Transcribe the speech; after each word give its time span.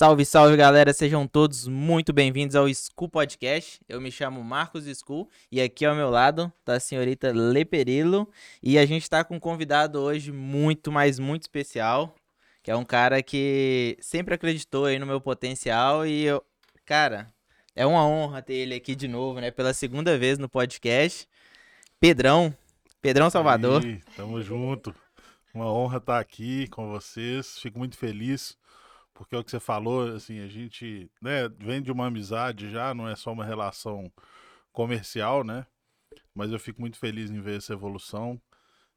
Salve, 0.00 0.24
salve 0.24 0.56
galera, 0.56 0.94
sejam 0.94 1.26
todos 1.26 1.68
muito 1.68 2.10
bem-vindos 2.10 2.56
ao 2.56 2.66
School 2.72 3.06
Podcast. 3.06 3.82
Eu 3.86 4.00
me 4.00 4.10
chamo 4.10 4.42
Marcos 4.42 4.86
School 4.98 5.28
e 5.52 5.60
aqui 5.60 5.84
ao 5.84 5.94
meu 5.94 6.08
lado 6.08 6.50
tá 6.64 6.76
a 6.76 6.80
senhorita 6.80 7.30
Leperilo 7.32 8.26
e 8.62 8.78
a 8.78 8.86
gente 8.86 9.10
tá 9.10 9.22
com 9.22 9.36
um 9.36 9.38
convidado 9.38 10.00
hoje 10.00 10.32
muito, 10.32 10.90
mas 10.90 11.18
muito 11.18 11.42
especial, 11.42 12.14
que 12.62 12.70
é 12.70 12.76
um 12.76 12.82
cara 12.82 13.22
que 13.22 13.98
sempre 14.00 14.32
acreditou 14.32 14.86
aí 14.86 14.98
no 14.98 15.04
meu 15.04 15.20
potencial 15.20 16.06
e 16.06 16.24
eu, 16.24 16.42
cara, 16.86 17.30
é 17.76 17.84
uma 17.84 18.02
honra 18.06 18.40
ter 18.40 18.54
ele 18.54 18.74
aqui 18.74 18.94
de 18.94 19.06
novo, 19.06 19.38
né, 19.38 19.50
pela 19.50 19.74
segunda 19.74 20.16
vez 20.16 20.38
no 20.38 20.48
podcast. 20.48 21.28
Pedrão, 22.00 22.56
Pedrão 23.02 23.28
Salvador. 23.28 23.84
Aí, 23.84 24.00
tamo 24.16 24.40
junto. 24.40 24.94
Uma 25.52 25.70
honra 25.70 25.98
estar 25.98 26.18
aqui 26.18 26.68
com 26.68 26.88
vocês. 26.88 27.58
Fico 27.58 27.78
muito 27.78 27.98
feliz 27.98 28.56
porque 29.20 29.34
é 29.36 29.38
o 29.38 29.44
que 29.44 29.50
você 29.50 29.60
falou, 29.60 30.14
assim, 30.14 30.40
a 30.40 30.48
gente 30.48 31.10
né, 31.20 31.46
vem 31.58 31.82
de 31.82 31.92
uma 31.92 32.06
amizade 32.06 32.70
já, 32.70 32.94
não 32.94 33.06
é 33.06 33.14
só 33.14 33.30
uma 33.30 33.44
relação 33.44 34.10
comercial, 34.72 35.44
né? 35.44 35.66
Mas 36.34 36.50
eu 36.50 36.58
fico 36.58 36.80
muito 36.80 36.98
feliz 36.98 37.30
em 37.30 37.38
ver 37.38 37.58
essa 37.58 37.74
evolução 37.74 38.40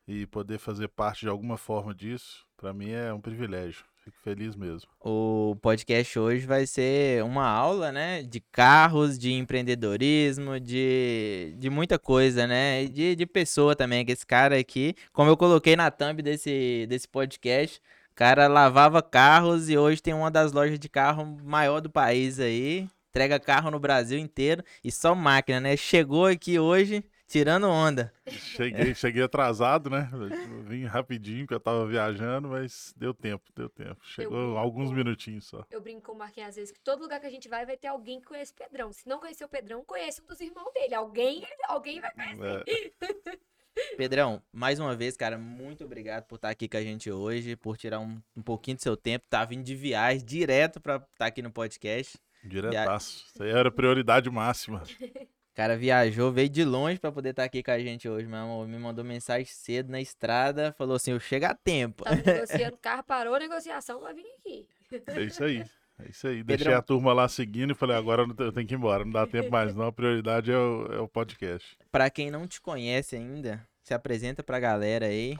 e 0.08 0.26
poder 0.28 0.60
fazer 0.60 0.88
parte 0.88 1.22
de 1.22 1.28
alguma 1.28 1.58
forma 1.58 1.94
disso, 1.94 2.46
para 2.56 2.72
mim 2.72 2.92
é 2.92 3.14
um 3.14 3.20
privilégio. 3.20 3.84
Fico 4.02 4.18
feliz 4.24 4.56
mesmo. 4.56 4.90
O 5.02 5.58
podcast 5.62 6.18
hoje 6.18 6.46
vai 6.46 6.66
ser 6.66 7.22
uma 7.26 7.46
aula, 7.46 7.92
né? 7.92 8.24
De 8.24 8.40
carros, 8.40 9.20
de 9.20 9.34
empreendedorismo, 9.34 10.58
de, 10.58 11.54
de 11.58 11.70
muita 11.70 12.00
coisa, 12.00 12.48
né? 12.48 12.86
De, 12.86 13.14
de 13.14 13.26
pessoa 13.26 13.76
também, 13.76 14.06
que 14.06 14.14
esse 14.14 14.26
cara 14.26 14.58
aqui, 14.58 14.96
como 15.12 15.30
eu 15.30 15.36
coloquei 15.36 15.76
na 15.76 15.92
thumb 15.92 16.22
desse, 16.22 16.86
desse 16.88 17.10
podcast, 17.10 17.82
cara 18.16 18.48
lavava 18.48 19.02
carros 19.02 19.70
e 19.70 19.78
hoje 19.78 20.02
tem 20.02 20.14
uma 20.14 20.32
das 20.32 20.52
lojas 20.52 20.80
de 20.80 20.90
carro 20.90 21.26
maior 21.44 21.82
do 21.82 21.90
país 21.90 22.40
aí. 22.40 22.88
Entrega 23.10 23.40
carro 23.40 23.70
no 23.70 23.80
Brasil 23.80 24.18
inteiro 24.18 24.64
e 24.84 24.92
só 24.92 25.14
máquina, 25.14 25.60
né? 25.60 25.78
Chegou 25.78 26.26
aqui 26.26 26.58
hoje 26.58 27.04
tirando 27.28 27.68
onda. 27.68 28.14
Cheguei, 28.28 28.94
cheguei 28.94 29.24
atrasado, 29.24 29.90
né? 29.90 30.10
Eu 30.12 30.64
vim 30.64 30.86
rapidinho 30.86 31.48
que 31.48 31.54
eu 31.54 31.60
tava 31.60 31.86
viajando, 31.88 32.50
mas 32.50 32.94
deu 32.96 33.14
tempo, 33.14 33.44
deu 33.56 33.70
tempo. 33.70 33.98
Chegou 34.04 34.58
alguns 34.58 34.92
minutinhos 34.92 35.46
só. 35.46 35.66
Eu 35.72 35.82
brinco 35.82 36.02
com 36.04 36.12
o 36.14 36.18
Marquinhos 36.18 36.50
às 36.50 36.56
vezes 36.56 36.72
que 36.72 36.80
todo 36.80 37.02
lugar 37.02 37.20
que 37.20 37.26
a 37.26 37.32
gente 37.32 37.50
vai 37.50 37.66
vai 37.66 37.78
ter 37.78 37.88
alguém 37.88 38.20
que 38.20 38.28
conhece 38.28 38.52
o 38.52 38.56
Pedrão. 38.56 38.92
Se 38.92 39.08
não 39.08 39.20
conhecer 39.20 39.46
o 39.46 39.50
Pedrão, 39.50 39.84
conhece 39.84 40.22
um 40.22 40.26
dos 40.26 40.40
irmãos 40.40 40.72
dele. 40.74 40.94
Alguém, 40.94 41.44
alguém 41.68 42.00
vai 42.00 42.12
conhecer. 42.14 42.64
É. 42.68 43.38
Pedrão, 43.98 44.42
mais 44.52 44.80
uma 44.80 44.96
vez, 44.96 45.16
cara, 45.16 45.38
muito 45.38 45.84
obrigado 45.84 46.24
por 46.26 46.36
estar 46.36 46.50
aqui 46.50 46.68
com 46.68 46.78
a 46.78 46.82
gente 46.82 47.12
hoje, 47.12 47.56
por 47.56 47.78
tirar 47.78 48.00
um, 48.00 48.22
um 48.36 48.42
pouquinho 48.42 48.78
do 48.78 48.84
seu 48.84 48.98
tempo. 48.98 49.26
Tá 49.30 49.46
vindo 49.46 49.64
de 49.64 49.76
viagem 49.76 50.24
direto 50.26 50.80
pra 50.80 50.96
estar 50.96 51.26
aqui 51.26 51.42
no 51.42 51.52
podcast. 51.52 52.18
Diretaço. 52.44 53.26
Isso 53.32 53.44
aí 53.44 53.52
era 53.52 53.72
prioridade 53.72 54.30
máxima. 54.30 54.84
O 54.84 54.86
cara 55.56 55.78
viajou, 55.78 56.32
veio 56.32 56.50
de 56.50 56.66
longe 56.66 57.00
para 57.00 57.12
poder 57.12 57.30
estar 57.30 57.44
aqui 57.44 57.64
com 57.64 57.72
a 57.72 57.80
gente 57.80 58.10
hoje, 58.10 58.28
meu 58.28 58.40
amor. 58.40 58.68
Me 58.68 58.78
mandou 58.78 59.04
mensagem 59.04 59.46
cedo 59.46 59.92
na 59.92 60.02
estrada, 60.02 60.74
falou 60.74 60.96
assim: 60.96 61.12
eu 61.12 61.20
chego 61.20 61.46
a 61.46 61.54
tempo. 61.54 62.04
Tá 62.04 62.16
negociando, 62.16 62.76
o 62.76 62.80
carro 62.82 63.04
parou 63.04 63.36
a 63.36 63.40
negociação, 63.40 64.02
vai 64.02 64.14
vir 64.14 64.26
aqui. 64.40 64.68
É 65.08 65.22
isso 65.22 65.44
aí. 65.44 65.64
É 66.00 66.10
isso 66.10 66.28
aí. 66.28 66.44
Pedrão. 66.44 66.58
Deixei 66.58 66.74
a 66.74 66.82
turma 66.82 67.14
lá 67.14 67.28
seguindo 67.28 67.72
e 67.72 67.76
falei, 67.76 67.96
agora 67.96 68.24
eu 68.24 68.52
tenho 68.52 68.68
que 68.68 68.74
ir 68.74 68.78
embora. 68.78 69.06
Não 69.06 69.12
dá 69.12 69.28
tempo 69.28 69.52
mais, 69.52 69.76
não. 69.76 69.88
A 69.88 69.92
prioridade 69.92 70.52
é 70.52 70.58
o, 70.58 70.86
é 70.92 71.00
o 71.00 71.08
podcast. 71.08 71.78
Pra 71.92 72.10
quem 72.10 72.32
não 72.32 72.48
te 72.48 72.60
conhece 72.60 73.16
ainda, 73.16 73.66
se 73.84 73.94
apresenta 73.94 74.42
pra 74.44 74.60
galera 74.60 75.06
aí. 75.06 75.38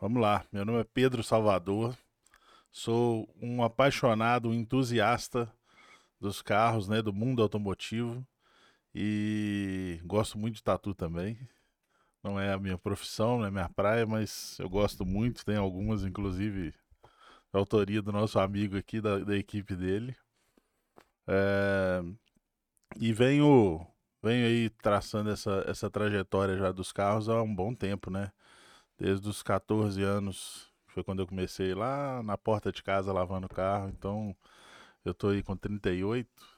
Vamos 0.00 0.20
lá. 0.20 0.44
Meu 0.52 0.64
nome 0.64 0.80
é 0.80 0.84
Pedro 0.84 1.22
Salvador. 1.22 1.96
Sou 2.70 3.28
um 3.40 3.62
apaixonado, 3.64 4.50
um 4.50 4.54
entusiasta 4.54 5.50
dos 6.20 6.42
carros, 6.42 6.88
né? 6.88 7.00
Do 7.00 7.12
mundo 7.12 7.42
automotivo. 7.42 8.26
E 8.94 10.00
gosto 10.04 10.38
muito 10.38 10.56
de 10.56 10.62
tatu 10.62 10.94
também. 10.94 11.38
Não 12.22 12.40
é 12.40 12.52
a 12.52 12.58
minha 12.58 12.76
profissão, 12.76 13.38
não 13.38 13.44
é 13.44 13.48
a 13.48 13.52
minha 13.52 13.68
praia, 13.68 14.06
mas 14.06 14.58
eu 14.58 14.68
gosto 14.68 15.04
muito. 15.04 15.44
Tem 15.44 15.56
algumas, 15.56 16.04
inclusive, 16.04 16.74
autoria 17.52 18.02
do 18.02 18.12
nosso 18.12 18.38
amigo 18.38 18.76
aqui, 18.76 19.00
da, 19.00 19.18
da 19.18 19.36
equipe 19.36 19.74
dele. 19.74 20.16
É, 21.26 22.02
e 22.98 23.12
venho, 23.12 23.86
venho 24.22 24.46
aí 24.46 24.70
traçando 24.70 25.30
essa, 25.30 25.64
essa 25.66 25.90
trajetória 25.90 26.56
já 26.56 26.72
dos 26.72 26.92
carros 26.92 27.28
há 27.28 27.42
um 27.42 27.54
bom 27.54 27.74
tempo, 27.74 28.10
né? 28.10 28.32
Desde 28.98 29.28
os 29.28 29.42
14 29.42 30.02
anos, 30.02 30.72
foi 30.86 31.04
quando 31.04 31.20
eu 31.20 31.26
comecei 31.26 31.74
lá 31.74 32.22
na 32.22 32.38
porta 32.38 32.72
de 32.72 32.82
casa 32.82 33.12
lavando 33.12 33.46
o 33.46 33.54
carro. 33.54 33.88
Então, 33.90 34.34
eu 35.04 35.14
tô 35.14 35.28
aí 35.28 35.42
com 35.42 35.56
38. 35.56 36.55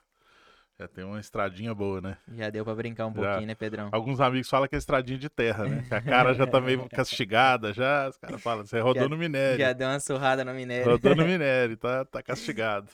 Já 0.80 0.86
tem 0.86 1.02
uma 1.02 1.18
estradinha 1.18 1.74
boa, 1.74 2.00
né? 2.00 2.16
Já 2.36 2.50
deu 2.50 2.64
pra 2.64 2.72
brincar 2.72 3.06
um 3.06 3.12
pouquinho, 3.12 3.48
né, 3.48 3.54
Pedrão? 3.56 3.88
Alguns 3.90 4.20
amigos 4.20 4.48
falam 4.48 4.68
que 4.68 4.76
é 4.76 4.78
estradinha 4.78 5.18
de 5.18 5.28
terra, 5.28 5.64
né? 5.64 5.84
Que 5.88 5.92
a 5.92 6.00
cara 6.00 6.32
já 6.34 6.46
tá 6.46 6.60
meio 6.60 6.86
castigada, 6.94 7.72
já. 7.72 8.08
Os 8.08 8.16
caras 8.16 8.40
falam, 8.40 8.64
você 8.64 8.78
rodou 8.78 9.02
já, 9.02 9.08
no 9.08 9.18
minério. 9.18 9.58
Já 9.58 9.72
deu 9.72 9.88
uma 9.88 9.98
surrada 9.98 10.44
no 10.44 10.54
minério. 10.54 10.92
Rodou 10.92 11.16
no 11.16 11.26
minério, 11.26 11.76
tá, 11.76 12.04
tá 12.04 12.22
castigado. 12.22 12.88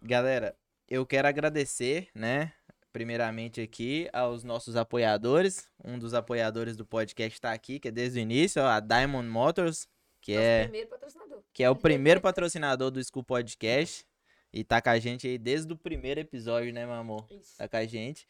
Galera, 0.00 0.54
eu 0.88 1.04
quero 1.04 1.26
agradecer, 1.26 2.10
né? 2.14 2.52
Primeiramente 2.92 3.60
aqui 3.60 4.08
aos 4.12 4.44
nossos 4.44 4.76
apoiadores. 4.76 5.68
Um 5.84 5.98
dos 5.98 6.14
apoiadores 6.14 6.76
do 6.76 6.86
podcast 6.86 7.36
está 7.36 7.52
aqui, 7.52 7.80
que 7.80 7.88
é 7.88 7.90
desde 7.90 8.20
o 8.20 8.22
início, 8.22 8.62
ó, 8.62 8.68
a 8.68 8.78
Diamond 8.78 9.28
Motors, 9.28 9.88
que 10.20 10.32
Nosso 10.32 10.44
é, 10.46 10.62
primeiro 10.62 10.88
patrocinador. 10.88 11.42
que 11.52 11.64
é 11.64 11.68
o 11.68 11.74
primeiro 11.74 12.20
patrocinador 12.20 12.92
do 12.92 13.00
School 13.04 13.24
Podcast. 13.24 14.06
E 14.52 14.64
tá 14.64 14.80
com 14.80 14.90
a 14.90 14.98
gente 14.98 15.26
aí 15.26 15.38
desde 15.38 15.72
o 15.72 15.76
primeiro 15.76 16.20
episódio, 16.20 16.72
né, 16.72 16.86
meu 16.86 16.94
amor? 16.94 17.26
Isso. 17.30 17.56
Tá 17.58 17.68
com 17.68 17.76
a 17.76 17.84
gente. 17.84 18.26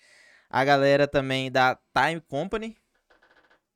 A 0.50 0.64
galera 0.64 1.06
também 1.06 1.50
da 1.50 1.78
Time 1.94 2.20
Company. 2.20 2.76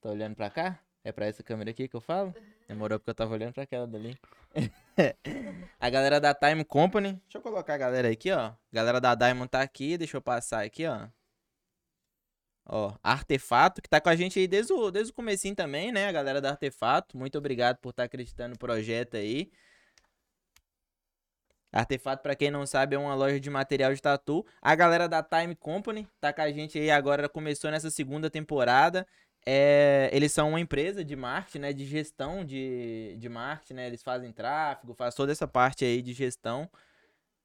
Tá 0.01 0.11
olhando 0.11 0.35
pra 0.35 0.51
cá? 0.51 0.81
É 1.05 1.13
pra 1.13 1.27
essa 1.27 1.43
câmera 1.43 1.71
aqui 1.71 1.89
que 1.89 1.97
eu 1.97 2.01
falo? 2.01 2.35
Demorou 2.69 2.99
porque 2.99 3.11
eu 3.11 3.15
tava 3.15 3.35
olhando 3.35 3.53
pra 3.53 3.65
aquela 3.65 3.87
dali. 3.87 4.19
a 5.79 5.91
galera 5.91 6.21
da 6.21 6.35
Time 6.35 6.65
Company. 6.65 7.13
Deixa 7.25 7.39
eu 7.39 7.43
colocar 7.43 7.75
a 7.75 7.79
galera 7.79 8.11
aqui, 8.11 8.31
ó. 8.31 8.47
A 8.47 8.57
galera 8.73 9.01
da 9.01 9.15
Diamond 9.15 9.49
tá 9.49 9.61
aqui. 9.61 9.99
Deixa 9.99 10.17
eu 10.17 10.23
passar 10.23 10.65
aqui, 10.65 10.87
ó. 10.87 11.09
Ó, 12.65 12.95
Artefato, 13.03 13.83
que 13.83 13.89
tá 13.89 14.01
com 14.01 14.09
a 14.09 14.17
gente 14.17 14.39
aí 14.39 14.47
desde 14.47 14.73
o, 14.73 14.91
desde 14.91 15.11
o 15.13 15.15
comecinho 15.15 15.55
também, 15.55 15.91
né? 15.91 16.07
A 16.07 16.13
galera 16.13 16.41
da 16.41 16.51
Artefato. 16.51 17.19
Muito 17.19 17.37
obrigado 17.37 17.79
por 17.79 17.91
estar 17.91 18.03
tá 18.03 18.07
acreditando 18.07 18.51
no 18.51 18.59
projeto 18.59 19.17
aí. 19.17 19.51
Artefato, 21.73 22.23
para 22.23 22.37
quem 22.37 22.51
não 22.51 22.67
sabe, 22.67 22.95
é 22.95 22.99
uma 22.99 23.15
loja 23.15 23.41
de 23.41 23.49
material 23.49 23.95
de 23.95 24.03
tatu. 24.03 24.45
A 24.61 24.75
galera 24.75 25.09
da 25.09 25.23
Time 25.23 25.57
Company 25.57 26.07
tá 26.21 26.31
com 26.31 26.43
a 26.43 26.53
gente 26.53 26.79
aí 26.79 26.91
agora, 26.91 27.29
começou 27.31 27.71
nessa 27.71 27.91
segunda 27.91 28.29
temporada. 28.29 29.07
É, 29.47 30.11
eles 30.13 30.33
são 30.33 30.51
uma 30.51 30.61
empresa 30.61 31.03
de 31.03 31.17
marketing, 31.17 31.59
né, 31.61 31.73
de 31.73 31.87
gestão 31.87 32.45
de, 32.45 33.17
de 33.19 33.29
marketing, 33.29 33.75
né, 33.75 33.87
eles 33.87 34.03
fazem 34.03 34.31
tráfego, 34.33 34.95
fazem 34.95 35.17
toda 35.17 35.33
essa 35.33 35.49
parte 35.49 35.85
aí 35.85 36.03
de 36.03 36.13
gestão. 36.13 36.71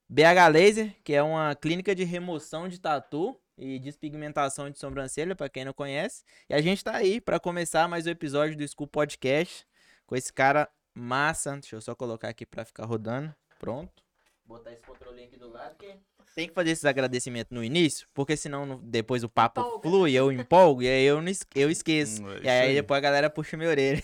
BH 0.09 0.51
Laser, 0.51 0.95
que 1.03 1.13
é 1.13 1.23
uma 1.23 1.55
clínica 1.55 1.95
de 1.95 2.03
remoção 2.03 2.67
de 2.67 2.79
tatu 2.79 3.39
e 3.57 3.79
despigmentação 3.79 4.69
de 4.69 4.77
sobrancelha, 4.77 5.35
para 5.35 5.49
quem 5.49 5.65
não 5.65 5.73
conhece. 5.73 6.23
E 6.49 6.53
a 6.53 6.61
gente 6.61 6.83
tá 6.83 6.95
aí 6.95 7.21
para 7.21 7.39
começar 7.39 7.87
mais 7.87 8.05
um 8.05 8.09
episódio 8.09 8.57
do 8.57 8.67
School 8.67 8.87
Podcast 8.87 9.65
com 10.05 10.15
esse 10.15 10.31
cara 10.31 10.69
massa. 10.93 11.53
Deixa 11.53 11.75
eu 11.77 11.81
só 11.81 11.95
colocar 11.95 12.29
aqui 12.29 12.45
para 12.45 12.63
ficar 12.63 12.85
rodando. 12.85 13.33
Pronto 13.59 14.06
botar 14.47 14.71
esse 14.71 14.83
controle 14.83 15.23
aqui 15.23 15.37
do 15.37 15.49
lado, 15.49 15.75
que 15.77 15.97
tem 16.33 16.47
que 16.47 16.53
fazer 16.53 16.71
esses 16.71 16.85
agradecimentos 16.85 17.51
no 17.51 17.63
início, 17.63 18.07
porque 18.13 18.37
senão 18.37 18.79
depois 18.83 19.23
o 19.23 19.29
papo 19.29 19.59
Empolga. 19.59 19.89
flui, 19.89 20.13
eu 20.13 20.31
empolgo 20.31 20.83
e 20.83 20.87
aí 20.87 21.03
eu, 21.03 21.21
não 21.21 21.31
eu 21.55 21.69
esqueço. 21.69 22.23
Hum, 22.23 22.31
é 22.31 22.43
e 22.43 22.49
aí, 22.49 22.67
aí. 22.69 22.75
depois 22.75 22.97
a 22.97 23.01
galera 23.01 23.29
puxa 23.29 23.57
minha 23.57 23.69
orelha. 23.69 24.03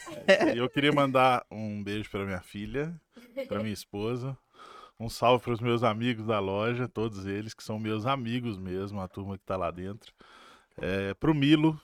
E 0.53 0.57
eu 0.57 0.69
queria 0.69 0.91
mandar 0.91 1.45
um 1.51 1.83
beijo 1.83 2.09
para 2.09 2.25
minha 2.25 2.41
filha, 2.41 2.99
para 3.47 3.59
minha 3.59 3.73
esposa. 3.73 4.37
Um 4.99 5.09
salve 5.09 5.43
para 5.43 5.53
os 5.53 5.59
meus 5.59 5.83
amigos 5.83 6.25
da 6.25 6.39
loja, 6.39 6.87
todos 6.87 7.25
eles 7.25 7.53
que 7.53 7.63
são 7.63 7.77
meus 7.77 8.05
amigos 8.05 8.57
mesmo, 8.57 8.99
a 9.01 9.07
turma 9.07 9.37
que 9.37 9.43
tá 9.43 9.57
lá 9.57 9.69
dentro. 9.69 10.13
É, 10.77 11.13
pro 11.15 11.35
Milo, 11.35 11.79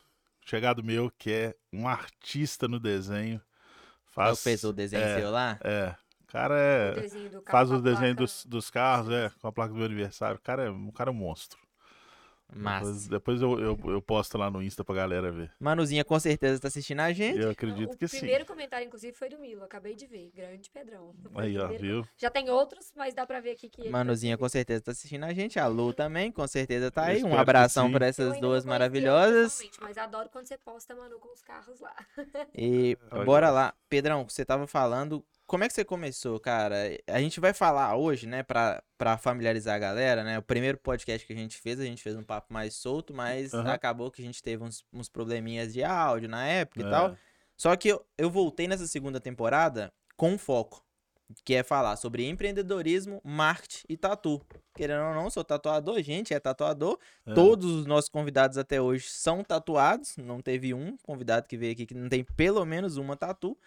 chegado 0.46 0.84
meu, 0.84 1.12
que 1.18 1.32
é 1.32 1.56
um 1.72 1.88
artista 1.88 2.68
no 2.68 2.80
desenho. 2.80 3.36
Eu 3.36 3.42
Faz, 4.06 4.42
fez 4.42 4.64
o 4.64 4.74
desenho 4.74 5.04
é, 5.04 5.20
seu 5.20 5.30
lá. 5.30 5.60
É, 5.64 5.96
o 6.30 6.32
cara 6.32 6.54
O 6.54 6.58
é, 6.58 6.94
desenho 6.94 7.30
do 7.32 7.42
carro 7.42 7.58
faz 7.58 7.72
o 7.72 7.82
desenho 7.82 8.16
dos, 8.16 8.46
dos 8.46 8.70
carros, 8.70 9.10
é, 9.10 9.32
com 9.42 9.48
a 9.48 9.52
placa 9.52 9.74
do 9.74 9.78
meu 9.78 9.86
aniversário. 9.86 10.38
O 10.38 10.42
cara 10.42 10.66
é 10.66 10.70
um 10.70 10.92
cara 10.92 11.10
é 11.10 11.12
um 11.12 11.16
monstro. 11.16 11.58
Massa. 12.56 12.86
Depois, 12.86 13.08
depois 13.08 13.42
eu, 13.42 13.60
eu, 13.60 13.80
eu 13.92 14.02
posto 14.02 14.38
lá 14.38 14.50
no 14.50 14.62
Insta 14.62 14.84
pra 14.84 14.96
galera 14.96 15.32
ver. 15.32 15.52
Manuzinha 15.60 16.04
com 16.04 16.20
certeza 16.20 16.60
tá 16.60 16.68
assistindo 16.68 17.00
a 17.02 17.14
gente. 17.14 17.40
Eu 17.40 17.52
acredito 17.52 17.94
o 17.94 17.98
que 17.98 18.08
sim. 18.08 18.20
primeiro 18.20 18.46
comentário, 18.46 18.88
inclusive, 18.88 19.14
foi 19.14 19.30
do 19.30 19.38
Milo. 19.38 19.64
Acabei 19.64 19.96
de 19.96 20.08
ver. 20.08 20.32
Grande 20.36 20.70
Pedrão. 20.70 21.14
O 21.32 21.40
Aí, 21.40 21.58
ó, 21.60 21.68
viu? 21.68 22.04
Já 22.18 22.30
tem 22.30 22.50
outros, 22.50 22.92
mas 22.96 23.14
dá 23.14 23.26
pra 23.26 23.40
ver 23.40 23.52
aqui 23.52 23.70
que. 23.70 23.82
ele 23.82 23.90
Manuzinha 23.92 24.36
com 24.36 24.50
certeza 24.50 24.82
tá 24.82 24.92
assistindo 24.92 25.26
a 25.26 25.34
gente. 25.34 25.60
A 25.60 25.68
Lu 25.68 25.94
também, 25.94 26.32
com 26.32 26.48
certeza 26.48 26.90
tá 26.90 27.14
Eu 27.14 27.18
aí. 27.18 27.24
Um 27.24 27.38
abração 27.38 27.92
Eu 27.92 28.04
essas 28.04 28.40
duas 28.40 28.66
maravilhosas. 28.66 29.62
Mas 29.80 29.98
adoro 29.98 30.30
quando 30.30 30.48
você 30.48 30.58
posta, 30.58 30.96
Manu, 30.96 31.20
com 31.20 31.32
os 31.32 31.44
carros 31.44 31.80
lá. 31.80 31.96
E 32.56 32.98
Olha. 33.12 33.26
bora 33.26 33.50
lá. 33.52 33.74
Pedrão, 33.88 34.28
você 34.28 34.44
tava 34.44 34.66
falando 34.66 35.24
como 35.50 35.64
é 35.64 35.68
que 35.68 35.74
você 35.74 35.84
começou, 35.84 36.40
cara? 36.40 36.76
A 37.08 37.20
gente 37.20 37.40
vai 37.40 37.54
falar 37.56 37.96
hoje, 37.98 38.28
né, 38.28 38.44
pra, 38.44 38.84
pra 38.96 39.18
familiarizar 39.18 39.76
a 39.76 39.80
galera, 39.80 40.24
né? 40.24 40.38
O 40.38 40.44
primeiro 40.44 40.78
podcast 40.78 41.26
que 41.26 41.34
a 41.34 41.36
gente 41.36 41.58
fez, 41.58 41.80
a 41.80 41.84
gente 41.86 42.04
fez 42.04 42.16
um 42.16 42.22
papo 42.24 42.54
mais 42.54 42.76
solto, 42.76 43.16
mas 43.16 43.52
Aham. 43.52 43.74
acabou 43.74 44.12
que 44.12 44.22
a 44.22 44.26
gente 44.26 44.44
teve 44.44 44.64
uns, 44.64 44.86
uns 44.94 45.10
probleminhas 45.10 45.74
de 45.74 45.84
áudio 45.84 46.30
na 46.30 46.46
época 46.46 46.82
e 46.82 46.86
É. 46.86 46.90
tal. 46.90 47.18
Só 47.58 47.76
que 47.76 47.88
eu, 47.90 48.06
eu 48.16 48.30
voltei 48.30 48.68
nessa 48.68 48.86
segunda 48.86 49.20
temporada 49.20 49.92
com 50.16 50.38
foco, 50.38 50.86
que 51.44 51.56
é 51.56 51.64
falar 51.64 51.96
sobre 51.96 52.28
empreendedorismo, 52.30 53.20
marketing 53.24 53.86
e 53.90 53.98
tatu. 53.98 54.40
Querendo 54.76 55.04
ou 55.04 55.14
não, 55.16 55.30
sou 55.32 55.44
tatuador, 55.44 56.00
gente, 56.04 56.32
é 56.32 56.40
tatuador. 56.40 57.00
É. 57.26 57.34
Todos 57.34 57.72
os 57.72 57.86
nossos 57.88 58.08
convidados 58.10 58.56
até 58.58 58.80
hoje 58.80 59.08
são 59.10 59.44
tatuados. 59.44 60.16
Não 60.16 60.42
teve 60.42 60.76
um 60.76 60.96
convidado 60.98 61.48
que 61.48 61.58
veio 61.58 61.74
aqui 61.74 61.88
que 61.88 61.96
não 61.96 62.08
tem 62.08 62.24
pelo 62.24 62.64
menos 62.66 62.98
uma 62.98 63.18
tatu. 63.18 63.58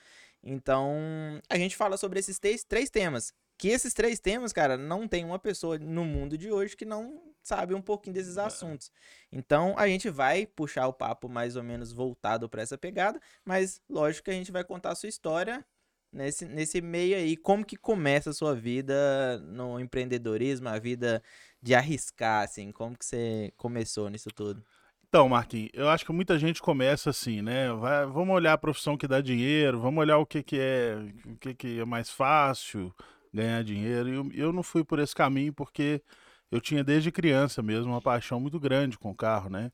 Então, 0.42 1.40
a 1.48 1.56
gente 1.56 1.76
fala 1.76 1.96
sobre 1.96 2.18
esses 2.18 2.38
três, 2.38 2.64
três 2.64 2.90
temas. 2.90 3.32
Que 3.58 3.68
esses 3.68 3.94
três 3.94 4.18
temas, 4.18 4.52
cara, 4.52 4.76
não 4.76 5.06
tem 5.06 5.24
uma 5.24 5.38
pessoa 5.38 5.78
no 5.78 6.04
mundo 6.04 6.36
de 6.36 6.50
hoje 6.50 6.76
que 6.76 6.84
não 6.84 7.22
sabe 7.42 7.74
um 7.74 7.82
pouquinho 7.82 8.14
desses 8.14 8.38
assuntos. 8.38 8.90
Então, 9.30 9.74
a 9.78 9.86
gente 9.86 10.10
vai 10.10 10.46
puxar 10.46 10.88
o 10.88 10.92
papo 10.92 11.28
mais 11.28 11.54
ou 11.54 11.62
menos 11.62 11.92
voltado 11.92 12.48
para 12.48 12.62
essa 12.62 12.76
pegada, 12.76 13.20
mas 13.44 13.80
lógico 13.88 14.24
que 14.24 14.30
a 14.30 14.34
gente 14.34 14.50
vai 14.50 14.64
contar 14.64 14.90
a 14.92 14.94
sua 14.96 15.08
história 15.08 15.64
nesse, 16.12 16.44
nesse 16.44 16.80
meio 16.80 17.16
aí. 17.16 17.36
Como 17.36 17.64
que 17.64 17.76
começa 17.76 18.30
a 18.30 18.34
sua 18.34 18.54
vida 18.54 19.38
no 19.40 19.78
empreendedorismo, 19.78 20.68
a 20.68 20.78
vida 20.78 21.22
de 21.60 21.74
arriscar, 21.74 22.44
assim? 22.44 22.72
Como 22.72 22.96
que 22.96 23.04
você 23.04 23.52
começou 23.56 24.08
nisso 24.10 24.30
tudo? 24.30 24.64
Então, 25.14 25.28
Marquinhos, 25.28 25.68
eu 25.74 25.90
acho 25.90 26.06
que 26.06 26.12
muita 26.12 26.38
gente 26.38 26.62
começa 26.62 27.10
assim, 27.10 27.42
né? 27.42 27.70
Vai- 27.74 28.06
vamos 28.06 28.34
olhar 28.34 28.54
a 28.54 28.58
profissão 28.58 28.96
que 28.96 29.06
dá 29.06 29.20
dinheiro, 29.20 29.78
vamos 29.78 30.00
olhar 30.00 30.16
o 30.16 30.24
que, 30.24 30.42
que 30.42 30.58
é, 30.58 30.96
o 31.26 31.36
que, 31.36 31.54
que 31.54 31.80
é 31.80 31.84
mais 31.84 32.08
fácil 32.08 32.90
ganhar 33.32 33.62
dinheiro. 33.62 34.08
E 34.08 34.14
eu, 34.14 34.46
eu 34.46 34.52
não 34.54 34.62
fui 34.62 34.82
por 34.82 34.98
esse 34.98 35.14
caminho 35.14 35.52
porque 35.52 36.02
eu 36.50 36.62
tinha 36.62 36.82
desde 36.82 37.12
criança 37.12 37.62
mesmo 37.62 37.92
uma 37.92 38.00
paixão 38.00 38.40
muito 38.40 38.58
grande 38.58 38.96
com 38.98 39.14
carro, 39.14 39.50
né? 39.50 39.70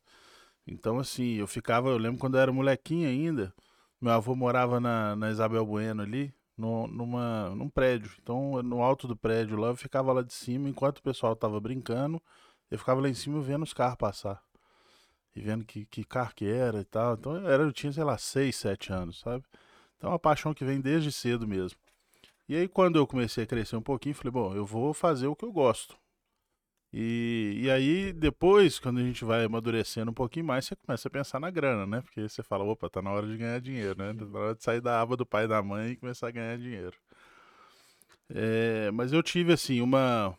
Então, 0.66 0.98
assim, 0.98 1.34
eu 1.36 1.46
ficava, 1.46 1.90
eu 1.90 1.98
lembro 1.98 2.18
quando 2.18 2.36
eu 2.36 2.40
era 2.42 2.52
molequinho 2.52 3.08
ainda, 3.08 3.54
meu 4.00 4.12
avô 4.12 4.34
morava 4.36 4.80
na, 4.80 5.16
na 5.16 5.30
Isabel 5.30 5.64
Bueno 5.66 6.02
ali, 6.02 6.34
no, 6.56 6.88
numa, 6.88 7.50
num 7.50 7.68
prédio. 7.70 8.12
Então, 8.22 8.62
no 8.62 8.82
alto 8.82 9.08
do 9.08 9.16
prédio 9.16 9.56
lá, 9.58 9.68
eu 9.68 9.76
ficava 9.76 10.12
lá 10.12 10.22
de 10.22 10.32
cima, 10.34 10.68
enquanto 10.68 10.98
o 10.98 11.02
pessoal 11.02 11.36
tava 11.36 11.60
brincando, 11.60 12.20
eu 12.70 12.78
ficava 12.78 13.00
lá 13.00 13.08
em 13.08 13.14
cima 13.14 13.40
vendo 13.40 13.62
os 13.64 13.72
carros 13.72 13.96
passar 13.98 14.47
e 15.34 15.40
vendo 15.40 15.64
que, 15.64 15.86
que 15.86 16.04
carro 16.04 16.32
que 16.34 16.46
era 16.46 16.80
e 16.80 16.84
tal. 16.84 17.14
Então 17.14 17.36
eu, 17.36 17.48
era, 17.48 17.62
eu 17.62 17.72
tinha, 17.72 17.92
sei 17.92 18.04
lá, 18.04 18.18
6, 18.18 18.54
7 18.56 18.92
anos, 18.92 19.20
sabe? 19.20 19.44
Então 19.96 20.10
é 20.10 20.12
uma 20.12 20.18
paixão 20.18 20.54
que 20.54 20.64
vem 20.64 20.80
desde 20.80 21.12
cedo 21.12 21.46
mesmo. 21.46 21.78
E 22.48 22.56
aí 22.56 22.68
quando 22.68 22.96
eu 22.96 23.06
comecei 23.06 23.44
a 23.44 23.46
crescer 23.46 23.76
um 23.76 23.82
pouquinho, 23.82 24.14
falei, 24.14 24.32
bom, 24.32 24.54
eu 24.54 24.64
vou 24.64 24.94
fazer 24.94 25.26
o 25.26 25.36
que 25.36 25.44
eu 25.44 25.52
gosto. 25.52 25.96
E, 26.92 27.60
e 27.62 27.70
aí 27.70 28.12
depois, 28.12 28.78
quando 28.78 28.98
a 28.98 29.02
gente 29.02 29.24
vai 29.24 29.44
amadurecendo 29.44 30.10
um 30.10 30.14
pouquinho 30.14 30.46
mais, 30.46 30.64
você 30.66 30.76
começa 30.76 31.08
a 31.08 31.10
pensar 31.10 31.38
na 31.38 31.50
grana, 31.50 31.86
né? 31.86 32.00
Porque 32.00 32.28
você 32.28 32.42
fala, 32.42 32.64
opa, 32.64 32.88
tá 32.88 33.02
na 33.02 33.12
hora 33.12 33.26
de 33.26 33.36
ganhar 33.36 33.60
dinheiro, 33.60 33.98
né? 33.98 34.14
Tá 34.14 34.24
na 34.24 34.38
hora 34.38 34.54
de 34.54 34.62
sair 34.64 34.80
da 34.80 35.00
aba 35.00 35.16
do 35.16 35.26
pai 35.26 35.44
e 35.44 35.48
da 35.48 35.62
mãe 35.62 35.90
e 35.92 35.96
começar 35.96 36.28
a 36.28 36.30
ganhar 36.30 36.56
dinheiro. 36.56 36.96
É, 38.30 38.90
mas 38.92 39.12
eu 39.12 39.22
tive, 39.22 39.52
assim, 39.52 39.80
uma, 39.80 40.36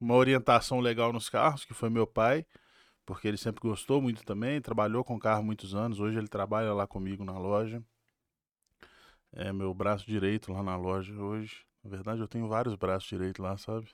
uma 0.00 0.14
orientação 0.14 0.80
legal 0.80 1.12
nos 1.12 1.28
carros, 1.28 1.64
que 1.64 1.74
foi 1.74 1.90
meu 1.90 2.06
pai 2.06 2.44
porque 3.06 3.28
ele 3.28 3.36
sempre 3.36 3.60
gostou 3.60 4.00
muito 4.00 4.24
também, 4.24 4.60
trabalhou 4.60 5.04
com 5.04 5.18
carro 5.18 5.42
muitos 5.42 5.74
anos, 5.74 6.00
hoje 6.00 6.18
ele 6.18 6.28
trabalha 6.28 6.72
lá 6.72 6.86
comigo 6.86 7.24
na 7.24 7.38
loja. 7.38 7.82
É 9.32 9.52
meu 9.52 9.74
braço 9.74 10.06
direito 10.06 10.52
lá 10.52 10.62
na 10.62 10.76
loja 10.76 11.12
hoje. 11.14 11.64
Na 11.82 11.90
verdade, 11.90 12.20
eu 12.20 12.28
tenho 12.28 12.48
vários 12.48 12.74
braços 12.76 13.08
direitos 13.08 13.42
lá, 13.42 13.56
sabe? 13.56 13.88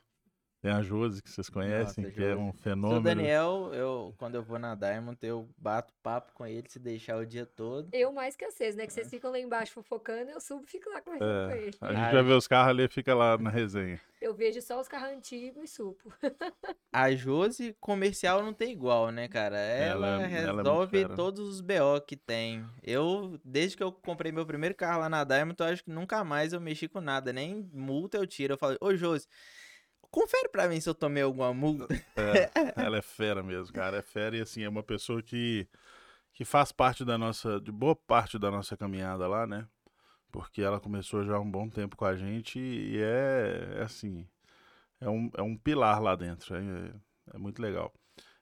Tem 0.62 0.70
a 0.70 0.82
Josi, 0.82 1.22
que 1.22 1.30
vocês 1.30 1.48
conhecem, 1.48 2.04
Nossa, 2.04 2.14
que 2.14 2.22
é 2.22 2.30
Josi. 2.32 2.40
um 2.42 2.52
Seu 2.52 2.62
fenômeno. 2.62 3.00
Daniel, 3.02 3.70
eu, 3.72 4.14
quando 4.18 4.34
eu 4.34 4.42
vou 4.42 4.58
na 4.58 4.74
Diamond, 4.74 5.16
eu 5.22 5.48
bato 5.56 5.94
papo 6.02 6.32
com 6.34 6.46
ele, 6.46 6.68
se 6.68 6.78
deixar 6.78 7.16
o 7.16 7.24
dia 7.24 7.46
todo. 7.46 7.88
Eu 7.94 8.12
mais 8.12 8.36
que 8.36 8.44
vocês, 8.50 8.76
né? 8.76 8.86
Que 8.86 8.92
vocês 8.92 9.08
ficam 9.08 9.30
lá 9.30 9.38
embaixo 9.38 9.72
fofocando, 9.72 10.30
eu 10.30 10.38
subo 10.40 10.64
e 10.64 10.70
fico 10.70 10.90
lá 10.90 11.00
conversando 11.00 11.48
com 11.48 11.54
É, 11.54 11.62
ele. 11.62 11.76
a 11.80 11.92
gente 11.92 11.98
Ai. 12.02 12.12
vai 12.12 12.22
ver 12.22 12.32
os 12.34 12.46
carros 12.46 12.70
ali 12.70 12.84
e 12.84 12.88
fica 12.88 13.14
lá 13.14 13.38
na 13.38 13.48
resenha. 13.48 13.98
Eu 14.20 14.34
vejo 14.34 14.60
só 14.60 14.78
os 14.78 14.86
carros 14.86 15.16
antigos 15.16 15.64
e 15.64 15.66
supo. 15.66 16.12
A 16.92 17.10
Josi 17.14 17.74
comercial 17.80 18.42
não 18.42 18.52
tem 18.52 18.70
igual, 18.72 19.10
né, 19.10 19.28
cara? 19.28 19.56
Ela- 19.56 20.06
Ela, 20.06 20.06
ela 20.08 20.22
é 20.24 20.26
resolve 20.26 21.08
todos 21.16 21.40
os 21.48 21.60
BO 21.62 22.00
que 22.06 22.16
tem. 22.16 22.66
Eu, 22.82 23.40
desde 23.42 23.78
que 23.78 23.82
eu 23.82 23.90
comprei 23.90 24.30
meu 24.30 24.44
primeiro 24.44 24.74
carro 24.74 25.00
lá 25.00 25.08
na 25.08 25.24
Diamond, 25.24 25.56
eu 25.58 25.66
acho 25.66 25.84
que 25.84 25.90
nunca 25.90 26.22
mais 26.22 26.52
eu 26.52 26.60
mexi 26.60 26.86
com 26.86 27.00
nada. 27.00 27.32
Nem 27.32 27.66
multa 27.72 28.18
eu 28.18 28.26
tiro. 28.26 28.52
Eu 28.52 28.58
falei, 28.58 28.76
ô 28.82 28.94
Josi, 28.94 29.26
confere 30.10 30.48
pra 30.48 30.68
mim 30.68 30.80
se 30.80 30.88
eu 30.88 30.94
tomei 30.94 31.22
alguma 31.22 31.52
multa. 31.54 31.86
É, 32.16 32.50
ela 32.76 32.98
é 32.98 33.02
fera 33.02 33.42
mesmo, 33.42 33.72
cara. 33.72 33.98
É 33.98 34.02
fera 34.02 34.36
e 34.36 34.40
assim, 34.40 34.62
é 34.62 34.68
uma 34.68 34.82
pessoa 34.82 35.22
que, 35.22 35.66
que 36.32 36.44
faz 36.44 36.72
parte 36.72 37.04
da 37.04 37.16
nossa, 37.16 37.60
de 37.60 37.72
boa 37.72 37.94
parte 37.94 38.38
da 38.38 38.50
nossa 38.50 38.76
caminhada 38.76 39.26
lá, 39.26 39.46
né? 39.46 39.66
Porque 40.30 40.62
ela 40.62 40.80
começou 40.80 41.24
já 41.24 41.36
há 41.36 41.40
um 41.40 41.50
bom 41.50 41.68
tempo 41.68 41.96
com 41.96 42.04
a 42.04 42.16
gente 42.16 42.58
e 42.58 43.00
é, 43.00 43.78
é 43.78 43.82
assim, 43.82 44.26
é 45.00 45.08
um, 45.08 45.30
é 45.36 45.42
um 45.42 45.56
pilar 45.56 46.00
lá 46.00 46.14
dentro. 46.14 46.54
É, 46.54 46.92
é 47.34 47.38
muito 47.38 47.60
legal. 47.60 47.92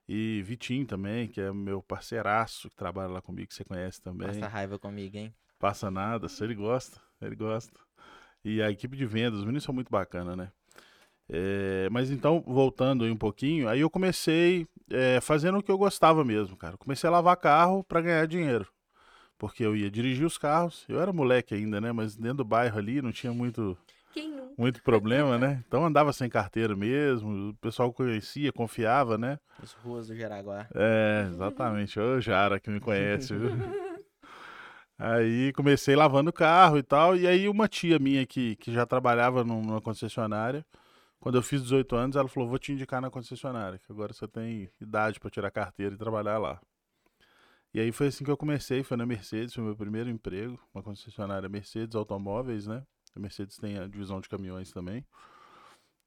E 0.08 0.42
Vitinho 0.42 0.86
também, 0.86 1.28
que 1.28 1.40
é 1.40 1.52
meu 1.52 1.82
parceiraço, 1.82 2.70
que 2.70 2.76
trabalha 2.76 3.12
lá 3.12 3.20
comigo, 3.20 3.48
que 3.48 3.54
você 3.54 3.64
conhece 3.64 4.00
também. 4.00 4.28
Passa 4.28 4.48
raiva 4.48 4.78
comigo, 4.78 5.16
hein? 5.16 5.34
Passa 5.58 5.90
nada, 5.90 6.28
se 6.28 6.42
ele 6.42 6.54
gosta, 6.54 6.98
ele 7.20 7.36
gosta. 7.36 7.78
E 8.42 8.62
a 8.62 8.70
equipe 8.70 8.96
de 8.96 9.04
vendas, 9.04 9.40
os 9.40 9.44
meninos 9.44 9.64
são 9.64 9.74
muito 9.74 9.90
bacana, 9.90 10.34
né? 10.34 10.50
É, 11.30 11.88
mas 11.90 12.10
então, 12.10 12.42
voltando 12.46 13.04
aí 13.04 13.10
um 13.10 13.16
pouquinho, 13.16 13.68
aí 13.68 13.80
eu 13.80 13.90
comecei 13.90 14.66
é, 14.90 15.20
fazendo 15.20 15.58
o 15.58 15.62
que 15.62 15.70
eu 15.70 15.76
gostava 15.78 16.24
mesmo, 16.24 16.56
cara. 16.56 16.76
Comecei 16.78 17.06
a 17.08 17.10
lavar 17.12 17.36
carro 17.36 17.84
para 17.84 18.00
ganhar 18.00 18.26
dinheiro. 18.26 18.66
Porque 19.36 19.62
eu 19.64 19.76
ia 19.76 19.90
dirigir 19.90 20.26
os 20.26 20.36
carros, 20.38 20.84
eu 20.88 21.00
era 21.00 21.12
moleque 21.12 21.54
ainda, 21.54 21.80
né? 21.80 21.92
Mas 21.92 22.16
dentro 22.16 22.38
do 22.38 22.44
bairro 22.44 22.78
ali 22.78 23.00
não 23.00 23.12
tinha 23.12 23.32
muito, 23.32 23.78
muito 24.56 24.82
problema, 24.82 25.38
né? 25.38 25.62
Então 25.68 25.84
andava 25.84 26.12
sem 26.12 26.28
carteira 26.28 26.74
mesmo, 26.74 27.50
o 27.50 27.54
pessoal 27.54 27.92
conhecia, 27.92 28.50
confiava, 28.52 29.16
né? 29.16 29.38
As 29.62 29.72
ruas 29.72 30.08
do 30.08 30.16
Jaraguá. 30.16 30.66
É, 30.74 31.26
exatamente. 31.30 32.00
Ô, 32.00 32.20
Jara, 32.20 32.58
que 32.58 32.70
me 32.70 32.80
conhece, 32.80 33.34
viu? 33.34 33.50
Aí 34.98 35.52
comecei 35.52 35.94
lavando 35.94 36.30
o 36.30 36.32
carro 36.32 36.76
e 36.78 36.82
tal. 36.82 37.16
E 37.16 37.26
aí 37.26 37.48
uma 37.48 37.68
tia 37.68 37.98
minha 38.00 38.26
que, 38.26 38.56
que 38.56 38.72
já 38.72 38.84
trabalhava 38.84 39.44
num- 39.44 39.62
numa 39.62 39.80
concessionária, 39.80 40.66
quando 41.20 41.36
eu 41.36 41.42
fiz 41.42 41.62
18 41.62 41.96
anos, 41.96 42.16
ela 42.16 42.28
falou, 42.28 42.48
vou 42.48 42.58
te 42.58 42.72
indicar 42.72 43.00
na 43.00 43.10
concessionária, 43.10 43.78
que 43.78 43.90
agora 43.90 44.12
você 44.12 44.26
tem 44.28 44.70
idade 44.80 45.18
para 45.18 45.30
tirar 45.30 45.50
carteira 45.50 45.94
e 45.94 45.98
trabalhar 45.98 46.38
lá. 46.38 46.60
E 47.74 47.80
aí 47.80 47.92
foi 47.92 48.06
assim 48.06 48.24
que 48.24 48.30
eu 48.30 48.36
comecei, 48.36 48.82
foi 48.82 48.96
na 48.96 49.04
Mercedes, 49.04 49.54
foi 49.54 49.62
meu 49.62 49.76
primeiro 49.76 50.08
emprego, 50.08 50.58
uma 50.72 50.82
concessionária 50.82 51.48
Mercedes 51.48 51.94
Automóveis, 51.94 52.66
né? 52.66 52.84
A 53.14 53.20
Mercedes 53.20 53.56
tem 53.56 53.78
a 53.78 53.86
divisão 53.86 54.20
de 54.20 54.28
caminhões 54.28 54.70
também. 54.70 55.04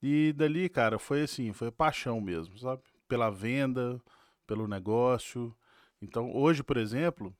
E 0.02 0.34
dali, 0.34 0.68
cara, 0.68 0.98
foi 0.98 1.22
assim, 1.24 1.54
foi 1.54 1.72
paixão 1.72 2.20
mesmo, 2.20 2.58
sabe? 2.58 2.82
Pela 3.08 3.30
venda, 3.30 4.02
pelo 4.48 4.68
negócio. 4.68 5.56
Então, 6.02 6.36
hoje, 6.36 6.64
por 6.64 6.78
exemplo, 6.78 7.36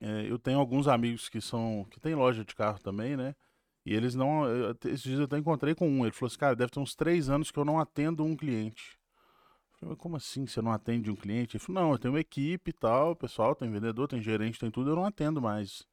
é, 0.00 0.30
eu 0.30 0.38
tenho 0.38 0.58
alguns 0.58 0.86
amigos 0.86 1.28
que 1.28 1.40
são 1.40 1.86
que 1.90 1.98
têm 1.98 2.14
loja 2.14 2.44
de 2.44 2.54
carro 2.54 2.78
também, 2.80 3.16
né? 3.16 3.34
E 3.84 3.94
eles 3.94 4.14
não. 4.14 4.44
esses 4.84 5.02
dias 5.02 5.18
eu 5.18 5.26
até 5.26 5.36
encontrei 5.36 5.74
com 5.74 5.88
um. 5.88 6.04
Ele 6.04 6.12
falou 6.12 6.28
assim, 6.28 6.38
cara, 6.38 6.56
deve 6.56 6.70
ter 6.70 6.80
uns 6.80 6.94
três 6.94 7.28
anos 7.28 7.50
que 7.50 7.58
eu 7.58 7.64
não 7.64 7.78
atendo 7.78 8.24
um 8.24 8.36
cliente. 8.36 8.98
Eu 9.72 9.78
falei, 9.78 9.90
mas 9.94 9.98
como 9.98 10.16
assim 10.16 10.46
você 10.46 10.62
não 10.62 10.72
atende 10.72 11.10
um 11.10 11.16
cliente? 11.16 11.56
Ele 11.56 11.64
falou, 11.64 11.82
não, 11.82 11.92
eu 11.92 11.98
tenho 11.98 12.14
uma 12.14 12.20
equipe 12.20 12.70
e 12.70 12.72
tal, 12.72 13.14
pessoal, 13.14 13.54
tem 13.54 13.70
vendedor, 13.70 14.08
tem 14.08 14.22
gerente, 14.22 14.58
tem 14.58 14.70
tudo, 14.70 14.90
eu 14.90 14.96
não 14.96 15.04
atendo 15.04 15.42
mais. 15.42 15.86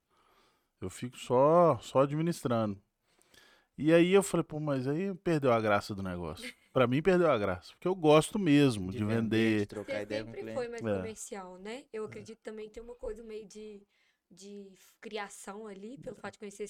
Eu 0.80 0.90
fico 0.90 1.18
só, 1.18 1.78
só 1.82 2.02
administrando. 2.02 2.82
E 3.78 3.94
aí 3.94 4.14
eu 4.14 4.24
falei, 4.24 4.44
pô, 4.44 4.60
mas 4.60 4.88
aí 4.88 5.14
perdeu 5.16 5.52
a 5.52 5.60
graça 5.60 5.94
do 5.96 6.04
negócio. 6.04 6.54
Pra 6.72 6.88
mim 6.88 7.02
perdeu 7.02 7.30
a 7.30 7.38
graça, 7.38 7.74
porque 7.74 7.88
eu 7.88 7.96
gosto 7.96 8.40
mesmo 8.40 8.92
de, 8.92 9.04
vender. 9.04 9.62
de 9.62 9.66
trocar 9.66 9.98
Você 9.98 10.04
ideia 10.04 10.24
sempre 10.24 10.54
foi 10.54 10.68
mais 10.70 10.82
É. 10.86 10.98
comercial, 10.98 11.58
né? 11.58 11.84
Eu 11.92 12.06
acredito 12.06 12.40
também 12.44 12.68
que 12.68 12.76
tem 12.76 12.84
uma 12.84 12.96
coisa 12.96 13.24
meio 13.24 13.46
de, 13.46 13.82
de 14.30 14.72
criação 15.02 15.68
ali, 15.68 15.98
pelo 15.98 16.16
fato 16.16 16.34
de 16.34 16.40
conhecer 16.40 16.68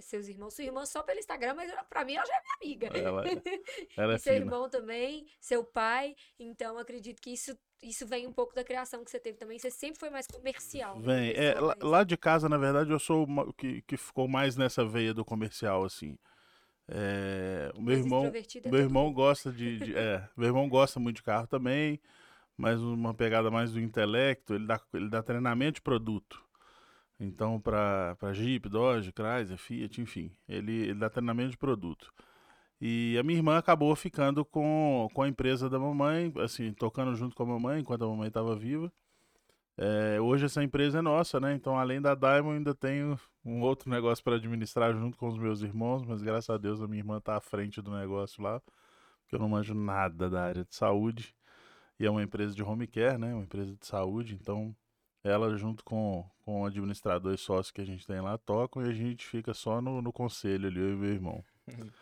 seus 0.00 0.28
irmãos. 0.28 0.54
Sua 0.54 0.64
irmã 0.64 0.84
só 0.86 1.02
pelo 1.02 1.18
Instagram, 1.18 1.54
mas 1.54 1.72
pra 1.88 2.04
mim 2.04 2.14
ela 2.14 2.26
já 2.26 2.34
é 2.34 2.40
minha 2.42 2.56
amiga. 2.62 2.98
Ela, 2.98 3.22
ela 3.96 4.12
é 4.12 4.16
e 4.16 4.18
seu 4.18 4.32
fina. 4.34 4.44
irmão 4.44 4.68
também, 4.68 5.26
seu 5.40 5.64
pai. 5.64 6.14
Então, 6.38 6.78
acredito 6.78 7.20
que 7.20 7.30
isso, 7.32 7.56
isso 7.82 8.06
vem 8.06 8.26
um 8.26 8.32
pouco 8.32 8.54
da 8.54 8.64
criação 8.64 9.04
que 9.04 9.10
você 9.10 9.18
teve 9.20 9.38
também. 9.38 9.58
Você 9.58 9.70
sempre 9.70 9.98
foi 9.98 10.10
mais 10.10 10.26
comercial. 10.26 10.98
né? 11.00 11.06
Vem, 11.06 11.30
é, 11.30 11.52
Pessoa 11.52 11.76
lá, 11.82 11.88
lá 11.88 12.04
de 12.04 12.16
casa, 12.16 12.48
na 12.48 12.58
verdade, 12.58 12.90
eu 12.90 12.98
sou 12.98 13.24
o 13.28 13.52
que, 13.52 13.82
que 13.82 13.96
ficou 13.96 14.28
mais 14.28 14.56
nessa 14.56 14.84
veia 14.84 15.12
do 15.14 15.24
comercial, 15.24 15.84
assim. 15.84 16.18
É, 16.90 17.70
o 17.74 17.82
meu 17.82 17.94
mais 17.94 17.98
irmão, 18.04 18.24
é 18.26 18.70
meu 18.70 18.80
irmão 18.80 19.04
mundo. 19.06 19.14
gosta 19.14 19.52
de, 19.52 19.78
de- 19.78 19.96
é, 19.96 20.26
meu 20.36 20.48
irmão 20.48 20.68
gosta 20.68 20.98
muito 20.98 21.16
de 21.16 21.22
carro 21.22 21.46
também, 21.46 22.00
mas 22.56 22.80
uma 22.80 23.12
pegada 23.14 23.50
mais 23.50 23.72
do 23.72 23.80
intelecto, 23.80 24.54
ele 24.54 24.66
dá, 24.66 24.80
ele 24.94 25.08
dá 25.10 25.22
treinamento 25.22 25.74
de 25.76 25.82
produto. 25.82 26.42
Então, 27.20 27.60
para 27.60 28.32
Jeep, 28.32 28.68
Dodge, 28.68 29.12
Chrysler, 29.12 29.58
Fiat, 29.58 30.00
enfim, 30.00 30.30
ele, 30.48 30.72
ele 30.72 30.94
dá 30.94 31.10
treinamento 31.10 31.50
de 31.50 31.58
produto. 31.58 32.12
E 32.80 33.16
a 33.18 33.22
minha 33.24 33.38
irmã 33.38 33.58
acabou 33.58 33.94
ficando 33.96 34.44
com, 34.44 35.08
com 35.12 35.22
a 35.22 35.28
empresa 35.28 35.68
da 35.68 35.78
mamãe, 35.78 36.32
assim, 36.36 36.72
tocando 36.72 37.14
junto 37.16 37.34
com 37.34 37.42
a 37.42 37.46
mamãe 37.46 37.80
enquanto 37.80 38.04
a 38.04 38.08
mamãe 38.08 38.28
estava 38.28 38.54
viva. 38.54 38.92
É, 39.76 40.20
hoje 40.20 40.46
essa 40.46 40.62
empresa 40.62 40.98
é 40.98 41.02
nossa, 41.02 41.40
né? 41.40 41.54
Então, 41.54 41.78
além 41.78 42.00
da 42.00 42.14
Diamond, 42.14 42.58
ainda 42.58 42.74
tenho 42.74 43.18
um 43.44 43.62
outro 43.62 43.90
negócio 43.90 44.22
para 44.24 44.36
administrar 44.36 44.92
junto 44.92 45.16
com 45.16 45.28
os 45.28 45.38
meus 45.38 45.62
irmãos, 45.62 46.04
mas 46.04 46.22
graças 46.22 46.50
a 46.50 46.58
Deus 46.58 46.80
a 46.82 46.86
minha 46.88 47.00
irmã 47.00 47.18
está 47.18 47.36
à 47.36 47.40
frente 47.40 47.80
do 47.82 47.90
negócio 47.92 48.42
lá, 48.42 48.60
porque 49.22 49.34
eu 49.34 49.38
não 49.38 49.48
manjo 49.48 49.74
nada 49.74 50.30
da 50.30 50.44
área 50.44 50.64
de 50.64 50.74
saúde. 50.74 51.34
E 51.98 52.06
é 52.06 52.10
uma 52.10 52.22
empresa 52.22 52.54
de 52.54 52.62
home 52.62 52.86
care, 52.86 53.18
né? 53.18 53.34
Uma 53.34 53.44
empresa 53.44 53.74
de 53.74 53.86
saúde, 53.86 54.34
então 54.40 54.74
ela 55.22 55.56
junto 55.56 55.84
com, 55.84 56.24
com 56.44 56.62
o 56.62 56.66
administrador 56.66 57.34
e 57.34 57.38
sócio 57.38 57.74
que 57.74 57.80
a 57.80 57.86
gente 57.86 58.06
tem 58.06 58.20
lá 58.20 58.38
tocam 58.38 58.84
e 58.84 58.88
a 58.88 58.92
gente 58.92 59.26
fica 59.26 59.52
só 59.52 59.80
no, 59.80 60.00
no 60.00 60.12
conselho 60.12 60.68
ali, 60.68 60.80
eu 60.80 60.92
e 60.92 60.96
meu 60.96 61.10
irmão. 61.10 61.44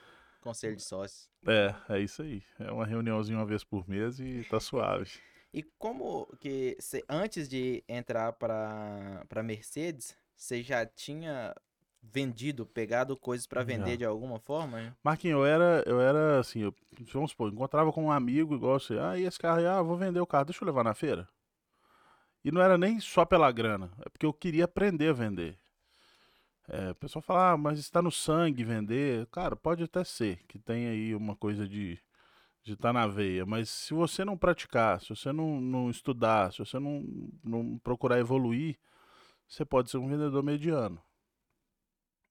Conselho 0.40 0.76
de 0.76 0.82
sócios. 0.82 1.28
É, 1.44 1.74
é 1.88 2.00
isso 2.00 2.22
aí. 2.22 2.40
É 2.60 2.70
uma 2.70 2.86
reuniãozinha 2.86 3.36
uma 3.36 3.44
vez 3.44 3.64
por 3.64 3.88
mês 3.88 4.20
e 4.20 4.44
tá 4.48 4.60
suave. 4.60 5.10
E 5.54 5.62
como 5.78 6.26
que 6.38 6.76
cê, 6.78 7.02
antes 7.08 7.48
de 7.48 7.82
entrar 7.88 8.34
para 8.34 9.24
para 9.26 9.42
Mercedes, 9.42 10.14
você 10.36 10.62
já 10.62 10.84
tinha 10.84 11.54
vendido, 12.02 12.66
pegado 12.66 13.16
coisas 13.16 13.46
para 13.46 13.62
vender 13.62 13.92
Já. 13.92 13.96
de 13.96 14.04
alguma 14.04 14.38
forma? 14.38 14.94
Marquinhos, 15.02 15.38
eu 15.38 15.46
era, 15.46 15.82
eu 15.86 16.00
era 16.00 16.40
assim, 16.40 16.60
eu, 16.60 16.74
vamos 17.12 17.30
supor, 17.30 17.50
encontrava 17.50 17.92
com 17.92 18.04
um 18.04 18.10
amigo 18.10 18.54
igual 18.54 18.78
você, 18.78 18.98
ah, 18.98 19.18
e 19.18 19.24
esse 19.24 19.38
carro 19.38 19.66
ah, 19.66 19.82
vou 19.82 19.96
vender 19.96 20.20
o 20.20 20.26
carro, 20.26 20.44
deixa 20.44 20.62
eu 20.62 20.66
levar 20.66 20.84
na 20.84 20.94
feira. 20.94 21.26
E 22.46 22.52
não 22.52 22.62
era 22.62 22.78
nem 22.78 23.00
só 23.00 23.24
pela 23.24 23.50
grana, 23.50 23.90
é 24.04 24.08
porque 24.08 24.24
eu 24.24 24.32
queria 24.32 24.66
aprender 24.66 25.08
a 25.08 25.12
vender. 25.12 25.58
É, 26.68 26.92
o 26.92 26.94
pessoal 26.94 27.20
fala, 27.20 27.50
ah, 27.50 27.56
mas 27.56 27.80
está 27.80 28.00
no 28.00 28.12
sangue 28.12 28.62
vender. 28.62 29.26
Cara, 29.26 29.56
pode 29.56 29.82
até 29.82 30.04
ser 30.04 30.44
que 30.46 30.56
tem 30.56 30.86
aí 30.86 31.14
uma 31.14 31.34
coisa 31.34 31.66
de 31.66 31.98
de 32.66 32.72
estar 32.72 32.92
na 32.92 33.06
veia, 33.06 33.46
mas 33.46 33.70
se 33.70 33.94
você 33.94 34.24
não 34.24 34.36
praticar, 34.36 35.00
se 35.00 35.10
você 35.10 35.32
não, 35.32 35.60
não 35.60 35.88
estudar, 35.88 36.52
se 36.52 36.58
você 36.58 36.80
não, 36.80 37.04
não 37.44 37.78
procurar 37.78 38.18
evoluir, 38.18 38.76
você 39.46 39.64
pode 39.64 39.88
ser 39.88 39.98
um 39.98 40.08
vendedor 40.08 40.42
mediano. 40.42 41.00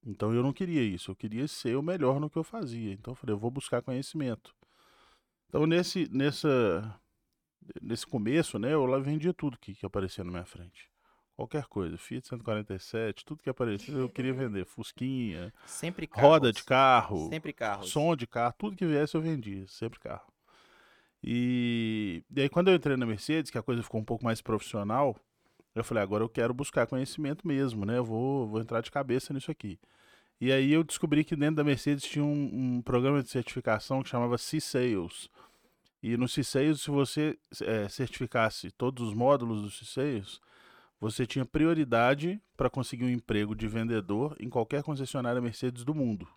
Então 0.06 0.34
eu 0.34 0.44
não 0.44 0.52
queria 0.52 0.84
isso, 0.84 1.10
eu 1.10 1.16
queria 1.16 1.48
ser 1.48 1.78
o 1.78 1.82
melhor 1.82 2.20
no 2.20 2.30
que 2.30 2.38
eu 2.38 2.44
fazia. 2.44 2.92
Então 2.92 3.14
eu 3.14 3.16
falei, 3.16 3.34
eu 3.34 3.40
vou 3.40 3.50
buscar 3.50 3.82
conhecimento. 3.82 4.54
Então 5.48 5.66
nesse, 5.66 6.10
nessa, 6.12 7.00
nesse 7.82 8.06
começo, 8.06 8.58
né, 8.60 8.74
eu 8.74 8.86
lá 8.86 9.00
vendia 9.00 9.34
tudo 9.34 9.58
que, 9.58 9.74
que 9.76 9.86
aparecia 9.86 10.24
na 10.24 10.32
minha 10.32 10.46
frente. 10.46 10.90
Qualquer 11.36 11.66
coisa, 11.66 11.98
Fiat 11.98 12.28
147, 12.30 13.26
tudo 13.26 13.44
que 13.44 13.50
aparecia 13.50 13.94
eu 13.94 14.08
queria 14.10 14.32
vender. 14.34 14.66
Fusquinha, 14.66 15.54
Sempre 15.66 16.08
carros. 16.08 16.30
roda 16.30 16.54
de 16.54 16.64
carro, 16.64 17.30
Sempre 17.30 17.52
carros. 17.54 17.90
som 17.90 18.16
de 18.16 18.26
carro, 18.26 18.54
tudo 18.58 18.76
que 18.78 18.86
viesse 18.86 19.16
eu 19.16 19.22
vendia, 19.22 19.66
sempre 19.68 20.00
carro. 20.00 20.32
E, 21.24 22.24
e 22.36 22.42
aí 22.42 22.50
quando 22.50 22.70
eu 22.70 22.76
entrei 22.76 22.96
na 22.96 23.06
Mercedes, 23.06 23.50
que 23.52 23.58
a 23.58 23.64
coisa 23.64 23.82
ficou 23.84 24.00
um 24.00 24.06
pouco 24.06 24.24
mais 24.24 24.42
profissional, 24.42 25.16
eu 25.74 25.84
falei, 25.84 26.02
agora 26.04 26.24
eu 26.24 26.30
quero 26.30 26.54
buscar 26.54 26.88
conhecimento 26.88 27.46
mesmo, 27.48 27.86
né? 27.86 27.98
Eu 27.98 28.06
vou, 28.06 28.48
vou 28.48 28.62
entrar 28.62 28.82
de 28.82 28.92
cabeça 28.92 29.34
nisso 29.34 29.52
aqui. 29.52 29.78
E 30.40 30.52
aí 30.52 30.72
eu 30.72 30.84
descobri 30.84 31.24
que 31.24 31.36
dentro 31.36 31.56
da 31.56 31.64
Mercedes 31.64 32.04
tinha 32.06 32.24
um, 32.24 32.76
um 32.78 32.82
programa 32.82 33.22
de 33.24 33.30
certificação 33.30 34.02
que 34.04 34.10
chamava 34.10 34.38
C-Sales. 34.38 35.30
E 36.08 36.16
no 36.18 36.28
C-Sales, 36.28 36.82
se 36.82 36.92
você 36.92 37.36
eh, 37.62 37.90
certificasse 37.90 38.70
todos 38.70 39.08
os 39.08 39.16
módulos 39.16 39.64
do 39.64 39.72
C-Sales, 39.72 40.40
você 41.00 41.26
tinha 41.26 41.44
prioridade 41.44 42.40
para 42.56 42.70
conseguir 42.70 43.06
um 43.06 43.10
emprego 43.10 43.56
de 43.56 43.68
vendedor 43.68 44.36
em 44.40 44.48
qualquer 44.48 44.84
concessionária 44.84 45.42
Mercedes 45.42 45.84
do 45.84 45.96
mundo. 45.96 46.28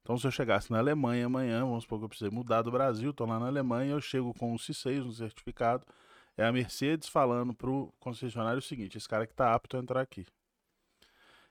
Então, 0.00 0.16
se 0.16 0.26
eu 0.26 0.30
chegasse 0.30 0.70
na 0.70 0.78
Alemanha 0.78 1.26
amanhã, 1.26 1.66
vamos 1.66 1.82
supor 1.82 1.98
que 1.98 2.06
eu 2.06 2.08
precisei 2.08 2.30
mudar 2.30 2.62
do 2.62 2.70
Brasil, 2.70 3.10
estou 3.10 3.26
lá 3.26 3.38
na 3.38 3.48
Alemanha, 3.48 3.92
eu 3.92 4.00
chego 4.00 4.32
com 4.32 4.54
um 4.54 4.56
C6, 4.56 5.04
um 5.04 5.12
certificado, 5.12 5.84
é 6.34 6.46
a 6.46 6.50
Mercedes 6.50 7.08
falando 7.08 7.52
para 7.52 7.68
o 7.68 7.92
concessionário 8.00 8.60
o 8.60 8.62
seguinte: 8.62 8.96
esse 8.96 9.06
cara 9.06 9.26
que 9.26 9.34
está 9.34 9.54
apto 9.54 9.76
a 9.76 9.80
entrar 9.80 10.00
aqui. 10.00 10.24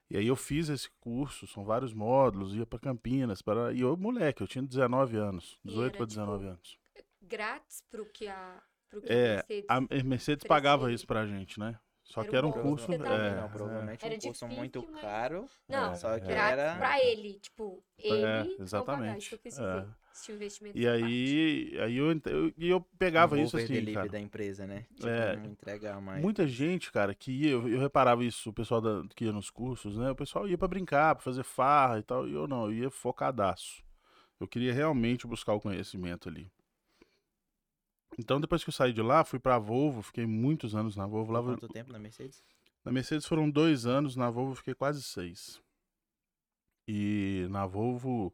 E 0.10 0.18
aí 0.18 0.26
eu 0.26 0.36
fiz 0.36 0.70
esse 0.70 0.90
curso, 1.00 1.46
são 1.46 1.64
vários 1.64 1.94
módulos, 1.94 2.56
ia 2.56 2.66
para 2.66 2.80
Campinas, 2.80 3.44
para 3.44 3.72
e 3.74 3.82
eu 3.82 3.96
moleque, 3.96 4.42
eu 4.42 4.48
tinha 4.48 4.64
19 4.64 5.18
anos, 5.18 5.60
E 5.64 5.68
18 5.68 5.86
era, 5.86 5.98
para 5.98 6.06
19 6.08 6.38
tipo, 6.40 6.50
anos. 6.52 6.85
Grátis 7.28 7.82
pro 7.90 8.06
que 8.06 8.28
a, 8.28 8.62
pro 8.90 9.02
que 9.02 9.12
É, 9.12 9.34
a 9.68 9.80
Mercedes. 9.82 10.02
A 10.02 10.04
Mercedes 10.04 10.48
pagava 10.48 10.92
isso 10.92 11.06
pra 11.08 11.26
gente, 11.26 11.60
né? 11.60 11.78
Só 12.04 12.22
Era 12.22 12.30
que 12.30 12.36
era 12.36 12.46
um 12.46 12.52
curso, 12.52 12.92
é, 12.94 12.98
Não, 13.00 13.50
provavelmente 13.50 14.06
Era 14.06 14.14
um 14.14 14.20
curso 14.20 14.46
difícil, 14.46 14.48
muito 14.50 14.88
mas- 14.92 15.02
caro. 15.02 15.50
Não, 15.68 15.96
Só 15.96 16.20
que 16.20 16.32
era. 16.32 16.76
pra 16.76 17.04
ele. 17.04 17.40
Tipo, 17.40 17.84
ele. 17.98 18.22
É, 18.22 18.44
pagar, 18.44 18.62
exatamente, 18.62 19.26
Isso 19.26 19.38
quis 19.40 19.58
é. 19.58 19.88
o 20.30 20.32
investimento 20.36 20.78
E 20.78 20.86
parte. 20.86 21.04
aí, 21.04 21.80
aí 21.82 21.98
eu, 21.98 22.12
eu, 22.12 22.54
e 22.56 22.70
eu 22.70 22.80
pegava 23.00 23.36
um 23.36 23.40
isso 23.44 23.58
assim, 23.58 23.66
delivery 23.68 23.94
cara. 23.96 24.10
da 24.10 24.20
empresa, 24.20 24.68
né? 24.68 24.86
Tipo, 24.94 25.08
É, 25.08 25.36
não 25.36 25.46
entregar 25.48 26.00
mais. 26.00 26.22
Muita 26.22 26.48
gente, 26.48 26.92
cara, 26.92 27.16
que 27.16 27.32
ia, 27.32 27.50
eu, 27.50 27.68
eu 27.68 27.80
reparava 27.80 28.24
isso, 28.24 28.52
o 28.52 28.54
pessoal 28.54 28.80
da- 28.80 29.04
que 29.16 29.26
ia 29.26 29.32
nos 29.34 29.50
cursos, 29.50 29.98
né? 29.98 30.12
O 30.12 30.16
pessoal 30.16 30.48
ia 30.48 30.60
pra 30.60 30.68
brincar, 30.68 31.16
pra 31.16 31.24
fazer 31.24 31.44
farra 31.44 31.98
e 31.98 32.04
tal, 32.04 32.28
e 32.28 32.34
eu 32.34 32.48
não, 32.48 32.66
eu 32.66 32.74
ia 32.74 32.92
focadaço. 32.92 33.84
Eu 34.40 34.48
queria 34.48 34.72
realmente 34.72 35.26
buscar 35.26 35.54
o 35.54 35.60
conhecimento 35.60 36.30
ali. 36.30 36.48
Então, 38.18 38.40
depois 38.40 38.64
que 38.64 38.70
eu 38.70 38.74
saí 38.74 38.94
de 38.94 39.02
lá, 39.02 39.24
fui 39.24 39.40
pra 39.40 39.60
Volvo, 39.60 40.02
fiquei 40.02 40.26
muitos 40.26 40.76
anos 40.76 40.96
na 40.96 41.06
Volvo. 41.06 41.34
Lá, 41.34 41.44
Quanto 41.44 41.68
tempo 41.68 41.92
na 41.92 42.00
Mercedes? 42.00 42.44
na 42.84 42.92
Mercedes 42.92 43.26
foram 43.26 43.50
dois 43.50 43.86
anos, 43.86 44.16
na 44.16 44.30
Volvo 44.30 44.56
fiquei 44.56 44.74
quase 44.74 45.02
seis. 45.02 45.62
E 46.88 47.48
na 47.50 47.66
Volvo 47.66 48.34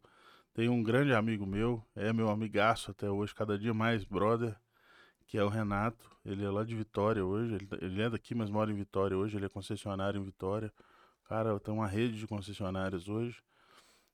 tem 0.54 0.68
um 0.70 0.84
grande 0.84 1.14
amigo 1.14 1.46
meu, 1.46 1.84
é 1.96 2.12
meu 2.12 2.30
amigaço 2.30 2.92
até 2.92 3.10
hoje, 3.10 3.34
cada 3.34 3.58
dia 3.58 3.74
mais 3.74 4.04
brother, 4.04 4.56
que 5.26 5.38
é 5.38 5.44
o 5.44 5.50
Renato. 5.50 6.12
Ele 6.24 6.44
é 6.44 6.50
lá 6.50 6.64
de 6.64 6.76
Vitória 6.76 7.26
hoje, 7.26 7.56
ele, 7.56 7.68
ele 7.82 8.02
é 8.02 8.10
daqui, 8.10 8.36
mas 8.36 8.50
mora 8.50 8.70
em 8.70 8.76
Vitória 8.76 9.18
hoje, 9.18 9.38
ele 9.38 9.46
é 9.46 9.50
concessionário 9.50 10.20
em 10.20 10.24
Vitória. 10.24 10.72
Cara, 11.24 11.58
tem 11.60 11.74
uma 11.74 11.88
rede 11.88 12.20
de 12.20 12.28
concessionárias 12.28 13.08
hoje. 13.08 13.42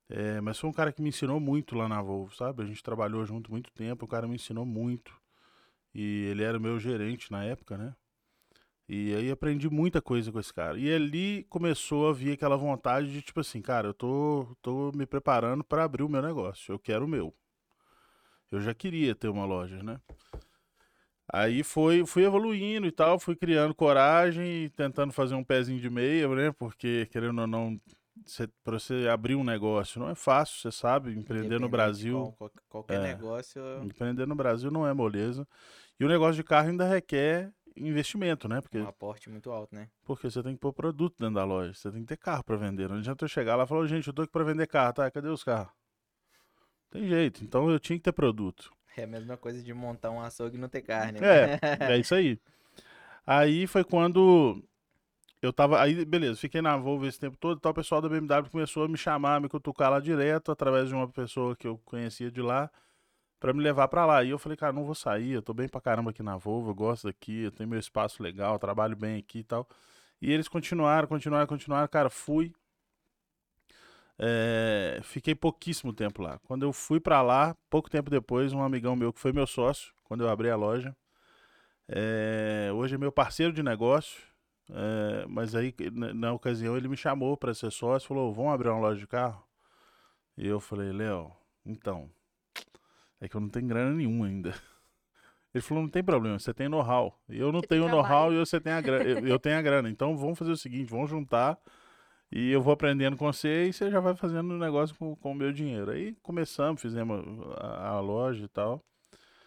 É, 0.07 0.39
mas 0.39 0.57
foi 0.57 0.69
um 0.69 0.73
cara 0.73 0.93
que 0.93 1.01
me 1.01 1.09
ensinou 1.09 1.39
muito 1.39 1.75
lá 1.75 1.89
na 1.89 2.01
Volvo, 2.01 2.33
sabe? 2.33 2.63
A 2.63 2.65
gente 2.65 2.81
trabalhou 2.81 3.25
junto 3.25 3.51
muito 3.51 3.71
tempo, 3.73 4.05
o 4.05 4.07
cara 4.07 4.27
me 4.27 4.35
ensinou 4.35 4.65
muito. 4.65 5.11
E 5.99 6.25
ele 6.29 6.43
era 6.43 6.59
meu 6.59 6.79
gerente 6.79 7.31
na 7.31 7.43
época, 7.43 7.75
né? 7.75 7.95
E 8.87 9.15
aí 9.15 9.31
aprendi 9.31 9.67
muita 9.67 9.99
coisa 9.99 10.31
com 10.31 10.39
esse 10.39 10.53
cara. 10.53 10.77
E 10.77 10.93
ali 10.93 11.43
começou 11.49 12.07
a 12.07 12.13
vir 12.13 12.33
aquela 12.33 12.55
vontade 12.55 13.11
de 13.11 13.19
tipo 13.23 13.39
assim, 13.39 13.63
cara, 13.63 13.87
eu 13.87 13.93
tô, 13.95 14.55
tô 14.61 14.91
me 14.93 15.07
preparando 15.07 15.63
para 15.63 15.83
abrir 15.83 16.03
o 16.03 16.09
meu 16.09 16.21
negócio. 16.21 16.71
Eu 16.71 16.77
quero 16.77 17.05
o 17.05 17.07
meu. 17.07 17.33
Eu 18.51 18.61
já 18.61 18.75
queria 18.75 19.15
ter 19.15 19.27
uma 19.27 19.43
loja, 19.43 19.81
né? 19.81 19.99
Aí 21.33 21.63
foi, 21.63 22.05
fui 22.05 22.23
evoluindo 22.23 22.85
e 22.85 22.91
tal, 22.91 23.19
fui 23.19 23.35
criando 23.35 23.73
coragem 23.73 24.65
e 24.65 24.69
tentando 24.69 25.11
fazer 25.11 25.33
um 25.33 25.43
pezinho 25.43 25.81
de 25.81 25.89
meia, 25.89 26.27
né? 26.29 26.51
Porque 26.51 27.07
querendo 27.11 27.41
ou 27.41 27.47
não, 27.47 27.81
para 28.63 28.79
você 28.79 29.07
abrir 29.11 29.35
um 29.35 29.43
negócio 29.43 29.99
não 29.99 30.09
é 30.09 30.15
fácil, 30.15 30.59
você 30.61 30.71
sabe, 30.71 31.11
empreender 31.17 31.59
no 31.59 31.67
Brasil. 31.67 32.33
qual- 32.37 32.51
qualquer 32.69 32.99
É. 33.01 33.13
negócio. 33.15 33.61
Empreender 33.83 34.25
no 34.25 34.35
Brasil 34.35 34.71
não 34.71 34.87
é 34.87 34.93
moleza. 34.93 35.45
E 35.99 36.05
o 36.05 36.07
negócio 36.07 36.35
de 36.35 36.43
carro 36.43 36.69
ainda 36.69 36.87
requer 36.87 37.51
investimento, 37.75 38.47
né? 38.47 38.61
Porque 38.61 38.79
Um 38.79 38.87
aporte 38.87 39.29
muito 39.29 39.51
alto, 39.51 39.73
né? 39.75 39.89
porque 40.03 40.29
você 40.29 40.41
tem 40.41 40.53
que 40.53 40.59
pôr 40.59 40.73
produto 40.73 41.15
dentro 41.19 41.35
da 41.35 41.43
loja, 41.45 41.73
você 41.73 41.91
tem 41.91 42.01
que 42.01 42.07
ter 42.07 42.17
carro 42.17 42.43
para 42.43 42.55
vender. 42.55 42.89
Não 42.89 42.97
adianta 42.97 43.25
eu 43.25 43.29
chegar 43.29 43.55
lá 43.55 43.63
e 43.63 43.67
falar, 43.67 43.81
"Ô, 43.81 43.87
gente, 43.87 44.07
eu 44.07 44.13
tô 44.13 44.23
aqui 44.23 44.31
para 44.31 44.43
vender 44.43 44.67
carro, 44.67 44.93
tá? 44.93 45.09
Cadê 45.11 45.27
os 45.27 45.43
carros? 45.43 45.71
Tem 46.89 47.07
jeito, 47.07 47.43
então 47.43 47.69
eu 47.69 47.79
tinha 47.79 47.97
que 47.97 48.03
ter 48.03 48.11
produto. 48.13 48.71
É 48.95 49.03
a 49.03 49.07
mesma 49.07 49.37
coisa 49.37 49.61
de 49.61 49.73
montar 49.73 50.09
um 50.09 50.19
açougue 50.19 50.57
e 50.57 50.59
não 50.59 50.69
ter 50.69 50.81
carne. 50.81 51.19
É, 51.21 51.59
é 51.93 51.97
isso 51.99 52.15
aí. 52.15 52.39
Aí 53.25 53.67
foi 53.67 53.83
quando 53.83 54.63
eu 55.41 55.53
tava. 55.53 55.79
Aí, 55.81 56.03
beleza, 56.05 56.39
fiquei 56.39 56.61
na 56.61 56.77
Volvo 56.77 57.05
esse 57.05 57.19
tempo 57.19 57.37
todo. 57.37 57.57
Então 57.57 57.71
o 57.71 57.75
pessoal 57.75 58.01
da 58.01 58.09
BMW 58.09 58.49
começou 58.49 58.85
a 58.85 58.87
me 58.87 58.97
chamar, 58.97 59.39
me 59.39 59.49
cutucar 59.49 59.91
lá 59.91 59.99
direto, 59.99 60.51
através 60.51 60.87
de 60.89 60.95
uma 60.95 61.07
pessoa 61.07 61.55
que 61.55 61.67
eu 61.67 61.77
conhecia 61.85 62.31
de 62.31 62.41
lá, 62.41 62.71
pra 63.39 63.53
me 63.53 63.61
levar 63.61 63.87
pra 63.87 64.05
lá. 64.05 64.23
E 64.23 64.29
eu 64.29 64.39
falei, 64.39 64.57
cara, 64.57 64.73
não 64.73 64.83
vou 64.85 64.95
sair, 64.95 65.31
eu 65.31 65.41
tô 65.41 65.53
bem 65.53 65.67
pra 65.67 65.81
caramba 65.81 66.11
aqui 66.11 66.23
na 66.23 66.37
Volvo, 66.37 66.71
eu 66.71 66.75
gosto 66.75 67.07
daqui, 67.07 67.43
eu 67.43 67.51
tenho 67.51 67.69
meu 67.69 67.79
espaço 67.79 68.21
legal, 68.21 68.59
trabalho 68.59 68.95
bem 68.95 69.17
aqui 69.19 69.39
e 69.39 69.43
tal. 69.43 69.67
E 70.21 70.31
eles 70.31 70.47
continuaram, 70.47 71.07
continuaram, 71.07 71.47
continuaram. 71.47 71.87
Cara, 71.87 72.09
fui. 72.09 72.53
É, 74.19 74.99
fiquei 75.03 75.35
pouquíssimo 75.35 75.93
tempo 75.93 76.21
lá. 76.21 76.39
Quando 76.39 76.63
eu 76.63 76.73
fui 76.73 76.99
pra 76.99 77.21
lá, 77.21 77.55
pouco 77.69 77.89
tempo 77.89 78.09
depois, 78.09 78.51
um 78.53 78.63
amigão 78.63 78.95
meu 78.95 79.13
que 79.13 79.19
foi 79.19 79.31
meu 79.31 79.45
sócio, 79.45 79.93
quando 80.03 80.23
eu 80.23 80.29
abri 80.29 80.49
a 80.49 80.55
loja, 80.55 80.95
é, 81.87 82.71
hoje 82.73 82.95
é 82.95 82.97
meu 82.97 83.11
parceiro 83.11 83.53
de 83.53 83.63
negócio, 83.63 84.21
é, 84.69 85.25
mas 85.27 85.55
aí 85.55 85.73
na, 85.93 86.13
na 86.13 86.33
ocasião 86.33 86.75
ele 86.75 86.87
me 86.87 86.97
chamou 86.97 87.37
para 87.37 87.53
ser 87.53 87.71
sócio, 87.71 88.07
falou: 88.07 88.33
"Vamos 88.33 88.53
abrir 88.53 88.69
uma 88.69 88.79
loja 88.79 88.99
de 88.99 89.07
carro?" 89.07 89.43
E 90.37 90.47
eu 90.47 90.59
falei: 90.59 90.91
"Léo, 90.91 91.31
então, 91.65 92.09
é 93.21 93.27
que 93.27 93.35
eu 93.35 93.41
não 93.41 93.49
tenho 93.49 93.67
grana 93.67 93.91
nenhuma 93.95 94.27
ainda. 94.27 94.53
Ele 95.53 95.61
falou, 95.61 95.83
não 95.83 95.89
tem 95.89 96.03
problema, 96.03 96.37
você 96.37 96.53
tem 96.53 96.67
know-how. 96.69 97.19
Eu 97.27 97.51
não 97.51 97.61
Você 97.61 97.67
tenho 97.67 97.87
know-how 97.89 98.31
e 98.33 98.37
você 98.37 98.59
tem 98.59 98.73
a 98.73 98.81
grana. 98.81 99.03
eu, 99.05 99.25
eu 99.27 99.39
tenho 99.39 99.57
a 99.57 99.61
grana. 99.61 99.89
Então 99.89 100.15
vamos 100.15 100.37
fazer 100.37 100.51
o 100.51 100.57
seguinte, 100.57 100.89
vamos 100.89 101.09
juntar 101.09 101.57
e 102.31 102.51
eu 102.51 102.61
vou 102.61 102.73
aprendendo 102.73 103.15
com 103.17 103.25
você 103.31 103.65
e 103.67 103.73
você 103.73 103.89
já 103.89 103.99
vai 103.99 104.13
fazendo 104.15 104.51
o 104.53 104.57
negócio 104.59 104.95
com, 104.97 105.15
com 105.15 105.31
o 105.31 105.35
meu 105.35 105.51
dinheiro. 105.51 105.91
Aí 105.91 106.13
começamos, 106.21 106.81
fizemos 106.81 107.23
a, 107.57 107.87
a 107.91 107.99
loja 107.99 108.43
e 108.43 108.47
tal. 108.49 108.83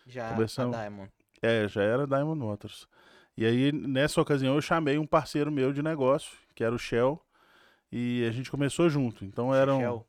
Já 0.06 0.30
Começamos- 0.32 0.74
a 0.76 0.80
Diamond. 0.80 1.10
É, 1.42 1.68
já 1.68 1.82
era 1.82 2.06
Diamond 2.06 2.40
Motors. 2.40 2.88
E 3.36 3.46
aí, 3.46 3.70
nessa 3.72 4.20
ocasião, 4.20 4.54
eu 4.54 4.60
chamei 4.60 4.98
um 4.98 5.06
parceiro 5.06 5.50
meu 5.52 5.72
de 5.72 5.82
negócio, 5.82 6.36
que 6.54 6.62
era 6.64 6.74
o 6.74 6.78
Shell, 6.78 7.18
e 7.90 8.26
a 8.28 8.32
gente 8.32 8.50
começou 8.50 8.90
junto. 8.90 9.24
Então 9.24 9.54
era 9.54 9.74
um... 9.74 9.78
Shell. 9.80 10.06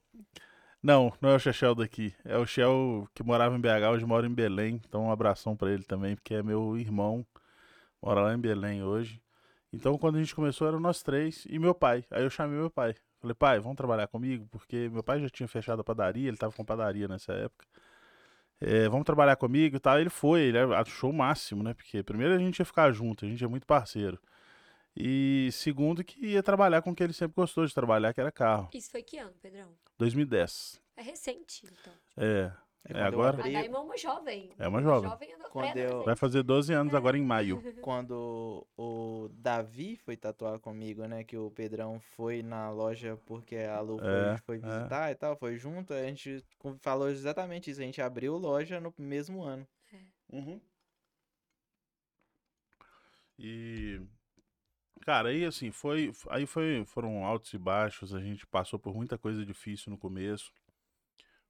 Não, 0.84 1.14
não 1.22 1.30
é 1.30 1.36
o 1.36 1.40
Shell 1.40 1.76
daqui. 1.76 2.14
É 2.26 2.38
o 2.38 2.46
Shell 2.46 3.08
que 3.14 3.24
morava 3.24 3.56
em 3.56 3.62
BH, 3.62 3.92
hoje 3.94 4.06
mora 4.06 4.26
em 4.26 4.34
Belém. 4.34 4.82
Então 4.88 5.06
um 5.06 5.12
abração 5.12 5.56
pra 5.56 5.72
ele 5.72 5.84
também, 5.84 6.16
porque 6.16 6.34
é 6.34 6.44
meu 6.44 6.78
irmão. 6.78 7.26
Mora 8.02 8.22
lá 8.22 8.34
em 8.34 8.40
Belém 8.40 8.84
hoje. 8.84 9.22
Então 9.72 9.98
quando 9.98 10.16
a 10.18 10.20
gente 10.20 10.36
começou 10.36 10.68
eram 10.68 10.80
nós 10.80 11.04
três 11.04 11.46
e 11.50 11.60
meu 11.60 11.76
pai. 11.76 12.04
Aí 12.10 12.24
eu 12.24 12.30
chamei 12.30 12.58
meu 12.58 12.70
pai. 12.70 12.96
Falei, 13.20 13.36
pai, 13.36 13.60
vamos 13.60 13.78
trabalhar 13.78 14.08
comigo? 14.08 14.48
Porque 14.52 14.90
meu 14.90 15.04
pai 15.04 15.22
já 15.22 15.30
tinha 15.30 15.48
fechado 15.48 15.82
a 15.82 15.84
padaria, 15.84 16.28
ele 16.28 16.38
tava 16.38 16.54
com 16.54 16.66
padaria 16.66 17.08
nessa 17.08 17.34
época. 17.34 17.66
É, 18.60 18.90
vamos 18.90 19.06
trabalhar 19.06 19.36
comigo 19.36 19.76
e 19.76 19.80
tal. 19.80 20.00
Ele 20.00 20.10
foi, 20.10 20.42
ele 20.42 20.58
achou 20.58 21.12
o 21.12 21.14
máximo, 21.14 21.64
né? 21.64 21.74
Porque 21.76 22.02
primeiro 22.04 22.34
a 22.34 22.40
gente 22.40 22.60
ia 22.60 22.66
ficar 22.66 22.92
junto, 22.92 23.26
a 23.26 23.28
gente 23.28 23.44
é 23.44 23.48
muito 23.48 23.68
parceiro. 23.68 24.20
E 24.96 25.50
segundo 25.54 26.04
que 26.04 26.20
ia 26.26 26.44
trabalhar 26.44 26.82
com 26.82 26.92
o 26.92 26.96
que 26.96 27.02
ele 27.04 27.14
sempre 27.14 27.36
gostou 27.36 27.66
de 27.66 27.74
trabalhar, 27.74 28.14
que 28.14 28.20
era 28.20 28.32
carro. 28.32 28.70
Isso 28.74 28.92
foi 28.92 29.02
que 29.02 29.18
ano, 29.18 29.34
Pedrão? 29.42 29.70
2010. 29.98 30.82
É 30.98 31.02
recente, 31.02 31.66
então. 31.66 31.94
É, 32.18 32.52
É 32.84 32.98
É, 32.98 33.04
agora- 33.04 33.38
A 33.38 33.40
abri- 33.42 33.54
Daima 33.54 33.78
é 33.78 33.80
uma 33.80 33.96
jovem. 33.96 34.50
É 34.58 34.68
uma 34.68 34.82
jovem. 34.82 35.08
Jovem 35.08 35.34
ando- 35.36 35.50
Quando 35.52 35.78
eu- 35.78 36.04
vai 36.04 36.16
fazer 36.16 36.42
12 36.42 36.74
anos 36.74 36.96
agora 36.96 37.16
em 37.16 37.22
maio. 37.24 37.62
quando 37.88 38.68
o 38.76 39.30
Davi 39.34 39.96
foi 39.98 40.18
tatuar 40.18 40.58
comigo, 40.60 41.06
né? 41.06 41.24
Que 41.24 41.38
o 41.38 41.52
Pedrão 41.52 42.00
foi 42.00 42.42
na 42.42 42.72
loja 42.72 43.20
porque 43.28 43.56
a 43.58 43.80
Lu 43.82 44.00
foi, 44.00 44.08
É, 44.10 44.38
foi 44.40 44.56
é. 44.58 44.60
visitar 44.60 45.12
e 45.12 45.16
tal, 45.16 45.36
foi 45.38 45.58
junto. 45.60 45.94
A 45.94 46.02
gente 46.08 46.44
falou 46.80 47.08
exatamente 47.10 47.70
isso. 47.70 47.80
A 47.82 47.84
gente 47.84 48.02
abriu 48.02 48.36
loja 48.36 48.80
no 48.82 48.92
mesmo 48.98 49.44
ano. 49.44 49.68
E 53.38 54.02
cara, 55.02 55.30
aí 55.30 55.46
assim, 55.46 55.72
foi, 55.72 56.12
aí 56.30 56.46
foi, 56.46 56.84
foram 56.86 57.26
altos 57.26 57.54
e 57.54 57.58
baixos, 57.58 58.14
a 58.14 58.20
gente 58.22 58.46
passou 58.48 58.80
por 58.80 58.96
muita 58.96 59.18
coisa 59.18 59.46
difícil 59.46 59.92
no 59.92 59.98
começo, 59.98 60.52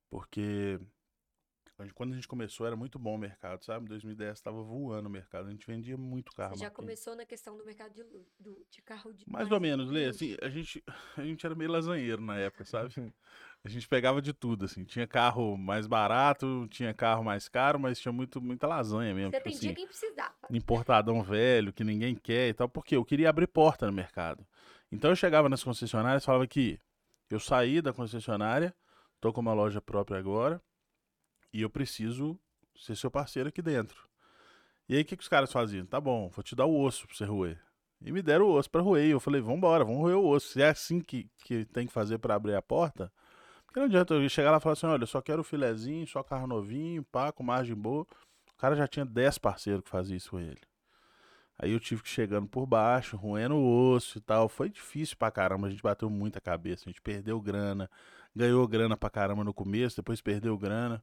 porque 0.10 0.80
quando 1.94 2.12
a 2.12 2.16
gente 2.16 2.28
começou 2.28 2.68
era 2.68 2.76
muito 2.76 3.00
bom 3.00 3.16
o 3.16 3.18
mercado, 3.18 3.64
sabe? 3.64 3.86
Em 3.86 3.90
2010 3.90 4.38
estava 4.38 4.62
voando 4.62 5.08
o 5.08 5.12
mercado, 5.12 5.48
a 5.48 5.52
gente 5.52 5.66
vendia 5.66 5.98
muito 5.98 6.32
carro. 6.34 6.56
Você 6.56 6.64
já 6.64 6.70
começou 6.70 7.16
na 7.16 7.26
questão 7.26 7.58
do 7.58 7.66
mercado 7.66 7.94
de, 7.94 8.04
do, 8.40 8.66
de 8.70 8.82
carro 8.82 9.14
de. 9.14 9.24
Mais 9.28 9.52
ou 9.52 9.60
menos, 9.60 9.90
Lê, 9.90 10.06
assim, 10.06 10.36
a 10.42 10.50
gente, 10.50 10.84
a 11.18 11.24
gente 11.24 11.46
era 11.46 11.56
meio 11.56 11.72
lasanheiro 11.72 12.22
na 12.22 12.38
época, 12.38 12.66
sabe? 12.66 12.94
A 13.64 13.70
gente 13.70 13.88
pegava 13.88 14.22
de 14.22 14.34
tudo, 14.34 14.66
assim, 14.66 14.84
tinha 14.84 15.06
carro 15.08 15.56
mais 15.56 15.86
barato, 15.86 16.68
tinha 16.70 16.94
carro 16.94 17.24
mais 17.24 17.48
caro, 17.48 17.80
mas 17.80 18.00
tinha 18.00 18.12
muito, 18.12 18.42
muita 18.42 18.68
lasanha 18.68 19.14
mesmo, 19.14 19.32
Você 19.32 19.38
tipo 19.38 19.50
atendia 19.50 19.70
assim, 19.70 19.76
quem 19.76 19.88
precisava. 19.88 20.34
importadão 20.50 21.22
velho, 21.22 21.72
que 21.72 21.84
ninguém 21.84 22.16
quer 22.16 22.50
e 22.50 22.54
tal, 22.54 22.68
porque 22.68 22.96
eu 22.96 23.06
queria 23.06 23.30
abrir 23.30 23.48
porta 23.48 23.86
no 23.86 23.94
mercado. 23.94 24.46
Então 24.92 25.12
eu 25.12 25.16
chegava 25.16 25.48
nas 25.48 25.64
concessionárias 25.64 26.24
e 26.24 26.26
falava 26.26 26.48
que 26.48 26.80
eu 27.30 27.40
saí 27.40 27.82
da 27.82 27.94
concessionária, 27.94 28.76
tô 29.22 29.32
com 29.32 29.42
uma 29.42 29.54
loja 29.54 29.80
própria 29.80 30.18
agora, 30.18 30.62
e 31.54 31.62
eu 31.62 31.70
preciso 31.70 32.40
ser 32.76 32.96
seu 32.96 33.12
parceiro 33.12 33.50
aqui 33.50 33.62
dentro. 33.62 34.08
E 34.88 34.96
aí 34.96 35.02
o 35.02 35.06
que, 35.06 35.16
que 35.16 35.24
os 35.24 35.30
caras 35.30 35.52
faziam? 35.52 35.86
Tá 35.86 36.02
bom, 36.02 36.30
vou 36.30 36.44
te 36.44 36.56
dar 36.56 36.66
o 36.66 36.82
osso 36.82 37.08
pra 37.08 37.16
você 37.16 37.26
roer. 37.26 37.60
E 38.04 38.12
me 38.12 38.22
deram 38.22 38.46
o 38.46 38.54
osso 38.54 38.70
pra 38.70 38.82
roer. 38.82 39.06
E 39.06 39.12
eu 39.12 39.20
falei, 39.20 39.40
vambora, 39.40 39.86
vamos 39.86 40.02
roer 40.02 40.18
o 40.18 40.28
osso. 40.28 40.50
Se 40.50 40.62
é 40.62 40.70
assim 40.70 41.00
que, 41.00 41.30
que 41.46 41.66
tem 41.66 41.88
que 41.88 41.94
fazer 41.94 42.18
pra 42.18 42.36
abrir 42.36 42.56
a 42.56 42.62
porta, 42.62 43.12
porque 43.66 43.80
não 43.80 43.88
adianta 43.88 44.14
eu 44.14 44.28
chegar 44.28 44.52
lá 44.52 44.58
e 44.58 44.60
falar 44.60 44.74
assim, 44.74 44.88
olha, 44.88 45.04
eu 45.04 45.08
só 45.08 45.22
quero 45.22 45.42
o 45.42 45.46
filezinho, 45.46 46.06
só 46.06 46.22
carro 46.22 46.46
novinho, 46.46 47.04
pá, 47.06 47.32
com 47.32 47.44
margem 47.44 47.76
boa. 47.76 48.06
O 48.54 48.58
cara 48.58 48.76
já 48.76 48.88
tinha 48.88 49.06
10 49.06 49.38
parceiros 49.38 49.84
que 49.84 49.90
faziam 49.90 50.18
isso 50.18 50.32
com 50.32 50.40
ele. 50.40 50.60
Aí 51.58 51.72
eu 51.72 51.80
tive 51.80 52.02
que 52.02 52.10
chegando 52.10 52.48
por 52.48 52.66
baixo, 52.66 53.16
roendo 53.16 53.56
o 53.56 53.94
osso 53.94 54.18
e 54.18 54.22
tal. 54.22 54.50
Foi 54.50 54.70
difícil 54.70 55.16
pra 55.16 55.32
caramba, 55.32 55.68
a 55.68 55.70
gente 55.70 55.82
bateu 55.82 56.10
muita 56.10 56.42
cabeça, 56.42 56.84
a 56.86 56.90
gente 56.90 57.02
perdeu 57.02 57.40
grana, 57.40 57.90
ganhou 58.36 58.68
grana 58.68 58.98
pra 58.98 59.10
caramba 59.10 59.44
no 59.44 59.54
começo, 59.54 59.96
depois 59.96 60.20
perdeu 60.22 60.58
grana. 60.58 61.02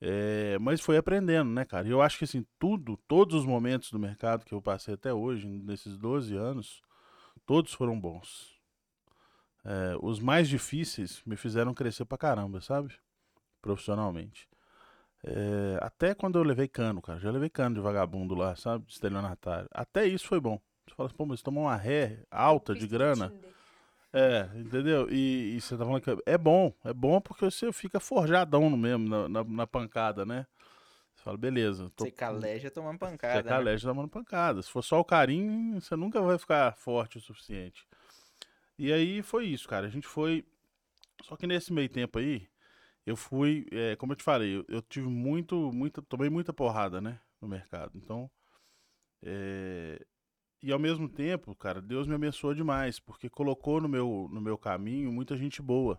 É, 0.00 0.58
mas 0.60 0.80
foi 0.80 0.96
aprendendo, 0.96 1.50
né, 1.50 1.64
cara? 1.64 1.86
E 1.88 1.90
eu 1.90 2.00
acho 2.00 2.18
que 2.18 2.24
assim, 2.24 2.46
tudo, 2.58 2.96
todos 3.08 3.34
os 3.34 3.44
momentos 3.44 3.90
do 3.90 3.98
mercado 3.98 4.44
que 4.44 4.54
eu 4.54 4.62
passei 4.62 4.94
até 4.94 5.12
hoje, 5.12 5.46
nesses 5.46 5.96
12 5.98 6.36
anos, 6.36 6.80
todos 7.44 7.72
foram 7.72 7.98
bons. 7.98 8.56
É, 9.64 9.96
os 10.00 10.20
mais 10.20 10.48
difíceis 10.48 11.20
me 11.26 11.36
fizeram 11.36 11.74
crescer 11.74 12.04
pra 12.04 12.16
caramba, 12.16 12.60
sabe? 12.60 12.94
Profissionalmente. 13.60 14.48
É, 15.24 15.78
até 15.82 16.14
quando 16.14 16.38
eu 16.38 16.44
levei 16.44 16.68
cano, 16.68 17.02
cara. 17.02 17.18
Já 17.18 17.30
levei 17.30 17.50
cano 17.50 17.74
de 17.74 17.80
vagabundo 17.80 18.34
lá, 18.34 18.54
sabe? 18.54 18.86
De 18.86 18.92
estelionatário. 18.92 19.68
Até 19.72 20.06
isso 20.06 20.28
foi 20.28 20.40
bom. 20.40 20.60
Você 20.86 20.94
fala 20.94 21.08
assim, 21.08 21.16
pô, 21.16 21.26
mas 21.26 21.42
tomou 21.42 21.64
uma 21.64 21.76
ré 21.76 22.22
alta 22.30 22.74
de 22.74 22.86
grana. 22.86 23.30
Tinder. 23.30 23.57
É, 24.12 24.48
entendeu? 24.54 25.08
E, 25.10 25.56
e 25.56 25.60
você 25.60 25.76
tá 25.76 25.84
falando 25.84 26.00
que 26.00 26.22
é 26.24 26.38
bom, 26.38 26.72
é 26.84 26.94
bom 26.94 27.20
porque 27.20 27.44
você 27.44 27.70
fica 27.72 28.00
forjadão 28.00 28.70
mesmo, 28.70 29.08
na, 29.08 29.28
na, 29.28 29.44
na 29.44 29.66
pancada, 29.66 30.24
né? 30.24 30.46
Você 31.14 31.22
fala, 31.22 31.36
beleza, 31.36 31.90
tô, 31.94 32.04
Você 32.04 32.10
caleja 32.10 32.70
tomando 32.70 32.98
você 32.98 33.10
pancada. 33.10 33.42
né? 33.42 33.48
caleja 33.48 33.88
tomando 33.88 34.08
pancada. 34.08 34.62
Se 34.62 34.70
for 34.70 34.82
só 34.82 35.00
o 35.00 35.04
carinho, 35.04 35.80
você 35.80 35.94
nunca 35.96 36.22
vai 36.22 36.38
ficar 36.38 36.74
forte 36.76 37.18
o 37.18 37.20
suficiente. 37.20 37.86
E 38.78 38.92
aí 38.92 39.20
foi 39.22 39.46
isso, 39.46 39.68
cara. 39.68 39.86
A 39.86 39.90
gente 39.90 40.06
foi. 40.06 40.44
Só 41.24 41.36
que 41.36 41.46
nesse 41.46 41.72
meio 41.72 41.88
tempo 41.88 42.18
aí, 42.18 42.48
eu 43.04 43.16
fui, 43.16 43.66
é, 43.72 43.96
como 43.96 44.12
eu 44.12 44.16
te 44.16 44.22
falei, 44.22 44.56
eu, 44.56 44.64
eu 44.68 44.80
tive 44.80 45.08
muito, 45.08 45.72
muita, 45.72 46.00
tomei 46.02 46.30
muita 46.30 46.52
porrada, 46.52 47.00
né, 47.00 47.18
no 47.40 47.48
mercado. 47.48 47.92
Então, 47.96 48.30
é, 49.22 50.00
e 50.62 50.72
ao 50.72 50.78
mesmo 50.78 51.08
tempo, 51.08 51.54
cara, 51.54 51.80
Deus 51.80 52.06
me 52.06 52.14
abençoou 52.14 52.54
demais, 52.54 52.98
porque 52.98 53.28
colocou 53.28 53.80
no 53.80 53.88
meu, 53.88 54.28
no 54.32 54.40
meu 54.40 54.58
caminho 54.58 55.12
muita 55.12 55.36
gente 55.36 55.62
boa. 55.62 55.98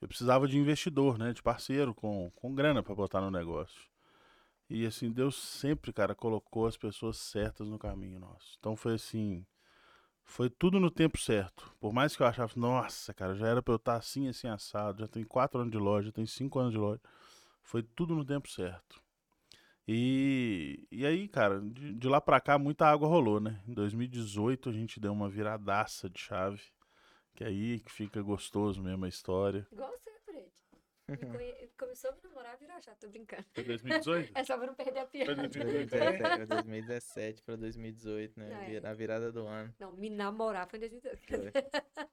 Eu 0.00 0.06
precisava 0.06 0.46
de 0.46 0.56
investidor, 0.56 1.18
né, 1.18 1.32
de 1.32 1.42
parceiro 1.42 1.92
com, 1.94 2.30
com 2.36 2.54
grana 2.54 2.82
para 2.82 2.94
botar 2.94 3.20
no 3.20 3.30
negócio. 3.30 3.88
E 4.70 4.86
assim, 4.86 5.10
Deus 5.10 5.36
sempre, 5.36 5.92
cara, 5.92 6.14
colocou 6.14 6.66
as 6.66 6.76
pessoas 6.76 7.16
certas 7.16 7.68
no 7.68 7.78
caminho 7.78 8.20
nosso. 8.20 8.56
Então 8.58 8.76
foi 8.76 8.94
assim, 8.94 9.44
foi 10.22 10.50
tudo 10.50 10.78
no 10.78 10.90
tempo 10.90 11.18
certo. 11.18 11.74
Por 11.80 11.92
mais 11.92 12.14
que 12.14 12.22
eu 12.22 12.26
achava, 12.26 12.52
nossa, 12.54 13.14
cara, 13.14 13.34
já 13.34 13.48
era 13.48 13.62
pra 13.62 13.72
eu 13.72 13.76
estar 13.76 13.96
assim, 13.96 14.28
assim, 14.28 14.46
assado. 14.46 15.00
Já 15.00 15.08
tem 15.08 15.24
quatro 15.24 15.58
anos 15.60 15.72
de 15.72 15.78
loja, 15.78 16.12
tem 16.12 16.26
cinco 16.26 16.58
anos 16.58 16.72
de 16.72 16.78
loja. 16.78 17.00
Foi 17.62 17.82
tudo 17.82 18.14
no 18.14 18.24
tempo 18.24 18.48
certo. 18.48 19.02
E, 19.90 20.86
e 20.92 21.06
aí, 21.06 21.26
cara, 21.28 21.60
de, 21.62 21.94
de 21.94 22.08
lá 22.08 22.20
pra 22.20 22.38
cá 22.40 22.58
muita 22.58 22.86
água 22.86 23.08
rolou, 23.08 23.40
né? 23.40 23.62
Em 23.66 23.72
2018 23.72 24.68
a 24.68 24.72
gente 24.72 25.00
deu 25.00 25.12
uma 25.12 25.30
viradaça 25.30 26.10
de 26.10 26.20
chave. 26.20 26.62
Que 27.34 27.42
aí 27.44 27.80
que 27.80 27.90
fica 27.90 28.20
gostoso 28.20 28.82
mesmo 28.82 29.04
a 29.04 29.08
história. 29.08 29.66
Igual 29.72 29.90
você, 29.92 30.10
Fred. 30.26 30.50
Conhe- 31.40 31.70
Começou 31.78 32.10
a 32.10 32.14
me 32.14 32.20
namorar, 32.24 32.58
virou 32.58 32.80
já, 32.82 32.94
tô 32.96 33.08
brincando. 33.08 33.44
Foi 33.54 33.64
2018? 33.64 34.32
É 34.36 34.44
só 34.44 34.58
pra 34.58 34.66
não 34.66 34.74
perder 34.74 34.98
a 35.00 35.06
piada. 35.06 35.34
2017, 35.36 36.46
2017 36.46 37.42
pra 37.42 37.56
2018, 37.56 38.38
né? 38.38 38.74
É. 38.76 38.80
Na 38.80 38.92
virada 38.92 39.32
do 39.32 39.46
ano. 39.46 39.72
Não, 39.78 39.92
me 39.92 40.10
namorar 40.10 40.68
foi 40.68 40.78
em 40.78 40.80
2018. 40.80 41.26
Foi. 41.28 41.52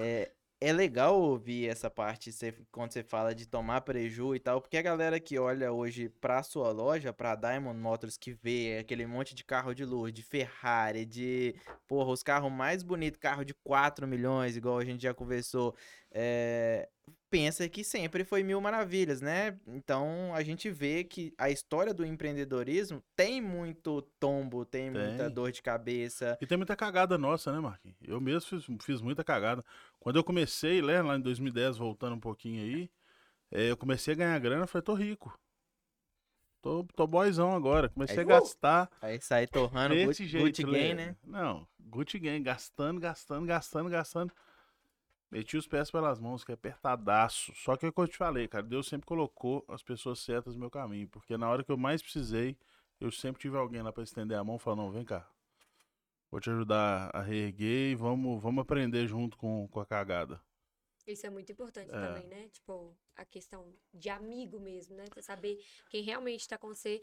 É, 0.00 0.32
é 0.60 0.72
legal 0.72 1.20
ouvir 1.20 1.68
essa 1.68 1.88
parte 1.88 2.32
cê- 2.32 2.54
quando 2.72 2.92
você 2.92 3.02
fala 3.02 3.34
de 3.34 3.46
tomar 3.46 3.80
preju 3.82 4.34
e 4.34 4.40
tal, 4.40 4.60
porque 4.60 4.76
a 4.76 4.82
galera 4.82 5.20
que 5.20 5.38
olha 5.38 5.72
hoje 5.72 6.08
pra 6.20 6.42
sua 6.42 6.70
loja, 6.72 7.12
pra 7.12 7.36
Diamond 7.36 7.78
Motors, 7.78 8.16
que 8.16 8.32
vê 8.32 8.78
aquele 8.80 9.06
monte 9.06 9.34
de 9.34 9.44
carro 9.44 9.74
de 9.74 9.84
luz, 9.84 10.12
de 10.12 10.22
Ferrari, 10.22 11.06
de, 11.06 11.54
porra, 11.86 12.10
os 12.10 12.22
carros 12.22 12.50
mais 12.52 12.82
bonitos, 12.82 13.20
carro 13.20 13.44
de 13.44 13.54
4 13.54 14.06
milhões, 14.06 14.56
igual 14.56 14.78
a 14.78 14.84
gente 14.84 15.02
já 15.02 15.14
conversou, 15.14 15.74
é, 16.10 16.88
pensa 17.30 17.68
que 17.68 17.84
sempre 17.84 18.24
foi 18.24 18.42
mil 18.42 18.60
maravilhas, 18.60 19.20
né? 19.20 19.58
Então 19.66 20.34
a 20.34 20.42
gente 20.42 20.70
vê 20.70 21.04
que 21.04 21.32
a 21.38 21.50
história 21.50 21.92
do 21.92 22.04
empreendedorismo 22.04 23.02
tem 23.14 23.40
muito 23.40 24.02
tombo, 24.18 24.64
tem 24.64 24.90
muita 24.90 25.24
Tem. 25.24 25.34
dor 25.34 25.52
de 25.52 25.62
cabeça. 25.62 26.38
E 26.40 26.46
tem 26.46 26.56
muita 26.56 26.76
cagada 26.76 27.16
nossa, 27.18 27.52
né, 27.52 27.60
Marquinhos? 27.60 27.96
Eu 28.02 28.20
mesmo 28.20 28.60
fiz, 28.60 28.66
fiz 28.84 29.00
muita 29.00 29.22
cagada. 29.22 29.64
Quando 30.00 30.16
eu 30.16 30.24
comecei, 30.24 30.82
né, 30.82 31.02
lá 31.02 31.16
em 31.16 31.20
2010, 31.20 31.76
voltando 31.76 32.16
um 32.16 32.20
pouquinho 32.20 32.62
aí, 32.62 32.90
eh, 33.50 33.70
eu 33.70 33.76
comecei 33.76 34.14
a 34.14 34.16
ganhar 34.16 34.38
grana, 34.38 34.66
falei, 34.66 34.82
tô 34.84 34.94
rico. 34.94 35.38
Tô, 36.60 36.84
tô 36.96 37.06
boyzão 37.06 37.54
agora. 37.54 37.88
Comecei 37.88 38.18
Aí, 38.18 38.22
a 38.22 38.26
uh, 38.26 38.28
gastar 38.28 38.90
Aí 39.00 39.20
sai 39.20 39.46
torrando 39.46 39.94
Gucci, 39.94 40.26
jeito, 40.26 40.46
Gucci 40.46 40.62
Gang, 40.64 40.72
Lê. 40.72 40.94
né? 40.94 41.16
Não, 41.24 41.66
Gucci 41.78 42.18
Gang, 42.18 42.42
gastando, 42.42 43.00
gastando, 43.00 43.46
gastando, 43.46 43.88
gastando. 43.88 44.32
Meti 45.30 45.56
os 45.56 45.66
pés 45.66 45.90
pelas 45.90 46.18
mãos, 46.18 46.42
que 46.42 46.52
é 46.52 46.54
apertadaço. 46.54 47.52
Só 47.54 47.76
que 47.76 47.84
é 47.84 47.88
o 47.88 47.92
que 47.92 48.00
eu 48.00 48.08
te 48.08 48.16
falei, 48.16 48.48
cara. 48.48 48.62
Deus 48.64 48.88
sempre 48.88 49.06
colocou 49.06 49.64
as 49.68 49.82
pessoas 49.82 50.20
certas 50.20 50.54
no 50.54 50.60
meu 50.60 50.70
caminho. 50.70 51.06
Porque 51.08 51.36
na 51.36 51.48
hora 51.50 51.62
que 51.62 51.70
eu 51.70 51.76
mais 51.76 52.00
precisei, 52.00 52.56
eu 52.98 53.10
sempre 53.10 53.40
tive 53.42 53.56
alguém 53.56 53.82
lá 53.82 53.92
pra 53.92 54.02
estender 54.02 54.38
a 54.38 54.44
mão 54.44 54.56
e 54.56 54.58
falar, 54.58 54.76
não, 54.76 54.90
vem 54.90 55.04
cá. 55.04 55.28
Vou 56.30 56.40
te 56.40 56.50
ajudar 56.50 57.10
a 57.14 57.20
reerguer 57.22 57.92
e 57.92 57.94
vamos, 57.94 58.42
vamos 58.42 58.62
aprender 58.62 59.06
junto 59.06 59.36
com, 59.36 59.66
com 59.68 59.80
a 59.80 59.86
cagada. 59.86 60.40
Isso 61.06 61.26
é 61.26 61.30
muito 61.30 61.50
importante 61.50 61.90
É. 61.90 62.00
também, 62.00 62.26
né? 62.26 62.48
Tipo, 62.50 62.94
a 63.16 63.24
questão 63.24 63.74
de 63.94 64.10
amigo 64.10 64.60
mesmo, 64.60 64.94
né? 64.94 65.06
Você 65.14 65.22
saber 65.22 65.58
quem 65.88 66.02
realmente 66.02 66.46
tá 66.46 66.58
com 66.58 66.68
você. 66.68 67.00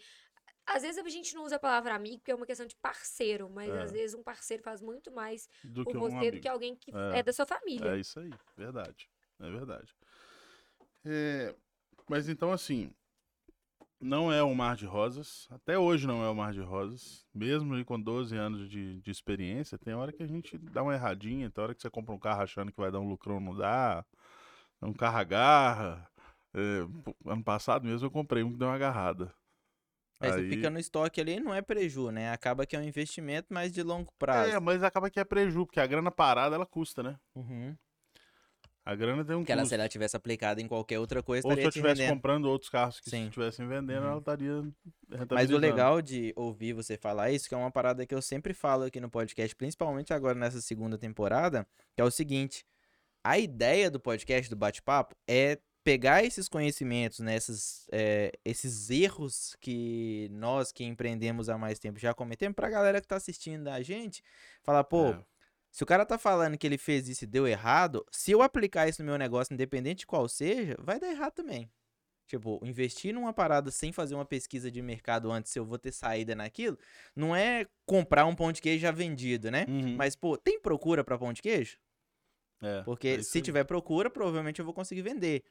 Às 0.66 0.82
vezes 0.82 1.04
a 1.04 1.08
gente 1.10 1.36
não 1.36 1.44
usa 1.44 1.58
a 1.58 1.60
palavra 1.60 1.94
amigo 1.94 2.18
porque 2.18 2.32
é 2.32 2.36
uma 2.36 2.46
questão 2.46 2.66
de 2.66 2.76
parceiro, 2.76 3.50
mas 3.50 3.70
É. 3.70 3.84
às 3.84 3.92
vezes 3.92 4.16
um 4.16 4.24
parceiro 4.24 4.64
faz 4.64 4.82
muito 4.82 5.12
mais 5.12 5.48
Do 5.64 5.84
por 5.84 5.92
que 5.92 5.98
um 5.98 6.02
você 6.02 6.32
do 6.32 6.40
que 6.40 6.48
alguém 6.48 6.76
que 6.76 6.92
É. 6.92 7.20
é, 7.20 7.24
da 7.24 7.32
sua 7.32 7.46
família. 7.46 7.92
É 7.92 8.00
isso 8.00 8.20
aí, 8.20 8.32
verdade. 8.58 9.08
É 9.40 9.50
verdade. 9.50 9.96
É, 11.06 11.56
mas 12.10 12.28
então, 12.28 12.52
assim, 12.52 12.92
não 14.00 14.32
é 14.32 14.44
um 14.44 14.56
mar 14.56 14.76
de 14.76 14.86
rosas. 14.86 15.48
Até 15.52 15.78
hoje 15.78 16.08
não 16.08 16.24
é 16.24 16.30
um 16.30 16.36
mar 16.36 16.52
de 16.52 16.62
rosas. 16.62 17.26
Mesmo 17.34 17.84
com 17.86 18.00
12 18.00 18.36
anos 18.36 18.70
de, 18.70 19.00
de 19.02 19.12
experiência, 19.12 19.78
tem 19.78 19.94
hora 19.94 20.12
que 20.12 20.24
a 20.24 20.28
gente 20.28 20.58
dá 20.58 20.84
uma 20.84 20.94
erradinha, 20.94 21.50
tem 21.50 21.64
hora 21.64 21.76
que 21.76 21.82
você 21.82 21.90
compra 21.90 22.14
um 22.14 22.20
carro 22.20 22.42
achando 22.42 22.72
que 22.72 22.80
vai 22.80 22.92
dar 22.92 23.00
um 23.00 23.08
lucrão, 23.10 23.40
não 23.40 23.56
dá. 23.56 24.06
Um 24.82 24.94
carro 24.94 25.18
agarra. 25.18 26.10
É, 26.54 26.82
pô, 27.04 27.16
ano 27.30 27.44
passado 27.44 27.86
mesmo 27.86 28.08
eu 28.08 28.12
comprei 28.12 28.44
um 28.44 28.52
que 28.52 28.58
deu 28.58 28.68
uma 28.68 28.76
agarrada. 28.76 29.34
Aí, 30.20 30.32
você 30.32 30.48
fica 30.50 30.70
no 30.70 30.80
estoque 30.80 31.20
ali, 31.20 31.40
não 31.40 31.54
é 31.54 31.62
preju, 31.62 32.10
né? 32.10 32.32
Acaba 32.32 32.66
que 32.66 32.76
é 32.76 32.80
um 32.80 32.84
investimento, 32.84 33.48
mas 33.50 33.74
de 33.74 33.84
longo 33.84 34.14
prazo. 34.18 34.52
É, 34.52 34.60
mas 34.60 34.82
acaba 34.84 35.10
que 35.10 35.20
é 35.20 35.24
preju, 35.24 35.66
porque 35.66 35.80
a 35.80 35.86
grana 35.88 36.10
parada 36.12 36.56
ela 36.56 36.66
custa, 36.66 37.04
né? 37.04 37.20
Uhum. 37.36 37.76
A 38.86 38.94
grana 38.94 39.26
tem 39.26 39.36
um 39.36 39.40
Porque 39.40 39.52
ela, 39.52 39.64
custo. 39.64 39.70
se 39.70 39.76
ela 39.80 39.90
tivesse 39.90 40.16
aplicado 40.16 40.62
em 40.62 40.68
qualquer 40.68 41.00
outra 41.00 41.24
coisa, 41.24 41.48
Ou 41.48 41.56
se 41.56 41.62
eu 41.64 41.70
estivesse 41.70 42.08
comprando 42.08 42.46
outros 42.46 42.70
carros 42.70 43.00
que 43.00 43.10
Sim. 43.10 43.26
estivessem 43.26 43.68
vendendo, 43.68 44.04
Uhum. 44.04 44.10
ela 44.10 44.20
estaria 44.20 44.64
Mas 45.32 45.50
o 45.50 45.58
legal 45.58 46.04
de 46.04 46.32
ouvir 46.36 46.74
você 46.74 46.96
falar 46.96 47.32
isso, 47.32 47.50
que 47.50 47.56
é 47.56 47.58
uma 47.58 47.72
parada 47.72 48.06
que 48.06 48.14
eu 48.14 48.22
sempre 48.22 48.54
falo 48.54 48.84
aqui 48.84 49.00
no 49.00 49.10
podcast, 49.10 49.56
principalmente 49.56 50.14
agora 50.14 50.38
nessa 50.38 50.62
segunda 50.62 51.00
temporada, 51.00 51.68
que 51.96 52.02
é 52.02 52.04
o 52.04 52.12
seguinte: 52.12 52.64
a 53.24 53.40
ideia 53.40 53.90
do 53.90 54.00
podcast, 54.00 54.48
do 54.52 54.56
bate-papo, 54.56 55.16
é 55.28 55.60
pegar 55.86 56.24
esses 56.24 56.50
conhecimentos, 56.50 57.20
né, 57.20 57.36
esses, 57.36 57.88
é, 57.92 58.32
esses 58.44 58.90
erros 58.90 59.56
que 59.62 60.28
nós 60.32 60.72
que 60.72 60.84
empreendemos 60.84 61.48
há 61.48 61.60
mais 61.60 61.78
tempo 61.78 62.00
já 62.00 62.12
cometemos, 62.12 62.56
pra 62.56 62.70
galera 62.72 63.00
que 63.00 63.08
tá 63.08 63.16
assistindo 63.16 63.68
a 63.68 63.82
gente, 63.84 64.24
falar, 64.64 64.84
pô, 64.84 65.12
É. 65.12 65.24
se 65.72 65.84
o 65.84 65.86
cara 65.86 66.04
tá 66.04 66.18
falando 66.18 66.58
que 66.58 66.66
ele 66.66 66.80
fez 66.80 67.08
isso 67.08 67.24
e 67.24 67.28
deu 67.28 67.48
errado, 67.48 68.04
se 68.12 68.32
eu 68.32 68.42
aplicar 68.42 68.90
isso 68.90 69.04
no 69.04 69.06
meu 69.10 69.18
negócio, 69.18 69.54
independente 69.54 70.00
de 70.00 70.08
qual 70.08 70.28
seja, 70.28 70.76
vai 70.80 71.00
dar 71.00 71.12
errado 71.12 71.34
também. 71.34 71.70
Tipo, 72.28 72.60
investir 72.64 73.14
numa 73.14 73.32
parada 73.32 73.70
sem 73.70 73.92
fazer 73.92 74.16
uma 74.16 74.26
pesquisa 74.26 74.72
de 74.72 74.82
mercado 74.82 75.32
antes 75.32 75.52
se 75.52 75.60
eu 75.60 75.66
vou 75.66 75.78
ter 75.78 75.92
saída 75.92 76.34
naquilo, 76.36 76.80
não 77.16 77.36
é 77.36 77.68
comprar 77.86 78.26
um 78.26 78.34
pão 78.36 78.52
de 78.52 78.60
queijo 78.60 78.82
já 78.82 78.90
vendido, 78.92 79.52
né? 79.52 79.68
Uhum. 79.70 79.96
Mas, 79.96 80.16
pô, 80.16 80.36
tem 80.36 80.60
procura 80.60 81.04
pra 81.04 81.20
pão 81.20 81.32
de 81.32 81.44
queijo? 81.44 81.78
É, 82.64 82.82
Porque 82.82 83.08
é 83.10 83.22
se 83.22 83.40
tiver 83.40 83.64
procura, 83.66 84.10
provavelmente 84.10 84.58
eu 84.60 84.66
vou 84.66 84.74
conseguir 84.74 85.04
vender. 85.04 85.44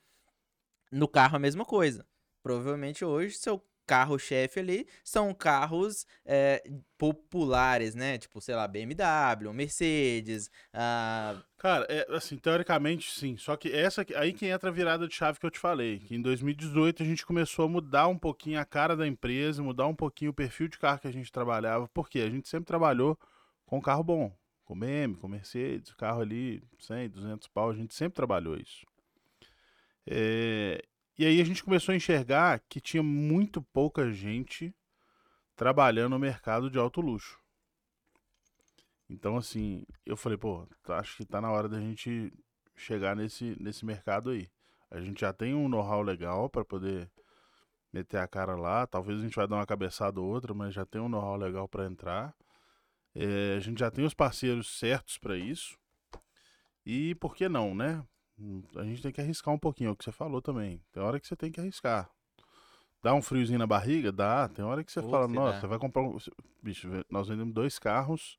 No 0.95 1.09
carro, 1.09 1.37
a 1.37 1.41
mesma 1.41 1.65
coisa. 1.65 2.07
Provavelmente 2.43 3.05
hoje, 3.05 3.37
seu 3.37 3.63
carro-chefe 3.87 4.61
ali 4.61 4.87
são 5.03 5.35
carros 5.35 6.07
é, 6.25 6.63
populares, 6.97 7.95
né? 7.95 8.19
Tipo, 8.19 8.41
sei 8.41 8.55
lá, 8.55 8.67
BMW, 8.67 9.53
Mercedes, 9.53 10.51
ah, 10.73 11.43
Cara, 11.59 11.87
é, 11.89 12.07
assim, 12.15 12.37
teoricamente 12.37 13.11
sim. 13.11 13.39
Só 13.39 13.57
que 13.57 13.73
essa 13.73 14.05
aí 14.17 14.35
que 14.35 14.47
entra 14.47 14.69
a 14.69 14.73
virada 14.73 15.09
de 15.09 15.15
chave 15.15 15.41
que 15.41 15.47
eu 15.47 15.51
te 15.51 15.59
falei. 15.59 15.99
Que 15.99 16.15
em 16.15 16.21
2018 16.21 17.03
a 17.03 17.07
gente 17.07 17.25
começou 17.25 17.65
a 17.65 17.69
mudar 17.69 18.07
um 18.07 18.19
pouquinho 18.19 18.61
a 18.61 18.67
cara 18.67 18.95
da 18.95 19.07
empresa, 19.07 19.63
mudar 19.63 19.87
um 19.87 19.95
pouquinho 19.95 20.31
o 20.31 20.35
perfil 20.35 20.69
de 20.69 20.79
carro 20.79 20.99
que 20.99 21.09
a 21.09 21.13
gente 21.13 21.33
trabalhava. 21.33 21.89
Porque 21.89 22.21
a 22.21 22.29
gente 22.29 22.51
sempre 22.51 22.67
trabalhou 22.67 23.19
com 23.65 23.81
carro 23.81 24.05
bom. 24.05 24.37
Com 24.67 24.79
BM, 24.79 25.15
com 25.17 25.27
Mercedes, 25.27 25.95
carro 25.95 26.21
ali 26.21 26.63
100, 26.79 27.09
200 27.09 27.49
pau. 27.49 27.71
A 27.71 27.75
gente 27.75 27.95
sempre 27.95 28.17
trabalhou 28.17 28.57
isso. 28.57 28.85
É, 30.07 30.83
e 31.19 31.25
aí 31.27 31.41
a 31.41 31.45
gente 31.45 31.65
começou 31.65 31.93
a 31.93 31.97
enxergar 31.97 32.61
que 32.69 32.81
tinha 32.81 33.03
muito 33.03 33.63
pouca 33.63 34.13
gente 34.13 34.75
trabalhando 35.57 36.13
no 36.13 36.19
mercado 36.21 36.71
de 36.71 36.79
alto 36.79 37.01
luxo. 37.01 37.39
Então, 39.09 39.37
assim, 39.37 39.85
eu 40.05 40.17
falei, 40.17 40.39
pô, 40.39 40.67
tá- 40.83 40.99
acho 40.99 41.17
que 41.17 41.25
tá 41.25 41.41
na 41.41 41.51
hora 41.51 41.69
da 41.69 41.81
gente 41.81 42.33
chegar 42.77 43.15
nesse, 43.15 43.57
nesse 43.61 43.85
mercado 43.85 44.31
aí. 44.31 44.49
A 44.91 45.01
gente 45.01 45.21
já 45.21 45.33
tem 45.33 45.55
um 45.55 45.69
know-how 45.69 46.03
legal 46.03 46.49
para 46.49 46.65
poder 46.65 47.11
meter 47.93 48.19
a 48.19 48.29
cara 48.29 48.57
lá. 48.57 48.87
Talvez 48.87 49.21
a 49.21 49.23
gente 49.23 49.37
vai 49.37 49.49
dar 49.49 49.57
uma 49.57 49.67
cabeçada 49.67 50.21
ou 50.21 50.29
outra, 50.29 50.55
mas 50.55 50.75
já 50.75 50.87
tem 50.87 51.01
um 51.01 51.09
know-how 51.09 51.37
legal 51.37 51.69
para 51.69 51.87
entrar. 51.87 52.35
É, 53.15 53.57
a 53.57 53.61
gente 53.61 53.81
já 53.81 53.91
tem 53.91 54.05
os 54.05 54.15
parceiros 54.15 54.79
certos 54.79 55.19
para 55.19 55.37
isso. 55.37 55.79
E 56.87 57.15
por 57.17 57.35
que 57.35 57.49
não, 57.49 57.75
né? 57.75 58.03
Hum, 58.39 58.63
A 58.77 58.85
gente 58.85 59.03
tem 59.03 59.13
que 59.13 59.21
arriscar 59.21 59.55
um 59.55 59.59
pouquinho, 59.59 59.89
é 59.89 59.91
o 59.93 59.97
que 59.97 60.05
você 60.05 60.13
falou 60.13 60.43
também. 60.43 60.81
Tem 60.93 61.03
hora 61.03 61.21
que 61.21 61.27
você 61.27 61.37
tem 61.37 61.51
que 61.51 61.61
arriscar. 61.61 62.11
Dá 63.03 63.15
um 63.15 63.23
friozinho 63.23 63.59
na 63.59 63.67
barriga? 63.67 64.11
Dá. 64.11 64.49
Tem 64.49 64.65
hora 64.65 64.83
que 64.83 64.91
você 64.91 65.03
Pô, 65.03 65.11
fala, 65.11 65.29
nossa, 65.29 65.53
dá. 65.53 65.61
você 65.61 65.67
vai 65.67 65.79
comprar 65.79 66.03
um. 66.03 66.17
Bicho, 66.63 66.89
nós 67.11 67.29
vendemos 67.29 67.53
dois 67.53 67.79
carros 67.79 68.37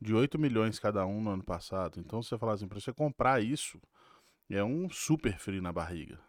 de 0.00 0.12
8 0.12 0.38
milhões 0.38 0.78
cada 0.78 1.06
um 1.06 1.20
no 1.22 1.30
ano 1.30 1.44
passado. 1.44 1.98
Então 1.98 2.22
você 2.22 2.36
fala 2.36 2.52
assim, 2.52 2.68
para 2.68 2.78
você 2.78 2.92
comprar 2.92 3.42
isso, 3.42 3.80
é 4.50 4.62
um 4.62 4.90
super 4.90 5.38
frio 5.38 5.62
na 5.62 5.72
barriga. 5.72 6.20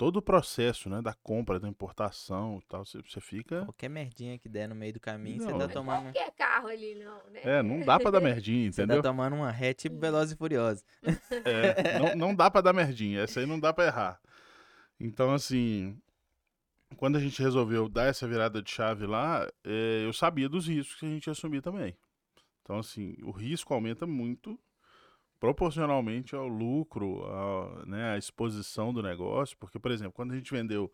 Todo 0.00 0.16
o 0.16 0.22
processo, 0.22 0.88
né, 0.88 1.02
da 1.02 1.12
compra, 1.12 1.60
da 1.60 1.68
importação 1.68 2.58
e 2.58 2.66
tal, 2.66 2.86
você, 2.86 3.02
você 3.02 3.20
fica. 3.20 3.66
qualquer 3.66 3.90
merdinha 3.90 4.38
que 4.38 4.48
der 4.48 4.66
no 4.66 4.74
meio 4.74 4.94
do 4.94 4.98
caminho, 4.98 5.42
você 5.42 5.50
Não, 5.50 5.58
tá 5.58 5.64
é 5.66 5.68
tomando, 5.68 6.04
Qualquer 6.04 6.30
carro 6.30 6.68
ali, 6.68 6.94
não, 6.94 7.22
né? 7.30 7.40
É, 7.44 7.62
não 7.62 7.80
dá 7.80 8.00
pra 8.00 8.10
dar 8.10 8.18
merdinha, 8.22 8.72
você 8.72 8.80
entendeu? 8.80 9.02
tá 9.02 9.10
tomando 9.10 9.36
uma 9.36 9.50
ré 9.50 9.74
tipo 9.74 9.98
Veloz 9.98 10.32
e 10.32 10.36
Furioso. 10.36 10.82
É, 11.44 11.98
não, 11.98 12.16
não 12.16 12.34
dá 12.34 12.50
pra 12.50 12.62
dar 12.62 12.72
merdinha, 12.72 13.20
essa 13.20 13.40
aí 13.40 13.46
não 13.46 13.60
dá 13.60 13.74
pra 13.74 13.84
errar. 13.84 14.18
Então, 14.98 15.34
assim, 15.34 16.00
quando 16.96 17.16
a 17.16 17.20
gente 17.20 17.42
resolveu 17.42 17.86
dar 17.86 18.06
essa 18.06 18.26
virada 18.26 18.62
de 18.62 18.70
chave 18.70 19.04
lá, 19.04 19.46
é, 19.62 20.06
eu 20.06 20.14
sabia 20.14 20.48
dos 20.48 20.66
riscos 20.66 20.98
que 20.98 21.04
a 21.04 21.10
gente 21.10 21.26
ia 21.26 21.32
assumir 21.32 21.60
também. 21.60 21.94
Então, 22.62 22.78
assim, 22.78 23.18
o 23.22 23.30
risco 23.32 23.74
aumenta 23.74 24.06
muito 24.06 24.58
proporcionalmente 25.40 26.36
ao 26.36 26.46
lucro, 26.46 27.24
à, 27.24 27.86
né, 27.86 28.12
à 28.12 28.18
exposição 28.18 28.92
do 28.92 29.02
negócio. 29.02 29.56
Porque, 29.58 29.78
por 29.78 29.90
exemplo, 29.90 30.12
quando 30.12 30.32
a 30.32 30.36
gente 30.36 30.52
vendeu 30.52 30.92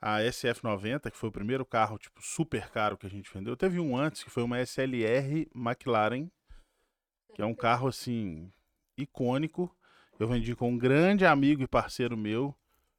a 0.00 0.18
SF90, 0.20 1.10
que 1.10 1.16
foi 1.16 1.28
o 1.28 1.32
primeiro 1.32 1.64
carro, 1.64 1.98
tipo, 1.98 2.20
super 2.22 2.70
caro 2.70 2.96
que 2.96 3.06
a 3.06 3.10
gente 3.10 3.32
vendeu, 3.32 3.56
teve 3.56 3.78
um 3.78 3.96
antes, 3.96 4.24
que 4.24 4.30
foi 4.30 4.42
uma 4.42 4.58
SLR 4.58 5.48
McLaren, 5.54 6.28
que 7.34 7.42
é 7.42 7.44
um 7.44 7.54
carro, 7.54 7.86
assim, 7.86 8.50
icônico. 8.96 9.70
Eu 10.18 10.26
vendi 10.26 10.56
com 10.56 10.70
um 10.70 10.78
grande 10.78 11.26
amigo 11.26 11.62
e 11.62 11.68
parceiro 11.68 12.16
meu, 12.16 12.54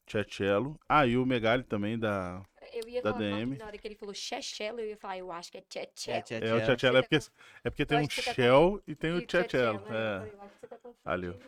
Tchelo. 0.06 0.80
Ah, 0.88 1.06
e 1.08 1.18
o 1.18 1.26
Megali 1.26 1.64
também 1.64 1.98
da. 1.98 2.44
Eu 2.80 2.90
ia 2.90 3.02
da 3.02 3.12
falar 3.14 3.24
DM. 3.24 3.58
na 3.58 3.66
hora 3.66 3.78
que 3.78 3.88
ele 3.88 3.96
falou 3.96 4.14
Chechelo, 4.14 4.80
eu 4.80 4.88
ia 4.88 4.98
falar, 4.98 5.18
eu 5.18 5.32
acho 5.32 5.52
que 5.52 5.58
é 5.58 5.62
É, 5.62 5.64
Chechelo. 5.66 6.22
tchau, 6.24 6.38
É 6.38 6.56
o 6.58 6.62
tchau. 6.66 6.76
Tchelo, 6.76 6.98
é 6.98 7.02
porque, 7.02 7.16
é 7.64 7.70
porque 7.70 7.86
tem 7.86 7.98
um 7.98 8.08
tá 8.08 8.34
Shell 8.34 8.84
e 8.88 8.96
tem 8.96 9.12
E 9.12 9.14
o 9.14 9.20
Chechelo, 9.30 9.80
né? 9.80 10.16
É. 10.16 10.18
falei, 10.20 10.34
eu 10.34 10.42
acho 10.42 10.54
que 10.54 10.60
você 10.60 10.68
tá 10.68 10.78
confundindo. 10.78 11.40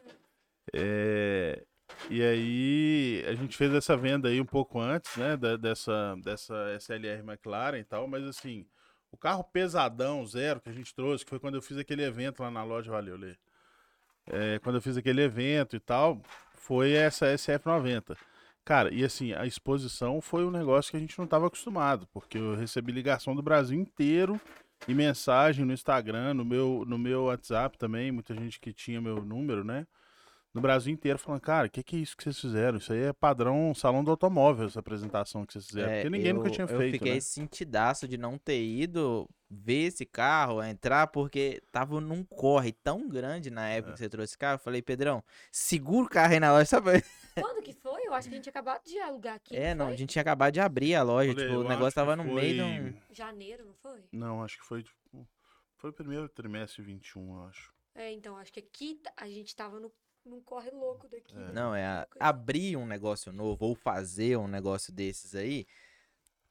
É, 0.74 1.63
e 2.10 2.22
aí 2.22 3.24
a 3.28 3.34
gente 3.34 3.58
fez 3.58 3.74
essa 3.74 3.98
venda 3.98 4.30
aí 4.30 4.39
um 4.39 4.46
pouco 4.46 4.80
antes, 4.80 5.15
né, 5.18 5.36
da- 5.36 5.58
dessa, 5.58 6.15
dessa 6.24 6.54
SLR 6.76 7.22
McLaren 7.24 7.80
e 7.80 7.84
tal, 7.84 8.08
mas 8.08 8.24
assim, 8.26 8.65
o 9.12 9.18
carro 9.18 9.44
pesadão, 9.44 10.26
zero, 10.26 10.62
que 10.62 10.70
a 10.70 10.74
gente 10.74 10.94
trouxe, 10.94 11.24
que 11.26 11.30
foi 11.30 11.39
quando 11.39 11.56
eu 11.56 11.62
fiz 11.62 11.78
aquele 11.78 12.04
evento 12.04 12.42
lá 12.44 12.52
na 12.52 12.63
loja, 12.63 12.92
valeu, 12.92 13.18
Lê. 13.18 13.36
É, 14.28 14.60
quando 14.60 14.76
eu 14.76 14.82
fiz 14.82 14.96
aquele 14.98 15.22
evento 15.24 15.76
e 15.76 15.80
tal, 15.80 16.22
foi 16.54 16.92
essa 16.94 17.26
SF90. 17.34 18.15
Cara, 18.69 18.93
e 18.93 19.03
assim, 19.03 19.34
a 19.34 19.47
exposição 19.47 20.21
foi 20.21 20.45
um 20.45 20.51
negócio 20.51 20.91
que 20.91 20.97
a 20.97 20.99
gente 20.99 21.17
não 21.17 21.25
estava 21.25 21.47
acostumado, 21.47 22.08
porque 22.13 22.38
eu 22.38 22.53
recebi 22.53 22.91
ligação 22.91 23.36
do 23.36 23.41
Brasil 23.41 23.75
inteiro 23.75 24.39
e 24.88 24.93
mensagem 24.93 25.65
no 25.65 25.73
Instagram, 25.73 26.36
no 26.36 26.45
meu, 26.45 26.84
no 26.86 26.95
meu 26.95 27.23
WhatsApp 27.23 27.79
também, 27.79 28.12
muita 28.12 28.36
gente 28.36 28.60
que 28.60 28.71
tinha 28.71 29.01
meu 29.01 29.25
número, 29.25 29.63
né? 29.63 29.88
No 30.54 30.62
Brasil 30.62 30.92
inteiro 30.94 31.20
falando, 31.20 31.42
cara, 31.42 31.68
o 31.68 31.70
que, 31.70 31.84
que 31.84 31.96
é 31.96 32.00
isso 32.00 32.18
que 32.18 32.24
vocês 32.24 32.40
fizeram? 32.40 32.78
Isso 32.78 32.92
aí 32.92 33.04
é 33.04 33.14
padrão 33.14 33.74
salão 33.76 34.04
do 34.04 34.12
automóvel, 34.12 34.68
essa 34.68 34.80
apresentação 34.80 35.46
que 35.46 35.54
vocês 35.54 35.68
fizeram. 35.68 35.92
É, 35.92 35.96
porque 36.02 36.10
ninguém 36.18 36.34
nunca 36.34 36.48
eu- 36.48 36.52
tinha 36.52 36.66
Eu 36.68 36.78
feito, 36.78 36.94
fiquei 36.94 37.14
né? 37.16 37.20
sentidaço 37.20 38.08
de 38.08 38.18
não 38.18 38.38
ter 38.38 38.62
ido 38.64 39.30
ver 39.52 39.88
esse 39.88 40.06
carro, 40.06 40.62
entrar, 40.64 41.08
porque 41.08 41.62
tava 41.72 42.00
num 42.00 42.24
corre 42.24 42.72
tão 42.72 43.08
grande 43.08 43.50
na 43.50 43.68
época 43.70 43.92
É. 43.92 43.94
que 43.94 44.00
você 44.00 44.10
trouxe 44.10 44.32
esse 44.32 44.38
carro. 44.38 44.56
Eu 44.56 44.60
falei, 44.60 44.82
Pedrão, 44.82 45.24
segura 45.52 46.06
o 46.06 46.10
carro 46.10 46.34
aí 46.34 46.40
na 46.40 46.52
loja, 46.52 46.66
sabe? 46.82 47.04
Quando 47.36 47.62
que 47.64 47.74
foi? 47.74 48.06
Eu 48.08 48.14
acho 48.14 48.28
que 48.28 48.34
a 48.34 48.38
gente 48.38 48.44
tinha 48.44 48.52
acabado 48.52 48.84
de 48.84 49.00
alugar 49.00 49.36
aqui. 49.36 49.56
É, 49.56 49.74
não, 49.74 49.86
a 49.86 49.90
foi? 49.90 49.98
gente 49.98 50.10
tinha 50.12 50.22
acabado 50.22 50.54
de 50.54 50.60
abrir 50.60 50.94
a 50.96 51.02
loja, 51.04 51.30
Olha, 51.32 51.40
tipo, 51.42 51.54
eu 51.54 51.60
o 51.62 51.68
negócio 51.68 51.94
tava 51.96 52.16
no 52.16 52.24
meio 52.24 52.56
de 52.56 52.62
um... 52.62 52.92
foi- 52.94 53.16
Janeiro, 53.16 53.66
não 53.66 53.74
foi? 53.76 54.04
Não, 54.12 54.44
acho 54.44 54.58
que 54.60 54.66
foi, 54.66 54.84
tipo, 54.84 55.28
foi 55.78 55.90
o 55.90 55.94
primeiro 55.94 56.28
trimestre 56.30 56.84
de 56.84 56.92
21, 56.92 57.36
eu 57.38 57.44
acho. 57.48 57.74
É, 57.96 58.12
então, 58.12 58.38
acho 58.38 58.52
que 58.54 58.60
aqui 58.60 59.02
a 59.18 59.28
gente 59.28 59.56
tava 59.56 59.80
no 59.80 59.92
não 60.30 60.42
corre 60.42 60.72
louco 60.72 61.08
daqui. 61.10 61.36
É. 61.36 61.52
Não, 61.52 61.76
é 61.76 61.86
a- 61.86 62.08
abrir 62.20 62.78
um 62.78 62.86
negócio 62.86 63.32
novo 63.32 63.65
ou 63.65 63.76
fazer 63.76 64.38
um 64.38 64.48
negócio 64.48 64.94
desses 64.94 65.36
aí 65.36 65.65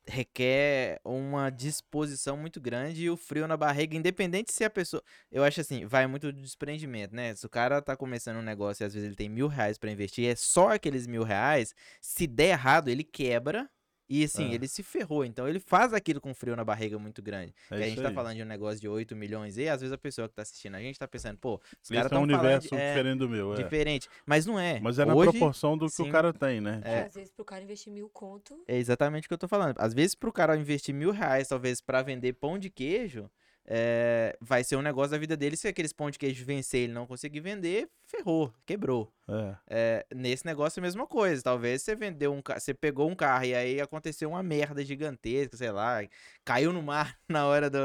requer 0.07 1.01
uma 1.05 1.51
disposição 1.51 2.37
muito 2.37 2.61
grande 2.61 3.05
e 3.05 3.11
o 3.11 3.17
frio 3.17 3.47
na 3.47 3.57
barriga, 3.57 3.97
independente 3.97 4.53
se 4.53 4.65
a 4.65 4.71
pessoa. 4.71 5.03
Eu 5.31 5.45
acho 5.45 5.61
assim, 5.61 5.85
vai 5.85 6.07
muito 6.07 6.33
do 6.33 6.41
desprendimento, 6.41 7.15
né? 7.15 7.35
Se 7.35 7.45
o 7.45 7.49
cara 7.51 7.83
tá 7.83 7.95
começando 7.97 8.39
um 8.39 8.43
negócio 8.43 8.83
e 8.83 8.87
às 8.87 8.95
vezes 8.95 9.07
ele 9.07 9.17
tem 9.17 9.29
mil 9.29 9.49
reais 9.49 9.77
pra 9.77 9.91
investir, 9.91 10.27
é 10.27 10.35
só 10.35 10.71
aqueles 10.71 11.07
mil 11.07 11.23
reais, 11.23 11.75
se 12.01 12.27
der 12.27 12.51
errado, 12.51 12.89
ele 12.89 13.05
quebra. 13.05 13.69
E 14.09 14.25
assim, 14.25 14.51
É. 14.51 14.55
ele 14.55 14.67
se 14.67 14.83
ferrou. 14.83 15.25
Então 15.25 15.47
ele 15.47 15.61
faz 15.61 15.93
aquilo 15.93 16.21
com 16.21 16.33
frio 16.33 16.57
na 16.57 16.65
barriga 16.65 16.99
muito 16.99 17.21
grande. 17.21 17.55
É 17.71 17.79
e 17.79 17.83
a 17.83 17.89
gente 17.89 18.01
tá 18.01 18.09
aí. 18.09 18.15
falando 18.15 18.37
de 18.37 18.43
um 18.43 18.47
negócio 18.47 18.81
de 18.81 18.89
8 18.89 19.15
milhões 19.15 19.59
e 19.59 19.69
às 19.69 19.81
vezes 19.81 19.93
a 19.93 19.99
pessoa 19.99 20.29
que 20.29 20.35
tá 20.35 20.43
assistindo 20.43 20.75
a 20.77 20.81
gente 20.81 20.99
tá 20.99 21.07
pensando, 21.07 21.37
pô, 21.39 21.61
os 21.83 21.89
caras 21.91 22.05
é 22.05 22.07
um 22.07 22.09
tão 22.09 22.09
falando 22.27 22.35
universo 22.41 22.69
de- 22.69 22.75
é, 22.77 22.89
diferente 22.95 23.19
do 23.19 23.29
meu, 23.29 23.53
é. 23.53 23.57
diferente. 23.63 24.09
Mas 24.25 24.47
não 24.47 24.59
é. 24.59 24.81
Mas 24.81 24.99
é 24.99 25.05
na 25.05 25.15
Hoje, 25.15 25.31
proporção 25.33 25.77
do 25.77 25.87
que 25.87 25.93
sim. 25.93 26.09
o 26.09 26.13
cara 26.13 26.33
tem, 26.33 26.61
né? 26.61 26.81
É. 26.85 27.01
Às 27.03 27.15
vezes 27.15 27.31
pro 27.31 27.45
cara 27.45 27.63
investir 27.63 27.93
mil 27.93 28.09
conto. 28.09 28.63
É 28.67 28.77
exatamente 28.79 29.27
o 29.27 29.29
que 29.29 29.35
eu 29.35 29.39
tô 29.39 29.49
falando. 29.49 29.77
Às 29.79 29.93
vezes, 29.93 30.15
pro 30.15 30.33
cara 30.33 30.57
investir 30.57 30.95
mil 30.95 31.11
reais, 31.11 31.49
talvez, 31.49 31.81
pra 31.81 32.01
vender 32.03 32.33
pão 32.33 32.59
de 32.59 32.71
queijo, 32.71 33.31
é, 33.67 34.37
vai 34.41 34.65
ser 34.65 34.77
um 34.77 34.83
negócio 34.83 35.11
da 35.11 35.19
vida 35.19 35.37
dele. 35.37 35.57
Se 35.57 35.69
aqueles 35.69 35.93
pão 35.93 36.11
de 36.11 36.19
queijo 36.19 36.45
vencer 36.45 36.81
e 36.81 36.85
ele 36.85 36.93
não 36.95 37.07
conseguir 37.07 37.41
vender, 37.41 37.89
ferrou, 38.07 38.53
quebrou. 38.65 39.13
É. 39.29 39.57
É, 39.69 40.07
nesse 40.15 40.47
negócio 40.47 40.79
é 40.79 40.81
a 40.81 40.85
mesma 40.87 41.07
coisa. 41.07 41.43
Talvez 41.43 41.83
você 41.83 41.95
vendeu 41.95 42.33
um 42.33 42.41
ca- 42.41 42.59
você 42.59 42.73
pegou 42.73 43.09
um 43.11 43.15
carro 43.15 43.45
e 43.45 43.55
aí 43.55 43.81
aconteceu 43.81 44.31
uma 44.31 44.43
merda 44.43 44.83
gigantesca, 44.83 45.55
sei 45.57 45.71
lá, 45.71 45.99
caiu 46.45 46.73
no 46.73 46.83
mar 46.83 47.15
na 47.29 47.47
hora 47.47 47.69
do, 47.69 47.79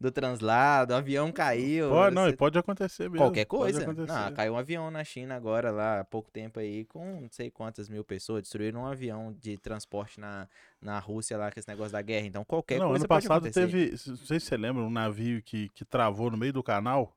do 0.00 0.10
translado, 0.10 0.94
o 0.94 0.96
avião 0.96 1.30
caiu. 1.30 1.90
Pode, 1.90 2.14
não, 2.14 2.24
você- 2.24 2.36
pode 2.36 2.58
acontecer 2.58 3.10
mesmo. 3.10 3.18
Qualquer 3.18 3.44
coisa. 3.44 3.86
Não, 3.86 4.32
caiu 4.32 4.54
um 4.54 4.56
avião 4.56 4.90
na 4.90 5.04
China 5.04 5.36
agora, 5.36 5.70
lá 5.70 6.00
há 6.00 6.04
pouco 6.04 6.30
tempo 6.30 6.58
aí, 6.58 6.86
com 6.86 7.20
não 7.20 7.28
sei 7.30 7.50
quantas 7.50 7.90
mil 7.90 8.02
pessoas. 8.02 8.42
Destruíram 8.42 8.80
um 8.82 8.86
avião 8.86 9.34
de 9.38 9.58
transporte 9.58 10.18
na, 10.18 10.48
na 10.80 10.98
Rússia 10.98 11.36
lá, 11.36 11.52
com 11.52 11.60
esse 11.60 11.68
negócio 11.68 11.92
da 11.92 12.00
guerra. 12.00 12.26
Então, 12.26 12.44
qualquer 12.44 12.78
não, 12.78 12.88
coisa 12.88 13.04
ano 13.04 13.08
passado 13.08 13.50
teve, 13.50 13.90
não 13.90 14.16
sei 14.16 14.40
se 14.40 14.46
você 14.46 14.56
lembra, 14.56 14.82
um 14.82 14.90
navio 14.90 15.42
que, 15.42 15.68
que 15.70 15.84
travou 15.84 16.30
no 16.30 16.38
meio 16.38 16.54
do 16.54 16.62
canal 16.62 17.14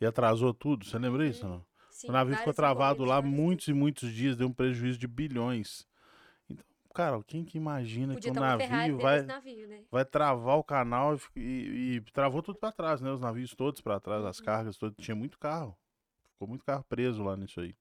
e 0.00 0.06
atrasou 0.06 0.54
tudo. 0.54 0.84
Você 0.84 0.96
lembra 0.98 1.26
isso? 1.26 1.44
Não? 1.46 1.67
Sim, 1.98 2.08
O 2.10 2.12
navio 2.12 2.36
ficou 2.36 2.54
travado 2.54 3.04
lá 3.04 3.20
muitos 3.20 3.66
e 3.66 3.72
muitos 3.72 4.12
dias, 4.12 4.36
deu 4.36 4.46
um 4.46 4.52
prejuízo 4.52 4.96
de 5.00 5.08
bilhões. 5.08 5.84
Então, 6.48 6.64
cara, 6.94 7.20
quem 7.24 7.44
que 7.44 7.58
imagina 7.58 8.14
Podia 8.14 8.30
que 8.32 8.38
um 8.38 8.40
navio 8.40 8.98
vai, 8.98 9.22
navio, 9.22 9.66
né? 9.66 9.82
vai 9.90 10.04
travar 10.04 10.56
o 10.58 10.62
canal 10.62 11.18
e, 11.34 11.40
e- 11.40 11.94
e 11.96 12.00
travou 12.12 12.40
tudo 12.40 12.56
pra 12.56 12.70
trás, 12.70 13.00
né? 13.00 13.10
Os 13.10 13.20
navios 13.20 13.52
todos 13.52 13.80
pra 13.80 13.98
trás, 13.98 14.24
as 14.24 14.38
Uhum. 14.38 14.46
cargas 14.46 14.76
todas. 14.78 14.96
Tinha 15.04 15.16
muito 15.16 15.36
carro. 15.40 15.76
Ficou 16.34 16.46
muito 16.46 16.64
carro 16.64 16.84
preso 16.88 17.20
lá 17.24 17.36
nisso 17.36 17.60
aí. 17.60 17.74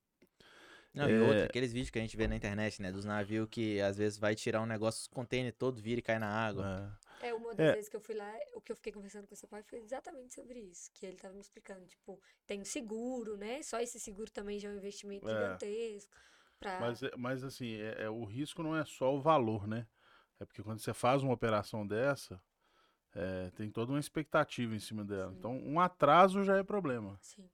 Não, 0.95 1.07
e 1.07 1.13
É. 1.13 1.21
outra, 1.21 1.45
aqueles 1.45 1.71
vídeos 1.71 1.91
que 1.91 1.99
a 1.99 2.01
gente 2.01 2.17
vê 2.17 2.27
na 2.27 2.35
internet, 2.35 2.81
né? 2.81 2.91
Dos 2.91 3.05
navios 3.05 3.47
que 3.51 3.79
às 3.81 3.97
vezes 3.97 4.17
vai 4.17 4.33
tirar 4.33 4.63
um 4.63 4.65
negócio, 4.65 5.01
os 5.01 5.07
container 5.07 5.53
todo 5.53 5.79
vira 5.79 5.99
e 5.99 6.01
cai 6.01 6.17
na 6.17 6.27
água. 6.27 6.65
É. 6.65 7.06
É, 7.21 7.33
uma 7.33 7.55
das 7.55 7.67
É. 7.67 7.73
vezes 7.73 7.89
que 7.89 7.95
eu 7.95 8.01
fui 8.01 8.15
lá, 8.15 8.31
o 8.53 8.61
que 8.61 8.71
eu 8.71 8.75
fiquei 8.75 8.91
conversando 8.93 9.27
com 9.27 9.35
seu 9.35 9.47
pai 9.49 9.63
foi 9.63 9.79
exatamente 9.79 10.33
sobre 10.35 10.59
isso. 10.59 10.91
Que 10.93 11.05
ele 11.05 11.17
tava 11.17 11.33
me 11.33 11.41
explicando, 11.41 11.85
tipo, 11.85 12.21
tem 12.45 12.63
seguro, 12.63 13.35
né? 13.37 13.61
Só 13.63 13.79
esse 13.79 13.99
seguro 13.99 14.31
também 14.31 14.59
já 14.59 14.69
é 14.69 14.71
um 14.73 14.77
investimento 14.77 15.27
É. 15.27 15.33
gigantesco. 15.33 16.15
Pra... 16.59 16.79
Mas, 16.79 17.03
é- 17.03 17.11
mas 17.17 17.43
assim, 17.43 17.75
é, 17.75 18.03
é- 18.03 18.09
o 18.09 18.23
risco 18.23 18.61
não 18.63 18.75
é 18.75 18.83
só 18.85 19.13
o 19.15 19.21
valor, 19.21 19.67
né? 19.67 19.87
É 20.39 20.45
porque 20.45 20.61
quando 20.63 20.79
você 20.79 20.93
faz 20.93 21.23
uma 21.23 21.33
operação 21.33 21.85
dessa, 21.85 22.41
é, 23.15 23.49
tem 23.51 23.71
toda 23.71 23.91
uma 23.91 23.99
expectativa 23.99 24.75
em 24.75 24.79
cima 24.79 25.03
dela. 25.03 25.31
Sim. 25.31 25.37
Então, 25.39 25.57
um 25.57 25.79
atraso 25.79 26.43
já 26.43 26.57
é 26.57 26.63
problema. 26.63 27.17
Sim. 27.21 27.49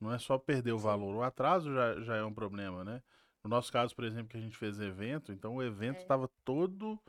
Não 0.00 0.12
é 0.12 0.18
só 0.18 0.36
perder 0.38 0.72
o 0.72 0.78
Sim. 0.78 0.84
valor. 0.84 1.14
O 1.16 1.22
atraso 1.22 1.72
já, 1.72 2.00
já 2.00 2.16
é 2.16 2.24
um 2.24 2.34
problema, 2.34 2.84
né? 2.84 3.02
No 3.42 3.50
nosso 3.50 3.72
caso, 3.72 3.94
por 3.94 4.04
exemplo, 4.04 4.28
que 4.28 4.36
a 4.36 4.40
gente 4.40 4.56
fez 4.56 4.80
evento, 4.80 5.32
então 5.32 5.54
o 5.54 5.62
evento 5.62 5.98
É. 5.98 6.02
estava 6.02 6.28
todo 6.44 7.00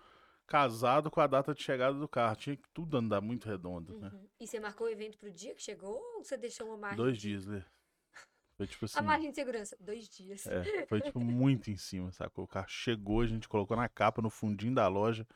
casado 0.48 1.12
com 1.12 1.20
a 1.22 1.28
data 1.28 1.54
de 1.54 1.62
chegada 1.62 1.98
do 1.98 2.08
carro. 2.08 2.36
Tinha 2.38 2.56
que 2.56 2.68
tudo 2.74 2.98
andar 2.98 3.22
muito 3.22 3.48
redondo, 3.48 4.00
né? 4.00 4.10
Uhum. 4.12 4.28
E 4.40 4.48
você 4.48 4.60
marcou 4.60 4.88
o 4.88 4.90
evento 4.90 5.18
pro 5.18 5.30
dia 5.32 5.54
que 5.54 5.62
chegou 5.62 6.02
ou 6.16 6.24
você 6.24 6.38
deixou 6.38 6.68
uma 6.68 6.78
margem? 6.78 6.98
Dois 6.98 7.18
de- 7.18 7.28
dias, 7.30 7.46
né? 7.46 7.64
Foi 8.56 8.66
tipo 8.66 8.86
assim. 8.86 8.98
A 8.98 9.02
margem 9.04 9.30
de 9.30 9.36
segurança, 9.36 9.78
dois 9.80 10.10
dias. 10.10 10.48
É, 10.48 10.88
foi 10.88 11.00
tipo 11.02 11.20
muito 11.20 11.70
em 11.70 11.78
cima, 11.78 12.12
sacou? 12.12 12.46
O 12.46 12.48
carro 12.48 12.68
chegou, 12.68 13.22
a 13.22 13.28
gente 13.28 13.48
colocou 13.48 13.78
na 13.78 13.88
capa, 13.88 14.22
no 14.22 14.32
fundinho 14.32 14.74
da 14.74 14.88
loja. 14.88 15.28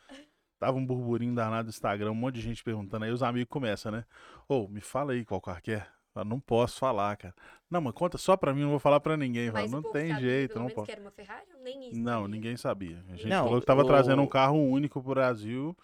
Tava 0.57 0.77
um 0.77 0.85
burburinho 0.85 1.33
danado 1.35 1.65
no 1.65 1.69
Instagram, 1.69 2.11
um 2.11 2.15
monte 2.15 2.35
de 2.35 2.41
gente 2.41 2.63
perguntando. 2.63 3.05
Aí 3.05 3.11
os 3.11 3.21
amigos 3.21 3.49
começam, 3.49 3.91
né? 3.91 4.05
Ô, 4.47 4.67
me 4.67 4.81
fala 4.81 5.13
aí 5.13 5.25
qual 5.25 5.41
carro 5.41 5.61
que 5.61 5.71
é. 5.71 5.87
Eu 6.15 6.25
não 6.25 6.39
posso 6.39 6.77
falar, 6.79 7.15
cara. 7.15 7.33
Não, 7.69 7.79
mas 7.79 7.93
conta 7.93 8.17
só 8.17 8.35
pra 8.35 8.53
mim, 8.53 8.61
não 8.63 8.69
vou 8.71 8.79
falar 8.79 8.99
pra 8.99 9.15
ninguém. 9.15 9.49
Mas 9.51 9.71
não 9.71 9.81
tem 9.81 10.09
sabia, 10.09 10.19
jeito, 10.19 10.53
pelo 10.53 10.65
não 10.65 10.71
pode. 10.71 10.85
que 10.87 10.91
era 10.91 10.99
uma 11.01 11.11
Ferrari? 11.11 11.45
ou 11.55 11.63
Nem 11.63 11.89
isso. 11.89 11.99
Não, 11.99 12.21
sabia? 12.23 12.27
ninguém 12.27 12.57
sabia. 12.57 13.03
A 13.09 13.15
gente 13.15 13.29
Não, 13.29 13.43
falou 13.45 13.59
que 13.61 13.65
tava 13.65 13.85
trazendo 13.85 14.19
o- 14.21 14.25
um 14.25 14.27
carro 14.27 14.57
único 14.61 15.01
pro 15.01 15.13
Brasil, 15.13 15.75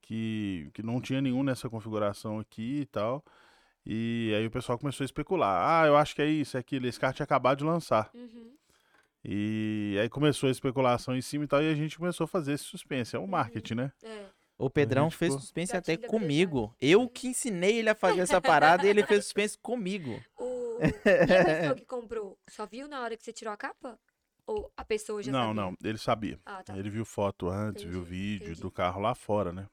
que, 0.00 0.70
que 0.72 0.82
não 0.82 1.00
tinha 1.00 1.20
nenhum 1.20 1.42
nessa 1.42 1.68
configuração 1.68 2.38
aqui 2.38 2.80
e 2.82 2.86
tal. 2.86 3.24
E 3.84 4.32
aí 4.36 4.46
o 4.46 4.50
pessoal 4.52 4.78
começou 4.78 5.02
a 5.02 5.06
especular. 5.06 5.82
Ah, 5.82 5.86
eu 5.88 5.96
acho 5.96 6.14
que 6.14 6.22
é 6.22 6.26
isso, 6.26 6.56
é 6.56 6.60
aquilo. 6.60 6.86
Esse 6.86 7.00
carro 7.00 7.14
tinha 7.14 7.24
acabado 7.24 7.58
de 7.58 7.64
lançar. 7.64 8.08
Uhum. 8.14 8.52
E 9.24 9.96
aí 10.00 10.08
começou 10.08 10.48
a 10.48 10.52
especulação 10.52 11.16
em 11.16 11.20
cima 11.20 11.44
e 11.44 11.46
tal, 11.48 11.62
e 11.62 11.70
a 11.70 11.74
gente 11.74 11.96
começou 11.98 12.24
a 12.24 12.28
fazer 12.28 12.52
esse 12.52 12.64
suspense. 12.64 13.14
É 13.14 13.18
o 13.18 13.22
Uhum. 13.22 13.28
marketing, 13.28 13.74
né? 13.74 13.92
É. 14.02 14.26
O 14.64 14.70
Pedrão 14.70 15.10
gente 15.10 15.18
fez 15.18 15.32
ficou- 15.32 15.40
suspense 15.40 15.76
até 15.76 15.96
comigo. 15.96 16.74
Eu 16.80 17.08
que 17.08 17.28
ensinei 17.28 17.78
ele 17.78 17.90
a 17.90 17.94
fazer 17.94 18.20
essa 18.20 18.40
parada 18.40 18.86
e 18.86 18.90
ele 18.90 19.04
fez 19.04 19.24
suspense 19.24 19.58
comigo. 19.58 20.22
O... 20.38 20.78
E 20.82 20.86
a 20.86 21.44
pessoa 21.44 21.74
que 21.76 21.84
comprou, 21.84 22.38
só 22.48 22.66
viu 22.66 22.88
na 22.88 23.02
hora 23.02 23.16
que 23.16 23.22
você 23.22 23.32
tirou 23.32 23.52
a 23.52 23.56
capa? 23.56 24.00
Ou 24.46 24.72
a 24.76 24.84
pessoa 24.84 25.22
já 25.22 25.30
não, 25.30 25.48
sabia? 25.48 25.54
não, 25.54 25.76
ele 25.84 25.98
sabia. 25.98 26.40
Ah, 26.44 26.62
tá. 26.62 26.76
Ele 26.76 26.90
viu 26.90 27.04
foto 27.04 27.48
antes, 27.48 27.84
viu 27.84 28.00
Entendi, 28.00 28.10
vídeo 28.10 28.44
entendi. 28.46 28.60
do 28.62 28.70
carro 28.70 29.00
lá 29.00 29.14
fora, 29.14 29.52
né? 29.52 29.68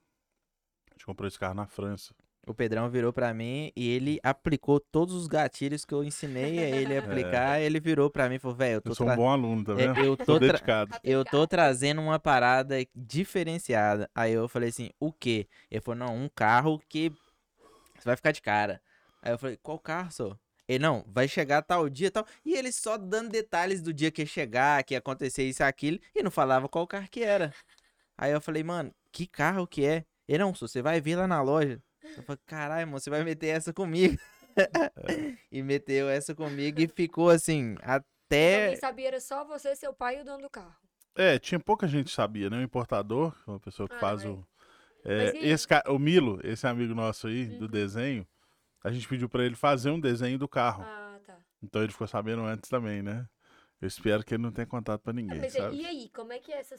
A 0.92 0.94
gente 0.94 1.06
comprou 1.06 1.28
esse 1.28 1.40
carro 1.40 1.56
na 1.56 1.66
França. 1.66 2.14
O 2.48 2.54
Pedrão 2.54 2.90
virou 2.90 3.14
pra 3.14 3.34
mim 3.34 3.72
e 3.76 3.90
ele 3.90 4.20
aplicou 4.24 4.80
todos 4.80 5.14
os 5.14 5.28
gatilhos 5.28 5.86
que 5.86 5.94
eu 5.94 6.04
ensinei 6.04 6.58
a 6.60 6.70
ele 6.70 6.98
a 6.98 7.00
aplicar. 7.06 7.62
Ele 7.62 7.80
virou 7.80 8.10
pra 8.10 8.28
mim 8.28 8.36
e 8.36 8.40
falou, 8.40 8.58
velho, 8.58 8.76
eu 8.76 8.82
tô 8.82 8.92
Eu 8.92 8.96
sou 8.96 9.08
um 9.08 9.16
bom 9.16 9.30
aluno, 9.30 9.64
tá 9.64 9.74
é, 9.74 9.76
vendo? 9.76 10.00
eu 10.00 10.18
Tô 10.26 10.40
dedicado. 10.40 10.96
Eu 11.04 11.24
tô 11.24 11.46
trazendo 11.46 12.02
uma 12.02 12.18
parada 12.18 12.76
diferenciada. 12.96 14.10
Aí 14.16 14.34
eu 14.34 14.48
falei 14.48 14.70
assim, 14.70 14.90
o 15.00 15.12
quê? 15.12 15.48
Ele 15.70 15.82
falou, 15.82 16.00
não, 16.00 16.16
um 16.16 16.30
carro 16.30 16.82
que 16.90 17.12
você 18.00 18.06
vai 18.06 18.16
ficar 18.16 18.32
de 18.32 18.42
cara. 18.42 18.82
Aí 19.22 19.32
eu 19.32 19.38
falei, 19.38 19.58
qual 19.62 19.78
carro, 19.78 20.12
só? 20.12 20.38
Ele, 20.68 20.80
não, 20.80 21.04
vai 21.08 21.28
chegar 21.28 21.62
tal 21.62 21.90
dia 21.90 22.08
e 22.08 22.12
tal. 22.12 22.26
E 22.46 22.54
ele 22.56 22.72
só 22.72 22.98
dando 22.98 23.30
detalhes 23.30 23.82
do 23.82 23.94
dia 23.94 24.12
que 24.12 24.22
ia 24.22 24.26
chegar, 24.26 24.84
que 24.84 24.94
ia 24.94 25.00
acontecer 25.00 25.44
isso 25.44 25.62
e 25.62 25.66
aquilo, 25.66 26.00
e 26.16 26.24
não 26.24 26.32
falava 26.32 26.70
qual 26.70 26.88
carro 26.88 27.08
que 27.10 27.24
era. 27.24 27.54
Aí 28.18 28.32
eu 28.32 28.40
falei, 28.40 28.64
mano, 28.64 28.94
que 29.12 29.26
carro 29.26 29.66
que 29.66 29.86
é? 29.86 30.06
Ele, 30.28 30.44
não, 30.44 30.54
só, 30.54 30.68
você 30.68 30.82
vai 30.82 31.02
ver 31.02 31.16
lá 31.16 31.28
na 31.28 31.42
loja. 31.42 31.82
Eu 32.18 32.24
falei, 32.24 32.40
caralho, 32.46 32.88
mano, 32.88 33.00
você 33.00 33.10
vai 33.10 33.24
meter 33.24 33.48
essa 33.48 33.74
comigo. 33.74 34.18
e 35.52 35.62
meteu 35.64 36.10
essa 36.10 36.36
comigo 36.36 36.82
e 36.82 36.88
ficou 36.88 37.30
assim, 37.30 37.76
até... 37.82 38.70
quem 38.70 38.78
sabia 38.78 39.08
era 39.08 39.20
só 39.22 39.46
você, 39.46 39.76
seu 39.76 39.94
pai 39.94 40.18
e 40.18 40.22
o 40.22 40.26
dono 40.26 40.42
do 40.44 40.50
carro. 40.50 40.76
É, 41.16 41.38
tinha 41.40 41.60
pouca 41.60 41.88
gente 41.88 42.08
que 42.08 42.12
sabia, 42.14 42.50
né? 42.50 42.58
O 42.58 42.62
importador, 42.62 43.36
uma 43.48 43.60
pessoa 43.60 43.88
que 43.90 43.96
Ah, 43.96 44.00
faz 44.00 44.24
é. 44.24 44.30
o. 44.30 44.46
É, 45.04 45.34
e 45.36 45.50
esse 45.50 45.68
ca- 45.68 45.84
o 45.88 45.98
Milo, 45.98 46.40
esse 46.44 46.68
amigo 46.68 46.94
nosso 46.94 47.28
aí, 47.28 47.46
do 47.46 47.66
Uhum. 47.66 47.72
desenho, 47.72 48.28
a 48.84 48.92
gente 48.92 49.08
pediu 49.08 49.28
pra 49.30 49.44
ele 49.44 49.56
fazer 49.56 49.90
um 49.92 50.00
desenho 50.00 50.38
do 50.38 50.48
carro. 50.48 50.84
Ah, 50.84 51.20
tá. 51.26 51.38
Então 51.62 51.82
ele 51.82 51.92
ficou 51.92 52.08
sabendo 52.08 52.44
antes 52.44 52.70
também, 52.70 53.02
né? 53.02 53.28
Eu 53.82 53.88
espero 53.88 54.26
que 54.26 54.34
ele 54.34 54.44
não 54.44 54.52
tenha 54.52 54.68
contado 54.68 55.00
pra 55.00 55.12
Ah, 55.12 55.14
ninguém, 55.14 55.40
mas 55.40 55.54
sabe? 55.54 55.78
e 55.78 55.86
aí, 55.86 56.10
como 56.10 56.34
é 56.34 56.40
que 56.40 56.52
é 56.52 56.60
essa, 56.60 56.76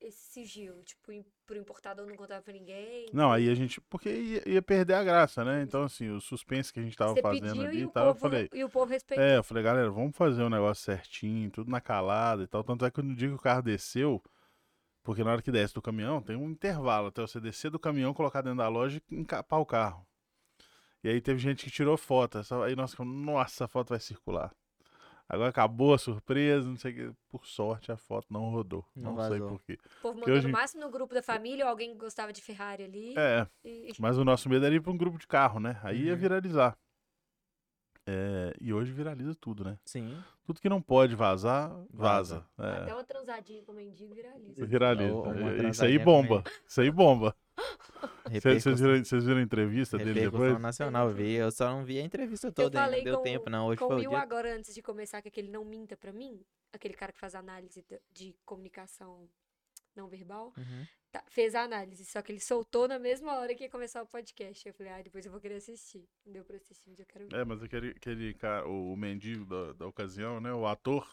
esse 0.00 0.32
sigilo? 0.32 0.80
Tipo, 0.84 1.12
pro 1.44 1.56
importador 1.56 2.06
não 2.06 2.14
contar 2.14 2.42
pra 2.42 2.52
ninguém? 2.52 3.06
Não, 3.12 3.32
aí 3.32 3.50
a 3.50 3.54
gente. 3.56 3.80
Porque 3.80 4.08
ia, 4.08 4.48
ia 4.48 4.62
perder 4.62 4.94
a 4.94 5.02
graça, 5.02 5.44
né? 5.44 5.62
Então, 5.62 5.82
assim, 5.82 6.08
o 6.10 6.20
suspense 6.20 6.72
que 6.72 6.78
a 6.78 6.82
gente 6.82 6.96
tava 6.96 7.12
Você 7.12 7.22
fazendo 7.22 7.60
ali 7.62 7.82
e 7.82 7.88
tal, 7.88 8.06
eu 8.06 8.14
povo, 8.14 8.20
falei. 8.20 8.48
e 8.54 8.62
o 8.62 8.68
povo 8.68 8.90
respeitou. 8.90 9.24
É, 9.24 9.38
eu 9.38 9.42
falei, 9.42 9.64
galera, 9.64 9.90
vamos 9.90 10.16
fazer 10.16 10.44
um 10.44 10.48
negócio 10.48 10.84
certinho, 10.84 11.50
tudo 11.50 11.70
na 11.70 11.80
calada 11.80 12.44
e 12.44 12.46
tal. 12.46 12.62
Tanto 12.62 12.84
é 12.84 12.90
que 12.90 13.02
no 13.02 13.16
dia 13.16 13.28
que 13.28 13.34
o 13.34 13.38
carro 13.38 13.62
desceu, 13.62 14.22
porque 15.02 15.24
na 15.24 15.32
hora 15.32 15.42
que 15.42 15.50
desce 15.50 15.74
do 15.74 15.82
caminhão, 15.82 16.22
tem 16.22 16.36
um 16.36 16.50
intervalo 16.50 17.08
até 17.08 17.20
você 17.20 17.40
descer 17.40 17.70
do 17.70 17.80
caminhão, 17.80 18.14
colocar 18.14 18.42
dentro 18.42 18.58
da 18.58 18.68
loja 18.68 19.02
e 19.10 19.14
encapar 19.16 19.58
o 19.60 19.66
carro. 19.66 20.06
E 21.02 21.08
aí 21.08 21.20
teve 21.20 21.38
gente 21.38 21.64
que 21.64 21.70
tirou 21.70 21.96
foto. 21.96 22.38
Aí 22.64 22.76
nós 22.76 22.94
nossa, 22.98 23.64
a 23.64 23.68
foto 23.68 23.90
vai 23.90 23.98
circular. 24.00 24.54
Agora 25.28 25.48
acabou 25.48 25.94
a 25.94 25.98
surpresa, 25.98 26.68
não 26.68 26.76
sei 26.76 26.92
o 26.92 26.94
que. 26.94 27.16
Por 27.30 27.46
sorte, 27.46 27.90
a 27.90 27.96
foto 27.96 28.26
não 28.30 28.50
rodou. 28.50 28.84
Não 28.94 29.14
Não, 29.14 29.20
sei 29.28 29.38
vazou. 29.38 29.48
por 29.48 29.62
quê. 29.62 29.78
O 29.98 30.02
povo 30.02 30.18
mandou 30.20 30.34
hoje- 30.34 30.46
no 30.46 30.52
máximo 30.52 30.82
no 30.82 30.90
grupo 30.90 31.14
da 31.14 31.22
família 31.22 31.64
ou 31.64 31.70
alguém 31.70 31.92
que 31.92 31.98
gostava 31.98 32.32
de 32.32 32.42
Ferrari 32.42 32.84
ali. 32.84 33.14
É, 33.16 33.46
E... 33.64 33.92
mas 33.98 34.18
o 34.18 34.24
nosso 34.24 34.48
medo 34.48 34.66
era 34.66 34.74
ir 34.74 34.80
pra 34.82 34.92
um 34.92 34.96
grupo 34.98 35.18
de 35.18 35.26
carro, 35.26 35.58
né? 35.58 35.80
Aí 35.82 36.02
ia 36.04 36.12
Uhum. 36.12 36.18
viralizar. 36.18 36.76
É, 38.06 38.54
e 38.60 38.70
hoje 38.70 38.92
viraliza 38.92 39.34
tudo, 39.34 39.64
né? 39.64 39.78
Sim. 39.86 40.22
Tudo 40.44 40.60
que 40.60 40.68
não 40.68 40.82
pode 40.82 41.14
vazar, 41.16 41.72
vaza. 41.88 42.44
É. 42.58 42.82
Até 42.82 42.92
uma 42.92 43.02
transadinha 43.04 43.62
com 43.62 43.72
o 43.72 43.74
mendigo 43.74 44.14
viraliza. 44.14 44.66
Viraliza. 44.66 45.14
Ou 45.14 45.24
uma 45.24 45.68
Isso 45.70 45.82
aí 45.84 45.98
bomba. 45.98 46.44
Isso 46.68 46.80
aí 46.82 46.90
bomba. 46.90 47.34
Vocês 48.30 48.80
viram, 48.80 49.20
viram 49.20 49.38
a 49.38 49.42
entrevista 49.42 49.98
dele 49.98 50.14
depois? 50.30 50.58
nacional, 50.60 51.08
eu 51.08 51.14
vi. 51.14 51.32
Eu 51.34 51.50
só 51.52 51.70
não 51.70 51.84
vi 51.84 51.98
a 51.98 52.02
entrevista 52.02 52.50
toda 52.50 52.78
ainda, 52.78 52.84
falei 52.84 52.98
não 53.00 53.04
deu 53.04 53.16
com- 53.18 53.22
tempo 53.22 53.50
não. 53.50 53.66
Hoje 53.66 53.78
Com 53.78 53.86
foi 53.88 53.96
o 53.96 53.98
Will 54.00 54.10
dia. 54.10 54.18
agora, 54.18 54.56
antes 54.56 54.74
de 54.74 54.80
começar, 54.82 55.20
que 55.22 55.28
aquele 55.28 55.50
não 55.50 55.64
minta 55.64 55.96
pra 55.96 56.12
mim, 56.12 56.40
aquele 56.72 56.94
cara 56.94 57.12
que 57.12 57.18
faz 57.20 57.34
análise 57.34 57.82
de, 57.82 58.00
de 58.12 58.36
comunicação 58.44 59.28
não 59.94 60.08
verbal, 60.08 60.52
Uhum. 60.56 60.86
tá- 61.12 61.22
fez 61.28 61.54
a 61.54 61.62
análise, 61.62 62.04
só 62.04 62.20
que 62.20 62.32
ele 62.32 62.40
soltou 62.40 62.88
na 62.88 62.98
mesma 62.98 63.38
hora 63.38 63.54
que 63.54 63.62
ia 63.64 63.70
começar 63.70 64.02
o 64.02 64.06
podcast. 64.06 64.66
Eu 64.66 64.74
falei, 64.74 64.92
ah, 64.92 65.02
depois 65.02 65.24
eu 65.24 65.30
vou 65.30 65.40
querer 65.40 65.54
assistir. 65.56 66.08
Não 66.26 66.32
deu 66.32 66.44
pra 66.44 66.56
assistir, 66.56 66.88
mas 66.90 66.98
eu 66.98 67.06
quero 67.06 67.28
ver. 67.28 67.36
É, 67.36 67.44
mas 67.44 67.62
aquele, 67.62 67.90
aquele 67.90 68.34
cara, 68.34 68.66
o, 68.66 68.92
o 68.92 68.96
mendigo 68.96 69.44
da, 69.44 69.72
da 69.74 69.86
ocasião, 69.86 70.40
né? 70.40 70.52
O 70.52 70.66
ator. 70.66 71.06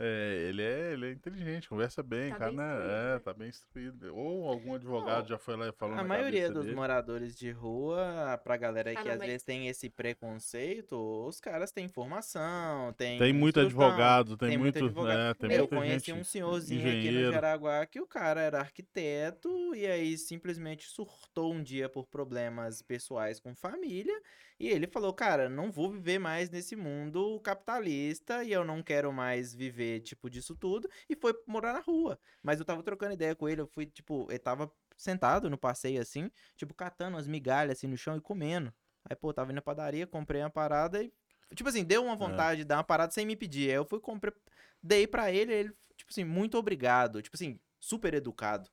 É, 0.00 0.46
ele 0.48 0.62
é, 0.62 0.92
ele 0.92 1.06
é 1.06 1.10
inteligente, 1.10 1.68
conversa 1.68 2.04
bem, 2.04 2.30
Tá 2.30 2.36
cara, 2.36 2.50
bem 2.50 2.56
né? 2.58 2.64
instruído, 2.72 2.92
É, 2.92 3.12
né? 3.14 3.18
tá 3.18 3.34
bem 3.34 3.48
instruído. 3.48 4.14
Ou 4.16 4.48
algum 4.48 4.74
advogado 4.74 5.28
já 5.28 5.36
foi 5.38 5.56
lá 5.56 5.66
e 5.68 5.72
falou 5.72 5.94
A 5.94 5.98
na 5.98 6.04
maioria 6.04 6.48
dos 6.52 6.64
dele. 6.66 6.76
moradores 6.76 7.36
de 7.36 7.50
rua, 7.50 8.40
pra 8.44 8.56
galera 8.56 8.92
Ah, 8.92 8.94
que 8.94 9.04
não, 9.04 9.12
às 9.14 9.18
mas- 9.18 9.26
vezes 9.28 9.42
tem 9.42 9.66
esse 9.66 9.90
preconceito, 9.90 10.94
os 11.26 11.40
caras 11.40 11.72
têm 11.72 11.88
formação, 11.88 12.92
tem 12.92 13.18
Tem 13.18 13.32
muito 13.32 13.58
instrução. 13.58 13.86
advogado, 13.86 14.36
tem, 14.36 14.48
tem 14.50 14.58
muito 14.58 14.78
advogado. 14.78 15.18
é, 15.18 15.34
tem 15.48 15.52
eu 15.58 15.66
conheci 15.66 16.06
gente, 16.06 16.12
um 16.20 16.22
senhorzinho 16.24 16.80
aqui 16.80 16.90
no 16.92 16.98
engenheiro. 17.00 17.32
Jaraguá 17.32 17.84
que 17.84 18.00
o 18.00 18.06
cara 18.06 18.40
era 18.40 18.60
arquiteto 18.60 19.74
e 19.74 19.86
aí 19.86 20.16
simplesmente 20.16 20.86
surtou 20.86 21.52
um 21.52 21.62
dia 21.62 21.88
por 21.88 22.06
problemas 22.06 22.82
pessoais 22.82 23.40
com 23.40 23.54
família 23.54 24.14
e 24.58 24.68
ele 24.68 24.86
falou, 24.86 25.12
cara, 25.12 25.48
não 25.48 25.70
vou 25.70 25.90
viver 25.90 26.18
mais 26.18 26.50
nesse 26.50 26.74
mundo 26.74 27.40
capitalista 27.40 28.42
e 28.44 28.52
eu 28.52 28.64
não 28.64 28.82
quero 28.82 29.12
mais 29.12 29.54
viver 29.54 30.00
tipo 30.00 30.28
disso 30.28 30.54
tudo 30.56 30.88
e 31.08 31.16
foi 31.16 31.34
morar 31.46 31.72
na 31.72 31.80
rua. 31.80 32.18
Mas 32.42 32.58
eu 32.58 32.64
tava 32.64 32.82
trocando 32.82 33.14
ideia 33.14 33.34
com 33.34 33.48
ele, 33.48 33.60
eu 33.60 33.66
fui 33.66 33.86
tipo, 33.86 34.26
ele 34.30 34.38
tava 34.38 34.70
sentado 34.96 35.48
no 35.48 35.56
passeio 35.56 36.00
assim, 36.00 36.30
tipo 36.56 36.74
catando 36.74 37.16
umas 37.16 37.28
migalhas 37.28 37.78
assim 37.78 37.86
no 37.86 37.96
chão 37.96 38.16
e 38.16 38.20
comendo. 38.20 38.72
Aí, 39.08 39.16
pô, 39.16 39.32
tava 39.32 39.50
indo 39.50 39.56
na 39.56 39.62
padaria, 39.62 40.06
comprei 40.06 40.42
uma 40.42 40.50
parada 40.50 41.02
e 41.02 41.12
Tipo 41.54 41.68
assim, 41.68 41.84
deu 41.84 42.04
uma 42.04 42.16
vontade 42.16 42.58
de 42.58 42.64
dar 42.64 42.76
uma 42.76 42.84
parada 42.84 43.12
sem 43.12 43.24
me 43.24 43.36
pedir. 43.36 43.70
Aí 43.70 43.76
eu 43.76 43.84
fui, 43.84 44.00
comprei, 44.00 44.32
dei 44.82 45.06
pra 45.06 45.32
ele, 45.32 45.52
ele, 45.52 45.72
tipo 45.96 46.10
assim, 46.10 46.24
muito 46.24 46.58
obrigado. 46.58 47.22
Tipo 47.22 47.36
assim, 47.36 47.58
super 47.80 48.14
educado. 48.14 48.68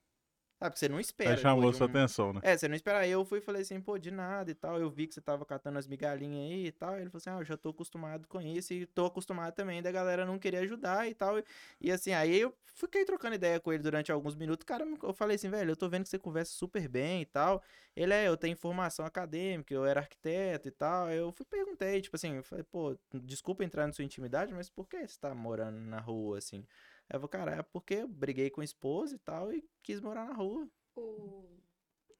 Sabe, 0.65 0.73
que 0.73 0.79
você 0.79 0.89
não 0.89 0.99
espera. 0.99 1.31
Aí 1.31 1.37
chamou 1.37 1.71
sua 1.73 1.85
um- 1.87 1.89
atenção, 1.89 2.33
né? 2.33 2.41
É, 2.43 2.57
você 2.57 2.67
não 2.67 2.75
espera. 2.75 2.99
Aí 2.99 3.11
eu 3.11 3.23
fui 3.23 3.39
e 3.39 3.41
falei 3.41 3.61
assim, 3.61 3.79
pô, 3.79 3.97
de 3.97 4.11
nada 4.11 4.49
e 4.49 4.53
tal. 4.55 4.79
Eu 4.79 4.89
vi 4.89 5.07
que 5.07 5.13
você 5.13 5.21
tava 5.21 5.45
catando 5.45 5.77
as 5.77 5.87
migalhinhas 5.87 6.51
aí 6.51 6.65
e 6.67 6.71
tal. 6.71 6.95
Ele 6.95 7.09
falou 7.09 7.17
assim, 7.17 7.29
ah, 7.29 7.39
eu 7.39 7.45
já 7.45 7.55
tô 7.57 7.69
acostumado 7.69 8.27
com 8.27 8.41
isso 8.41 8.73
e 8.73 8.85
tô 8.85 9.05
acostumado 9.05 9.53
também 9.53 9.81
da 9.81 9.91
galera 9.91 10.25
não 10.25 10.39
querer 10.39 10.57
ajudar 10.57 11.07
e 11.07 11.13
tal. 11.13 11.35
E 11.79 11.91
assim, 11.91 12.13
aí 12.13 12.39
eu 12.39 12.53
fiquei 12.63 13.05
trocando 13.05 13.35
ideia 13.35 13.59
com 13.59 13.71
ele 13.71 13.83
durante 13.83 14.11
alguns 14.11 14.35
minutos. 14.35 14.65
Cara, 14.65 14.85
eu 15.03 15.13
falei 15.13 15.35
assim, 15.35 15.49
velho, 15.49 15.71
eu 15.71 15.75
tô 15.75 15.87
vendo 15.87 16.03
que 16.03 16.09
você 16.09 16.19
conversa 16.19 16.51
super 16.53 16.87
bem 16.87 17.21
e 17.21 17.25
tal. 17.25 17.61
Ele 17.95 18.13
é, 18.13 18.27
eu 18.27 18.35
tenho 18.35 18.57
formação 18.57 19.05
acadêmica, 19.05 19.73
eu 19.73 19.85
era 19.85 20.01
arquiteto 20.01 20.67
e 20.67 20.71
tal. 20.71 21.09
Eu 21.09 21.31
fui 21.31 21.45
perguntei, 21.45 22.01
tipo 22.01 22.15
assim, 22.15 22.35
eu 22.35 22.43
falei, 22.43 22.63
pô, 22.63 22.97
desculpa 23.13 23.63
entrar 23.63 23.87
na 23.87 23.93
sua 23.93 24.03
intimidade, 24.03 24.53
mas 24.53 24.69
por 24.69 24.87
que 24.87 25.07
você 25.07 25.17
tá 25.19 25.33
morando 25.33 25.79
na 25.79 25.99
rua 25.99 26.39
assim? 26.39 26.65
Aí 27.09 27.15
eu 27.17 27.19
falei, 27.19 27.29
cara, 27.29 27.55
é 27.59 27.63
porque 27.63 27.95
eu 27.95 28.07
briguei 28.07 28.49
com 28.49 28.61
a 28.61 28.65
esposa 28.65 29.15
e 29.15 29.19
tal 29.19 29.51
e 29.53 29.63
quis 29.83 29.99
morar 30.01 30.25
na 30.25 30.33
rua. 30.33 30.67
O... 30.95 31.45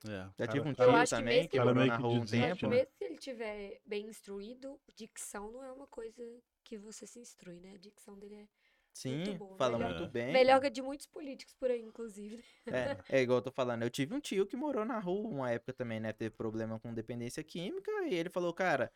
É, 0.08 0.30
Já 0.38 0.48
tive 0.48 0.68
um 0.70 0.74
tio 0.74 0.86
que 0.86 1.10
também 1.10 1.48
que 1.48 1.58
Cara 1.58 1.66
morou 1.74 1.82
meio 1.82 1.88
na 1.88 1.98
que 1.98 2.04
rua 2.04 2.14
um 2.22 2.26
tempo. 2.26 2.68
né? 2.68 2.76
mesmo 2.76 2.92
se 2.98 3.04
ele 3.06 3.18
tiver 3.18 3.82
bem 3.86 4.06
instruído, 4.08 4.80
dicção 4.96 5.52
não 5.52 5.64
é 5.64 5.72
uma 5.72 5.88
coisa 5.88 6.24
que 6.64 6.78
você 6.78 7.08
se 7.08 7.20
instrui, 7.20 7.60
né? 7.60 7.74
A 7.74 7.78
dicção 7.78 8.18
dele 8.20 8.36
é 8.36 8.48
Sim, 8.94 9.36
boa, 9.38 9.58
fala 9.58 9.78
melhor- 9.78 10.00
muito 10.00 10.12
bem. 10.12 10.32
melhor 10.32 10.62
que 10.62 10.68
a 10.68 10.70
de 10.70 10.82
muitos 10.82 11.06
políticos 11.08 11.54
por 11.56 11.70
aí, 11.70 11.82
inclusive. 11.82 12.42
É, 12.68 12.72
é 13.10 13.22
igual 13.22 13.40
eu 13.40 13.44
tô 13.44 13.52
falando, 13.52 13.84
eu 13.84 13.90
tive 13.90 14.14
um 14.14 14.20
tio 14.20 14.46
que 14.46 14.56
morou 14.56 14.86
na 14.86 15.00
rua 15.00 15.28
uma 15.28 15.52
época 15.52 15.74
também, 15.74 16.00
né? 16.00 16.14
Teve 16.14 16.36
problema 16.36 16.80
com 16.80 16.94
dependência 16.94 17.44
química 17.44 17.92
e 18.08 18.14
ele 18.14 18.30
falou, 18.30 18.54
cara, 18.54 18.92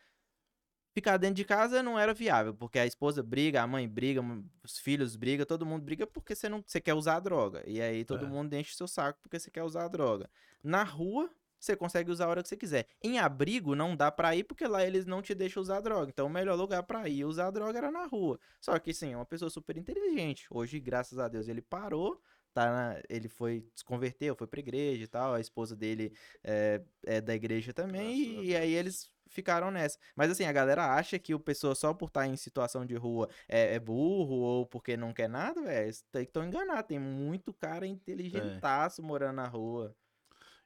ficar 0.93 1.17
dentro 1.17 1.35
de 1.35 1.45
casa 1.45 1.81
não 1.83 1.97
era 1.99 2.13
viável, 2.13 2.53
porque 2.53 2.79
a 2.79 2.85
esposa 2.85 3.21
briga, 3.23 3.61
a 3.61 3.67
mãe 3.67 3.87
briga, 3.87 4.21
os 4.63 4.77
filhos 4.79 5.15
brigam, 5.15 5.45
todo 5.45 5.65
mundo 5.65 5.83
briga 5.83 6.05
porque 6.07 6.35
você 6.35 6.49
não 6.49 6.63
você 6.65 6.81
quer 6.81 6.93
usar 6.93 7.15
a 7.17 7.19
droga. 7.19 7.63
E 7.67 7.81
aí 7.81 8.03
todo 8.05 8.25
É. 8.25 8.27
mundo 8.27 8.53
enche 8.53 8.73
o 8.73 8.75
seu 8.77 8.87
saco 8.87 9.19
porque 9.21 9.39
você 9.39 9.49
quer 9.51 9.63
usar 9.63 9.85
a 9.85 9.87
droga. 9.87 10.29
Na 10.63 10.83
rua, 10.83 11.29
você 11.59 11.75
consegue 11.75 12.09
usar 12.09 12.25
a 12.25 12.29
hora 12.29 12.41
que 12.43 12.47
você 12.49 12.55
quiser. 12.57 12.87
Em 13.03 13.19
abrigo 13.19 13.75
não 13.75 13.95
dá 13.95 14.09
pra 14.11 14.35
ir 14.35 14.43
porque 14.45 14.65
lá 14.67 14.85
eles 14.85 15.05
não 15.05 15.21
te 15.21 15.35
deixam 15.35 15.61
usar 15.61 15.81
droga. 15.81 16.09
Então 16.09 16.25
o 16.27 16.29
melhor 16.29 16.55
lugar 16.57 16.83
pra 16.83 17.07
ir 17.09 17.25
usar 17.25 17.51
droga 17.51 17.77
era 17.77 17.91
na 17.91 18.05
rua. 18.05 18.39
Só 18.61 18.77
que 18.79 18.93
sim, 18.93 19.11
é 19.13 19.15
uma 19.17 19.25
pessoa 19.25 19.49
super 19.49 19.75
inteligente. 19.77 20.47
Hoje, 20.49 20.79
graças 20.79 21.19
a 21.19 21.27
Deus, 21.27 21.47
ele 21.49 21.61
parou 21.61 22.21
tá 22.53 22.71
na- 22.71 23.01
ele 23.09 23.27
foi 23.29 23.65
se 23.75 23.83
converteu, 23.83 24.35
foi 24.35 24.47
pra 24.47 24.59
igreja 24.59 25.03
e 25.03 25.07
tal, 25.07 25.33
a 25.33 25.39
esposa 25.39 25.75
dele 25.75 26.13
é, 26.43 26.81
é 27.05 27.21
da 27.21 27.33
igreja 27.35 27.73
também, 27.73 28.31
Graças 28.33 28.39
a 28.39 28.45
e, 28.45 28.55
aí 28.55 28.73
eles 28.73 29.11
ficaram 29.27 29.69
nessa. 29.71 29.97
Mas 30.15 30.31
assim, 30.31 30.43
a 30.45 30.51
galera 30.51 30.93
acha 30.93 31.19
que 31.19 31.33
o 31.33 31.39
pessoa 31.39 31.75
só 31.75 31.93
por 31.93 32.07
estar 32.07 32.27
em 32.27 32.35
situação 32.35 32.85
de 32.85 32.95
rua 32.95 33.29
é, 33.47 33.75
é 33.75 33.79
burro 33.79 34.35
ou 34.35 34.65
porque 34.65 34.97
não 34.97 35.13
quer 35.13 35.29
nada, 35.29 35.61
velho, 35.61 35.89
estão 35.89 36.43
enganados. 36.43 36.87
Tem 36.87 36.99
muito 36.99 37.53
cara 37.53 37.85
inteligentaço 37.85 39.01
morando 39.03 39.35
na 39.35 39.47
rua. 39.47 39.95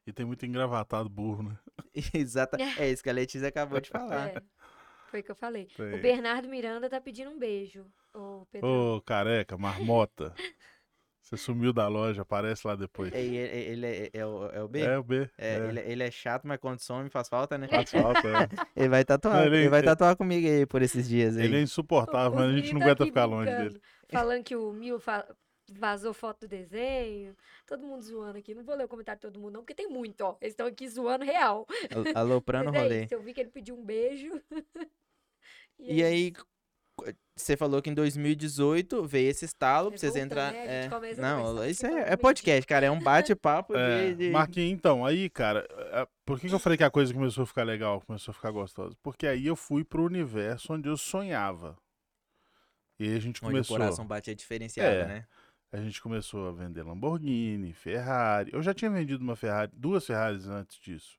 E 0.05 0.11
tem 0.11 0.25
muito 0.25 0.45
engravatado 0.45 1.09
burro, 1.09 1.43
né? 1.43 1.57
Exata. 2.13 2.57
É 2.79 2.89
isso 2.89 3.03
que 3.03 3.09
a 3.09 3.13
Letícia 3.13 3.47
acabou 3.47 3.79
de 3.79 3.89
falar. 3.89 4.29
É, 4.29 4.41
foi 5.09 5.21
o 5.21 5.23
que 5.23 5.31
eu 5.31 5.35
falei. 5.35 5.65
Tem. 5.77 5.93
O 5.93 6.01
Bernardo 6.01 6.49
Miranda 6.49 6.89
tá 6.89 6.99
pedindo 6.99 7.29
um 7.31 7.39
beijo. 7.39 7.85
Ô, 8.13 8.45
Pedro. 8.51 8.95
Ô, 8.95 9.01
careca, 9.01 9.57
marmota. 9.57 10.33
Você 11.23 11.37
sumiu 11.37 11.71
da 11.71 11.87
loja, 11.87 12.21
aparece 12.23 12.67
lá 12.67 12.75
depois. 12.75 13.13
É, 13.13 13.21
Ele, 13.21 13.37
ele- 13.37 13.85
ele 13.85 13.85
é, 13.87 14.09
é 14.13 14.25
o, 14.25 14.45
é 14.49 14.61
o 14.61 14.67
B? 14.67 14.81
É 14.81 14.97
o 14.97 15.03
B. 15.03 15.29
É, 15.37 15.53
é. 15.55 15.57
Ele, 15.69 15.79
ele 15.79 16.03
é 16.03 16.11
chato, 16.11 16.45
mas 16.45 16.59
quando 16.59 16.79
some 16.79 17.09
faz 17.09 17.29
falta, 17.29 17.57
né? 17.57 17.65
Faz 17.69 17.89
falta, 17.91 18.19
é. 18.27 18.49
Ele 18.75 18.89
vai 18.89 19.05
tatuar, 19.05 19.35
Não, 19.37 19.45
ele, 19.45 19.55
ele- 19.59 19.69
vai 19.69 19.79
ele- 19.79 19.87
tatuar 19.87 20.17
comigo 20.17 20.45
aí 20.45 20.65
por 20.65 20.81
esses 20.81 21.07
dias 21.07 21.37
aí. 21.37 21.45
Ele 21.45 21.57
é 21.57 21.61
insuportável, 21.61 22.33
O- 22.33 22.35
mas 22.35 22.49
a 22.49 22.57
gente 22.57 22.73
não 22.73 22.81
aguenta 22.81 23.05
ficar 23.05 23.23
longe 23.25 23.49
dele. 23.55 23.81
Falando 24.11 24.43
que 24.43 24.53
o 24.55 24.73
Mil 24.73 24.99
fa- 24.99 25.25
vazou 25.71 26.13
foto 26.13 26.41
do 26.41 26.47
desenho. 26.49 27.33
Todo 27.65 27.87
mundo 27.87 28.01
zoando 28.03 28.37
aqui. 28.37 28.53
Não 28.53 28.63
vou 28.65 28.75
ler 28.75 28.83
o 28.83 28.87
comentário 28.89 29.17
de 29.17 29.25
todo 29.25 29.39
mundo, 29.39 29.53
não, 29.53 29.61
porque 29.61 29.73
tem 29.73 29.87
muito, 29.87 30.19
ó. 30.21 30.35
Eles 30.41 30.51
estão 30.51 30.67
aqui 30.67 30.89
zoando 30.89 31.23
real. 31.23 31.65
Al- 32.15 32.21
Aloprando 32.21 32.69
o 32.69 32.75
é 32.75 32.81
rolê. 32.81 33.07
eu 33.09 33.21
vi 33.21 33.33
que 33.33 33.39
ele 33.39 33.49
pediu 33.49 33.75
um 33.77 33.83
beijo. 33.85 34.29
E 35.79 36.01
é 36.01 36.05
aí, 36.05 36.33
você 37.35 37.57
falou 37.57 37.81
que 37.81 37.89
em 37.89 37.93
2018 37.93 39.03
veio 39.05 39.29
esse 39.29 39.45
estalo 39.45 39.89
pra 39.89 39.97
vocês 39.97 40.15
entrarem. 40.15 40.59
né? 40.67 40.87
A 40.87 41.15
Não, 41.21 41.65
isso 41.65 41.85
é, 41.85 42.13
é 42.13 42.15
podcast, 42.17 42.65
cara. 42.67 42.85
É 42.85 42.91
um 42.91 42.99
bate-papo 43.01 43.73
É, 43.77 44.13
de. 44.13 44.29
Marquinhos, 44.29 44.71
então, 44.71 45.05
aí, 45.05 45.29
cara, 45.29 45.67
é, 45.91 46.07
por 46.25 46.39
que, 46.39 46.47
que 46.47 46.53
eu 46.53 46.59
falei 46.59 46.77
que 46.77 46.83
a 46.83 46.91
coisa 46.91 47.13
começou 47.13 47.43
a 47.43 47.47
ficar 47.47 47.63
legal, 47.63 48.01
começou 48.01 48.31
a 48.31 48.35
ficar 48.35 48.51
gostosa? 48.51 48.95
Porque 49.01 49.25
aí 49.25 49.45
eu 49.47 49.55
fui 49.55 49.83
pro 49.83 50.03
universo 50.05 50.73
onde 50.73 50.87
eu 50.87 50.95
sonhava. 50.97 51.77
E 52.99 53.05
aí 53.09 53.15
a 53.15 53.19
gente 53.19 53.39
Onde 53.43 53.47
o 53.47 53.49
começou. 53.51 53.77
coração 53.77 54.05
batia 54.05 54.35
diferenciado, 54.35 54.95
É. 54.95 55.05
né? 55.07 55.25
A 55.71 55.77
gente 55.77 55.99
começou 55.99 56.47
a 56.49 56.51
vender 56.51 56.83
Lamborghini, 56.83 57.73
Ferrari. 57.73 58.51
Eu 58.53 58.61
já 58.61 58.75
tinha 58.75 58.91
vendido 58.91 59.23
uma 59.23 59.35
Ferrari, 59.35 59.71
duas 59.75 60.05
Ferraris 60.05 60.45
antes 60.47 60.79
disso. 60.79 61.17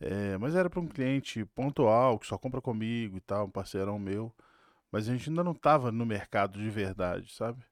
É, 0.00 0.36
mas 0.36 0.56
era 0.56 0.68
para 0.68 0.80
um 0.80 0.88
cliente 0.88 1.44
pontual, 1.54 2.18
que 2.18 2.26
só 2.26 2.36
compra 2.36 2.60
comigo 2.60 3.16
e 3.16 3.20
tal, 3.20 3.46
um 3.46 3.50
parceirão 3.50 4.00
meu. 4.00 4.34
Mas 4.92 5.08
a 5.08 5.12
gente 5.12 5.30
ainda 5.30 5.42
não 5.42 5.52
estava 5.52 5.90
no 5.90 6.04
mercado 6.04 6.60
de 6.60 6.68
verdade, 6.68 7.32
sabe? 7.32 7.64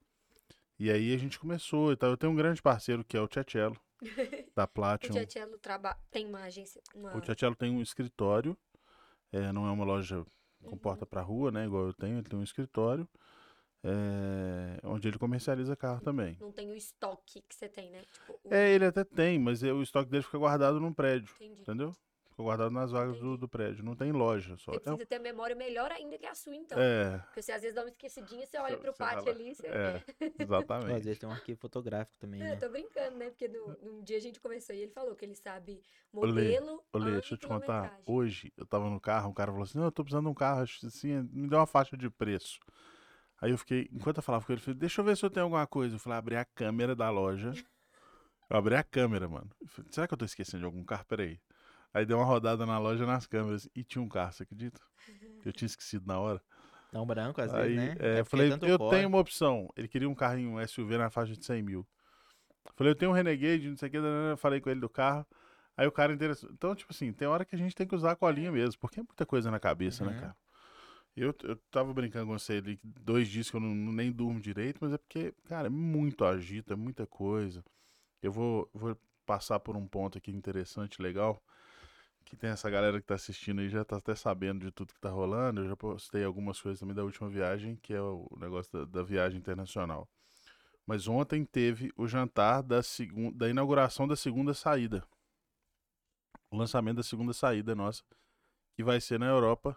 E 0.79 0.89
aí 0.89 1.13
a 1.13 1.17
gente 1.17 1.39
começou 1.39 1.91
e 1.91 1.95
tal. 1.95 2.09
Eu 2.09 2.17
tenho 2.17 2.33
um 2.33 2.35
grande 2.35 2.59
parceiro 2.61 3.05
que 3.05 3.15
é 3.15 3.21
o 3.21 3.27
Tchatchelo, 3.27 3.79
da 4.55 4.63
O 4.63 4.67
Platinum. 4.67 5.13
Tietcelo 5.13 5.59
traba... 5.59 5.95
tem 6.09 6.25
uma 6.25 6.41
agência. 6.41 6.81
Uma... 6.95 7.15
O 7.15 7.21
Tchatchelo 7.21 7.55
tem 7.55 7.71
um 7.71 7.81
escritório, 7.81 8.57
é, 9.31 9.51
não 9.51 9.67
é 9.67 9.71
uma 9.71 9.85
loja 9.85 10.25
com 10.63 10.71
Uhum. 10.71 10.77
porta 10.77 11.05
para 11.05 11.21
rua, 11.21 11.51
né? 11.51 11.65
Igual 11.65 11.87
eu 11.87 11.93
tenho, 11.93 12.17
ele 12.17 12.27
tem 12.27 12.37
um 12.37 12.43
escritório, 12.43 13.07
é, 13.83 14.79
onde 14.83 15.07
ele 15.07 15.17
comercializa 15.17 15.75
carro 15.75 16.01
também. 16.01 16.37
Não 16.39 16.51
tem 16.51 16.69
o 16.71 16.75
estoque 16.75 17.41
que 17.47 17.55
você 17.55 17.69
tem, 17.69 17.91
né? 17.91 18.03
Tipo, 18.11 18.39
o... 18.43 18.53
É, 18.53 18.71
ele 18.71 18.85
até 18.85 19.03
tem, 19.03 19.39
mas 19.39 19.63
é- 19.63 19.71
o 19.73 19.81
estoque 19.81 20.09
dele 20.09 20.23
fica 20.23 20.37
guardado 20.37 20.79
num 20.79 20.93
prédio, 20.93 21.33
Entendi. 21.35 21.61
entendeu? 21.61 21.95
Fica 22.31 22.43
guardado 22.43 22.71
nas 22.71 22.91
vagas 22.91 23.19
do, 23.19 23.37
do 23.37 23.47
prédio, 23.47 23.83
não 23.83 23.95
tem 23.95 24.11
loja 24.11 24.57
só. 24.57 24.71
Você 24.71 24.77
É, 24.77 24.81
precisa 24.81 25.05
ter 25.05 25.15
a 25.15 25.19
memória 25.19 25.55
melhor 25.55 25.91
ainda 25.91 26.17
que 26.17 26.25
a 26.25 26.33
sua, 26.33 26.55
então. 26.55 26.77
é, 26.79 27.19
Porque 27.25 27.41
você 27.41 27.51
às 27.51 27.61
vezes 27.61 27.75
dá 27.75 27.83
uma 27.83 27.89
esquecidinha, 27.89 28.45
você 28.45 28.57
olha 28.57 28.77
você 28.77 28.83
vai 28.83 28.93
pátio 29.15 29.31
ali, 29.31 29.53
você... 29.55 29.67
é, 29.67 29.99
Pô, 29.99 30.33
Às 30.33 30.43
exatamente. 30.43 31.03
vezes 31.03 31.19
tem 31.19 31.29
um 31.29 31.33
arquivo 31.33 31.59
fotográfico 31.59 32.17
também, 32.19 32.39
Não, 32.39 32.47
né? 32.47 32.55
eu 32.55 32.59
tô 32.59 32.69
brincando, 32.69 33.17
né? 33.17 33.29
Porque 33.29 33.47
no, 33.47 33.67
num 33.83 34.03
dia 34.03 34.17
a 34.17 34.21
gente 34.21 34.39
conversou 34.39 34.75
e 34.75 34.79
ele 34.79 34.91
falou 34.91 35.15
que 35.15 35.25
ele 35.25 35.35
sabe 35.35 35.81
modelo, 36.13 36.83
Ô, 36.93 36.97
Lê, 36.97 37.03
ano 37.05 37.13
deixa 37.21 37.35
eu 37.35 37.37
te 37.37 37.47
contar. 37.47 37.99
Hoje 38.05 38.51
eu 38.57 38.65
tava 38.65 38.89
no 38.89 38.99
carro, 38.99 39.29
um 39.29 39.33
cara 39.33 39.51
falou 39.51 39.63
assim: 39.63 39.77
Não, 39.77 39.85
eu 39.85 39.91
tô 39.91 40.03
precisando 40.03 40.25
de 40.25 40.31
um 40.31 40.33
carro, 40.33 40.61
assim, 40.61 41.21
me 41.31 41.47
deu 41.47 41.59
uma 41.59 41.67
faixa 41.67 41.95
de 41.97 42.09
preço. 42.09 42.59
Aí 43.41 43.51
eu 43.51 43.57
fiquei, 43.57 43.89
enquanto 43.91 44.17
eu 44.17 44.23
falava 44.23 44.45
com 44.45 44.51
ele, 44.51 44.59
eu 44.61 44.63
falei: 44.65 44.79
Deixa 44.79 45.01
eu 45.01 45.05
ver 45.05 45.17
se 45.17 45.25
eu 45.25 45.29
tenho 45.29 45.45
alguma 45.45 45.65
coisa. 45.67 45.95
Eu 45.95 45.99
falei: 45.99 46.17
Abri 46.19 46.35
a 46.35 46.45
câmera 46.45 46.95
da 46.95 47.09
loja. 47.09 47.51
Eu 48.49 48.57
abri 48.57 48.75
a 48.75 48.83
câmera, 48.83 49.27
mano. 49.27 49.49
Falei, 49.67 49.91
Será 49.91 50.07
que 50.07 50.13
eu 50.13 50.17
tô 50.17 50.25
esquecendo 50.25 50.59
de 50.59 50.65
algum 50.65 50.83
carro? 50.83 51.05
Peraí. 51.05 51.39
Aí 51.93 52.05
dei 52.05 52.15
uma 52.15 52.25
rodada 52.25 52.65
na 52.65 52.77
loja 52.79 53.05
nas 53.05 53.25
câmeras 53.25 53.69
e 53.75 53.83
tinha 53.83 54.01
um 54.01 54.07
carro, 54.09 54.31
você 54.31 54.43
acredita? 54.43 54.79
Eu 55.45 55.51
tinha 55.51 55.65
esquecido 55.67 56.05
na 56.07 56.19
hora. 56.19 56.41
Não 56.91 57.05
branco, 57.05 57.41
às 57.41 57.51
Aí, 57.53 57.75
vezes, 57.75 57.75
né? 57.75 57.95
é, 57.99 58.19
eu 58.19 58.25
porque 58.25 58.29
falei, 58.29 58.49
tanto 58.49 58.65
eu 58.65 58.77
tenho 58.77 59.07
uma 59.07 59.17
opção. 59.19 59.69
Ele 59.75 59.87
queria 59.87 60.09
um 60.09 60.15
carrinho 60.15 60.51
um 60.51 60.59
SUV 60.59 60.97
na 60.97 61.09
faixa 61.09 61.33
de 61.33 61.45
100 61.45 61.61
mil. 61.61 61.87
Eu 62.65 62.73
falei, 62.75 62.91
eu 62.91 62.95
tenho 62.95 63.11
um 63.11 63.13
Renegade, 63.13 63.69
não 63.69 63.77
sei 63.77 63.87
o 63.89 63.91
que. 63.91 63.97
Eu 63.97 64.37
falei 64.37 64.61
com 64.61 64.69
ele 64.69 64.79
do 64.79 64.89
carro. 64.89 65.25
Aí 65.75 65.87
o 65.87 65.91
cara 65.91 66.13
interessou. 66.13 66.49
Então, 66.51 66.75
tipo 66.75 66.91
assim, 66.93 67.11
tem 67.13 67.27
hora 67.27 67.45
que 67.45 67.55
a 67.55 67.57
gente 67.57 67.75
tem 67.75 67.87
que 67.87 67.95
usar 67.95 68.11
a 68.11 68.15
colinha 68.15 68.51
mesmo, 68.51 68.79
porque 68.79 68.99
é 68.99 69.03
muita 69.03 69.25
coisa 69.25 69.49
na 69.49 69.59
cabeça, 69.59 70.05
né, 70.05 70.13
Uhum. 70.13 70.21
cara? 70.21 70.35
Eu, 71.15 71.35
eu 71.43 71.57
tava 71.71 71.93
brincando 71.93 72.27
com 72.27 72.37
você 72.39 72.53
ali, 72.53 72.79
dois 72.83 73.27
dias 73.27 73.49
que 73.49 73.57
eu 73.57 73.61
não, 73.61 73.75
nem 73.75 74.11
durmo 74.11 74.39
direito, 74.39 74.79
mas 74.81 74.93
é 74.93 74.97
porque, 74.97 75.33
cara, 75.45 75.67
é 75.67 75.69
muito 75.69 76.23
agito, 76.25 76.71
é 76.73 76.75
muita 76.75 77.05
coisa. 77.05 77.63
Eu 78.21 78.31
vou, 78.31 78.69
vou 78.73 78.97
passar 79.25 79.59
por 79.59 79.77
um 79.77 79.87
ponto 79.87 80.17
aqui 80.17 80.31
interessante, 80.31 81.01
legal, 81.01 81.43
que 82.31 82.37
tem 82.37 82.49
essa 82.49 82.69
galera 82.69 83.01
que 83.01 83.05
tá 83.05 83.15
assistindo 83.15 83.59
aí, 83.59 83.67
já 83.67 83.83
tá 83.83 83.97
até 83.97 84.15
sabendo 84.15 84.65
de 84.65 84.71
tudo 84.71 84.93
que 84.93 85.01
tá 85.01 85.09
rolando. 85.09 85.59
Eu 85.59 85.67
já 85.67 85.75
postei 85.75 86.23
algumas 86.23 86.61
coisas 86.61 86.79
também 86.79 86.95
da 86.95 87.03
última 87.03 87.29
viagem, 87.29 87.75
que 87.75 87.93
é 87.93 87.99
o 88.01 88.25
negócio 88.39 88.71
da, 88.71 88.85
da 88.85 89.03
viagem 89.03 89.37
internacional. 89.37 90.07
Mas 90.87 91.09
ontem 91.09 91.43
teve 91.43 91.91
o 91.97 92.07
jantar 92.07 92.63
da, 92.63 92.81
segun, 92.81 93.33
da 93.33 93.49
inauguração 93.49 94.07
da 94.07 94.15
segunda 94.15 94.53
saída. 94.53 95.03
O 96.49 96.55
lançamento 96.55 96.97
da 96.97 97.03
segunda 97.03 97.33
saída 97.33 97.75
nossa, 97.75 98.01
que 98.77 98.81
vai 98.83 99.01
ser 99.01 99.19
na 99.19 99.27
Europa. 99.27 99.75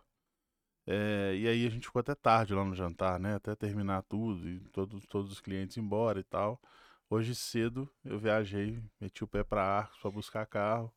É, 0.86 1.34
e 1.34 1.48
aí 1.48 1.66
a 1.66 1.70
gente 1.70 1.88
ficou 1.88 1.98
até 1.98 2.14
tarde 2.14 2.54
lá 2.54 2.64
no 2.64 2.76
jantar, 2.76 3.18
né? 3.18 3.34
Até 3.34 3.56
terminar 3.56 4.02
tudo 4.02 4.48
e 4.48 4.60
todos, 4.70 5.04
todos 5.06 5.32
os 5.32 5.40
clientes 5.40 5.76
embora 5.76 6.20
e 6.20 6.24
tal. 6.24 6.60
Hoje 7.10 7.34
cedo 7.34 7.90
eu 8.04 8.16
viajei, 8.16 8.80
meti 9.00 9.24
o 9.24 9.26
pé 9.26 9.42
pra 9.42 9.64
Arcos 9.64 9.98
pra 9.98 10.10
buscar 10.12 10.46
carro. 10.46 10.92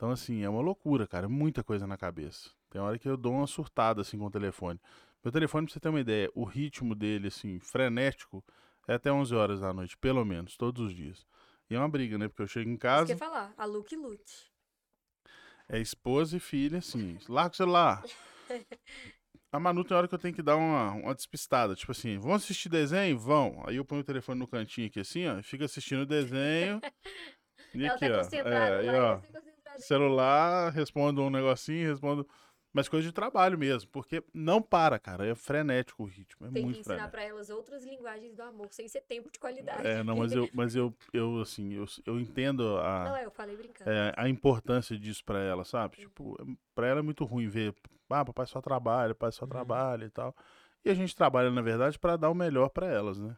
Então, 0.00 0.10
assim, 0.10 0.42
é 0.42 0.48
uma 0.48 0.62
loucura, 0.62 1.06
cara. 1.06 1.26
É 1.26 1.28
muita 1.28 1.62
coisa 1.62 1.86
na 1.86 1.94
cabeça. 1.94 2.48
Tem 2.70 2.80
hora 2.80 2.98
que 2.98 3.06
eu 3.06 3.18
dou 3.18 3.34
uma 3.34 3.46
surtada, 3.46 4.00
assim, 4.00 4.16
com 4.18 4.24
o 4.24 4.30
telefone. 4.30 4.80
Meu 5.22 5.30
telefone, 5.30 5.66
pra 5.66 5.74
você 5.74 5.78
ter 5.78 5.90
uma 5.90 6.00
ideia, 6.00 6.30
o 6.34 6.42
ritmo 6.42 6.94
dele, 6.94 7.28
assim, 7.28 7.60
frenético, 7.60 8.42
é 8.88 8.94
até 8.94 9.12
11 9.12 9.34
horas 9.34 9.60
da 9.60 9.74
noite, 9.74 9.98
pelo 9.98 10.24
menos, 10.24 10.56
todos 10.56 10.86
os 10.86 10.94
dias. 10.94 11.26
E 11.68 11.74
é 11.74 11.78
uma 11.78 11.86
briga, 11.86 12.16
né? 12.16 12.28
Porque 12.28 12.40
eu 12.40 12.46
chego 12.46 12.70
em 12.70 12.72
Isso 12.72 12.80
casa, 12.80 13.04
que 13.04 13.12
eu 13.12 13.14
ia 13.14 13.18
falar, 13.18 13.52
a 13.58 13.64
Luke 13.66 13.94
lute. 13.94 14.50
é 15.68 15.78
esposa 15.78 16.34
e 16.34 16.40
filha, 16.40 16.78
assim, 16.78 17.18
larga 17.28 17.52
o 17.52 17.56
celular. 17.58 18.02
A 19.52 19.60
Manu 19.60 19.84
tem 19.84 19.94
hora 19.94 20.08
que 20.08 20.14
eu 20.14 20.18
tenho 20.18 20.34
que 20.34 20.42
dar 20.42 20.56
uma, 20.56 20.92
uma 20.92 21.14
despistada. 21.14 21.74
Tipo 21.74 21.92
assim, 21.92 22.16
vão 22.16 22.32
assistir 22.32 22.70
desenho? 22.70 23.18
Vão. 23.18 23.62
Aí 23.66 23.76
eu 23.76 23.84
ponho 23.84 24.00
o 24.00 24.04
telefone 24.04 24.38
no 24.38 24.46
cantinho 24.48 24.86
aqui 24.86 25.00
assim, 25.00 25.26
ó. 25.26 25.38
e 25.38 25.42
Fica 25.42 25.66
assistindo 25.66 26.00
o 26.00 26.06
desenho. 26.06 26.80
E 27.72 27.84
Ela 27.84 27.94
aqui, 27.94 28.08
tá 28.08 28.42
ó. 28.42 28.48
É, 28.48 28.84
e, 28.84 28.88
ó. 28.88 29.20
Celular, 29.86 30.70
respondo 30.72 31.22
um 31.22 31.30
negocinho, 31.30 31.88
respondo. 31.90 32.26
Mas 32.72 32.88
coisa 32.88 33.06
de 33.08 33.12
trabalho 33.12 33.58
mesmo. 33.58 33.90
Porque 33.90 34.22
não 34.32 34.62
para, 34.62 34.98
cara. 34.98 35.26
É 35.26 35.34
frenético 35.34 36.04
o 36.04 36.06
ritmo. 36.06 36.46
É 36.46 36.50
Tem 36.50 36.62
que 36.62 36.66
muito 36.66 36.78
ensinar 36.78 36.84
frenético. 36.84 37.10
pra 37.12 37.24
elas 37.24 37.50
outras 37.50 37.84
linguagens 37.84 38.34
do 38.34 38.42
amor, 38.42 38.72
sem 38.72 38.86
ser 38.88 39.00
tempo 39.02 39.30
de 39.30 39.38
qualidade. 39.38 39.82
É, 39.82 40.02
não, 40.04 40.16
mas 40.16 40.34
eu, 40.34 40.48
mas 40.54 40.76
eu, 40.76 40.94
eu 41.12 41.40
assim, 41.40 41.72
eu, 41.72 41.84
eu 42.06 42.20
entendo 42.20 42.76
a. 42.78 43.04
Não, 43.06 43.16
é, 43.16 43.24
eu 43.24 43.30
falei 43.30 43.56
brincando. 43.56 43.90
é, 43.90 44.12
a 44.16 44.28
importância 44.28 44.96
disso 44.98 45.24
pra 45.24 45.40
ela, 45.40 45.64
sabe? 45.64 45.96
Tipo, 45.96 46.36
pra 46.74 46.86
ela 46.86 47.00
é 47.00 47.02
muito 47.02 47.24
ruim 47.24 47.48
ver, 47.48 47.74
ah, 48.08 48.24
papai 48.24 48.46
só 48.46 48.60
trabalha, 48.60 49.14
papai 49.14 49.32
só 49.32 49.44
Uhum. 49.44 49.50
trabalha 49.50 50.04
e 50.04 50.10
tal. 50.10 50.34
E 50.84 50.90
a 50.90 50.94
gente 50.94 51.14
trabalha, 51.14 51.50
na 51.50 51.60
verdade, 51.60 51.98
pra 51.98 52.16
dar 52.16 52.30
o 52.30 52.34
melhor 52.34 52.68
pra 52.70 52.86
elas, 52.86 53.18
né? 53.18 53.36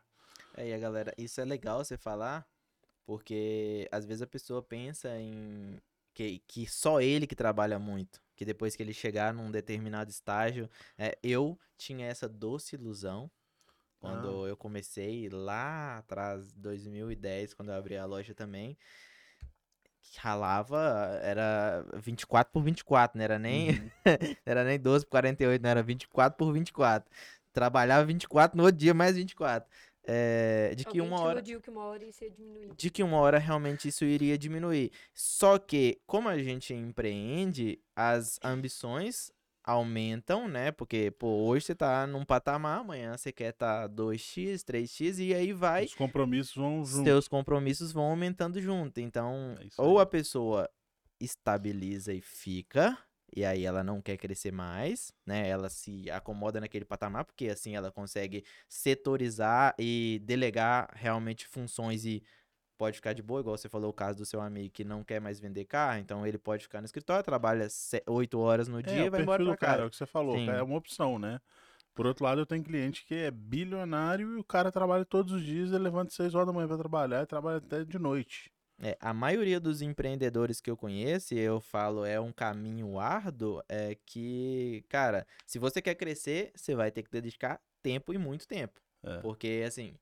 É, 0.55 0.69
e 0.69 0.75
a 0.75 0.79
galera, 0.79 1.13
isso 1.17 1.41
é 1.41 1.45
legal 1.45 1.83
você 1.85 1.97
falar, 1.97 2.47
porque 3.07 3.89
às 3.91 4.05
vezes 4.05 4.23
a 4.23 4.27
pessoa 4.27 4.63
pensa 4.63 5.19
em 5.19 5.81
que, 6.15 6.43
que 6.47 6.67
só 6.67 7.01
ele 7.01 7.27
que 7.27 7.35
trabalha 7.35 7.79
muito, 7.79 8.21
que 8.37 8.45
depois 8.45 8.77
que 8.77 8.83
ele 8.83 8.93
chegar 8.93 9.33
num 9.33 9.51
determinado 9.51 10.11
estágio, 10.11 10.69
é, 10.99 11.19
eu 11.23 11.59
tinha 11.77 12.07
essa 12.07 12.29
doce 12.29 12.77
ilusão 12.77 13.31
quando 14.03 14.49
eu 14.49 14.57
comecei 14.57 15.29
lá 15.29 15.99
atrás, 15.99 16.53
2010, 16.55 17.55
quando 17.55 17.69
eu 17.69 17.77
abri 17.77 17.97
a 17.97 18.05
loja 18.05 18.35
também, 18.35 18.77
que 20.01 20.19
ralava, 20.19 21.21
era 21.23 21.87
24 21.95 22.53
por 22.53 22.65
24, 22.65 23.17
não 23.17 23.25
era 23.25 23.39
nem, 23.39 23.71
Uhum. 23.71 23.91
era 24.45 24.65
nem 24.65 24.77
12 24.79 25.05
por 25.05 25.13
48, 25.13 25.63
não 25.63 25.71
era 25.71 25.83
24 25.85 26.37
por 26.37 26.53
24. 26.53 27.09
Trabalhava 27.53 28.05
24 28.05 28.57
no 28.57 28.65
outro 28.65 28.79
dia, 28.79 28.93
mais 28.93 29.15
24. 29.17 29.71
É, 30.05 30.75
de 30.75 30.85
que 30.85 30.99
Alguém 30.99 31.03
uma 31.03 31.21
hora 31.21 31.43
que 31.43 31.71
uma 31.71 31.85
hora 31.85 32.05
isso 32.05 32.25
ia 32.25 32.31
diminuir. 32.31 32.75
de 32.77 32.91
que 32.91 33.03
uma 33.03 33.19
hora 33.19 33.39
realmente 33.39 33.87
isso 33.89 34.05
iria 34.05 34.37
diminuir. 34.37 34.91
Só 35.15 35.59
que, 35.59 36.01
como 36.07 36.29
a 36.29 36.37
gente 36.39 36.75
empreende, 36.75 37.81
as 37.95 38.39
ambições 38.43 39.31
aumentam, 39.65 40.49
né? 40.49 40.73
Porque, 40.73 41.13
pô, 41.13 41.29
hoje 41.47 41.67
você 41.67 41.75
tá 41.77 42.05
num 42.07 42.25
patamar, 42.25 42.81
amanhã 42.81 43.17
você 43.17 43.31
quer 43.31 43.53
tá 43.53 43.89
2x, 43.89 44.65
3x, 44.65 45.19
e 45.25 45.33
aí 45.35 45.53
vai, 45.53 45.85
Os 45.85 45.95
compromissos 45.95 46.55
vão 46.57 46.85
junto. 46.85 47.05
seus 47.05 47.29
compromissos 47.29 47.93
vão 47.93 48.05
aumentando 48.05 48.61
junto. 48.61 49.01
Então, 49.01 49.57
É 49.61 49.67
ou 49.79 50.01
a 50.01 50.07
pessoa 50.07 50.69
estabiliza 51.21 52.13
e 52.13 52.21
fica, 52.21 52.99
e 53.35 53.45
aí 53.45 53.65
ela 53.65 53.83
não 53.85 54.01
quer 54.03 54.17
crescer 54.17 54.53
mais, 54.53 55.13
né? 55.27 55.49
Ela 55.49 55.69
se 55.71 56.11
acomoda 56.11 56.61
naquele 56.61 56.85
patamar, 56.85 57.25
porque 57.25 57.49
assim 57.49 57.75
ela 57.77 57.91
consegue 57.93 58.45
setorizar 58.69 59.75
e 59.79 60.21
delegar 60.25 60.91
realmente 60.95 61.47
funções 61.49 62.05
e 62.05 62.23
pode 62.79 62.97
ficar 62.97 63.13
de 63.15 63.23
boa, 63.23 63.41
igual 63.41 63.57
você 63.59 63.69
falou 63.69 63.91
o 63.91 63.95
caso 63.95 64.19
do 64.19 64.27
seu 64.27 64.41
amigo 64.41 64.73
que 64.75 64.85
não 64.85 65.05
quer 65.05 65.21
mais 65.21 65.41
vender 65.41 65.65
carro, 65.67 65.99
então 66.01 66.27
ele 66.27 66.39
pode 66.39 66.65
ficar 66.65 66.81
no 66.81 66.87
escritório, 66.87 67.25
trabalha 67.25 67.69
8 68.09 68.39
horas 68.41 68.69
no 68.69 68.83
É, 68.83 68.91
dia 68.93 69.07
e 69.07 69.09
o 69.09 69.11
vai 69.11 69.21
embora 69.21 69.45
pra 69.45 69.45
do 69.45 69.57
cara, 69.57 69.83
é 69.85 69.87
casa. 69.87 69.87
o 69.87 69.91
que 69.91 69.97
você 69.97 70.07
falou, 70.07 70.43
Sim. 70.43 70.49
é 70.49 70.63
uma 70.63 70.77
opção, 70.77 71.19
né? 71.19 71.41
Por 71.95 72.07
outro 72.07 72.25
lado, 72.25 72.41
eu 72.43 72.47
tenho 72.47 72.65
cliente 72.65 73.05
que 73.07 73.15
é 73.17 73.31
bilionário 73.33 74.37
e 74.37 74.41
o 74.41 74.45
cara 74.45 74.73
trabalha 74.73 75.05
todos 75.07 75.33
os 75.35 75.45
dias, 75.45 75.71
ele 75.73 75.81
levanta 75.85 76.13
6 76.15 76.35
horas 76.35 76.49
da 76.49 76.55
manhã 76.55 76.69
pra 76.69 76.79
trabalhar 76.79 77.23
e 77.25 77.27
trabalha 77.27 77.59
até 77.59 77.85
de 77.85 77.99
noite. 78.01 78.52
É, 78.85 78.97
a 79.01 79.15
maioria 79.15 79.61
dos 79.61 79.81
empreendedores 79.81 80.61
que 80.61 80.69
eu 80.71 80.77
conheço, 80.77 81.35
e 81.35 81.39
eu 81.39 81.61
falo, 81.61 82.05
é 82.05 82.19
um 82.21 82.33
caminho 82.33 82.99
árduo, 82.99 83.63
é 83.69 83.97
que, 84.05 84.85
cara, 84.89 85.25
se 85.47 85.59
você 85.59 85.81
quer 85.81 85.95
crescer, 85.95 86.51
você 86.57 86.75
vai 86.75 86.91
ter 86.91 87.05
que 87.05 87.11
dedicar 87.11 87.61
tempo 87.81 88.13
e 88.13 88.19
muito 88.19 88.47
tempo. 88.47 88.81
É. 89.05 89.19
Porque, 89.21 89.63
assim, 89.67 89.95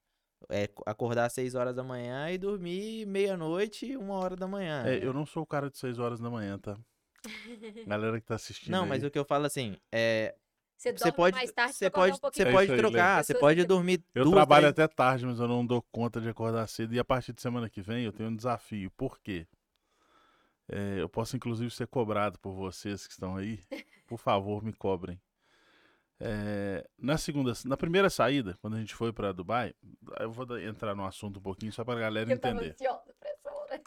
é 0.48 0.66
co- 0.66 0.82
acordar 0.86 1.26
às 1.26 1.32
6 1.34 1.54
horas 1.54 1.74
da 1.76 1.84
manhã 1.84 2.30
e 2.30 2.38
dormir 2.38 3.06
meia-noite, 3.06 3.96
uma 3.96 4.14
hora 4.14 4.34
da 4.34 4.46
manhã. 4.48 4.84
É, 4.86 5.04
eu 5.04 5.12
não 5.12 5.26
sou 5.26 5.42
o 5.42 5.46
cara 5.46 5.70
de 5.70 5.76
6 5.78 5.98
horas 5.98 6.18
da 6.18 6.30
manhã, 6.30 6.58
tá? 6.58 6.78
Galera 7.86 8.18
que 8.18 8.26
tá 8.26 8.36
assistindo 8.36 8.70
Não, 8.70 8.86
mas 8.86 9.02
aí. 9.02 9.08
o 9.08 9.10
que 9.10 9.18
eu 9.18 9.24
falo 9.26 9.44
assim, 9.44 9.76
é, 9.92 10.34
Você 10.80 11.12
pode, 11.12 11.36
mais 11.36 11.52
tarde 11.52 11.74
você 11.74 11.90
pode, 11.90 12.16
um 12.16 12.18
pouquinho 12.18 12.44
você 12.46 12.48
É 12.48 12.52
pode 12.52 12.72
aí, 12.72 12.78
trocar, 12.78 13.24
você 13.24 13.34
pode 13.34 13.64
dormir 13.64 14.02
Eu 14.14 14.24
duas, 14.24 14.34
trabalho 14.36 14.72
três- 14.72 14.86
até 14.88 14.94
tarde, 14.94 15.26
mas 15.26 15.38
eu 15.38 15.46
não 15.46 15.64
dou 15.66 15.82
conta 15.92 16.20
de 16.20 16.28
acordar 16.28 16.66
cedo. 16.68 16.94
E 16.94 16.98
a 16.98 17.04
partir 17.04 17.32
de 17.34 17.42
semana 17.42 17.68
que 17.68 17.82
vem 17.82 18.04
eu 18.04 18.12
tenho 18.12 18.30
um 18.30 18.36
desafio. 18.36 18.90
Por 18.92 19.18
quê? 19.20 19.46
É, 20.68 21.00
eu 21.00 21.08
posso 21.08 21.36
inclusive 21.36 21.70
ser 21.70 21.86
cobrado 21.86 22.38
por 22.38 22.52
vocês 22.54 23.06
que 23.06 23.12
estão 23.12 23.36
aí. 23.36 23.60
Por 24.06 24.18
favor, 24.18 24.62
me 24.64 24.72
cobrem. 24.72 25.20
É, 26.18 26.86
na 26.98 27.16
segunda, 27.16 27.52
na 27.64 27.76
primeira 27.76 28.10
saída, 28.10 28.56
quando 28.60 28.76
a 28.76 28.78
gente 28.80 28.94
foi 28.94 29.12
para 29.12 29.32
Dubai, 29.32 29.72
eu 30.18 30.30
vou 30.32 30.58
entrar 30.58 30.94
no 30.94 31.04
assunto 31.06 31.38
um 31.38 31.42
pouquinho 31.42 31.72
só 31.72 31.84
para 31.84 31.94
a 31.98 32.00
galera 32.02 32.30
Eu 32.30 32.38
tava 32.38 32.54
entender. 32.56 32.72
ansiosa 32.72 33.14
pra 33.18 33.30
essa 33.30 33.50
hora. 33.52 33.80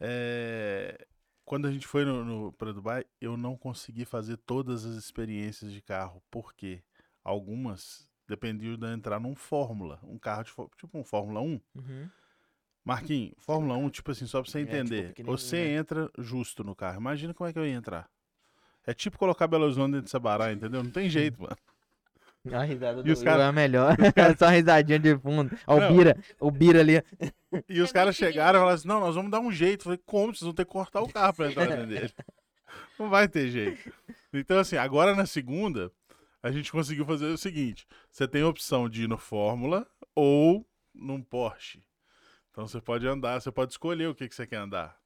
É, 0.00 1.06
quando 1.44 1.66
a 1.66 1.72
gente 1.72 1.86
foi 1.86 2.04
no, 2.04 2.24
no, 2.24 2.52
para 2.52 2.72
Dubai, 2.72 3.04
eu 3.20 3.36
não 3.36 3.56
consegui 3.56 4.04
fazer 4.04 4.36
todas 4.38 4.84
as 4.84 4.96
experiências 4.96 5.72
de 5.72 5.82
carro, 5.82 6.22
porque 6.30 6.82
algumas 7.22 8.08
dependiam 8.26 8.76
de 8.76 8.86
entrar 8.86 9.20
num 9.20 9.34
Fórmula, 9.34 10.00
um 10.02 10.18
carro 10.18 10.44
de, 10.44 10.50
tipo 10.76 10.98
um 10.98 11.04
Fórmula 11.04 11.40
1. 11.40 11.60
Uhum. 11.74 12.08
Marquinhos, 12.84 13.34
Fórmula 13.38 13.76
1, 13.76 13.90
tipo 13.90 14.10
assim, 14.10 14.26
só 14.26 14.42
pra 14.42 14.50
você 14.50 14.60
É, 14.60 14.64
tipo, 14.64 14.76
entender. 14.76 15.14
você 15.24 15.56
né? 15.56 15.70
entra 15.76 16.10
justo 16.18 16.62
no 16.62 16.74
carro. 16.76 17.00
Imagina 17.00 17.32
como 17.32 17.48
é 17.48 17.52
que 17.52 17.58
eu 17.58 17.66
ia 17.66 17.72
entrar. 17.72 18.10
É 18.86 18.92
tipo 18.92 19.18
colocar 19.18 19.46
Belo 19.46 19.64
Horizonte 19.64 19.92
dentro 19.92 20.04
de 20.04 20.10
Sabará, 20.10 20.52
entendeu? 20.52 20.82
Não 20.82 20.90
tem 20.90 21.08
jeito, 21.08 21.40
mano. 21.40 21.56
A 22.52 22.62
risada 22.62 23.02
do 23.02 23.08
E 23.08 23.12
os 23.12 23.22
cara- 23.22 23.44
é 23.44 23.46
a 23.46 23.52
melhor. 23.52 23.96
cara- 24.14 24.36
Só 24.38 24.48
risadinha 24.48 24.98
de 24.98 25.16
fundo. 25.18 25.56
Ó, 25.66 25.78
Não. 25.80 25.90
o 25.90 25.96
Bira, 25.96 26.16
o 26.40 26.50
Bira 26.50 26.80
ali. 26.80 27.02
E 27.68 27.80
os 27.80 27.90
É 27.90 27.92
caras 27.92 28.14
chegaram 28.16 28.58
e 28.58 28.60
falaram 28.60 28.74
assim: 28.74 28.88
não, 28.88 29.00
nós 29.00 29.14
vamos 29.14 29.30
dar 29.30 29.40
um 29.40 29.50
jeito. 29.50 29.80
Eu 29.80 29.84
falei, 29.84 30.00
como? 30.04 30.26
Vocês 30.34 30.42
vão 30.42 30.52
ter 30.52 30.64
que 30.66 30.70
cortar 30.72 31.00
o 31.00 31.08
carro 31.10 31.32
pra 31.34 31.50
entrar 31.50 31.66
dentro 31.66 31.86
dele. 31.86 32.12
Não 32.98 33.08
vai 33.08 33.26
ter 33.28 33.48
jeito. 33.48 33.92
Então, 34.32 34.58
assim, 34.58 34.76
agora 34.76 35.14
na 35.14 35.26
segunda, 35.26 35.90
a 36.42 36.50
gente 36.50 36.70
conseguiu 36.70 37.04
fazer 37.06 37.26
o 37.26 37.38
seguinte: 37.38 37.86
você 38.10 38.28
tem 38.28 38.42
a 38.42 38.48
opção 38.48 38.88
de 38.88 39.04
ir 39.04 39.08
no 39.08 39.16
Fórmula 39.16 39.86
ou 40.14 40.66
num 40.94 41.22
Porsche. 41.22 41.82
Então 42.50 42.68
você 42.68 42.80
pode 42.80 43.06
andar, 43.06 43.40
você 43.40 43.50
pode 43.50 43.72
escolher 43.72 44.08
o 44.08 44.14
que, 44.14 44.28
que 44.28 44.34
você 44.34 44.46
quer 44.46 44.56
andar. 44.58 44.96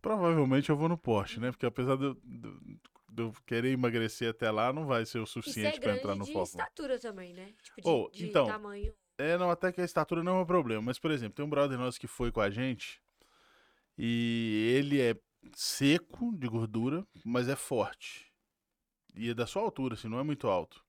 Provavelmente 0.00 0.70
eu 0.70 0.76
vou 0.76 0.88
no 0.88 0.96
Porsche, 0.98 1.38
né? 1.40 1.50
Porque 1.50 1.66
apesar 1.66 1.96
de 1.96 2.04
eu, 2.04 2.14
de 2.24 2.78
eu 3.16 3.32
querer 3.46 3.70
emagrecer 3.72 4.30
até 4.30 4.50
lá, 4.50 4.72
não 4.72 4.86
vai 4.86 5.04
ser 5.06 5.18
o 5.18 5.22
é 5.22 5.26
suficiente 5.26 5.80
pra 5.80 5.92
entrar 5.92 6.14
grande 6.14 6.18
no 6.20 6.24
de 6.24 6.32
Fórmula. 6.32 6.62
estatura 6.62 6.98
também, 6.98 7.32
né? 7.32 7.52
Tipo, 7.62 7.80
de, 7.82 7.88
Oh, 7.88 8.10
de 8.12 8.28
então, 8.28 8.46
tamanho. 8.46 8.94
É, 9.18 9.36
não, 9.36 9.50
até 9.50 9.70
que 9.72 9.80
a 9.80 9.84
estatura 9.84 10.22
não 10.22 10.38
é 10.38 10.42
um 10.42 10.46
problema. 10.46 10.82
Mas, 10.82 10.98
por 10.98 11.10
exemplo, 11.10 11.34
tem 11.34 11.44
um 11.44 11.50
brother 11.50 11.78
nosso 11.78 12.00
que 12.00 12.06
foi 12.06 12.32
com 12.32 12.40
a 12.40 12.50
gente 12.50 13.00
e 13.96 14.74
ele 14.76 15.00
é 15.00 15.14
seco 15.54 16.36
de 16.36 16.48
gordura, 16.48 17.06
mas 17.24 17.48
é 17.48 17.56
forte. 17.56 18.32
E 19.14 19.30
é 19.30 19.34
da 19.34 19.46
sua 19.46 19.62
altura, 19.62 19.94
assim, 19.94 20.08
não 20.08 20.18
é 20.18 20.22
muito 20.22 20.48
alto. 20.48 20.84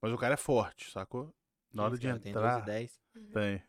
Mas 0.00 0.12
o 0.12 0.16
cara 0.16 0.34
é 0.34 0.38
forte, 0.38 0.90
sacou? 0.90 1.34
Na 1.72 1.84
hora 1.84 1.94
Esse 1.94 2.00
de 2.00 2.06
cara 2.06 2.18
Tem 2.20 2.30
entrar. 2.30 2.60
12 2.60 2.62
e 2.62 2.66
10. 2.66 3.00
Tem. 3.32 3.62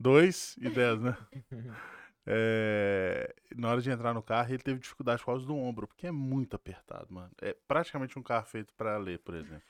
2 0.00 0.56
e 0.58 0.70
10, 0.70 1.00
né? 1.02 1.16
É, 2.30 3.34
na 3.56 3.70
hora 3.70 3.80
de 3.80 3.90
entrar 3.90 4.12
no 4.12 4.22
carro, 4.22 4.50
ele 4.50 4.62
teve 4.62 4.78
dificuldade 4.78 5.20
por 5.20 5.26
causa 5.26 5.46
do 5.46 5.56
ombro, 5.56 5.88
porque 5.88 6.06
é 6.06 6.10
muito 6.10 6.54
apertado, 6.54 7.06
mano. 7.08 7.30
É 7.40 7.56
praticamente 7.66 8.18
um 8.18 8.22
carro 8.22 8.44
feito 8.44 8.74
pra 8.74 8.98
ler, 8.98 9.18
por 9.20 9.34
exemplo. 9.34 9.62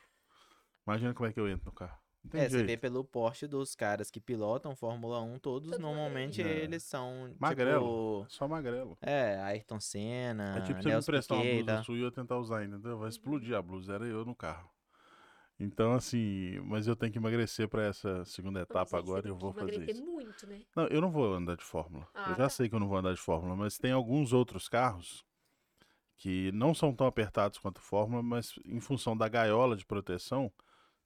Imagina 0.84 1.14
como 1.14 1.28
é 1.28 1.32
que 1.32 1.38
eu 1.38 1.48
entro 1.48 1.66
no 1.66 1.72
carro. 1.72 1.96
É, 2.32 2.48
você 2.48 2.64
vê 2.64 2.76
pelo 2.76 3.04
porte 3.04 3.46
dos 3.46 3.76
caras 3.76 4.10
que 4.10 4.20
pilotam 4.20 4.74
Fórmula 4.74 5.20
1, 5.22 5.38
todos 5.38 5.70
Todos 5.70 5.78
normalmente. 5.78 6.42
É. 6.42 6.64
eles 6.64 6.82
são 6.82 7.32
Magrelo. 7.38 8.22
tipo... 8.22 8.26
Só 8.28 8.48
magrelo. 8.48 8.98
É, 9.00 9.40
Ayrton 9.40 9.80
Senna, 9.80 10.58
É 10.58 10.60
tipo 10.62 10.82
você 10.82 10.88
me 10.88 10.92
Nelson 10.94 11.12
emprestar 11.12 11.38
uma 11.38 11.44
blusa 11.44 11.82
sua 11.84 11.96
e 11.96 12.02
eu 12.02 12.10
tentar 12.10 12.36
usar, 12.38 12.64
entendeu? 12.64 12.98
Vai 12.98 13.08
explodir 13.08 13.56
a 13.56 13.62
blusa, 13.62 13.94
era 13.94 14.04
eu 14.04 14.24
no 14.24 14.34
carro. 14.34 14.68
Então, 15.60 15.92
assim, 15.92 16.60
mas 16.60 16.86
eu 16.86 16.94
tenho 16.94 17.12
que 17.12 17.18
emagrecer 17.18 17.68
pra 17.68 17.84
essa 17.84 18.24
segunda 18.24 18.60
etapa 18.60 18.84
você 18.84 18.96
agora 18.96 19.26
e 19.26 19.30
eu 19.30 19.36
vou 19.36 19.52
fazer 19.52 19.72
emagrecer 19.72 19.94
isso. 19.96 20.04
muito, 20.04 20.46
né? 20.46 20.60
Não, 20.74 20.86
eu 20.86 21.00
não 21.00 21.10
vou 21.10 21.34
andar 21.34 21.56
de 21.56 21.64
Fórmula. 21.64 22.06
Ah, 22.14 22.30
eu 22.30 22.36
já 22.36 22.44
tá. 22.44 22.48
sei 22.48 22.68
que 22.68 22.74
eu 22.74 22.80
não 22.80 22.88
vou 22.88 22.98
andar 22.98 23.12
de 23.12 23.20
Fórmula, 23.20 23.56
mas 23.56 23.76
tem 23.76 23.90
alguns 23.90 24.32
outros 24.32 24.68
carros 24.68 25.24
que 26.16 26.52
não 26.52 26.74
são 26.74 26.94
tão 26.94 27.06
apertados 27.06 27.58
quanto 27.58 27.80
Fórmula, 27.80 28.22
mas 28.22 28.54
em 28.64 28.80
função 28.80 29.16
da 29.16 29.28
gaiola 29.28 29.76
de 29.76 29.84
proteção, 29.84 30.52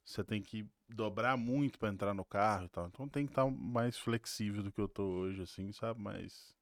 você 0.03 0.23
tem 0.23 0.41
que 0.41 0.67
dobrar 0.89 1.37
muito 1.37 1.79
para 1.79 1.89
entrar 1.89 2.13
no 2.13 2.25
carro 2.25 2.65
e 2.65 2.69
tal. 2.69 2.87
Então 2.87 3.09
tem 3.09 3.25
que 3.25 3.31
estar 3.31 3.49
mais 3.49 3.97
flexível 3.97 4.61
do 4.61 4.71
que 4.71 4.81
eu 4.81 4.87
tô 4.87 5.03
hoje, 5.03 5.41
assim, 5.41 5.71
sabe? 5.71 5.99
Mas 6.01 6.55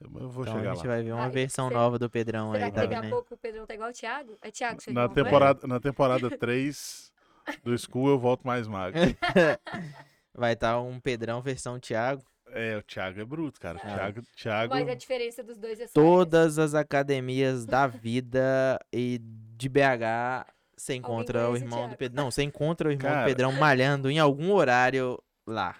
eu 0.00 0.28
vou 0.28 0.44
Então 0.44 0.56
chegar 0.58 0.72
a 0.72 0.74
gente 0.74 0.86
lá. 0.86 0.94
vai 0.94 1.02
ver 1.02 1.12
uma 1.12 1.22
Vai, 1.22 1.30
versão 1.30 1.68
será- 1.68 1.80
nova 1.80 1.98
do 1.98 2.08
Pedrão 2.10 2.52
Será 2.52 2.64
aí, 2.66 2.70
que 2.70 2.74
tá 2.76 2.86
daqui 2.86 3.06
a 3.06 3.10
pouco 3.10 3.34
o 3.34 3.36
Pedrão 3.38 3.66
tá 3.66 3.74
igual 3.74 3.90
o 3.90 3.92
Thiago? 3.92 4.38
É 4.42 4.50
Thiago, 4.50 4.80
seu 4.80 4.92
Na 4.92 5.04
é? 5.04 5.08
temporada, 5.08 5.60
na 5.68 5.80
temporada 5.80 6.30
3 6.38 7.12
do 7.64 7.76
School 7.78 8.08
eu 8.08 8.18
volto 8.18 8.46
mais 8.46 8.66
magro. 8.66 8.98
Vai 10.34 10.52
estar 10.54 10.80
um 10.80 10.98
Pedrão 11.00 11.40
versão 11.42 11.78
Thiago. 11.78 12.22
É, 12.52 12.76
o 12.76 12.82
Thiago 12.82 13.20
é 13.20 13.24
bruto, 13.24 13.60
cara. 13.60 13.78
É. 13.78 13.80
Thiago, 13.80 14.22
Thiago 14.36 14.74
Mas 14.74 14.88
a 14.88 14.94
diferença 14.94 15.42
dos 15.42 15.56
dois 15.56 15.78
é 15.80 15.86
só 15.86 15.92
Todas 15.94 16.58
as 16.58 16.74
academias 16.74 17.64
da 17.64 17.86
vida 17.86 18.78
e 18.92 19.18
de 19.56 19.68
BH 19.68 20.46
você 20.76 20.94
encontra 20.94 21.48
o 21.50 21.56
irmão 21.56 21.88
do? 21.90 21.96
Pedrão. 21.96 22.24
Não, 22.24 22.30
você 22.30 22.42
encontra 22.42 22.88
o 22.88 22.90
irmão 22.90 23.10
Cara. 23.10 23.22
do 23.22 23.26
Pedrão 23.26 23.52
malhando 23.52 24.10
em 24.10 24.18
algum 24.18 24.50
horário 24.52 25.22
lá. 25.46 25.76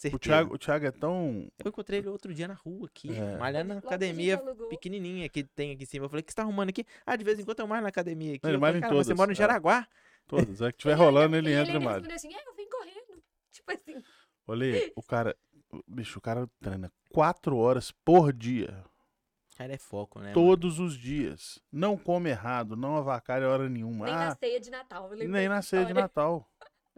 Certeza. 0.00 0.16
o 0.16 0.18
Thiago, 0.18 0.54
o 0.54 0.58
Thiago 0.58 0.86
é 0.86 0.90
tão. 0.90 1.46
Eu 1.62 1.68
encontrei 1.68 1.98
ele 1.98 2.08
outro 2.08 2.32
dia 2.32 2.48
na 2.48 2.54
rua 2.54 2.86
aqui, 2.86 3.12
É. 3.12 3.36
malhando 3.36 3.68
na 3.68 3.74
Logo 3.74 3.86
a 3.86 3.90
academia 3.90 4.38
pequenininha 4.70 5.28
que 5.28 5.44
tem 5.44 5.72
aqui 5.72 5.82
em 5.82 5.86
cima. 5.86 6.06
Eu 6.06 6.08
falei, 6.08 6.22
o 6.22 6.24
que 6.24 6.32
você 6.32 6.36
tá 6.36 6.42
arrumando 6.42 6.70
aqui? 6.70 6.86
Ah, 7.04 7.16
de 7.16 7.22
vez 7.22 7.38
em 7.38 7.44
quando 7.44 7.60
eu 7.60 7.66
malho 7.66 7.82
na 7.82 7.90
academia 7.90 8.34
aqui. 8.36 8.46
Ele 8.46 8.56
Eu 8.56 8.60
malha 8.60 8.78
em 8.78 8.80
mas 8.80 8.90
você 9.06 9.12
mora 9.12 9.26
no 9.28 9.32
é. 9.32 9.36
Jaraguá? 9.36 9.86
Todos. 10.26 10.62
É 10.62 10.72
que 10.72 10.78
tiver 10.78 10.94
rolando, 10.94 11.36
ele 11.36 11.52
entra 11.52 11.74
e 11.74 11.78
malha. 11.78 11.96
respondeu 11.96 12.16
assim, 12.16 12.34
é, 12.34 12.48
eu 12.48 12.54
vim 12.54 12.66
correndo. 12.70 13.22
Tipo 13.52 13.72
assim, 13.72 14.02
Olha, 14.46 14.92
o 14.96 15.02
cara. 15.02 15.36
Bicho, 15.86 16.18
o 16.18 16.22
cara 16.22 16.48
treina 16.60 16.90
quatro 17.12 17.56
horas 17.58 17.92
por 18.04 18.32
dia. 18.32 18.82
Cara, 19.56 19.74
é 19.74 19.78
foco, 19.78 20.18
né? 20.18 20.32
mano? 20.32 20.34
todos 20.34 20.78
os 20.78 20.96
dias. 20.96 21.60
Não 21.70 21.96
come 21.98 22.30
errado, 22.30 22.74
não 22.74 22.96
avacalha 22.96 23.46
hora 23.46 23.68
nenhuma. 23.68 24.06
nem 24.06 24.14
na 24.14 24.28
Ah, 24.28 24.36
ceia 24.36 24.58
de 24.58 24.70
Natal. 24.70 25.10
nem 25.10 25.48
na 25.48 25.60
ceia 25.60 25.84
de. 25.84 25.92
Natal. 25.92 26.49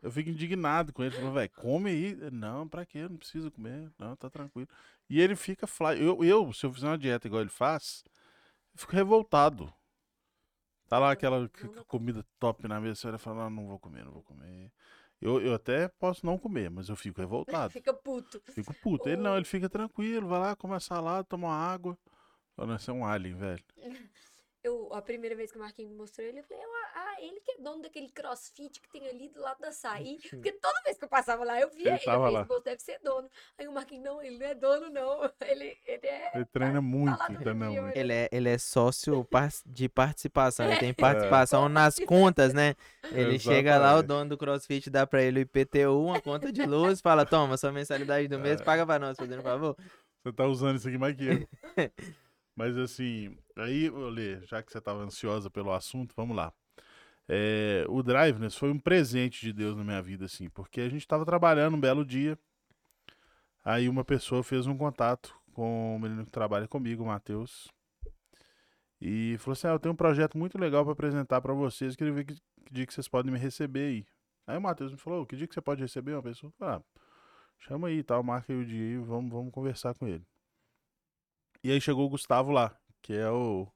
Eu 0.02 0.10
fico 0.10 0.28
indignado 0.30 0.92
com 0.92 1.02
ele. 1.04 1.14
Falando, 1.14 1.34
velho, 1.34 1.50
come 1.50 1.90
aí. 1.90 2.30
Não, 2.32 2.66
pra 2.68 2.84
quê? 2.84 3.08
Não 3.08 3.16
precisa 3.16 3.50
comer. 3.50 3.90
Não, 3.98 4.16
tá 4.16 4.28
tranquilo. 4.28 4.68
E 5.08 5.20
ele 5.20 5.36
fica 5.36 5.66
fly. 5.66 6.02
Eu, 6.02 6.24
eu, 6.24 6.52
se 6.52 6.66
eu 6.66 6.72
fizer 6.72 6.88
uma 6.88 6.98
dieta 6.98 7.28
igual 7.28 7.40
ele 7.40 7.50
faz, 7.50 8.02
eu 8.74 8.80
fico 8.80 8.92
revoltado. 8.92 9.72
Tá 10.88 10.98
lá 10.98 11.12
aquela 11.12 11.48
comida 11.86 12.22
top 12.38 12.68
na 12.68 12.80
mesa, 12.80 12.96
você 12.96 13.06
olha 13.06 13.16
e 13.16 13.18
fala, 13.18 13.46
"Ah, 13.46 13.50
não 13.50 13.66
vou 13.66 13.78
comer, 13.78 14.04
não 14.04 14.12
vou 14.12 14.22
comer. 14.22 14.70
Eu, 15.20 15.40
eu 15.40 15.54
até 15.54 15.88
posso 15.88 16.26
não 16.26 16.36
comer, 16.36 16.68
mas 16.68 16.88
eu 16.88 16.96
fico 16.96 17.20
revoltado. 17.20 17.70
Fica 17.72 17.94
puto. 17.94 18.42
Fico 18.52 18.74
puto. 18.74 19.08
Ele 19.08 19.22
não, 19.22 19.36
ele 19.36 19.44
fica 19.44 19.68
tranquilo, 19.70 20.26
vai 20.28 20.40
lá, 20.40 20.56
come 20.56 20.74
a 20.74 20.80
salada, 20.80 21.24
toma 21.24 21.48
água. 21.48 21.96
Fala, 22.56 22.76
Você 22.78 22.90
é 22.90 22.94
um 22.94 23.06
alien, 23.06 23.36
velho. 23.36 23.64
Eu, 24.64 24.88
a 24.92 25.02
primeira 25.02 25.34
vez 25.34 25.50
que 25.50 25.58
o 25.58 25.60
Marquinhos 25.60 25.90
me 25.90 25.96
mostrou 25.98 26.24
ele, 26.24 26.38
eu 26.38 26.44
falei, 26.44 26.62
ah, 26.62 26.92
ah, 26.94 27.16
ele 27.20 27.40
que 27.40 27.50
é 27.52 27.56
dono 27.58 27.82
daquele 27.82 28.08
crossfit 28.10 28.80
que 28.80 28.88
tem 28.92 29.08
ali 29.08 29.28
do 29.28 29.40
lado 29.40 29.60
da 29.60 29.68
açaí. 29.68 30.18
Porque 30.30 30.52
toda 30.52 30.80
vez 30.84 30.96
que 30.96 31.04
eu 31.04 31.08
passava 31.08 31.42
lá, 31.44 31.60
eu 31.60 31.68
via 31.70 31.94
Ele 31.94 32.00
ele. 32.00 32.10
Eu 32.10 32.30
lá. 32.30 32.46
deve 32.64 32.80
ser 32.80 33.00
dono. 33.02 33.28
Aí 33.58 33.66
o 33.66 33.72
Marquinhos, 33.72 34.04
não, 34.04 34.22
ele 34.22 34.38
não 34.38 34.46
é 34.46 34.54
dono, 34.54 34.88
não. 34.88 35.20
Ele, 35.42 35.76
ele 35.84 36.06
é. 36.06 36.30
Ele 36.36 36.44
treina 36.44 36.80
muito, 36.80 37.18
lá 37.18 37.28
no 37.28 37.38
treina 37.40 37.68
Rio, 37.70 37.82
muito. 37.82 37.96
Ele 37.96 38.12
é, 38.12 38.28
ele 38.30 38.48
é 38.48 38.56
sócio 38.58 39.26
de 39.66 39.88
participação, 39.88 40.66
ele 40.66 40.78
tem 40.78 40.90
É. 40.90 40.92
participação 40.94 41.68
nas 41.68 41.98
contas, 41.98 42.54
né? 42.54 42.76
Ele 43.10 43.38
chega 43.40 43.78
lá, 43.78 43.96
o 43.96 44.02
dono 44.02 44.30
do 44.30 44.38
CrossFit 44.38 44.88
dá 44.90 45.04
pra 45.06 45.22
ele 45.22 45.40
o 45.40 45.42
IPTU, 45.42 46.04
uma 46.04 46.20
conta 46.20 46.52
de 46.52 46.64
luz, 46.64 47.00
fala, 47.00 47.26
toma, 47.26 47.56
sua 47.56 47.72
mensalidade 47.72 48.28
do 48.28 48.38
mês, 48.38 48.60
É. 48.60 48.64
paga 48.64 48.86
pra 48.86 48.98
nós, 49.00 49.16
fazendo 49.16 49.40
um 49.40 49.42
favor. 49.42 49.76
Você 50.22 50.32
tá 50.32 50.46
usando 50.46 50.76
isso 50.76 50.86
aqui 50.88 50.96
mais 50.98 51.16
que 51.16 51.26
eu. 51.26 51.48
Mas 52.54 52.76
assim, 52.76 53.36
aí, 53.56 53.90
Olê, 53.90 54.40
já 54.46 54.62
que 54.62 54.70
você 54.70 54.80
tava 54.80 55.02
ansiosa 55.02 55.50
pelo 55.50 55.72
assunto, 55.72 56.14
vamos 56.16 56.36
lá. 56.36 56.52
É, 57.28 57.84
o 57.88 58.02
Driveness 58.02 58.56
foi 58.56 58.70
um 58.70 58.78
presente 58.78 59.40
de 59.40 59.52
Deus 59.52 59.76
na 59.76 59.84
minha 59.84 60.02
vida, 60.02 60.26
assim, 60.26 60.50
porque 60.50 60.80
a 60.80 60.88
gente 60.88 61.06
tava 61.06 61.24
trabalhando 61.24 61.76
um 61.76 61.80
belo 61.80 62.04
dia. 62.04 62.38
Aí 63.64 63.88
uma 63.88 64.04
pessoa 64.04 64.42
fez 64.42 64.66
um 64.66 64.76
contato 64.76 65.34
com 65.52 65.96
o 65.96 65.98
menino 65.98 66.24
que 66.24 66.32
trabalha 66.32 66.66
comigo, 66.68 67.02
o 67.02 67.06
Matheus. 67.06 67.68
E 69.00 69.36
falou 69.38 69.52
assim: 69.52 69.66
ah, 69.68 69.70
eu 69.70 69.78
tenho 69.78 69.92
um 69.92 69.96
projeto 69.96 70.36
muito 70.36 70.58
legal 70.58 70.84
para 70.84 70.92
apresentar 70.92 71.40
para 71.40 71.52
vocês. 71.54 71.96
Queria 71.96 72.12
ver 72.12 72.24
que, 72.24 72.34
que 72.34 72.72
dia 72.72 72.86
que 72.86 72.94
vocês 72.94 73.08
podem 73.08 73.32
me 73.32 73.38
receber 73.38 73.86
aí. 73.86 74.06
Aí 74.46 74.56
o 74.56 74.60
Matheus 74.60 74.92
me 74.92 74.98
falou: 74.98 75.26
que 75.26 75.36
dia 75.36 75.46
que 75.46 75.54
você 75.54 75.60
pode 75.60 75.80
receber 75.80 76.12
uma 76.12 76.22
pessoa? 76.22 76.52
Falei, 76.58 76.76
ah, 76.76 76.82
chama 77.58 77.88
aí 77.88 77.98
e 77.98 78.02
tal, 78.02 78.22
marca 78.22 78.52
aí 78.52 78.58
o 78.58 78.64
dia 78.64 78.94
e 78.94 78.98
vamos, 78.98 79.30
vamos 79.32 79.52
conversar 79.52 79.94
com 79.94 80.06
ele. 80.06 80.26
E 81.64 81.70
aí 81.70 81.80
chegou 81.80 82.06
o 82.06 82.08
Gustavo 82.08 82.50
lá, 82.50 82.76
que 83.00 83.12
é 83.12 83.30
o, 83.30 83.68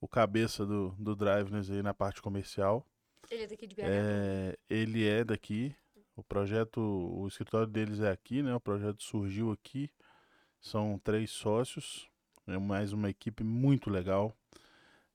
o 0.00 0.06
cabeça 0.06 0.64
do, 0.64 0.94
do 0.98 1.16
Driveness 1.16 1.70
aí 1.70 1.82
na 1.82 1.92
parte 1.92 2.22
comercial. 2.22 2.86
Ele 3.30 3.42
é 3.42 3.46
daqui 3.46 3.66
de 3.66 3.74
BH. 3.74 3.80
É, 3.82 4.58
ele 4.70 5.06
é 5.06 5.24
daqui. 5.24 5.74
O 6.14 6.22
projeto, 6.22 6.80
o 6.80 7.26
escritório 7.26 7.66
deles 7.66 8.00
é 8.00 8.10
aqui, 8.10 8.42
né? 8.42 8.54
O 8.54 8.60
projeto 8.60 9.02
surgiu 9.02 9.50
aqui. 9.50 9.90
São 10.60 10.98
três 11.02 11.30
sócios, 11.30 12.08
é 12.46 12.58
mais 12.58 12.92
uma 12.92 13.10
equipe 13.10 13.44
muito 13.44 13.90
legal. 13.90 14.36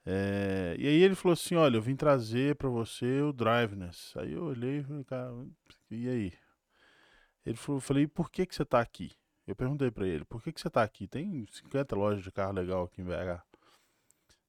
É, 0.05 0.75
e 0.77 0.85
aí 0.85 1.01
ele 1.01 1.15
falou 1.15 1.33
assim, 1.33 1.55
olha, 1.55 1.77
eu 1.77 1.81
vim 1.81 1.95
trazer 1.95 2.55
para 2.55 2.69
você 2.69 3.21
o 3.21 3.31
Driveness. 3.31 4.13
Aí 4.17 4.33
eu 4.33 4.43
olhei 4.43 4.79
e 4.79 4.83
falei, 4.83 5.03
cara, 5.05 5.31
e 5.89 6.09
aí? 6.09 6.33
Ele 7.45 7.55
falou, 7.57 7.77
eu 7.77 7.81
falei, 7.81 8.07
por 8.07 8.29
que 8.29 8.45
que 8.45 8.55
você 8.55 8.65
tá 8.65 8.79
aqui? 8.79 9.11
Eu 9.45 9.55
perguntei 9.55 9.91
para 9.91 10.07
ele, 10.07 10.23
por 10.25 10.41
que 10.41 10.51
que 10.51 10.61
você 10.61 10.69
tá 10.69 10.81
aqui? 10.83 11.07
Tem 11.07 11.45
50 11.51 11.95
lojas 11.95 12.23
de 12.23 12.31
carro 12.31 12.53
legal 12.53 12.83
aqui 12.83 13.01
em 13.01 13.05
BH. 13.05 13.43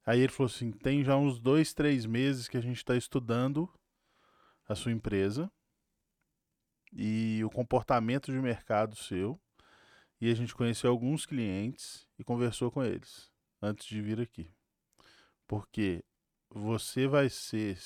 Aí 0.06 0.20
ele 0.20 0.32
falou 0.32 0.50
assim, 0.50 0.70
tem 0.70 1.02
já 1.02 1.16
uns 1.16 1.40
dois, 1.40 1.72
três 1.72 2.06
meses 2.06 2.46
que 2.46 2.56
a 2.56 2.60
gente 2.60 2.76
está 2.76 2.94
estudando 2.94 3.68
a 4.68 4.74
sua 4.74 4.92
empresa 4.92 5.50
e 6.92 7.42
o 7.44 7.50
comportamento 7.50 8.30
de 8.30 8.38
mercado 8.38 8.94
seu. 8.94 9.40
E 10.20 10.30
a 10.30 10.34
gente 10.34 10.54
conheceu 10.54 10.90
alguns 10.90 11.26
clientes 11.26 12.06
e 12.18 12.24
conversou 12.24 12.70
com 12.70 12.82
eles 12.82 13.30
antes 13.60 13.86
de 13.86 14.00
vir 14.00 14.20
aqui. 14.20 14.48
Porque 15.46 16.04
você 16.48 17.06
vai 17.08 17.28
ser, 17.28 17.76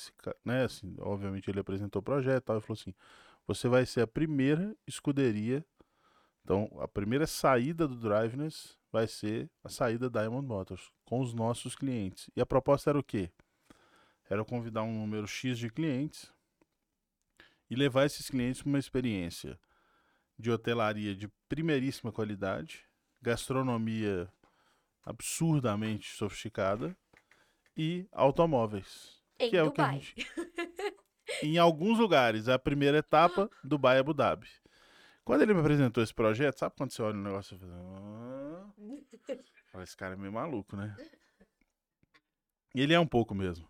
né, 0.45 0.65
assim, 0.65 0.95
obviamente 0.99 1.49
ele 1.49 1.59
apresentou 1.59 2.01
o 2.01 2.03
projeto 2.03 2.43
e 2.43 2.61
falou 2.61 2.79
assim, 2.79 2.93
você 3.47 3.67
vai 3.67 3.85
ser 3.85 4.01
a 4.01 4.07
primeira 4.07 4.75
escuderia, 4.85 5.65
então 6.49 6.67
a 6.79 6.87
primeira 6.87 7.27
saída 7.27 7.87
do 7.87 7.95
Driveness 7.95 8.75
vai 8.91 9.05
ser 9.05 9.51
a 9.63 9.69
saída 9.69 10.09
da 10.09 10.21
Diamond 10.21 10.47
Motors, 10.47 10.91
com 11.05 11.19
os 11.19 11.31
nossos 11.31 11.75
clientes. 11.75 12.27
E 12.35 12.41
a 12.41 12.45
proposta 12.45 12.89
era 12.89 12.97
o 12.97 13.03
quê? 13.03 13.29
Era 14.27 14.43
convidar 14.43 14.81
um 14.81 14.91
número 14.91 15.27
X 15.27 15.59
de 15.59 15.69
clientes 15.69 16.33
e 17.69 17.75
levar 17.75 18.07
esses 18.07 18.31
clientes 18.31 18.63
para 18.63 18.69
uma 18.69 18.79
experiência 18.79 19.59
de 20.39 20.49
hotelaria 20.49 21.13
de 21.13 21.27
primeiríssima 21.47 22.11
qualidade, 22.11 22.83
gastronomia 23.21 24.27
absurdamente 25.05 26.09
sofisticada 26.15 26.97
e 27.77 28.07
automóveis. 28.11 29.21
Em 29.37 29.51
que 29.51 29.55
é 29.55 29.61
o 29.61 29.71
que 29.71 29.81
a 29.81 29.91
gente... 29.91 30.15
em 31.43 31.59
alguns 31.59 31.99
lugares, 31.99 32.49
a 32.49 32.57
primeira 32.57 32.97
etapa, 32.97 33.47
Dubai 33.63 33.97
e 33.97 33.99
Abu 33.99 34.15
Dhabi. 34.15 34.49
Quando 35.29 35.43
ele 35.43 35.53
me 35.53 35.59
apresentou 35.59 36.01
esse 36.01 36.11
projeto, 36.11 36.57
sabe 36.57 36.73
quando 36.75 36.89
você 36.89 37.03
olha 37.03 37.15
o 37.15 37.21
negócio 37.21 37.55
e 37.55 37.59
fala, 37.59 38.73
"Ah", 39.75 39.83
esse 39.83 39.95
cara 39.95 40.15
é 40.15 40.17
meio 40.17 40.33
maluco, 40.33 40.75
né? 40.75 40.95
E 42.73 42.81
ele 42.81 42.95
é 42.95 42.99
um 42.99 43.05
pouco 43.05 43.35
mesmo. 43.35 43.63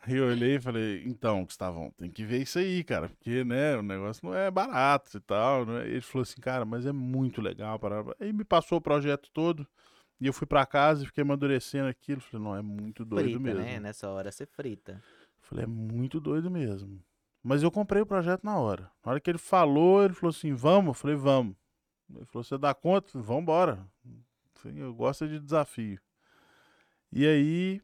Aí 0.00 0.16
eu 0.16 0.26
olhei 0.26 0.56
e 0.56 0.60
falei, 0.60 1.02
então, 1.06 1.42
Gustavão, 1.42 1.90
tem 1.92 2.10
que 2.10 2.22
ver 2.22 2.42
isso 2.42 2.58
aí, 2.58 2.84
cara, 2.84 3.08
porque, 3.08 3.44
né, 3.44 3.78
o 3.78 3.82
negócio 3.82 4.26
não 4.26 4.34
é 4.34 4.50
barato 4.50 5.16
e 5.16 5.20
tal, 5.20 5.64
né? 5.64 5.88
Ele 5.88 6.02
falou 6.02 6.24
assim, 6.24 6.38
cara, 6.38 6.66
mas 6.66 6.84
é 6.84 6.92
muito 6.92 7.40
legal. 7.40 7.78
Para... 7.78 8.04
Aí 8.20 8.30
me 8.30 8.44
passou 8.44 8.76
o 8.76 8.82
projeto 8.82 9.30
todo, 9.32 9.66
e 10.20 10.26
eu 10.26 10.34
fui 10.34 10.46
pra 10.46 10.66
casa 10.66 11.02
e 11.02 11.06
fiquei 11.06 11.22
amadurecendo 11.22 11.88
aquilo. 11.88 12.20
Falei, 12.20 12.44
não, 12.44 12.54
é 12.54 12.60
muito 12.60 13.06
doido 13.06 13.30
Frita, 13.30 13.40
mesmo. 13.40 13.60
né? 13.60 13.80
Nessa 13.80 14.06
hora 14.10 14.30
você 14.30 14.44
frita. 14.44 15.02
Falei, 15.40 15.64
é 15.64 15.66
muito 15.66 16.20
doido 16.20 16.50
mesmo. 16.50 17.02
Mas 17.46 17.62
eu 17.62 17.70
comprei 17.70 18.02
o 18.02 18.06
projeto 18.06 18.42
na 18.44 18.58
hora. 18.58 18.90
Na 19.04 19.12
hora 19.12 19.20
que 19.20 19.30
ele 19.30 19.38
falou, 19.38 20.04
ele 20.04 20.14
falou 20.14 20.30
assim, 20.30 20.52
vamos? 20.52 20.88
Eu 20.88 20.94
falei, 20.94 21.16
vamos. 21.16 21.54
Ele 22.14 22.24
falou, 22.24 22.42
você 22.42 22.58
dá 22.58 22.74
conta? 22.74 23.18
Vambora. 23.18 23.86
Sim, 24.62 24.78
eu 24.80 24.92
gosto 24.94 25.28
de 25.28 25.38
desafio. 25.38 26.00
E 27.12 27.26
aí, 27.26 27.80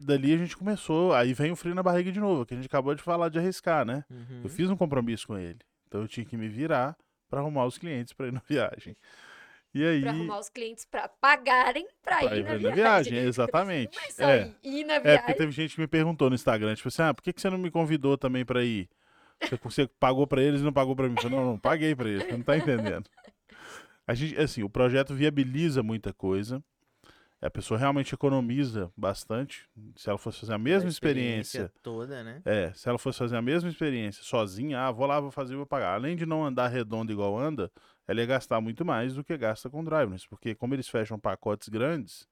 dali 0.00 0.34
a 0.34 0.36
gente 0.36 0.56
começou, 0.56 1.12
aí 1.14 1.32
vem 1.32 1.52
o 1.52 1.56
frio 1.56 1.74
na 1.74 1.82
barriga 1.82 2.10
de 2.10 2.18
novo, 2.18 2.44
que 2.44 2.54
a 2.54 2.56
gente 2.56 2.66
acabou 2.66 2.94
de 2.94 3.02
falar 3.02 3.28
de 3.28 3.38
arriscar, 3.38 3.84
né? 3.84 4.04
Uhum. 4.10 4.40
Eu 4.42 4.50
fiz 4.50 4.68
um 4.68 4.76
compromisso 4.76 5.26
com 5.28 5.38
ele. 5.38 5.58
Então 5.86 6.00
eu 6.00 6.08
tinha 6.08 6.26
que 6.26 6.36
me 6.36 6.48
virar 6.48 6.96
para 7.28 7.40
arrumar 7.40 7.66
os 7.66 7.78
clientes 7.78 8.12
para 8.12 8.26
ir 8.26 8.32
na 8.32 8.42
viagem. 8.48 8.96
E 9.72 9.84
aí. 9.84 10.00
Pra 10.02 10.10
arrumar 10.10 10.38
os 10.40 10.48
clientes 10.48 10.84
pra 10.84 11.08
pagarem 11.08 11.86
pra, 12.02 12.18
pra 12.18 12.36
ir, 12.36 12.42
na, 12.44 12.56
viagem. 12.56 12.74
viagem, 12.74 13.18
exatamente. 13.26 13.96
Não 14.18 14.28
é 14.28 14.38
É. 14.40 14.54
ir, 14.64 14.80
ir 14.80 14.84
na 14.84 14.94
É, 14.94 15.00
viagem. 15.00 15.20
porque 15.22 15.34
teve 15.38 15.52
gente 15.52 15.74
que 15.76 15.80
me 15.80 15.86
perguntou 15.86 16.28
no 16.28 16.34
Instagram, 16.34 16.74
tipo 16.74 16.88
assim, 16.88 17.02
ah, 17.02 17.14
por 17.14 17.22
que, 17.22 17.32
que 17.32 17.40
você 17.40 17.48
não 17.50 17.58
me 17.58 17.70
convidou 17.70 18.18
também 18.18 18.44
pra 18.44 18.64
ir? 18.64 18.88
Você, 19.62 19.86
pagou 19.98 20.26
pra 20.26 20.42
eles 20.42 20.60
e 20.60 20.64
não 20.64 20.72
pagou 20.72 20.94
pra 20.94 21.08
mim. 21.08 21.14
Eu 21.16 21.22
falei, 21.22 21.38
não, 21.38 21.46
não, 21.46 21.58
paguei 21.58 21.94
pra 21.94 22.08
eles, 22.08 22.24
você 22.24 22.32
não 22.32 22.42
tá 22.42 22.56
entendendo. 22.56 23.08
A 24.06 24.14
gente, 24.14 24.38
assim, 24.38 24.62
o 24.62 24.68
projeto 24.68 25.14
viabiliza 25.14 25.82
muita 25.82 26.12
coisa. 26.12 26.62
A 27.40 27.50
pessoa 27.50 27.78
realmente 27.78 28.14
economiza 28.14 28.90
bastante. 28.96 29.68
Se 29.96 30.08
ela 30.08 30.16
fosse 30.16 30.40
fazer 30.40 30.54
a 30.54 30.58
mesma 30.58 30.88
A 30.88 30.90
experiência 30.90 31.70
toda, 31.82 32.24
né? 32.24 32.40
é, 32.44 32.72
se 32.72 32.88
ela 32.88 32.98
fosse 32.98 33.18
fazer 33.18 33.36
a 33.36 33.42
mesma 33.42 33.68
experiência 33.68 34.22
sozinha, 34.22 34.80
ah, 34.80 34.90
vou 34.90 35.06
lá, 35.06 35.20
vou 35.20 35.30
fazer, 35.30 35.54
vou 35.54 35.66
pagar. 35.66 35.94
Além 35.94 36.16
de 36.16 36.24
não 36.24 36.44
andar 36.44 36.68
redondo 36.68 37.12
igual 37.12 37.38
anda, 37.38 37.70
ela 38.08 38.20
ia 38.20 38.26
gastar 38.26 38.62
muito 38.62 38.82
mais 38.82 39.14
do 39.14 39.22
que 39.22 39.36
gasta 39.36 39.68
com 39.68 39.84
driveness, 39.84 40.26
porque 40.26 40.54
como 40.54 40.74
eles 40.74 40.88
fecham 40.88 41.18
pacotes 41.18 41.68
grandes, 41.68 42.26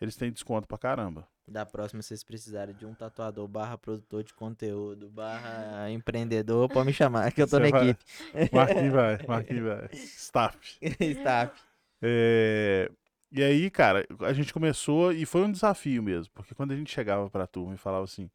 eles 0.00 0.16
têm 0.16 0.32
desconto 0.32 0.66
pra 0.66 0.78
caramba. 0.78 1.28
Da 1.48 1.64
próxima, 1.64 2.02
se 2.02 2.08
vocês 2.08 2.24
precisarem 2.24 2.74
de 2.74 2.84
um 2.84 2.92
tatuador 2.92 3.46
barra 3.46 3.78
produtor 3.78 4.24
de 4.24 4.34
conteúdo, 4.34 5.08
barra 5.08 5.88
empreendedor, 5.90 6.68
pode 6.68 6.86
me 6.86 6.92
chamar, 6.92 7.30
que 7.32 7.40
eu 7.40 7.46
tô 7.46 7.56
Você 7.58 7.62
na 7.62 7.68
vai- 7.70 7.88
equipe. 7.90 8.04
Marquinhos 8.52 8.92
vai, 8.92 9.18
Marquinhos 9.28 9.64
vai. 9.64 9.88
Staff. 9.92 10.78
Staff. 11.00 11.62
É, 12.02 12.90
E 13.30 13.42
aí, 13.44 13.70
cara, 13.70 14.04
a 14.20 14.32
gente 14.32 14.52
começou 14.52 15.12
e 15.12 15.24
foi 15.24 15.42
um 15.42 15.52
desafio 15.52 16.02
mesmo, 16.02 16.32
porque 16.34 16.52
quando 16.54 16.72
a 16.72 16.76
gente 16.76 16.92
chegava 16.92 17.30
pra 17.30 17.46
turma 17.46 17.74
e 17.74 17.78
falava 17.78 18.02
assim, 18.04 18.28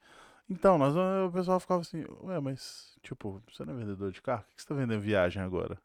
então, 0.49 0.77
nós, 0.77 0.93
o 0.95 1.31
pessoal 1.31 1.59
ficava 1.59 1.81
assim, 1.81 2.05
ué, 2.23 2.39
mas, 2.39 2.97
tipo, 3.03 3.41
você 3.51 3.65
não 3.65 3.73
é 3.73 3.77
vendedor 3.77 4.11
de 4.11 4.21
carro? 4.21 4.43
Por 4.43 4.55
que 4.55 4.61
você 4.61 4.67
tá 4.69 4.75
vendendo 4.75 4.99
viagem 5.01 5.41
agora? 5.41 5.77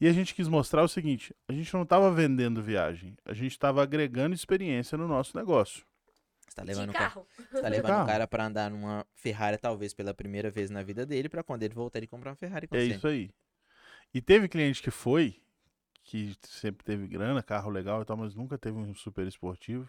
E 0.00 0.06
a 0.06 0.12
gente 0.12 0.34
quis 0.34 0.46
mostrar 0.46 0.82
o 0.82 0.88
seguinte, 0.88 1.34
a 1.48 1.52
gente 1.52 1.72
não 1.74 1.84
tava 1.86 2.10
vendendo 2.12 2.62
viagem, 2.62 3.16
a 3.24 3.32
gente 3.34 3.58
tava 3.58 3.82
agregando 3.82 4.34
experiência 4.34 4.96
no 4.98 5.08
nosso 5.08 5.36
negócio. 5.36 5.84
Você 6.48 6.56
tá 6.56 6.62
levando, 6.62 6.90
o 6.90 6.92
ca- 6.92 6.98
carro. 6.98 7.26
você 7.50 7.60
tá 7.62 7.68
levando 7.68 7.84
o 7.90 7.94
carro. 7.94 8.06
cara 8.06 8.26
pra 8.26 8.46
andar 8.46 8.70
numa 8.70 9.06
Ferrari, 9.14 9.58
talvez 9.58 9.92
pela 9.94 10.12
primeira 10.14 10.50
vez 10.50 10.70
na 10.70 10.82
vida 10.82 11.04
dele, 11.06 11.28
pra 11.28 11.42
quando 11.42 11.62
ele 11.62 11.74
voltar 11.74 11.98
ele 11.98 12.06
comprar 12.06 12.30
uma 12.30 12.36
Ferrari 12.36 12.66
com 12.66 12.76
É 12.76 12.80
você. 12.80 12.94
isso 12.94 13.06
aí. 13.06 13.30
E 14.14 14.20
teve 14.22 14.48
cliente 14.48 14.82
que 14.82 14.90
foi, 14.90 15.40
que 16.02 16.34
sempre 16.46 16.84
teve 16.84 17.06
grana, 17.06 17.42
carro 17.42 17.70
legal 17.70 18.00
e 18.02 18.04
tal, 18.04 18.16
mas 18.16 18.34
nunca 18.34 18.56
teve 18.56 18.76
um 18.78 18.94
super 18.94 19.26
esportivo. 19.26 19.86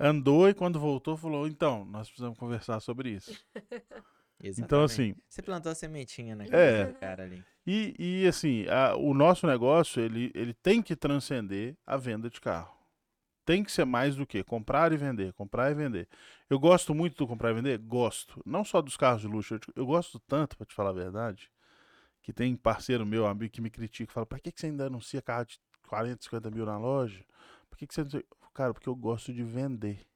Andou 0.00 0.48
e 0.48 0.54
quando 0.54 0.78
voltou 0.78 1.16
falou, 1.16 1.46
então, 1.48 1.84
nós 1.84 2.08
precisamos 2.08 2.38
conversar 2.38 2.80
sobre 2.80 3.10
isso. 3.10 3.30
Exatamente. 4.40 4.60
Então, 4.64 4.84
assim, 4.84 5.14
Você 5.28 5.42
plantou 5.42 5.72
a 5.72 5.74
sementinha 5.74 6.36
na 6.36 6.44
É. 6.44 6.48
cabeça 6.48 6.86
do 6.92 6.94
cara 7.00 7.22
ali. 7.24 7.44
e, 7.66 7.94
e 8.22 8.26
assim, 8.28 8.66
a- 8.68 8.94
o 8.96 9.12
nosso 9.12 9.46
negócio, 9.48 10.00
ele, 10.00 10.30
ele 10.34 10.54
tem 10.54 10.80
que 10.80 10.94
transcender 10.94 11.76
a 11.84 11.96
venda 11.96 12.30
de 12.30 12.40
carro. 12.40 12.77
Tem 13.48 13.64
que 13.64 13.72
ser 13.72 13.86
mais 13.86 14.14
do 14.14 14.26
que 14.26 14.44
comprar 14.44 14.92
e 14.92 14.98
vender, 14.98 15.32
comprar 15.32 15.70
e 15.70 15.74
vender. 15.74 16.06
Eu 16.50 16.58
gosto 16.58 16.94
muito 16.94 17.16
do 17.16 17.26
comprar 17.26 17.50
e 17.50 17.54
vender? 17.54 17.78
Gosto. 17.78 18.42
Não 18.44 18.62
só 18.62 18.82
dos 18.82 18.94
carros 18.94 19.22
de 19.22 19.26
luxo, 19.26 19.54
eu, 19.54 19.60
eu 19.74 19.86
gosto 19.86 20.18
tanto, 20.18 20.54
pra 20.54 20.66
te 20.66 20.74
falar 20.74 20.90
a 20.90 20.92
verdade, 20.92 21.50
que 22.22 22.30
tem 22.30 22.54
parceiro 22.54 23.06
meu, 23.06 23.26
amigo, 23.26 23.50
que 23.50 23.62
me 23.62 23.70
critica, 23.70 24.12
fala, 24.12 24.26
pra 24.26 24.38
que, 24.38 24.52
que 24.52 24.60
você 24.60 24.66
ainda 24.66 24.88
anuncia 24.88 25.22
carro 25.22 25.46
de 25.46 25.58
40, 25.88 26.24
50 26.24 26.50
mil 26.50 26.66
na 26.66 26.76
loja? 26.76 27.24
Por 27.70 27.78
que, 27.78 27.86
que 27.86 27.94
você 27.94 28.02
não 28.02 28.10
sei-" 28.10 28.26
Cara, 28.52 28.74
porque 28.74 28.86
eu 28.90 28.94
gosto 28.94 29.32
de 29.32 29.42
vender. 29.42 30.06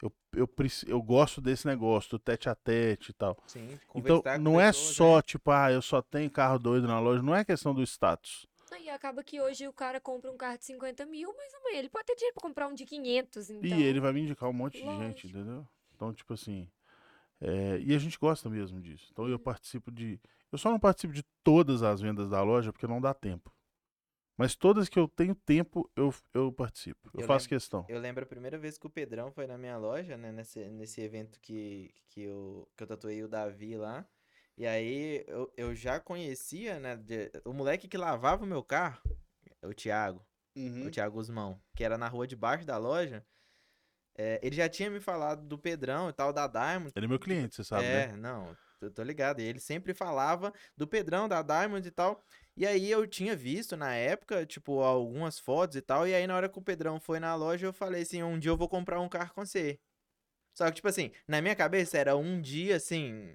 Eu, 0.00 0.10
eu, 0.32 0.48
eu 0.86 1.02
gosto 1.02 1.42
desse 1.42 1.66
negócio, 1.66 2.12
do 2.12 2.18
tete 2.18 2.48
a 2.48 2.54
tete 2.54 3.10
e 3.10 3.12
tal. 3.12 3.36
Sim, 3.46 3.78
Então, 3.94 4.22
não 4.40 4.58
é 4.58 4.68
pessoas, 4.72 4.96
só, 4.96 5.16
né? 5.16 5.22
tipo, 5.22 5.50
ah, 5.50 5.70
eu 5.70 5.82
só 5.82 6.00
tenho 6.00 6.30
carro 6.30 6.58
doido 6.58 6.88
na 6.88 6.98
loja. 6.98 7.22
Não 7.22 7.34
é 7.34 7.44
questão 7.44 7.74
do 7.74 7.82
status. 7.82 8.46
E 8.80 8.88
acaba 8.90 9.22
que 9.22 9.40
hoje 9.40 9.66
o 9.68 9.72
cara 9.72 10.00
compra 10.00 10.30
um 10.30 10.36
carro 10.36 10.58
de 10.58 10.64
50 10.64 11.06
mil, 11.06 11.32
mas 11.36 11.54
amanhã 11.54 11.78
ele 11.78 11.88
pode 11.88 12.04
ter 12.06 12.14
dinheiro 12.16 12.34
pra 12.34 12.42
comprar 12.48 12.68
um 12.68 12.74
de 12.74 12.84
500, 12.84 13.50
então... 13.50 13.78
E 13.78 13.82
ele 13.82 14.00
vai 14.00 14.12
me 14.12 14.20
indicar 14.22 14.48
um 14.48 14.52
monte 14.52 14.74
de 14.74 14.80
gente, 14.80 15.26
Lógico. 15.26 15.28
entendeu? 15.28 15.68
Então, 15.94 16.12
tipo 16.12 16.32
assim. 16.34 16.68
é, 17.40 17.78
e 17.80 17.94
a 17.94 17.98
gente 17.98 18.18
gosta 18.18 18.48
mesmo 18.50 18.80
disso. 18.80 19.08
Então, 19.12 19.28
eu 19.28 19.38
participo 19.38 19.90
de. 19.90 20.20
Eu 20.50 20.58
só 20.58 20.70
não 20.70 20.78
participo 20.78 21.12
de 21.12 21.22
todas 21.44 21.82
as 21.82 22.00
vendas 22.00 22.28
da 22.28 22.42
loja 22.42 22.72
porque 22.72 22.86
não 22.86 23.00
dá 23.00 23.14
tempo. 23.14 23.52
Mas 24.36 24.54
todas 24.56 24.88
que 24.88 24.98
eu 24.98 25.06
tenho 25.06 25.34
tempo, 25.34 25.88
eu, 25.94 26.12
eu 26.34 26.50
participo. 26.50 27.10
Eu, 27.14 27.20
Eu 27.20 27.26
faço 27.26 27.44
lembro- 27.44 27.56
questão. 27.56 27.86
Eu 27.88 28.00
lembro 28.00 28.24
a 28.24 28.26
primeira 28.26 28.58
vez 28.58 28.78
que 28.78 28.86
o 28.86 28.90
Pedrão 28.90 29.30
foi 29.30 29.46
na 29.46 29.56
minha 29.58 29.76
loja, 29.76 30.16
né? 30.16 30.32
Nesse, 30.32 30.64
nesse 30.70 31.00
evento 31.02 31.38
que, 31.40 31.92
que, 32.08 32.22
eu, 32.22 32.66
que 32.76 32.82
eu 32.82 32.86
tatuei 32.86 33.22
o 33.22 33.28
Davi 33.28 33.76
lá. 33.76 34.04
E 34.62 34.66
aí 34.68 35.24
eu, 35.26 35.52
eu 35.56 35.74
já 35.74 35.98
conhecia, 35.98 36.78
né? 36.78 36.94
de- 36.94 37.32
o 37.44 37.52
moleque 37.52 37.88
que 37.88 37.96
lavava 37.96 38.44
o 38.44 38.46
meu 38.46 38.62
carro, 38.62 39.02
o 39.60 39.74
Thiago, 39.74 40.24
Uhum. 40.54 40.86
o 40.86 40.90
Thiago 40.90 41.16
Guzmão, 41.16 41.60
que 41.74 41.82
era 41.82 41.98
na 41.98 42.06
rua 42.06 42.28
de 42.28 42.36
baixo 42.36 42.64
da 42.64 42.78
loja. 42.78 43.26
é, 44.16 44.38
ele 44.40 44.54
já 44.54 44.68
tinha 44.68 44.88
me 44.88 45.00
falado 45.00 45.44
do 45.48 45.58
Pedrão 45.58 46.08
e 46.08 46.12
tal, 46.12 46.32
da 46.32 46.46
Diamond. 46.46 46.92
Ele 46.94 47.06
é 47.06 47.08
meu 47.08 47.18
cliente, 47.18 47.56
você 47.56 47.64
sabe, 47.64 47.82
é, 47.82 48.06
né? 48.12 48.16
não, 48.16 48.56
eu 48.80 48.88
tô 48.88 49.02
ligado. 49.02 49.40
E 49.40 49.44
ele 49.44 49.58
sempre 49.58 49.92
falava 49.94 50.52
do 50.76 50.86
Pedrão, 50.86 51.26
da 51.28 51.42
Diamond 51.42 51.84
e 51.88 51.90
tal. 51.90 52.22
E 52.56 52.64
aí 52.64 52.88
eu 52.88 53.04
tinha 53.04 53.34
visto 53.34 53.76
na 53.76 53.92
época, 53.96 54.46
tipo, 54.46 54.80
algumas 54.80 55.40
fotos 55.40 55.74
e 55.76 55.82
tal. 55.82 56.06
E 56.06 56.14
aí 56.14 56.24
na 56.24 56.36
hora 56.36 56.48
que 56.48 56.56
o 56.58 56.62
Pedrão 56.62 57.00
foi 57.00 57.18
na 57.18 57.34
loja, 57.34 57.66
eu 57.66 57.72
falei 57.72 58.02
assim, 58.02 58.22
um 58.22 58.38
dia 58.38 58.52
eu 58.52 58.56
vou 58.56 58.68
comprar 58.68 59.00
um 59.00 59.08
carro 59.08 59.34
com 59.34 59.44
você. 59.44 59.80
Só 60.54 60.66
que, 60.66 60.76
tipo 60.76 60.86
assim, 60.86 61.10
na 61.26 61.42
minha 61.42 61.56
cabeça 61.56 61.98
era 61.98 62.14
um 62.16 62.40
dia, 62.40 62.76
assim, 62.76 63.34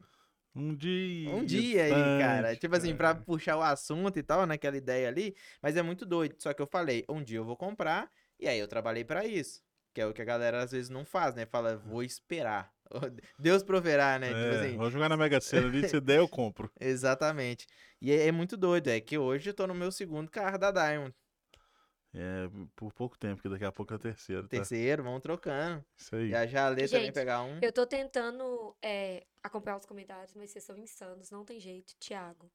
Um 0.58 0.76
dia. 0.76 1.30
um 1.30 1.46
dia 1.46 1.84
aí, 1.86 1.92
cara. 2.20 2.56
Tipo 2.56 2.76
assim, 2.76 2.96
pra 2.96 3.14
puxar 3.14 3.58
o 3.58 3.62
assunto 3.62 4.18
e 4.18 4.24
tal, 4.24 4.46
naquela 4.46 4.76
ideia 4.76 5.08
ali. 5.08 5.36
Mas 5.62 5.78
é 5.78 5.82
muito 5.82 6.06
doido. 6.06 6.36
Só 6.40 6.54
que 6.54 6.62
eu 6.62 6.68
falei, 6.68 7.06
um 7.08 7.22
dia 7.24 7.38
eu 7.38 7.46
vou 7.46 7.56
comprar. 7.56 8.10
E 8.40 8.48
aí 8.48 8.60
eu 8.60 8.68
trabalhei 8.68 9.04
pra 9.04 9.26
isso. 9.26 9.62
Que 9.94 10.02
é 10.02 10.06
o 10.06 10.14
que 10.14 10.22
a 10.22 10.26
galera 10.26 10.62
às 10.62 10.72
vezes 10.72 10.90
não 10.90 11.04
faz, 11.06 11.34
né? 11.36 11.46
Fala, 11.46 11.78
vou 11.78 12.04
esperar. 12.04 12.72
Deus 13.40 13.64
proverá, 13.64 14.18
né? 14.20 14.28
Tipo 14.28 14.40
É, 14.40 14.60
assim, 14.60 14.78
vou 14.78 14.90
jogar 14.90 15.10
na 15.10 15.18
Mega 15.18 15.42
Sena 15.42 15.68
ali, 15.68 15.88
se 15.88 16.00
der 16.00 16.20
eu 16.20 16.28
compro. 16.28 16.72
Exatamente. 16.80 17.66
E 18.02 18.12
é, 18.12 18.28
é 18.28 18.32
muito 18.32 18.56
doido, 18.56 18.90
é 18.90 19.00
que 19.00 19.18
hoje 19.18 19.50
eu 19.50 19.54
tô 19.54 19.66
no 19.68 19.74
meu 19.74 19.92
segundo 19.92 20.30
carro 20.30 20.58
da 20.58 20.72
Diamond. 20.72 21.14
É, 22.20 22.50
por 22.76 22.92
pouco 22.94 23.16
tempo, 23.18 23.42
que 23.42 23.48
daqui 23.50 23.64
a 23.66 23.72
pouco 23.72 23.94
é 23.94 23.96
o 23.96 24.00
terceiro, 24.00 24.42
tá? 24.44 24.50
Terceiro, 24.50 25.04
vamos 25.04 25.22
trocando. 25.22 25.86
Isso 25.96 26.16
aí. 26.16 26.34
A 26.34 26.48
Jalê 26.48 26.88
também 26.88 27.06
Gente, 27.06 27.14
pegar 27.14 27.44
um. 27.44 27.60
Eu 27.62 27.72
tô 27.72 27.86
tentando 27.86 28.76
é, 28.82 29.26
acompanhar 29.44 29.78
os 29.78 29.86
comentários, 29.86 30.34
mas 30.34 30.50
vocês 30.50 30.64
são 30.64 30.76
insanos, 30.78 31.30
não 31.30 31.46
tem 31.46 31.60
jeito. 31.60 31.94
Tiago, 32.00 32.52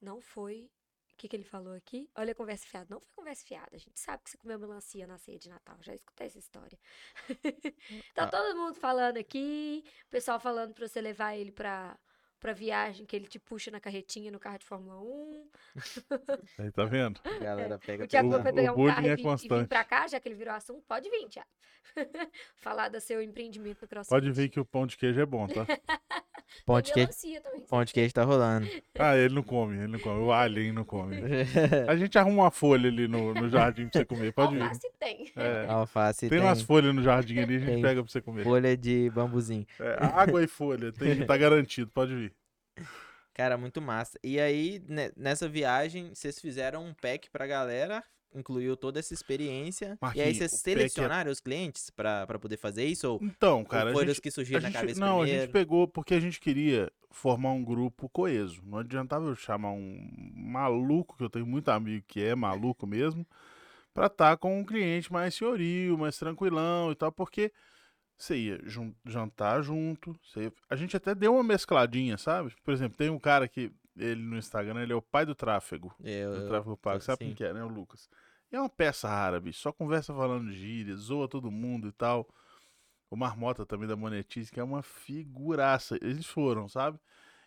não 0.00 0.20
foi. 0.22 0.70
O 1.12 1.16
que, 1.16 1.28
que 1.28 1.36
ele 1.36 1.44
falou 1.44 1.74
aqui? 1.74 2.10
Olha 2.16 2.32
a 2.32 2.34
conversa 2.34 2.66
fiada. 2.66 2.86
Não 2.90 2.98
foi 2.98 3.08
conversa 3.14 3.44
fiada. 3.44 3.70
A 3.72 3.78
gente 3.78 4.00
sabe 4.00 4.24
que 4.24 4.30
você 4.30 4.36
comeu 4.36 4.58
melancia 4.58 5.06
na 5.06 5.16
ceia 5.16 5.38
de 5.38 5.48
Natal. 5.48 5.76
Já 5.80 5.94
escutei 5.94 6.26
essa 6.26 6.38
história. 6.38 6.76
tá 8.14 8.24
Ah. 8.24 8.26
todo 8.26 8.56
mundo 8.56 8.74
falando 8.74 9.16
aqui. 9.18 9.84
O 10.06 10.10
pessoal 10.10 10.40
falando 10.40 10.74
pra 10.74 10.88
você 10.88 11.00
levar 11.00 11.36
ele 11.36 11.52
pra, 11.52 11.96
pra 12.44 12.52
viagem, 12.52 13.06
que 13.06 13.16
ele 13.16 13.26
te 13.26 13.38
puxa 13.38 13.70
na 13.70 13.80
carretinha 13.80 14.30
no 14.30 14.38
carro 14.38 14.58
de 14.58 14.66
Fórmula 14.66 15.00
1. 15.00 15.48
Aí, 16.58 16.70
tá 16.72 16.84
vendo? 16.84 17.18
A 17.24 17.38
galera 17.38 17.78
pega 17.78 18.04
O 18.04 18.06
Tiago 18.06 18.28
O- 18.28 18.32
foi 18.32 18.40
pesado. 18.42 18.56
pegar 18.56 18.72
um 18.72 18.76
bullying 18.76 18.94
carro 18.94 19.06
é 19.06 19.08
e 19.08 19.08
vir, 19.08 19.12
e 19.14 19.16
vir 19.16 19.22
constante. 19.22 19.68
pra 19.68 19.82
cá, 19.84 20.06
já 20.06 20.20
que 20.20 20.28
ele 20.28 20.34
virou 20.34 20.52
assunto. 20.52 20.82
Pode 20.86 21.08
vir, 21.08 21.26
Tiago. 21.26 21.48
Falar 22.56 22.90
do 22.90 23.00
seu 23.00 23.22
empreendimento 23.22 23.78
no 23.80 23.88
CrossFit. 23.88 24.10
Pode 24.14 24.30
ver 24.30 24.48
que 24.50 24.60
o 24.60 24.64
pão 24.64 24.86
de 24.86 24.98
queijo 24.98 25.18
é 25.18 25.24
bom, 25.24 25.46
tá? 25.46 25.64
Pão 26.66 26.80
de 26.80 26.92
queijo, 26.92 27.10
pão 27.68 27.84
de 27.84 27.92
queijo 27.92 28.12
tá 28.14 28.22
rolando. 28.22 28.68
Ah, 28.98 29.16
ele 29.16 29.34
não 29.34 29.42
come, 29.42 29.76
ele 29.78 29.86
não 29.88 29.98
come. 29.98 30.20
O 30.20 30.30
alien 30.30 30.72
não 30.72 30.84
come. 30.84 31.16
A 31.88 31.96
gente 31.96 32.16
arruma 32.18 32.42
uma 32.44 32.50
folha 32.50 32.88
ali 32.88 33.08
no, 33.08 33.32
no 33.34 33.48
jardim 33.48 33.88
pra 33.88 34.00
você 34.00 34.04
comer, 34.04 34.32
pode 34.32 34.54
vir. 34.54 34.62
Alface 34.62 34.90
tem. 35.00 35.32
É. 35.34 35.66
Alface 35.66 36.20
Tem 36.20 36.38
tem, 36.38 36.38
umas 36.40 36.60
folhas 36.62 36.94
no 36.94 37.02
jardim 37.02 37.38
ali, 37.38 37.56
a 37.56 37.58
gente 37.58 37.72
Tem. 37.72 37.82
pega 37.82 38.02
pra 38.04 38.12
você 38.12 38.20
comer. 38.20 38.44
folha 38.44 38.76
de 38.76 39.10
bambuzinho. 39.10 39.66
É, 39.80 39.96
água 40.04 40.44
e 40.44 40.46
folha, 40.46 40.92
tem, 40.92 41.24
tá 41.26 41.36
garantido, 41.36 41.90
pode 41.90 42.14
vir. 42.14 42.33
Cara, 43.32 43.56
muito 43.58 43.80
massa. 43.82 44.18
E 44.22 44.38
aí, 44.38 44.80
ne- 44.88 45.12
nessa 45.16 45.48
viagem, 45.48 46.14
vocês 46.14 46.38
fizeram 46.40 46.84
um 46.84 46.94
pack 46.94 47.28
pra 47.30 47.46
galera, 47.46 48.04
incluiu 48.34 48.76
toda 48.76 49.00
essa 49.00 49.12
experiência. 49.12 49.86
e 49.86 49.90
aí 49.90 49.98
Marquinhos, 50.00 50.36
vocês 50.38 50.52
é- 50.54 50.56
selecionaram 50.56 51.30
os 51.32 51.40
clientes 51.40 51.90
pra, 51.90 52.26
pra 52.26 52.38
poder 52.38 52.56
fazer 52.56 52.84
isso? 52.84 53.08
Ou, 53.10 53.18
Então, 53.22 53.64
cara, 53.64 53.86
ou 53.86 53.90
a 53.90 53.94
foram 53.94 54.12
os 54.12 54.20
que 54.20 54.28
a 54.28 54.32
surgiram 54.32 54.60
na 54.60 54.68
gente- 54.68 54.78
cabeça 54.80 55.00
não, 55.00 55.16
a 55.16 55.20
primeiro? 55.22 55.42
gente 55.42 55.52
pegou 55.52 55.88
porque 55.88 56.14
a 56.14 56.20
gente 56.20 56.38
queria 56.38 56.90
formar 57.10 57.50
um 57.52 57.64
grupo 57.64 58.08
coeso. 58.08 58.60
Não 58.64 58.78
adiantava 58.78 59.26
eu 59.26 59.34
chamar 59.34 59.70
um 59.72 60.08
maluco, 60.36 61.16
que 61.16 61.24
eu 61.24 61.30
tenho 61.30 61.46
muito 61.46 61.68
amigo 61.70 62.04
que 62.06 62.22
é 62.22 62.34
maluco 62.36 62.86
mesmo, 62.86 63.26
pra 63.92 64.06
estar 64.06 64.36
com 64.36 64.58
um 64.60 64.64
cliente 64.64 65.12
mais 65.12 65.34
senhorio, 65.34 65.96
mais 65.98 66.16
tranquilão 66.18 66.90
e 66.92 66.94
tal, 66.96 67.10
porque 67.12 67.52
Você 68.16 68.36
ia 68.36 68.60
jun- 68.64 68.94
jantar 69.04 69.62
junto. 69.62 70.16
você 70.22 70.44
ia- 70.44 70.52
A 70.70 70.76
gente 70.76 70.96
até 70.96 71.14
deu 71.14 71.34
uma 71.34 71.42
mescladinha, 71.42 72.16
sabe? 72.16 72.54
Por 72.62 72.72
exemplo, 72.72 72.96
tem 72.96 73.10
um 73.10 73.18
cara 73.18 73.48
que, 73.48 73.72
ele 73.96 74.22
no 74.22 74.36
Instagram, 74.36 74.82
ele 74.82 74.92
é 74.92 74.96
o 74.96 75.02
pai 75.02 75.26
do 75.26 75.34
tráfego. 75.34 75.94
Eu, 76.02 76.32
do 76.34 76.40
eu- 76.42 76.48
tráfego 76.48 76.76
pago. 76.76 77.00
Sabe 77.00 77.18
sim. 77.18 77.24
quem 77.26 77.34
que 77.34 77.44
é, 77.44 77.52
né? 77.52 77.62
O 77.64 77.68
Lucas. 77.68 78.08
E 78.52 78.56
é 78.56 78.60
uma 78.60 78.68
peça 78.68 79.08
rara, 79.08 79.40
bicho. 79.40 79.60
Só 79.60 79.72
conversa 79.72 80.14
falando 80.14 80.52
gíria, 80.52 80.94
zoa 80.96 81.28
todo 81.28 81.50
mundo 81.50 81.88
e 81.88 81.92
tal. 81.92 82.28
O 83.10 83.16
Marmota 83.16 83.64
também 83.66 83.86
da 83.88 83.96
Monetize, 83.96 84.50
que 84.50 84.58
é 84.60 84.64
uma 84.64 84.82
figuraça. 84.82 85.96
Eles 86.02 86.26
foram, 86.26 86.68
sabe? 86.68 86.98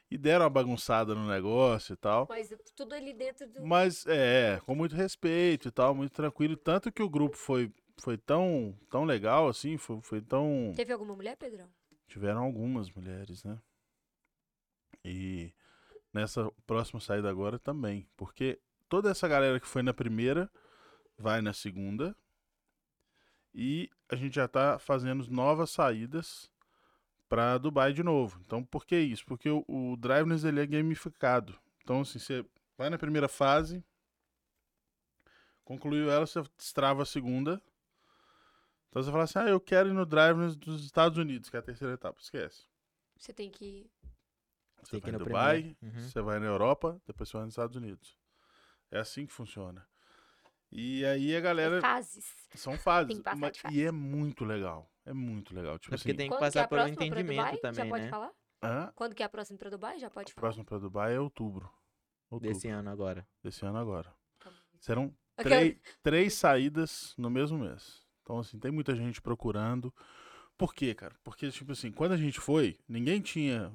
E 0.10 0.18
deram 0.18 0.46
uma 0.46 0.50
bagunçada 0.50 1.14
no 1.14 1.28
negócio 1.28 1.94
e 1.94 1.98
tal. 1.98 2.26
Mas 2.30 2.54
tudo 2.76 2.94
ali 2.94 3.14
dentro 3.14 3.46
do. 3.48 3.66
Mas 3.66 4.06
é, 4.08 4.62
com 4.66 4.74
muito 4.74 4.96
respeito 4.96 5.68
e 5.68 5.72
tal, 5.72 5.94
muito 5.94 6.12
tranquilo. 6.14 6.56
Tanto 6.56 6.90
que 6.92 7.04
o 7.04 7.10
grupo 7.10 7.36
foi, 7.36 7.70
foi 7.98 8.18
tão, 8.18 8.78
tão 8.90 9.04
legal, 9.04 9.48
assim, 9.48 9.78
foi, 9.78 10.00
foi 10.02 10.22
tão. 10.22 10.74
Teve 10.76 10.94
alguma 10.94 11.16
mulher, 11.16 11.36
Pedrão? 11.36 11.70
Tiveram 12.08 12.44
algumas 12.44 12.90
mulheres, 12.92 13.44
né? 13.44 13.60
E 15.04 15.54
nessa 16.14 16.52
próxima 16.66 17.00
saída 17.00 17.30
agora 17.30 17.60
também. 17.60 18.08
Porque 18.16 18.60
toda 18.88 19.10
essa 19.10 19.28
galera 19.28 19.60
que 19.60 19.68
foi 19.68 19.82
na 19.82 19.94
primeira 19.94 20.50
vai 21.18 21.42
na 21.42 21.54
segunda. 21.54 22.16
E 23.54 23.90
a 24.10 24.16
gente 24.16 24.36
já 24.36 24.48
tá 24.48 24.78
fazendo 24.78 25.30
novas 25.32 25.72
saídas 25.72 26.52
para 27.28 27.58
Dubai 27.58 27.92
de 27.92 28.04
novo. 28.04 28.40
Então, 28.46 28.64
por 28.64 28.86
que 28.86 28.98
isso? 28.98 29.26
Porque 29.26 29.50
o, 29.50 29.66
o 29.68 29.98
Driveness 29.98 30.44
ele 30.44 30.62
é 30.62 30.68
gamificado. 30.68 31.58
Então, 31.84 32.02
assim, 32.02 32.20
você 32.20 32.46
vai 32.78 32.90
na 32.90 32.98
primeira 32.98 33.28
fase, 33.28 33.84
concluiu 35.64 36.12
ela, 36.12 36.26
você 36.26 36.42
destrava 36.58 37.04
a 37.04 37.06
segunda. 37.06 37.62
Então 38.90 39.04
você 39.04 39.12
fala 39.12 39.24
assim, 39.24 39.40
ah, 39.40 39.50
eu 39.50 39.60
quero 39.60 39.90
ir 39.90 39.94
no 39.94 40.06
Driveness 40.06 40.56
dos 40.56 40.84
Estados 40.86 41.18
Unidos, 41.18 41.50
que 41.50 41.56
é 41.56 41.60
a 41.60 41.64
terceira 41.64 41.94
etapa. 41.94 42.20
Esquece. 42.22 42.66
Você 43.18 43.34
tem 43.34 43.50
que. 43.52 43.90
Você 44.84 45.00
Tem 45.00 45.02
que 45.02 45.06
vai 45.12 45.12
ir 45.12 45.16
em 45.16 45.20
no 45.20 45.26
Dubai. 45.26 45.78
Uhum. 45.82 46.10
você 46.10 46.22
vai 46.22 46.40
na 46.40 46.46
Europa, 46.46 47.02
depois 47.06 47.30
você 47.30 47.38
vai 47.38 47.46
nos 47.46 47.54
Estados 47.54 47.76
Unidos. 47.76 48.18
É 48.92 49.00
assim 49.00 49.26
que 49.26 49.34
funciona. 49.34 49.86
E 50.72 51.06
aí 51.06 51.36
a 51.36 51.42
galera. 51.42 51.82
Fases. 51.82 52.26
São 52.56 52.78
fases. 52.78 53.08
Tem 53.08 53.18
que 53.18 53.24
passar 53.24 53.52
de 53.52 53.60
fase. 53.62 53.76
E 53.78 53.84
é 53.84 53.92
muito 53.92 54.46
legal. 54.46 54.90
É 55.06 55.14
muito 55.14 55.54
legal. 55.56 55.80
Tipo 55.80 55.96
É 55.96 55.98
porque 55.98 56.12
assim, 56.12 56.18
tem 56.18 56.30
que 56.30 56.36
Quando 56.36 56.40
que 56.40 56.46
é 56.46 56.48
passar 56.48 56.64
a 56.64 56.68
pelo 56.68 56.82
próxima 56.82 56.98
pra 56.98 57.06
entendimento 57.22 57.38
Dubai? 57.46 57.58
também, 57.58 57.76
Já 57.86 57.90
pode 57.90 58.04
né? 58.04 58.10
falar? 58.10 58.32
hã? 58.64 58.92
Quando 58.96 59.16
que 59.16 59.24
é 59.24 59.26
a 59.26 59.30
próxima 59.30 59.58
pra 59.60 59.70
Dubai? 59.70 60.00
Já 60.00 60.10
pode 60.10 60.32
a 60.32 60.34
falar. 60.36 60.42
próxima 60.42 60.66
para 60.66 60.78
Dubai 60.80 61.16
é 61.16 61.20
outubro. 61.20 61.72
Outubro. 62.30 62.54
Desse 62.54 62.68
ano 62.68 62.90
agora. 62.90 63.28
Desse 63.42 63.66
ano 63.66 63.78
agora. 63.78 64.14
Tá. 64.40 64.52
Serão 64.80 65.16
Aquela- 65.38 65.56
três, 65.62 65.78
três 66.04 66.34
saídas 66.34 67.14
no 67.18 67.30
mesmo 67.30 67.58
mês. 67.58 68.06
Então, 68.28 68.40
assim, 68.40 68.60
tem 68.60 68.70
muita 68.70 68.94
gente 68.94 69.22
procurando. 69.22 69.94
Por 70.58 70.74
quê, 70.74 70.94
cara? 70.94 71.16
Porque, 71.24 71.50
tipo 71.50 71.72
assim, 71.72 71.90
quando 71.90 72.12
a 72.12 72.18
gente 72.18 72.42
foi, 72.42 72.78
ninguém 72.86 73.22
tinha. 73.22 73.72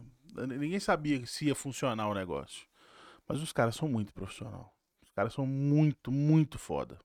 Ninguém 0.46 0.78
sabia 0.78 1.24
se 1.24 1.46
ia 1.46 1.54
funcionar 1.54 2.06
o 2.06 2.14
negócio. 2.14 2.66
Mas 3.26 3.40
os 3.40 3.50
caras 3.50 3.74
são 3.76 3.88
muito 3.88 4.12
profissional. 4.12 4.70
Os 5.02 5.10
caras 5.10 5.32
são 5.32 5.46
muito, 5.46 6.12
muito 6.12 6.58
foda. 6.58 7.00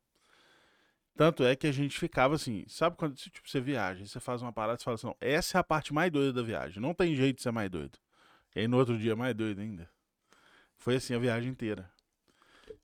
Tanto 1.15 1.45
é 1.45 1.55
que 1.55 1.67
a 1.67 1.71
gente 1.71 1.97
ficava 1.97 2.35
assim, 2.35 2.65
sabe 2.67 2.97
quando 2.97 3.15
tipo, 3.15 3.49
você 3.49 3.61
viaja, 3.61 4.05
você 4.05 4.19
faz 4.19 4.41
uma 4.41 4.51
parada 4.51 4.79
e 4.79 4.83
fala 4.83 4.95
assim, 4.95 5.07
não, 5.07 5.15
essa 5.21 5.57
é 5.57 5.59
a 5.59 5.63
parte 5.63 5.93
mais 5.93 6.11
doida 6.11 6.33
da 6.33 6.43
viagem. 6.43 6.81
Não 6.81 6.93
tem 6.93 7.15
jeito 7.15 7.37
de 7.37 7.43
ser 7.43 7.51
mais 7.51 7.71
doido. 7.71 7.97
E 8.55 8.59
aí 8.59 8.67
no 8.67 8.77
outro 8.77 8.97
dia 8.97 9.15
mais 9.15 9.33
doido 9.33 9.61
ainda. 9.61 9.89
Foi 10.75 10.97
assim 10.97 11.15
a 11.15 11.19
viagem 11.19 11.49
inteira. 11.49 11.89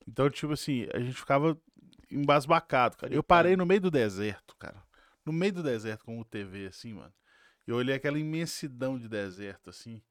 Então, 0.08 0.30
tipo 0.30 0.54
assim, 0.54 0.88
a 0.94 1.00
gente 1.00 1.16
ficava 1.16 1.58
embasbacado, 2.14 2.98
cara. 2.98 3.14
Eu 3.14 3.24
parei 3.24 3.56
no 3.56 3.66
meio 3.66 3.82
do 3.82 3.92
deserto, 3.92 4.56
cara. 4.58 4.82
No 5.26 5.32
meio 5.32 5.54
do 5.54 5.64
deserto 5.64 6.04
com 6.04 6.20
o 6.20 6.26
TV, 6.26 6.68
assim, 6.68 6.94
mano. 6.94 7.14
E 7.68 7.72
eu 7.72 7.78
olhei 7.78 7.96
aquela 7.96 8.20
imensidão 8.20 8.98
de 8.98 9.08
deserto, 9.08 9.70
assim. 9.70 10.02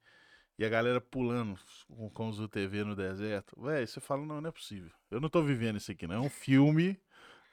E 0.58 0.64
a 0.64 0.68
galera 0.68 1.00
pulando 1.00 1.58
com, 1.88 2.10
com 2.10 2.28
os 2.28 2.38
UTV 2.38 2.84
no 2.84 2.94
deserto. 2.96 3.60
Véi, 3.60 3.86
você 3.86 4.00
fala, 4.00 4.24
não, 4.24 4.40
não 4.40 4.48
é 4.48 4.52
possível. 4.52 4.90
Eu 5.10 5.20
não 5.20 5.28
tô 5.28 5.42
vivendo 5.42 5.76
isso 5.76 5.90
aqui, 5.90 6.06
não. 6.06 6.16
É 6.16 6.20
um 6.20 6.30
filme. 6.30 6.98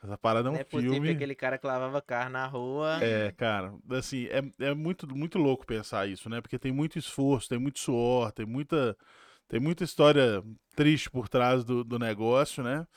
Essa 0.04 0.18
parada 0.18 0.48
é 0.48 0.52
um 0.52 0.54
Não 0.54 0.62
é 0.62 0.64
possível 0.64 0.94
filme. 0.94 1.10
que 1.10 1.16
aquele 1.16 1.36
cara 1.36 1.58
que 1.58 1.68
lavava 1.68 2.02
carro 2.02 2.30
na 2.30 2.46
rua. 2.46 3.04
É, 3.04 3.32
cara, 3.34 3.74
assim, 3.92 4.28
é, 4.28 4.42
é 4.68 4.74
muito, 4.74 5.08
muito 5.14 5.38
louco 5.38 5.66
pensar 5.66 6.08
isso, 6.08 6.30
né? 6.30 6.40
Porque 6.40 6.58
tem 6.58 6.72
muito 6.72 6.98
esforço, 6.98 7.50
tem 7.50 7.60
muito 7.60 7.80
suor, 7.80 8.32
tem 8.32 8.46
muita, 8.46 8.96
tem 9.50 9.60
muita 9.60 9.84
história 9.84 10.42
triste 10.74 11.10
por 11.10 11.28
trás 11.28 11.66
do, 11.66 11.84
do 11.84 12.00
negócio, 12.00 12.64
né? 12.64 12.88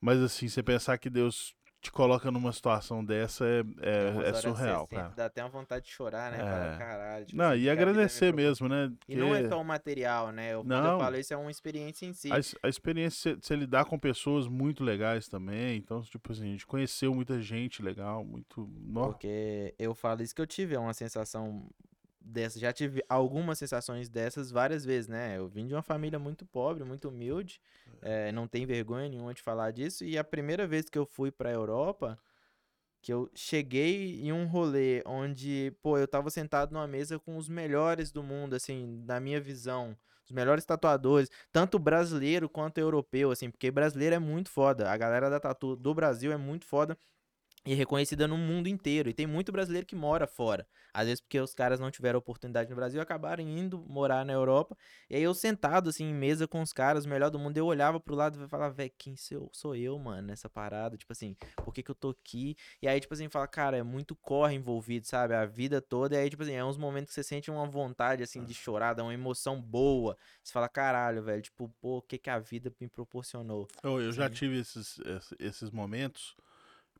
Mas 0.00 0.20
assim, 0.20 0.48
você 0.48 0.62
pensar 0.62 0.98
que 0.98 1.10
Deus 1.10 1.54
te 1.86 1.92
coloca 1.92 2.30
numa 2.30 2.52
situação 2.52 3.04
dessa 3.04 3.44
é, 3.44 3.60
é, 3.80 4.30
é 4.30 4.32
surreal, 4.34 4.86
cara. 4.88 5.12
Dá 5.14 5.26
até 5.26 5.42
uma 5.42 5.50
vontade 5.50 5.84
de 5.84 5.90
chorar, 5.92 6.32
né? 6.32 6.38
É. 6.38 6.40
Fala, 6.40 6.76
caralho. 6.78 7.26
tipo 7.26 7.38
Não, 7.38 7.50
assim, 7.50 7.60
e 7.60 7.62
que 7.62 7.70
agradecer 7.70 8.34
mesmo, 8.34 8.68
né? 8.68 8.92
E 9.08 9.14
não 9.14 9.34
é 9.34 9.38
Porque 9.38 9.48
só 9.54 9.60
o 9.60 9.64
material, 9.64 10.32
né? 10.32 10.54
Eu, 10.54 10.62
quando 10.62 10.68
Não. 10.70 10.92
eu 10.94 10.98
falo 10.98 11.16
isso, 11.16 11.32
é 11.32 11.36
uma 11.36 11.50
experiência 11.50 12.06
em 12.06 12.12
si. 12.12 12.30
a, 12.32 12.36
a 12.62 12.68
experiência 12.68 13.36
de 13.36 13.46
você 13.46 13.54
lidar 13.54 13.84
com 13.84 13.98
pessoas 13.98 14.48
muito 14.48 14.82
legais 14.82 15.28
também. 15.28 15.76
Então, 15.76 16.02
tipo 16.02 16.32
assim, 16.32 16.48
a 16.48 16.52
gente 16.52 16.66
conheceu 16.66 17.14
muita 17.14 17.40
gente 17.40 17.82
legal, 17.82 18.24
muito. 18.24 18.68
Porque 18.92 19.74
eu 19.78 19.94
falo 19.94 20.22
isso 20.22 20.34
que 20.34 20.42
eu 20.42 20.46
tive, 20.46 20.74
é 20.74 20.78
uma 20.78 20.94
sensação 20.94 21.68
dessa. 22.26 22.58
Já 22.58 22.72
tive 22.72 23.02
algumas 23.08 23.58
sensações 23.58 24.08
dessas 24.08 24.50
várias 24.50 24.84
vezes, 24.84 25.08
né? 25.08 25.38
Eu 25.38 25.48
vim 25.48 25.66
de 25.66 25.74
uma 25.74 25.82
família 25.82 26.18
muito 26.18 26.44
pobre, 26.44 26.84
muito 26.84 27.08
humilde, 27.08 27.60
eh, 28.02 28.32
não 28.32 28.46
tem 28.48 28.66
vergonha 28.66 29.08
nenhuma 29.08 29.32
de 29.32 29.42
falar 29.42 29.70
disso. 29.70 30.04
E 30.04 30.18
a 30.18 30.24
primeira 30.24 30.66
vez 30.66 30.88
que 30.88 30.98
eu 30.98 31.06
fui 31.06 31.30
pra 31.30 31.50
Europa, 31.52 32.18
que 33.02 33.12
eu 33.12 33.30
cheguei 33.34 34.20
em 34.20 34.32
um 34.32 34.46
rolê 34.46 35.02
onde, 35.06 35.72
pô, 35.82 35.98
eu 35.98 36.08
tava 36.08 36.30
sentado 36.30 36.72
numa 36.72 36.86
mesa 36.88 37.18
com 37.18 37.36
os 37.36 37.48
melhores 37.48 38.10
do 38.12 38.22
mundo, 38.22 38.54
assim, 38.54 39.02
na 39.06 39.20
minha 39.20 39.40
visão. 39.40 39.96
Os 40.24 40.32
melhores 40.32 40.64
tatuadores, 40.64 41.30
tanto 41.52 41.78
brasileiro 41.78 42.48
quanto 42.48 42.78
europeu, 42.78 43.30
assim, 43.30 43.48
porque 43.48 43.70
brasileiro 43.70 44.16
é 44.16 44.18
muito 44.18 44.50
foda. 44.50 44.90
A 44.90 44.96
galera 44.96 45.30
da 45.30 45.38
tatu 45.38 45.76
do 45.76 45.94
Brasil 45.94 46.32
é 46.32 46.36
muito 46.36 46.66
foda 46.66 46.98
e 47.66 47.74
reconhecida 47.74 48.26
no 48.28 48.38
mundo 48.38 48.68
inteiro. 48.68 49.10
E 49.10 49.12
tem 49.14 49.26
muito 49.26 49.50
brasileiro 49.52 49.86
que 49.86 49.96
mora 49.96 50.26
fora. 50.26 50.66
Às 50.94 51.04
vezes 51.06 51.20
porque 51.20 51.38
os 51.38 51.52
caras 51.52 51.78
não 51.78 51.90
tiveram 51.90 52.18
oportunidade 52.18 52.70
no 52.70 52.76
Brasil, 52.76 53.00
acabaram 53.02 53.42
indo 53.44 53.84
morar 53.86 54.24
na 54.24 54.32
Europa. 54.32 54.74
E 55.10 55.16
aí 55.16 55.22
eu 55.22 55.34
sentado 55.34 55.90
assim 55.90 56.04
em 56.04 56.14
mesa 56.14 56.48
com 56.48 56.62
os 56.62 56.72
caras, 56.72 57.04
o 57.04 57.08
melhor 57.08 57.28
do 57.30 57.38
mundo, 57.38 57.56
eu 57.58 57.66
olhava 57.66 58.00
pro 58.00 58.14
lado 58.14 58.42
e 58.42 58.48
falava, 58.48 58.72
velho, 58.72 58.90
quem 58.96 59.14
sou, 59.14 59.50
sou 59.52 59.76
eu, 59.76 59.98
mano, 59.98 60.28
nessa 60.28 60.48
parada? 60.48 60.96
Tipo 60.96 61.12
assim, 61.12 61.36
por 61.56 61.74
que 61.74 61.82
que 61.82 61.90
eu 61.90 61.94
tô 61.94 62.10
aqui? 62.10 62.56
E 62.80 62.88
aí, 62.88 62.98
tipo 62.98 63.12
assim, 63.12 63.28
fala, 63.28 63.46
cara, 63.46 63.76
é 63.76 63.82
muito 63.82 64.16
corre 64.16 64.54
envolvido, 64.54 65.06
sabe? 65.06 65.34
A 65.34 65.44
vida 65.44 65.82
toda. 65.82 66.14
E 66.16 66.18
aí, 66.18 66.30
tipo 66.30 66.42
assim, 66.42 66.52
é 66.54 66.64
uns 66.64 66.78
momentos 66.78 67.10
que 67.10 67.14
você 67.14 67.22
sente 67.22 67.50
uma 67.50 67.66
vontade, 67.66 68.22
assim, 68.22 68.42
de 68.44 68.54
chorar, 68.54 68.94
dá 68.94 69.02
uma 69.02 69.12
emoção 69.12 69.60
boa. 69.60 70.16
Você 70.42 70.52
fala, 70.52 70.68
caralho, 70.68 71.22
velho, 71.22 71.42
tipo, 71.42 71.68
pô, 71.80 71.98
o 71.98 72.02
que 72.02 72.16
que 72.16 72.30
a 72.30 72.38
vida 72.38 72.72
me 72.80 72.88
proporcionou? 72.88 73.68
Eu, 73.82 74.00
eu 74.00 74.12
já 74.12 74.30
tive 74.30 74.58
esses, 74.60 74.98
ess- 75.00 75.34
esses 75.38 75.70
momentos, 75.70 76.34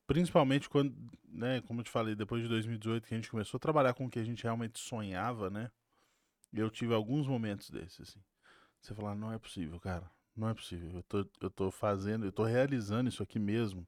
principalmente 0.07 0.68
quando, 0.68 0.94
né, 1.28 1.61
como 1.62 1.80
eu 1.80 1.84
te 1.84 1.90
falei, 1.90 2.14
depois 2.14 2.42
de 2.42 2.48
2018 2.48 3.07
que 3.07 3.14
a 3.14 3.16
gente 3.16 3.30
começou 3.30 3.59
a 3.59 3.61
trabalhar 3.61 3.94
com 3.94 4.07
o 4.07 4.11
que 4.11 4.18
a 4.18 4.24
gente 4.24 4.44
realmente 4.44 4.78
sonhava, 4.78 5.50
né? 5.50 5.70
Eu 6.52 6.70
tive 6.70 6.94
alguns 6.94 7.26
momentos 7.26 7.70
desses, 7.70 8.00
assim. 8.00 8.20
Você 8.80 8.94
falar, 8.94 9.14
não 9.14 9.32
é 9.32 9.38
possível, 9.38 9.78
cara. 9.80 10.11
Não 10.36 10.48
é 10.48 10.54
possível. 10.54 10.90
Eu 10.92 11.02
tô, 11.02 11.26
eu 11.40 11.50
tô 11.50 11.70
fazendo, 11.70 12.24
eu 12.24 12.32
tô 12.32 12.44
realizando 12.44 13.09
isso 13.09 13.22
aqui 13.22 13.38
mesmo. 13.38 13.86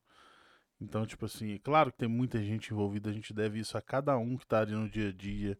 Então, 0.81 1.07
tipo 1.07 1.25
assim, 1.25 1.59
claro 1.59 1.93
que 1.93 1.99
tem 1.99 2.09
muita 2.09 2.43
gente 2.43 2.73
envolvida, 2.73 3.11
a 3.11 3.13
gente 3.13 3.33
deve 3.33 3.59
isso 3.59 3.77
a 3.77 3.83
cada 3.83 4.17
um 4.17 4.37
que 4.37 4.47
tá 4.47 4.61
ali 4.61 4.73
no 4.73 4.89
dia 4.89 5.09
a 5.09 5.13
dia, 5.13 5.59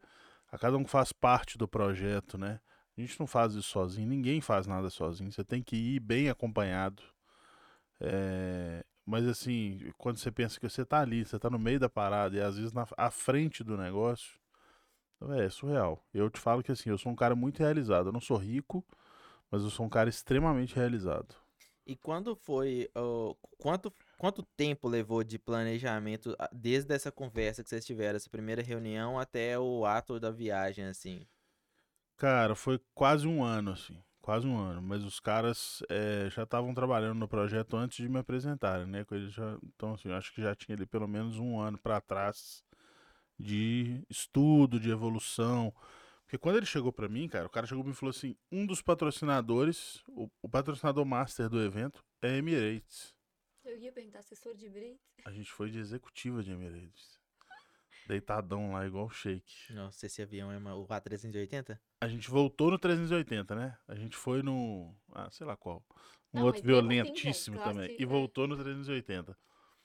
a 0.51 0.59
cada 0.59 0.77
um 0.77 0.85
que 0.85 0.91
faz 0.91 1.13
parte 1.13 1.59
do 1.59 1.67
projeto, 1.69 2.39
né? 2.39 2.61
A 2.97 3.01
gente 3.01 3.19
não 3.19 3.27
faz 3.27 3.55
isso 3.55 3.69
sozinho, 3.69 4.09
ninguém 4.09 4.41
faz 4.41 4.67
nada 4.67 4.91
sozinho. 4.91 5.31
Você 5.31 5.45
tem 5.45 5.63
que 5.63 5.77
ir 5.77 6.01
bem 6.01 6.29
acompanhado. 6.29 7.03
É, 8.01 8.85
mas 9.09 9.27
assim, 9.27 9.91
quando 9.97 10.19
você 10.19 10.31
pensa 10.31 10.61
que 10.61 10.69
você 10.69 10.85
tá 10.85 11.01
ali, 11.01 11.25
você 11.25 11.39
tá 11.39 11.49
no 11.49 11.59
meio 11.59 11.81
da 11.81 11.89
parada 11.89 12.37
e 12.37 12.43
às 12.43 12.59
vezes 12.59 12.75
na 12.75 12.87
à 12.95 13.11
frente 13.11 13.65
do 13.65 13.75
negócio, 13.75 14.39
é, 15.31 15.47
é 15.47 15.49
surreal. 15.49 16.05
Eu 16.13 16.29
te 16.29 16.39
falo 16.39 16.63
que 16.63 16.71
assim, 16.71 16.91
eu 16.91 16.99
sou 16.99 17.11
um 17.11 17.17
cara 17.17 17.35
muito 17.35 17.59
realizado. 17.59 18.09
Eu 18.09 18.13
não 18.13 18.21
sou 18.21 18.37
rico, 18.37 18.85
mas 19.51 19.63
eu 19.63 19.71
sou 19.71 19.87
um 19.87 19.89
cara 19.89 20.11
extremamente 20.11 20.77
realizado. 20.77 21.35
E 21.87 21.97
quando 21.97 22.37
foi, 22.37 22.91
quanto, 23.57 23.91
quanto 24.19 24.43
tempo 24.43 24.87
levou 24.87 25.25
de 25.25 25.39
planejamento, 25.39 26.37
desde 26.53 26.95
essa 26.95 27.11
conversa 27.11 27.63
que 27.63 27.71
vocês 27.71 27.87
tiveram, 27.87 28.17
essa 28.17 28.29
primeira 28.29 28.61
reunião, 28.61 29.19
até 29.19 29.59
o 29.59 29.87
ato 29.87 30.21
da 30.21 30.31
viagem, 30.31 30.85
assim? 30.85 31.27
Cara, 32.19 32.55
foi 32.55 32.79
quase 32.95 33.27
um 33.27 33.43
ano, 33.43 33.71
assim. 33.71 33.99
Quase 34.29 34.47
um 34.47 34.59
ano. 34.59 34.83
Mas 34.83 35.03
os 35.05 35.19
caras 35.19 35.83
eh, 35.89 36.29
já 36.31 36.43
estavam 36.43 36.75
trabalhando 36.75 37.19
no 37.19 37.27
projeto 37.27 37.79
antes 37.79 37.97
de 37.97 38.11
me 38.11 38.19
apresentarem, 38.19 38.85
né? 38.87 39.03
já, 39.31 39.59
então, 39.63 39.95
assim, 39.95 40.11
eu 40.11 40.15
acho 40.17 40.35
que 40.35 40.43
já 40.43 40.55
tinha 40.55 40.77
ali 40.77 40.85
pelo 40.85 41.09
menos 41.09 41.39
um 41.39 41.59
ano 41.59 41.79
para 41.79 41.99
trás 41.99 42.63
de 43.39 44.05
estudo, 44.11 44.79
de 44.79 44.91
evolução. 44.91 45.73
Porque 46.25 46.37
quando 46.37 46.57
ele 46.57 46.67
chegou 46.67 46.93
para 46.93 47.09
mim, 47.09 47.27
cara, 47.27 47.47
o 47.47 47.49
cara 47.49 47.67
chegou 47.67 47.83
pra 47.83 47.89
mim 47.89 47.95
e 47.95 47.99
falou 47.99 48.11
assim: 48.11 48.37
um 48.53 48.67
dos 48.67 48.83
patrocinadores, 48.83 50.03
o, 50.09 50.29
o 50.43 50.49
patrocinador 50.49 51.07
master 51.07 51.49
do 51.49 51.63
evento 51.63 52.05
é 52.21 52.37
Emirates. 52.37 53.15
Eu 53.65 53.79
ia 53.79 53.91
perguntar, 53.91 54.19
assessor 54.19 54.55
de 54.55 54.69
Breit? 54.69 55.01
A 55.25 55.31
gente 55.31 55.51
foi 55.51 55.71
de 55.71 55.79
executiva 55.79 56.43
de 56.43 56.53
Emirates. 56.53 57.18
Deitadão 58.09 58.73
lá, 58.73 58.87
igual 58.87 59.05
o 59.07 59.11
shake. 59.11 59.73
Nossa, 59.75 60.07
esse 60.07 60.23
avião 60.23 60.51
é 60.51 60.57
uma, 60.57 60.75
o 60.75 60.87
A380? 60.87 61.79
A 62.01 62.09
gente 62.09 62.31
voltou 62.31 62.71
no 62.71 62.79
380, 62.79 63.55
né? 63.55 63.77
A 63.87 63.95
gente 63.95 64.17
foi 64.17 64.43
no. 64.43 64.95
Ah, 65.13 65.29
sei 65.31 65.47
lá 65.47 65.57
qual. 65.57 65.85
Um 66.33 66.39
Não, 66.39 66.47
outro 66.47 66.61
assim, 66.61 66.67
violentíssimo 66.67 67.59
também. 67.59 67.87
classe- 67.89 68.01
E 68.01 68.05
é. 68.05 68.07
voltou 68.07 68.49
no 68.49 68.57
380. 68.57 69.37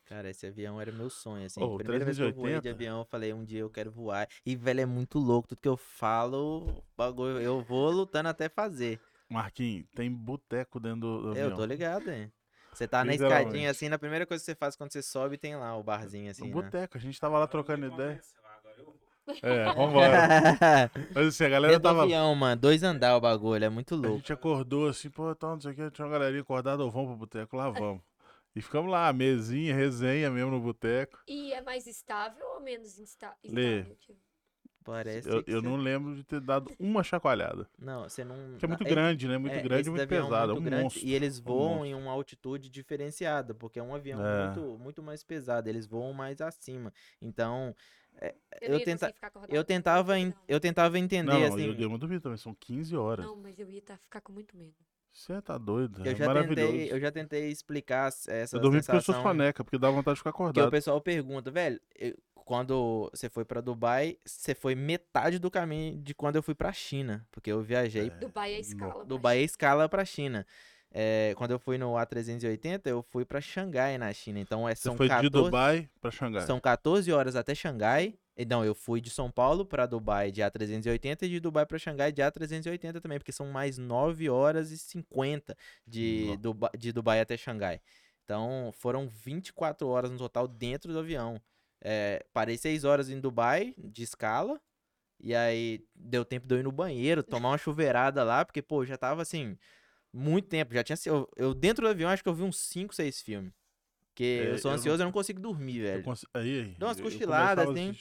Cara, 0.05 0.29
esse 0.29 0.45
avião 0.47 0.79
era 0.79 0.91
meu 0.91 1.09
sonho, 1.09 1.45
assim. 1.45 1.61
Ô, 1.61 1.75
o 1.75 1.77
Primeira 1.77 2.05
vez 2.05 2.17
que 2.17 2.23
eu 2.23 2.31
voei 2.33 2.53
de 2.55 2.61
380? 2.61 2.69
avião, 2.75 2.99
eu 2.99 3.05
falei, 3.05 3.33
um 3.33 3.43
dia 3.43 3.59
eu 3.59 3.69
quero 3.69 3.91
voar. 3.91 4.27
E, 4.45 4.55
velho, 4.55 4.81
é 4.81 4.85
muito 4.85 5.19
louco. 5.19 5.47
Tudo 5.49 5.59
que 5.61 5.67
eu 5.67 5.77
falo, 5.77 6.83
bagulho, 6.95 7.39
eu 7.41 7.61
vou 7.61 7.89
lutando 7.91 8.29
até 8.29 8.47
fazer. 8.47 9.01
Marquinhos, 9.29 9.85
tem 9.95 10.11
boteco 10.11 10.79
dentro 10.79 10.99
do, 11.01 11.21
do 11.23 11.29
avião. 11.31 11.49
Eu 11.49 11.55
tô 11.55 11.65
ligado, 11.65 12.09
hein? 12.09 12.31
Você 12.73 12.87
tá 12.87 13.03
na 13.05 13.13
escadinha, 13.13 13.69
assim, 13.69 13.89
na 13.89 13.99
primeira 13.99 14.25
coisa 14.25 14.41
que 14.41 14.45
você 14.45 14.55
faz 14.55 14.75
quando 14.75 14.91
você 14.91 15.01
sobe, 15.01 15.37
tem 15.37 15.55
lá 15.55 15.75
o 15.77 15.83
barzinho, 15.83 16.25
No 16.25 16.31
assim, 16.31 16.47
né? 16.47 16.51
boteco, 16.51 16.97
a 16.97 16.99
gente 16.99 17.19
tava 17.19 17.37
lá 17.37 17.47
trocando 17.47 17.85
ideia. 17.85 18.19
Agora 18.57 18.75
eu 18.79 18.85
vou. 18.85 19.03
É, 19.41 19.73
vambora. 19.73 20.27
Mas 21.15 21.27
assim, 21.27 21.45
a 21.45 21.49
galera 21.49 21.79
do 21.79 21.87
tava. 21.87 22.03
avião, 22.03 22.33
mano. 22.35 22.59
Dois 22.59 22.83
andar 22.83 23.15
o 23.15 23.21
bagulho, 23.21 23.63
é 23.63 23.69
muito 23.69 23.93
A 23.95 23.97
louco. 23.97 24.17
gente 24.17 24.33
acordou 24.33 24.87
assim, 24.89 25.09
pô, 25.09 25.31
então, 25.31 25.51
não 25.51 25.61
sei 25.61 25.71
o 25.71 25.75
que, 25.75 25.91
tinha 25.91 26.05
uma 26.05 26.11
galerinha 26.11 26.41
acordada, 26.41 26.83
ou 26.83 26.91
vamos 26.91 27.09
pro 27.09 27.17
boteco, 27.17 27.55
lá 27.55 27.69
vamos. 27.69 28.01
E 28.55 28.61
ficamos 28.61 28.91
lá, 28.91 29.11
mesinha, 29.13 29.73
resenha 29.73 30.29
mesmo 30.29 30.51
no 30.51 30.59
boteco. 30.59 31.19
E 31.27 31.53
é 31.53 31.61
mais 31.61 31.87
estável 31.87 32.45
ou 32.55 32.61
menos 32.61 32.99
insta- 32.99 33.35
Lê. 33.43 33.79
estável? 33.79 33.95
Tipo, 33.95 34.19
Parece 34.83 35.29
Eu, 35.29 35.43
eu 35.47 35.61
você- 35.61 35.67
não 35.67 35.75
lembro 35.77 36.15
de 36.15 36.23
ter 36.23 36.39
dado 36.41 36.71
uma 36.79 37.03
chacoalhada. 37.03 37.67
Não, 37.79 38.03
você 38.03 38.23
não... 38.23 38.35
Porque 38.51 38.65
é 38.65 38.67
muito 38.67 38.83
é- 38.85 38.89
grande, 38.89 39.27
né? 39.27 39.37
Muito 39.37 39.53
é, 39.55 39.61
grande 39.61 39.87
e 39.87 39.91
muito 39.91 40.01
avião 40.03 40.25
pesado. 40.25 40.51
É 40.51 40.53
muito 40.55 40.61
um 40.61 40.65
grande, 40.69 40.83
monstro. 40.83 41.05
E 41.05 41.13
eles 41.13 41.39
um 41.39 41.43
voam 41.43 41.69
monstro. 41.69 41.85
em 41.87 41.93
uma 41.95 42.11
altitude 42.11 42.69
diferenciada, 42.69 43.53
porque 43.53 43.79
é 43.79 43.83
um 43.83 43.95
avião 43.95 44.25
É. 44.25 44.45
muito, 44.47 44.77
muito 44.77 45.01
mais 45.03 45.23
pesado. 45.23 45.69
Eles 45.69 45.85
voam 45.87 46.13
mais 46.13 46.41
acima. 46.41 46.91
Então, 47.21 47.75
eu, 48.61 48.73
Eu 48.75 48.83
tenta- 48.83 49.13
eu 49.49 49.63
tentava, 49.63 50.19
en- 50.19 50.33
eu 50.47 50.59
tentava 50.59 50.99
entender, 50.99 51.31
Não, 51.31 51.39
não, 51.39 51.47
assim... 51.47 51.65
eu, 51.65 51.73
eu 51.75 51.89
não 51.89 51.97
duvido 51.97 52.21
também, 52.21 52.37
são 52.37 52.53
15 52.53 52.95
horas. 52.95 53.25
Não, 53.25 53.35
mas 53.35 53.57
eu 53.59 53.69
ia 53.69 53.81
tá- 53.81 53.97
ficar 53.97 54.21
com 54.21 54.31
muito 54.31 54.55
medo. 54.55 54.75
Você 55.11 55.39
tá 55.43 55.59
doido, 55.59 56.03
Eu 56.03 56.11
é 56.11 56.15
já, 56.15 56.25
maravilhoso. 56.25 56.71
tentei, 56.71 56.91
eu 56.91 56.99
já 56.99 57.11
tentei 57.11 57.47
explicar 57.49 58.07
essa 58.27 58.55
Eu 58.57 58.59
dormi 58.61 58.79
porque 58.81 58.95
eu 58.97 59.01
sou 59.01 59.13
sensação. 59.13 59.21
soneca, 59.23 59.63
porque 59.63 59.77
dá 59.77 59.89
vontade 59.89 60.15
de 60.15 60.19
ficar 60.21 60.31
Porque 60.31 60.41
o 60.43 60.45
acordado. 60.47 60.71
pessoal 60.71 60.99
pergunta, 60.99 61.51
velho, 61.51 61.79
eu- 61.99 62.17
quando 62.45 63.09
você 63.13 63.29
foi 63.29 63.43
pra 63.45 63.61
Dubai, 63.61 64.17
você 64.25 64.53
foi 64.53 64.75
metade 64.75 65.39
do 65.39 65.49
caminho 65.51 65.97
de 66.01 66.13
quando 66.13 66.35
eu 66.35 66.43
fui 66.43 66.53
pra 66.55 66.71
China. 66.73 67.25
Porque 67.31 67.51
eu 67.51 67.61
viajei. 67.61 68.07
É, 68.07 68.09
Dubai 68.09 68.53
é 68.53 68.59
escala. 68.59 69.05
Dubai 69.05 69.35
é 69.35 69.39
China. 69.39 69.45
escala 69.45 69.89
pra 69.89 70.05
China. 70.05 70.45
É, 70.95 71.33
quando 71.37 71.51
eu 71.51 71.57
fui 71.59 71.77
no 71.77 71.93
A380, 71.93 72.81
eu 72.85 73.01
fui 73.01 73.25
pra 73.25 73.41
Xangai, 73.41 73.97
na 73.97 74.13
China. 74.13 74.39
Então 74.39 74.69
é, 74.69 74.75
Você 74.75 74.83
são 74.83 74.95
foi 74.95 75.07
14, 75.07 75.27
de 75.29 75.29
Dubai 75.43 75.89
pra 75.99 76.11
Xangai. 76.11 76.45
São 76.45 76.59
14 76.59 77.11
horas 77.11 77.35
até 77.35 77.55
Xangai. 77.55 78.15
E 78.37 78.45
Não, 78.45 78.63
eu 78.65 78.73
fui 78.75 78.99
de 79.01 79.09
São 79.11 79.29
Paulo 79.29 79.63
pra 79.65 79.85
Dubai 79.85 80.31
de 80.31 80.41
A380 80.41 81.23
e 81.23 81.29
de 81.29 81.39
Dubai 81.39 81.65
pra 81.67 81.77
Xangai 81.77 82.11
de 82.11 82.21
A380 82.21 82.99
também, 82.99 83.17
porque 83.19 83.31
são 83.31 83.47
mais 83.47 83.77
9 83.77 84.27
horas 84.29 84.71
e 84.71 84.77
50 84.77 85.55
de. 85.87 86.35
Duba- 86.37 86.71
de 86.77 86.91
Dubai 86.91 87.19
até 87.21 87.37
Xangai. 87.37 87.79
Então 88.23 88.71
foram 88.73 89.07
24 89.07 89.87
horas 89.87 90.09
no 90.11 90.17
total 90.17 90.47
dentro 90.47 90.91
do 90.93 90.99
avião. 90.99 91.39
É, 91.85 92.25
parei 92.33 92.57
6 92.57 92.85
horas 92.85 93.09
em 93.09 93.19
Dubai 93.19 93.75
de 93.77 94.03
escala. 94.03 94.59
E 95.19 95.35
aí 95.35 95.85
deu 95.93 96.23
tempo 96.25 96.47
de 96.47 96.55
eu 96.55 96.59
ir 96.59 96.63
no 96.63 96.71
banheiro, 96.71 97.21
tomar 97.23 97.49
uma 97.49 97.57
chuveirada 97.57 98.23
lá, 98.23 98.43
porque, 98.43 98.61
pô, 98.61 98.85
já 98.85 98.97
tava 98.97 99.21
assim, 99.21 99.57
muito 100.11 100.47
tempo. 100.47 100.73
Já 100.73 100.83
tinha. 100.83 100.93
assi- 100.95 101.09
Eu, 101.09 101.29
eu 101.35 101.53
dentro 101.53 101.85
do 101.85 101.89
avião 101.89 102.09
acho 102.09 102.23
que 102.23 102.29
eu 102.29 102.33
vi 102.33 102.43
uns 102.43 102.57
5, 102.57 102.93
6 102.95 103.21
filmes. 103.21 103.53
Porque 104.07 104.23
É, 104.23 104.53
eu 104.53 104.57
sou 104.59 104.69
eu 104.69 104.73
não- 104.73 104.79
ansioso, 104.79 105.01
eu 105.01 105.05
não 105.05 105.11
consigo 105.11 105.39
dormir, 105.41 105.81
velho. 105.81 106.03
cons- 106.03 106.25
Aí, 106.33 106.59
aí. 106.61 106.75
Dá 106.77 106.87
umas 106.87 107.01
cochiladas, 107.01 107.67
a 107.67 107.71
assim. 107.71 107.93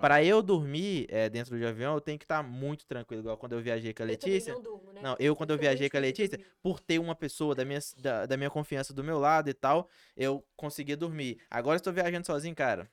Para 0.00 0.22
eu 0.22 0.42
dormir 0.42 1.06
é, 1.08 1.28
dentro 1.28 1.58
de 1.58 1.64
avião, 1.64 1.94
eu 1.94 2.00
tenho 2.00 2.18
que 2.18 2.24
estar 2.24 2.42
muito 2.42 2.86
tranquilo, 2.86 3.22
igual 3.22 3.36
quando 3.36 3.52
eu 3.52 3.60
viajei 3.60 3.92
com 3.94 4.02
a 4.02 4.06
Eu 4.06 4.10
Letícia. 4.10 4.52
não 4.54 4.62
durmo, 4.62 4.92
né? 4.92 5.00
Não, 5.02 5.16
eu 5.18 5.34
quando 5.34 5.50
eu 5.52 5.58
viajei 5.58 5.88
com 5.88 5.96
a 5.96 6.00
Letícia, 6.00 6.38
por 6.62 6.80
ter 6.80 6.98
uma 6.98 7.14
pessoa 7.14 7.54
da 7.54 7.64
minha, 7.64 7.80
da, 7.98 8.26
da 8.26 8.36
minha 8.36 8.50
confiança 8.50 8.92
do 8.92 9.02
meu 9.02 9.18
lado 9.18 9.48
e 9.48 9.54
tal, 9.54 9.88
eu 10.16 10.44
conseguia 10.56 10.96
dormir. 10.96 11.40
Agora 11.50 11.76
eu 11.76 11.78
estou 11.78 11.92
viajando 11.92 12.26
sozinho, 12.26 12.54
cara. 12.54 12.88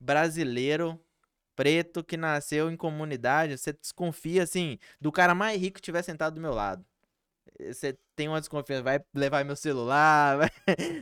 Brasileiro, 0.00 1.00
preto, 1.54 2.04
que 2.04 2.16
nasceu 2.16 2.70
em 2.70 2.76
comunidade, 2.76 3.56
você 3.56 3.72
desconfia, 3.72 4.42
assim, 4.42 4.78
do 5.00 5.10
cara 5.10 5.34
mais 5.34 5.58
rico 5.60 5.74
que 5.74 5.80
estiver 5.80 6.02
sentado 6.02 6.34
do 6.34 6.40
meu 6.40 6.52
lado. 6.52 6.84
Você 7.58 7.98
tem 8.14 8.28
uma 8.28 8.40
desconfiança, 8.40 8.82
vai 8.82 9.00
levar 9.14 9.44
meu 9.44 9.56
celular, 9.56 10.36
vai, 10.38 10.50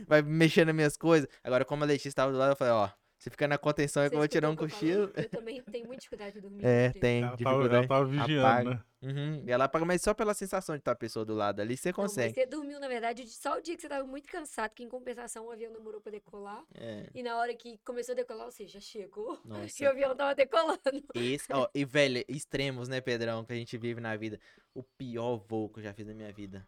vai 0.07 0.21
mexer 0.21 0.65
nas 0.65 0.73
minhas 0.73 0.95
coisas. 0.95 1.27
Agora, 1.43 1.65
como 1.65 1.83
a 1.83 1.87
Letícia 1.87 2.07
estava 2.07 2.31
do 2.31 2.37
lado, 2.37 2.53
eu 2.53 2.55
falei, 2.55 2.73
ó, 2.73 2.89
você 3.17 3.29
fica 3.29 3.47
na 3.47 3.57
contenção 3.57 4.03
aí 4.03 4.09
que 4.09 4.15
eu 4.15 4.19
vou 4.19 4.27
tirar 4.27 4.49
um 4.49 4.55
cochilo. 4.55 5.11
Eu 5.15 5.29
também 5.29 5.61
tenho 5.63 5.85
muita 5.87 6.01
dificuldade 6.01 6.33
de 6.35 6.41
dormir. 6.41 6.63
É, 6.65 6.91
tem. 6.91 7.23
Ela 7.23 7.37
tava, 7.37 7.49
ela 7.65 7.81
dificuldade. 7.81 7.87
tava 7.87 8.05
vigiando, 8.05 8.45
Apaga. 8.47 8.69
né? 8.71 8.83
Uhum, 9.01 9.43
e 9.45 9.51
ela 9.51 9.67
paga, 9.69 9.85
mas 9.85 10.01
só 10.01 10.13
pela 10.15 10.33
sensação 10.33 10.75
de 10.75 10.79
estar 10.81 10.91
a 10.91 10.95
pessoa 10.95 11.23
do 11.23 11.33
lado 11.35 11.59
ali, 11.61 11.77
você 11.77 11.89
Não, 11.89 11.93
mas 11.97 12.11
consegue. 12.11 12.33
você 12.33 12.45
dormiu, 12.47 12.79
na 12.79 12.87
verdade, 12.87 13.27
só 13.29 13.57
o 13.57 13.61
dia 13.61 13.75
que 13.75 13.81
você 13.81 13.87
tava 13.87 14.05
muito 14.05 14.27
cansado, 14.27 14.71
que 14.73 14.83
em 14.83 14.89
compensação 14.89 15.45
o 15.45 15.51
avião 15.51 15.71
demorou 15.71 16.01
pra 16.01 16.11
decolar. 16.11 16.63
É, 16.73 17.07
E 17.13 17.21
na 17.21 17.37
hora 17.37 17.53
que 17.55 17.77
começou 17.85 18.13
a 18.13 18.15
decolar, 18.15 18.49
você 18.51 18.65
já 18.67 18.79
chegou. 18.79 19.39
nossa. 19.45 19.65
E 19.83 19.85
o 19.87 19.89
avião 19.89 20.15
tava 20.15 20.33
decolando. 20.35 20.79
Esse, 21.13 21.51
ó, 21.53 21.69
e 21.73 21.85
velho, 21.85 22.23
extremos, 22.27 22.87
né, 22.89 22.99
Pedrão, 22.99 23.45
que 23.45 23.53
a 23.53 23.55
gente 23.55 23.77
vive 23.77 24.01
na 24.01 24.15
vida. 24.15 24.39
O 24.73 24.81
pior 24.83 25.37
voo 25.37 25.69
que 25.69 25.79
eu 25.79 25.83
já 25.83 25.93
fiz 25.93 26.05
na 26.07 26.13
minha 26.13 26.31
vida. 26.33 26.67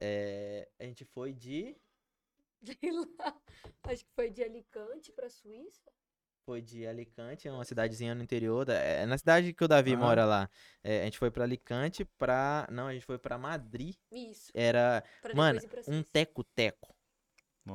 É, 0.00 0.68
a 0.78 0.84
gente 0.84 1.04
foi 1.04 1.32
de. 1.34 1.76
Sei 2.80 2.90
lá. 2.92 3.36
Acho 3.84 4.04
que 4.04 4.10
foi 4.14 4.30
de 4.30 4.42
Alicante 4.42 5.12
pra 5.12 5.28
Suíça. 5.28 5.90
Foi 6.46 6.60
de 6.62 6.86
Alicante, 6.86 7.46
é 7.46 7.52
uma 7.52 7.64
cidadezinha 7.64 8.14
no 8.14 8.22
interior. 8.22 8.64
Da, 8.64 8.74
é 8.74 9.06
na 9.06 9.16
cidade 9.18 9.52
que 9.52 9.62
o 9.64 9.68
Davi 9.68 9.92
Ah. 9.94 9.96
mora 9.98 10.24
lá. 10.24 10.50
É, 10.82 11.02
a 11.02 11.04
gente 11.04 11.18
foi 11.18 11.30
pra 11.30 11.44
Alicante 11.44 12.04
pra. 12.04 12.66
Não, 12.70 12.86
a 12.86 12.92
gente 12.92 13.04
foi 13.06 13.18
pra 13.18 13.38
Madrid. 13.38 13.94
Isso. 14.10 14.50
Era 14.54 15.04
Pra 15.22 15.34
Mano, 15.34 15.60
um 15.86 16.02
teco-teco 16.02 16.94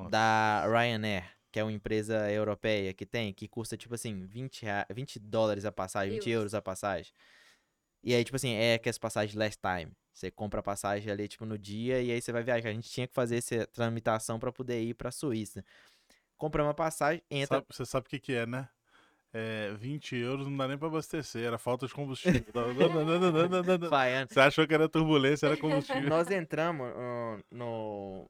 da 0.09 0.65
Ryanair, 0.67 1.31
que 1.51 1.59
é 1.59 1.63
uma 1.63 1.71
empresa 1.71 2.29
europeia 2.29 2.93
que 2.93 3.05
tem, 3.05 3.33
que 3.33 3.47
custa 3.47 3.77
tipo 3.77 3.95
assim, 3.95 4.25
20, 4.25 4.63
rea- 4.63 4.85
20 4.91 5.19
dólares 5.19 5.63
a 5.63 5.71
passagem, 5.71 6.15
20 6.15 6.29
Euros. 6.29 6.51
euros 6.51 6.53
a 6.55 6.61
passagem. 6.61 7.13
E 8.05 8.13
aí, 8.13 8.23
tipo 8.23 8.35
assim, 8.35 8.53
é 8.53 8.77
que 8.77 8.87
as 8.87 8.99
passagens 8.99 9.33
last 9.35 9.59
time. 9.59 9.91
Você 10.13 10.29
compra 10.29 10.59
a 10.59 10.63
passagem 10.63 11.11
ali, 11.11 11.27
tipo, 11.27 11.43
no 11.43 11.57
dia 11.57 12.01
e 12.01 12.11
aí 12.11 12.21
você 12.21 12.31
vai 12.31 12.43
viajar. 12.43 12.69
A 12.69 12.73
gente 12.73 12.87
tinha 12.87 13.07
que 13.07 13.13
fazer 13.13 13.37
essa 13.37 13.65
tramitação 13.65 14.39
pra 14.39 14.51
poder 14.51 14.79
ir 14.79 14.93
pra 14.93 15.11
Suíça. 15.11 15.65
Compramos 16.37 16.69
a 16.71 16.75
passagem, 16.75 17.21
entra. 17.31 17.57
Sabe- 17.57 17.65
você 17.69 17.85
sabe 17.85 18.05
o 18.05 18.09
que, 18.09 18.19
que 18.19 18.33
é, 18.33 18.45
né? 18.45 18.69
É, 19.33 19.73
20 19.73 20.15
euros 20.15 20.47
não 20.47 20.55
dá 20.55 20.67
nem 20.67 20.77
pra 20.77 20.87
abastecer, 20.87 21.43
era 21.43 21.57
falta 21.57 21.87
de 21.87 21.93
combustível. 21.93 22.41
Você 24.29 24.39
achou 24.39 24.65
que 24.65 24.73
era 24.73 24.87
turbulência, 24.87 25.47
era 25.47 25.57
combustível. 25.57 26.07
Nós 26.07 26.29
entramos 26.31 26.87
ah, 26.95 27.37
no 27.51 28.29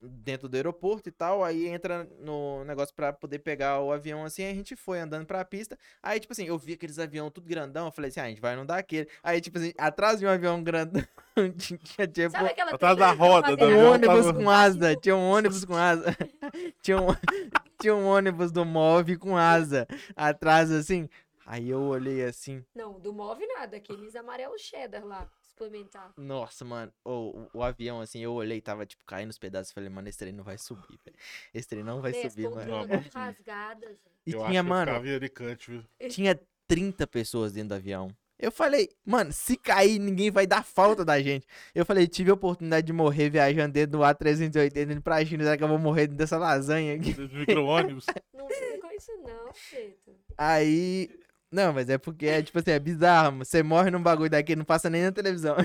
dentro 0.00 0.48
do 0.48 0.54
aeroporto 0.56 1.08
e 1.08 1.12
tal, 1.12 1.42
aí 1.42 1.66
entra 1.66 2.08
no 2.20 2.64
negócio 2.64 2.94
pra 2.94 3.12
poder 3.12 3.40
pegar 3.40 3.80
o 3.80 3.92
avião 3.92 4.24
assim, 4.24 4.44
aí 4.44 4.52
a 4.52 4.54
gente 4.54 4.76
foi 4.76 5.00
andando 5.00 5.26
pra 5.26 5.44
pista. 5.44 5.76
Aí 6.02 6.20
tipo 6.20 6.32
assim, 6.32 6.44
eu 6.46 6.56
vi 6.58 6.74
aqueles 6.74 6.98
avião 6.98 7.30
tudo 7.30 7.48
grandão, 7.48 7.86
eu 7.86 7.92
falei 7.92 8.08
assim, 8.10 8.20
ah, 8.20 8.24
a 8.24 8.28
gente 8.28 8.40
vai 8.40 8.54
não 8.54 8.64
dar 8.64 8.78
aquele. 8.78 9.08
Aí 9.22 9.40
tipo 9.40 9.58
assim, 9.58 9.72
atrás 9.76 10.20
de 10.20 10.26
um 10.26 10.30
avião 10.30 10.62
grandão 10.62 11.02
tinha 11.58 12.06
tipo 12.06 12.30
Sabe 12.30 12.50
aquela 12.50 12.70
Atrás 12.70 12.96
da 12.96 13.10
roda 13.12 13.56
do 13.56 13.64
um 13.64 13.90
ônibus 13.92 14.26
tava- 14.26 14.34
com 14.34 14.50
asa, 14.50 14.96
tinha 14.96 15.16
um 15.16 15.30
ônibus 15.30 15.64
com 15.64 15.74
asa. 15.76 16.04
tinha 16.82 17.00
um 17.00 17.06
tinha 17.80 17.94
um 17.94 18.06
ônibus 18.06 18.50
do 18.52 18.64
MOV 18.64 19.16
com 19.18 19.36
asa 19.36 19.86
atrás 20.16 20.70
assim. 20.70 21.08
Aí 21.46 21.70
eu 21.70 21.80
olhei 21.80 22.22
assim, 22.24 22.62
Não, 22.74 23.00
do 23.00 23.10
Move 23.10 23.46
nada, 23.46 23.78
aqueles 23.78 24.14
amarelos 24.14 24.60
cheddar 24.60 25.02
lá, 25.02 25.26
suplementar. 25.58 26.12
Nossa, 26.16 26.64
mano, 26.64 26.92
o, 27.04 27.10
o, 27.10 27.48
o 27.54 27.62
avião, 27.62 28.00
assim, 28.00 28.20
eu 28.20 28.32
olhei, 28.32 28.60
tava, 28.60 28.86
tipo, 28.86 29.04
caindo 29.04 29.30
os 29.30 29.38
pedaços. 29.38 29.72
Falei, 29.72 29.88
mano, 29.90 30.08
esse 30.08 30.18
trem 30.18 30.32
não 30.32 30.44
vai 30.44 30.56
subir, 30.58 30.98
velho. 31.04 31.16
Esse 31.52 31.68
trem 31.68 31.82
não 31.82 32.00
vai 32.00 32.12
Né, 32.12 32.28
subir, 32.28 32.48
mano. 32.50 32.86
tudo 32.88 33.08
rasgadas. 33.14 33.96
E 34.26 34.32
eu 34.32 34.44
tinha, 34.46 34.62
mano, 34.62 34.92
Alicante, 34.92 35.84
tinha 36.10 36.38
30 36.66 37.06
pessoas 37.06 37.52
dentro 37.52 37.70
do 37.70 37.74
avião. 37.74 38.08
Eu 38.38 38.52
falei, 38.52 38.88
mano, 39.04 39.32
se 39.32 39.56
cair, 39.56 39.98
ninguém 39.98 40.30
vai 40.30 40.46
dar 40.46 40.62
falta 40.62 41.04
da 41.04 41.20
gente. 41.20 41.44
Eu 41.74 41.84
falei, 41.84 42.06
tive 42.06 42.30
a 42.30 42.34
oportunidade 42.34 42.86
de 42.86 42.92
morrer 42.92 43.28
viajando 43.30 43.72
dentro 43.72 43.98
do 43.98 44.04
A380 44.04 44.92
indo 44.92 45.02
pra 45.02 45.24
China. 45.24 45.42
Será 45.42 45.56
que 45.56 45.64
eu 45.64 45.68
vou 45.68 45.78
morrer 45.78 46.02
dentro 46.02 46.18
dessa 46.18 46.38
lasanha 46.38 46.94
aqui? 46.94 47.18
Micro-ônibus. 47.18 48.06
Não 48.32 48.46
fica 48.48 48.78
com 48.80 48.90
isso 48.92 49.10
não, 49.26 49.50
Preto. 49.70 50.14
Aí. 50.36 51.10
Não, 51.50 51.72
mas 51.72 51.88
é 51.88 51.96
porque 51.96 52.26
é, 52.26 52.42
tipo 52.42 52.58
assim, 52.58 52.72
é 52.72 52.78
bizarro. 52.78 53.32
mano. 53.32 53.44
Você 53.44 53.62
morre 53.62 53.90
num 53.90 54.02
bagulho 54.02 54.30
daqui, 54.30 54.54
não 54.54 54.64
passa 54.64 54.90
nem 54.90 55.02
na 55.02 55.12
televisão. 55.12 55.56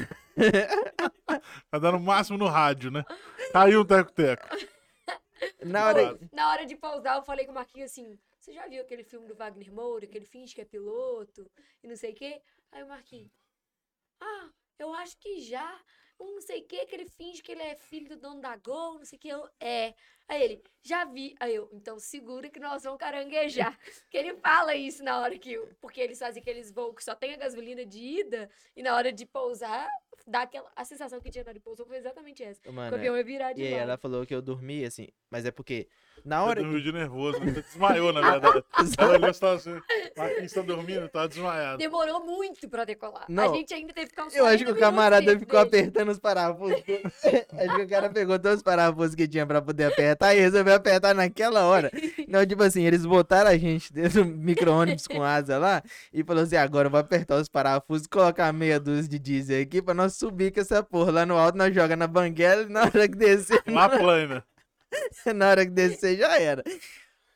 Vai 1.71 1.79
dar 1.81 1.91
no 1.91 1.99
máximo 1.99 2.38
no 2.38 2.47
rádio, 2.47 2.89
né? 2.89 3.03
Caiu 3.51 3.81
um 3.81 3.86
teco-teco. 3.86 4.47
Na 5.61 5.88
hora. 5.88 6.19
Na 6.31 6.51
hora 6.51 6.65
de 6.65 6.75
pausar, 6.75 7.17
eu 7.17 7.23
falei 7.23 7.45
com 7.45 7.51
o 7.51 7.55
Marquinhos 7.55 7.91
assim: 7.91 8.17
Você 8.39 8.53
já 8.53 8.65
viu 8.67 8.81
aquele 8.81 9.03
filme 9.03 9.27
do 9.27 9.36
Wagner 9.36 9.71
Moura, 9.73 10.07
que 10.07 10.17
ele 10.17 10.25
finge 10.25 10.55
que 10.55 10.61
é 10.61 10.65
piloto 10.65 11.49
e 11.84 11.88
não 11.88 11.95
sei 11.97 12.11
o 12.11 12.15
quê? 12.15 12.41
Aí 12.71 12.81
o 12.81 12.88
Marquinhos: 12.88 13.31
Ah, 14.21 14.49
eu 14.79 14.93
acho 14.93 15.17
que 15.19 15.41
já. 15.41 15.79
Um 16.20 16.36
não 16.36 16.41
sei 16.41 16.61
o 16.61 16.64
que, 16.64 16.86
que 16.86 16.95
ele 16.95 17.05
finge 17.05 17.41
que 17.41 17.51
ele 17.51 17.61
é 17.61 17.76
filho 17.76 18.09
do 18.09 18.18
dono 18.18 18.41
da 18.41 18.55
Gol, 18.57 18.95
não 18.95 19.05
sei 19.05 19.18
o 19.18 19.20
que. 19.20 19.28
Eu, 19.28 19.47
é. 19.59 19.93
Aí 20.28 20.41
ele, 20.41 20.64
já 20.82 21.05
vi. 21.05 21.36
Aí 21.39 21.55
eu, 21.55 21.70
então 21.74 21.99
segura 21.99 22.49
que 22.49 22.59
nós 22.59 22.84
vamos 22.84 22.99
caranguejar. 22.99 23.78
que 24.09 24.18
ele 24.18 24.36
fala 24.36 24.76
isso 24.76 25.03
na 25.03 25.20
hora 25.20 25.38
que. 25.38 25.57
Porque 25.82 26.01
eles 26.01 26.20
fazem 26.20 26.41
aqueles 26.41 26.72
voos 26.72 26.95
que 26.95 27.03
só 27.03 27.16
tem 27.16 27.34
a 27.34 27.38
gasolina 27.38 27.86
de 27.86 27.99
ida 27.99 28.49
e 28.76 28.84
na 28.84 28.95
hora 28.95 29.11
de 29.11 29.26
pousar, 29.26 29.88
dá 30.26 30.43
aquela. 30.43 30.72
A 30.76 30.86
sensação 30.86 31.20
que 31.20 31.30
tinha 31.30 31.43
na 31.43 31.49
hora 31.49 31.59
de 31.59 31.64
pousar 31.64 31.86
foi 31.86 31.97
exatamente 31.97 32.43
essa. 32.43 32.61
Ô, 32.66 32.72
o 32.72 32.74
Mano, 32.74 32.95
avião 32.95 33.18
ia 33.18 33.24
virar 33.24 33.53
de 33.53 33.61
e 33.61 33.74
ela 33.74 33.97
falou 33.97 34.26
que 34.26 34.34
eu 34.34 34.41
dormi, 34.41 34.86
assim, 34.86 35.09
mas 35.30 35.45
é 35.45 35.51
porque 35.51 35.88
na 36.26 36.38
Eu 36.38 36.43
hora 36.43 36.55
que... 36.61 36.66
dormi 36.66 36.82
de 36.82 36.91
nervoso, 36.91 37.39
você 37.39 37.61
desmaiou, 37.61 38.14
na 38.14 38.22
verdade. 38.32 38.64
Ela 38.97 39.14
olhou 39.14 39.28
e 39.28 39.30
assim: 39.30 39.82
Marquinhos 40.18 40.53
tá 40.53 40.61
dormindo, 40.61 41.09
tá 41.09 41.28
desmaiado. 41.28 41.78
Demorou 41.78 42.24
muito 42.26 42.70
pra 42.70 42.86
decolar. 42.86 43.26
Não. 43.28 43.51
A 43.51 43.55
gente 43.55 43.74
ainda 43.74 43.93
teve 43.93 44.07
que 44.07 44.11
ficar 44.11 44.26
uns 44.26 44.36
Eu 44.36 44.45
acho 44.45 44.59
que 44.59 44.66
40 44.66 44.78
o 44.78 44.80
camarada 44.80 45.22
minutos 45.26 45.41
ficou 45.41 45.59
apertando 45.59 46.09
os 46.09 46.20
parafusos. 46.20 46.82
acho 46.88 47.76
que 47.76 47.82
o 47.82 47.89
cara 47.89 48.09
pegou 48.09 48.39
todos 48.39 48.57
os 48.57 48.64
parafusos 48.64 49.16
que 49.16 49.28
tinha 49.28 49.45
pra 49.45 49.61
poder 49.61 49.86
apertar 49.86 50.34
e 50.34 50.39
resolveu 50.39 50.76
apertar 50.76 51.14
naquela 51.14 51.66
hora. 51.66 51.91
Não, 52.28 52.45
tipo 52.45 52.64
assim, 52.64 52.84
eles 52.84 53.05
botaram 53.05 53.49
a 53.49 53.57
gente 53.57 53.91
dentro 53.91 54.24
do 54.24 54.30
micro-ônibus 54.30 55.07
com 55.07 55.22
asa 55.22 55.57
lá 55.57 55.84
e 56.14 56.24
falou 56.24 56.43
assim: 56.43 56.55
agora 56.55 56.88
eu 56.88 56.91
vou 56.91 56.99
apertar 56.99 57.36
os 57.36 57.49
parafusos, 57.49 58.07
colocar 58.07 58.51
meia 58.53 58.80
dúzia 58.80 59.09
de 59.09 59.20
diesel 59.20 59.61
aqui 59.61 59.82
pra 59.82 59.93
nós 59.93 60.16
subir 60.16 60.51
com 60.53 60.61
essa 60.61 60.82
porra. 60.82 61.11
Lá 61.11 61.26
no 61.26 61.38
alto 61.38 61.57
nós 61.57 61.74
joga 61.76 61.97
na 61.97 62.07
banguela 62.07 62.64
e 62.64 62.70
na 62.70 62.84
hora 62.84 63.07
que 63.07 63.18
descer, 63.18 63.61
Lá 63.68 63.89
plana. 63.89 64.43
na 65.36 65.50
hora 65.50 65.66
que 65.66 65.72
descer 65.72 66.18
já 66.18 66.39
era. 66.39 66.64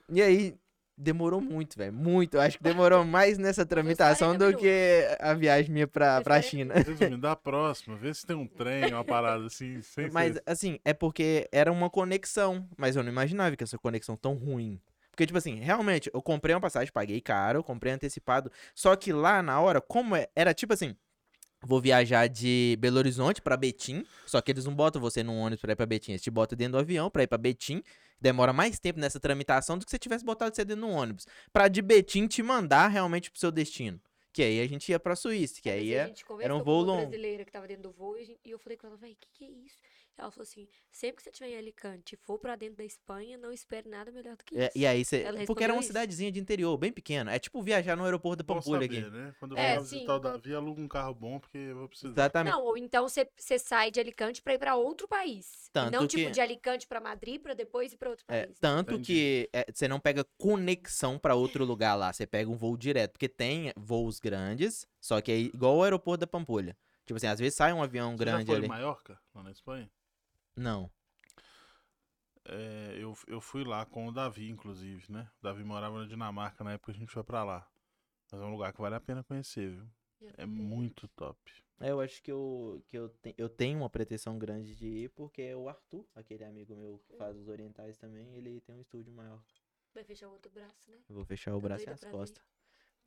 E 0.10 0.22
aí, 0.22 0.55
demorou 0.97 1.39
muito, 1.41 1.78
velho. 1.78 1.93
Muito. 1.93 2.36
Eu 2.38 2.41
acho 2.41 2.58
que 2.58 2.64
demorou 2.64 3.03
mais 3.03 3.38
nessa 3.38 3.66
tramitação 3.66 4.30
40 4.38 4.51
do 4.51 4.58
que 4.58 5.08
a 5.20 5.34
viagem 5.34 5.72
minha 5.72 5.88
pra, 5.88 6.22
pra 6.22 6.36
40 6.41 6.41
China. 6.47 6.74
Resumindo, 6.76 7.18
da 7.18 7.36
próxima, 7.36 7.95
vê 7.97 8.14
se 8.14 8.26
tem 8.26 8.36
um 8.36 8.47
trem, 8.47 8.93
uma 8.93 9.03
parada 9.03 9.45
assim, 9.45 9.82
sem 9.82 10.10
Mas, 10.10 10.34
ser- 10.34 10.43
assim, 10.45 10.80
é 10.86 10.93
porque 10.93 11.47
era 11.51 11.72
uma 11.72 11.89
conexão. 11.89 12.68
Mas 12.78 12.95
eu 12.95 13.03
não 13.03 13.12
imaginava 13.12 13.55
que 13.55 13.64
essa 13.64 13.78
conexão 13.78 14.16
tão 14.16 14.34
ruim. 14.36 14.80
Porque, 15.12 15.26
tipo 15.26 15.38
assim, 15.38 15.55
realmente, 15.55 16.12
eu 16.14 16.22
comprei 16.22 16.53
uma 16.53 16.62
passagem, 16.62 16.91
paguei 16.93 17.20
caro, 17.20 17.64
comprei 17.64 17.91
antecipado. 17.91 18.51
Só 18.76 18.95
que 18.95 19.12
lá 19.12 19.41
na 19.41 19.60
hora, 19.60 19.82
como 19.82 20.16
é- 20.16 20.28
era 20.36 20.53
tipo 20.53 20.74
assim. 20.74 20.95
Vou 21.62 21.82
viajar 21.82 22.28
de 22.28 22.78
Belo 22.80 22.97
Horizonte 22.97 23.41
pra 23.41 23.58
Betim. 23.58 24.05
Só 24.26 24.39
que 24.41 24.51
eles 24.51 24.66
não 24.66 24.76
botam 24.76 25.01
você 25.01 25.24
num 25.24 25.39
ônibus 25.39 25.62
pra 25.62 25.74
ir 25.74 25.76
pra 25.76 25.86
Betim. 25.86 26.12
Eles 26.12 26.22
te 26.22 26.30
botam 26.30 26.55
dentro 26.58 26.74
do 26.74 26.80
avião 26.80 27.10
pra 27.10 27.24
ir 27.24 27.28
pra 27.28 27.38
Betim. 27.38 27.84
Demora 28.22 28.53
mais 28.53 28.80
tempo 28.80 28.99
nessa 28.99 29.20
tramitação 29.20 29.78
do 29.78 29.86
que 29.86 29.89
se 29.89 29.95
você 29.95 29.99
tivesse 29.99 30.24
botado 30.24 30.55
você 30.55 30.64
dentro 30.64 30.86
de 30.86 30.89
um 30.89 30.93
ônibus. 30.95 31.26
Pra 31.51 31.68
de 31.68 31.82
Betim 31.82 32.28
te 32.28 32.41
mandar 32.43 32.88
realmente 32.88 33.30
pro 33.32 33.39
seu 33.39 33.51
destino. 33.51 33.99
Que 34.32 34.43
aí 34.43 34.62
a 34.62 34.68
gente 34.68 34.89
ia 34.91 34.99
pra 34.99 35.16
Suíça. 35.16 35.60
Que 35.62 35.70
aí 35.70 35.97
a 35.97 36.03
é. 36.03 36.14
conversou 36.28 36.60
um 36.60 36.64
voo 36.64 36.84
uma 36.84 36.93
longo. 36.93 37.01
brasileira 37.08 37.43
que 37.43 37.51
tava 37.51 37.68
dentro 37.68 37.84
do 37.84 37.91
voo 37.91 38.16
e, 38.18 38.38
eu 38.45 38.60
falei 38.60 38.78
com 38.78 38.86
ela, 38.86 38.95
véi, 38.95 39.14
o 39.14 39.18
que, 39.20 39.28
que 39.34 39.45
é 39.45 39.49
isso? 39.49 39.78
Ela 40.18 40.32
falou 40.32 40.43
assim, 40.43 40.68
sempre 40.91 41.18
que 41.18 41.24
você 41.24 41.30
estiver 41.30 41.51
em 41.51 41.57
Alicante 41.57 42.13
e 42.13 42.18
for 42.18 42.39
pra 42.39 42.55
dentro 42.55 42.78
da 42.78 42.84
Espanha, 42.84 43.38
não 43.38 43.51
espere 43.51 43.88
nada 43.88 44.11
melhor 44.11 44.36
do 44.36 44.43
que 44.43 44.57
é- 44.57 44.63
isso. 44.68 44.72
e 44.78 44.88
aí 44.88 45.05
você. 45.05 45.22
Ela 45.22 45.45
Porque 45.45 45.63
era 45.63 45.72
uma 45.74 45.80
isso. 45.80 45.88
cidadezinha 45.89 46.32
de 46.32 46.39
interior, 46.39 46.76
bem 46.78 46.91
pequena. 46.91 47.32
É 47.34 47.38
tipo 47.38 47.61
viajar 47.61 47.95
no 47.95 48.03
aeroporto 48.03 48.38
da 48.38 48.43
Pampulha 48.43 48.82
saber, 48.82 48.99
aqui. 49.05 49.09
né? 49.11 49.36
Quando 49.39 49.51
eu 49.51 49.57
É, 49.59 49.78
sim. 49.84 49.95
visitar 49.97 50.15
o 50.15 50.20
Davi, 50.20 50.55
aluga 50.55 50.82
um 50.82 50.88
carro 50.88 51.13
bom, 51.13 51.39
porque 51.39 51.57
eu 51.57 51.76
vou 51.78 51.88
precisar. 51.88 52.09
Exatamente. 52.09 52.53
Não, 52.53 52.63
ou 52.63 52.76
então 52.78 53.07
você, 53.07 53.30
você 53.38 53.59
sai 53.59 53.91
de 53.91 53.99
Alicante 53.99 54.41
pra 54.41 54.55
ir 54.55 54.57
pra 54.57 54.76
outro 54.76 55.07
país. 55.07 55.70
Tanto 55.72 55.91
não 55.93 56.07
tipo 56.07 56.26
que- 56.26 56.32
de 56.32 56.41
Alicante 56.41 56.88
pra 56.88 56.99
Madrid 56.99 57.39
pra 57.39 57.53
depois 57.53 57.93
ir 57.93 57.97
pra 57.97 58.09
outro 58.09 58.26
É, 58.28 58.47
país. 58.47 58.57
tanto 58.59 58.93
Entendi. 58.95 59.13
que 59.13 59.49
é, 59.53 59.65
você 59.72 59.88
não 59.88 59.99
pega 59.99 60.26
conexão 60.36 61.20
pra 61.20 61.36
outro 61.36 61.63
lugar 61.63 61.93
lá, 61.93 62.11
você 62.11 62.26
pega 62.26 62.49
um 62.49 62.57
voo 62.57 62.76
direto, 62.76 63.11
porque 63.11 63.30
tem 63.30 63.72
voos 63.78 64.20
grandes, 64.20 64.88
só 64.99 65.22
que 65.22 65.32
é 65.32 65.38
igual 65.38 65.78
o 65.78 65.84
aeroporto 65.84 66.22
da 66.22 66.28
Pampulha. 66.28 66.76
Tipo 67.05 67.15
assim, 67.18 67.28
às 67.28 67.39
vezes 67.39 67.55
sai 67.55 67.72
um 67.72 67.82
avião 67.82 68.11
Você 68.18 68.26
já 68.26 68.32
grande 68.32 68.45
foi 68.47 68.55
ali. 68.55 68.65
em 68.65 68.70
Maiorca, 68.70 69.18
lá 69.34 69.43
na 69.43 69.51
Espanha? 69.51 69.89
Não. 70.58 70.91
É, 72.45 72.95
eu, 72.97 73.14
eu 73.28 73.41
fui 73.41 73.64
lá 73.64 73.86
com 73.86 74.08
o 74.08 74.12
Davi, 74.12 74.49
inclusive, 74.49 75.12
né? 75.12 75.30
O 75.39 75.43
Davi 75.43 75.64
morava 75.64 75.99
na 75.99 76.05
Dinamarca 76.08 76.64
na 76.64 76.74
época 76.74 76.91
que 76.93 76.97
a 76.97 76.99
gente 77.01 77.12
foi 77.12 77.24
pra 77.24 77.43
lá. 77.43 77.68
Mas 78.32 78.41
é 78.41 78.45
um 78.45 78.51
lugar 78.51 78.74
que 78.74 78.82
vale 78.82 78.95
a 78.95 78.99
pena 78.99 79.24
conhecer, 79.24 79.70
viu? 79.72 79.88
É 80.38 80.45
muito 80.45 81.08
top. 81.10 81.38
É, 81.80 81.91
Eu 81.91 81.99
acho 82.01 82.22
que 82.24 82.32
eu, 82.32 82.84
que 82.88 82.97
eu, 82.97 83.10
te- 83.10 83.36
eu 83.38 83.49
tenho 83.49 83.80
uma 83.80 83.89
pretensão 83.89 84.38
grande 84.38 84.76
de 84.76 84.88
ir, 84.88 85.10
porque 85.10 85.53
o 85.53 85.70
Arthur, 85.70 86.05
aquele 86.16 86.43
amigo 86.43 86.76
meu 86.76 86.99
que 86.99 87.16
faz 87.18 87.38
os 87.38 87.47
orientais 87.47 87.97
também, 87.97 88.36
ele 88.36 88.62
tem 88.62 88.76
um 88.76 88.82
estúdio 88.82 89.14
maior. 89.14 89.41
Vai 89.93 90.03
fechar 90.03 90.28
o 90.28 90.32
outro 90.32 90.51
braço, 90.51 90.89
né? 90.89 90.97
Eu 91.10 91.16
vou 91.16 91.26
fechar 91.26 91.53
o 91.55 91.62
Tô 91.62 91.68
braço 91.68 91.89
e 91.89 91.93
as 91.93 92.03
costas. 92.03 92.43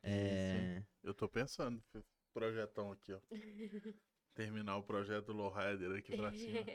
É... 0.03 0.83
Eu 1.03 1.13
tô 1.13 1.27
pensando, 1.27 1.83
projetão 2.33 2.91
aqui, 2.91 3.13
ó. 3.13 3.19
Terminar 4.33 4.77
o 4.77 4.83
projeto 4.83 5.27
do 5.27 5.33
Lowrider 5.33 5.91
aqui 5.97 6.15
pra 6.15 6.31
cima. 6.33 6.65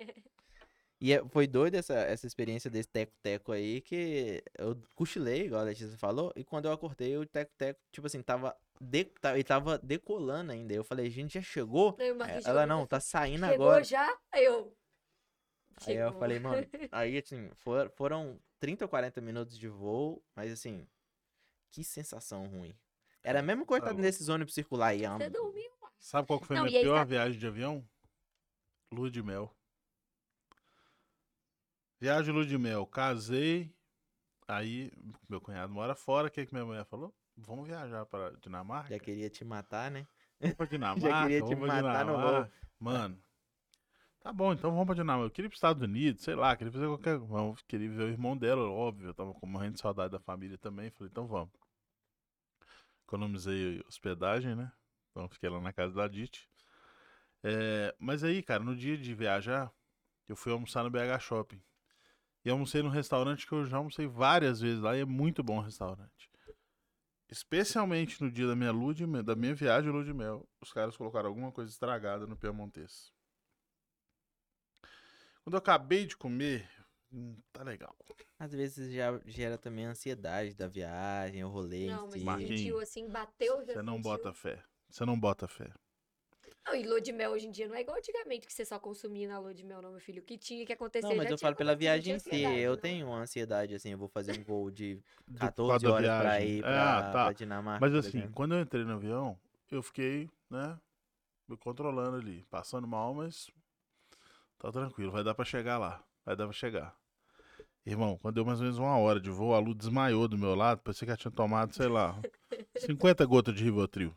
E 1.01 1.13
é- 1.13 1.23
foi 1.29 1.47
doido 1.47 1.75
essa, 1.75 1.95
essa 1.95 2.27
experiência 2.27 2.71
desse 2.71 2.89
teco-teco 2.89 3.53
aí, 3.53 3.81
que 3.83 4.43
eu 4.59 4.81
cochilei, 4.95 5.45
igual 5.47 5.61
a 5.61 5.65
Letícia 5.65 5.97
falou, 5.99 6.33
e 6.35 6.43
quando 6.43 6.67
eu 6.67 6.73
acordei, 6.73 7.17
o 7.19 7.27
teco-teco, 7.27 7.79
tipo 7.93 8.07
assim, 8.07 8.23
tava, 8.23 8.57
de, 8.81 9.05
tá- 9.05 9.35
ele 9.35 9.45
tava 9.45 9.79
decolando 9.79 10.53
ainda. 10.53 10.73
Eu 10.73 10.83
falei, 10.85 11.11
gente, 11.11 11.35
já 11.35 11.43
chegou? 11.43 11.97
Ela 11.99 12.41
chegou 12.41 12.67
não, 12.67 12.87
tá 12.87 12.99
saindo 12.99 13.47
Chegou 13.47 13.67
agora. 13.69 13.85
já? 13.85 14.19
Aí 14.33 14.45
eu. 14.45 14.75
Aí 15.87 15.95
eu 15.97 16.07
Chegou. 16.07 16.19
falei, 16.19 16.39
mano, 16.39 16.57
aí 16.93 17.19
assim, 17.19 17.51
for- 17.57 17.91
foram 17.91 18.41
30 18.59 18.87
ou 18.87 18.89
40 18.89 19.21
minutos 19.21 19.59
de 19.59 19.69
voo, 19.69 20.23
mas 20.35 20.51
assim, 20.51 20.87
que 21.71 21.85
sensação 21.85 22.47
ruim. 22.47 22.75
Era 23.23 23.41
a 23.41 23.43
mesma 23.43 23.67
coisa 23.67 23.85
Tá 23.85 23.93
tá 23.93 24.01
nesses 24.01 24.29
ônibus 24.31 24.55
circular 24.55 24.89
aí. 24.89 25.03
Você 25.03 25.29
dormiu? 25.29 25.71
Sabe 25.99 26.27
qual 26.27 26.41
que 26.41 26.47
foi 26.47 26.57
a 26.57 26.63
minha 26.65 26.81
pior 26.81 26.99
sabe- 26.99 27.11
viagem 27.11 27.39
de 27.39 27.47
avião? 27.47 27.85
Lua 28.95 29.11
de 29.11 29.23
mel. 29.23 29.53
Viagem 32.07 32.27
de 32.27 32.31
lua 32.31 32.47
de 32.47 32.57
mel. 32.57 32.87
Casei. 32.87 33.75
Aí, 34.47 34.93
meu 35.29 35.41
cunhado 35.41 35.73
mora 35.73 35.97
fora. 35.97 36.29
O 36.29 36.31
que, 36.31 36.47
que 36.47 36.55
minha 36.55 36.65
mulher 36.65 36.85
falou? 36.85 37.13
Vamos 37.37 37.67
viajar 37.67 38.07
para 38.07 38.31
Dinamarca? 38.37 38.95
Já 38.95 39.01
queria 39.01 39.29
te 39.29 39.45
matar, 39.45 39.91
né? 39.91 40.07
Vamos 40.39 40.55
pra 40.55 40.67
Dinamarca. 40.71 41.01
Já 41.01 41.23
queria 41.23 41.43
te 41.43 41.57
matar 41.57 42.05
no 42.05 42.13
Dinamarca. 42.13 42.53
Mano, 42.79 43.19
tá 44.21 44.33
bom, 44.33 44.53
então 44.53 44.71
vamos 44.71 44.87
pra 44.87 44.95
Dinamarca. 44.95 45.27
Eu 45.27 45.31
queria 45.33 45.47
ir 45.47 45.49
pros 45.49 45.57
Estados 45.57 45.83
Unidos, 45.83 46.23
sei 46.23 46.37
lá, 46.37 46.55
queria 46.55 46.73
fazer 46.73 46.87
qualquer. 46.87 47.19
Vamos, 47.19 47.61
queria 47.63 47.91
ver 47.91 48.05
o 48.05 48.09
irmão 48.09 48.37
dela, 48.37 48.71
óbvio. 48.71 49.09
Eu 49.09 49.15
tava 49.15 49.35
com 49.35 49.45
morrendo 49.45 49.73
de 49.73 49.81
saudade 49.81 50.13
da 50.13 50.21
família 50.21 50.57
também. 50.57 50.93
Falei, 50.93 51.11
então 51.11 51.27
vamos. 51.27 51.51
Economizei 53.03 53.83
hospedagem, 53.89 54.55
né? 54.55 54.71
Então 55.11 55.29
fiquei 55.29 55.49
lá 55.49 55.61
na 55.61 55.73
casa 55.73 55.93
da 55.93 56.07
Dite. 56.07 56.49
É, 57.43 57.93
mas 57.99 58.23
aí, 58.23 58.45
cara, 58.45 58.63
no 58.63 58.77
dia 58.77 58.97
de 58.97 59.13
viajar, 59.13 59.73
eu 60.29 60.37
fui 60.37 60.53
almoçar 60.53 60.85
no 60.85 60.91
BH 60.91 61.19
Shopping. 61.19 61.61
E 62.47 62.51
almocei 62.51 62.81
num 62.81 62.89
restaurante 62.89 63.45
que 63.45 63.53
eu 63.53 63.67
já 63.67 63.79
almocei 63.79 64.07
várias 64.07 64.61
vezes 64.61 64.81
lá 64.81 64.97
e 64.97 65.01
é 65.01 65.05
muito 65.05 65.43
bom 65.43 65.59
o 65.59 65.63
restaurante. 65.63 66.31
Especialmente 67.29 68.23
no 68.23 68.31
dia 68.31 68.47
da 68.47 68.55
minha 68.55 68.71
lua 68.71 68.95
de 68.95 69.05
mel, 69.05 69.25
da 69.25 69.35
minha 69.35 69.53
viagem 69.53 69.91
de 69.91 69.91
lua 69.91 70.05
de 70.05 70.15
mel, 70.15 70.49
os 70.61 70.73
caras 70.73 70.97
colocaram 70.97 71.29
alguma 71.29 71.51
coisa 71.51 71.73
estragada 71.73 72.25
no 72.25 72.37
Piemontês. 72.37 73.13
Quando 75.43 75.55
eu 75.55 75.59
acabei 75.59 76.07
de 76.07 76.17
comer, 76.17 76.71
hum, 77.13 77.37
tá 77.53 77.65
legal. 77.65 77.97
Às 78.39 78.53
vezes 78.53 78.93
já 78.93 79.21
gera 79.27 79.59
também 79.59 79.87
a 79.87 79.91
ansiedade 79.91 80.55
da 80.55 80.69
viagem, 80.69 81.43
o 81.43 81.49
rolê 81.49 81.89
Não, 81.89 82.15
em 82.15 82.23
mas 82.23 82.47
si. 82.47 82.59
sentiu 82.59 82.79
assim, 82.79 83.09
bateu, 83.09 83.65
já 83.65 83.73
Você 83.73 83.83
não 83.83 83.97
sentiu. 83.97 84.13
bota 84.13 84.33
fé. 84.33 84.63
Você 84.89 85.05
não 85.05 85.19
bota 85.19 85.49
fé. 85.49 85.69
Não, 86.67 86.75
e 86.75 86.83
lua 86.83 87.01
de 87.01 87.13
mel 87.13 87.31
hoje 87.31 87.47
em 87.47 87.51
dia 87.51 87.69
não 87.69 87.77
é 87.77 87.81
igual 87.81 87.97
antigamente 87.97 88.47
que 88.47 88.53
você 88.53 88.65
só 88.65 88.79
consumia 88.79 89.29
na 89.29 89.39
lua 89.39 89.55
de 89.55 89.63
mel, 89.65 89.81
não, 89.81 89.93
meu 89.93 90.01
filho. 90.01 90.21
O 90.21 90.25
que 90.25 90.37
tinha 90.37 90.67
que 90.67 90.73
acontecer 90.73 91.07
Não, 91.07 91.15
mas 91.17 91.25
já 91.27 91.31
eu 91.31 91.37
tinha 91.37 91.47
falo 91.47 91.57
pela 91.57 91.73
acontecido, 91.73 91.93
viagem 91.93 92.15
em 92.15 92.19
si. 92.19 92.29
ansiedade, 92.31 92.59
Eu 92.61 92.73
não. 92.73 92.79
tenho 92.81 93.07
uma 93.07 93.19
ansiedade, 93.21 93.75
assim, 93.75 93.91
eu 93.93 93.99
vou 93.99 94.09
fazer 94.09 94.39
um 94.39 94.43
voo 94.43 94.71
de 94.71 94.97
Do- 95.29 95.35
por 95.35 95.39
14 95.39 95.71
causa 95.85 95.87
da 95.87 95.93
horas 95.95 96.09
pra 96.23 96.31
viagem. 96.39 96.49
ir 96.49 96.59
É, 96.59 96.63
pra, 96.63 96.99
ah, 96.99 97.03
pra 97.03 97.13
tá. 97.13 97.33
Dinamarca. 97.33 97.81
Mas 97.81 97.93
por 97.93 97.99
assim, 97.99 98.19
exemplo. 98.19 98.35
quando 98.35 98.55
eu 98.57 98.61
entrei 98.61 98.85
no 98.85 98.95
avião, 98.95 99.39
eu 99.71 99.83
fiquei, 99.83 100.29
né, 100.51 100.77
me 101.49 101.57
controlando 101.57 102.17
ali, 102.17 102.45
passando 102.51 102.87
mal, 102.89 103.15
mas 103.15 103.49
tá 104.59 104.73
tranquilo, 104.73 105.13
vai 105.13 105.23
dar 105.23 105.35
pra 105.35 105.45
chegar 105.45 105.79
lá, 105.79 106.03
vai 106.25 106.35
dar 106.35 106.45
pra 106.45 106.53
chegar. 106.53 106.97
Irmão, 107.85 108.19
quando 108.21 108.35
deu 108.35 108.45
mais 108.45 108.59
ou 108.59 108.65
menos 108.65 108.79
uma 108.81 108.99
hora 108.99 109.21
de 109.21 109.31
voo, 109.31 109.55
a 109.55 109.61
Lu 109.61 109.73
desmaiou 109.73 110.27
do 110.27 110.37
meu 110.37 110.57
lado, 110.57 110.81
parecia 110.81 111.07
que 111.07 111.11
ela 111.11 111.17
tinha 111.17 111.31
tomado, 111.31 111.73
sei 111.73 111.87
lá, 111.87 112.19
50 112.77 113.25
gotas 113.25 113.55
de 113.55 113.63
Rivotril. 113.63 114.13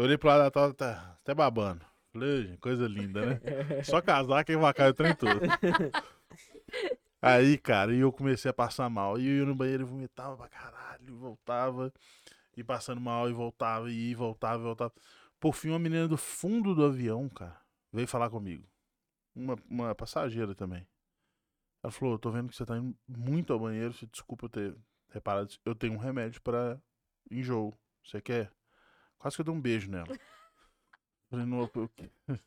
Eu 0.00 0.04
olhei 0.04 0.16
pro 0.16 0.28
lado 0.30 0.44
da 0.44 0.50
tava 0.50 0.70
até, 0.70 0.92
até 0.92 1.34
babando. 1.34 1.84
Falei, 2.10 2.46
"Gente, 2.46 2.56
coisa 2.56 2.88
linda, 2.88 3.20
né? 3.34 3.40
Só 3.84 4.00
casar 4.00 4.42
que 4.46 4.56
vai 4.56 4.72
cair 4.72 4.92
o 4.92 4.94
trem 4.94 5.14
todo. 5.14 5.38
Aí, 7.20 7.58
cara, 7.58 7.94
e 7.94 7.98
eu 7.98 8.10
comecei 8.10 8.50
a 8.50 8.54
passar 8.54 8.88
mal. 8.88 9.18
E 9.18 9.26
eu 9.28 9.40
ia 9.40 9.44
no 9.44 9.54
banheiro 9.54 9.82
e 9.82 9.86
vomitava 9.86 10.38
pra 10.38 10.48
caralho, 10.48 11.18
voltava, 11.18 11.92
e 12.56 12.64
passando 12.64 12.98
mal, 12.98 13.28
e 13.28 13.34
voltava, 13.34 13.90
e 13.90 14.14
voltava, 14.14 14.62
e 14.62 14.64
voltava. 14.64 14.92
Por 15.38 15.54
fim, 15.54 15.68
uma 15.68 15.78
menina 15.78 16.08
do 16.08 16.16
fundo 16.16 16.74
do 16.74 16.82
avião, 16.82 17.28
cara, 17.28 17.60
veio 17.92 18.08
falar 18.08 18.30
comigo. 18.30 18.66
Uma, 19.34 19.54
uma 19.68 19.94
passageira 19.94 20.54
também. 20.54 20.88
Ela 21.82 21.90
falou, 21.90 22.14
eu 22.14 22.18
tô 22.18 22.30
vendo 22.30 22.48
que 22.48 22.56
você 22.56 22.64
tá 22.64 22.78
indo 22.78 22.96
muito 23.06 23.52
ao 23.52 23.60
banheiro, 23.60 23.92
se 23.92 24.06
desculpa 24.06 24.46
eu 24.46 24.48
ter 24.48 24.76
reparado. 25.10 25.50
isso. 25.50 25.60
Eu 25.62 25.74
tenho 25.74 25.92
um 25.92 25.98
remédio 25.98 26.40
pra 26.40 26.80
enjoo. 27.30 27.74
Você 28.02 28.18
quer? 28.18 28.50
Quase 29.20 29.36
que 29.36 29.42
eu 29.42 29.44
dei 29.44 29.54
um 29.54 29.60
beijo 29.60 29.88
nela. 29.88 30.08
Falei, 31.28 31.46
não, 31.46 31.60
eu, 31.74 31.90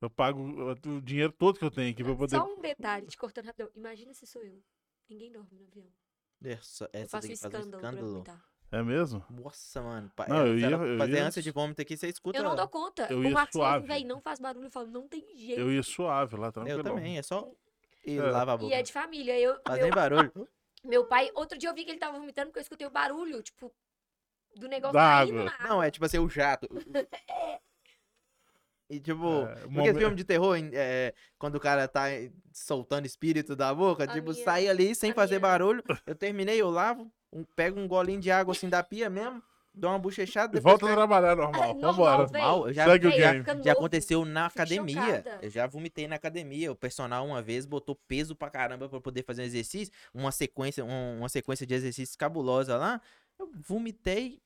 Eu 0.00 0.10
pago 0.10 0.40
o 0.42 1.00
dinheiro 1.00 1.32
todo 1.32 1.58
que 1.58 1.64
eu 1.64 1.70
tenho 1.70 1.90
aqui 1.90 2.04
pra 2.04 2.14
poder. 2.14 2.36
Só 2.36 2.44
um 2.44 2.60
detalhe, 2.60 3.06
te 3.06 3.16
cortando 3.16 3.46
rapidão. 3.46 3.70
Imagina 3.74 4.12
se 4.14 4.26
sou 4.26 4.42
eu. 4.42 4.62
Ninguém 5.08 5.32
dorme 5.32 5.48
no 5.58 5.64
avião. 5.66 5.86
Essa, 6.44 6.84
Eu 6.92 7.00
essa 7.00 7.08
faço 7.08 7.26
um 7.26 7.30
faz 7.30 7.30
um 7.30 7.32
escândalo, 7.32 7.70
pra 7.70 7.78
escândalo. 7.88 8.12
vomitar. 8.12 8.44
É 8.70 8.82
mesmo? 8.82 9.24
Nossa, 9.30 9.82
mano. 9.82 10.12
Não, 10.28 10.46
eu 10.46 10.58
ia- 10.58 10.70
eu 10.70 10.98
fazer 10.98 11.12
ia- 11.14 11.26
ânsia 11.26 11.42
de 11.42 11.50
vômito 11.50 11.80
aqui, 11.82 11.96
você 11.96 12.06
escuta. 12.08 12.38
Eu 12.38 12.44
não 12.44 12.54
dou 12.54 12.68
conta. 12.68 13.08
Eu 13.10 13.20
o 13.20 13.24
ia 13.24 13.30
Marcos 13.30 13.54
falou 13.54 13.66
suave. 13.68 13.86
velho, 13.88 14.06
não 14.06 14.20
faz 14.20 14.38
barulho. 14.38 14.66
Eu 14.66 14.70
falo, 14.70 14.86
não 14.88 15.08
tem 15.08 15.24
jeito. 15.36 15.58
Eu 15.60 15.72
ia 15.72 15.82
suave 15.82 16.36
lá, 16.36 16.52
tranquilo. 16.52 16.78
Eu 16.80 16.84
também, 16.84 17.16
é 17.18 17.22
só 17.22 17.50
ir 18.04 18.18
É. 18.18 18.30
lava 18.30 18.52
a 18.52 18.56
boca. 18.58 18.70
E 18.72 18.74
é 18.78 18.82
de 18.82 18.92
família. 18.92 19.36
Eu, 19.40 19.54
Faz 19.66 19.78
meu, 19.78 19.86
nem 19.86 19.90
barulho. 19.94 20.32
meu 20.84 21.06
pai, 21.06 21.30
outro 21.34 21.56
dia 21.58 21.70
eu 21.70 21.74
vi 21.74 21.84
que 21.84 21.90
ele 21.90 21.98
tava 21.98 22.18
vomitando 22.18 22.48
porque 22.48 22.58
eu 22.58 22.62
escutei 22.62 22.86
o 22.86 22.90
barulho, 22.90 23.42
tipo, 23.42 23.74
do 24.58 24.68
negócio 24.68 24.94
Da 24.94 25.00
caindo 25.24 25.40
água. 25.40 25.54
na 25.60 25.68
Não, 25.68 25.82
é 25.82 25.90
tipo 25.90 26.04
assim, 26.04 26.18
o 26.18 26.28
jato. 26.28 26.68
E 28.90 28.98
tipo, 28.98 29.42
É, 29.42 29.54
porque 29.54 29.68
momen- 29.68 29.94
filme 29.94 30.16
de 30.16 30.24
terror, 30.24 30.56
é, 30.72 31.12
quando 31.38 31.56
o 31.56 31.60
cara 31.60 31.86
tá 31.86 32.04
soltando 32.50 33.04
espírito 33.04 33.54
da 33.54 33.74
boca, 33.74 34.04
A 34.04 34.06
tipo, 34.06 34.30
minha- 34.32 34.42
sai 34.42 34.66
ali 34.66 34.94
sem 34.94 35.10
a 35.10 35.14
fazer 35.14 35.32
minha- 35.38 35.40
barulho. 35.40 35.84
Eu 36.06 36.14
terminei, 36.14 36.58
eu 36.60 36.70
lavo, 36.70 37.12
um- 37.30 37.44
pego 37.44 37.78
um 37.78 37.86
golinho 37.86 38.18
de 38.18 38.30
água 38.30 38.52
assim 38.52 38.66
da 38.66 38.82
pia 38.82 39.10
mesmo, 39.10 39.42
dou 39.74 39.90
uma 39.90 39.98
bochechada, 39.98 40.56
E 40.56 40.60
volta 40.62 40.90
a 40.90 40.94
trabalhar 40.94 41.36
normal. 41.36 41.74
normal, 41.74 41.92
Vambora. 41.92 42.26
véi. 42.28 42.40
Mal, 42.40 42.66
eu 42.68 42.72
já, 42.72 42.86
Segue 42.86 43.06
o 43.08 43.10
game. 43.10 43.44
já 43.62 43.72
aconteceu 43.72 44.24
na 44.24 44.46
academia. 44.46 44.94
chocada. 45.02 45.38
Eu 45.42 45.50
já 45.50 45.66
vomitei 45.66 46.08
na 46.08 46.16
academia. 46.16 46.72
O 46.72 46.74
personal 46.74 47.26
uma 47.26 47.42
vez 47.42 47.66
botou 47.66 47.94
peso 47.94 48.34
pra 48.34 48.48
caramba 48.48 48.88
pra 48.88 49.02
poder 49.02 49.22
fazer 49.22 49.42
um 49.42 49.44
exercício, 49.44 49.92
uma 50.14 50.32
sequência, 50.32 50.82
um- 50.82 51.18
uma 51.18 51.28
sequência 51.28 51.66
de 51.66 51.74
exercícios 51.74 52.16
cabulosa 52.16 52.74
lá. 52.78 53.02
Eu 53.38 53.50
vomitei, 53.54 54.40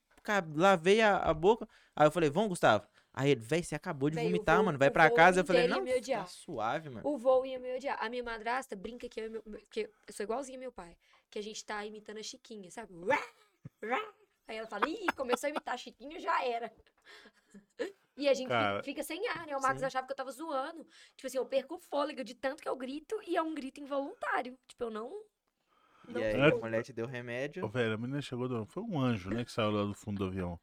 lavei 0.55 1.01
a, 1.01 1.17
a 1.19 1.35
boca. 1.35 1.69
Aí 1.95 2.07
eu 2.07 2.11
falei, 2.13 2.31
vamos, 2.31 2.51
Gustavo. 2.51 2.87
Aí 3.15 3.31
ele, 3.31 3.41
véi, 3.41 3.63
você 3.63 3.75
acabou 3.75 4.09
de 4.09 4.15
Véi, 4.17 4.25
o 4.25 4.29
vomitar, 4.29 4.57
voo- 4.57 4.65
mano. 4.65 4.79
Vai 4.79 4.91
pra 4.91 5.11
casa. 5.11 5.41
Eu 5.41 5.45
falei, 5.45 5.69
não, 5.69 5.85
tá 5.85 6.27
suave, 6.27 6.89
mano. 6.89 7.07
O 7.07 7.19
voo 7.19 7.45
ia 7.45 7.59
me 7.59 7.75
odiar. 7.77 7.99
A 8.01 8.09
minha 8.09 8.23
madrasta 8.25 8.75
brinca 8.75 9.07
que 9.09 9.21
eu, 9.21 9.31
meu, 9.31 9.43
que 9.71 9.81
eu 10.07 10.13
sou 10.15 10.25
igualzinha 10.25 10.57
ao 10.57 10.61
meu 10.61 10.73
pai. 10.73 10.97
Que 11.31 11.39
a 11.39 11.43
gente 11.43 11.63
tá 11.65 11.85
imitando 11.85 12.19
a 12.19 12.23
Chiquinha, 12.23 12.71
sabe? 12.71 12.95
Aí 14.49 14.57
ela 14.57 14.67
fala, 14.67 14.89
ih, 14.89 15.07
começou 15.17 15.47
a 15.47 15.51
imitar 15.51 15.75
a 15.75 15.79
Chiquinha, 15.79 16.19
já 16.21 16.45
era. 16.45 16.73
E 18.15 18.29
a 18.29 18.35
gente 18.35 18.45
fica- 18.49 18.59
Cara, 18.59 18.83
fica, 18.83 19.03
sem 19.03 19.27
ar, 19.29 19.47
né? 19.47 19.57
O 19.57 19.61
Marcos 19.63 19.81
sim. 19.81 19.87
achava 19.87 20.07
que 20.07 20.13
eu 20.13 20.17
tava 20.17 20.31
zoando. 20.31 20.87
Tipo 21.17 21.27
assim, 21.27 21.39
eu 21.39 21.47
perco 21.47 21.77
o 21.77 21.79
fôlego 21.79 22.23
de 22.23 22.35
tanto 22.35 22.63
que 22.63 22.69
eu 22.69 22.77
grito 22.77 23.19
e 23.27 23.39
é 23.39 23.43
um 23.43 23.55
grito 23.55 23.81
involuntário. 23.81 24.59
Tipo, 24.69 24.85
eu 24.85 24.91
não. 24.91 25.11
E 26.09 26.13
não 26.13 26.21
aí 26.21 26.53
a 26.53 26.57
mulher 26.57 26.83
te 26.83 26.93
deu 26.93 27.07
remédio. 27.07 27.65
Ô, 27.65 27.69
velho, 27.69 27.95
a 27.95 27.97
menina 27.97 28.21
chegou 28.21 28.49
do... 28.49 28.67
Foi 28.67 28.83
um 28.83 29.01
anjo, 29.01 29.31
né, 29.31 29.45
que 29.45 29.53
saiu 29.53 29.71
lá 29.71 29.85
do 29.85 29.95
fundo 29.95 30.19
do 30.19 30.25
avião. 30.27 30.59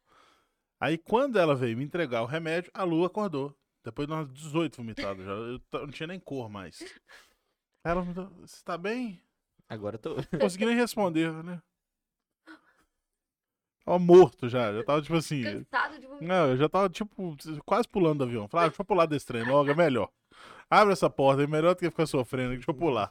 Aí, 0.78 0.96
quando 0.96 1.38
ela 1.38 1.54
veio 1.54 1.76
me 1.76 1.84
entregar 1.84 2.22
o 2.22 2.26
remédio, 2.26 2.70
a 2.74 2.82
Lu 2.84 3.04
acordou. 3.04 3.54
Depois 3.84 4.06
de 4.06 4.12
umas 4.12 4.30
18 4.32 4.76
vomitadas 4.76 5.24
já. 5.24 5.32
Eu 5.32 5.60
não 5.72 5.88
tinha 5.88 6.06
nem 6.06 6.20
cor 6.20 6.48
mais. 6.50 6.78
Ela 7.84 8.04
me 8.04 8.12
deu, 8.12 8.28
você 8.40 8.62
tá 8.62 8.76
bem? 8.76 9.22
Agora 9.68 9.96
eu 9.96 9.98
tô. 9.98 10.16
Não 10.32 10.38
consegui 10.40 10.66
nem 10.66 10.76
responder, 10.76 11.32
né? 11.42 11.62
Tava 13.84 13.98
morto 13.98 14.48
já. 14.48 14.72
Já 14.72 14.84
tava 14.84 15.00
tipo 15.00 15.16
assim. 15.16 15.42
Cansado 15.42 15.98
de 15.98 16.06
vomitar. 16.06 16.28
Não, 16.28 16.50
eu 16.50 16.56
já 16.56 16.68
tava, 16.68 16.88
tipo, 16.90 17.36
quase 17.64 17.88
pulando 17.88 18.18
do 18.18 18.24
avião. 18.24 18.48
Falei, 18.48 18.66
ah, 18.66 18.68
deixa 18.68 18.82
eu 18.82 18.86
pular 18.86 19.06
desse 19.06 19.26
trem 19.26 19.44
logo, 19.44 19.70
é 19.70 19.74
melhor. 19.74 20.10
Abre 20.68 20.92
essa 20.92 21.08
porta, 21.08 21.42
é 21.42 21.46
melhor 21.46 21.74
do 21.74 21.78
que 21.78 21.90
ficar 21.90 22.06
sofrendo, 22.06 22.50
deixa 22.50 22.70
eu 22.70 22.74
pular. 22.74 23.10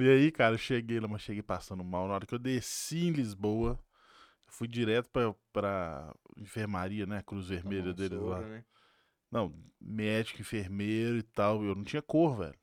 E 0.00 0.08
aí, 0.08 0.30
cara, 0.30 0.54
eu 0.54 0.58
cheguei 0.58 1.00
lá, 1.00 1.08
mas 1.08 1.22
cheguei 1.22 1.42
passando 1.42 1.82
mal. 1.84 2.06
Na 2.06 2.14
hora 2.14 2.26
que 2.26 2.34
eu 2.34 2.38
desci 2.38 3.06
em 3.08 3.12
Lisboa, 3.12 3.78
fui 4.46 4.68
direto 4.68 5.08
pra, 5.10 5.34
pra 5.52 6.14
enfermaria, 6.36 7.06
né? 7.06 7.22
Cruz 7.26 7.48
Vermelha 7.48 7.92
deles 7.92 8.18
lá. 8.20 8.40
né? 8.40 8.64
Não, 9.30 9.52
médico, 9.80 10.40
enfermeiro 10.40 11.16
e 11.18 11.22
tal. 11.22 11.62
Eu 11.64 11.74
não 11.74 11.84
tinha 11.84 12.00
cor, 12.02 12.36
velho. 12.38 12.54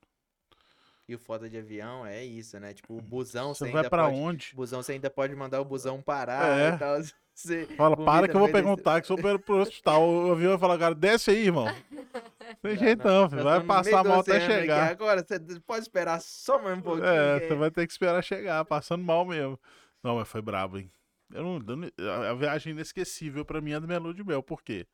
E 1.08 1.14
o 1.14 1.18
foda 1.18 1.48
de 1.48 1.56
avião 1.56 2.04
é 2.04 2.24
isso, 2.24 2.58
né? 2.58 2.74
Tipo, 2.74 2.96
o 2.96 3.00
busão 3.00 3.54
Você 3.54 3.58
você 3.60 3.64
vai 3.66 3.76
ainda 3.76 3.90
pra 3.90 4.04
pode. 4.06 4.16
onde? 4.18 4.52
Busão 4.54 4.82
você 4.82 4.92
ainda 4.92 5.08
pode 5.08 5.36
mandar 5.36 5.60
o 5.60 5.64
busão 5.64 6.02
parar 6.02 6.58
É. 6.58 6.74
e 6.74 6.78
tal. 6.78 6.96
Você 7.36 7.66
Fala, 7.76 7.94
para 7.98 8.26
que 8.26 8.34
eu 8.34 8.40
vou 8.40 8.48
pegar 8.48 8.70
um 8.72 8.76
táxi, 8.76 9.10
eu 9.10 9.16
vou 9.18 9.38
pro 9.38 9.58
hospital. 9.58 10.08
O 10.08 10.32
avião 10.32 10.52
vai 10.52 10.58
falar, 10.58 10.78
cara, 10.78 10.94
desce 10.94 11.30
aí, 11.30 11.44
irmão. 11.44 11.66
Tem 12.62 12.78
jeito 12.78 13.06
não, 13.06 13.28
filho. 13.28 13.44
Vai 13.44 13.62
passar 13.62 14.02
do 14.02 14.08
mal 14.08 14.20
até 14.20 14.40
chegar. 14.40 14.90
Agora, 14.90 15.22
você 15.22 15.60
pode 15.60 15.82
esperar 15.82 16.18
só 16.22 16.62
mais 16.62 16.78
um 16.78 16.80
pouquinho. 16.80 17.06
É, 17.06 17.40
você 17.40 17.54
vai 17.54 17.70
ter 17.70 17.86
que 17.86 17.92
esperar 17.92 18.24
chegar, 18.24 18.64
passando 18.64 19.04
mal 19.04 19.26
mesmo. 19.26 19.60
Não, 20.02 20.16
mas 20.16 20.26
foi 20.26 20.40
brabo, 20.40 20.78
hein? 20.78 20.90
Eu 21.30 21.42
não, 21.42 21.90
a, 22.08 22.30
a 22.30 22.34
viagem 22.34 22.72
inesquecível 22.72 23.44
pra 23.44 23.60
mim 23.60 23.72
é 23.72 23.80
da 23.80 23.86
minha 23.86 23.98
lua 23.98 24.14
de 24.14 24.24
mel. 24.24 24.42
Por 24.42 24.62
quê? 24.62 24.86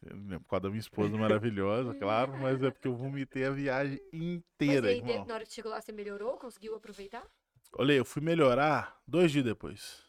Por 0.00 0.48
causa 0.50 0.64
da 0.64 0.68
minha 0.68 0.80
esposa 0.80 1.16
maravilhosa, 1.16 1.94
claro, 1.98 2.36
mas 2.38 2.62
é 2.62 2.70
porque 2.70 2.86
eu 2.86 2.94
vomitei 2.94 3.46
a 3.46 3.50
viagem 3.50 3.98
Mas 4.12 4.22
inteira, 4.22 4.88
aí, 4.88 4.98
irmão. 4.98 5.24
na 5.24 5.34
hora 5.34 5.46
que 5.46 5.54
chegou 5.54 5.72
lá, 5.72 5.80
você 5.80 5.90
melhorou? 5.90 6.36
Conseguiu 6.36 6.74
aproveitar? 6.74 7.24
Olha, 7.72 7.94
eu 7.94 8.04
fui 8.04 8.20
melhorar 8.20 9.00
dois 9.06 9.32
dias 9.32 9.44
depois. 9.44 10.05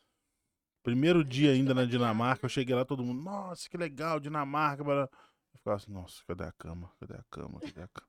Primeiro 0.87 1.21
dia 1.21 1.51
ainda 1.51 1.73
na 1.73 1.83
Dinamarca, 1.83 2.45
eu 2.45 2.49
cheguei 2.49 2.73
lá, 2.73 2.85
todo 2.85 3.03
mundo, 3.03 3.21
nossa, 3.21 3.69
que 3.69 3.75
legal, 3.75 4.21
Dinamarca. 4.21 4.85
blá. 4.85 5.01
Eu 5.53 5.57
ficava 5.57 5.75
assim, 5.75 5.91
nossa, 5.91 6.23
cadê 6.25 6.45
a 6.45 6.51
cama? 6.53 6.89
Cadê 6.97 7.13
a 7.15 7.23
cama? 7.29 7.59
Cadê 7.59 7.81
a 7.81 7.89
cama? 7.89 8.07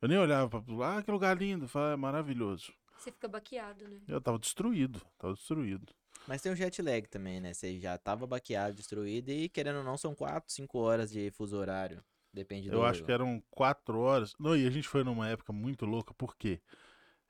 Eu 0.00 0.08
nem 0.08 0.16
olhava 0.16 0.48
pra 0.48 0.74
lá, 0.74 0.96
ah, 0.96 1.02
que 1.02 1.10
lugar 1.10 1.36
lindo. 1.36 1.68
Falava, 1.68 1.92
é 1.92 1.96
maravilhoso. 1.96 2.72
Você 2.96 3.12
fica 3.12 3.28
baqueado, 3.28 3.86
né? 3.86 4.00
Eu 4.08 4.22
tava 4.22 4.38
destruído, 4.38 5.02
tava 5.18 5.34
destruído. 5.34 5.92
Mas 6.26 6.40
tem 6.40 6.50
o 6.50 6.56
jet 6.56 6.80
lag 6.80 7.06
também, 7.08 7.40
né? 7.40 7.52
Você 7.52 7.78
já 7.78 7.98
tava 7.98 8.26
baqueado, 8.26 8.74
destruído 8.74 9.28
e 9.28 9.50
querendo 9.50 9.80
ou 9.80 9.84
não, 9.84 9.98
são 9.98 10.14
4, 10.14 10.50
5 10.50 10.78
horas 10.78 11.10
de 11.10 11.30
fuso 11.30 11.58
horário. 11.58 12.02
Depende 12.32 12.70
do. 12.70 12.76
Eu 12.76 12.86
acho 12.86 13.04
que 13.04 13.12
eram 13.12 13.42
quatro 13.50 13.98
horas. 13.98 14.32
Não, 14.40 14.56
e 14.56 14.66
a 14.66 14.70
gente 14.70 14.88
foi 14.88 15.04
numa 15.04 15.28
época 15.28 15.52
muito 15.52 15.84
louca, 15.84 16.14
por 16.14 16.34
quê? 16.38 16.58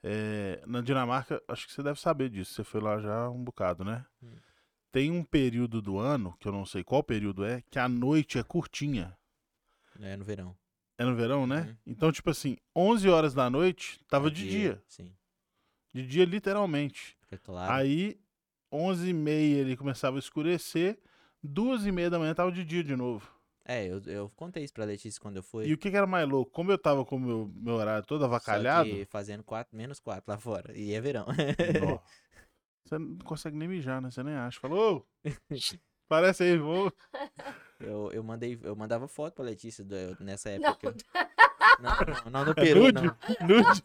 É, 0.05 0.63
na 0.69 0.81
Dinamarca, 0.81 1.43
acho 1.49 1.67
que 1.67 1.73
você 1.73 1.83
deve 1.83 2.01
saber 2.01 2.29
disso, 2.29 2.55
você 2.55 2.63
foi 2.63 2.81
lá 2.81 3.01
já 3.01 3.29
um 3.29 3.43
bocado, 3.43 3.85
né? 3.85 4.07
Hum. 4.23 4.37
Tem 4.95 5.11
um 5.11 5.25
período 5.25 5.83
do 5.83 5.99
ano, 5.99 6.37
que 6.39 6.47
eu 6.47 6.53
não 6.53 6.65
sei 6.65 6.85
qual 6.85 7.03
período 7.03 7.45
é, 7.45 7.61
que 7.69 7.81
a 7.81 7.89
noite 7.89 8.39
é 8.39 8.45
curtinha. 8.45 9.19
É 10.01 10.17
no 10.17 10.25
verão. 10.25 10.57
É 10.97 11.05
no 11.05 11.17
verão, 11.17 11.49
né? 11.49 11.63
Uhum. 11.63 11.77
Então, 11.85 12.13
tipo 12.13 12.31
assim, 12.31 12.57
11 12.77 13.09
horas 13.09 13.35
da 13.35 13.51
noite 13.51 13.99
tava 14.07 14.29
É 14.29 14.31
de 14.31 14.49
dia. 14.49 14.81
Sim. 14.87 15.13
De 15.93 16.07
dia, 16.07 16.25
literalmente. 16.25 17.19
Fica 17.23 17.37
claro. 17.39 17.73
Aí, 17.73 18.21
11 18.71 19.09
e 19.09 19.13
meia 19.13 19.57
ele 19.63 19.77
começava 19.77 20.15
a 20.15 20.21
escurecer, 20.21 20.97
duas 21.43 21.85
e 21.85 21.91
meia 21.91 22.09
da 22.09 22.21
manhã 22.21 22.33
tava 22.33 22.53
de 22.53 22.65
dia 22.65 22.85
de 22.85 22.95
novo. 22.95 23.29
É, 23.65 23.85
eu, 23.89 24.01
eu 24.07 24.31
contei 24.37 24.63
isso 24.63 24.75
pra 24.75 24.85
Letícia 24.85 25.21
quando 25.21 25.39
eu 25.39 25.43
fui. 25.43 25.67
E 25.67 25.73
o 25.73 25.79
que, 25.79 25.91
que 25.91 25.97
era 25.97 26.07
mais 26.07 26.29
louco? 26.29 26.53
Como 26.53 26.71
eu 26.71 26.79
tava 26.79 27.05
com 27.05 27.17
o 27.17 27.21
meu, 27.21 27.53
meu 27.57 27.75
horário 27.75 28.07
todo 28.07 28.21
Só 28.21 28.27
avacalhado, 28.27 28.89
que 28.89 29.05
fazendo 29.07 29.43
4, 29.43 29.77
menos 29.77 29.99
4 29.99 30.23
lá 30.31 30.39
fora. 30.39 30.73
E 30.79 30.95
é 30.95 31.01
verão. 31.01 31.27
Nó. 31.27 31.99
Você 32.85 32.99
não 32.99 33.17
consegue 33.19 33.57
nem 33.57 33.67
mijar, 33.69 34.01
né? 34.01 34.11
Você 34.11 34.23
nem 34.23 34.35
acha. 34.35 34.61
Falou, 34.61 34.99
"Ô, 34.99 35.07
parece 36.09 36.43
aí, 36.45 36.59
vou. 36.59 36.93
eu, 37.81 38.11
eu, 38.13 38.23
mandei, 38.23 38.59
eu 38.63 38.77
mandava 38.77 39.09
foto 39.09 39.35
pra 39.35 39.45
Letícia 39.45 39.85
do- 39.85 40.17
nessa 40.21 40.51
Não, 40.59 40.69
época. 40.71 40.95
Não, 41.81 41.91
não, 41.91 42.31
não 42.31 42.45
do 42.45 42.51
É 42.53 42.55
Peru, 42.55 42.83
nude? 42.85 43.03
não. 43.03 43.17
Nude. 43.49 43.83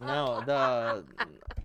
Não, 0.00 0.42
da. 0.44 1.04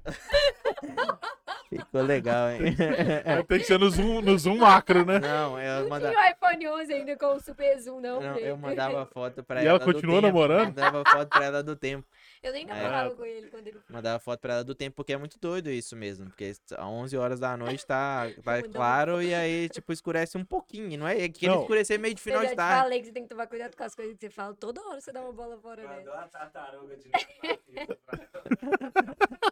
Ficou 1.73 2.01
legal, 2.01 2.49
hein? 2.51 2.75
Ter 2.75 2.75
que 3.59 3.63
ser 3.63 3.79
no 3.79 3.89
zoom, 3.89 4.21
no 4.21 4.37
zoom 4.37 4.57
macro, 4.57 5.05
né? 5.05 5.19
Não, 5.19 5.57
eu 5.57 5.83
Não 5.83 5.89
mandava. 5.89 6.13
tinha 6.13 6.27
o 6.27 6.31
iPhone 6.31 6.67
11 6.67 6.93
ainda 6.93 7.15
com 7.15 7.27
o 7.27 7.39
Super 7.39 7.79
Zoom, 7.79 8.01
não. 8.01 8.19
Não, 8.19 8.35
eu 8.37 8.57
mandava 8.57 9.05
foto 9.05 9.41
pra 9.41 9.61
E 9.61 9.65
ela. 9.65 9.69
ela 9.69 9.79
do 9.79 9.85
continua 9.85 10.15
tempo, 10.15 10.27
namorando? 10.27 10.65
Mandava 10.67 11.03
foto 11.09 11.29
pra 11.29 11.45
ela 11.45 11.63
do 11.63 11.73
tempo. 11.77 12.05
Eu 12.43 12.51
nem 12.51 12.63
É. 12.63 12.65
namorava 12.73 13.15
com 13.15 13.23
ele 13.23 13.47
quando 13.47 13.67
ele 13.67 13.79
Mandava 13.89 14.19
foto 14.19 14.39
pra 14.41 14.55
ela 14.55 14.63
do 14.65 14.75
tempo, 14.75 14.97
porque 14.97 15.13
é 15.13 15.17
muito 15.17 15.39
doido 15.39 15.69
isso 15.69 15.95
mesmo. 15.95 16.25
Porque 16.27 16.43
às 16.45 16.59
11 16.77 17.15
horas 17.17 17.39
da 17.39 17.55
noite 17.55 17.85
tá, 17.85 18.25
tá 18.43 18.61
claro 18.63 19.21
e 19.21 19.33
aí, 19.33 19.69
tipo, 19.69 19.93
escurece 19.93 20.37
um 20.37 20.43
pouquinho. 20.43 20.99
Não 20.99 21.07
é 21.07 21.29
que 21.29 21.45
ele 21.45 21.55
Não. 21.55 21.61
escurecer 21.61 21.97
meio 21.97 22.13
de 22.13 22.19
Eu 22.19 22.23
final 22.23 22.45
de 22.45 22.53
tarde. 22.53 22.81
falei 22.81 22.99
que 22.99 23.05
você 23.05 23.13
tem 23.13 23.23
que 23.23 23.29
tomar 23.29 23.47
cuidado 23.47 23.77
com 23.77 23.83
as 23.83 23.95
coisas 23.95 24.13
que 24.15 24.19
você 24.25 24.29
fala. 24.29 24.53
Toda 24.55 24.81
hora 24.81 24.99
você 24.99 25.13
dá 25.13 25.21
uma 25.21 25.31
bola 25.31 25.57
fora 25.57 25.87
dela. 25.87 26.19
a 26.21 26.27
tartaruga 26.27 26.97
de 26.97 27.09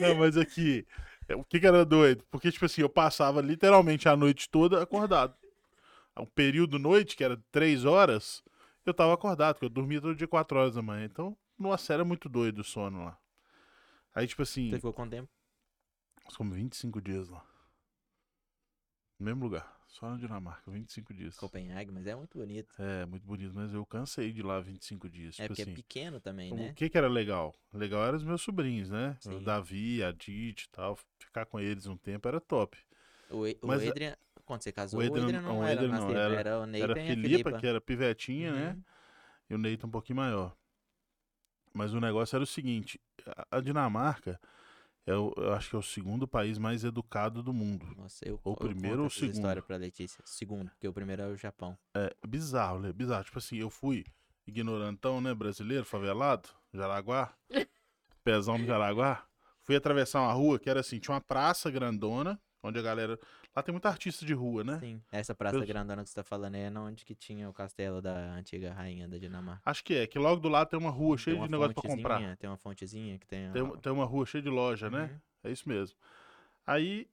Não, 0.00 0.14
mas 0.16 0.36
aqui, 0.36 0.86
é, 1.28 1.34
o 1.34 1.44
que 1.44 1.60
que 1.60 1.66
era 1.66 1.84
doido? 1.84 2.24
Porque, 2.30 2.50
tipo 2.50 2.64
assim, 2.64 2.82
eu 2.82 2.88
passava 2.88 3.40
literalmente 3.40 4.08
a 4.08 4.16
noite 4.16 4.48
toda 4.48 4.82
acordado. 4.82 5.34
O 6.16 6.26
período 6.26 6.78
noite, 6.78 7.16
que 7.16 7.24
era 7.24 7.36
três 7.52 7.84
horas, 7.84 8.42
eu 8.84 8.94
tava 8.94 9.12
acordado, 9.12 9.54
porque 9.54 9.66
eu 9.66 9.70
dormia 9.70 10.00
todo 10.00 10.14
dia 10.14 10.26
quatro 10.28 10.58
horas 10.58 10.74
da 10.74 10.82
manhã. 10.82 11.04
Então, 11.04 11.36
nossa, 11.58 11.92
era 11.92 12.04
muito 12.04 12.28
doido 12.28 12.60
o 12.60 12.64
sono 12.64 13.04
lá. 13.04 13.18
Aí, 14.14 14.26
tipo 14.26 14.42
assim, 14.42 14.70
Você 14.70 14.76
ficou 14.76 14.92
com 14.92 15.08
tempo? 15.08 15.28
nós 16.24 16.34
fomos 16.34 16.56
25 16.56 17.00
dias 17.00 17.28
lá. 17.28 17.44
No 19.18 19.26
mesmo 19.26 19.44
lugar, 19.44 19.75
só 19.96 20.10
na 20.10 20.16
Dinamarca, 20.18 20.70
25 20.70 21.14
dias. 21.14 21.36
Copenhague, 21.36 21.90
mas 21.90 22.06
é 22.06 22.14
muito 22.14 22.36
bonito. 22.36 22.74
É, 22.78 23.06
muito 23.06 23.26
bonito, 23.26 23.52
mas 23.54 23.72
eu 23.72 23.84
cansei 23.86 24.30
de 24.30 24.42
lá 24.42 24.60
25 24.60 25.08
dias. 25.08 25.38
É 25.38 25.42
tipo 25.44 25.48
porque 25.48 25.62
assim. 25.62 25.72
é 25.72 25.74
pequeno 25.74 26.20
também, 26.20 26.52
O 26.52 26.56
né? 26.56 26.72
que 26.74 26.88
que 26.90 26.98
era 26.98 27.08
legal? 27.08 27.54
Legal 27.72 28.04
eram 28.04 28.16
os 28.18 28.24
meus 28.24 28.42
sobrinhos, 28.42 28.90
né? 28.90 29.16
O 29.24 29.30
Sim. 29.30 29.42
Davi, 29.42 30.02
a 30.02 30.12
Dite 30.12 30.64
e 30.64 30.68
tal. 30.70 30.98
Ficar 31.18 31.46
com 31.46 31.58
eles 31.58 31.86
um 31.86 31.96
tempo 31.96 32.28
era 32.28 32.40
top. 32.40 32.76
O, 33.30 33.46
E- 33.46 33.58
o 33.62 33.66
Mas 33.66 33.86
a- 33.86 33.90
Adrian, 33.90 34.16
quando 34.44 34.62
você 34.62 34.70
casou, 34.70 35.00
o 35.00 35.02
o 35.02 35.06
Adrian- 35.06 35.24
Adrian, 35.24 35.40
não 35.42 35.58
o 35.60 35.62
era 35.64 35.72
Adrian 35.72 35.88
não, 35.88 36.08
nascido, 36.08 36.18
era- 36.18 36.34
era 36.40 36.58
o 36.60 36.66
Nathan 36.66 36.84
era 36.84 36.92
a 36.92 37.06
Filipa, 37.06 37.28
Filipa. 37.28 37.58
que 37.60 37.66
era 37.66 37.80
pivetinha, 37.80 38.52
né? 38.52 38.70
Uhum. 38.72 38.82
e 39.50 39.54
o 39.54 39.58
Neito 39.58 39.86
um 39.86 39.90
pouquinho 39.90 40.16
maior. 40.16 40.54
Mas 41.72 41.92
o 41.94 42.00
negócio 42.00 42.36
era 42.36 42.42
o 42.44 42.46
seguinte: 42.46 43.00
a 43.50 43.60
Dinamarca 43.60 44.40
é 45.06 45.14
o, 45.14 45.32
eu 45.36 45.52
acho 45.54 45.70
que 45.70 45.76
é 45.76 45.78
o 45.78 45.82
segundo 45.82 46.26
país 46.26 46.58
mais 46.58 46.82
educado 46.82 47.42
do 47.42 47.52
mundo. 47.52 47.86
Nossa, 47.96 48.28
eu, 48.28 48.40
Ou 48.42 48.52
eu 48.54 48.56
primeiro 48.56 49.04
ou 49.04 49.10
segundo? 49.10 49.34
história 49.34 49.62
pra 49.62 49.76
Letícia. 49.76 50.22
Segundo, 50.26 50.68
porque 50.70 50.88
o 50.88 50.92
primeiro 50.92 51.22
é 51.22 51.26
o 51.28 51.36
Japão. 51.36 51.78
É 51.94 52.14
bizarro, 52.26 52.78
Lê, 52.78 52.92
bizarro. 52.92 53.24
Tipo 53.24 53.38
assim, 53.38 53.56
eu 53.56 53.70
fui 53.70 54.04
ignorantão, 54.46 55.20
né, 55.20 55.32
brasileiro, 55.32 55.84
favelado, 55.84 56.48
Jaraguá, 56.74 57.32
pezão 58.24 58.58
do 58.58 58.66
Jaraguá. 58.66 59.24
Fui 59.62 59.76
atravessar 59.76 60.20
uma 60.20 60.32
rua 60.32 60.58
que 60.58 60.68
era 60.70 60.80
assim, 60.80 60.98
tinha 60.98 61.14
uma 61.14 61.20
praça 61.20 61.70
grandona, 61.70 62.40
onde 62.66 62.78
a 62.78 62.82
galera... 62.82 63.18
Lá 63.54 63.62
tem 63.62 63.72
muita 63.72 63.88
artista 63.88 64.24
de 64.26 64.34
rua, 64.34 64.62
né? 64.62 64.78
Sim, 64.80 65.00
essa 65.10 65.34
praça 65.34 65.56
Eu- 65.56 65.66
grandona 65.66 66.02
que 66.02 66.10
você 66.10 66.14
tá 66.16 66.24
falando 66.24 66.54
é 66.54 66.70
onde 66.78 67.04
que 67.04 67.14
tinha 67.14 67.48
o 67.48 67.52
castelo 67.52 68.02
da 68.02 68.32
antiga 68.34 68.72
rainha 68.72 69.08
da 69.08 69.16
Dinamarca. 69.18 69.62
Acho 69.64 69.82
que 69.82 69.94
é, 69.94 70.06
que 70.06 70.18
logo 70.18 70.40
do 70.40 70.48
lado 70.48 70.68
tem 70.68 70.78
uma 70.78 70.90
rua 70.90 71.16
cheia 71.16 71.36
uma 71.36 71.46
de 71.46 71.52
negócio 71.52 71.74
pra 71.74 71.82
comprar. 71.88 72.36
Tem 72.36 72.50
uma 72.50 72.56
fontezinha 72.56 73.18
que 73.18 73.26
tem... 73.26 73.50
Tem, 73.52 73.66
a- 73.66 73.76
tem 73.78 73.92
uma 73.92 74.04
rua 74.04 74.26
cheia 74.26 74.42
de 74.42 74.50
loja, 74.50 74.90
né? 74.90 75.04
Uhum. 75.04 75.20
É 75.44 75.52
isso 75.52 75.68
mesmo. 75.68 75.96
Aí, 76.66 77.08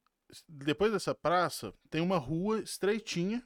depois 0.49 0.91
dessa 0.91 1.13
praça, 1.15 1.73
tem 1.89 2.01
uma 2.01 2.17
rua 2.17 2.59
estreitinha. 2.59 3.43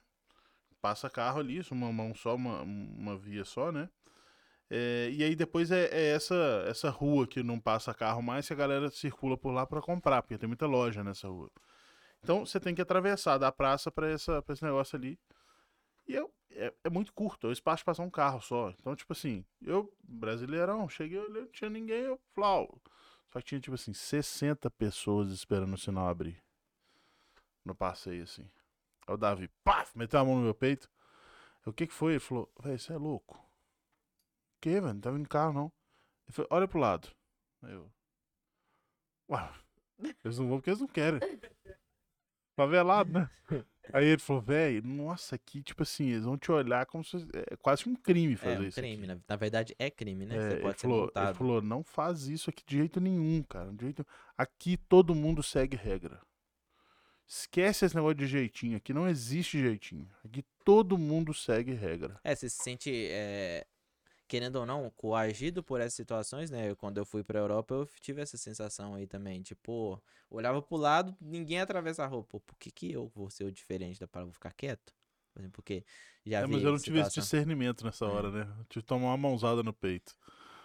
Passa 0.81 1.09
carro 1.09 1.39
ali, 1.39 1.61
uma 1.71 1.91
mão 1.91 2.15
só, 2.15 2.35
uma, 2.35 2.61
uma 2.61 3.17
via 3.17 3.43
só, 3.43 3.71
né? 3.71 3.89
É, 4.69 5.09
e 5.11 5.23
aí 5.23 5.35
depois 5.35 5.71
é, 5.71 5.85
é 5.85 6.13
essa, 6.13 6.35
essa 6.67 6.89
rua 6.89 7.25
que 7.25 7.41
não 7.41 7.59
passa 7.59 7.93
carro 7.93 8.21
mais, 8.21 8.47
que 8.47 8.53
a 8.53 8.55
galera 8.55 8.89
circula 8.89 9.37
por 9.37 9.51
lá 9.51 9.65
pra 9.65 9.81
comprar, 9.81 10.21
porque 10.21 10.37
tem 10.37 10.47
muita 10.47 10.65
loja 10.65 11.03
nessa 11.03 11.27
rua. 11.27 11.49
Então 12.23 12.45
você 12.45 12.59
tem 12.59 12.75
que 12.75 12.81
atravessar 12.81 13.37
da 13.37 13.51
praça 13.51 13.91
pra 13.91 14.09
essa- 14.09 14.41
pra 14.41 14.53
esse 14.53 14.63
negócio 14.63 14.95
ali. 14.97 15.19
E 16.07 16.13
eu, 16.15 16.33
é, 16.51 16.73
é 16.85 16.89
muito 16.89 17.13
curto, 17.13 17.47
é 17.47 17.49
o 17.49 17.53
espaço 17.53 17.79
de 17.81 17.85
passar 17.85 18.03
um 18.03 18.09
carro 18.09 18.41
só. 18.41 18.69
Então, 18.71 18.95
tipo 18.95 19.13
assim, 19.13 19.45
eu, 19.61 19.93
brasileirão, 20.03 20.87
cheguei, 20.89 21.19
olhei, 21.19 21.41
não 21.43 21.51
tinha 21.51 21.69
ninguém, 21.69 22.01
eu 22.03 22.19
flau. 22.33 22.81
Só 23.31 23.39
que 23.39 23.45
tinha, 23.47 23.61
tipo 23.61 23.75
assim, 23.75 23.93
60 23.93 24.69
pessoas 24.71 25.29
esperando 25.31 25.73
o 25.73 25.77
sinal 25.77 26.07
abrir. 26.07 26.41
No 27.63 27.75
passeio, 27.75 28.23
assim. 28.23 28.49
Aí 29.05 29.13
o 29.13 29.17
Davi, 29.17 29.49
paf, 29.63 29.97
meteu 29.97 30.19
a 30.19 30.25
mão 30.25 30.35
no 30.37 30.43
meu 30.43 30.55
peito. 30.55 30.89
Eu, 31.65 31.71
O 31.71 31.73
que 31.73 31.87
que 31.87 31.93
foi? 31.93 32.13
Ele 32.13 32.19
falou, 32.19 32.51
velho, 32.59 32.79
você 32.79 32.93
é 32.93 32.97
louco. 32.97 33.35
O 33.37 34.61
que, 34.61 34.69
velho? 34.81 34.93
Não 34.93 35.01
tá 35.01 35.11
vindo 35.11 35.27
carro, 35.29 35.53
não. 35.53 35.71
Ele 36.27 36.33
falou, 36.33 36.47
olha 36.51 36.67
pro 36.67 36.79
lado. 36.79 37.09
Aí 37.61 37.73
eu, 37.73 37.91
ué, 39.29 39.49
eles 40.23 40.37
não 40.39 40.47
vão 40.47 40.57
porque 40.57 40.69
eles 40.71 40.79
não 40.81 40.87
querem. 40.87 41.19
Favelado, 42.57 43.13
né? 43.13 43.29
Aí 43.93 44.05
ele 44.05 44.17
falou, 44.19 44.41
velho, 44.41 44.83
nossa, 44.83 45.35
aqui, 45.35 45.61
tipo 45.61 45.83
assim, 45.83 46.09
eles 46.09 46.25
vão 46.25 46.37
te 46.37 46.51
olhar 46.51 46.85
como 46.87 47.03
se. 47.03 47.17
É 47.51 47.55
quase 47.55 47.87
um 47.87 47.95
crime 47.95 48.35
fazer 48.35 48.55
É 48.55 48.59
um 48.59 48.63
isso. 48.63 48.81
crime, 48.81 49.05
na, 49.07 49.17
na 49.29 49.35
verdade 49.35 49.75
é 49.77 49.89
crime, 49.91 50.25
né? 50.25 50.35
É, 50.35 50.39
você 50.39 50.53
ele, 50.55 50.61
pode 50.61 50.81
ser 50.81 50.87
falou, 50.87 50.97
ele 50.97 51.05
multado. 51.05 51.37
falou, 51.37 51.61
não 51.61 51.83
faz 51.83 52.27
isso 52.27 52.49
aqui 52.49 52.63
de 52.65 52.77
jeito 52.77 52.99
nenhum, 52.99 53.43
cara. 53.43 53.71
De 53.71 53.85
jeito... 53.85 54.05
Aqui 54.35 54.75
todo 54.75 55.13
mundo 55.15 55.41
segue 55.43 55.77
regra. 55.77 56.19
Esquece 57.27 57.85
esse 57.85 57.95
negócio 57.95 58.15
de 58.15 58.25
jeitinho. 58.25 58.75
Aqui 58.77 58.91
não 58.91 59.07
existe 59.07 59.59
jeitinho. 59.59 60.09
Aqui 60.25 60.43
todo 60.65 60.97
mundo 60.97 61.33
segue 61.33 61.73
regra. 61.73 62.19
É, 62.23 62.33
você 62.35 62.49
se 62.49 62.63
sente, 62.63 62.91
é, 63.09 63.65
querendo 64.27 64.57
ou 64.57 64.65
não, 64.65 64.89
coagido 64.91 65.63
por 65.63 65.79
essas 65.81 65.93
situações, 65.95 66.51
né? 66.51 66.75
Quando 66.75 66.97
eu 66.97 67.05
fui 67.05 67.23
pra 67.23 67.39
Europa, 67.39 67.73
eu 67.75 67.85
tive 68.01 68.21
essa 68.21 68.37
sensação 68.37 68.95
aí 68.95 69.07
também. 69.07 69.41
Tipo, 69.41 70.01
olhava 70.29 70.61
pro 70.61 70.77
lado, 70.77 71.15
ninguém 71.21 71.59
atravessa 71.61 72.05
a. 72.05 72.09
Pô, 72.09 72.39
por 72.41 72.57
que, 72.57 72.71
que 72.71 72.91
eu 72.91 73.07
vou 73.07 73.29
ser 73.29 73.45
o 73.45 73.51
diferente 73.51 73.99
da 73.99 74.07
parada? 74.07 74.27
Vou 74.27 74.33
ficar 74.33 74.53
quieto? 74.53 74.93
Porque 75.53 75.85
já 76.25 76.41
É, 76.41 76.45
vi 76.45 76.57
mas 76.57 76.63
eu 76.63 76.71
não 76.71 76.79
tive 76.79 76.99
esse 76.99 77.11
discernimento 77.11 77.83
nessa 77.83 78.05
É. 78.05 78.07
hora, 78.07 78.29
né? 78.31 78.41
Eu 78.59 78.65
tive 78.65 78.83
que 78.83 78.87
tomar 78.87 79.07
uma 79.07 79.17
mãozada 79.17 79.63
no 79.63 79.73
peito. 79.73 80.15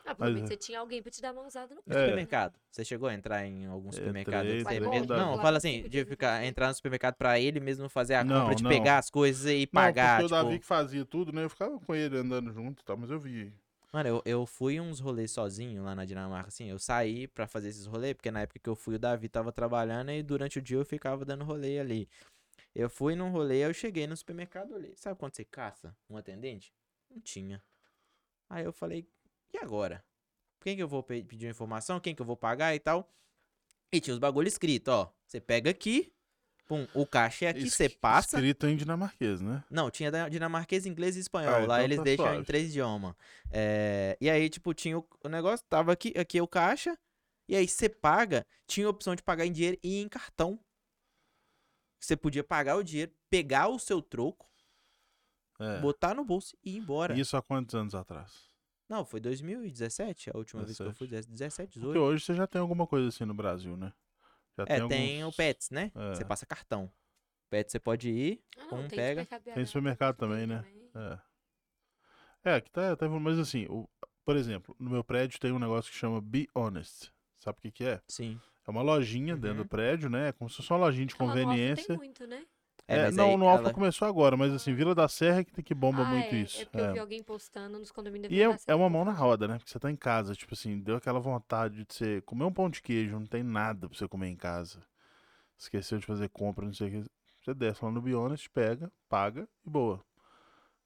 Ah, 0.04 0.16
Mas 0.18 0.36
é. 0.36 0.46
você 0.46 0.56
tinha 0.56 0.80
alguém 0.80 1.00
pra 1.02 1.10
te 1.10 1.20
dar 1.22 1.32
mãozada 1.32 1.74
no 1.74 1.82
No 1.86 1.94
É. 1.94 1.98
supermercado. 2.00 2.58
Você 2.70 2.84
chegou 2.84 3.08
a 3.08 3.14
entrar 3.14 3.46
em 3.46 3.66
algum 3.66 3.92
supermercado? 3.92 4.46
Entrei, 4.46 4.64
Você 4.64 4.74
entrei, 4.74 5.06
Não, 5.06 5.36
fala 5.38 5.58
assim, 5.58 5.88
de 5.88 6.04
ficar, 6.04 6.44
entrar 6.44 6.68
no 6.68 6.74
supermercado 6.74 7.14
pra 7.14 7.38
ele 7.38 7.60
mesmo 7.60 7.88
fazer 7.88 8.14
a 8.14 8.24
Não, 8.24 8.40
compra, 8.40 8.54
de 8.54 8.62
não. 8.62 8.70
pegar 8.70 8.98
as 8.98 9.10
coisas 9.10 9.50
e 9.50 9.66
pagar. 9.66 10.20
não, 10.20 10.26
porque 10.28 10.34
o 10.34 10.36
Davi 10.36 10.48
tipo... 10.50 10.60
que 10.60 10.66
fazia 10.66 11.04
tudo, 11.04 11.32
né? 11.32 11.44
Eu 11.44 11.50
ficava 11.50 11.78
com 11.78 11.94
ele 11.94 12.16
andando 12.16 12.52
junto 12.52 12.82
e 12.82 12.84
tal, 12.84 12.96
mas 12.96 13.10
eu 13.10 13.20
vi. 13.20 13.52
Mano, 13.92 14.08
eu, 14.08 14.22
eu 14.24 14.46
fui 14.46 14.80
uns 14.80 15.00
rolês 15.00 15.30
sozinho 15.30 15.82
lá 15.84 15.94
na 15.94 16.06
Dinamarca, 16.06 16.48
assim, 16.48 16.70
eu 16.70 16.78
saí 16.78 17.28
pra 17.28 17.46
fazer 17.46 17.68
esses 17.68 17.84
rolês, 17.84 18.14
porque 18.14 18.30
na 18.30 18.40
época 18.40 18.58
que 18.58 18.68
eu 18.68 18.74
fui 18.74 18.94
o 18.94 18.98
Davi 18.98 19.28
tava 19.28 19.52
trabalhando 19.52 20.10
e 20.10 20.22
durante 20.22 20.58
o 20.58 20.62
dia 20.62 20.78
eu 20.78 20.84
ficava 20.84 21.26
dando 21.26 21.44
rolê 21.44 21.78
ali. 21.78 22.08
Eu 22.74 22.88
fui 22.88 23.14
num 23.14 23.30
rolê, 23.30 23.58
eu 23.66 23.74
cheguei 23.74 24.06
no 24.06 24.16
supermercado, 24.16 24.72
olhei, 24.72 24.94
sabe 24.96 25.18
quando 25.18 25.36
você 25.36 25.44
caça 25.44 25.94
um 26.08 26.16
atendente? 26.16 26.72
Não 27.10 27.20
tinha. 27.20 27.62
Aí 28.48 28.64
eu 28.64 28.72
falei, 28.72 29.06
e 29.52 29.58
agora? 29.58 30.04
Quem 30.60 30.76
que 30.76 30.82
eu 30.82 30.88
vou 30.88 31.02
pe- 31.02 31.24
pedir 31.24 31.46
uma 31.46 31.50
informação? 31.50 31.98
Quem 32.00 32.14
que 32.14 32.22
eu 32.22 32.26
vou 32.26 32.36
pagar 32.36 32.74
e 32.74 32.78
tal? 32.80 33.12
E 33.92 34.00
tinha 34.00 34.14
os 34.14 34.20
bagulho 34.20 34.48
escrito, 34.48 34.88
ó, 34.88 35.12
você 35.26 35.40
pega 35.40 35.70
aqui, 35.70 36.12
pum, 36.66 36.86
o 36.94 37.04
caixa 37.06 37.46
é 37.46 37.48
aqui, 37.48 37.68
você 37.68 37.88
passa... 37.88 38.36
Escrito 38.36 38.66
em 38.66 38.76
dinamarquês, 38.76 39.40
né? 39.40 39.62
Não, 39.70 39.90
tinha 39.90 40.10
dinamarquês, 40.30 40.86
inglês 40.86 41.16
e 41.16 41.20
espanhol. 41.20 41.54
Ah, 41.54 41.58
Lá 41.58 41.64
então 41.64 41.84
eles 41.84 41.96
tá 41.98 42.02
deixam 42.04 42.34
em 42.34 42.44
três 42.44 42.68
idiomas. 42.70 43.14
É, 43.50 44.16
e 44.20 44.30
aí, 44.30 44.48
tipo, 44.48 44.72
tinha 44.72 44.98
o, 44.98 45.06
o 45.24 45.28
negócio, 45.28 45.66
tava 45.68 45.92
aqui, 45.92 46.14
aqui 46.16 46.38
é 46.38 46.42
o 46.42 46.48
caixa. 46.48 46.96
E 47.48 47.56
aí 47.56 47.68
você 47.68 47.88
paga, 47.88 48.46
tinha 48.66 48.86
a 48.86 48.90
opção 48.90 49.14
de 49.14 49.22
pagar 49.22 49.44
em 49.44 49.52
dinheiro 49.52 49.76
e 49.82 50.00
em 50.00 50.08
cartão. 50.08 50.58
Você 52.00 52.16
podia 52.16 52.42
pagar 52.42 52.76
o 52.76 52.82
dinheiro, 52.82 53.12
pegar 53.28 53.68
o 53.68 53.78
seu 53.78 54.00
troco, 54.00 54.48
É. 55.60 55.80
botar 55.80 56.14
no 56.14 56.24
bolso 56.24 56.56
e 56.64 56.72
ir 56.74 56.78
embora. 56.78 57.18
Isso 57.18 57.36
há 57.36 57.42
quantos 57.42 57.74
anos 57.74 57.94
atrás? 57.94 58.51
Não, 58.92 59.06
foi 59.06 59.20
2017, 59.20 60.28
a 60.28 60.36
última 60.36 60.64
vez 60.64 60.76
que 60.76 60.82
eu 60.82 60.92
fui, 60.92 61.06
17, 61.08 61.56
Porque 61.72 61.78
18. 61.80 61.98
hoje 61.98 62.24
você 62.26 62.34
já 62.34 62.46
tem 62.46 62.60
alguma 62.60 62.86
coisa 62.86 63.08
assim 63.08 63.24
no 63.24 63.32
Brasil, 63.32 63.74
né? 63.74 63.90
Já 64.58 64.64
É, 64.64 64.86
tem 64.86 65.22
o 65.22 65.24
alguns- 65.24 65.36
Pets, 65.36 65.70
né? 65.70 65.90
É. 65.94 66.14
Você 66.14 66.26
passa 66.26 66.44
cartão. 66.44 66.92
Pets 67.48 67.72
você 67.72 67.80
pode 67.80 68.10
ir, 68.10 68.44
Ah, 68.58 68.74
Um 68.74 68.86
tem 68.88 68.98
pega, 68.98 69.22
supermercado 69.22 69.54
tem 69.54 69.64
supermercado 69.64 70.16
tem 70.18 70.28
também, 70.28 70.46
né? 70.46 70.62
É. 72.44 72.50
É, 72.50 72.54
aqui 72.56 72.70
tá, 72.70 72.94
tá 72.94 73.08
mas 73.08 73.38
assim, 73.38 73.64
o- 73.70 73.88
por 74.26 74.36
exemplo, 74.36 74.76
no 74.78 74.90
meu 74.90 75.02
prédio 75.02 75.40
tem 75.40 75.52
um 75.52 75.58
negócio 75.58 75.90
que 75.90 75.96
chama 75.96 76.20
Be 76.20 76.46
Honest. 76.54 77.10
Sabe 77.38 77.58
o 77.58 77.62
que 77.62 77.70
que 77.72 77.84
é? 77.84 78.02
sim. 78.08 78.38
É 78.66 78.70
uma 78.70 78.82
lojinha 78.82 79.34
dentro 79.34 79.56
Uhum. 79.56 79.62
do 79.64 79.68
prédio, 79.68 80.10
né? 80.10 80.28
É 80.28 80.32
como 80.32 80.48
se 80.50 80.56
fosse 80.58 80.70
uma 80.70 80.78
lojinha 80.80 81.06
de 81.06 81.14
Alfa 81.14 81.24
conveniência. 81.24 81.86
Tem 81.86 81.96
muito, 81.96 82.26
né? 82.26 82.46
É, 82.92 83.08
É, 83.08 83.10
não, 83.10 83.30
aí 83.30 83.36
no 83.36 83.48
Alfa 83.48 83.64
ela- 83.64 83.72
começou 83.72 84.06
agora, 84.06 84.36
mas 84.36 84.52
assim, 84.52 84.74
Vila 84.74 84.94
da 84.94 85.08
Serra 85.08 85.40
é 85.40 85.44
que, 85.44 85.52
tem 85.52 85.64
que 85.64 85.74
bomba 85.74 86.02
ah, 86.02 86.04
muito 86.04 86.34
é, 86.34 86.38
isso. 86.38 86.60
É 86.62 86.64
porque 86.64 86.80
eu 86.80 86.84
é. 86.84 86.92
vi 86.92 86.98
alguém 86.98 87.22
postando 87.22 87.78
nos 87.78 87.90
condomínios 87.90 88.28
da 88.30 88.34
E 88.34 88.38
Vila 88.38 88.44
é, 88.44 88.48
da 88.50 88.54
é 88.54 88.58
Serra, 88.58 88.76
uma 88.76 88.90
mão 88.90 89.04
na 89.04 89.12
roda, 89.12 89.48
né? 89.48 89.58
Porque 89.58 89.70
você 89.70 89.78
tá 89.78 89.90
em 89.90 89.96
casa, 89.96 90.34
tipo 90.34 90.54
assim, 90.54 90.78
deu 90.80 90.96
aquela 90.96 91.20
vontade 91.20 91.84
de 91.84 91.94
você 91.94 92.20
comer 92.22 92.44
um 92.44 92.52
pão 92.52 92.68
de 92.68 92.82
queijo, 92.82 93.18
não 93.18 93.26
tem 93.26 93.42
nada 93.42 93.88
pra 93.88 93.96
você 93.98 94.06
comer 94.08 94.28
em 94.28 94.36
casa. 94.36 94.82
Esqueceu 95.58 95.98
de 95.98 96.06
fazer 96.06 96.28
compra, 96.28 96.66
não 96.66 96.74
sei 96.74 96.88
o 96.88 96.90
que. 97.04 97.10
Você 97.44 97.54
desce 97.54 97.84
lá 97.84 97.90
no 97.90 98.00
Bionest, 98.00 98.48
pega, 98.50 98.90
paga 99.08 99.48
e 99.66 99.70
boa. 99.70 100.04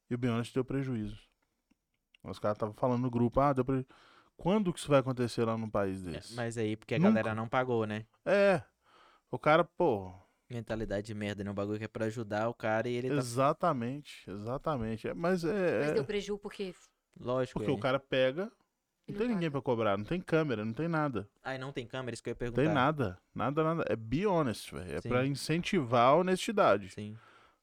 E 0.09 0.15
o 0.15 0.19
Bionest 0.19 0.55
deu 0.55 0.65
prejuízo. 0.65 1.19
Os 2.23 2.39
caras 2.39 2.57
estavam 2.57 2.74
falando 2.74 3.03
no 3.03 3.11
grupo, 3.11 3.41
ah, 3.41 3.53
deu 3.53 3.65
prejuízo. 3.65 3.89
Quando 4.37 4.73
que 4.73 4.78
isso 4.78 4.89
vai 4.89 5.01
acontecer 5.01 5.45
lá 5.45 5.57
num 5.57 5.70
país 5.70 6.07
É, 6.07 6.11
desse? 6.11 6.35
mas 6.35 6.59
aí, 6.59 6.77
porque 6.77 6.95
a 6.95 6.99
Nunca. 6.99 7.11
galera 7.11 7.35
não 7.35 7.49
pagou, 7.49 7.87
né? 7.87 8.05
É. 8.24 8.62
O 9.31 9.39
cara, 9.39 9.65
pô, 9.65 10.12
Mentalidade 10.48 11.06
de 11.09 11.14
merda, 11.14 11.43
né? 11.43 11.51
Um 11.51 11.55
bagulho 11.55 11.78
que 11.78 11.85
é 11.85 11.89
pra 11.89 12.06
ajudar 12.06 12.48
o 12.48 12.55
cara 12.55 12.89
e 12.89 12.94
ele 12.94 13.09
tá. 13.09 13.16
exatamente, 13.16 14.31
exatamente. 14.31 15.09
É, 15.09 15.14
mas 15.14 15.44
é, 15.44 15.78
Mas 15.81 15.89
é 15.89 15.94
deu 15.94 16.05
prejuízo 16.05 16.39
porque 16.39 16.73
Lógico. 17.18 17.59
porque 17.59 17.70
é. 17.70 17.74
o 17.74 17.78
cara 17.78 17.98
pega, 17.98 18.44
não 18.44 18.51
não 19.09 19.16
tem 19.18 19.28
ninguém 19.28 19.51
pra 19.51 19.60
cobrar, 19.60 19.97
não 19.97 20.05
tem 20.05 20.20
câmera, 20.20 20.64
não 20.64 20.73
tem 20.73 20.86
nada. 20.86 21.28
Aí 21.43 21.59
não 21.59 21.73
tem 21.73 21.86
câmera, 21.86 22.14
isso 22.14 22.23
que 22.23 22.28
eu 22.28 22.32
ia 22.32 22.36
perguntar. 22.36 22.62
Tem 22.62 22.73
nada, 22.73 23.18
nada, 23.35 23.64
nada. 23.64 23.85
É 23.89 23.97
be 23.97 24.24
honest, 24.27 24.73
velho. 24.73 24.97
É 24.97 25.01
Sim. 25.01 25.09
pra 25.09 25.27
incentivar 25.27 26.09
a 26.10 26.14
honestidade. 26.16 26.90
Sim. 26.90 27.16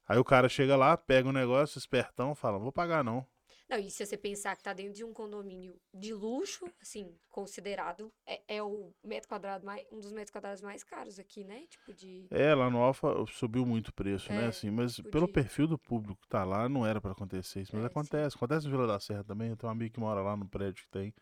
Aí 0.08 0.18
o 0.18 0.24
cara 0.24 0.50
chega 0.50 0.76
lá, 0.76 0.98
pega 0.98 1.30
um 1.30 1.34
negócio, 1.34 1.78
espertão, 1.78 2.36
fala, 2.36 2.60
vou 2.60 2.72
pagar 2.72 3.04
não. 3.04 3.26
Não, 3.70 3.78
e 3.80 3.90
se 3.90 4.06
você 4.06 4.18
pensar 4.18 4.56
que 4.56 4.64
tá 4.64 4.74
dentro 4.74 4.94
de 4.94 5.04
um 5.04 5.14
condomínio 5.14 5.80
de 5.94 6.14
luxo, 6.14 6.66
assim, 6.82 7.16
considerado, 7.30 8.12
é, 8.26 8.42
é 8.48 8.64
o 8.64 8.94
metro 9.04 9.28
quadrado 9.30 9.66
mais, 9.66 9.86
um 9.92 10.00
dos 10.00 10.12
metros 10.12 10.32
quadrados 10.32 10.62
mais 10.62 10.84
caros 10.84 11.18
aqui, 11.18 11.44
né? 11.44 11.66
Tipo 11.70 11.94
de. 11.94 12.28
É, 12.30 12.54
lá 12.54 12.70
no 12.70 12.78
Alfa 12.80 13.08
subiu 13.32 13.66
muito 13.66 13.88
o 13.90 13.94
preço, 13.94 14.32
né? 14.32 14.46
É, 14.46 14.48
Assim, 14.48 14.70
mas 14.70 14.96
podia. 14.98 15.12
pelo 15.12 15.28
perfil 15.28 15.68
do 15.68 15.78
público 15.78 16.22
que 16.22 16.28
tá 16.28 16.44
lá, 16.44 16.68
não 16.68 16.86
era 16.86 17.00
pra 17.02 17.12
acontecer 17.12 17.62
isso. 17.62 17.76
Mas 17.76 17.86
É, 17.86 17.88
sim. 17.88 17.92
acontece. 17.92 18.36
Acontece 18.36 18.66
no 18.66 18.72
Vila 18.72 18.88
da 18.88 19.00
Serra 19.00 19.24
também. 19.24 19.50
Eu 19.50 19.58
tenho 19.58 19.70
um 19.70 19.72
amigo 19.72 19.94
que 19.94 20.00
mora 20.00 20.22
lá 20.22 20.36
no 20.36 20.48
prédio 20.48 20.84
que 20.84 20.90
tem. 20.90 21.14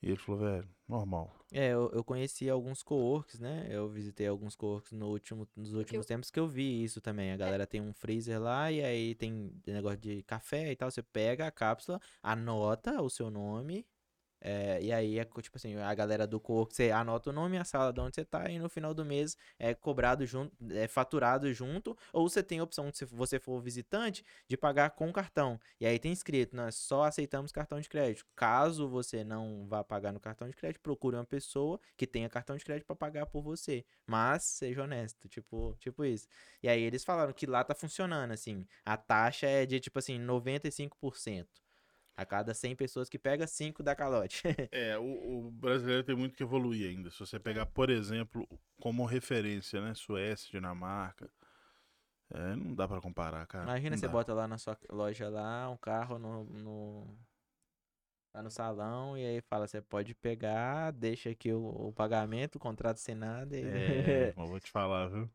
E 0.00 0.08
ele 0.08 0.16
falou, 0.16 0.40
velho, 0.40 0.68
normal. 0.88 1.34
É, 1.52 1.68
eu, 1.68 1.90
eu 1.92 2.04
conheci 2.04 2.48
alguns 2.48 2.82
co-works, 2.82 3.40
né? 3.40 3.66
Eu 3.68 3.88
visitei 3.88 4.26
alguns 4.26 4.54
co-works 4.54 4.92
no 4.92 5.08
último, 5.08 5.48
nos 5.56 5.72
últimos 5.74 6.06
tempos 6.06 6.30
que 6.30 6.38
eu 6.38 6.46
vi 6.46 6.84
isso 6.84 7.00
também. 7.00 7.32
A 7.32 7.36
galera 7.36 7.66
tem 7.66 7.80
um 7.80 7.92
freezer 7.92 8.40
lá 8.40 8.70
e 8.70 8.82
aí 8.82 9.14
tem 9.14 9.52
negócio 9.66 9.98
de 9.98 10.22
café 10.22 10.70
e 10.70 10.76
tal. 10.76 10.90
Você 10.90 11.02
pega 11.02 11.46
a 11.46 11.50
cápsula, 11.50 12.00
anota 12.22 13.02
o 13.02 13.10
seu 13.10 13.30
nome 13.30 13.84
É, 14.40 14.80
e 14.82 14.92
aí 14.92 15.18
é 15.18 15.24
tipo 15.24 15.56
assim, 15.56 15.76
a 15.76 15.94
galera 15.94 16.26
do 16.26 16.38
co 16.40 16.64
você 16.64 16.90
anota 16.90 17.30
o 17.30 17.32
nome 17.32 17.58
a 17.58 17.64
sala 17.64 17.92
de 17.92 18.00
onde 18.00 18.14
você 18.14 18.24
tá, 18.24 18.48
e 18.50 18.58
no 18.58 18.68
final 18.68 18.94
do 18.94 19.04
mês 19.04 19.36
é 19.58 19.74
cobrado 19.74 20.24
junto, 20.26 20.54
é 20.70 20.86
faturado 20.86 21.52
junto, 21.52 21.96
ou 22.12 22.28
você 22.28 22.42
tem 22.42 22.60
a 22.60 22.62
opção, 22.62 22.90
se 22.92 23.04
você 23.04 23.38
for 23.38 23.60
visitante, 23.60 24.24
de 24.46 24.56
pagar 24.56 24.90
com 24.90 25.12
cartão. 25.12 25.58
E 25.80 25.86
aí 25.86 25.98
tem 25.98 26.12
escrito, 26.12 26.54
nós 26.56 26.76
só 26.76 27.04
aceitamos 27.04 27.52
cartão 27.52 27.80
de 27.80 27.88
crédito. 27.88 28.24
Caso 28.36 28.88
você 28.88 29.24
não 29.24 29.66
vá 29.68 29.82
pagar 29.82 30.12
no 30.12 30.20
cartão 30.20 30.48
de 30.48 30.56
crédito, 30.56 30.80
procure 30.80 31.16
uma 31.16 31.24
pessoa 31.24 31.80
que 31.96 32.06
tenha 32.06 32.28
cartão 32.28 32.56
de 32.56 32.64
crédito 32.64 32.86
pra 32.86 32.96
pagar 32.96 33.26
por 33.26 33.42
você. 33.42 33.84
Mas 34.06 34.44
seja 34.44 34.82
honesto, 34.84 35.28
tipo, 35.28 35.76
tipo 35.78 36.04
isso. 36.04 36.26
E 36.62 36.68
aí 36.68 36.82
eles 36.82 37.04
falaram 37.04 37.32
que 37.32 37.46
lá 37.46 37.64
tá 37.64 37.74
funcionando, 37.74 38.32
assim. 38.32 38.66
A 38.84 38.96
taxa 38.96 39.46
é 39.46 39.66
de, 39.66 39.80
tipo 39.80 39.98
assim, 39.98 40.18
95%. 40.18 41.67
A 42.18 42.26
cada 42.26 42.52
100 42.52 42.74
pessoas 42.74 43.08
que 43.08 43.16
pega, 43.16 43.46
5 43.46 43.80
dá 43.80 43.94
calote. 43.94 44.42
É, 44.72 44.98
o, 44.98 45.46
o 45.46 45.50
brasileiro 45.52 46.02
tem 46.02 46.16
muito 46.16 46.36
que 46.36 46.42
evoluir 46.42 46.88
ainda. 46.90 47.12
Se 47.12 47.20
você 47.20 47.38
pegar, 47.38 47.64
por 47.66 47.90
exemplo, 47.90 48.44
como 48.80 49.06
referência, 49.06 49.80
né? 49.80 49.94
Suécia, 49.94 50.50
Dinamarca. 50.50 51.30
É, 52.34 52.56
não 52.56 52.74
dá 52.74 52.88
pra 52.88 53.00
comparar, 53.00 53.46
cara. 53.46 53.66
Imagina 53.66 53.90
não 53.90 54.00
você 54.00 54.06
dá. 54.06 54.12
bota 54.12 54.34
lá 54.34 54.48
na 54.48 54.58
sua 54.58 54.76
loja 54.90 55.28
lá, 55.28 55.70
um 55.70 55.76
carro 55.76 56.18
no, 56.18 56.42
no, 56.42 57.18
lá 58.34 58.42
no 58.42 58.50
salão, 58.50 59.16
e 59.16 59.24
aí 59.24 59.40
fala, 59.42 59.68
você 59.68 59.80
pode 59.80 60.12
pegar, 60.16 60.90
deixa 60.90 61.30
aqui 61.30 61.52
o, 61.52 61.68
o 61.68 61.92
pagamento, 61.92 62.56
o 62.56 62.58
contrato 62.58 62.96
assinado, 62.96 63.54
e 63.54 63.62
É, 63.62 64.34
mas 64.36 64.48
vou 64.48 64.58
te 64.58 64.72
falar, 64.72 65.06
viu? 65.06 65.30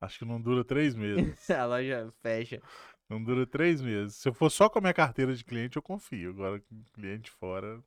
Acho 0.00 0.20
que 0.20 0.24
não 0.24 0.40
dura 0.40 0.64
três 0.64 0.94
meses. 0.94 1.50
a 1.50 1.66
loja 1.66 2.12
fecha. 2.22 2.62
Não 3.10 3.20
dura 3.20 3.44
três 3.44 3.82
meses. 3.82 4.14
Se 4.14 4.28
eu 4.28 4.32
for 4.32 4.48
só 4.48 4.70
com 4.70 4.78
a 4.78 4.82
minha 4.82 4.94
carteira 4.94 5.34
de 5.34 5.44
cliente, 5.44 5.76
eu 5.76 5.82
confio. 5.82 6.30
Agora, 6.30 6.60
com 6.60 6.80
cliente 6.94 7.28
fora. 7.28 7.82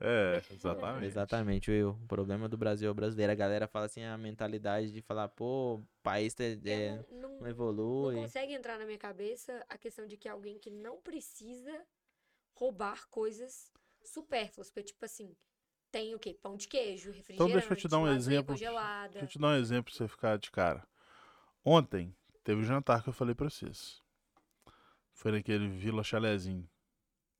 É, 0.00 0.40
exatamente. 0.54 1.06
Exatamente, 1.06 1.70
Will. 1.72 1.90
O 1.90 2.06
problema 2.06 2.48
do 2.48 2.56
Brasil 2.56 2.86
é 2.88 2.90
o 2.92 2.94
brasileiro. 2.94 3.32
A 3.32 3.34
galera 3.34 3.66
fala 3.66 3.86
assim, 3.86 4.04
a 4.04 4.16
mentalidade 4.16 4.92
de 4.92 5.02
falar, 5.02 5.28
pô, 5.28 5.74
o 5.78 5.86
país 6.04 6.38
é, 6.38 6.52
é- 6.64 7.04
Eu 7.10 7.16
não, 7.16 7.28
não 7.30 7.40
não, 7.40 7.48
evolui. 7.48 8.14
não 8.14 8.22
consegue 8.22 8.52
entrar 8.54 8.78
na 8.78 8.86
minha 8.86 8.96
cabeça 8.96 9.64
a 9.68 9.76
questão 9.76 10.06
de 10.06 10.16
que 10.16 10.28
alguém 10.28 10.56
que 10.60 10.70
não 10.70 11.00
precisa 11.00 11.84
roubar 12.54 13.08
coisas 13.08 13.72
supérfluas. 14.04 14.70
Porque, 14.70 14.84
tipo 14.84 15.04
assim, 15.04 15.34
tem 15.90 16.14
o 16.14 16.18
quê? 16.20 16.32
Pão 16.40 16.56
de 16.56 16.68
queijo, 16.68 17.10
refrigerante, 17.10 17.34
Então 17.34 17.48
deixa 17.60 17.72
eu 17.72 17.76
te 17.76 17.88
dar 17.88 17.98
um 17.98 18.08
exemplo. 18.08 18.54
congelada. 18.54 19.10
Deixa 19.14 19.24
eu 19.24 19.28
te 19.28 19.38
dar 19.40 19.48
um 19.48 19.56
exemplo 19.56 19.90
pra 19.90 19.94
você 19.94 20.06
ficar 20.06 20.38
de 20.38 20.50
cara. 20.50 20.86
Ontem 21.64 22.14
teve 22.44 22.60
o 22.60 22.64
jantar 22.64 23.02
que 23.02 23.08
eu 23.08 23.12
falei 23.12 23.34
pra 23.34 23.48
vocês. 23.50 24.02
Foi 25.12 25.32
naquele 25.32 25.68
Vila 25.68 26.02
Chalezinho. 26.02 26.68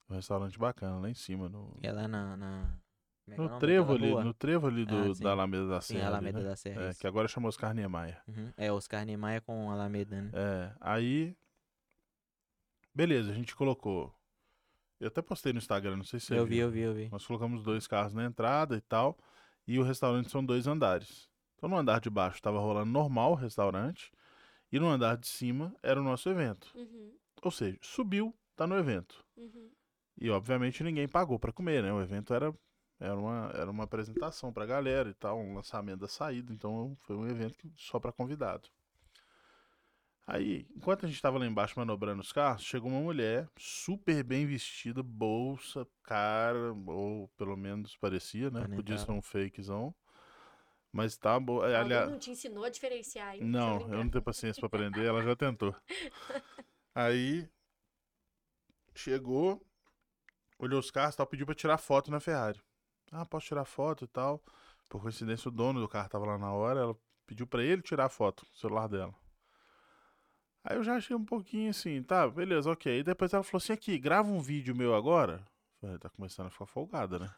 Um 0.09 0.15
restaurante 0.15 0.59
bacana 0.59 0.99
lá 0.99 1.09
em 1.09 1.15
cima. 1.15 1.49
No, 1.49 1.77
E 1.83 1.87
é 1.87 1.93
lá 1.93 2.07
na... 2.09 2.37
na... 2.37 2.75
é 3.29 3.35
é 3.35 3.37
no 3.37 3.59
trevo 3.59 3.93
ali, 3.95 4.13
no 4.13 4.35
trevo 4.35 4.67
ali 4.67 4.85
do, 4.85 4.97
Ah, 5.11 5.15
sim. 5.15 5.23
da 5.23 5.31
Alameda 5.31 5.67
da 5.69 5.81
Sim, 5.81 5.95
Serra. 5.95 6.07
ali, 6.07 6.15
Alameda 6.15 6.39
né? 6.41 6.45
da 6.45 6.57
Serra. 6.57 6.83
É, 6.83 6.95
que 6.95 7.07
agora 7.07 7.29
chamou 7.29 7.49
Oscar 7.49 7.73
Niemeyer. 7.73 8.21
Uhum. 8.27 8.53
É, 8.57 8.73
Oscar 8.73 9.05
Niemeyer 9.07 9.41
com 9.43 9.71
Alameda, 9.71 10.21
né? 10.21 10.31
É, 10.35 10.73
aí. 10.81 11.37
Beleza, 12.95 13.31
a 13.31 13.35
gente 13.35 13.55
colocou. 13.55 14.13
Eu 14.99 15.09
até 15.09 15.23
postei 15.23 15.53
no 15.53 15.59
Instagram, 15.59 15.97
não 15.97 16.05
sei 16.05 16.21
se 16.21 16.27
você 16.27 16.39
eu 16.39 16.45
vi, 16.45 16.57
viu. 16.57 16.65
eu 16.67 16.71
vi, 16.71 16.81
eu 16.81 16.95
vi. 16.95 17.09
Nós 17.09 17.25
colocamos 17.25 17.63
dois 17.63 17.87
carros 17.87 18.13
na 18.13 18.25
entrada 18.25 18.77
e 18.77 18.81
tal. 18.81 19.17
E 19.67 19.79
o 19.79 19.83
restaurante 19.83 20.29
são 20.29 20.45
dois 20.45 20.67
andares. 20.67 21.31
Então 21.57 21.69
no 21.71 21.77
andar 21.77 22.01
de 22.01 22.11
baixo 22.11 22.37
estava 22.37 22.59
rolando 22.59 22.91
normal 22.91 23.33
o 23.33 23.37
restaurante. 23.37 24.11
E 24.73 24.79
no 24.79 24.89
andar 24.89 25.17
de 25.17 25.27
cima 25.29 25.75
era 25.83 26.01
o 26.01 26.05
nosso 26.05 26.29
evento. 26.29 26.73
Uhum, 26.75 27.13
Ou 27.43 27.51
seja, 27.51 27.79
subiu, 27.83 28.35
tá 28.57 28.67
no 28.67 28.77
evento. 28.77 29.25
uhum. 29.37 29.71
E 30.17 30.31
obviamente 30.31 30.85
ninguém 30.85 31.09
pagou 31.09 31.39
para 31.39 31.53
comer, 31.53 31.83
né? 31.83 31.93
O 31.93 32.01
evento 32.01 32.33
era, 32.35 32.55
era, 33.01 33.17
uma, 33.17 33.51
era 33.55 33.71
uma 33.71 33.85
apresentação 33.85 34.53
pra 34.53 34.67
galera 34.67 35.09
e 35.11 35.15
tal, 35.15 35.39
um 35.41 35.55
lançamento 35.55 36.01
da 36.01 36.09
saída. 36.09 36.53
Então 36.53 36.97
foi 37.03 37.17
um 37.17 37.27
evento 37.29 37.57
que- 37.59 37.73
só 37.77 37.99
para 37.99 38.13
convidado. 38.13 38.69
Aí, 40.27 40.67
enquanto 40.77 41.05
a 41.05 41.09
gente 41.09 41.21
tava 41.21 41.39
lá 41.39 41.47
embaixo 41.47 41.79
manobrando 41.79 42.21
os 42.23 42.33
carros, 42.33 42.63
chegou 42.65 42.89
uma 42.91 43.01
mulher 43.01 43.49
super 43.59 44.23
bem 44.23 44.47
vestida, 44.47 45.03
bolsa, 45.03 45.87
cara, 46.05 46.73
ou 46.87 47.29
pelo 47.37 47.57
menos 47.57 47.97
parecia, 47.97 48.49
né? 48.51 48.69
Podia 48.75 48.97
ser 48.97 49.11
um 49.11 49.21
fakezão. 49.23 49.93
Mas 50.93 51.17
tá 51.17 51.39
boa. 51.39 51.65
Alguém 51.65 51.81
Aliás, 51.81 52.11
não 52.11 52.19
te 52.19 52.31
ensinou 52.31 52.65
a 52.65 52.69
diferenciar, 52.69 53.37
hein? 53.37 53.45
não, 53.45 53.81
eu 53.83 54.05
não 54.05 54.09
tenho 54.09 54.25
paciência 54.25 54.61
pra 54.61 54.67
aprender, 54.67 55.07
ela 55.07 55.23
já 55.23 55.37
tentou. 55.37 55.75
Aí 56.95 57.49
chegou, 58.95 59.65
olhou 60.59 60.81
os 60.81 60.91
carros 60.91 61.15
e 61.15 61.17
tal, 61.19 61.27
pediu 61.27 61.47
pra 61.47 61.55
tirar 61.55 61.79
foto 61.79 62.11
na 62.11 62.19
Ferrari. 62.19 62.61
Ah, 63.13 63.25
posso 63.25 63.47
tirar 63.47 63.65
foto 63.65 64.05
e 64.05 64.09
tal. 64.09 64.43
Por 64.89 65.01
coincidência, 65.01 65.49
o 65.49 65.53
dono 65.53 65.81
do 65.81 65.89
carro 65.89 66.09
tava 66.09 66.27
lá 66.27 66.39
na 66.39 66.53
hora, 66.53 66.81
ela 66.81 66.97
pediu 67.27 67.47
pra 67.47 67.63
ele 67.63 67.83
tirar 67.83 68.07
a 68.07 68.09
foto, 68.09 68.45
o 68.53 68.59
celular 68.59 68.89
dela. 68.89 69.15
Aí 70.65 70.77
eu 70.77 70.83
já 70.83 70.97
achei 70.97 71.17
um 71.17 71.25
pouquinho 71.25 71.71
assim, 71.71 72.03
tá, 72.03 72.29
beleza, 72.29 72.71
ok. 72.71 72.93
Aí 72.93 73.03
depois 73.03 73.33
ela 73.33 73.43
falou 73.43 73.59
assim: 73.59 73.73
aqui, 73.73 73.99
grava 73.99 74.29
um 74.29 74.41
vídeo 74.41 74.77
meu 74.77 74.95
agora. 74.95 75.47
Falei, 75.81 75.99
tá 75.99 76.11
começando 76.11 76.49
a 76.49 76.51
ficar 76.51 76.67
folgada, 76.67 77.19
né? 77.19 77.35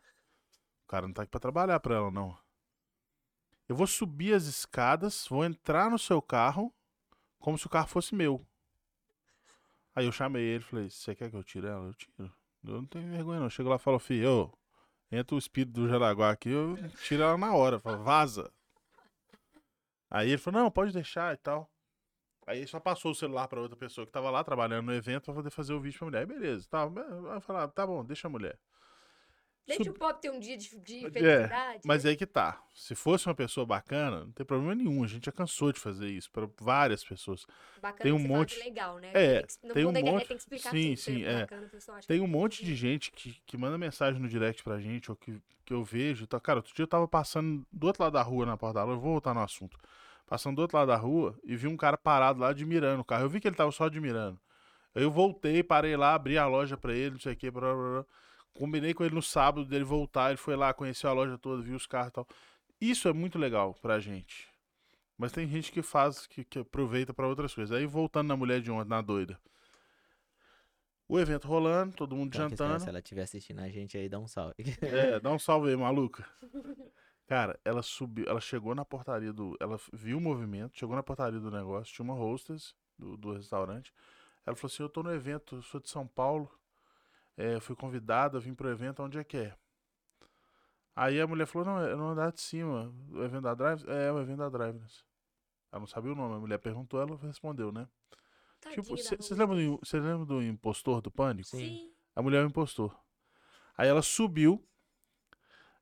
O 0.85 0.89
cara 0.89 1.07
não 1.07 1.15
tá 1.15 1.23
aqui 1.23 1.31
pra 1.31 1.39
trabalhar 1.39 1.79
pra 1.79 1.95
ela, 1.95 2.11
não. 2.11 2.37
Eu 3.73 3.77
vou 3.77 3.87
subir 3.87 4.35
as 4.35 4.45
escadas, 4.45 5.27
vou 5.27 5.47
entrar 5.47 5.91
no 5.91 5.99
seu 5.99 6.21
carro, 6.21 6.71
como 7.41 7.57
se 7.57 7.67
o 7.67 7.71
carro 7.71 7.89
fosse 7.89 8.15
meu. 8.15 8.47
Aí 9.95 10.05
eu 10.05 10.13
chamei 10.13 10.43
ele, 10.43 10.63
falei, 10.63 10.91
você 10.91 11.15
quer 11.15 11.31
que 11.31 11.37
eu 11.37 11.43
tire 11.43 11.69
ela? 11.69 11.87
Eu 11.87 11.95
tiro. 11.95 12.31
Eu 12.65 12.75
não 12.75 12.85
tenho 12.85 13.11
vergonha 13.11 13.41
não. 13.41 13.49
Chego 13.49 13.71
lá 13.71 13.77
e 13.77 13.79
falo, 13.79 13.99
filho, 13.99 14.53
entra 15.11 15.35
o 15.35 15.39
espírito 15.39 15.73
do 15.73 15.89
Jaraguá 15.89 16.33
aqui, 16.33 16.51
eu 16.51 16.77
tiro 17.03 17.23
ela 17.23 17.39
na 17.39 17.55
hora. 17.55 17.81
Falo, 17.81 18.03
vaza. 18.03 18.53
Aí 20.11 20.29
ele 20.29 20.37
falou, 20.37 20.65
não, 20.65 20.71
pode 20.71 20.93
deixar 20.93 21.33
e 21.33 21.39
tal. 21.39 21.67
Aí 22.47 22.67
só 22.67 22.79
passou 22.79 23.13
o 23.13 23.15
celular 23.15 23.49
pra 23.49 23.63
outra 23.63 23.75
pessoa 23.79 24.07
que 24.07 24.13
tava 24.13 24.31
lá 24.31 24.45
trabalhando 24.45 24.85
no 24.85 24.93
evento 24.93 25.25
pra 25.25 25.35
poder 25.35 25.51
fazer 25.51 25.73
o 25.73 25.81
vídeo 25.81 25.99
pra 25.99 26.09
mulher. 26.09 26.19
Aí 26.19 26.27
beleza, 26.27 26.69
tá. 26.69 26.83
Aí 26.83 27.37
eu 27.37 27.41
falei, 27.41 27.63
ah, 27.63 27.69
tá 27.69 27.87
bom, 27.87 28.05
deixa 28.05 28.29
a 28.29 28.31
mulher. 28.31 28.59
Deixa 29.67 29.85
Sub- 29.85 29.95
o 29.97 29.99
pop 29.99 30.21
ter 30.21 30.31
um 30.31 30.41
dia 30.41 30.57
de, 30.57 30.77
de 30.81 31.07
É, 31.07 31.11
felicidade. 31.11 31.81
Mas 31.85 32.03
né? 32.05 32.11
aí 32.11 32.17
que 32.17 32.27
tá. 32.27 32.61
Se 32.75 32.95
fosse 32.97 33.27
uma 33.27 33.35
pessoa 33.35 33.65
bacana, 33.65 34.25
não 34.25 34.33
tem 34.33 34.45
problema 34.45 34.75
nenhum. 34.75 35.05
A 35.05 35.07
gente 35.07 35.27
já 35.27 35.33
cansou 35.33 35.73
de 35.73 35.79
fazer 35.79 36.09
isso 36.09 36.31
para 36.33 36.49
várias 36.61 37.05
pessoas. 37.05 37.47
Bacana 37.81 38.03
tem 38.03 38.13
um 38.13 38.19
monte- 38.19 38.57
de 38.57 38.65
legal, 38.65 38.99
né? 38.99 39.11
É, 39.15 39.43
Tem 39.43 39.47
que- 39.47 39.67
no 39.69 39.75
tem 39.75 39.85
um 39.87 39.93
monte- 39.93 40.27
tem 40.27 40.37
que 40.37 40.43
explicar 40.43 40.71
sim, 40.71 40.89
tudo. 40.91 40.97
sim, 40.99 41.19
ser 41.21 41.27
é. 41.29 41.41
bacana, 41.43 41.71
Tem 42.09 42.21
um 42.21 42.25
é 42.25 42.29
monte 42.29 42.65
de 42.65 42.75
gente 42.75 43.13
que, 43.13 43.41
que 43.47 43.57
manda 43.57 43.79
mensagem 43.79 44.21
no 44.21 44.29
direct 44.29 44.65
pra 44.65 44.81
gente, 44.81 45.11
ou 45.11 45.17
que, 45.17 45.41
que 45.65 45.73
eu 45.73 45.85
vejo. 45.85 46.27
Tá, 46.27 46.41
cara, 46.41 46.59
outro 46.59 46.75
dia 46.75 46.83
eu 46.83 46.89
tava 46.89 47.07
passando 47.07 47.65
do 47.73 47.87
outro 47.87 48.03
lado 48.03 48.15
da 48.15 48.23
rua 48.23 48.45
na 48.45 48.57
porta 48.57 48.81
da 48.81 48.85
loja, 48.85 48.97
eu 48.97 49.01
vou 49.01 49.13
voltar 49.13 49.33
no 49.33 49.41
assunto. 49.43 49.79
Passando 50.27 50.57
do 50.57 50.63
outro 50.63 50.77
lado 50.77 50.89
da 50.89 50.97
rua 50.97 51.39
e 51.45 51.55
vi 51.55 51.69
um 51.69 51.77
cara 51.77 51.97
parado 51.97 52.41
lá 52.41 52.49
admirando 52.49 53.03
o 53.03 53.05
carro. 53.05 53.25
Eu 53.25 53.29
vi 53.29 53.39
que 53.39 53.47
ele 53.47 53.55
tava 53.57 53.71
só 53.71 53.85
admirando. 53.85 54.41
Aí 54.95 55.03
eu 55.03 55.11
voltei, 55.11 55.63
parei 55.63 55.97
lá, 55.97 56.15
abri 56.15 56.37
a 56.37 56.47
loja 56.47 56.77
pra 56.77 56.93
ele, 56.95 57.13
não 57.13 57.21
sei 57.21 57.35
o 57.35 57.37
que, 57.37 57.51
blá, 57.51 57.61
blá, 57.73 57.91
blá. 57.93 58.05
Combinei 58.55 58.93
com 58.93 59.05
ele 59.05 59.15
no 59.15 59.23
sábado 59.23 59.65
dele 59.65 59.85
voltar, 59.85 60.31
ele 60.31 60.37
foi 60.37 60.57
lá, 60.57 60.75
conheceu 60.75 61.09
a 61.09 61.13
loja 61.13 61.39
toda, 61.39 61.63
viu 61.63 61.77
os 61.77 61.87
carros 61.87 62.09
e 62.09 62.13
tal. 62.13 62.29
Isso 62.81 63.09
é 63.09 63.13
muito 63.13 63.39
legal 63.39 63.75
pra 63.75 63.99
gente. 63.99 64.49
Mas 65.17 65.33
tem 65.33 65.47
gente 65.49 65.71
que 65.71 65.83
faz, 65.83 66.27
que, 66.27 66.45
que 66.45 66.59
aproveita 66.59 67.15
pra 67.15 67.29
outras 67.29 67.55
coisas. 67.55 67.77
Aí 67.77 67.87
voltando 67.87 68.29
na 68.29 68.37
mulher 68.37 68.61
de 68.61 68.71
ontem, 68.71 68.89
na 68.89 69.01
doida. 69.01 69.39
O 71.09 71.19
evento 71.19 71.47
rolando, 71.47 71.95
todo 71.95 72.17
mundo 72.17 72.35
jantando. 72.35 72.81
Se 72.81 72.89
ela 72.89 72.99
estiver 72.99 73.23
assistindo 73.23 73.61
a 73.61 73.69
gente 73.69 73.97
aí, 73.97 74.09
dá 74.09 74.19
um 74.19 74.27
salve. 74.27 74.55
É, 74.81 75.21
dá 75.21 75.31
um 75.31 75.39
salve 75.39 75.69
aí, 75.69 75.77
maluca. 75.77 76.27
Cara, 77.27 77.59
ela 77.65 77.83
subiu, 77.83 78.25
ela 78.27 78.41
chegou 78.41 78.75
na 78.75 78.85
portaria 78.85 79.33
do. 79.33 79.57
Ela 79.61 79.79
viu 79.93 80.19
o 80.19 80.21
movimento, 80.21 80.79
chegou 80.79 80.97
na 80.97 81.03
portaria 81.03 81.39
do 81.39 81.51
negócio, 81.51 81.95
tinha 81.95 82.05
uma 82.05 82.15
hostess 82.15 82.75
do, 82.99 83.17
do 83.17 83.33
restaurante. 83.35 83.93
Ela 84.45 84.57
falou 84.57 84.73
assim: 84.73 84.83
Eu 84.83 84.89
tô 84.89 85.03
no 85.03 85.15
evento, 85.15 85.63
sou 85.63 85.81
de 85.81 85.89
São 85.89 86.07
Paulo, 86.07 86.51
é, 87.37 87.61
fui 87.61 87.75
convidada, 87.77 88.39
vim 88.41 88.55
pro 88.55 88.69
evento, 88.71 89.03
onde 89.03 89.19
é 89.19 89.25
que 89.25 89.37
é? 89.37 89.57
Aí 90.95 91.21
a 91.21 91.27
mulher 91.27 91.47
falou: 91.47 91.67
Não, 91.67 91.81
é 91.81 91.95
no 91.95 92.09
andar 92.09 92.33
de 92.33 92.41
cima, 92.41 92.93
o 93.11 93.23
evento 93.23 93.43
da 93.43 93.55
Drive? 93.55 93.85
É, 93.89 94.13
o 94.13 94.21
evento 94.21 94.39
da 94.39 94.49
Driveness. 94.49 95.05
Ela 95.71 95.81
não 95.81 95.87
sabia 95.87 96.13
o 96.13 96.15
nome, 96.15 96.35
a 96.35 96.39
mulher 96.39 96.59
perguntou, 96.59 97.01
ela 97.01 97.17
respondeu, 97.17 97.73
né? 97.73 97.89
Tadinha 98.61 98.83
tipo, 98.83 98.95
vocês 98.97 99.31
lembram, 99.31 99.57
do- 99.57 99.81
lembra 99.95 100.27
do 100.27 100.43
impostor 100.43 101.01
do 101.01 101.11
pânico? 101.11 101.49
Sim. 101.49 101.91
A 102.15 102.21
mulher 102.21 102.43
é 102.43 102.45
um 102.45 102.49
impostor. 102.49 102.95
Aí 103.77 103.89
ela 103.89 104.03
subiu. 104.03 104.63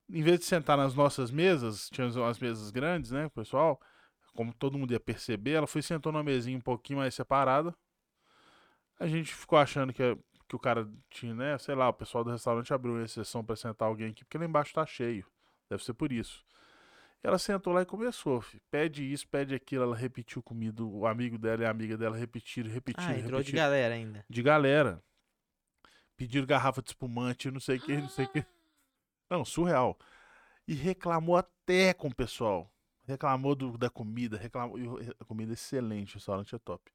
Em 0.09 0.23
vez 0.23 0.41
de 0.41 0.45
sentar 0.45 0.77
nas 0.77 0.95
nossas 0.95 1.31
mesas, 1.31 1.89
tinha 1.89 2.07
umas 2.09 2.39
mesas 2.39 2.71
grandes, 2.71 3.11
né, 3.13 3.29
pessoal? 3.29 3.81
Como 4.35 4.53
todo 4.55 4.79
mundo 4.79 4.93
ia 4.93 4.99
perceber, 4.99 5.53
ela 5.53 5.67
foi 5.67 5.83
sentou 5.83 6.11
numa 6.13 6.23
mesinha 6.25 6.57
um 6.57 6.61
pouquinho 6.61 6.99
mais 6.99 7.15
separada. 7.15 7.75
A 8.99 9.07
gente 9.07 9.33
ficou 9.35 9.59
achando 9.59 9.93
que, 9.93 10.17
que 10.51 10.57
o 10.57 10.59
cara 10.59 10.87
tinha, 11.09 11.33
né? 11.33 11.57
Sei 11.59 11.75
lá, 11.77 11.89
o 11.89 11.93
pessoal 11.93 12.25
do 12.25 12.31
restaurante 12.31 12.75
abriu 12.75 12.95
uma 12.95 13.05
exceção 13.05 13.45
pra 13.45 13.55
sentar 13.55 13.87
alguém 13.89 14.09
aqui, 14.11 14.25
porque 14.25 14.37
lá 14.37 14.45
embaixo 14.45 14.75
tá 14.75 14.85
cheio. 14.85 15.25
Deve 15.71 15.85
ser 15.85 15.95
por 15.95 16.11
isso. 16.11 16.45
Ela 17.23 17.39
sentou 17.39 17.73
lá 17.73 17.83
e 17.83 17.87
começou, 17.87 18.41
fi. 18.41 18.59
Pede 18.71 19.05
isso, 19.13 19.29
pede 19.29 19.55
aquilo. 19.55 19.85
Ela 19.85 19.95
repetiu 19.97 20.43
comida. 20.43 20.83
O 20.83 21.07
amigo 21.07 21.39
dela 21.39 21.63
e 21.63 21.67
a 21.67 21.71
amiga 21.71 21.97
dela 21.97 22.17
repetiram, 22.17 22.69
repetiram, 22.71 23.07
Ah, 23.09 23.13
entrou 23.13 23.31
de 23.41 23.53
repetiram 23.53 23.57
galera 23.59 23.95
ainda. 23.95 24.25
de 24.29 24.43
galera. 24.43 25.03
pediram 26.17 26.47
garrafa 26.47 26.83
de 26.83 26.91
espumante, 26.91 27.51
não 27.51 27.61
sei 27.61 27.79
o 27.79 27.81
que, 27.81 27.97
não 27.97 28.09
sei 28.09 28.25
o 28.27 28.29
que. 28.29 28.45
Não, 29.31 29.45
surreal. 29.45 29.99
E 30.67 30.75
reclamou 30.75 31.37
até 31.37 31.95
com 31.95 32.09
o 32.09 32.15
pessoal. 32.15 32.71
Reclamou 33.07 33.55
do- 33.55 33.79
da 33.79 33.89
comida, 33.89 34.37
reclamou. 34.37 34.79
e 34.79 35.11
A 35.21 35.25
comida 35.25 35.53
é 35.53 35.55
excelente, 35.55 36.15
o 36.15 36.19
restaurante 36.19 36.55
é 36.55 36.59
top. 36.59 36.91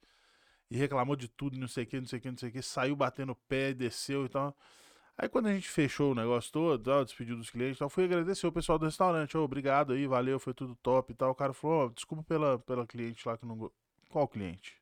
E 0.70 0.76
reclamou 0.76 1.16
de 1.16 1.28
tudo, 1.28 1.58
não 1.58 1.68
sei 1.68 1.84
o 1.84 1.86
que, 1.86 2.00
não 2.00 2.06
sei 2.06 2.18
o 2.18 2.22
que, 2.22 2.30
não 2.30 2.38
sei 2.38 2.48
o 2.48 2.52
que. 2.52 2.62
Saiu 2.62 2.96
batendo 2.96 3.32
o 3.32 3.36
pé, 3.36 3.72
desceu 3.72 4.26
e 4.26 4.28
tal. 4.28 4.56
Aí 5.18 5.28
quando 5.28 5.46
a 5.46 5.52
gente 5.54 5.68
fechou 5.68 6.12
o 6.12 6.14
negócio 6.14 6.52
todo, 6.52 6.82
tal, 6.82 7.04
despediu 7.04 7.36
dos 7.36 7.48
clientes 7.48 7.76
e 7.76 7.78
tal, 7.78 7.88
fui 7.88 8.04
agradecer 8.04 8.46
o 8.46 8.52
pessoal 8.52 8.78
do 8.78 8.84
restaurante. 8.84 9.36
Obrigado 9.36 9.92
aí, 9.92 10.06
valeu, 10.06 10.38
foi 10.38 10.52
tudo 10.52 10.74
top 10.76 11.12
e 11.12 11.16
tal. 11.16 11.30
O 11.30 11.34
cara 11.34 11.52
falou, 11.52 11.90
desculpa 11.90 12.22
pela, 12.24 12.58
pela 12.58 12.86
cliente 12.86 13.26
lá 13.26 13.38
que 13.38 13.46
não... 13.46 13.70
Qual 14.10 14.28
cliente? 14.28 14.80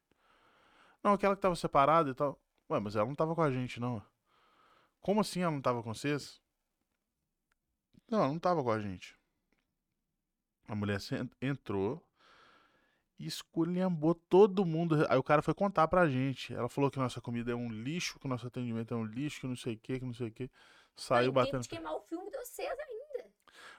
Não, 1.03 1.13
aquela 1.13 1.37
que 1.37 1.43
tava 1.43 1.55
separada 1.55 2.11
e 2.11 2.15
tal. 2.15 2.41
Ué, 2.71 2.81
mas 2.81 2.97
ela 2.97 3.07
não 3.07 3.15
tava 3.15 3.35
com 3.35 3.43
a 3.43 3.51
gente, 3.51 3.79
não. 3.79 4.03
Como 5.01 5.21
assim 5.21 5.43
ela 5.43 5.53
não 5.53 5.61
tava 5.61 5.83
com 5.83 5.95
vocês? 5.95 6.41
Não, 8.09 8.21
ela 8.21 8.29
não 8.29 8.39
tava 8.39 8.63
com 8.63 8.71
a 8.71 8.81
gente. 8.81 9.17
A 10.67 10.75
mulher 10.75 10.99
entrou 11.41 12.03
e 13.19 13.27
esculhambou 13.27 14.15
todo 14.15 14.65
mundo. 14.65 15.07
Aí 15.09 15.19
o 15.19 15.23
cara 15.23 15.43
foi 15.43 15.55
contar 15.55 15.89
pra 15.89 16.09
gente. 16.09 16.53
Ela 16.55 16.69
falou 16.69 16.91
que 16.91 16.99
nossa 16.99 17.21
comida 17.21 17.53
é 17.53 17.55
um 17.55 17.71
lixo, 17.71 18.19
que 18.19 18.29
nosso 18.29 18.47
atendimento 18.47 18.93
é 18.93 18.97
um 18.97 19.05
lixo, 19.05 19.41
que 19.41 19.47
não 19.47 19.57
sei 19.57 19.75
o 19.75 19.79
que, 19.79 19.99
que 19.99 20.05
não 20.05 20.15
sei 20.15 20.29
o 20.29 20.33
que. 20.33 20.51
Saiu 20.97 21.29
Aí, 21.29 21.33
batendo. 21.33 21.63
de 21.63 21.69
queimar 21.69 21.95
o 21.95 22.01
filme 22.01 22.31
de 22.31 22.37
vocês 22.39 22.69
ainda. 22.69 23.31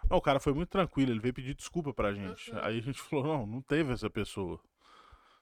Não, 0.09 0.17
o 0.17 0.21
cara 0.21 0.39
foi 0.39 0.53
muito 0.53 0.69
tranquilo, 0.69 1.11
ele 1.11 1.19
veio 1.19 1.33
pedir 1.33 1.55
desculpa 1.55 1.93
pra 1.93 2.13
gente. 2.13 2.51
Uhum. 2.51 2.59
Aí 2.61 2.77
a 2.77 2.81
gente 2.81 3.01
falou, 3.01 3.25
não, 3.25 3.45
não 3.45 3.61
teve 3.61 3.93
essa 3.93 4.09
pessoa. 4.09 4.59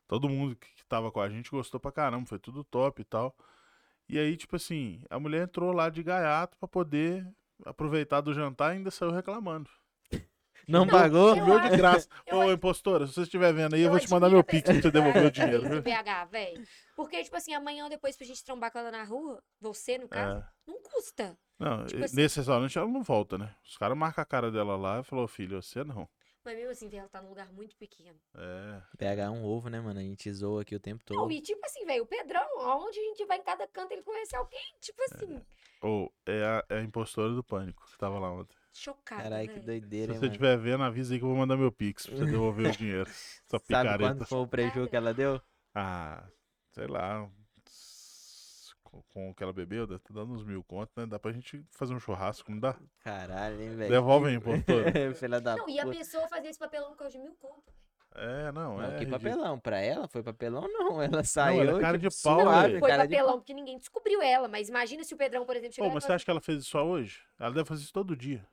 Todo 0.07 0.29
mundo 0.29 0.55
que 0.55 0.73
que 0.83 0.89
tava 0.89 1.11
com 1.11 1.21
a 1.21 1.29
gente 1.29 1.49
gostou 1.49 1.79
pra 1.79 1.91
caramba, 1.91 2.25
foi 2.25 2.37
tudo 2.37 2.63
top 2.63 3.01
e 3.01 3.05
tal. 3.05 3.35
E 4.07 4.19
aí, 4.19 4.35
tipo 4.35 4.55
assim, 4.57 5.01
a 5.09 5.19
mulher 5.19 5.43
entrou 5.43 5.71
lá 5.71 5.89
de 5.89 6.03
gaiato 6.03 6.57
pra 6.57 6.67
poder 6.67 7.25
aproveitar 7.65 8.21
do 8.21 8.33
jantar 8.33 8.73
e 8.73 8.77
ainda 8.77 8.91
saiu 8.91 9.11
reclamando. 9.11 9.69
Não, 10.67 10.85
Não, 10.85 10.87
pagou? 10.87 11.29
eu 11.35 11.35
Comeu 11.43 11.59
de 11.59 11.77
graça. 11.77 12.07
eu 12.25 12.37
Ô, 12.37 12.41
acho- 12.41 12.51
impostora, 12.53 13.07
se 13.07 13.13
você 13.13 13.21
estiver 13.23 13.53
vendo 13.53 13.73
aí, 13.75 13.81
eu, 13.81 13.89
vou 13.91 13.99
te 13.99 14.09
mandar 14.09 14.29
meu 14.29 14.43
pix 14.43 14.63
pra 14.63 14.81
você 14.81 14.91
devolver 14.91 15.25
o 15.25 15.31
dinheiro. 15.31 15.81
BH, 15.81 16.25
velho. 16.31 16.67
Porque, 16.95 17.23
tipo 17.23 17.35
assim, 17.35 17.53
amanhã 17.53 17.83
ou 17.85 17.89
depois 17.89 18.15
pra 18.15 18.25
gente 18.25 18.43
trombar 18.43 18.71
com 18.71 18.79
ela 18.79 18.91
na 18.91 19.03
rua, 19.03 19.41
você, 19.59 19.97
no 19.97 20.07
caso, 20.07 20.37
É. 20.39 20.47
não 20.67 20.81
custa. 20.81 21.37
Não, 21.59 21.85
Tipo 21.85 22.03
assim- 22.03 22.15
nesse 22.15 22.37
restaurante 22.37 22.77
ela 22.77 22.87
não 22.87 23.03
volta, 23.03 23.37
né? 23.37 23.55
Os 23.65 23.77
caras 23.77 23.97
marcam 23.97 24.21
a 24.21 24.25
cara 24.25 24.51
dela 24.51 24.75
lá 24.77 24.99
e 24.99 25.03
falou, 25.03 25.27
filho, 25.27 25.61
você 25.61 25.83
não. 25.83 26.07
Mas 26.45 26.55
mesmo 26.57 26.71
assim, 26.71 26.89
velho, 26.89 26.99
ela 27.01 27.09
tá 27.09 27.21
num 27.21 27.29
lugar 27.29 27.49
muito 27.53 27.73
pequeno. 27.77 28.19
É. 28.35 28.81
PH 28.97 29.23
é 29.23 29.29
um 29.29 29.45
ovo, 29.45 29.69
né, 29.69 29.79
mano? 29.79 29.97
A 29.99 30.03
gente 30.03 30.29
zoa 30.33 30.61
aqui 30.61 30.75
o 30.75 30.79
tempo 30.79 31.01
Não, 31.09 31.21
todo. 31.21 31.31
e 31.31 31.39
tipo 31.41 31.65
assim, 31.65 31.85
velho, 31.85 32.03
o 32.03 32.05
Pedrão, 32.05 32.45
aonde 32.59 32.99
a 32.99 33.03
gente 33.03 33.25
vai 33.25 33.37
em 33.37 33.43
cada 33.43 33.65
canto, 33.67 33.93
ele 33.93 34.03
conhece 34.03 34.35
alguém, 34.35 34.59
tipo 34.81 35.01
assim, 35.03 35.41
Ou 35.81 36.13
é 36.25 36.43
a, 36.43 36.63
é 36.69 36.77
a 36.79 36.83
impostora 36.83 37.29
do 37.33 37.43
pânico 37.43 37.85
que 37.89 37.97
tava 37.97 38.19
lá 38.19 38.29
ontem. 38.31 38.57
Chocada, 38.73 39.23
Caralho, 39.23 39.49
que 39.49 39.59
doideira, 39.59 40.13
Se 40.13 40.19
você 40.19 40.25
estiver 40.27 40.57
vendo, 40.57 40.83
avisa 40.83 41.13
aí 41.13 41.19
que 41.19 41.25
eu 41.25 41.29
vou 41.29 41.37
mandar 41.37 41.55
meu 41.57 41.71
pix 41.71 42.05
pra 42.05 42.15
você 42.17 42.25
devolver 42.25 42.67
o 42.67 42.71
dinheiro. 42.77 43.09
Essa 43.09 43.39
Sabe 43.49 43.63
picareta. 43.67 43.97
quanto 44.03 44.25
foi 44.25 44.39
o 44.39 44.47
prejuízo 44.47 44.89
que 44.89 44.95
ela 44.95 45.13
deu? 45.13 45.41
Ah, 45.75 46.23
sei 46.71 46.87
lá. 46.87 47.29
Com, 48.83 49.01
com 49.09 49.29
o 49.31 49.33
que 49.33 49.41
ela 49.43 49.53
bebeu, 49.53 49.87
deve 49.87 49.99
tá 50.01 50.13
dando 50.13 50.33
uns 50.33 50.43
mil 50.43 50.63
contos, 50.63 50.93
né? 50.95 51.05
Dá 51.07 51.17
pra 51.17 51.31
gente 51.31 51.65
fazer 51.71 51.93
um 51.95 51.99
churrasco, 51.99 52.51
não 52.51 52.59
dá? 52.59 52.75
Caralho, 52.99 53.59
hein, 53.61 53.75
velho? 53.75 53.89
Devolve 53.91 54.27
aí, 54.27 54.35
impostora. 54.35 54.91
Filha 55.15 55.41
da 55.41 55.55
Não, 55.55 55.67
e 55.67 55.79
a 55.79 55.83
puta. 55.83 55.97
pessoa 55.97 56.27
fazer 56.27 56.49
esse 56.49 56.59
papelão 56.59 56.89
por 56.91 56.97
causa 56.97 57.13
de 57.17 57.23
mil 57.23 57.33
conto. 57.39 57.63
velho. 57.65 57.83
É, 58.15 58.51
não, 58.51 58.77
Não, 58.77 58.83
é. 58.93 58.99
que 58.99 59.07
papelão. 59.07 59.59
Pra 59.59 59.79
ela 59.79 60.07
foi 60.07 60.21
papelão, 60.21 60.67
não. 60.71 61.01
Ela 61.01 61.23
saiu. 61.23 61.61
ela 61.63 61.79
é 61.79 61.81
cara 61.81 61.97
tipo, 61.97 62.11
de 62.11 62.21
pau, 62.21 62.41
suave, 62.41 62.67
velho. 62.67 62.79
Foi 62.79 62.89
cara 62.89 63.07
de 63.07 63.15
papelão 63.15 63.37
porque 63.39 63.53
ninguém 63.55 63.79
descobriu 63.79 64.21
ela, 64.21 64.47
mas 64.47 64.69
imagina 64.69 65.03
se 65.03 65.15
o 65.15 65.17
Pedrão, 65.17 65.43
por 65.47 65.55
exemplo, 65.55 65.69
Pô, 65.77 65.81
chegar 65.81 65.89
e 65.89 65.93
mas 65.95 66.03
você 66.03 66.11
acha 66.13 66.23
que 66.23 66.29
ela 66.29 66.39
fez 66.41 66.59
isso 66.59 66.69
só 66.69 66.85
hoje? 66.85 67.19
Ela 67.39 67.49
deve 67.49 67.65
fazer 67.67 67.81
isso 67.81 67.91
todo 67.93 68.15
dia. 68.15 68.45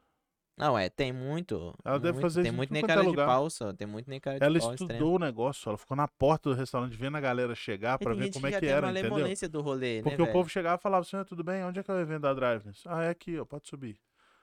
Não, 0.61 0.79
é, 0.79 0.89
tem 0.89 1.13
muito. 1.13 1.75
Ela 1.85 1.99
deve 1.99 2.13
muito- 2.13 2.23
fazer 2.23 2.43
Tem 2.43 2.53
muito 2.53 2.73
nem 2.73 2.83
é 2.83 2.87
cara 2.87 3.01
de 3.01 3.07
lugar. 3.09 3.27
pau, 3.27 3.49
só. 3.51 3.73
Tem 3.73 3.87
muito 3.87 4.09
nem 4.11 4.21
cara 4.21 4.39
de 4.39 4.45
Ela 4.45 4.59
pau. 4.61 4.71
estudou 4.75 4.95
extremo. 4.95 5.15
o 5.17 5.19
negócio, 5.19 5.69
ela 5.69 5.79
ficou 5.79 5.97
na 5.97 6.07
porta 6.07 6.51
do 6.51 6.55
restaurante 6.55 6.97
vendo 6.97 7.17
a 7.17 7.21
galera 7.21 7.55
chegar 7.55 7.99
pra 7.99 8.15
ver 8.15 8.33
como 8.33 8.47
é 8.47 8.53
que 8.53 8.61
tem 8.61 8.69
era, 8.69 8.87
uma 8.87 8.93
entendeu? 8.93 9.15
lemolência 9.15 9.49
do 9.49 9.61
rolê, 9.61 10.03
Porque 10.03 10.17
né, 10.19 10.23
o 10.23 10.27
velho? 10.27 10.33
povo 10.33 10.49
chegava 10.49 10.77
e 10.77 10.83
falava 10.83 11.03
assim, 11.03 11.25
tudo 11.25 11.43
bem, 11.43 11.65
onde 11.65 11.81
é 11.81 11.83
que 11.83 11.91
é 11.91 11.95
o 11.95 11.99
evento 11.99 12.23
da 12.23 12.35
Driveness? 12.35 12.83
Ah, 12.87 13.03
é 13.05 13.09
aqui, 13.11 13.39
ó, 13.39 13.45
pode 13.45 13.67
subir. 13.69 13.99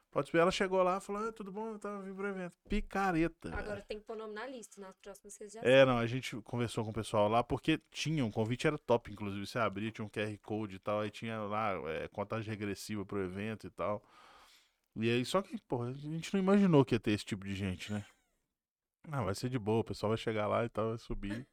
Pode 0.10 0.28
subir. 0.28 0.40
Ela 0.40 0.52
chegou 0.52 0.82
lá 0.82 0.98
e 0.98 1.02
falou, 1.02 1.28
ah, 1.28 1.32
tudo 1.32 1.52
bom, 1.52 1.72
eu 1.74 1.78
tava 1.78 2.02
vindo 2.02 2.16
pro 2.16 2.28
evento. 2.28 2.54
Picareta. 2.68 3.50
velho. 3.50 3.62
Agora 3.62 3.82
tem 3.88 4.00
que 4.00 4.06
pôr 4.06 4.16
nome 4.16 4.34
na 4.34 4.48
lista, 4.48 4.80
nas 4.82 4.98
próximas 4.98 5.34
vocês 5.34 5.52
já 5.52 5.60
É, 5.62 5.86
não, 5.86 5.98
a 5.98 6.06
gente 6.08 6.36
conversou 6.42 6.84
com 6.84 6.90
o 6.92 6.94
pessoal 6.94 7.28
lá, 7.28 7.44
porque 7.44 7.80
tinha, 7.92 8.26
um 8.26 8.32
convite 8.32 8.66
era 8.66 8.78
top, 8.78 9.12
inclusive, 9.12 9.46
você 9.46 9.60
abria, 9.60 9.92
tinha 9.92 10.06
um 10.06 10.10
QR 10.10 10.36
Code 10.42 10.76
e 10.78 10.80
tal, 10.80 11.02
aí 11.02 11.12
tinha 11.12 11.40
lá 11.42 11.74
é, 11.90 12.08
contagem 12.08 12.50
regressiva 12.50 13.06
pro 13.06 13.22
evento 13.22 13.68
e 13.68 13.70
tal. 13.70 14.02
E 15.00 15.10
aí, 15.10 15.26
só 15.26 15.42
que, 15.42 15.58
porra, 15.62 15.90
a 15.90 15.94
gente 15.94 16.34
não 16.34 16.40
imaginou 16.40 16.84
que 16.84 16.96
ia 16.96 17.00
ter 17.00 17.12
esse 17.12 17.26
tipo 17.26 17.46
de 17.46 17.54
gente, 17.54 17.92
né? 17.92 18.04
Não, 19.08 19.26
vai 19.26 19.36
ser 19.36 19.50
de 19.50 19.60
boa, 19.60 19.82
o 19.82 19.84
pessoal 19.84 20.10
vai 20.10 20.18
chegar 20.18 20.48
lá 20.48 20.66
e 20.66 20.70
tal, 20.70 20.90
vai 20.90 20.98
subir. 20.98 21.48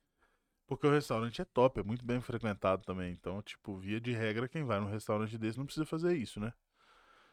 Porque 0.66 0.87
o 0.87 0.91
restaurante 0.91 1.43
é 1.43 1.45
top, 1.45 1.81
é 1.81 1.83
muito 1.83 2.05
bem 2.05 2.21
frequentado 2.21 2.83
também. 2.85 3.12
Então, 3.12 3.43
tipo, 3.43 3.77
via 3.77 4.01
de 4.01 4.12
regra, 4.12 4.49
quem 4.49 4.65
vai 4.65 4.81
num 4.81 4.91
restaurante 4.91 5.37
desse 5.37 5.59
não 5.59 5.66
precisa 5.66 5.85
fazer 5.85 6.16
isso, 6.16 6.41
né? 6.41 6.53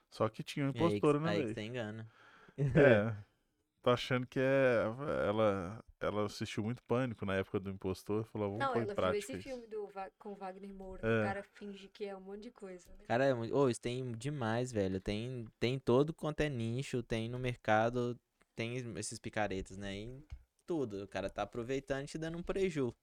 Só 0.09 0.27
que 0.27 0.43
tinha 0.43 0.65
uma 0.65 0.71
impostora, 0.71 1.19
né, 1.19 1.29
aí 1.29 1.35
que 1.37 1.41
velho? 1.43 1.53
você 1.53 1.61
engana. 1.61 2.11
É. 2.57 3.15
Tô 3.81 3.89
achando 3.89 4.27
que 4.27 4.39
é. 4.39 4.83
Ela, 5.27 5.83
ela 6.01 6.25
assistiu 6.25 6.63
muito 6.63 6.81
pânico 6.83 7.25
na 7.25 7.35
época 7.35 7.59
do 7.59 7.69
impostor. 7.69 8.25
Falou, 8.25 8.57
vamos 8.57 8.65
Não, 8.65 8.73
pôr 8.73 8.79
em 8.79 8.83
ela 8.83 8.87
viu 8.87 8.95
prática 8.95 9.19
esse 9.19 9.33
isso. 9.33 9.49
filme 9.49 9.67
do, 9.67 9.89
com 10.17 10.33
o 10.33 10.35
Wagner 10.35 10.73
Moura. 10.73 11.07
É. 11.07 11.21
O 11.21 11.23
cara 11.23 11.43
finge 11.43 11.87
que 11.87 12.05
é 12.05 12.15
um 12.15 12.21
monte 12.21 12.41
de 12.41 12.51
coisa, 12.51 12.89
né? 12.91 13.05
Cara, 13.07 13.25
é 13.25 13.33
muito... 13.33 13.55
Ô, 13.55 13.69
isso 13.69 13.81
tem 13.81 14.11
demais, 14.13 14.71
velho. 14.71 14.99
Tem, 14.99 15.47
tem 15.59 15.77
todo 15.77 16.13
quanto 16.13 16.41
é 16.41 16.49
nicho, 16.49 17.03
tem 17.03 17.29
no 17.29 17.37
mercado, 17.37 18.19
tem 18.55 18.75
esses 18.97 19.19
picaretas, 19.19 19.77
né? 19.77 19.95
Em 19.95 20.25
tudo. 20.65 21.03
O 21.03 21.07
cara 21.07 21.29
tá 21.29 21.43
aproveitando 21.43 22.03
e 22.03 22.07
te 22.07 22.17
dando 22.17 22.37
um 22.37 22.43
preju. 22.43 22.95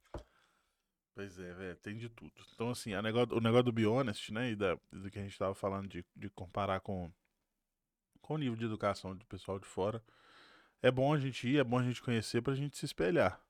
Pois 1.14 1.38
é, 1.38 1.52
velho, 1.52 1.76
tem 1.76 1.96
de 1.96 2.08
tudo. 2.08 2.32
Então, 2.54 2.70
assim, 2.70 2.94
a 2.94 3.02
negócio, 3.02 3.36
o 3.36 3.40
negócio 3.40 3.64
do 3.64 3.72
Be 3.72 3.86
Honest, 3.86 4.32
né? 4.32 4.50
E 4.50 4.56
da, 4.56 4.78
do 4.92 5.10
que 5.10 5.18
a 5.18 5.22
gente 5.22 5.36
tava 5.36 5.54
falando 5.54 5.88
de, 5.88 6.04
de 6.14 6.30
comparar 6.30 6.80
com, 6.80 7.10
com 8.20 8.34
o 8.34 8.38
nível 8.38 8.56
de 8.56 8.64
educação 8.64 9.16
do 9.16 9.26
pessoal 9.26 9.58
de 9.58 9.66
fora. 9.66 10.02
É 10.82 10.90
bom 10.90 11.12
a 11.12 11.18
gente 11.18 11.48
ir, 11.48 11.58
é 11.58 11.64
bom 11.64 11.78
a 11.78 11.82
gente 11.82 12.00
conhecer 12.02 12.40
pra 12.42 12.54
gente 12.54 12.76
se 12.76 12.84
espelhar. 12.84 13.40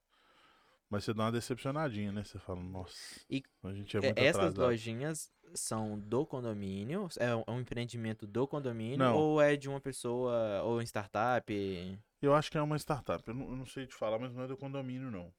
Mas 0.88 1.04
você 1.04 1.12
dá 1.12 1.24
uma 1.24 1.32
decepcionadinha, 1.32 2.10
né? 2.10 2.24
Você 2.24 2.38
fala, 2.38 2.62
nossa, 2.62 3.20
E 3.28 3.42
a 3.62 3.72
gente 3.74 3.94
é 3.96 4.00
É, 4.00 4.02
muito 4.06 4.18
Essas 4.18 4.36
atrasado. 4.36 4.58
lojinhas 4.60 5.30
são 5.54 5.98
do 5.98 6.24
condomínio? 6.24 7.08
É 7.18 7.34
um- 7.36 7.44
é 7.46 7.50
um 7.50 7.60
empreendimento 7.60 8.26
do 8.26 8.46
condomínio? 8.48 8.98
Não. 8.98 9.14
Ou 9.16 9.40
é 9.40 9.54
de 9.56 9.68
uma 9.68 9.80
pessoa, 9.80 10.62
ou 10.62 10.78
um 10.78 10.82
startup? 10.82 11.52
Eu 12.22 12.34
acho 12.34 12.50
que 12.50 12.56
é 12.56 12.62
uma 12.62 12.78
startup. 12.78 13.22
Eu 13.26 13.34
não, 13.34 13.50
eu 13.50 13.56
não 13.56 13.66
sei 13.66 13.86
te 13.86 13.94
falar, 13.94 14.18
mas 14.18 14.32
não 14.32 14.44
é 14.44 14.46
do 14.46 14.56
condomínio, 14.56 15.10
não. 15.10 15.32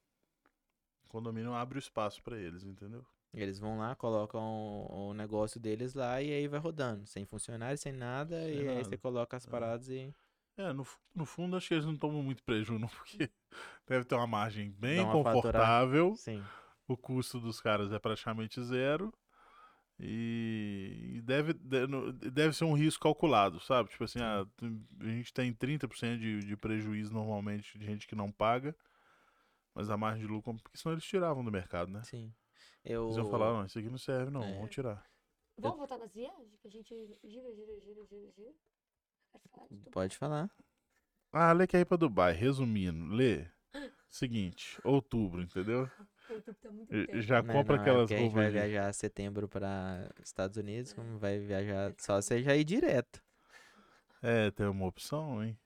O 1.06 1.08
condomínio 1.10 1.54
abre 1.54 1.78
o 1.78 1.80
espaço 1.80 2.22
pra 2.22 2.38
eles, 2.38 2.64
entendeu? 2.64 3.04
Eles 3.34 3.60
vão 3.60 3.78
lá, 3.80 3.96
colocam 3.96 4.42
o, 4.90 5.14
negócio 5.14 5.60
deles 5.60 5.94
lá 5.96 6.22
e 6.22 6.32
aí 6.32 6.48
vai 6.48 6.60
rodando. 6.60 7.06
Sem 7.08 7.26
funcionário, 7.26 7.78
sem 7.78 7.92
nada. 7.92 8.40
Sem 8.44 8.54
e 8.54 8.60
aí 8.60 8.66
nada. 8.66 8.84
você 8.84 8.98
coloca 8.98 9.36
as 9.38 9.48
É. 9.48 9.50
paradas 9.50 9.90
e 9.90 10.14
É, 10.60 10.74
no, 10.74 10.86
no 11.16 11.26
fundo 11.26 11.56
acho 11.56 11.70
que 11.70 11.74
eles 11.74 11.86
não 11.86 11.96
tomam 11.96 12.22
muito 12.22 12.44
prejuízo, 12.44 12.78
não, 12.78 12.90
porque 12.90 13.30
deve 13.88 14.04
ter 14.04 14.16
uma 14.16 14.28
margem 14.28 14.70
bem 14.72 15.00
uma 15.00 15.14
confortável. 15.14 16.16
Sim. 16.18 16.44
O 16.86 16.98
custo 16.98 17.40
dos 17.40 17.62
caras 17.62 17.94
é 17.94 17.98
praticamente 18.00 18.62
zero. 18.62 19.14
E, 20.02 21.22
deve, 21.24 21.54
deve 21.54 22.54
ser 22.56 22.64
um 22.66 22.74
risco 22.74 23.04
calculado, 23.04 23.60
sabe? 23.60 23.90
Tipo 23.90 24.04
assim, 24.06 24.20
ah, 24.22 24.46
tem- 24.58 24.88
a 25.02 25.04
gente 25.06 25.34
tem 25.34 25.54
30% 25.54 26.18
de, 26.18 26.40
de 26.40 26.58
prejuízo 26.58 27.14
normalmente 27.14 27.78
de 27.78 27.86
gente 27.86 28.08
que 28.08 28.16
não 28.16 28.32
paga, 28.32 28.76
mas 29.74 29.90
a 29.90 29.96
margem 29.98 30.26
de 30.26 30.32
lucro, 30.32 30.54
porque 30.62 30.78
senão 30.78 30.94
eles 30.94 31.04
tiravam 31.06 31.44
do 31.44 31.52
mercado, 31.52 31.92
né? 31.92 32.02
Sim. 32.04 32.34
Eu. 32.84 33.06
Eles 33.06 33.18
iam 33.18 33.30
falar, 33.30 33.54
não, 33.54 33.66
isso 33.66 33.78
aqui 33.80 33.90
não 33.90 33.98
serve, 33.98 34.32
não, 34.32 34.44
É. 34.44 34.54
vamos 34.56 34.72
tirar. 34.72 35.06
Vamos 35.58 35.78
voltar 35.78 35.98
nas 35.98 36.14
viagens? 36.14 36.58
Que 36.62 36.68
a 36.68 36.72
gente 36.72 36.94
gira, 37.24 37.54
gira, 37.54 37.80
gira, 37.82 38.06
gira, 38.06 38.32
gira. 38.32 38.54
Pode 39.92 40.18
falar. 40.18 40.50
Ah, 41.32 41.52
Lê 41.54 41.68
quer 41.68 41.82
ir 41.82 41.86
pra 41.86 41.98
Dubai. 41.98 42.34
Resumindo, 42.34 43.14
Lê. 43.14 43.46
Seguinte, 44.10 44.80
outubro, 44.84 45.42
entendeu? 45.42 45.88
Tá 46.62 46.72
muito 46.72 46.90
tempo. 46.90 47.22
Já 47.22 47.44
Não, 47.44 47.54
compra 47.54 47.76
não, 47.76 47.82
é 47.82 47.84
aquelas 47.84 48.02
porque 48.02 48.14
a 48.16 48.18
gente 48.18 48.34
vai 48.34 48.44
roupas. 48.46 48.54
de- 48.54 48.70
viajar 48.70 48.94
setembro 48.94 49.48
para 49.48 50.10
Estados 50.24 50.58
Unidos, 50.58 50.94
como 50.94 51.18
vai 51.20 51.38
viajar, 51.40 51.94
só 52.00 52.20
você 52.22 52.42
já 52.42 52.56
ir 52.56 52.64
direto. 52.64 53.22
É, 54.22 54.52
tem 54.52 54.66
uma 54.68 54.86
opção, 54.88 55.44
hein? 55.44 55.58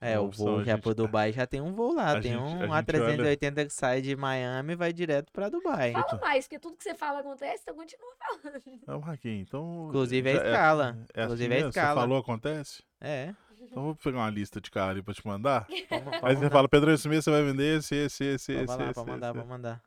É, 0.00 0.18
Uma 0.18 0.28
o 0.28 0.30
voo 0.30 0.58
a 0.60 0.64
já 0.64 0.72
gente- 0.74 0.82
pro 0.82 0.94
Dubai 0.94 1.32
já 1.32 1.46
tem 1.46 1.60
um 1.60 1.72
voo 1.74 1.92
lá, 1.94 2.12
a 2.12 2.20
tem 2.20 2.32
gente- 2.32 2.36
a 2.36 2.42
um 2.42 2.58
gente 2.60 2.70
A380 2.70 3.64
que 3.66 3.72
sai 3.72 4.00
de 4.00 4.14
Miami 4.14 4.72
e 4.74 4.76
vai 4.76 4.92
direto 4.92 5.32
pra 5.32 5.48
Dubai. 5.48 5.92
Fala 5.92 6.20
mais, 6.20 6.44
porque 6.46 6.58
tudo 6.60 6.76
que 6.76 6.84
você 6.84 6.94
fala 6.94 7.20
acontece, 7.20 7.62
então 7.62 7.74
continua 7.74 8.06
falando. 8.18 8.62
É 8.86 8.94
o 8.94 8.98
Raquinho, 9.00 9.40
então. 9.40 9.86
Inclusive 9.88 10.28
é 10.30 10.34
já 10.36 10.44
escala. 10.44 10.98
É, 11.14 11.22
Inclusive 11.24 11.44
assim 11.46 11.52
é 11.52 11.56
mesmo? 11.56 11.68
escala. 11.70 11.94
Você 11.94 12.00
falou, 12.06 12.18
acontece? 12.18 12.82
É. 13.00 13.34
Então 13.60 13.82
vou 13.82 13.96
pegar 13.96 14.18
uma 14.18 14.30
lista 14.30 14.60
de 14.60 14.70
cara 14.70 14.90
ali 14.92 15.02
pra 15.02 15.14
te 15.14 15.26
mandar. 15.26 15.66
Vamos, 15.90 16.06
Aí 16.12 16.20
vamos 16.20 16.20
você 16.20 16.34
mandar. 16.34 16.50
fala, 16.50 16.68
Pedro, 16.68 16.92
esse 16.92 17.08
mês 17.08 17.24
você 17.24 17.30
vai 17.30 17.42
vender 17.42 17.78
esse, 17.78 17.94
esse, 17.96 18.24
esse, 18.24 18.52
esse. 18.52 18.66
Pode 18.66 18.78
falar, 18.78 18.90
esse, 18.90 19.00
mandar, 19.06 19.26
esse. 19.28 19.34
pode 19.38 19.48
mandar. 19.48 19.82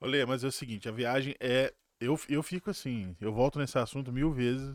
Ô, 0.00 0.06
Lê, 0.06 0.24
mas 0.26 0.42
é 0.42 0.48
o 0.48 0.52
seguinte, 0.52 0.88
a 0.88 0.92
viagem 0.92 1.34
é 1.38 1.72
eu, 2.00 2.18
eu 2.28 2.42
fico 2.42 2.68
assim, 2.70 3.16
eu 3.20 3.32
volto 3.32 3.60
nesse 3.60 3.78
assunto 3.78 4.10
mil 4.12 4.32
vezes, 4.32 4.74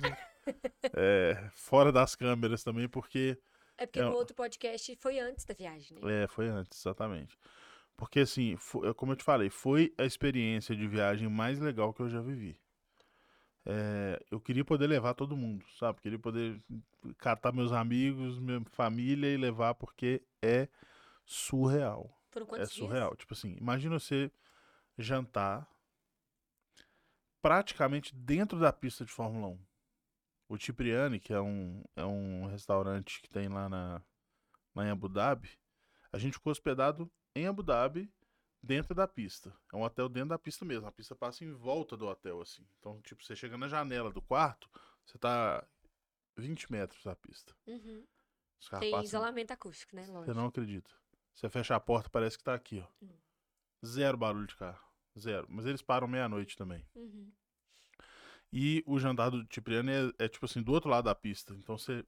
é, 0.96 1.50
fora 1.54 1.92
das 1.92 2.16
câmeras 2.16 2.64
também, 2.64 2.88
porque 2.88 3.38
É 3.78 3.86
porque 3.86 4.00
É, 4.00 4.04
no 4.06 4.12
ó. 4.12 4.14
outro 4.14 4.36
podcast 4.36 4.96
foi 4.98 5.20
antes 5.20 5.46
da 5.46 5.54
viagem, 5.54 6.00
né? 6.02 6.24
É, 6.24 6.28
foi 6.28 6.48
antes, 6.48 6.80
exatamente. 6.80 7.38
Porque 7.96 8.22
assim, 8.22 8.56
fo- 8.58 8.86
é 8.86 8.94
como 8.94 9.12
eu 9.12 9.16
te 9.16 9.24
falei, 9.24 9.50
foi 9.50 9.94
a 9.98 10.04
experiência 10.06 10.76
de 10.76 10.88
viagem 10.88 11.28
mais 11.28 11.60
legal 11.60 11.94
que 11.94 12.02
eu 12.02 12.10
já 12.10 12.22
vivi. 12.22 12.60
É, 13.66 14.20
eu 14.32 14.40
queria 14.40 14.64
poder 14.64 14.88
levar 14.88 15.14
todo 15.14 15.36
mundo, 15.36 15.66
sabe? 15.78 16.02
Queria 16.02 16.18
poder 16.20 16.62
catar 17.18 17.52
meus 17.52 17.72
amigos, 17.74 18.40
minha 18.40 18.64
família 18.72 19.28
e 19.28 19.36
levar, 19.38 19.74
porque 19.76 20.22
é 20.42 20.70
surreal. 21.26 22.18
Foram 22.32 22.46
É 22.46 22.50
quantos 22.50 22.72
dias? 22.72 22.88
surreal. 22.88 23.16
Tipo 23.16 23.34
assim, 23.34 23.58
imagina 23.60 24.00
você 24.00 24.32
jantar 24.98 25.68
praticamente 27.42 28.14
dentro 28.16 28.60
da 28.60 28.72
pista 28.72 29.04
de 29.06 29.12
Fórmula 29.12 29.48
1. 29.48 29.60
O 30.50 30.58
Cipriani, 30.58 31.20
que 31.20 31.34
é 31.34 31.42
um, 31.42 31.84
é 31.96 32.06
um 32.06 32.48
restaurante 32.48 33.22
que 33.22 33.30
tem 33.30 33.50
lá 33.50 33.68
na, 33.68 34.02
lá 34.74 34.86
em 34.86 34.90
Abu 34.90 35.10
Dhabi, 35.10 35.50
a 36.12 36.18
gente 36.18 36.34
ficou 36.34 36.52
hospedado 36.52 37.12
em 37.36 37.48
Abu 37.48 37.62
Dhabi, 37.62 38.12
dentro 38.62 38.94
da 38.94 39.08
pista. 39.08 39.56
É 39.72 39.76
um 39.76 39.84
hotel 39.84 40.10
dentro 40.10 40.30
da 40.30 40.40
pista 40.40 40.66
mesmo. 40.66 40.88
A 40.88 40.92
pista 40.92 41.16
passa 41.16 41.44
em 41.44 41.54
volta 41.54 41.96
do 41.96 42.08
hotel, 42.08 42.42
assim. 42.42 42.68
Então, 42.80 43.02
tipo, 43.02 43.24
você 43.24 43.36
chega 43.36 43.58
na 43.58 43.68
janela 43.68 44.12
do 44.12 44.22
quarto, 44.22 44.70
você 45.06 45.18
tá 45.18 45.66
20 46.36 46.72
metros 46.72 47.04
da 47.04 47.16
pista. 47.16 47.56
Uhum. 47.66 48.06
Tem 48.80 48.92
passam 48.92 49.04
isolamento 49.04 49.52
acústico, 49.52 49.96
né? 49.96 50.04
você 50.04 50.12
Lógico. 50.12 50.34
não 50.34 50.48
acredita. 50.48 50.92
Você 51.34 51.50
fecha 51.50 51.76
a 51.76 51.80
porta, 51.80 52.10
parece 52.10 52.38
que 52.38 52.44
tá 52.44 52.54
aqui, 52.54 52.80
ó. 52.80 53.06
Hum. 53.06 53.16
Zero 53.86 54.18
barulho 54.18 54.48
de 54.48 54.56
carro. 54.56 54.84
Zero. 55.18 55.48
Mas 55.50 55.66
eles 55.66 55.82
param 55.82 56.08
meia-noite 56.08 56.58
também. 56.58 56.84
Uhum. 56.96 57.32
E 58.52 58.84
o 58.86 58.98
jantar 58.98 59.30
do 59.30 59.46
Cipriani 59.52 59.92
é, 59.92 60.26
é, 60.26 60.28
tipo 60.28 60.46
assim, 60.46 60.62
do 60.62 60.72
outro 60.72 60.90
lado 60.90 61.06
da 61.06 61.16
pista. 61.16 61.54
Então 61.54 61.78
você, 61.78 62.04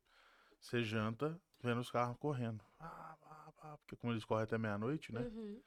janta 0.84 1.40
vendo 1.62 1.82
os 1.82 1.92
carros 1.92 2.18
correndo. 2.18 2.64
Ah, 2.80 3.18
pá, 3.22 3.52
pá, 3.58 3.78
porque 3.78 3.96
como 3.96 4.14
eles 4.14 4.24
correm 4.24 4.44
até 4.44 4.58
meia-noite, 4.58 5.14
né? 5.14 5.22
Uhum. 5.22 5.62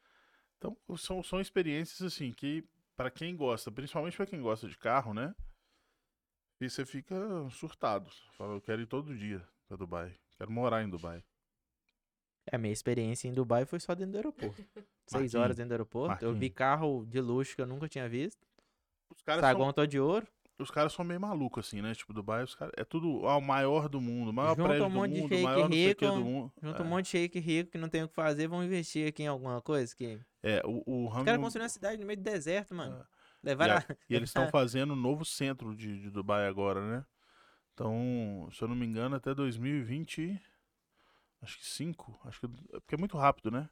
Então 0.56 0.76
são, 0.96 1.22
são 1.22 1.40
experiências 1.40 2.00
assim 2.02 2.32
que, 2.32 2.64
pra 2.96 3.10
quem 3.10 3.36
gosta, 3.36 3.70
principalmente 3.70 4.16
pra 4.16 4.26
quem 4.26 4.40
gosta 4.40 4.68
de 4.68 4.78
carro, 4.78 5.12
né? 5.12 5.34
E 6.60 6.70
você 6.70 6.86
fica 6.86 7.16
surtado. 7.50 8.08
Fala, 8.38 8.54
eu 8.54 8.60
quero 8.60 8.80
ir 8.80 8.86
todo 8.86 9.16
dia 9.16 9.46
pra 9.66 9.76
Dubai. 9.76 10.14
Quero 10.38 10.50
morar 10.50 10.82
em 10.82 10.88
Dubai. 10.88 11.22
É, 12.46 12.56
A 12.56 12.58
minha 12.58 12.72
experiência 12.72 13.28
em 13.28 13.32
Dubai 13.32 13.64
foi 13.64 13.80
só 13.80 13.94
dentro 13.94 14.12
do 14.12 14.16
aeroporto. 14.16 14.56
Seis 15.06 15.12
Marquinhos, 15.12 15.34
horas 15.34 15.56
dentro 15.56 15.70
do 15.70 15.72
aeroporto. 15.72 16.24
Eu 16.24 16.30
vi 16.30 16.34
Marquinhos. 16.34 16.54
carro 16.54 17.06
de 17.06 17.20
luxo 17.20 17.56
que 17.56 17.62
eu 17.62 17.66
nunca 17.66 17.88
tinha 17.88 18.08
visto. 18.08 18.46
Os 19.10 19.20
caras 19.22 19.40
são 19.40 19.50
Saguão 19.50 19.72
todo 19.72 19.88
de 19.88 19.98
ouro. 19.98 20.26
Os 20.58 20.70
caras 20.70 20.92
são 20.92 21.04
meio 21.04 21.20
malucos, 21.20 21.66
assim, 21.66 21.80
né? 21.82 21.94
Tipo, 21.94 22.12
Dubai, 22.12 22.44
os 22.44 22.54
caras. 22.54 22.72
É 22.76 22.84
tudo 22.84 23.08
o 23.22 23.40
maior 23.40 23.88
do 23.88 24.00
mundo, 24.00 24.30
o 24.30 24.32
maior 24.32 24.56
Junta 24.56 24.68
prédio 24.68 24.86
um 24.86 24.88
do 24.90 24.94
monte 24.94 25.12
de 25.12 25.20
mundo, 25.20 25.26
o 25.26 25.28
fake 25.28 25.42
maior 25.42 25.68
não 25.68 25.72
sei 25.72 25.90
o 25.90 25.96
que 25.96 26.04
rico, 26.04 26.16
do 26.16 26.24
mundo. 26.24 26.52
Junta 26.62 26.82
é, 26.82 26.86
um 26.86 26.88
monte 26.88 27.04
de 27.04 27.10
shake 27.10 27.38
rico 27.40 27.70
que 27.70 27.78
não 27.78 27.88
tem 27.88 28.02
o 28.02 28.08
que 28.08 28.14
fazer, 28.14 28.46
vão 28.48 28.62
investir 28.62 29.08
aqui 29.08 29.22
em 29.22 29.26
alguma 29.26 29.60
coisa. 29.60 29.94
Que... 29.96 30.20
É, 30.42 30.62
o, 30.64 30.82
o 30.86 31.06
Os 31.08 31.24
caras 31.24 31.40
construíram 31.40 31.64
uma 31.64 31.68
cidade 31.68 31.98
no 31.98 32.06
meio 32.06 32.18
do 32.18 32.22
deserto, 32.22 32.74
mano. 32.74 33.00
É. 33.00 33.04
Levaram 33.42 33.74
E, 33.74 33.76
a... 33.76 33.78
a- 33.80 33.96
e 34.10 34.14
eles 34.14 34.28
estão 34.28 34.48
fazendo 34.50 34.92
um 34.92 34.96
novo 34.96 35.24
centro 35.24 35.74
de, 35.74 36.00
de 36.00 36.10
Dubai 36.10 36.46
agora, 36.46 36.80
né? 36.86 37.04
Então, 37.74 38.48
se 38.52 38.62
eu 38.62 38.68
não 38.68 38.76
me 38.76 38.86
engano, 38.86 39.16
até 39.16 39.34
2020. 39.34 40.40
Acho 41.40 41.58
que 41.58 41.66
5. 41.66 42.20
Acho 42.24 42.40
que, 42.40 42.46
é 42.46 42.80
porque 42.80 42.94
é 42.94 42.98
muito 42.98 43.16
rápido, 43.16 43.50
né? 43.50 43.68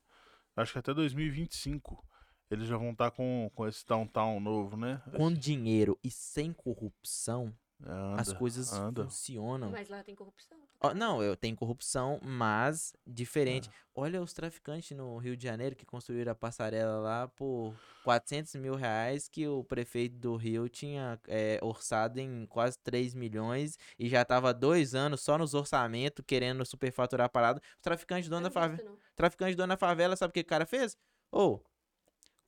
Acho 0.57 0.73
que 0.73 0.79
até 0.79 0.93
2025 0.93 2.05
eles 2.51 2.67
já 2.69 2.77
vão 2.77 2.91
estar 2.91 3.11
com, 3.11 3.51
com 3.55 3.67
esse 3.69 3.87
downtown 3.87 4.41
novo, 4.41 4.77
né? 4.77 5.01
Com 5.17 5.33
dinheiro 5.33 5.99
e 6.03 6.11
sem 6.11 6.53
corrupção, 6.53 7.55
É, 7.85 7.91
anda, 7.91 8.21
as 8.21 8.33
coisas 8.33 8.73
anda. 8.73 9.05
funcionam. 9.05 9.71
Mas 9.71 9.89
lá 9.89 10.03
tem 10.03 10.15
corrupção. 10.15 10.59
Ó, 10.83 10.95
não, 10.95 11.23
eu 11.23 11.37
tenho 11.37 11.55
corrupção, 11.55 12.19
mas 12.23 12.95
diferente. 13.07 13.69
É. 13.69 13.73
Olha 13.95 14.23
os 14.23 14.33
traficantes 14.33 14.97
no 14.97 15.19
Rio 15.19 15.37
de 15.37 15.45
Janeiro 15.45 15.77
que 15.77 15.85
construíram 15.85 16.33
a 16.33 16.35
passarela 16.35 16.99
lá 17.01 17.29
por 17.29 17.75
400 18.03 18.55
mil 18.55 18.75
reais, 18.75 19.29
que 19.29 19.47
o 19.47 19.63
prefeito 19.63 20.17
do 20.17 20.37
Rio 20.37 20.71
tinha 20.71 21.21
é, 21.29 21.59
orçado 21.63 22.19
em 22.19 22.47
quase 22.47 22.79
3 22.79 23.15
milhões 23.15 23.79
e 23.99 24.09
já 24.09 24.25
tava 24.25 24.55
dois 24.55 24.95
anos 24.95 25.21
só 25.21 25.37
nos 25.37 25.53
orçamentos 25.53 26.25
querendo 26.27 26.65
superfaturar 26.65 27.27
a 27.27 27.29
parada. 27.29 27.61
Os 27.77 27.83
traficantes 27.83 28.31
dono 28.31 28.45
da 28.45 28.49
Não 28.49 28.55
favela. 28.55 28.97
Traficante 29.15 29.55
dono 29.57 29.69
da 29.69 29.77
favela, 29.77 30.17
sabe 30.17 30.31
o 30.31 30.33
que 30.35 30.41
o 30.41 30.45
cara 30.47 30.65
fez? 30.65 30.97
Ô, 31.31 31.61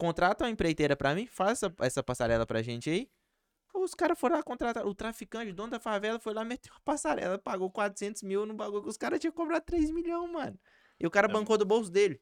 contrata 0.03 0.43
uma 0.45 0.51
empreiteira 0.51 0.97
pra 0.97 1.15
mim, 1.15 1.27
faça 1.29 1.73
essa 1.79 2.03
passarela 2.03 2.45
pra 2.45 2.61
gente 2.61 2.91
aí. 2.91 3.09
Os 3.73 3.95
caras 3.95 4.19
foram 4.19 4.35
lá 4.37 4.43
contratar. 4.43 4.85
O 4.85 4.93
traficante, 4.95 5.53
dono 5.53 5.71
da 5.71 5.79
favela, 5.79 6.19
foi 6.19 6.35
lá, 6.35 6.45
meteu 6.45 6.73
a 6.75 6.81
passarela, 6.81 7.39
pagou 7.39 7.71
400 7.71 8.23
mil 8.25 8.45
no 8.45 8.53
bagulho. 8.53 8.85
Os 8.89 8.97
caras 8.97 9.21
tinham 9.21 9.31
que 9.31 9.37
cobrar 9.37 9.61
3 9.61 9.93
milhões, 9.93 10.29
mano. 10.29 10.59
E 10.99 11.07
o 11.07 11.11
cara 11.11 11.29
É. 11.29 11.33
bancou 11.33 11.57
do 11.57 11.65
bolso 11.65 11.89
dele. 11.89 12.21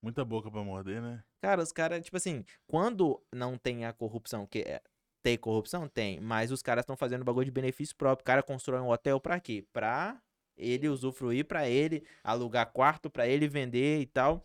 Muita 0.00 0.24
boca 0.24 0.48
pra 0.48 0.62
morder, 0.62 1.02
né? 1.02 1.24
Cara, 1.42 1.60
os 1.60 1.72
caras, 1.72 2.04
tipo 2.04 2.16
assim, 2.16 2.44
quando 2.68 3.20
não 3.34 3.58
tem 3.58 3.84
a 3.84 3.92
corrupção, 3.92 4.46
que 4.46 4.60
é. 4.60 4.80
Tem 5.22 5.36
corrupção? 5.36 5.88
Tem. 5.88 6.20
Mas 6.20 6.52
os 6.52 6.62
caras 6.62 6.82
estão 6.84 6.96
fazendo 6.96 7.24
bagulho 7.24 7.44
de 7.46 7.50
benefício 7.50 7.94
próprio. 7.96 8.22
O 8.22 8.24
cara 8.26 8.42
constrói 8.44 8.80
um 8.80 8.90
hotel 8.90 9.20
pra 9.20 9.38
quê? 9.40 9.66
Pra 9.72 10.22
ele 10.56 10.88
usufruir, 10.88 11.44
pra 11.46 11.68
ele 11.68 12.06
alugar 12.24 12.72
quarto, 12.72 13.10
pra 13.10 13.26
ele 13.26 13.46
vender 13.48 14.00
e 14.00 14.06
tal. 14.06 14.42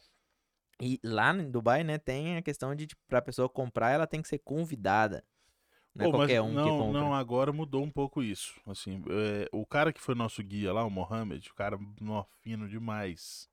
E 0.81 0.99
lá 1.03 1.33
em 1.33 1.49
Dubai, 1.49 1.83
né, 1.83 1.97
tem 1.97 2.35
a 2.37 2.41
questão 2.41 2.75
de, 2.75 2.87
tipo, 2.87 3.01
pra 3.07 3.21
pessoa 3.21 3.47
comprar, 3.47 3.91
ela 3.91 4.05
tem 4.07 4.21
que 4.21 4.27
ser 4.27 4.39
convidada. 4.39 5.23
Não 5.93 6.05
é 6.07 6.11
Pô, 6.11 6.17
mas 6.17 6.27
qualquer 6.27 6.41
um 6.41 6.49
que 6.49 6.55
não, 6.55 6.77
compra. 6.79 6.99
não, 7.01 7.13
agora 7.13 7.53
mudou 7.53 7.81
um 7.81 7.89
pouco 7.89 8.21
isso. 8.21 8.53
Assim, 8.67 9.01
é, 9.09 9.47
o 9.53 9.65
cara 9.65 9.93
que 9.93 10.01
foi 10.01 10.13
nosso 10.13 10.43
guia 10.43 10.73
lá, 10.73 10.83
o 10.83 10.89
Mohamed, 10.89 11.49
o 11.49 11.53
cara 11.55 11.79
nó, 12.01 12.25
fino 12.41 12.67
demais. 12.67 13.49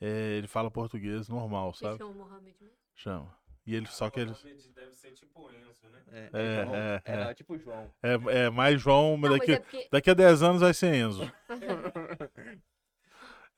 É, 0.00 0.36
ele 0.38 0.48
fala 0.48 0.68
português 0.70 1.28
normal, 1.28 1.72
sabe? 1.74 2.02
é 2.02 2.04
o 2.04 2.12
Mohamed 2.12 2.56
mesmo. 2.60 2.76
Chama. 2.96 3.32
E 3.64 3.74
ele 3.74 3.86
só 3.86 4.10
que 4.10 4.20
ele 4.20 4.32
Deve 4.74 4.92
ser 4.94 5.12
tipo 5.12 5.48
Enzo, 5.50 5.88
né? 5.88 6.02
É, 6.12 6.30
É, 6.32 6.64
João. 6.64 6.74
é, 6.74 7.02
É, 7.04 7.16
não, 7.16 7.22
é. 7.22 7.30
é 7.30 7.34
tipo 7.34 7.56
João. 7.58 7.90
é, 8.02 8.44
é 8.46 8.50
mais 8.50 8.80
João, 8.82 9.16
mas 9.16 9.30
Não, 9.30 9.38
daqui, 9.38 9.52
mas 9.52 9.60
é 9.60 9.62
porque... 9.62 9.88
daqui 9.90 10.10
a 10.10 10.14
10 10.14 10.42
anos 10.42 10.60
vai 10.60 10.74
ser 10.74 10.94
Enzo. 10.94 11.32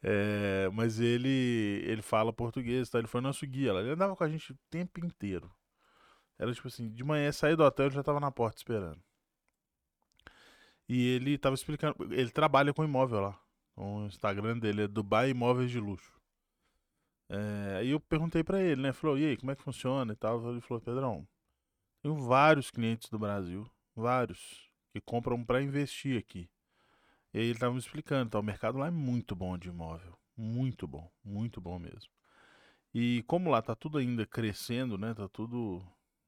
É, 0.02 0.68
mas 0.73 1.01
ele 1.01 1.82
ele 1.85 2.02
fala 2.02 2.32
português, 2.32 2.89
tá? 2.90 2.98
Ele 2.98 3.09
foi 3.09 3.20
nosso 3.20 3.47
guia. 3.47 3.73
Ele 3.73 3.90
andava 3.90 4.16
com 4.16 4.24
a 4.24 4.28
gente 4.28 4.52
o 4.52 4.59
tempo 4.70 5.05
inteiro. 5.05 5.51
Era 6.39 6.52
tipo 6.52 6.68
assim, 6.68 6.90
de 6.90 7.02
manhã 7.05 7.32
saí 7.32 7.56
do 7.56 7.64
hotel, 7.64 7.86
ele 7.86 7.94
já 7.94 8.02
tava 8.02 8.20
na 8.20 8.31
porta 8.31 8.59
esperando. 8.59 9.02
E 10.89 11.09
ele 11.16 11.39
tava 11.39 11.55
explicando, 11.55 11.97
ele 12.14 12.31
trabalha 12.31 12.73
com 12.73 12.85
imóvel 12.85 13.20
lá. 13.20 13.40
O 13.77 14.06
Instagram 14.06 14.59
dele 14.59 14.82
é 14.85 14.89
Dubai 14.89 15.31
Imóveis 15.31 15.70
de 15.70 15.81
Luxo. 15.81 16.12
É, 17.28 17.77
aí 17.78 17.90
eu 17.90 18.01
perguntei 18.01 18.44
pra 18.44 18.62
ele, 18.62 18.81
né? 18.81 18.93
Falou, 18.93 19.18
e 19.18 19.24
aí, 19.24 19.36
como 19.36 19.51
é 19.51 19.56
que 19.56 19.62
funciona 19.62 20.12
e 20.12 20.16
tal? 20.16 20.48
Ele 20.51 20.60
falou, 20.60 20.81
Pedrão, 20.81 21.28
tenho 22.02 22.14
vários 22.16 22.70
clientes 22.70 23.10
do 23.10 23.18
Brasil, 23.18 23.68
vários, 23.94 24.70
que 24.93 25.01
compram 25.01 25.44
pra 25.44 25.60
investir 25.62 26.18
aqui. 26.18 26.48
E 27.36 27.38
aí 27.38 27.44
ele 27.50 27.58
tava 27.58 27.74
me 27.74 27.78
explicando, 27.78 28.30
tá? 28.30 28.40
O 28.40 28.42
mercado 28.42 28.78
lá 28.78 28.86
é 28.86 28.90
muito 28.90 29.36
bom 29.36 29.58
de 29.58 29.68
imóvel. 29.68 30.18
Muito 30.34 30.88
bom, 30.88 31.06
muito 31.22 31.60
bom 31.60 31.78
mesmo. 31.78 32.10
E 32.94 33.22
como 33.26 33.50
lá 33.50 33.60
tá 33.60 33.74
tudo 33.74 33.98
ainda 33.98 34.24
crescendo, 34.24 34.96
né? 34.96 35.12
Tá 35.12 35.28
tudo 35.28 35.82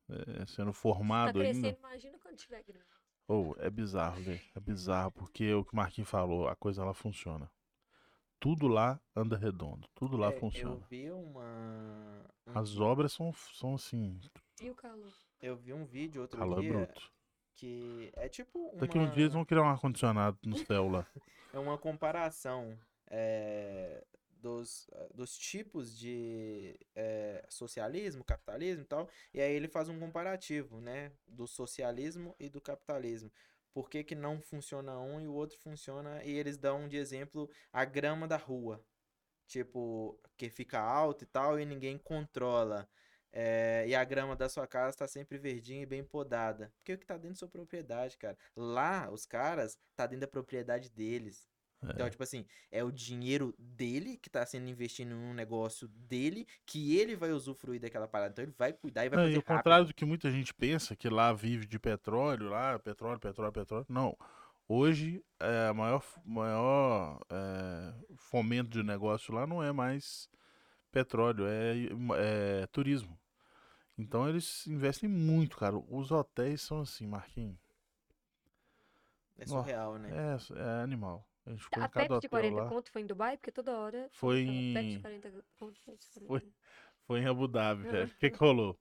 é, 0.06 0.44
sendo 0.44 0.66
Tá 0.66 0.74
formado 0.74 1.40
ainda. 1.40 1.60
crescendo, 1.72 1.78
imagina 1.78 2.18
quando 2.18 2.36
tiver 2.36 2.62
grande. 2.62 2.84
Ou 3.26 3.56
é 3.58 3.70
bizarro, 3.70 4.20
velho. 4.22 4.40
É 4.54 4.60
bizarro, 4.60 5.10
porque 5.12 5.44
é 5.44 5.54
o 5.54 5.64
que 5.64 5.72
o 5.72 5.76
Marquinhos 5.76 6.10
falou, 6.10 6.46
a 6.46 6.54
coisa 6.54 6.84
lá 6.84 6.92
funciona. 6.92 7.50
Tudo 8.38 8.68
lá 8.68 9.00
anda 9.16 9.38
redondo, 9.38 9.88
tudo 9.94 10.14
lá 10.14 10.28
É, 10.28 10.36
Eu 10.36 10.40
funciona. 10.40 10.86
vi 10.90 11.10
uma. 11.10 12.22
um 12.46 12.58
As 12.58 12.78
obras 12.78 13.14
são, 13.14 13.32
são 13.54 13.74
assim, 13.76 14.20
E 14.60 14.68
o 14.68 14.74
calor? 14.74 15.14
Eu 15.40 15.56
vi 15.56 15.72
um 15.72 15.86
vídeo 15.86 16.20
outro 16.20 16.38
calor 16.38 16.60
dia 16.60 16.70
bruto. 16.70 17.10
Que 17.58 18.12
é 18.14 18.28
tipo 18.28 18.70
uma... 18.70 18.80
Daqui 18.80 18.96
uns 18.96 19.08
dias 19.08 19.18
eles 19.18 19.32
vão 19.32 19.44
criar 19.44 19.62
um 19.62 19.68
ar-condicionado 19.68 20.38
no 20.44 20.56
céu 20.58 20.88
lá. 20.88 21.04
é 21.52 21.58
uma 21.58 21.76
comparação 21.76 22.78
é, 23.08 24.04
dos, 24.40 24.88
dos 25.12 25.36
tipos 25.36 25.98
de 25.98 26.78
eh, 26.94 27.44
socialismo, 27.48 28.22
capitalismo 28.22 28.82
e 28.82 28.86
tal, 28.86 29.08
e 29.34 29.40
aí 29.40 29.52
ele 29.52 29.66
faz 29.66 29.88
um 29.88 29.98
comparativo, 29.98 30.80
né, 30.80 31.10
do 31.26 31.48
socialismo 31.48 32.34
e 32.38 32.48
do 32.48 32.60
capitalismo. 32.60 33.30
Por 33.74 33.90
que 33.90 34.04
que 34.04 34.14
não 34.14 34.40
funciona 34.40 34.98
um 35.00 35.20
e 35.20 35.26
o 35.26 35.34
outro 35.34 35.58
funciona, 35.58 36.22
e 36.24 36.30
eles 36.30 36.56
dão 36.56 36.88
de 36.88 36.96
exemplo 36.96 37.50
a 37.72 37.84
grama 37.84 38.28
da 38.28 38.36
rua, 38.36 38.80
tipo, 39.48 40.16
que 40.36 40.48
fica 40.48 40.78
alta 40.78 41.24
e 41.24 41.26
tal, 41.26 41.58
e 41.58 41.64
ninguém 41.64 41.98
controla. 41.98 42.88
É, 43.32 43.84
e 43.86 43.94
a 43.94 44.04
grama 44.04 44.34
da 44.34 44.48
sua 44.48 44.66
casa 44.66 44.96
tá 44.96 45.06
sempre 45.08 45.38
verdinha 45.38 45.82
e 45.82 45.86
bem 45.86 46.02
podada. 46.04 46.72
Porque 46.78 46.92
é 46.92 46.94
o 46.94 46.98
que 46.98 47.06
tá 47.06 47.14
dentro 47.14 47.30
da 47.30 47.36
sua 47.36 47.48
propriedade, 47.48 48.16
cara. 48.16 48.36
Lá, 48.56 49.10
os 49.10 49.26
caras, 49.26 49.78
tá 49.96 50.06
dentro 50.06 50.22
da 50.22 50.28
propriedade 50.28 50.90
deles. 50.90 51.46
Então, 51.82 52.08
tipo 52.10 52.22
assim, 52.22 52.44
é 52.72 52.82
o 52.82 52.90
dinheiro 52.90 53.54
dele 53.58 54.16
que 54.16 54.28
tá 54.28 54.44
sendo 54.44 54.68
investido 54.68 55.10
num 55.14 55.32
negócio 55.32 55.86
dele, 55.88 56.46
que 56.66 56.96
ele 56.96 57.14
vai 57.14 57.30
usufruir 57.30 57.80
daquela 57.80 58.08
parada. 58.08 58.32
Então 58.32 58.44
ele 58.44 58.54
vai 58.58 58.72
cuidar 58.72 59.06
e 59.06 59.08
vai 59.08 59.18
Não, 59.18 59.24
fazer 59.24 59.36
e 59.36 59.36
ao 59.36 59.42
rápido. 59.42 59.62
contrário 59.62 59.86
do 59.86 59.94
que 59.94 60.04
muita 60.04 60.30
gente 60.30 60.52
pensa, 60.52 60.96
que 60.96 61.08
lá 61.08 61.32
vive 61.32 61.66
de 61.66 61.78
petróleo, 61.78 62.48
lá, 62.48 62.78
petróleo, 62.78 63.20
petróleo, 63.20 63.52
petróleo. 63.52 63.86
Não. 63.88 64.16
Hoje, 64.68 65.24
é, 65.40 65.68
a 65.68 65.74
maior, 65.74 66.04
maior 66.24 67.20
é, 67.30 67.94
fomento 68.16 68.70
de 68.70 68.82
negócio 68.82 69.32
lá 69.32 69.46
não 69.46 69.62
é 69.62 69.72
mais 69.72 70.28
petróleo, 70.90 71.46
é, 71.46 72.62
é 72.62 72.66
turismo. 72.68 73.18
Então 73.96 74.28
eles 74.28 74.66
investem 74.66 75.08
muito, 75.08 75.56
cara. 75.56 75.76
Os 75.76 76.10
hotéis 76.10 76.62
são 76.62 76.80
assim, 76.80 77.06
Marquinhos. 77.06 77.58
É 79.38 79.46
surreal, 79.46 79.98
né? 79.98 80.10
É, 80.10 80.58
é 80.60 80.82
animal. 80.82 81.26
A 81.46 81.50
gente 81.50 81.62
ficou 81.64 81.82
A 81.82 81.86
em 81.86 81.90
cada 81.90 82.06
Pepsi 82.08 82.20
de 82.20 82.26
hotel 82.26 82.30
40 82.30 82.62
lá. 82.62 82.68
conto 82.68 82.90
foi 82.90 83.02
em 83.02 83.06
Dubai? 83.06 83.36
Porque 83.36 83.52
toda 83.52 83.78
hora. 83.78 84.08
Foi 84.10 84.44
Pepsi 84.74 84.86
em- 84.88 84.96
de 84.96 85.00
40 85.00 85.44
conto, 85.58 85.80
Foi. 86.26 86.26
40. 86.26 86.46
Foi 87.06 87.20
em 87.20 87.26
Abu 87.26 87.48
Dhabi, 87.48 87.82
velho. 87.88 88.12
O 88.12 88.16
que 88.16 88.30
que 88.30 88.36
rolou? 88.38 88.78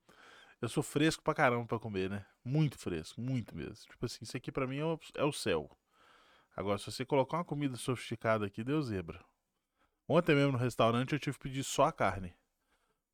Eu 0.62 0.68
sou 0.68 0.84
fresco 0.84 1.24
pra 1.24 1.34
caramba 1.36 1.66
pra 1.68 1.80
comer, 1.80 2.10
né? 2.10 2.26
Muito 2.44 2.78
fresco, 2.78 3.22
muito 3.22 3.56
mesmo. 3.56 3.76
Tipo 3.90 4.06
assim, 4.06 4.20
isso 4.24 4.36
aqui 4.36 4.52
pra 4.52 4.68
mim 4.68 4.78
é 4.80 4.86
o, 4.86 5.00
é 5.16 5.24
o 5.24 5.32
céu. 5.32 5.70
Agora, 6.56 6.78
se 6.80 6.92
você 6.92 7.06
colocar 7.06 7.38
uma 7.38 7.46
comida 7.46 7.76
sofisticada 7.78 8.46
aqui, 8.48 8.64
deu 8.64 8.82
zebra. 8.82 9.24
Ontem 10.08 10.36
mesmo 10.36 10.54
no 10.54 10.58
restaurante 10.58 11.14
eu 11.14 11.20
tive 11.20 11.38
que 11.38 11.44
pedir 11.44 11.64
só 11.64 11.84
a 11.86 11.92
carne. 11.92 12.34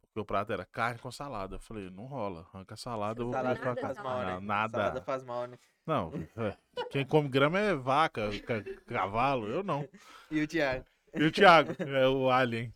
Porque 0.01 0.19
o 0.19 0.25
prato 0.25 0.53
era 0.53 0.65
carne 0.65 0.99
com 0.99 1.11
salada. 1.11 1.55
Eu 1.55 1.59
falei, 1.59 1.89
não 1.89 2.05
rola. 2.05 2.47
Arranca 2.53 2.75
a 2.75 2.77
salada, 2.77 3.21
eu 3.21 3.25
vou 3.25 3.33
Salada 3.33 3.59
comer 3.59 3.73
com 3.73 3.79
a 3.79 3.81
faz 3.81 3.97
carne. 3.97 4.09
mal, 4.09 4.19
né? 4.25 4.33
Não, 4.33 4.41
nada. 4.41 4.71
Salada 4.77 5.01
faz 5.01 5.23
mal, 5.23 5.47
né? 5.47 5.57
Não, 5.85 6.11
é. 6.37 6.57
quem 6.91 7.05
come 7.05 7.27
grama 7.27 7.59
é 7.59 7.75
vaca, 7.75 8.29
ca- 8.41 8.63
cavalo, 8.85 9.47
eu 9.47 9.63
não. 9.63 9.85
E 10.31 10.41
o 10.41 10.47
Thiago? 10.47 10.85
E 11.13 11.23
o 11.23 11.31
Thiago, 11.31 11.75
é 11.79 12.07
o 12.07 12.29
alien. 12.29 12.73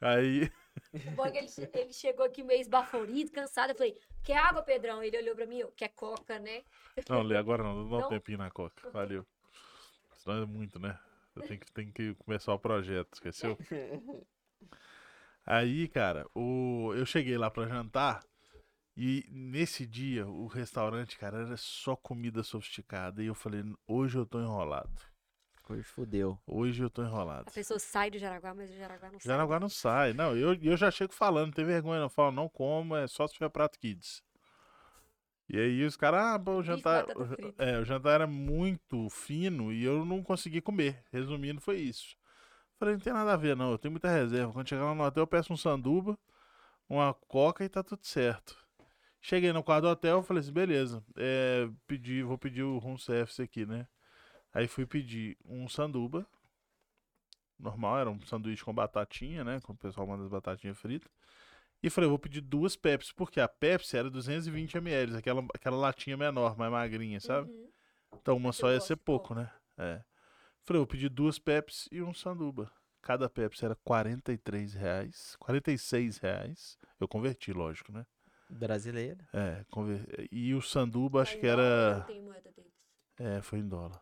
Aí, 0.00 0.50
O 1.06 1.10
bom 1.12 1.26
é 1.26 1.36
ele, 1.38 1.48
ele 1.74 1.92
chegou 1.92 2.24
aqui 2.24 2.42
meio 2.42 2.60
esbaforido, 2.60 3.30
cansado. 3.30 3.70
Eu 3.70 3.76
falei, 3.76 3.98
quer 4.22 4.38
água, 4.38 4.62
Pedrão? 4.62 5.02
Ele 5.02 5.18
olhou 5.18 5.34
pra 5.34 5.46
mim, 5.46 5.58
eu, 5.58 5.70
quer 5.72 5.88
coca, 5.88 6.38
né? 6.38 6.62
Não, 7.08 7.22
Lê, 7.22 7.36
agora 7.36 7.62
não, 7.62 7.88
dá 7.88 8.06
um 8.06 8.08
tempinho 8.08 8.38
na 8.38 8.50
coca. 8.50 8.90
Valeu. 8.90 9.26
Senão 10.16 10.42
é 10.42 10.46
muito, 10.46 10.78
né? 10.78 10.98
Eu 11.36 11.42
tenho 11.42 11.60
que, 11.60 11.72
tenho 11.72 11.92
que 11.92 12.14
começar 12.14 12.54
o 12.54 12.58
projeto, 12.58 13.14
esqueceu? 13.14 13.58
Aí, 15.46 15.88
cara, 15.88 16.26
o... 16.34 16.92
eu 16.94 17.04
cheguei 17.04 17.36
lá 17.36 17.50
pra 17.50 17.66
jantar 17.66 18.24
e 18.96 19.26
nesse 19.30 19.84
dia 19.86 20.26
o 20.26 20.46
restaurante, 20.46 21.18
cara, 21.18 21.42
era 21.42 21.56
só 21.56 21.96
comida 21.96 22.42
sofisticada. 22.42 23.22
E 23.22 23.26
eu 23.26 23.34
falei, 23.34 23.62
hoje 23.86 24.16
eu 24.16 24.24
tô 24.24 24.40
enrolado. 24.40 25.02
Hoje 25.68 25.82
fudeu. 25.82 26.38
Hoje 26.46 26.82
eu 26.82 26.90
tô 26.90 27.02
enrolado. 27.02 27.48
A 27.48 27.52
pessoa 27.52 27.78
sai 27.78 28.10
do 28.10 28.18
Jaraguá, 28.18 28.54
mas 28.54 28.70
o 28.70 28.76
Jaraguá 28.76 29.10
não 29.10 29.18
sai. 29.18 29.32
Jaraguá 29.32 29.60
não 29.60 29.68
sai. 29.68 30.12
Não, 30.12 30.36
eu, 30.36 30.54
eu 30.54 30.76
já 30.76 30.90
chego 30.90 31.12
falando, 31.12 31.46
não 31.46 31.52
tem 31.52 31.64
vergonha, 31.64 31.98
não. 31.98 32.06
Eu 32.06 32.10
falo, 32.10 32.32
não 32.32 32.48
como, 32.48 32.94
é 32.94 33.06
só 33.06 33.26
se 33.26 33.34
tiver 33.34 33.48
prato 33.48 33.78
kids. 33.78 34.22
E 35.48 35.58
aí 35.58 35.84
os 35.84 35.96
caras, 35.96 36.20
ah, 36.20 36.38
pô, 36.38 36.56
o 36.56 36.62
jantar. 36.62 37.04
É, 37.58 37.78
o 37.78 37.84
jantar 37.84 38.14
era 38.14 38.26
muito 38.26 39.08
fino 39.10 39.72
e 39.72 39.84
eu 39.84 40.04
não 40.04 40.22
consegui 40.22 40.60
comer. 40.60 41.04
Resumindo, 41.12 41.60
foi 41.60 41.78
isso. 41.78 42.16
Falei, 42.78 42.94
não 42.94 43.00
tem 43.00 43.12
nada 43.12 43.32
a 43.32 43.36
ver, 43.36 43.54
não. 43.56 43.70
Eu 43.72 43.78
tenho 43.78 43.92
muita 43.92 44.10
reserva. 44.10 44.52
Quando 44.52 44.68
chegar 44.68 44.84
lá 44.84 44.94
no 44.94 45.04
hotel, 45.04 45.22
eu 45.22 45.26
peço 45.26 45.52
um 45.52 45.56
sanduba, 45.56 46.18
uma 46.88 47.14
coca 47.14 47.64
e 47.64 47.68
tá 47.68 47.82
tudo 47.82 48.04
certo. 48.04 48.56
Cheguei 49.20 49.52
no 49.52 49.62
quarto 49.62 49.84
do 49.84 49.88
hotel, 49.88 50.22
falei 50.22 50.42
assim, 50.42 50.52
beleza. 50.52 51.02
É, 51.16 51.68
pedi, 51.86 52.22
vou 52.22 52.36
pedir 52.36 52.62
o 52.62 52.78
room 52.78 52.98
service 52.98 53.40
aqui, 53.40 53.64
né? 53.64 53.86
Aí 54.52 54.68
fui 54.68 54.86
pedir 54.86 55.36
um 55.44 55.68
sanduba. 55.68 56.26
Normal, 57.58 57.98
era 57.98 58.10
um 58.10 58.20
sanduíche 58.22 58.64
com 58.64 58.74
batatinha, 58.74 59.42
né? 59.44 59.60
Com 59.60 59.72
o 59.72 59.76
pessoal 59.76 60.06
manda 60.06 60.24
as 60.24 60.28
batatinhas 60.28 60.78
fritas. 60.78 61.10
E 61.84 61.90
falei, 61.90 62.08
vou 62.08 62.18
pedir 62.18 62.40
duas 62.40 62.76
Pepsi, 62.76 63.12
porque 63.14 63.38
a 63.38 63.46
Pepsi 63.46 63.98
era 63.98 64.08
220 64.08 64.78
ml, 64.78 65.18
aquela, 65.18 65.46
aquela 65.52 65.76
latinha 65.76 66.16
menor, 66.16 66.56
mais 66.56 66.72
magrinha, 66.72 67.20
sabe? 67.20 67.50
Uhum. 67.50 67.68
Então 68.14 68.38
uma 68.38 68.54
só 68.54 68.72
ia 68.72 68.80
ser 68.80 68.96
de 68.96 69.02
pouco, 69.02 69.34
né? 69.34 69.52
É. 69.76 70.02
Falei, 70.62 70.78
vou 70.78 70.86
pedir 70.86 71.10
duas 71.10 71.38
Pepsi 71.38 71.86
e 71.92 72.00
um 72.00 72.14
sanduba. 72.14 72.72
Cada 73.02 73.28
Pepsi 73.28 73.66
era 73.66 73.76
43 73.84 74.72
reais, 74.72 75.36
46 75.38 76.16
reais. 76.16 76.78
Eu 76.98 77.06
converti, 77.06 77.52
lógico, 77.52 77.92
né? 77.92 78.06
Brasileiro. 78.48 79.22
É, 79.30 79.62
conver... 79.70 80.06
e 80.32 80.54
o 80.54 80.62
sanduba 80.62 81.20
acho 81.20 81.38
que 81.38 81.46
era... 81.46 81.98
Não 81.98 82.06
tem 82.06 82.22
moeda 82.22 82.50
deles. 82.50 82.72
É, 83.18 83.42
foi 83.42 83.58
em 83.58 83.68
dólar. 83.68 84.00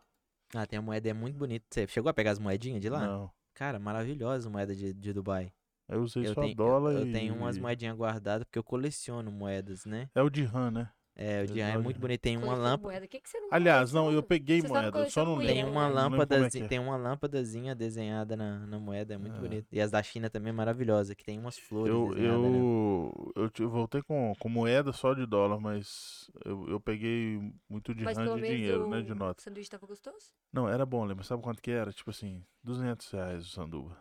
Ah, 0.55 0.65
tem 0.65 0.79
a 0.79 0.81
moeda, 0.81 1.09
é 1.09 1.13
muito 1.13 1.37
bonita. 1.37 1.65
Você 1.69 1.85
chegou 1.87 2.09
a 2.09 2.13
pegar 2.13 2.31
as 2.31 2.39
moedinhas 2.39 2.79
de 2.79 2.89
lá? 2.89 3.05
Não, 3.05 3.29
Cara, 3.53 3.77
maravilhosa 3.77 4.47
a 4.47 4.51
moeda 4.51 4.73
de, 4.73 4.93
de 4.93 5.11
Dubai. 5.11 5.53
Eu 5.89 6.01
usei 6.01 6.25
Eu 6.25 6.33
só 6.33 6.41
tenho, 6.41 6.55
dólar 6.55 6.93
eu 6.93 7.05
e... 7.07 7.11
tenho 7.11 7.35
umas 7.35 7.57
moedinhas 7.57 7.95
guardadas 7.95 8.45
porque 8.45 8.59
eu 8.59 8.63
coleciono 8.63 9.31
moedas, 9.31 9.85
né? 9.85 10.09
É 10.15 10.21
o 10.21 10.29
de 10.29 10.43
RAM, 10.43 10.71
né? 10.71 10.91
É, 11.15 11.41
o 11.41 11.43
Eu 11.43 11.47
de 11.47 11.61
é 11.61 11.73
gosto 11.73 11.83
muito 11.83 11.99
bonito. 11.99 12.21
Tem 12.21 12.37
uma 12.37 12.55
lâmpada. 12.55 13.05
O 13.05 13.07
que, 13.07 13.19
que 13.21 13.29
você 13.29 13.39
não 13.39 13.49
Aliás, 13.51 13.93
não, 13.93 14.11
eu 14.11 14.23
peguei 14.23 14.61
Você 14.61 14.67
moeda, 14.67 14.99
eu 14.99 15.11
só 15.11 15.23
não 15.23 15.35
coleciona 15.35 15.53
Tem 15.53 15.63
lembro. 15.63 15.71
uma 15.71 15.87
lembro 15.87 16.27
como 16.27 16.43
é 16.45 16.49
é. 16.65 16.67
tem 16.67 16.79
uma 16.79 16.97
lâmpadazinha 16.97 17.75
desenhada 17.75 18.35
na, 18.35 18.65
na 18.65 18.79
moeda, 18.79 19.13
é 19.13 19.17
muito 19.17 19.35
É. 19.35 19.39
bonito. 19.39 19.67
E 19.71 19.79
as 19.79 19.91
da 19.91 20.01
China 20.01 20.27
também 20.29 20.49
é 20.49 20.53
maravilhosa, 20.53 21.13
que 21.13 21.23
tem 21.23 21.37
umas 21.37 21.57
flores 21.59 21.93
Eu, 21.93 22.15
né? 22.15 22.25
eu, 22.25 23.33
eu 23.35 23.49
te- 23.51 23.63
voltei 23.63 24.01
com, 24.01 24.33
com 24.39 24.49
moeda 24.49 24.91
só 24.91 25.13
de 25.13 25.25
dólar, 25.27 25.59
mas 25.59 26.31
eu, 26.43 26.67
eu 26.67 26.79
peguei 26.79 27.39
muito 27.69 27.93
de 27.93 28.03
Mas 28.05 28.17
pelo 28.17 28.41
de 28.41 28.47
dinheiro, 28.47 28.87
o 28.87 28.89
né? 28.89 29.01
De 29.03 29.13
nota. 29.13 29.43
sanduíche 29.43 29.69
tava 29.69 29.85
gostoso? 29.85 30.33
Não, 30.51 30.67
era 30.67 30.83
bom, 30.83 31.05
lembra? 31.05 31.23
Sabe 31.23 31.43
quanto 31.43 31.61
que 31.61 31.69
era? 31.69 31.93
Tipo 31.93 32.09
assim, 32.09 32.43
200 32.63 33.09
reais 33.11 33.45
o 33.45 33.49
sanduba. 33.49 33.95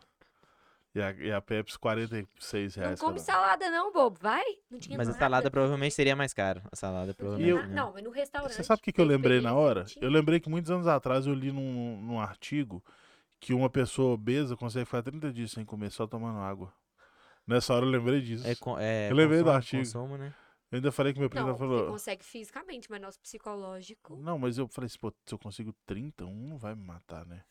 E 0.94 1.00
a, 1.00 1.10
e 1.12 1.32
a 1.32 1.40
Pepsi, 1.40 1.78
46 1.78 2.76
Não 2.76 2.82
reais. 2.84 3.00
come 3.00 3.18
cada 3.18 3.22
um. 3.22 3.24
salada 3.24 3.70
não, 3.70 3.92
bobo. 3.92 4.18
Vai. 4.20 4.44
Não 4.70 4.78
tinha 4.78 4.98
Mas 4.98 5.08
a 5.08 5.12
nada. 5.12 5.18
salada 5.24 5.50
provavelmente 5.50 5.94
seria 5.94 6.14
mais 6.14 6.34
caro. 6.34 6.60
A 6.70 6.76
salada 6.76 7.06
Não 7.08 7.14
provavelmente. 7.14 7.48
eu- 7.50 7.66
né? 7.66 7.74
Não, 7.74 7.92
mas 7.94 8.04
no 8.04 8.10
restaurante. 8.10 8.52
Você 8.52 8.62
sabe 8.62 8.80
o 8.80 8.82
que, 8.82 8.92
que 8.92 9.00
eu 9.00 9.04
lembrei 9.06 9.40
na 9.40 9.54
hora? 9.54 9.84
não. 9.96 10.02
Eu 10.02 10.10
lembrei 10.10 10.38
que 10.38 10.50
muitos 10.50 10.70
anos 10.70 10.86
atrás 10.86 11.26
eu 11.26 11.32
li 11.32 11.50
num, 11.50 12.00
num 12.02 12.20
artigo 12.20 12.84
que 13.40 13.54
uma 13.54 13.70
pessoa 13.70 14.12
obesa 14.14 14.54
consegue 14.56 14.84
ficar 14.84 15.02
30 15.02 15.32
dias 15.32 15.50
sem 15.50 15.64
comer, 15.64 15.90
só 15.90 16.06
tomando 16.06 16.38
água. 16.40 16.72
Nessa 17.46 17.74
hora 17.74 17.86
eu 17.86 17.90
lembrei 17.90 18.20
disso. 18.20 18.46
É, 18.46 18.52
é 18.78 19.10
Eu 19.10 19.16
lembrei 19.16 19.38
do 19.38 19.44
consumo- 19.44 19.56
artigo. 19.56 19.82
consumo, 19.82 20.16
né? 20.18 20.34
Eu 20.70 20.76
ainda 20.76 20.92
falei 20.92 21.12
que 21.12 21.18
meu 21.20 21.28
primo 21.28 21.46
Não, 21.48 21.54
você 21.54 21.58
falou. 21.58 21.86
consegue 21.90 22.24
fisicamente, 22.24 22.90
mas 22.90 23.00
nosso 23.00 23.18
psicológico. 23.20 24.16
Não, 24.16 24.38
mas 24.38 24.58
eu 24.58 24.68
falei 24.68 24.86
assim, 24.86 24.98
pô, 24.98 25.12
se 25.26 25.34
eu 25.34 25.38
consigo 25.38 25.74
30, 25.86 26.24
um 26.24 26.48
não 26.48 26.58
vai 26.58 26.74
me 26.74 26.82
matar, 26.84 27.26
né? 27.26 27.42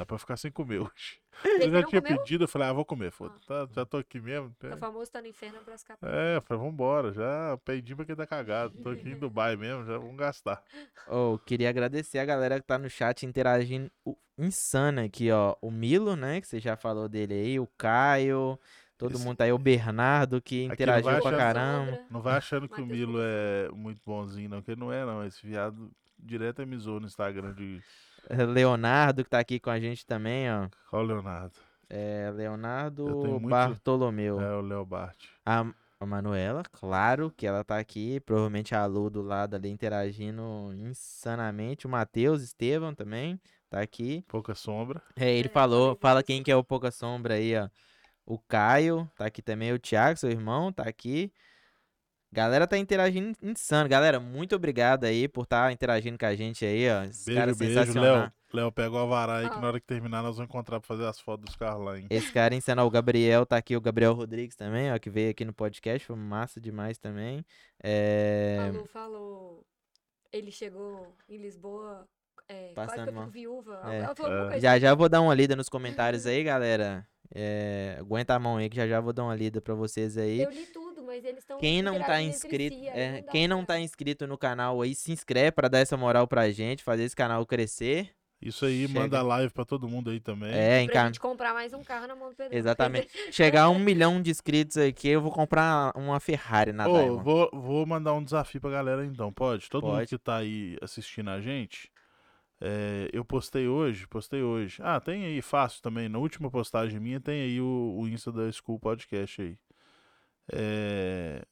Dá 0.00 0.06
pra 0.06 0.16
ficar 0.16 0.38
sem 0.38 0.50
comer 0.50 0.78
hoje. 0.78 1.20
Eu 1.68 1.70
já 1.70 1.82
tinha 1.82 2.00
comeu? 2.00 2.18
pedido, 2.18 2.44
eu 2.44 2.48
falei, 2.48 2.68
ah, 2.68 2.72
vou 2.72 2.84
comer, 2.86 3.10
foda 3.12 3.34
tá, 3.46 3.68
já 3.70 3.84
tô 3.84 3.98
aqui 3.98 4.18
mesmo. 4.18 4.54
O 4.72 4.76
famoso 4.78 5.10
tá 5.12 5.20
no 5.20 5.26
inferno, 5.28 5.58
abraço 5.58 5.84
capa. 5.84 6.06
É, 6.08 6.36
eu 6.38 6.42
falei, 6.42 6.62
vambora, 6.62 7.12
já 7.12 7.58
peidi 7.64 7.94
pra 7.94 8.04
quem 8.06 8.16
tá 8.16 8.26
cagado. 8.26 8.74
Tô 8.82 8.88
aqui 8.90 9.10
em 9.10 9.18
Dubai 9.18 9.56
mesmo, 9.56 9.84
já 9.84 9.98
vamos 9.98 10.16
gastar. 10.16 10.62
Oh, 11.06 11.38
queria 11.38 11.68
agradecer 11.68 12.18
a 12.18 12.24
galera 12.24 12.58
que 12.60 12.66
tá 12.66 12.78
no 12.78 12.88
chat 12.88 13.24
interagindo 13.26 13.90
o- 14.06 14.16
insana 14.38 15.04
aqui, 15.04 15.30
ó. 15.30 15.54
O 15.60 15.70
Milo, 15.70 16.16
né? 16.16 16.40
Que 16.40 16.46
você 16.46 16.58
já 16.60 16.76
falou 16.76 17.08
dele 17.08 17.34
aí, 17.34 17.60
o 17.60 17.66
Caio, 17.78 18.58
todo 18.96 19.14
Esse- 19.16 19.24
mundo 19.24 19.36
tá 19.36 19.44
aí, 19.44 19.52
o 19.52 19.58
Bernardo 19.58 20.40
que 20.40 20.64
interagiu 20.64 21.10
pra 21.10 21.18
achando- 21.18 21.36
caramba. 21.36 21.98
Não 22.10 22.22
vai 22.22 22.36
achando 22.38 22.68
que 22.70 22.80
o 22.80 22.86
Milo 22.86 23.18
é 23.20 23.68
muito 23.72 24.00
bonzinho, 24.04 24.48
não, 24.48 24.62
que 24.62 24.70
ele 24.72 24.80
não 24.80 24.90
é, 24.92 25.04
não. 25.04 25.24
Esse 25.26 25.46
viado 25.46 25.90
direto 26.18 26.60
é 26.62 26.66
misou 26.66 27.00
no 27.00 27.06
Instagram 27.06 27.52
de. 27.54 27.82
Leonardo 28.52 29.24
que 29.24 29.30
tá 29.30 29.38
aqui 29.38 29.58
com 29.60 29.70
a 29.70 29.78
gente 29.80 30.06
também, 30.06 30.50
ó. 30.50 30.68
Qual 30.88 31.02
o 31.02 31.06
Leonardo? 31.06 31.54
É 31.88 32.30
Leonardo 32.34 33.04
muito- 33.06 33.48
Bartolomeu. 33.48 34.40
É 34.40 34.54
o 34.56 34.60
Léo 34.60 34.84
Bart. 34.86 35.24
A, 35.44 35.66
a 35.98 36.06
Manuela, 36.06 36.62
claro 36.70 37.32
que 37.36 37.46
ela 37.46 37.64
tá 37.64 37.78
aqui. 37.78 38.20
Provavelmente 38.20 38.74
a 38.74 38.86
Lu 38.86 39.10
do 39.10 39.22
lado 39.22 39.56
ali 39.56 39.68
interagindo 39.68 40.72
insanamente. 40.74 41.86
O 41.86 41.90
Matheus 41.90 42.42
Estevam 42.42 42.94
também 42.94 43.40
tá 43.68 43.80
aqui. 43.80 44.24
Pouca 44.28 44.54
sombra. 44.54 45.02
É, 45.16 45.32
ele 45.36 45.48
É, 45.48 45.50
falou, 45.50 45.96
fala 46.00 46.22
quem 46.22 46.42
que 46.42 46.50
é 46.52 46.56
o 46.56 46.62
Pouca 46.64 46.90
Sombra 46.92 47.34
aí, 47.34 47.56
ó. 47.56 47.68
O 48.24 48.38
Caio, 48.38 49.10
tá 49.16 49.26
aqui 49.26 49.42
também. 49.42 49.72
O 49.72 49.78
Thiago, 49.78 50.16
seu 50.16 50.30
irmão, 50.30 50.72
tá 50.72 50.84
aqui. 50.84 51.32
Galera 52.32 52.66
tá 52.66 52.78
interagindo 52.78 53.36
insano. 53.42 53.88
Galera, 53.88 54.20
muito 54.20 54.54
obrigado 54.54 55.04
aí 55.04 55.26
por 55.26 55.42
estar 55.42 55.72
interagindo 55.72 56.16
com 56.16 56.26
a 56.26 56.34
gente 56.34 56.64
aí, 56.64 56.88
ó. 56.88 57.04
Esse 57.04 57.34
cara 57.34 57.46
Beijo, 57.46 57.58
beijo, 57.58 57.74
sensacional. 57.74 58.16
Léo. 58.16 58.32
Léo, 58.52 58.72
pega 58.72 58.90
o 58.90 58.98
alvará 58.98 59.38
aí 59.38 59.50
que 59.50 59.60
na 59.60 59.66
hora 59.68 59.80
que 59.80 59.86
terminar 59.86 60.22
nós 60.22 60.36
vamos 60.36 60.48
encontrar 60.48 60.80
pra 60.80 60.86
fazer 60.86 61.06
as 61.06 61.20
fotos 61.20 61.46
dos 61.46 61.56
carros 61.56 61.84
lá, 61.84 61.98
hein? 61.98 62.06
Esse 62.10 62.32
cara 62.32 62.54
insano, 62.54 62.82
ó, 62.82 62.86
o 62.86 62.90
Gabriel 62.90 63.46
tá 63.46 63.56
aqui, 63.56 63.76
o 63.76 63.80
Gabriel 63.80 64.12
Rodrigues 64.12 64.56
também, 64.56 64.92
ó, 64.92 64.98
que 64.98 65.08
veio 65.08 65.30
aqui 65.30 65.44
no 65.44 65.52
podcast, 65.52 66.06
foi 66.06 66.16
massa 66.16 66.60
demais 66.60 66.98
também. 66.98 67.44
É... 67.82 68.58
Falou, 68.58 68.86
falou. 68.86 69.66
Ele 70.32 70.50
chegou 70.50 71.14
em 71.28 71.36
Lisboa. 71.36 72.08
É, 72.48 72.72
quase 72.74 72.90
que 72.92 72.98
Passando 72.98 73.12
fico 73.20 73.30
viúva. 73.30 73.80
É. 73.84 74.56
É. 74.56 74.60
Já 74.60 74.76
já 74.76 74.92
vou 74.94 75.08
dar 75.08 75.20
uma 75.20 75.34
lida 75.34 75.54
nos 75.54 75.68
comentários 75.68 76.26
aí, 76.26 76.42
galera. 76.42 77.06
É, 77.32 77.96
Aguenta 78.00 78.34
a 78.34 78.38
mão 78.40 78.56
aí 78.56 78.68
que 78.68 78.74
já 78.74 78.88
já 78.88 79.00
vou 79.00 79.12
dar 79.12 79.22
uma 79.22 79.36
lida 79.36 79.60
pra 79.60 79.74
vocês 79.74 80.16
aí. 80.16 80.40
Eu 80.40 80.50
li 80.50 80.66
tudo, 80.66 80.89
mas 81.10 81.24
eles 81.24 81.40
estão. 81.40 81.58
Quem 81.58 81.82
não 81.82 82.00
tá 82.00 82.22
inscrito, 82.22 82.76
é, 82.86 83.22
quem 83.22 83.48
não 83.48 83.64
tá 83.64 83.80
inscrito 83.80 84.26
no 84.26 84.38
canal 84.38 84.80
aí, 84.80 84.94
se 84.94 85.10
inscreve 85.10 85.50
pra 85.52 85.68
dar 85.68 85.80
essa 85.80 85.96
moral 85.96 86.28
pra 86.28 86.50
gente, 86.50 86.84
fazer 86.84 87.02
esse 87.02 87.16
canal 87.16 87.44
crescer. 87.44 88.10
Isso 88.40 88.64
aí, 88.64 88.86
Chega. 88.86 89.00
manda 89.00 89.20
live 89.20 89.52
pra 89.52 89.66
todo 89.66 89.86
mundo 89.86 90.08
aí 90.08 90.18
também. 90.18 90.50
É, 90.50 90.76
Pra 90.76 90.82
encar... 90.82 91.06
gente 91.08 91.20
comprar 91.20 91.52
mais 91.52 91.74
um 91.74 91.84
carro 91.84 92.06
na 92.06 92.14
mão 92.16 92.30
do 92.30 92.34
Pedro. 92.36 92.56
Exatamente. 92.56 93.08
Chegar 93.30 93.64
a 93.64 93.68
um 93.68 93.78
milhão 93.78 94.22
de 94.22 94.30
inscritos 94.30 94.78
aqui, 94.78 95.08
eu 95.08 95.20
vou 95.20 95.30
comprar 95.30 95.92
uma 95.94 96.18
Ferrari 96.18 96.72
na 96.72 96.88
Ô, 96.88 96.92
Diamond. 96.96 97.22
vou, 97.22 97.50
vou 97.52 97.84
mandar 97.84 98.14
um 98.14 98.24
desafio 98.24 98.58
pra 98.58 98.70
galera 98.70 99.04
então, 99.04 99.30
pode? 99.30 99.68
Todo 99.68 99.84
mundo 99.84 99.96
Pode. 99.96 100.08
que 100.08 100.16
tá 100.16 100.36
aí 100.36 100.78
assistindo 100.80 101.28
a 101.28 101.38
gente, 101.38 101.92
é, 102.62 103.10
eu 103.12 103.26
postei 103.26 103.68
hoje, 103.68 104.06
postei 104.06 104.42
hoje. 104.42 104.78
Ah, 104.82 104.98
tem 105.00 105.26
aí, 105.26 105.42
fácil 105.42 105.82
também, 105.82 106.08
na 106.08 106.18
última 106.18 106.50
postagem 106.50 106.98
minha 106.98 107.20
tem 107.20 107.42
aí 107.42 107.60
o, 107.60 107.96
o 107.98 108.08
Insta 108.08 108.32
da 108.32 108.50
School 108.50 108.78
Podcast 108.78 109.42
aí. 109.42 109.58
É, 110.52 111.42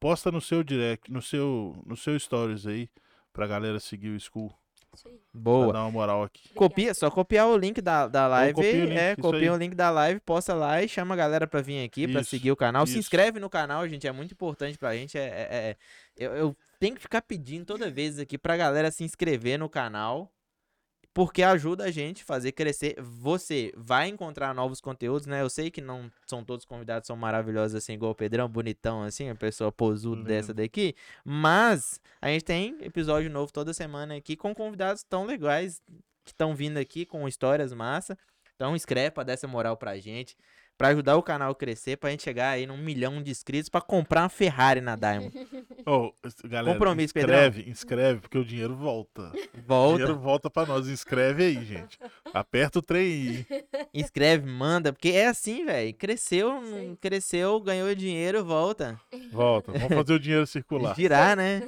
posta 0.00 0.30
no 0.30 0.40
seu 0.40 0.62
direct, 0.62 1.10
no 1.10 1.22
seu, 1.22 1.76
no 1.86 1.96
seu 1.96 2.18
stories 2.18 2.66
aí, 2.66 2.88
pra 3.32 3.46
galera 3.46 3.80
seguir 3.80 4.10
o 4.10 4.20
School, 4.20 4.52
aí. 5.06 5.12
pra 5.32 5.40
Boa. 5.40 5.72
dar 5.72 5.80
uma 5.82 5.90
moral 5.90 6.22
aqui. 6.22 6.52
Copia, 6.54 6.92
só 6.94 7.10
copiar 7.10 7.48
o 7.48 7.56
link 7.56 7.80
da, 7.80 8.06
da 8.06 8.26
live. 8.28 8.54
copia 8.54 8.72
o 8.72 8.86
link, 8.86 8.96
é, 8.98 9.16
copia 9.16 9.52
o 9.52 9.56
link 9.56 9.74
da 9.74 9.90
live, 9.90 10.20
posta 10.20 10.54
lá 10.54 10.82
e 10.82 10.88
chama 10.88 11.14
a 11.14 11.16
galera 11.16 11.46
pra 11.46 11.60
vir 11.60 11.84
aqui, 11.84 12.06
pra 12.06 12.20
Isso, 12.20 12.30
seguir 12.30 12.52
o 12.52 12.56
canal. 12.56 12.86
Se 12.86 12.92
isso. 12.92 13.00
inscreve 13.00 13.40
no 13.40 13.48
canal, 13.50 13.88
gente, 13.88 14.06
é 14.06 14.12
muito 14.12 14.32
importante 14.32 14.76
pra 14.78 14.94
gente. 14.94 15.16
É, 15.18 15.22
é- 15.22 15.48
é- 15.70 15.76
eu, 16.16 16.32
eu 16.34 16.56
tenho 16.78 16.94
que 16.94 17.00
ficar 17.02 17.22
pedindo 17.22 17.64
toda 17.64 17.90
vez 17.90 18.18
aqui 18.18 18.36
pra 18.38 18.56
galera 18.56 18.90
se 18.90 19.02
inscrever 19.04 19.58
no 19.58 19.68
canal. 19.68 20.30
Porque 21.14 21.44
ajuda 21.44 21.84
a 21.84 21.90
gente 21.92 22.22
a 22.22 22.26
fazer 22.26 22.50
crescer. 22.50 23.00
Você 23.00 23.72
vai 23.76 24.08
encontrar 24.08 24.52
novos 24.52 24.80
conteúdos, 24.80 25.26
né? 25.28 25.40
Eu 25.40 25.48
sei 25.48 25.70
que 25.70 25.80
não 25.80 26.10
são 26.26 26.44
todos 26.44 26.64
convidados, 26.64 27.06
são 27.06 27.16
maravilhosos 27.16 27.76
assim, 27.76 27.92
igual 27.92 28.10
o 28.10 28.14
Pedrão, 28.16 28.48
bonitão 28.48 29.04
assim, 29.04 29.30
a 29.30 29.34
pessoa 29.36 29.70
posuda 29.70 30.24
dessa 30.24 30.52
daqui. 30.52 30.96
Mas 31.24 32.00
a 32.20 32.28
gente 32.28 32.44
tem 32.44 32.76
episódio 32.80 33.30
novo 33.30 33.52
toda 33.52 33.72
semana 33.72 34.16
aqui 34.16 34.34
com 34.34 34.52
convidados 34.52 35.04
tão 35.04 35.24
legais 35.24 35.80
que 36.24 36.32
estão 36.32 36.52
vindo 36.52 36.78
aqui 36.78 37.06
com 37.06 37.28
histórias 37.28 37.72
massa. 37.72 38.18
Então 38.56 38.74
pra 39.12 39.22
dar 39.22 39.34
essa 39.34 39.46
moral 39.46 39.76
pra 39.76 39.96
gente, 39.98 40.36
pra 40.76 40.88
ajudar 40.88 41.16
o 41.16 41.22
canal 41.22 41.52
a 41.52 41.54
crescer, 41.54 41.96
pra 41.96 42.10
gente 42.10 42.22
chegar 42.22 42.50
aí 42.50 42.66
num 42.66 42.76
milhão 42.76 43.22
de 43.22 43.30
inscritos 43.30 43.68
pra 43.68 43.80
comprar 43.80 44.22
uma 44.22 44.28
Ferrari 44.28 44.80
na 44.80 44.96
Diamond. 44.96 45.32
Ô, 45.86 46.12
galera, 46.44 46.72
Compromisso, 46.74 47.14
Pedrão. 47.14 47.34
inscreve, 47.34 47.70
inscreve, 47.70 48.20
porque 48.20 48.38
o 48.38 48.44
dinheiro 48.44 48.74
volta. 48.74 49.32
O 49.56 49.62
Volta, 49.66 49.98
dinheiro 49.98 50.18
volta 50.18 50.50
pra 50.50 50.66
nós. 50.66 50.88
Inscreve 50.88 51.44
aí, 51.44 51.64
gente. 51.64 51.98
Aperta 52.32 52.78
o 52.78 52.82
trem 52.82 53.00
aí. 53.02 53.46
inscreve, 53.94 54.50
manda, 54.50 54.92
porque 54.92 55.10
é 55.10 55.28
assim, 55.28 55.64
velho. 55.64 55.94
Cresceu, 55.94 56.50
aí. 56.52 56.96
cresceu, 57.00 57.60
ganhou 57.60 57.94
dinheiro, 57.94 58.44
volta. 58.44 59.00
Volta. 59.30 59.72
Vamos 59.72 59.88
fazer 59.96 60.12
o 60.14 60.18
dinheiro 60.20 60.46
circular. 60.46 60.94
Girar, 60.96 61.36
né? 61.36 61.62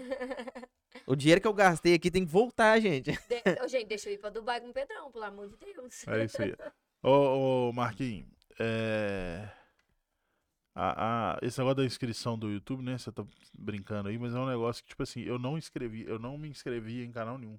O 1.06 1.14
dinheiro 1.14 1.40
que 1.40 1.46
eu 1.46 1.52
gastei 1.54 1.94
aqui 1.94 2.10
tem 2.10 2.24
que 2.26 2.32
voltar, 2.32 2.80
gente. 2.80 3.12
De- 3.12 3.68
gente, 3.68 3.86
deixa 3.86 4.08
eu 4.08 4.14
ir 4.14 4.18
pra 4.18 4.28
Dubai 4.30 4.60
com 4.60 4.68
o 4.70 4.72
Pedrão, 4.72 5.10
pelo 5.12 5.24
amor 5.24 5.48
de 5.48 5.56
Deus. 5.56 6.06
É 6.08 6.24
isso 6.24 6.42
aí. 6.42 6.52
Ô, 7.02 7.68
ô 7.68 7.72
Marquinhos, 7.72 8.26
é... 8.58 9.48
a- 10.74 11.34
a- 11.36 11.38
esse 11.42 11.58
negócio 11.58 11.76
da 11.76 11.84
inscrição 11.84 12.38
do 12.38 12.50
YouTube, 12.50 12.82
né? 12.82 12.98
Você 12.98 13.10
tá 13.10 13.24
brincando 13.58 14.08
aí, 14.08 14.18
mas 14.18 14.34
é 14.34 14.38
um 14.38 14.46
negócio 14.46 14.82
que, 14.82 14.90
tipo 14.90 15.02
assim, 15.02 15.22
eu 15.22 15.38
não 15.38 15.56
inscrevi, 15.56 16.04
eu 16.06 16.18
não 16.18 16.36
me 16.36 16.48
inscrevi 16.48 17.04
em 17.04 17.12
canal 17.12 17.38
nenhum. 17.38 17.58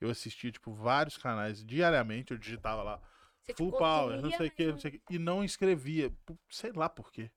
Eu 0.00 0.10
assistia, 0.10 0.52
tipo, 0.52 0.72
vários 0.74 1.16
canais 1.18 1.64
diariamente, 1.64 2.32
eu 2.32 2.38
digitava 2.38 2.82
lá, 2.82 3.00
Você, 3.44 3.54
full 3.54 3.72
power, 3.72 4.20
não 4.22 4.30
sei 4.32 4.48
o 4.48 4.50
que, 4.50 4.66
não 4.72 4.78
sei 4.78 4.90
o 4.90 4.94
que, 4.94 5.02
e 5.14 5.18
não 5.18 5.44
inscrevia, 5.44 6.12
sei 6.50 6.72
lá 6.72 6.88
por 6.88 7.12
quê. 7.12 7.30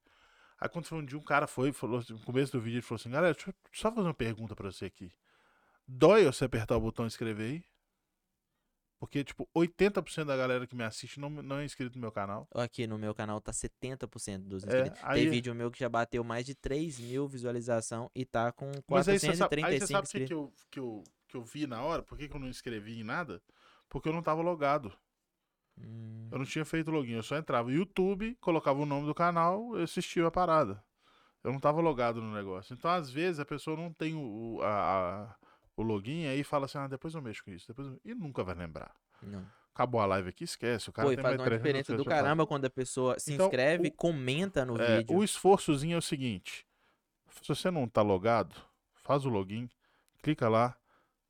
Aí 0.59 0.69
quando 0.69 0.85
foi 0.85 0.99
um 0.99 1.05
dia, 1.05 1.17
um 1.19 1.23
cara 1.23 1.47
foi 1.47 1.71
falou, 1.73 2.03
no 2.09 2.19
começo 2.21 2.51
do 2.53 2.61
vídeo, 2.61 2.77
ele 2.77 2.83
falou 2.83 2.97
assim, 2.99 3.09
galera, 3.11 3.33
deixa 3.33 3.51
eu 3.51 3.55
só 3.73 3.91
fazer 3.91 4.07
uma 4.07 4.13
pergunta 4.13 4.55
pra 4.55 4.71
você 4.71 4.85
aqui. 4.85 5.11
Dói 5.87 6.25
você 6.25 6.45
apertar 6.45 6.77
o 6.77 6.81
botão 6.81 7.05
inscrever 7.07 7.51
aí? 7.51 7.65
Porque, 9.03 9.21
tipo, 9.21 9.45
80% 9.53 10.23
da 10.23 10.37
galera 10.37 10.65
que 10.65 10.73
me 10.73 10.83
assiste 10.85 11.19
não, 11.19 11.29
não 11.29 11.57
é 11.57 11.65
inscrito 11.65 11.97
no 11.97 12.01
meu 12.01 12.11
canal. 12.11 12.47
Aqui 12.55 12.87
no 12.87 12.97
meu 12.97 13.13
canal 13.13 13.41
tá 13.41 13.51
70% 13.51 14.47
dos 14.47 14.63
É, 14.63 14.67
inscritos. 14.67 14.99
aí- 15.03 15.23
Tem 15.23 15.29
vídeo 15.29 15.53
meu 15.53 15.69
que 15.69 15.77
já 15.77 15.89
bateu 15.89 16.23
mais 16.23 16.45
de 16.45 16.55
3 16.55 16.97
mil 17.01 17.27
visualização 17.27 18.09
e 18.15 18.23
tá 18.23 18.49
com 18.53 18.71
Mas 18.87 19.09
aí 19.09 19.19
você 19.19 19.35
sabe, 19.35 19.55
aí 19.57 19.77
435 19.77 19.85
você 19.85 19.93
sabe 19.93 20.23
o 20.23 20.27
que, 20.27 20.33
eu, 20.33 20.53
que, 20.71 20.79
eu, 20.79 21.03
que 21.27 21.35
eu 21.35 21.43
vi 21.43 21.67
na 21.67 21.81
hora? 21.83 22.01
Por 22.01 22.17
que, 22.17 22.29
que 22.29 22.33
eu 22.35 22.39
não 22.39 22.47
inscrevi 22.47 22.97
em 22.97 23.03
nada? 23.03 23.41
Porque 23.89 24.07
eu 24.07 24.13
não 24.13 24.23
tava 24.23 24.41
logado. 24.41 24.93
Hum, 25.77 26.29
Eu 26.31 26.37
não 26.37 26.45
tinha 26.45 26.63
feito 26.63 26.89
login. 26.89 27.13
Eu 27.15 27.23
só 27.23 27.35
entrava 27.37 27.69
no 27.69 27.75
YouTube, 27.75 28.37
colocava 28.39 28.79
o 28.79 28.85
nome 28.85 29.05
do 29.05 29.13
canal 29.13 29.77
e 29.77 29.83
assistia 29.83 30.25
a 30.25 30.31
parada. 30.31 30.81
Eu 31.43 31.51
não 31.51 31.59
tava 31.59 31.81
logado 31.81 32.21
no 32.21 32.33
negócio. 32.33 32.73
Então, 32.73 32.89
às 32.89 33.09
vezes, 33.09 33.41
a 33.41 33.45
pessoa 33.45 33.75
não 33.75 33.91
tem 33.91 34.15
o, 34.15 34.55
o- 34.55 34.61
a, 34.61 34.67
a- 35.31 35.35
o 35.75 35.81
login 35.83 36.27
aí 36.27 36.43
fala 36.43 36.65
assim, 36.65 36.77
ah, 36.77 36.87
depois 36.87 37.13
eu 37.15 37.21
mexo 37.21 37.43
com 37.43 37.51
isso. 37.51 37.67
Depois 37.67 37.87
eu... 37.87 37.99
E 38.05 38.13
nunca 38.13 38.43
vai 38.43 38.55
lembrar. 38.55 38.93
não. 39.21 39.45
Acabou 39.73 39.99
a 39.99 40.05
live 40.05 40.29
aqui, 40.29 40.43
esquece. 40.43 40.91
O 40.91 40.93
cara 40.93 41.07
Pô, 41.09 41.15
tem 41.15 41.23
faz 41.23 41.33
uma 41.35 41.45
300 41.45 41.57
diferença 41.57 41.97
do 41.97 42.05
caramba 42.05 42.45
quando 42.45 42.65
a 42.65 42.69
pessoa 42.69 43.17
se 43.17 43.33
Então, 43.33 43.47
inscreve, 43.47 43.87
o- 43.87 43.91
comenta 43.93 44.63
no 44.63 44.79
É, 44.79 44.97
vídeo. 44.99 45.17
o 45.17 45.23
esforçozinho 45.23 45.95
é 45.95 45.97
o 45.97 46.01
seguinte: 46.01 46.63
se 47.41 47.47
você 47.47 47.71
não 47.71 47.87
tá 47.89 48.03
logado, 48.03 48.55
faz 48.93 49.25
o 49.25 49.29
login, 49.29 49.67
clica 50.21 50.47
lá, 50.47 50.77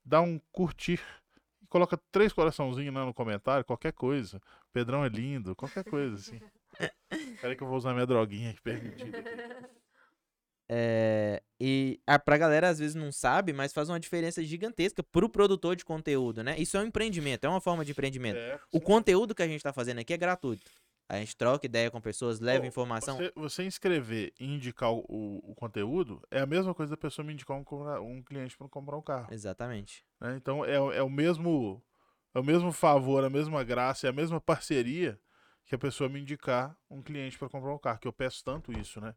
dá 0.03 0.19
um 0.19 0.37
curtir 0.51 0.99
coloca 1.69 1.97
três 2.11 2.31
coraçãozinhos 2.31 2.93
lá 2.93 3.03
no 3.05 3.13
comentário, 3.15 3.65
qualquer 3.65 3.93
coisa. 3.93 4.39
Pedrão 4.71 5.03
é 5.03 5.09
lindo, 5.09 5.55
qualquer 5.55 5.83
coisa 5.85 6.15
assim. 6.15 6.39
Peraí 7.41 7.55
que 7.55 7.63
eu 7.63 7.67
vou 7.67 7.77
usar 7.77 7.93
minha 7.93 8.05
droguinha 8.05 8.51
aqui 8.51 8.61
permitida. 8.61 9.23
É, 10.69 11.41
e 11.60 11.99
a, 12.07 12.18
pra 12.18 12.38
galera 12.38 12.69
às 12.69 12.80
vezes 12.80 12.95
não 12.95 13.11
sabe, 13.11 13.53
mas 13.53 13.73
faz 13.73 13.90
uma 13.90 13.99
diferença 13.99 14.44
gigantesca 14.44 15.03
pro 15.03 15.30
produtor 15.30 15.76
de 15.76 15.84
conteúdo, 15.85 16.44
né? 16.44 16.57
Isso 16.57 16.77
é 16.77 16.80
um 16.80 16.85
empreendimento, 16.85 17.45
é 17.45 17.49
uma 17.49 17.61
forma 17.61 17.84
de 17.84 17.91
empreendimento. 17.91 18.38
É, 18.38 18.60
O 18.72 18.80
conteúdo 18.80 19.35
que 19.35 19.44
a 19.44 19.48
gente 19.48 19.61
tá 19.61 19.73
fazendo 19.73 19.99
aqui 19.99 20.14
é 20.14 20.18
gratuito. 20.18 20.72
A 21.10 21.18
gente 21.18 21.35
troca 21.35 21.65
ideia 21.65 21.91
com 21.91 21.99
pessoas, 21.99 22.40
leva 22.40 22.65
informação. 22.65 23.18
Você, 23.18 23.31
você 23.35 23.64
inscrever 23.65 24.34
e 24.40 24.45
indicar 24.45 24.91
o, 24.91 24.99
o- 25.10 25.53
conteúdo 25.53 26.22
é 26.31 26.40
a 26.40 26.45
mesma 26.45 26.73
coisa 26.73 26.91
da 26.91 26.98
pessoa 26.98 27.26
me 27.26 27.34
indicar 27.34 27.57
um, 27.57 27.64
um 28.02 28.23
cliente 28.23 28.57
para 28.57 28.68
comprar 28.69 28.98
um 28.98 29.02
carro. 29.02 29.27
Exatamente. 29.31 30.03
né? 30.19 30.35
Então 30.38 30.64
é, 30.65 30.80
o- 30.80 30.91
é 30.91 31.03
o 31.03 31.10
mesmo 31.10 31.84
é 32.34 32.40
o 32.40 32.44
mesmo 32.44 32.72
favor, 32.72 33.23
a 33.23 33.30
mesma 33.30 33.64
graça, 33.64 34.07
é 34.07 34.10
a 34.10 34.14
mesma 34.14 34.41
parceria 34.41 35.19
que 35.65 35.76
a 35.76 35.77
pessoa 35.77 36.10
me 36.10 36.19
indicar 36.19 36.76
um 36.90 37.02
cliente 37.02 37.38
para 37.38 37.48
comprar 37.49 37.73
um 37.73 37.77
carro, 37.77 37.99
que 37.99 38.07
eu 38.07 38.14
peço 38.14 38.44
tanto 38.44 38.72
isso, 38.72 38.99
né? 38.99 39.14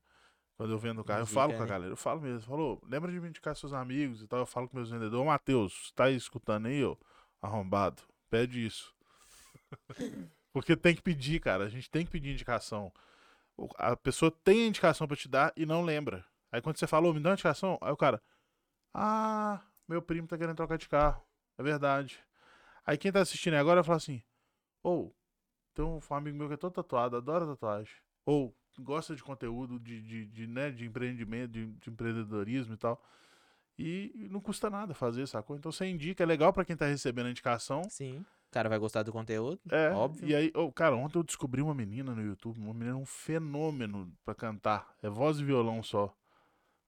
Quando 0.56 0.72
eu 0.72 0.78
vendo 0.78 1.00
o 1.00 1.04
carro, 1.04 1.20
eu 1.20 1.26
falo 1.26 1.52
com 1.52 1.60
a 1.60 1.64
né? 1.64 1.68
galera, 1.68 1.92
eu 1.92 1.96
falo 1.96 2.20
mesmo, 2.20 2.40
falou, 2.40 2.82
lembra 2.88 3.12
de 3.12 3.20
me 3.20 3.28
indicar 3.28 3.54
seus 3.54 3.74
amigos 3.74 4.22
e 4.22 4.26
tal, 4.26 4.38
eu 4.40 4.46
falo 4.46 4.68
com 4.68 4.76
meus 4.76 4.88
vendedores, 4.88 5.20
ô 5.20 5.24
Matheus, 5.24 5.92
tá 5.94 6.04
aí 6.04 6.16
escutando 6.16 6.66
aí, 6.66 6.82
ô, 6.82 6.98
arrombado, 7.42 8.02
pede 8.30 8.64
isso. 8.64 8.94
Porque 10.54 10.74
tem 10.74 10.94
que 10.94 11.02
pedir, 11.02 11.40
cara, 11.40 11.64
a 11.64 11.68
gente 11.68 11.90
tem 11.90 12.06
que 12.06 12.10
pedir 12.10 12.32
indicação. 12.32 12.90
A 13.76 13.94
pessoa 13.94 14.30
tem 14.30 14.64
a 14.64 14.66
indicação 14.68 15.06
para 15.06 15.16
te 15.16 15.28
dar 15.28 15.52
e 15.54 15.66
não 15.66 15.82
lembra. 15.82 16.24
Aí 16.50 16.62
quando 16.62 16.78
você 16.78 16.86
falou, 16.86 17.12
me 17.12 17.20
dá 17.20 17.28
uma 17.28 17.34
indicação, 17.34 17.78
aí 17.82 17.92
o 17.92 17.96
cara, 17.96 18.22
ah, 18.94 19.60
meu 19.86 20.00
primo 20.00 20.26
tá 20.26 20.38
querendo 20.38 20.56
trocar 20.56 20.78
de 20.78 20.88
carro. 20.88 21.22
É 21.58 21.62
verdade. 21.62 22.18
Aí 22.86 22.96
quem 22.96 23.12
tá 23.12 23.20
assistindo 23.20 23.54
agora 23.54 23.82
vai 23.82 23.86
falar 23.86 23.96
assim: 23.98 24.22
Ou, 24.82 25.14
tem 25.74 25.84
um 25.84 26.00
amigo 26.10 26.38
meu 26.38 26.48
que 26.48 26.54
é 26.54 26.56
todo 26.56 26.72
tatuado, 26.72 27.16
adora 27.16 27.46
tatuagem. 27.46 27.94
Ou, 28.24 28.56
gosta 28.78 29.14
de 29.14 29.22
conteúdo 29.22 29.78
de, 29.78 30.00
de, 30.02 30.26
de, 30.26 30.46
né, 30.46 30.70
de 30.70 30.84
empreendimento, 30.86 31.50
de, 31.52 31.66
de 31.66 31.90
empreendedorismo 31.90 32.74
e 32.74 32.76
tal. 32.76 33.02
E 33.78 34.26
não 34.30 34.40
custa 34.40 34.70
nada 34.70 34.94
fazer, 34.94 35.26
sacou? 35.26 35.56
Então 35.56 35.70
você 35.70 35.86
indica, 35.86 36.22
é 36.22 36.26
legal 36.26 36.52
pra 36.52 36.64
quem 36.64 36.74
tá 36.76 36.86
recebendo 36.86 37.26
a 37.26 37.30
indicação. 37.30 37.82
Sim. 37.90 38.24
O 38.48 38.50
cara 38.50 38.68
vai 38.70 38.78
gostar 38.78 39.02
do 39.02 39.12
conteúdo. 39.12 39.60
É, 39.70 39.90
Óbvio. 39.90 40.26
E 40.28 40.34
aí, 40.34 40.50
ô, 40.54 40.72
cara, 40.72 40.96
ontem 40.96 41.18
eu 41.18 41.22
descobri 41.22 41.60
uma 41.60 41.74
menina 41.74 42.14
no 42.14 42.22
YouTube, 42.22 42.58
uma 42.58 42.72
menina 42.72 42.96
um 42.96 43.04
fenômeno 43.04 44.10
pra 44.24 44.34
cantar. 44.34 44.94
É 45.02 45.10
voz 45.10 45.38
e 45.40 45.44
violão 45.44 45.82
só. 45.82 46.14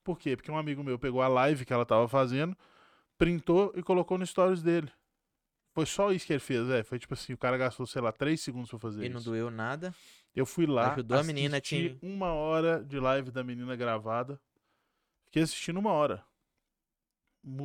Por 0.03 0.17
quê? 0.17 0.35
Porque 0.35 0.49
um 0.49 0.57
amigo 0.57 0.83
meu 0.83 0.97
pegou 0.97 1.21
a 1.21 1.27
live 1.27 1.63
que 1.65 1.73
ela 1.73 1.85
tava 1.85 2.07
fazendo, 2.07 2.57
printou 3.19 3.71
e 3.75 3.83
colocou 3.83 4.17
no 4.17 4.25
stories 4.25 4.63
dele. 4.63 4.91
Foi 5.73 5.85
só 5.85 6.11
isso 6.11 6.25
que 6.25 6.33
ele 6.33 6.39
fez, 6.39 6.67
é. 6.69 6.81
Foi 6.81 6.97
tipo 6.97 7.13
assim, 7.13 7.33
o 7.33 7.37
cara 7.37 7.55
gastou, 7.55 7.85
sei 7.85 8.01
lá, 8.01 8.11
três 8.11 8.41
segundos 8.41 8.69
pra 8.71 8.79
fazer 8.79 9.05
E 9.05 9.09
não 9.09 9.19
isso. 9.19 9.29
doeu 9.29 9.51
nada. 9.51 9.93
Eu 10.35 10.45
fui 10.45 10.65
lá, 10.65 10.93
Ajudou 10.93 11.17
a 11.17 11.23
menina, 11.23 11.57
assisti 11.57 11.97
tinha- 11.99 12.13
uma 12.13 12.33
hora 12.33 12.83
de 12.83 12.99
live 12.99 13.31
da 13.31 13.43
menina 13.43 13.75
gravada. 13.75 14.39
Fiquei 15.25 15.43
assistindo 15.43 15.77
uma 15.79 15.91
hora. 15.91 16.23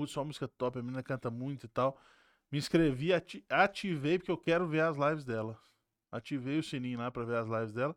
Só 0.06 0.24
música 0.24 0.48
top, 0.48 0.78
a 0.78 0.82
menina 0.82 1.02
canta 1.02 1.30
muito 1.30 1.66
e 1.66 1.68
tal. 1.68 2.00
Me 2.50 2.58
inscrevi, 2.58 3.12
ati- 3.12 3.44
ativei 3.48 4.18
porque 4.18 4.30
eu 4.30 4.38
quero 4.38 4.66
ver 4.66 4.80
as 4.80 4.96
lives 4.96 5.24
dela. 5.24 5.58
Ativei 6.10 6.58
o 6.58 6.62
sininho 6.62 6.98
lá 6.98 7.10
pra 7.10 7.24
ver 7.24 7.36
as 7.36 7.48
lives 7.48 7.72
dela. 7.72 7.96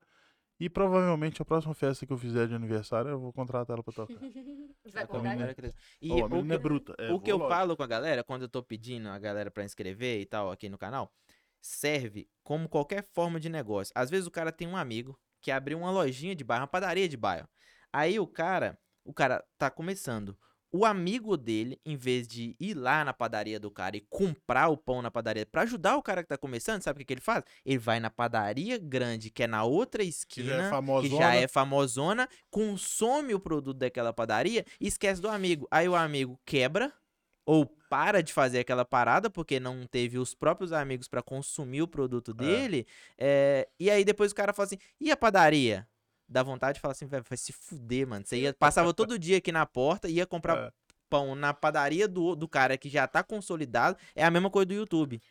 E 0.60 0.68
provavelmente 0.69 1.39
a 1.39 1.45
próxima 1.45 1.76
festa 1.76 2.03
que 2.06 2.11
eu 2.11 2.18
fizer 2.18 2.48
de 2.48 2.56
aniversário 2.56 3.11
eu 3.11 3.19
vou 3.19 3.31
contratar 3.31 3.76
ela 3.76 3.84
pra 3.84 3.94
tocar. 3.94 4.07
Vai 4.91 5.03
a 5.03 5.19
menina-. 5.22 5.56
E 6.02 6.11
Ô, 6.11 6.23
a 6.23 6.26
o 6.26 6.30
menina 6.30 6.56
é 6.56 6.57
que- 6.57 6.64
bruta. 6.64 6.95
É, 6.98 7.11
o 7.14 7.19
que 7.19 7.31
eu 7.31 7.38
logo. 7.38 7.49
falo 7.49 7.77
com 7.77 7.84
a 7.84 7.88
galera, 7.88 8.23
quando 8.23 8.44
eu 8.44 8.49
tô 8.49 8.64
pedindo 8.64 9.07
a 9.10 9.19
galera 9.19 9.52
pra 9.52 9.64
inscrever 9.64 10.19
e 10.19 10.26
tal 10.26 10.49
aqui 10.52 10.68
no 10.68 10.77
canal, 10.77 11.14
serve 11.61 12.27
como 12.43 12.69
qualquer 12.69 13.03
forma 13.13 13.39
de 13.39 13.49
negócio. 13.49 13.91
Às 13.95 14.09
vezes 14.09 14.27
o 14.27 14.31
cara 14.31 14.51
tem 14.51 14.67
um 14.67 14.77
amigo 14.77 15.17
que 15.41 15.51
abriu 15.51 15.77
uma 15.79 15.91
lojinha 15.91 16.35
de 16.35 16.43
bairro, 16.43 16.61
uma 16.63 16.67
padaria 16.67 17.07
de 17.07 17.17
bairro. 17.17 17.47
Aí 17.91 18.19
o 18.19 18.27
cara, 18.27 18.77
o 19.05 19.13
cara 19.13 19.43
tá 19.57 19.69
começando. 19.69 20.38
o 20.69 20.85
amigo 20.85 21.38
dele, 21.38 21.79
em 21.85 21.95
vez 21.95 22.27
de 22.27 22.55
ir 22.59 22.73
lá 22.73 23.03
na 23.05 23.13
padaria 23.13 23.57
do 23.59 23.71
cara 23.71 23.95
e 23.95 24.01
comprar 24.09 24.67
o 24.67 24.77
pão 24.77 25.01
na 25.01 25.09
padaria 25.09 25.45
pra 25.45 25.61
ajudar 25.61 25.95
o 25.95 26.03
cara 26.03 26.21
que 26.21 26.27
tá 26.29 26.38
começando, 26.38 26.84
sabe 26.84 26.97
o 26.97 26.99
que, 26.99 27.05
que 27.05 27.13
ele 27.13 27.21
faz? 27.21 27.43
Ele 27.65 27.77
vai 27.79 27.99
na 28.01 28.09
padaria 28.09 28.77
grande, 28.77 29.31
que 29.31 29.43
é 29.43 29.47
na 29.47 29.63
outra 29.63 30.03
Que 30.03 30.09
esquina, 30.09 30.57
já 30.57 30.65
é 30.65 31.01
que 31.01 31.09
já 31.17 31.35
é 31.35 31.47
famosona, 31.47 32.27
consome 32.51 33.34
o 33.34 33.39
produto 33.39 33.77
daquela 33.77 34.11
padaria 34.13 34.65
e 34.79 34.88
esquece 34.88 35.21
do 35.21 35.29
amigo. 35.29 35.67
Aí 35.71 35.88
o 35.88 35.95
amigo 35.95 36.39
quebra 36.45 36.93
ou 37.48 37.65
para 37.65 38.22
de 38.22 38.34
fazer 38.34 38.60
aquela 38.60 38.84
parada 38.84 39.30
porque 39.30 39.57
não 39.57 39.88
teve 39.88 40.19
os 40.19 40.36
próprios 40.36 40.74
amigos 40.74 41.07
pra 41.07 41.24
consumir 41.24 41.82
o 41.82 41.88
produto 41.88 42.34
dele. 42.34 42.86
é, 43.18 43.68
e 43.80 43.90
aí 43.90 44.03
depois 44.03 44.34
o 44.34 44.36
cara 44.36 44.52
fala 44.53 44.68
assim: 44.68 44.78
e 44.99 45.10
a 45.10 45.15
padaria? 45.18 45.88
Dá 46.28 46.44
vontade 46.44 46.76
de 46.76 46.82
falar 46.82 46.91
assim, 46.91 47.06
vai 47.06 47.24
se 47.38 47.53
fuder, 47.53 48.06
mano. 48.06 48.26
Você 48.26 48.38
ia, 48.38 48.53
passava 48.53 48.94
todo 48.94 49.18
dia 49.18 49.38
aqui 49.38 49.49
na 49.49 49.65
porta, 49.65 50.10
ia 50.10 50.28
comprar 50.28 50.57
É. 50.57 50.72
pão 51.10 51.36
na 51.36 51.53
padaria 51.53 52.06
do, 52.06 52.36
do 52.36 52.49
cara 52.49 52.78
que 52.78 52.90
já 52.90 53.07
tá 53.07 53.24
consolidado. 53.24 53.98
É 54.14 54.26
a 54.26 54.30
mesma 54.30 54.49
coisa 54.49 54.65
do 54.65 54.74
YouTube. 54.74 55.22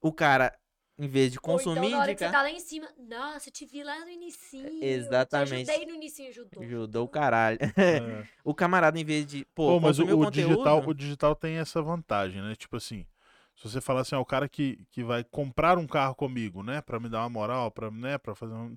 O 0.00 0.10
cara, 0.10 0.58
em 0.98 1.08
vez 1.08 1.30
de 1.30 1.38
Ou 1.38 1.42
consumir, 1.42 1.78
então, 1.78 1.90
na 1.90 1.98
hora 1.98 2.14
que 2.14 2.18
você 2.18 2.24
indicar- 2.24 2.32
tá 2.32 2.42
lá 2.42 2.50
em 2.50 2.60
cima, 2.60 2.88
nossa, 2.98 3.48
eu 3.48 3.52
te 3.52 3.66
vi 3.66 3.82
lá 3.82 4.00
no 4.00 4.08
inicinho. 4.10 4.82
Exatamente. 4.82 5.64
Te 5.66 5.70
ajudei 5.70 5.86
no 5.86 5.94
inicinho, 5.94 6.28
ajudou. 6.30 6.62
ajudou 6.62 7.04
o 7.04 7.08
caralho. 7.08 7.58
É. 7.60 8.26
o 8.42 8.54
camarada, 8.54 8.98
em 8.98 9.04
vez 9.04 9.26
de, 9.26 9.44
pô, 9.54 9.72
Pô, 9.74 9.80
mas 9.80 9.98
o, 9.98 10.04
o, 10.04 10.06
o 10.06 10.24
conteúdo... 10.24 10.30
digital, 10.30 10.84
o 10.86 10.94
digital 10.94 11.34
tem 11.34 11.56
essa 11.58 11.82
vantagem, 11.82 12.40
né? 12.40 12.54
Tipo 12.54 12.76
assim, 12.76 13.06
se 13.54 13.68
você 13.68 13.80
falar 13.80 14.00
assim, 14.00 14.14
ó, 14.14 14.20
o 14.20 14.24
cara 14.26 14.48
que, 14.48 14.86
que 14.90 15.04
vai 15.04 15.22
comprar 15.22 15.76
um 15.78 15.86
carro 15.86 16.14
comigo, 16.14 16.62
né? 16.62 16.80
Pra 16.80 16.98
me 16.98 17.08
dar 17.08 17.20
uma 17.20 17.30
moral, 17.30 17.70
pra, 17.70 17.90
né, 17.90 18.16
pra 18.18 18.34
fazer 18.34 18.54
um... 18.54 18.74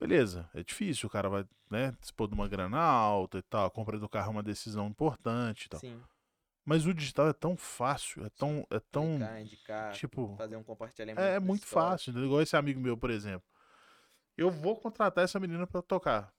Beleza, 0.00 0.48
é 0.54 0.62
difícil, 0.62 1.06
o 1.06 1.10
cara 1.10 1.28
vai, 1.28 1.46
né, 1.70 1.94
dispor 2.00 2.28
de 2.28 2.34
uma 2.34 2.48
grana 2.48 2.78
alta 2.78 3.38
e 3.38 3.42
tal, 3.42 3.64
a 3.66 3.70
compra 3.70 3.98
do 3.98 4.08
carro 4.08 4.28
é 4.28 4.30
uma 4.30 4.42
decisão 4.42 4.88
importante 4.88 5.66
e 5.66 5.68
tal. 5.68 5.80
Sim, 5.80 6.00
Mas 6.64 6.86
o 6.86 6.94
digital 6.94 7.28
é 7.28 7.32
tão 7.32 7.56
fácil, 7.56 8.24
é 8.24 8.30
tão, 8.30 8.66
é 8.70 8.80
tão, 8.80 9.14
indicar, 9.16 9.40
indicar, 9.40 9.92
tipo, 9.92 10.34
fazer 10.38 10.56
um 10.56 10.62
compartilhamento. 10.62 11.20
é, 11.20 11.34
é 11.34 11.40
muito 11.40 11.64
história. 11.64 11.90
fácil, 11.90 12.10
entendeu? 12.10 12.26
igual 12.28 12.40
esse 12.42 12.56
amigo 12.56 12.80
meu, 12.80 12.96
por 12.96 13.10
exemplo. 13.10 13.46
Eu 14.36 14.50
vou 14.50 14.74
contratar 14.76 15.24
essa 15.24 15.38
menina 15.38 15.66
pra 15.66 15.82
tocar. 15.82 16.32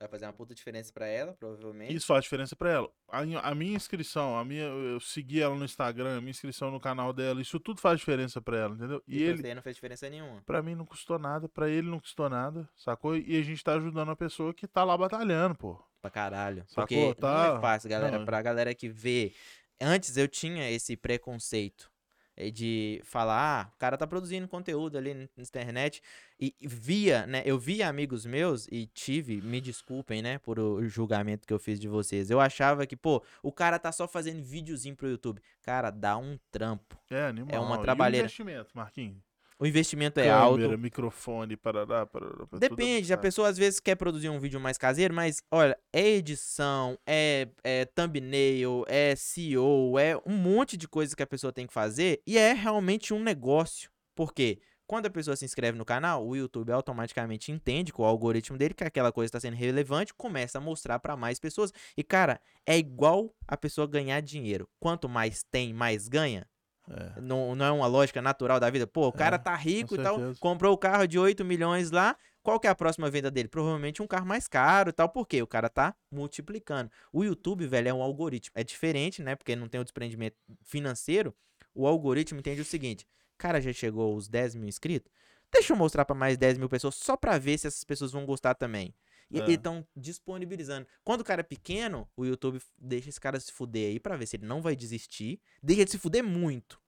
Vai 0.00 0.08
fazer 0.08 0.26
uma 0.26 0.32
puta 0.32 0.54
diferença 0.54 0.92
pra 0.92 1.06
ela, 1.08 1.34
provavelmente. 1.34 1.92
Isso 1.92 2.06
faz 2.06 2.22
diferença 2.22 2.54
pra 2.54 2.70
ela. 2.70 2.88
A, 3.08 3.18
a 3.50 3.54
minha 3.54 3.74
inscrição, 3.76 4.38
a 4.38 4.44
minha, 4.44 4.62
eu 4.64 5.00
segui 5.00 5.40
ela 5.42 5.56
no 5.56 5.64
Instagram, 5.64 6.16
a 6.18 6.20
minha 6.20 6.30
inscrição 6.30 6.70
no 6.70 6.78
canal 6.80 7.12
dela, 7.12 7.40
isso 7.42 7.58
tudo 7.58 7.80
faz 7.80 7.98
diferença 7.98 8.40
pra 8.40 8.56
ela, 8.58 8.74
entendeu? 8.76 9.02
E, 9.08 9.18
E, 9.18 9.22
ele, 9.24 9.42
você 9.42 9.54
não 9.54 9.62
fez 9.62 9.74
diferença 9.74 10.08
nenhuma. 10.08 10.40
pra 10.46 10.62
mim 10.62 10.76
não 10.76 10.86
custou 10.86 11.18
nada, 11.18 11.48
pra 11.48 11.68
ele 11.68 11.90
não 11.90 11.98
custou 11.98 12.30
nada, 12.30 12.68
sacou? 12.76 13.16
E 13.16 13.36
a 13.36 13.42
gente 13.42 13.62
tá 13.62 13.74
ajudando 13.74 14.10
a 14.12 14.16
pessoa 14.16 14.54
que 14.54 14.68
tá 14.68 14.84
lá 14.84 14.96
batalhando, 14.96 15.56
pô. 15.56 15.82
Pra 16.00 16.10
caralho. 16.10 16.64
Sacou? 16.68 16.82
Porque 16.86 16.96
não 17.04 17.14
Tá- 17.14 17.54
é 17.56 17.60
fácil, 17.60 17.90
galera. 17.90 18.18
não. 18.18 18.24
Pra 18.24 18.40
galera 18.42 18.74
que 18.74 18.88
vê. 18.88 19.32
Antes 19.80 20.16
eu 20.16 20.26
tinha 20.28 20.70
esse 20.70 20.96
preconceito 20.96 21.90
eh, 22.36 22.50
de 22.52 23.00
falar, 23.04 23.66
ah, 23.66 23.72
o 23.74 23.78
cara 23.78 23.96
tá 23.96 24.06
produzindo 24.06 24.46
conteúdo 24.46 24.96
ali 24.96 25.12
na 25.12 25.26
internet 25.38 26.00
e 26.38 26.54
via, 26.60 27.26
né? 27.26 27.42
Eu 27.44 27.58
via 27.58 27.88
amigos 27.88 28.24
meus 28.24 28.68
e 28.70 28.86
tive, 28.86 29.40
me 29.42 29.60
desculpem, 29.60 30.22
né, 30.22 30.38
por 30.38 30.58
o 30.60 30.86
julgamento 30.88 31.46
que 31.46 31.52
eu 31.52 31.58
fiz 31.58 31.80
de 31.80 31.88
vocês. 31.88 32.30
Eu 32.30 32.40
achava 32.40 32.86
que, 32.86 32.96
pô, 32.96 33.24
o 33.42 33.50
cara 33.50 33.76
tá 33.76 33.90
só 33.90 34.06
fazendo 34.06 34.40
videozinho 34.44 34.94
pro 34.94 35.08
YouTube. 35.08 35.40
Cara, 35.62 35.90
dá 35.90 36.16
um 36.16 36.38
trampo. 36.52 36.96
É 37.10 37.22
animal. 37.22 37.50
É 37.52 37.58
uma 37.58 37.74
E 37.76 37.78
o 37.78 37.82
trabalheira. 37.82 38.24
investimento, 38.26 38.70
Marquinhos? 38.72 39.18
O 39.60 39.66
investimento 39.66 40.20
é 40.20 40.28
Câmera, 40.28 40.66
alto. 40.66 40.78
microfone, 40.78 41.56
parará, 41.56 42.06
parará, 42.06 42.46
Depende, 42.60 43.12
a 43.12 43.16
apostar. 43.16 43.18
pessoa 43.18 43.48
às 43.48 43.58
vezes 43.58 43.80
quer 43.80 43.96
produzir 43.96 44.28
um 44.28 44.38
vídeo 44.38 44.60
mais 44.60 44.78
caseiro, 44.78 45.12
mas 45.12 45.42
olha, 45.50 45.76
é 45.92 46.06
edição, 46.10 46.96
é, 47.04 47.48
é 47.64 47.84
thumbnail, 47.84 48.84
é 48.86 49.16
SEO, 49.16 49.98
é 49.98 50.16
um 50.24 50.36
monte 50.36 50.76
de 50.76 50.86
coisa 50.86 51.16
que 51.16 51.22
a 51.24 51.26
pessoa 51.26 51.52
tem 51.52 51.66
que 51.66 51.72
fazer 51.72 52.22
e 52.24 52.38
é 52.38 52.52
realmente 52.52 53.12
um 53.12 53.20
negócio. 53.20 53.90
Por 54.14 54.32
quê? 54.32 54.60
Quando 54.86 55.06
a 55.06 55.10
pessoa 55.10 55.36
se 55.36 55.44
inscreve 55.44 55.76
no 55.76 55.84
canal, 55.84 56.26
o 56.26 56.34
YouTube 56.36 56.72
automaticamente 56.72 57.52
entende 57.52 57.92
com 57.92 58.02
o 58.04 58.06
algoritmo 58.06 58.56
dele 58.56 58.72
que 58.74 58.84
aquela 58.84 59.12
coisa 59.12 59.26
está 59.28 59.40
sendo 59.40 59.54
relevante, 59.54 60.14
começa 60.14 60.58
a 60.58 60.60
mostrar 60.60 60.98
para 60.98 61.16
mais 61.16 61.38
pessoas. 61.38 61.72
E 61.96 62.02
cara, 62.02 62.40
é 62.64 62.78
igual 62.78 63.34
a 63.46 63.56
pessoa 63.56 63.86
ganhar 63.86 64.20
dinheiro. 64.20 64.68
Quanto 64.80 65.08
mais 65.08 65.42
tem, 65.42 65.74
mais 65.74 66.08
ganha. 66.08 66.46
É. 66.90 67.20
Não, 67.20 67.54
não 67.54 67.64
é 67.66 67.70
uma 67.70 67.86
lógica 67.86 68.22
natural 68.22 68.58
da 68.58 68.70
vida? 68.70 68.86
Pô, 68.86 69.08
o 69.08 69.12
cara 69.12 69.36
É, 69.36 69.38
tá 69.38 69.54
rico 69.54 69.94
e 69.94 69.98
tal, 69.98 70.34
comprou 70.40 70.72
o 70.72 70.78
carro 70.78 71.06
de 71.06 71.18
8 71.18 71.44
milhões 71.44 71.90
lá. 71.90 72.16
Qual 72.42 72.58
que 72.58 72.66
é 72.66 72.70
a 72.70 72.74
próxima 72.74 73.10
venda 73.10 73.30
dele? 73.30 73.48
Provavelmente 73.48 74.02
um 74.02 74.06
carro 74.06 74.24
mais 74.26 74.48
caro 74.48 74.88
e 74.88 74.92
tal. 74.92 75.08
Por 75.08 75.26
quê? 75.26 75.42
O 75.42 75.46
cara 75.46 75.68
tá 75.68 75.94
multiplicando. 76.10 76.90
O 77.12 77.22
YouTube, 77.22 77.66
velho, 77.66 77.88
é 77.88 77.92
um 77.94 78.02
algoritmo. 78.02 78.52
É 78.54 78.64
diferente, 78.64 79.22
né? 79.22 79.36
Porque 79.36 79.54
não 79.54 79.68
tem 79.68 79.80
o 79.80 79.84
desprendimento 79.84 80.36
financeiro. 80.62 81.34
O 81.74 81.86
algoritmo 81.86 82.38
entende 82.38 82.60
o 82.60 82.64
seguinte: 82.64 83.06
cara, 83.36 83.60
já 83.60 83.72
chegou 83.72 84.14
aos 84.14 84.28
10 84.28 84.54
mil 84.54 84.68
inscritos? 84.68 85.12
Deixa 85.52 85.72
eu 85.72 85.76
mostrar 85.76 86.04
pra 86.04 86.14
mais 86.14 86.36
10 86.36 86.58
mil 86.58 86.68
pessoas 86.68 86.94
só 86.94 87.16
pra 87.16 87.38
ver 87.38 87.58
se 87.58 87.66
essas 87.66 87.84
pessoas 87.84 88.12
vão 88.12 88.24
gostar 88.24 88.54
também. 88.54 88.94
E 89.30 89.40
É. 89.40 89.50
estão 89.50 89.86
disponibilizando. 89.94 90.86
Quando 91.04 91.20
o 91.20 91.24
cara 91.24 91.40
é 91.40 91.44
pequeno, 91.44 92.08
o 92.16 92.24
YouTube 92.24 92.60
deixa 92.78 93.08
esse 93.08 93.20
cara 93.20 93.38
se 93.38 93.52
fuder 93.52 93.88
aí 93.90 94.00
pra 94.00 94.16
ver 94.16 94.26
se 94.26 94.36
ele 94.36 94.46
não 94.46 94.62
vai 94.62 94.74
desistir. 94.74 95.40
Deixa 95.62 95.82
ele 95.82 95.90
se 95.90 95.98
fuder 95.98 96.24
muito. 96.24 96.80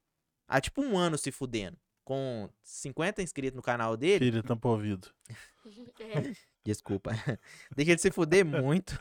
Há 0.48 0.60
tipo 0.60 0.82
um 0.82 0.96
ano 0.96 1.16
se 1.18 1.30
fudendo. 1.30 1.78
Com 2.04 2.48
50 2.62 3.22
inscritos 3.22 3.54
no 3.54 3.62
canal 3.62 3.96
dele. 3.96 4.24
Filha, 4.24 4.42
tampa 4.42 4.68
o 4.68 4.72
ouvido. 4.72 5.08
É, 6.00 6.32
Desculpa. 6.64 7.10
Deixa 7.76 7.92
ele 7.92 7.98
se 7.98 8.10
fuder 8.10 8.44
muito 8.46 8.94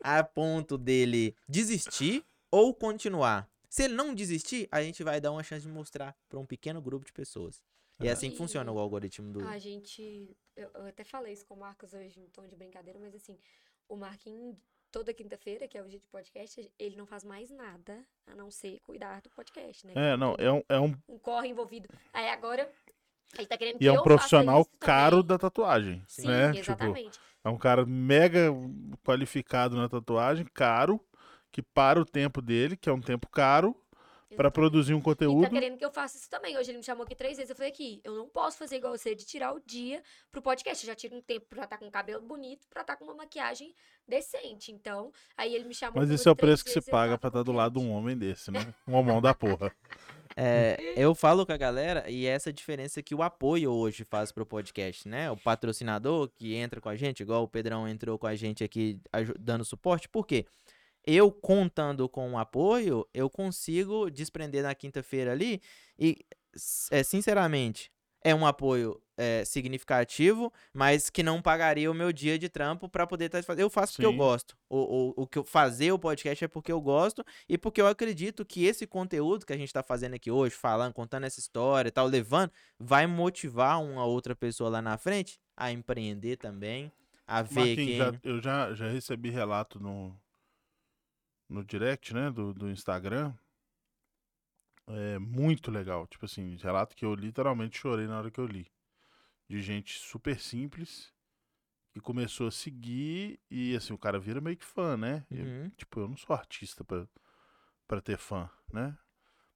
a 0.00 0.22
ponto 0.22 0.78
dele 0.78 1.34
desistir 1.48 2.24
ou 2.52 2.72
continuar. 2.72 3.50
Se 3.68 3.82
ele 3.82 3.94
não 3.94 4.14
desistir, 4.14 4.68
a 4.70 4.80
gente 4.80 5.02
vai 5.02 5.20
dar 5.20 5.32
uma 5.32 5.42
chance 5.42 5.66
de 5.66 5.72
mostrar 5.72 6.16
pra 6.28 6.38
um 6.38 6.46
pequeno 6.46 6.80
grupo 6.80 7.04
de 7.04 7.12
pessoas. 7.12 7.60
E 8.00 8.08
é 8.08 8.10
assim 8.10 8.30
que 8.30 8.36
funciona 8.36 8.70
o 8.70 8.78
algoritmo 8.78 9.32
do. 9.32 9.46
A 9.46 9.58
gente. 9.58 10.36
Eu, 10.56 10.70
eu 10.74 10.86
até 10.86 11.04
falei 11.04 11.32
isso 11.32 11.46
com 11.46 11.54
o 11.54 11.58
Marcos 11.58 11.92
hoje 11.94 12.20
em 12.20 12.26
tom 12.28 12.46
de 12.46 12.56
brincadeira, 12.56 12.98
mas 12.98 13.14
assim, 13.14 13.38
o 13.88 13.96
Marquinhos, 13.96 14.56
toda 14.90 15.14
quinta-feira, 15.14 15.68
que 15.68 15.78
é 15.78 15.82
o 15.82 15.88
dia 15.88 15.98
de 15.98 16.06
podcast, 16.06 16.70
ele 16.78 16.96
não 16.96 17.06
faz 17.06 17.24
mais 17.24 17.50
nada 17.50 18.04
a 18.26 18.34
não 18.34 18.50
ser 18.50 18.80
cuidar 18.80 19.20
do 19.20 19.30
podcast, 19.30 19.86
né? 19.86 19.92
É, 19.96 20.16
não, 20.16 20.34
é 20.38 20.52
um, 20.52 20.62
é 20.68 20.80
um, 20.80 20.94
um 21.08 21.18
corre 21.18 21.48
envolvido. 21.48 21.88
Aí 22.12 22.28
agora. 22.28 22.70
Ele 23.36 23.46
tá 23.46 23.58
querendo 23.58 23.78
que 23.78 23.84
e 23.84 23.88
é 23.88 23.90
eu 23.90 23.94
um 23.94 23.96
faça 23.96 24.08
profissional 24.08 24.64
caro 24.78 25.16
também. 25.16 25.26
da 25.26 25.38
tatuagem, 25.38 26.04
Sim, 26.06 26.28
né? 26.28 26.52
Tipo, 26.52 26.58
exatamente. 26.60 27.20
é 27.42 27.48
um 27.48 27.58
cara 27.58 27.84
mega 27.84 28.50
qualificado 29.02 29.76
na 29.76 29.88
tatuagem, 29.88 30.46
caro, 30.54 31.00
que 31.50 31.60
para 31.60 32.00
o 32.00 32.04
tempo 32.04 32.40
dele, 32.40 32.76
que 32.76 32.88
é 32.88 32.92
um 32.92 33.00
tempo 33.00 33.28
caro, 33.28 33.74
pra 34.28 34.34
Exatamente. 34.48 34.52
produzir 34.54 34.94
um 34.94 34.98
E 34.98 35.00
tá 35.00 35.04
conteúdo. 35.04 35.50
querendo 35.50 35.76
que 35.78 35.84
eu 35.84 35.90
faça 35.90 36.16
isso 36.16 36.28
também. 36.30 36.56
Hoje 36.56 36.70
ele 36.70 36.78
me 36.78 36.84
chamou 36.84 37.04
aqui 37.04 37.14
três 37.14 37.36
vezes. 37.36 37.50
Eu 37.50 37.56
falei 37.56 37.70
aqui, 37.70 38.00
eu 38.04 38.14
não 38.14 38.28
posso 38.28 38.56
fazer 38.58 38.76
igual 38.76 38.96
você 38.96 39.14
de 39.14 39.24
tirar 39.24 39.52
o 39.54 39.60
dia 39.64 40.02
pro 40.30 40.42
podcast. 40.42 40.84
Eu 40.84 40.92
já 40.92 40.94
tiro 40.96 41.16
um 41.16 41.20
tempo 41.22 41.46
pra 41.48 41.64
estar 41.64 41.78
com 41.78 41.86
o 41.86 41.90
cabelo 41.90 42.22
bonito, 42.22 42.66
pra 42.68 42.80
estar 42.82 42.96
com 42.96 43.04
uma 43.04 43.14
maquiagem 43.14 43.74
decente. 44.06 44.72
Então, 44.72 45.12
aí 45.36 45.54
ele 45.54 45.64
me 45.64 45.74
chamou. 45.74 46.00
Mas 46.00 46.10
esse 46.10 46.26
é 46.28 46.30
o 46.30 46.36
preço 46.36 46.64
que 46.64 46.76
eu 46.76 46.82
paga 46.82 47.16
pra 47.18 47.28
estar 47.28 47.42
do 47.42 47.52
lado 47.52 47.78
de 47.80 47.86
um 47.86 47.90
homem 47.92 48.16
desse, 48.16 48.50
né? 48.50 48.74
Um 48.86 48.94
homão 48.94 49.20
da 49.20 49.34
porra. 49.34 49.72
É, 50.36 50.94
eu 50.96 51.14
falo 51.14 51.46
com 51.46 51.52
a 51.52 51.56
galera 51.56 52.10
e 52.10 52.26
é 52.26 52.30
essa 52.30 52.52
diferença 52.52 53.00
que 53.00 53.14
o 53.14 53.22
apoio 53.22 53.70
hoje 53.70 54.02
faz 54.02 54.32
pro 54.32 54.44
podcast, 54.44 55.08
né? 55.08 55.30
O 55.30 55.36
patrocinador 55.36 56.28
que 56.28 56.54
entra 56.56 56.80
com 56.80 56.88
a 56.88 56.96
gente, 56.96 57.20
igual 57.22 57.44
o 57.44 57.48
Pedrão 57.48 57.86
entrou 57.86 58.18
com 58.18 58.26
a 58.26 58.34
gente 58.34 58.64
aqui 58.64 58.98
dando 59.38 59.64
suporte, 59.64 60.08
por 60.08 60.26
quê? 60.26 60.44
Eu 61.06 61.30
contando 61.30 62.08
com 62.08 62.32
o 62.32 62.38
apoio, 62.38 63.06
eu 63.12 63.28
consigo 63.28 64.10
desprender 64.10 64.62
na 64.62 64.74
quinta-feira 64.74 65.32
ali 65.32 65.60
e, 65.98 66.18
é, 66.90 67.02
sinceramente, 67.02 67.90
é 68.22 68.34
um 68.34 68.46
apoio 68.46 68.98
é, 69.18 69.44
significativo, 69.44 70.50
mas 70.72 71.10
que 71.10 71.22
não 71.22 71.42
pagaria 71.42 71.90
o 71.90 71.94
meu 71.94 72.10
dia 72.10 72.38
de 72.38 72.48
trampo 72.48 72.88
pra 72.88 73.06
poder 73.06 73.26
estar 73.26 73.42
fazendo. 73.44 73.60
Eu 73.60 73.68
faço 73.70 73.92
porque 73.92 74.06
eu 74.06 74.12
gosto. 74.16 74.56
O, 74.68 74.78
o, 75.18 75.22
o 75.22 75.26
que 75.26 75.38
eu 75.38 75.44
fazer 75.44 75.92
o 75.92 75.98
podcast 75.98 76.42
é 76.42 76.48
porque 76.48 76.72
eu 76.72 76.80
gosto 76.80 77.22
e 77.46 77.58
porque 77.58 77.82
eu 77.82 77.86
acredito 77.86 78.44
que 78.44 78.64
esse 78.64 78.86
conteúdo 78.86 79.44
que 79.44 79.52
a 79.52 79.56
gente 79.58 79.72
tá 79.72 79.82
fazendo 79.82 80.14
aqui 80.14 80.30
hoje, 80.30 80.54
falando, 80.54 80.94
contando 80.94 81.24
essa 81.24 81.38
história 81.38 81.88
e 81.88 81.92
tal, 81.92 82.06
levando, 82.06 82.50
vai 82.78 83.06
motivar 83.06 83.82
uma 83.82 84.06
outra 84.06 84.34
pessoa 84.34 84.70
lá 84.70 84.80
na 84.80 84.96
frente 84.96 85.38
a 85.54 85.70
empreender 85.70 86.36
também, 86.38 86.90
a 87.26 87.42
ver 87.42 87.54
Marquinhos, 87.54 87.76
quem... 87.76 87.96
já- 87.98 88.12
eu 88.24 88.40
já, 88.40 88.74
já 88.74 88.88
recebi 88.88 89.28
relato 89.30 89.78
no, 89.78 90.16
no 91.48 91.64
direct, 91.64 92.14
né, 92.14 92.30
do, 92.30 92.52
do 92.54 92.70
Instagram. 92.70 93.32
É 94.86 95.18
muito 95.18 95.70
legal. 95.70 96.06
Tipo 96.06 96.24
assim, 96.26 96.56
relato 96.56 96.94
que 96.94 97.04
eu 97.04 97.14
literalmente 97.14 97.78
chorei 97.78 98.06
na 98.06 98.18
hora 98.18 98.30
que 98.30 98.38
eu 98.40 98.46
li. 98.46 98.66
De 99.48 99.60
gente 99.60 99.98
super 99.98 100.38
simples 100.38 101.12
que 101.92 102.00
começou 102.00 102.48
a 102.48 102.50
seguir 102.50 103.38
e 103.50 103.74
assim, 103.76 103.92
o 103.92 103.98
cara 103.98 104.18
vira 104.18 104.40
meio 104.40 104.56
que 104.56 104.64
fã, 104.64 104.96
né? 104.96 105.24
Eu- 105.30 105.44
Uhum. 105.44 105.70
tipo, 105.76 106.00
eu 106.00 106.08
não 106.08 106.16
sou 106.16 106.34
artista 106.34 106.84
pra, 106.84 107.06
pra 107.86 108.00
ter 108.00 108.18
fã, 108.18 108.50
né? 108.72 108.96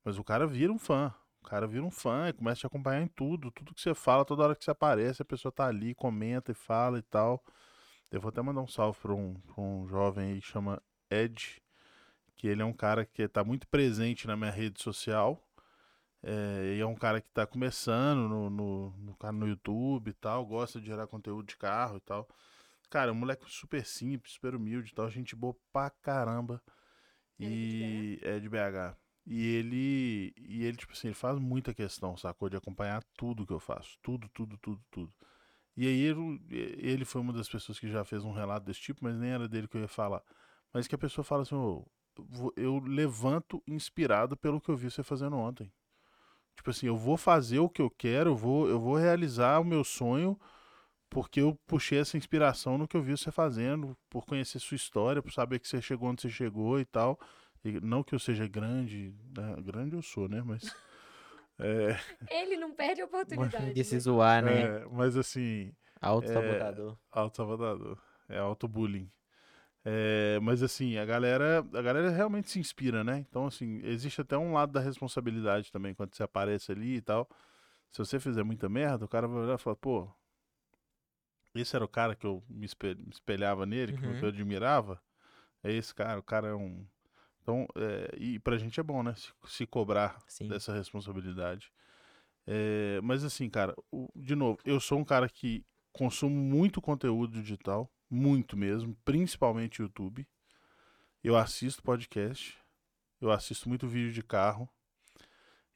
Mas 0.04 0.18
o 0.18 0.24
cara 0.24 0.46
vira 0.46 0.72
um 0.72 0.78
fã. 0.78 1.12
O 1.42 1.48
cara 1.48 1.66
vira 1.66 1.84
um 1.84 1.90
fã 1.90 2.28
e 2.28 2.32
começa 2.32 2.58
a 2.58 2.62
te 2.62 2.66
acompanhar 2.66 3.02
em 3.02 3.08
tudo. 3.08 3.50
Tudo 3.50 3.74
que 3.74 3.80
você 3.80 3.94
fala, 3.94 4.24
toda 4.24 4.44
hora 4.44 4.56
que 4.56 4.64
você 4.64 4.70
aparece, 4.70 5.22
a 5.22 5.24
pessoa 5.24 5.52
tá 5.52 5.66
ali, 5.66 5.94
comenta 5.94 6.52
e 6.52 6.54
fala 6.54 6.98
e 6.98 7.02
tal. 7.02 7.42
Eu 8.10 8.20
vou 8.20 8.28
até 8.30 8.40
mandar 8.42 8.60
um 8.62 8.68
salve 8.68 8.98
pra 9.00 9.14
um, 9.14 9.34
pra 9.34 9.60
um 9.62 9.86
jovem 9.88 10.32
aí 10.32 10.40
que 10.40 10.46
chama 10.46 10.82
Ed. 11.10 11.60
Que 12.38 12.46
ele 12.48 12.62
é 12.62 12.64
um 12.64 12.72
cara 12.72 13.04
que 13.04 13.22
está 13.22 13.44
muito 13.44 13.68
presente 13.68 14.26
na 14.26 14.36
minha 14.36 14.50
rede 14.50 14.82
social. 14.82 15.44
É, 16.22 16.74
e 16.76 16.80
é 16.80 16.86
um 16.86 16.94
cara 16.96 17.20
que 17.20 17.28
está 17.28 17.46
começando 17.46 18.28
no, 18.28 18.50
no, 18.50 18.90
no, 18.98 19.32
no 19.32 19.48
YouTube 19.48 20.08
e 20.10 20.12
tal, 20.14 20.46
gosta 20.46 20.80
de 20.80 20.86
gerar 20.86 21.06
conteúdo 21.08 21.46
de 21.46 21.56
carro 21.56 21.98
e 21.98 22.00
tal. 22.00 22.28
Cara, 22.90 23.10
é 23.10 23.12
um 23.12 23.16
moleque 23.16 23.44
super 23.50 23.84
simples, 23.84 24.32
super 24.34 24.54
humilde 24.54 24.92
e 24.92 24.94
tal, 24.94 25.10
gente 25.10 25.36
boa 25.36 25.54
pra 25.72 25.90
caramba. 25.90 26.62
Ele 27.38 28.20
é 28.24 28.28
E 28.28 28.36
é 28.36 28.40
de 28.40 28.48
BH. 28.48 28.96
E 29.26 29.44
ele, 29.46 30.34
e 30.38 30.64
ele, 30.64 30.76
tipo 30.78 30.92
assim, 30.92 31.08
ele 31.08 31.14
faz 31.14 31.38
muita 31.38 31.74
questão, 31.74 32.16
sacou? 32.16 32.48
De 32.48 32.56
acompanhar 32.56 33.02
tudo 33.16 33.46
que 33.46 33.52
eu 33.52 33.60
faço. 33.60 33.98
Tudo, 34.02 34.28
tudo, 34.30 34.56
tudo, 34.58 34.82
tudo. 34.90 35.12
E 35.76 35.86
aí 35.86 36.00
ele, 36.02 36.40
ele 36.50 37.04
foi 37.04 37.20
uma 37.20 37.32
das 37.32 37.48
pessoas 37.48 37.78
que 37.78 37.88
já 37.90 38.04
fez 38.04 38.24
um 38.24 38.32
relato 38.32 38.66
desse 38.66 38.80
tipo, 38.80 39.04
mas 39.04 39.16
nem 39.16 39.30
era 39.30 39.48
dele 39.48 39.68
que 39.68 39.76
eu 39.76 39.82
ia 39.82 39.88
falar. 39.88 40.22
Mas 40.72 40.88
que 40.88 40.94
a 40.94 40.98
pessoa 40.98 41.24
fala 41.24 41.42
assim, 41.42 41.54
"Ô, 41.54 41.86
eu 42.56 42.78
levanto 42.78 43.62
inspirado 43.66 44.36
pelo 44.36 44.60
que 44.60 44.68
eu 44.68 44.76
vi 44.76 44.90
você 44.90 45.02
fazendo 45.02 45.36
ontem. 45.36 45.72
Tipo 46.56 46.70
assim, 46.70 46.86
eu 46.86 46.96
vou 46.96 47.16
fazer 47.16 47.60
o 47.60 47.68
que 47.68 47.80
eu 47.80 47.90
quero, 47.90 48.30
eu 48.30 48.36
vou, 48.36 48.68
eu 48.68 48.80
vou 48.80 48.96
realizar 48.96 49.60
o 49.60 49.64
meu 49.64 49.84
sonho 49.84 50.38
porque 51.10 51.40
eu 51.40 51.58
puxei 51.66 51.98
essa 51.98 52.16
inspiração 52.16 52.76
no 52.76 52.86
que 52.86 52.96
eu 52.96 53.02
vi 53.02 53.16
você 53.16 53.30
fazendo, 53.30 53.96
por 54.10 54.26
conhecer 54.26 54.58
sua 54.58 54.74
história, 54.74 55.22
por 55.22 55.32
saber 55.32 55.58
que 55.58 55.66
você 55.68 55.80
chegou 55.80 56.10
onde 56.10 56.22
você 56.22 56.28
chegou 56.28 56.78
e 56.78 56.84
tal. 56.84 57.18
E 57.64 57.80
não 57.80 58.02
que 58.02 58.14
eu 58.14 58.18
seja 58.18 58.46
grande, 58.46 59.14
né? 59.36 59.56
grande 59.62 59.96
eu 59.96 60.02
sou, 60.02 60.28
né? 60.28 60.42
Mas, 60.44 60.74
é, 61.58 61.98
Ele 62.30 62.56
não 62.56 62.72
perde 62.72 63.00
a 63.00 63.06
oportunidade. 63.06 63.72
De 63.72 63.84
se 63.84 63.94
né? 63.94 64.00
zoar, 64.00 64.44
né? 64.44 64.62
é, 64.62 64.86
mas 64.90 65.16
assim, 65.16 65.72
Auto-sabotador. 66.00 66.96
auto-sabotador, 67.10 67.98
é 68.28 68.38
auto-bullying. 68.38 69.10
É, 69.90 70.38
mas 70.40 70.62
assim, 70.62 70.98
a 70.98 71.04
galera, 71.06 71.60
a 71.72 71.80
galera 71.82 72.10
realmente 72.10 72.50
se 72.50 72.58
inspira, 72.58 73.02
né? 73.02 73.24
Então, 73.28 73.46
assim, 73.46 73.80
existe 73.84 74.20
até 74.20 74.36
um 74.36 74.52
lado 74.52 74.70
da 74.72 74.80
responsabilidade 74.80 75.72
também, 75.72 75.94
quando 75.94 76.14
você 76.14 76.22
aparece 76.22 76.72
ali 76.72 76.96
e 76.96 77.00
tal. 77.00 77.26
Se 77.90 77.98
você 77.98 78.20
fizer 78.20 78.42
muita 78.42 78.68
merda, 78.68 79.06
o 79.06 79.08
cara 79.08 79.26
vai 79.26 79.44
olhar 79.44 79.54
e 79.54 79.62
falar, 79.62 79.76
pô, 79.76 80.06
esse 81.54 81.74
era 81.74 81.84
o 81.84 81.88
cara 81.88 82.14
que 82.14 82.26
eu 82.26 82.42
me 82.48 82.66
espe- 82.66 82.94
me 82.94 83.10
espelhava 83.10 83.64
nele, 83.66 83.92
que, 83.94 84.04
eu- 84.04 84.10
Uhum. 84.10 84.18
eu 84.20 84.28
admirava. 84.28 85.00
É 85.62 85.72
esse 85.72 85.94
cara, 85.94 86.20
o 86.20 86.22
cara 86.22 86.48
é 86.48 86.54
um. 86.54 86.86
Então, 87.42 87.66
é, 87.76 88.14
e 88.18 88.38
pra 88.38 88.58
gente 88.58 88.78
é 88.78 88.82
bom, 88.82 89.02
né? 89.02 89.14
Se, 89.16 89.32
se 89.46 89.66
cobrar 89.66 90.22
Sim. 90.28 90.48
dessa 90.48 90.72
responsabilidade. 90.74 91.72
É, 92.46 93.00
mas 93.02 93.24
assim, 93.24 93.48
cara, 93.50 93.74
o- 93.90 94.08
de 94.14 94.34
novo, 94.34 94.58
eu 94.64 94.80
sou 94.80 94.98
um 94.98 95.04
cara 95.04 95.28
que 95.28 95.64
consumo 95.92 96.34
muito 96.36 96.80
conteúdo 96.80 97.40
digital, 97.42 97.90
muito 98.10 98.56
mesmo, 98.56 98.96
principalmente 99.04 99.82
YouTube. 99.82 100.26
Eu 101.22 101.36
assisto 101.36 101.82
podcast, 101.82 102.56
eu 103.20 103.30
assisto 103.30 103.68
muito 103.68 103.86
vídeo 103.88 104.12
de 104.12 104.22
carro. 104.22 104.68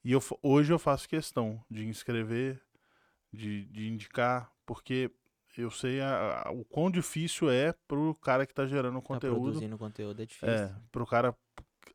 E 0.04 0.12
eu, 0.12 0.20
hoje 0.42 0.72
eu 0.72 0.78
faço 0.78 1.08
questão 1.08 1.64
de 1.70 1.84
inscrever, 1.86 2.60
de, 3.32 3.66
de 3.66 3.88
indicar, 3.88 4.50
porque 4.66 5.10
eu 5.56 5.70
sei 5.70 6.00
a- 6.00 6.42
a- 6.46 6.50
o 6.50 6.64
quão 6.64 6.90
difícil 6.90 7.50
é 7.50 7.72
pro 7.86 8.14
cara 8.16 8.46
que 8.46 8.54
tá 8.54 8.66
gerando 8.66 8.98
o 8.98 9.02
Tá 9.02 9.06
conteúdo. 9.08 9.40
produzindo 9.42 9.78
conteúdo 9.78 10.22
é 10.22 10.26
difícil. 10.26 10.48
É, 10.48 10.74
pro 10.90 11.06
cara 11.06 11.36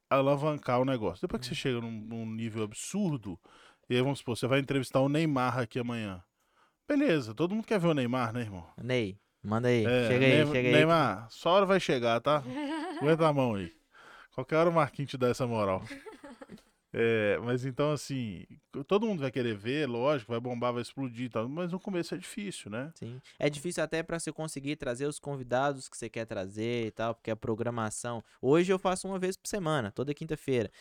alavancar 0.09 0.79
o 0.79 0.85
negócio. 0.85 1.21
Depois 1.21 1.41
que 1.41 1.47
você 1.47 1.55
chega 1.55 1.81
num, 1.81 1.91
num 1.91 2.25
nível 2.25 2.63
absurdo, 2.63 3.39
e 3.89 3.95
aí 3.95 4.01
vamos 4.01 4.19
supor, 4.19 4.37
você 4.37 4.47
vai 4.47 4.59
entrevistar 4.59 4.99
o 5.01 5.09
Neymar 5.09 5.57
aqui 5.59 5.79
amanhã. 5.79 6.23
Beleza, 6.87 7.33
todo 7.33 7.53
mundo 7.55 7.65
quer 7.67 7.79
ver 7.79 7.87
o 7.87 7.93
Neymar, 7.93 8.31
né, 8.33 8.41
irmão? 8.41 8.65
Ney, 8.81 9.19
manda 9.43 9.67
aí. 9.67 9.85
É, 9.85 10.07
chega 10.07 10.25
aí, 10.25 10.43
Ney- 10.43 10.45
chega 10.53 10.67
aí. 10.69 10.73
Neymar, 10.75 11.27
só 11.29 11.51
hora 11.51 11.65
vai 11.65 11.79
chegar, 11.79 12.19
tá? 12.21 12.43
Aguenta 13.01 13.27
a 13.27 13.33
mão 13.33 13.55
aí. 13.55 13.71
Qualquer 14.33 14.57
hora 14.57 14.69
o 14.69 14.73
Marquinhos 14.73 15.09
te 15.11 15.17
dá 15.17 15.29
essa 15.29 15.47
moral. 15.47 15.83
É, 16.93 17.37
mas 17.43 17.65
então, 17.65 17.91
assim, 17.91 18.45
todo 18.87 19.05
mundo 19.05 19.19
vai 19.21 19.29
querer 19.29 19.55
ver, 19.55 19.87
lógico, 19.87 20.31
vai 20.31 20.39
bombar, 20.39 20.71
vai 20.73 20.81
explodir 20.81 21.25
e 21.25 21.29
tal, 21.29 21.47
mas 21.47 21.71
no 21.71 21.79
começo 21.79 22.15
é 22.15 22.17
difícil, 22.17 22.71
né? 22.71 22.91
Sim. 22.95 23.21
É 23.37 23.49
difícil 23.49 23.83
até 23.83 24.01
pra 24.01 24.17
você 24.17 24.31
conseguir 24.31 24.77
trazer 24.77 25.05
os 25.05 25.19
convidados 25.19 25.89
que 25.89 25.97
você 25.97 26.09
quer 26.09 26.25
trazer 26.25 26.87
e 26.87 26.91
tal, 26.91 27.13
porque 27.13 27.29
a 27.29 27.35
programação. 27.35 28.23
Hoje 28.41 28.71
eu 28.71 28.79
faço 28.79 29.07
uma 29.07 29.19
vez 29.19 29.35
por 29.35 29.47
semana, 29.47 29.91
toda 29.91 30.13
quinta-feira. 30.13 30.71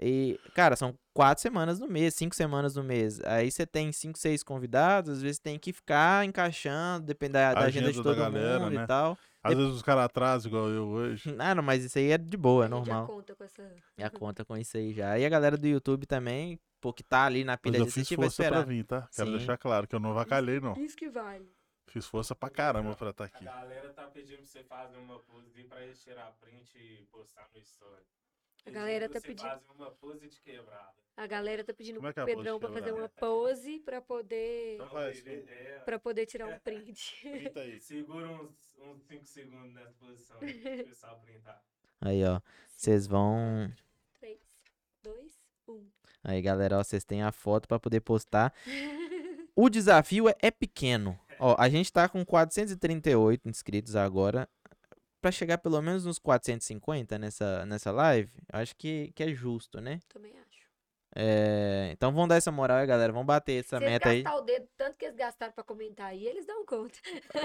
E, 0.00 0.38
cara, 0.54 0.74
são 0.74 0.94
quatro 1.14 1.42
semanas 1.42 1.78
no 1.78 1.86
mês, 1.86 2.14
cinco 2.14 2.34
semanas 2.34 2.74
no 2.74 2.82
mês. 2.82 3.20
Aí 3.24 3.50
você 3.50 3.66
tem 3.66 3.92
cinco, 3.92 4.18
seis 4.18 4.42
convidados, 4.42 5.10
às 5.18 5.22
vezes 5.22 5.38
tem 5.38 5.58
que 5.58 5.72
ficar 5.72 6.24
encaixando, 6.24 7.06
depende 7.06 7.34
da, 7.34 7.54
da 7.54 7.60
agenda 7.60 7.92
de 7.92 8.00
Agenda 8.00 8.02
da 8.02 8.10
todo 8.10 8.18
galera, 8.34 8.60
mundo 8.60 8.74
né? 8.74 8.84
e 8.84 8.86
tal. 8.86 9.18
Às 9.42 9.50
Dep- 9.50 9.58
vezes 9.58 9.74
os 9.76 9.82
caras 9.82 10.04
atrasam, 10.04 10.48
igual 10.50 10.68
eu 10.70 10.86
hoje. 10.88 11.24
Ah, 11.38 11.54
não, 11.54 11.62
mas 11.62 11.84
isso 11.84 11.98
aí 11.98 12.10
é 12.10 12.18
de 12.18 12.36
boa, 12.36 12.64
é 12.64 12.66
A 12.66 12.70
gente 12.76 12.86
já 12.86 12.92
normal. 12.94 13.06
conta 13.06 13.34
com 13.34 13.44
essa. 13.44 13.74
Já 13.98 14.10
conta 14.10 14.44
com 14.44 14.56
isso 14.56 14.76
aí 14.76 14.92
já. 14.92 15.18
E 15.18 15.26
a 15.26 15.28
galera 15.28 15.56
do 15.56 15.66
YouTube 15.66 16.06
também, 16.06 16.58
pô, 16.80 16.92
que 16.92 17.02
tá 17.02 17.24
ali 17.26 17.44
na 17.44 17.56
pilha 17.58 17.76
eu 17.78 17.84
de 17.84 17.90
fiz 17.90 17.98
assistir, 17.98 18.16
vai 18.16 18.26
força 18.26 18.42
pra 18.44 18.58
esperar. 18.60 18.66
vir, 18.66 18.84
tá? 18.84 19.08
Quero 19.14 19.30
Sim. 19.30 19.36
deixar 19.36 19.58
claro 19.58 19.86
que 19.86 19.94
eu 19.94 20.00
não 20.00 20.14
vacalhei, 20.14 20.58
não. 20.60 20.74
Isso 20.74 20.96
que 20.96 21.08
vale. 21.10 21.52
Fiz 21.88 22.06
força 22.06 22.34
pra 22.34 22.48
caramba 22.48 22.94
pra 22.96 23.10
estar 23.10 23.24
A 23.24 23.26
aqui. 23.26 23.44
galera 23.44 23.90
tá 23.92 24.04
pedindo 24.06 24.38
pra 24.38 24.46
você 24.46 24.62
fazer 24.62 24.96
uma 24.96 25.18
pose 25.18 25.64
pra 25.64 25.82
eles 25.82 26.02
tirar 26.02 26.32
print 26.40 26.78
e 26.78 27.02
postar 27.10 27.48
no 27.54 27.60
story. 27.60 28.02
A 28.64 28.70
galera 28.70 29.08
tá 29.08 29.20
pedindo- 29.20 29.48
fazer 29.48 29.72
uma 29.76 29.90
pose 29.90 30.28
de 30.28 30.40
quebrada. 30.40 30.92
A 31.16 31.26
galera 31.26 31.62
tá 31.62 31.74
pedindo 31.74 31.96
Como 31.96 32.08
é 32.08 32.12
que 32.12 32.20
é 32.20 32.24
Pedrão 32.24 32.58
pra 32.58 32.72
fazer 32.72 32.92
uma 32.92 33.08
pose 33.08 33.80
pra 33.80 34.00
poder, 34.00 34.74
Então 34.76 34.88
faz. 34.88 35.26
É, 35.26 35.80
pra 35.84 35.98
poder 35.98 36.24
tirar 36.26 36.46
um 36.46 36.58
print. 36.64 37.18
Printa 37.22 37.60
aí. 37.60 37.78
segura 37.80 38.28
uns 38.28 38.72
5 39.08 39.26
segundos 39.26 39.74
nessa 39.74 39.92
posição. 39.92 40.38
Pessoal 40.88 41.20
printar. 41.20 41.62
Aí, 42.00 42.24
ó. 42.24 42.40
Vocês 42.74 43.06
vão. 43.06 43.70
3, 44.20 44.38
2, 45.02 45.32
1. 45.68 45.86
Aí, 46.24 46.40
galera, 46.40 46.78
ó, 46.78 46.82
vocês 46.84 47.04
têm 47.04 47.22
a 47.22 47.30
foto 47.32 47.68
pra 47.68 47.78
poder 47.78 48.00
postar. 48.00 48.52
O 49.54 49.68
desafio 49.68 50.30
é, 50.30 50.34
é 50.40 50.50
pequeno. 50.50 51.20
Ó, 51.38 51.54
a 51.58 51.68
gente 51.68 51.92
tá 51.92 52.08
com 52.08 52.24
438 52.24 53.46
inscritos 53.50 53.94
agora. 53.94 54.48
Pra 55.22 55.30
chegar 55.30 55.56
pelo 55.58 55.80
menos 55.80 56.04
nos 56.04 56.18
450 56.18 57.16
nessa, 57.16 57.64
nessa 57.64 57.92
live, 57.92 58.28
eu 58.52 58.58
acho 58.58 58.74
que, 58.76 59.12
que 59.14 59.22
é 59.22 59.32
justo, 59.32 59.80
né? 59.80 60.00
Também 60.12 60.32
acho. 60.32 60.42
É, 61.14 61.90
então 61.92 62.10
vamos 62.10 62.28
dar 62.30 62.36
essa 62.36 62.50
moral 62.50 62.78
aí, 62.78 62.86
galera. 62.86 63.12
Vamos 63.12 63.26
bater 63.26 63.60
essa 63.60 63.76
Se 63.78 63.84
eles 63.84 63.92
meta 63.92 64.08
aí. 64.08 64.22
gastar 64.22 64.38
o 64.38 64.40
dedo, 64.42 64.66
tanto 64.78 64.96
que 64.98 65.04
eles 65.04 65.14
gastaram 65.16 65.52
pra 65.52 65.62
comentar 65.62 66.06
aí, 66.06 66.26
eles 66.26 66.44
dão 66.46 66.64
conta. 66.64 66.98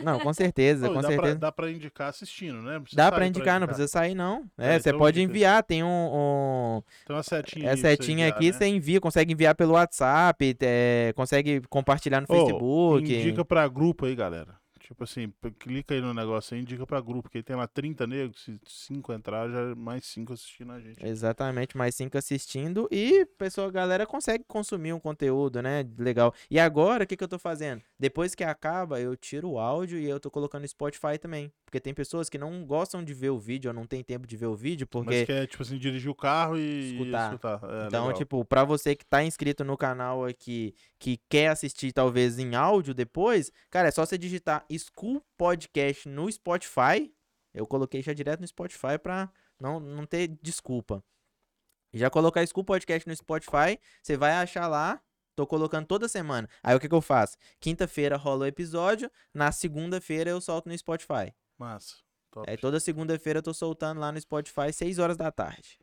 Não, 0.03 0.19
com 0.19 0.33
certeza, 0.33 0.89
Ô, 0.89 0.93
com 0.93 1.01
dá, 1.01 1.07
pra, 1.07 1.11
certeza. 1.17 1.35
dá 1.35 1.51
pra 1.51 1.69
indicar 1.69 2.07
assistindo, 2.09 2.61
né? 2.61 2.81
Dá 2.93 3.03
sair 3.03 3.11
pra 3.15 3.27
indicar, 3.27 3.59
não 3.59 3.67
precisa 3.67 3.87
sair, 3.89 4.15
não. 4.15 4.49
É, 4.57 4.75
É, 4.75 4.79
você 4.79 4.89
então 4.89 4.99
pode 4.99 5.21
enviar, 5.21 5.61
tem 5.63 5.83
um. 5.83 5.87
um 5.87 6.81
Tem 7.05 7.15
uma 7.15 7.21
setinha 7.23 7.65
é 7.65 7.67
pra 7.73 7.77
setinha 7.77 8.27
enviar, 8.27 8.37
aqui, 8.37 8.45
né? 8.47 8.53
você 8.53 8.65
envia, 8.67 9.01
consegue 9.01 9.33
enviar 9.33 9.53
pelo 9.53 9.73
WhatsApp, 9.73 10.57
é, 10.61 11.13
consegue 11.15 11.61
compartilhar 11.69 12.21
no 12.21 12.27
Ô, 12.29 12.33
Facebook. 12.33 13.13
Indica 13.15 13.45
pra 13.45 13.67
grupo 13.67 14.05
aí, 14.05 14.15
galera. 14.15 14.56
Tipo 14.87 15.03
assim, 15.03 15.33
clica 15.59 15.93
aí 15.93 15.99
no 15.99 16.13
negócio 16.13 16.55
aí, 16.55 16.61
indica 16.61 16.87
pra 16.87 17.01
grupo, 17.01 17.23
porque 17.23 17.43
tem 17.43 17.57
lá 17.57 17.67
30 17.67 18.07
negros, 18.07 18.41
se 18.41 18.57
5 18.65 19.11
entrar, 19.11 19.49
já 19.49 19.59
é 19.59 19.75
mais 19.75 20.05
5 20.05 20.31
assistindo 20.31 20.71
a 20.71 20.79
gente. 20.79 21.05
Exatamente, 21.05 21.75
mais 21.75 21.93
cinco 21.93 22.17
assistindo 22.17 22.87
e 22.89 23.25
pessoa, 23.37 23.67
a 23.67 23.71
galera 23.71 24.05
consegue 24.05 24.45
consumir 24.47 24.93
um 24.93 24.99
conteúdo, 24.99 25.61
né? 25.61 25.85
Legal. 25.97 26.33
E 26.49 26.57
agora, 26.57 27.03
o 27.03 27.07
que, 27.07 27.17
que 27.17 27.23
eu 27.23 27.27
tô 27.27 27.37
fazendo? 27.37 27.81
Depois 27.99 28.35
que 28.35 28.43
acaba, 28.43 28.99
eu 29.01 29.15
tiro 29.17 29.49
o 29.49 29.59
áudio 29.59 29.97
e 29.97 30.07
eu 30.07 30.19
tô 30.19 30.29
colocando 30.29 30.61
no 30.61 30.67
Spotify 30.67 31.17
também. 31.19 31.51
Porque 31.65 31.79
tem 31.79 31.93
pessoas 31.95 32.29
que 32.29 32.37
não 32.37 32.63
gostam 32.63 33.03
de 33.03 33.11
ver 33.11 33.31
o 33.31 33.39
vídeo 33.39 33.69
ou 33.69 33.73
não 33.73 33.87
tem 33.87 34.03
tempo 34.03 34.27
de 34.27 34.37
ver 34.37 34.45
o 34.45 34.55
vídeo, 34.55 34.87
Mas 34.93 35.03
porque. 35.03 35.25
quer, 35.25 35.47
tipo 35.47 35.63
assim, 35.63 35.79
dirigir 35.79 36.09
o 36.11 36.13
carro 36.13 36.57
e 36.59 36.91
Escutar. 36.93 37.25
escutar. 37.33 37.59
É, 37.63 37.87
Então, 37.87 38.03
legal. 38.05 38.17
tipo, 38.19 38.45
pra 38.45 38.63
você 38.63 38.95
que 38.95 39.03
tá 39.03 39.23
inscrito 39.23 39.63
no 39.63 39.75
canal 39.75 40.23
aqui, 40.25 40.75
que 40.99 41.19
quer 41.27 41.47
assistir 41.47 41.91
talvez 41.91 42.37
em 42.37 42.53
áudio 42.53 42.93
depois, 42.93 43.51
cara, 43.69 43.87
é 43.87 43.91
só 43.91 44.05
você 44.05 44.15
digitar 44.15 44.63
School 44.71 45.23
Podcast 45.35 46.07
no 46.07 46.31
Spotify. 46.31 47.11
Eu 47.51 47.65
coloquei 47.65 48.03
já 48.03 48.13
direto 48.13 48.41
no 48.41 48.47
Spotify 48.47 48.99
pra 49.01 49.31
não, 49.59 49.79
não 49.79 50.05
ter 50.05 50.27
desculpa. 50.43 51.03
Já 51.91 52.11
colocar 52.11 52.45
School 52.45 52.63
Podcast 52.63 53.07
no 53.09 53.15
Spotify, 53.15 53.79
você 54.03 54.15
vai 54.15 54.33
achar 54.33 54.67
lá. 54.67 55.01
Tô 55.37 55.45
colocando 55.45 55.85
toda 55.85 56.07
semana. 56.07 56.49
Aí 56.63 56.75
o 56.75 56.79
que, 56.79 56.89
que 56.89 56.95
eu 56.95 56.99
faço? 56.99 57.37
Quinta-feira 57.59 58.17
rola 58.17 58.45
o 58.45 58.47
episódio, 58.47 59.07
na 59.31 59.51
segunda-feira 59.51 60.31
eu 60.31 60.41
solto 60.41 60.67
no 60.67 60.75
Spotify. 60.75 61.31
Massa. 61.59 61.97
Top. 62.31 62.49
Aí 62.49 62.57
toda 62.57 62.79
segunda-feira 62.79 63.37
eu 63.37 63.43
tô 63.43 63.53
soltando 63.53 63.99
lá 64.01 64.11
no 64.11 64.19
Spotify, 64.19 64.73
6 64.73 64.97
horas 64.97 65.15
da 65.15 65.31
tarde. 65.31 65.77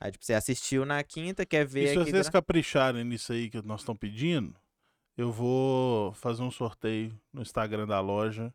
Aí, 0.00 0.10
tipo, 0.10 0.24
você 0.24 0.32
assistiu 0.32 0.86
na 0.86 1.02
quinta, 1.04 1.44
quer 1.44 1.66
ver 1.66 1.82
E 1.84 1.88
se 1.88 1.98
aqui. 1.98 2.10
vocês 2.10 2.22
gra- 2.28 2.32
capricharem 2.40 3.04
nisso 3.04 3.30
aí 3.30 3.50
que 3.50 3.60
nós 3.60 3.80
estamos 3.80 3.98
pedindo, 4.00 4.56
eu 5.18 5.30
vou 5.30 6.14
fazer 6.14 6.42
um 6.42 6.50
sorteio 6.50 7.14
no 7.30 7.42
Instagram 7.42 7.86
da 7.86 8.00
loja 8.00 8.54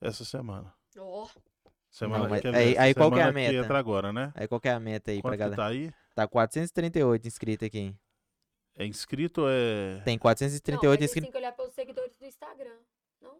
essa 0.00 0.24
semana. 0.24 0.72
Ó, 0.96 1.26
Semana 1.90 2.22
Não, 2.24 2.30
mas 2.30 2.40
que 2.42 2.46
aí- 2.48 2.72
essa 2.74 2.82
aí 2.82 2.94
qual 2.94 3.10
que 3.10 3.18
é 3.18 3.22
a 3.24 3.32
meta? 3.32 3.54
entra 3.54 3.78
agora, 3.78 4.12
né? 4.12 4.32
Aí 4.36 4.46
qual 4.46 4.60
que 4.60 4.68
é 4.68 4.72
a 4.72 4.78
meta 4.80 5.10
aí 5.10 5.20
pra 5.20 5.30
Quanto 5.30 5.32
que 5.32 5.38
galera? 5.38 5.56
tá 5.56 5.66
aí? 5.66 5.92
Tá 6.14 6.28
438 6.28 7.26
inscritos 7.26 7.66
aqui. 7.66 7.92
É 8.76 8.86
inscrito 8.86 9.42
ou 9.42 9.48
é... 9.50 10.00
Tem 10.04 10.14
não, 10.14 10.20
438 10.20 11.00
mas 11.00 11.04
inscritos. 11.10 11.24
tem 11.26 11.30
que 11.32 11.38
olhar 11.38 11.52
pelos 11.52 11.72
seguidores 11.74 12.16
do 12.16 12.24
Instagram. 12.26 12.76
Não? 13.20 13.36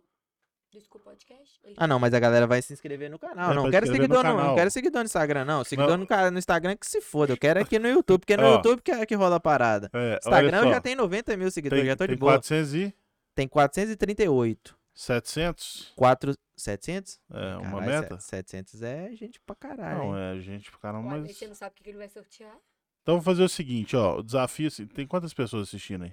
Desculpa, 0.71 1.11
podcast? 1.11 1.61
Ele- 1.65 1.75
Ah, 1.77 1.87
não, 1.87 1.99
mas 1.99 2.15
a 2.15 2.21
galera 2.21 2.47
vai 2.47 2.63
se 2.63 2.73
inscrever 2.73 3.11
no 3.11 3.19
canal. 3.19 3.51
É, 3.53 3.55
não 3.55 3.63
pra 3.65 3.71
quero 3.73 3.87
seguidor, 3.87 4.23
não. 4.25 4.37
Não 4.37 4.55
quero 4.55 4.71
seguidor 4.71 5.01
no 5.03 5.07
Instagram, 5.07 5.45
não. 5.45 5.65
Seguidor 5.65 5.91
Não. 5.93 5.99
no, 5.99 6.07
ca- 6.07 6.31
no 6.31 6.39
Instagram 6.39 6.77
que 6.77 6.87
se 6.87 7.01
foda. 7.01 7.33
Eu 7.33 7.37
quero 7.37 7.61
aqui 7.61 7.79
no 7.79 7.89
YouTube, 7.89 8.21
porque 8.21 8.37
no 8.37 8.45
Ó. 8.45 8.55
YouTube 8.57 8.81
que, 8.83 8.91
é 8.91 9.05
que 9.05 9.15
rola 9.15 9.37
a 9.37 9.41
parada. 9.41 9.91
É, 9.93 10.19
Instagram 10.23 10.71
já 10.71 10.81
tem 10.81 10.95
90 10.95 11.37
mil 11.37 11.51
seguidores, 11.51 11.83
tem, 11.83 11.91
já 11.91 11.97
tô 11.97 12.05
de 12.05 12.13
tem 12.13 12.19
boa. 12.19 12.33
400 12.33 12.75
e 12.75 12.95
Tem 13.35 13.47
438. 13.49 14.77
700? 14.95 15.93
4... 15.97 16.35
700? 16.57 17.21
É, 17.33 17.57
uma 17.57 17.81
Caralho, 17.81 17.87
meta? 18.03 18.21
se- 18.21 18.29
700 18.29 18.83
é 18.83 19.11
gente 19.15 19.41
pra 19.41 19.55
caralho. 19.57 19.99
Não, 19.99 20.17
hein? 20.19 20.39
é 20.39 20.41
gente 20.41 20.71
caramba, 20.79 21.09
Uai, 21.09 21.19
mas... 21.21 21.29
mas 21.29 21.37
você 21.39 21.47
não 21.49 21.55
sabe 21.55 21.75
o 21.79 21.83
que 21.83 21.91
ele 21.91 21.99
vai 21.99 22.09
sortear? 22.09 22.57
Então 23.03 23.15
vamos 23.15 23.25
fazer 23.25 23.43
o 23.43 23.49
seguinte, 23.49 23.97
ó, 23.97 24.19
o 24.19 24.23
desafio, 24.23 24.69
assim, 24.69 24.87
tem 24.87 25.07
quantas 25.07 25.35
pessoas 25.35 25.69
assistindo 25.69 26.05
aí? 26.05 26.13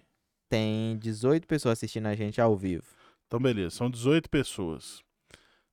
Tem 0.49 0.97
18 0.97 1.45
pessoas 1.47 1.73
assistindo 1.73 2.07
a 2.07 2.15
gente 2.15 2.41
ao 2.41 2.57
vivo. 2.57 2.85
Então 3.27 3.39
beleza, 3.39 3.75
são 3.75 3.89
18 3.89 4.29
pessoas. 4.29 5.03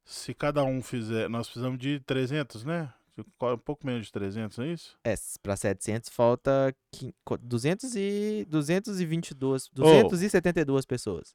Se 0.04 0.34
cada 0.34 0.62
um 0.62 0.82
fizer, 0.82 1.28
nós 1.28 1.46
precisamos 1.48 1.78
de 1.78 2.00
300, 2.00 2.64
né? 2.64 2.92
Um 3.18 3.56
pouco 3.56 3.86
menos 3.86 4.04
de 4.06 4.12
300, 4.12 4.58
não 4.58 4.64
é 4.66 4.72
isso? 4.74 4.98
É, 5.02 5.14
pra 5.42 5.56
700 5.56 6.10
falta 6.10 6.76
quin- 6.92 7.14
co- 7.24 7.38
200 7.38 7.96
e 7.96 8.46
222, 8.50 9.68
272 9.72 10.84
pessoas. 10.84 11.34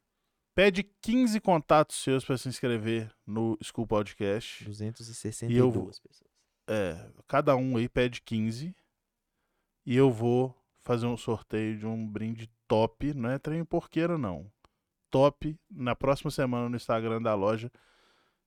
Pede 0.54 0.84
15 1.00 1.40
contatos 1.40 1.96
seus 1.96 2.24
pra 2.24 2.38
se 2.38 2.48
inscrever 2.48 3.10
no 3.26 3.58
School 3.62 3.86
Podcast. 3.86 4.64
262 4.64 5.98
pessoas. 5.98 6.30
É, 6.68 7.10
cada 7.26 7.56
um 7.56 7.76
aí 7.76 7.88
pede 7.88 8.20
15. 8.22 8.72
E 9.84 9.96
eu 9.96 10.10
vou 10.10 10.54
fazer 10.80 11.06
um 11.06 11.16
sorteio 11.16 11.78
de 11.78 11.86
um 11.86 12.06
brinde 12.06 12.50
top, 12.68 13.12
não 13.14 13.30
é 13.30 13.38
trem 13.38 13.64
porqueiro 13.64 14.16
não. 14.18 14.50
Top 15.10 15.56
na 15.70 15.94
próxima 15.94 16.30
semana 16.30 16.68
no 16.68 16.76
Instagram 16.76 17.20
da 17.20 17.34
loja, 17.34 17.70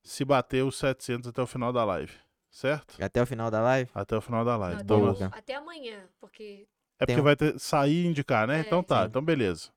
se 0.02 0.24
bater 0.24 0.64
os 0.64 0.76
700 0.78 1.28
até 1.28 1.40
o 1.42 1.46
final 1.46 1.72
da 1.72 1.84
live, 1.84 2.12
certo? 2.50 2.96
Até 3.02 3.22
o 3.22 3.26
final 3.26 3.50
da 3.50 3.60
live? 3.60 3.90
Até 3.94 4.16
o 4.16 4.20
final 4.20 4.44
da 4.44 4.52
Não, 4.52 4.58
live. 4.60 4.80
até, 4.80 4.84
Então, 4.94 5.28
até 5.32 5.54
amanhã, 5.54 6.08
porque. 6.20 6.66
é 6.98 7.06
porque 7.06 7.20
um- 7.20 7.24
vai 7.24 7.36
ter, 7.36 7.58
sair 7.58 8.04
e 8.04 8.06
indicar, 8.06 8.46
né? 8.48 8.58
É, 8.58 8.60
então 8.62 8.82
tá, 8.82 9.02
sim. 9.02 9.08
então 9.08 9.22
beleza. 9.24 9.70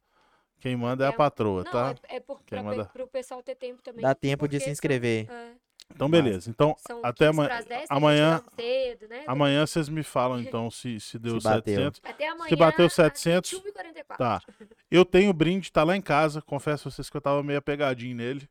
Quem 0.60 0.76
manda 0.76 1.06
é 1.06 1.08
a 1.08 1.12
É, 1.12 1.16
patroa, 1.16 1.64
Não, 1.64 1.72
tá? 1.72 1.96
é, 2.10 2.16
é 2.18 2.20
por, 2.20 2.38
Quem 2.44 2.60
pra, 2.60 2.64
manda? 2.64 2.86
pro 2.86 3.08
pessoal 3.08 3.42
ter 3.42 3.56
tempo 3.56 3.82
também. 3.82 4.02
Dá 4.02 4.14
tempo 4.14 4.48
de 4.48 4.60
se 4.60 4.70
inscrever. 4.70 5.30
é, 5.30 5.54
Então 5.94 6.10
beleza. 6.10 6.50
Então 6.50 6.76
são 6.88 7.00
até 7.04 7.28
15 7.28 7.30
amanhã. 7.40 7.48
pras 7.50 7.66
10, 7.66 7.88
tem 7.88 7.98
amanhã- 7.98 8.40
tá 8.40 8.52
cedo, 8.56 9.08
né? 9.10 9.24
Amanhã 9.28 9.66
vocês 9.68 9.90
me 9.90 10.04
falam 10.04 10.40
então 10.42 10.70
se, 10.72 11.00
se 11.00 11.20
deu 11.20 11.40
Se 11.40 11.44
bateu. 11.44 11.74
700. 11.76 12.02
Até 12.04 12.28
amanhã. 12.30 12.50
Se 12.50 12.56
bateu 12.56 12.86
às 12.86 12.94
700, 12.94 13.52
21h44. 13.54 14.18
Tá. 14.18 14.42
Eu 14.90 15.04
tenho 15.06 15.30
o 15.30 15.34
brinde, 15.34 15.72
tá 15.72 15.84
lá 15.84 15.96
em 15.96 16.02
casa. 16.02 16.42
Confesso 16.42 16.88
a 16.88 16.92
vocês 16.92 17.10
que 17.10 17.18
eu 17.18 17.22
tava 17.22 17.44
meio 17.44 17.60
apegadinho 17.60 18.16
nele. 18.16 18.48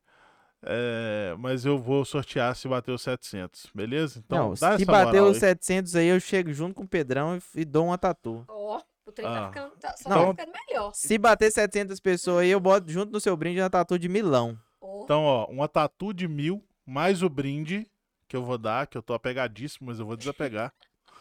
É, 0.62 1.36
mas 1.38 1.64
eu 1.64 1.78
vou 1.78 2.04
sortear 2.04 2.54
se 2.56 2.66
bater 2.66 2.90
os 2.90 3.02
700, 3.02 3.70
beleza? 3.72 4.18
Então, 4.18 4.38
não, 4.38 4.50
dá 4.50 4.76
se 4.76 4.82
essa 4.82 4.86
bater 4.92 5.20
moral 5.20 5.26
os 5.30 5.36
aí. 5.36 5.40
700 5.50 5.94
aí, 5.94 6.08
eu 6.08 6.18
chego 6.18 6.52
junto 6.52 6.74
com 6.74 6.82
o 6.82 6.88
Pedrão 6.88 7.36
e, 7.54 7.60
e 7.60 7.64
dou 7.64 7.86
uma 7.86 7.96
tatu. 7.96 8.44
Ó, 8.48 8.80
o 9.06 9.12
trem 9.12 9.28
Ah. 9.28 9.32
tá 9.42 9.46
ficando. 9.48 9.70
Tá, 9.76 9.94
só 9.96 10.08
Não. 10.08 10.34
tá 10.34 10.42
ficando 10.42 10.58
melhor. 10.68 10.90
Se 10.94 11.16
bater 11.16 11.52
700 11.52 12.00
pessoas 12.00 12.38
aí, 12.42 12.50
eu 12.50 12.58
boto 12.58 12.90
junto 12.90 13.12
no 13.12 13.20
seu 13.20 13.36
brinde 13.36 13.60
uma 13.60 13.70
tatu 13.70 13.96
de 13.96 14.08
Milão. 14.08 14.58
Ó, 14.80 15.04
Então, 15.04 15.22
ó, 15.22 15.46
uma 15.46 15.68
tatu 15.68 16.12
de 16.12 16.26
mil, 16.26 16.60
mais 16.88 17.22
o 17.22 17.28
brinde 17.28 17.86
que 18.26 18.36
eu 18.36 18.42
vou 18.42 18.58
dar, 18.58 18.86
que 18.86 18.96
eu 18.96 19.02
tô 19.02 19.14
apegadíssimo, 19.14 19.88
mas 19.88 19.98
eu 19.98 20.06
vou 20.06 20.16
desapegar. 20.16 20.72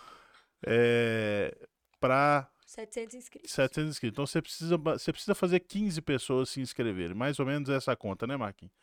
é, 0.66 1.56
pra 2.00 2.50
700 2.66 3.16
inscritos. 3.16 3.52
700 3.52 3.90
inscritos. 3.92 4.14
Então, 4.16 4.26
você 4.26 4.42
precisa, 4.42 4.78
você 4.78 5.12
precisa 5.12 5.34
fazer 5.36 5.60
15 5.62 6.02
pessoas 6.02 6.50
se 6.50 6.60
inscreverem. 6.60 7.16
Mais 7.16 7.40
ou 7.40 7.46
menos 7.46 7.70
essa 7.70 7.96
conta, 7.96 8.28
né, 8.28 8.36
Marquinhos? 8.36 8.74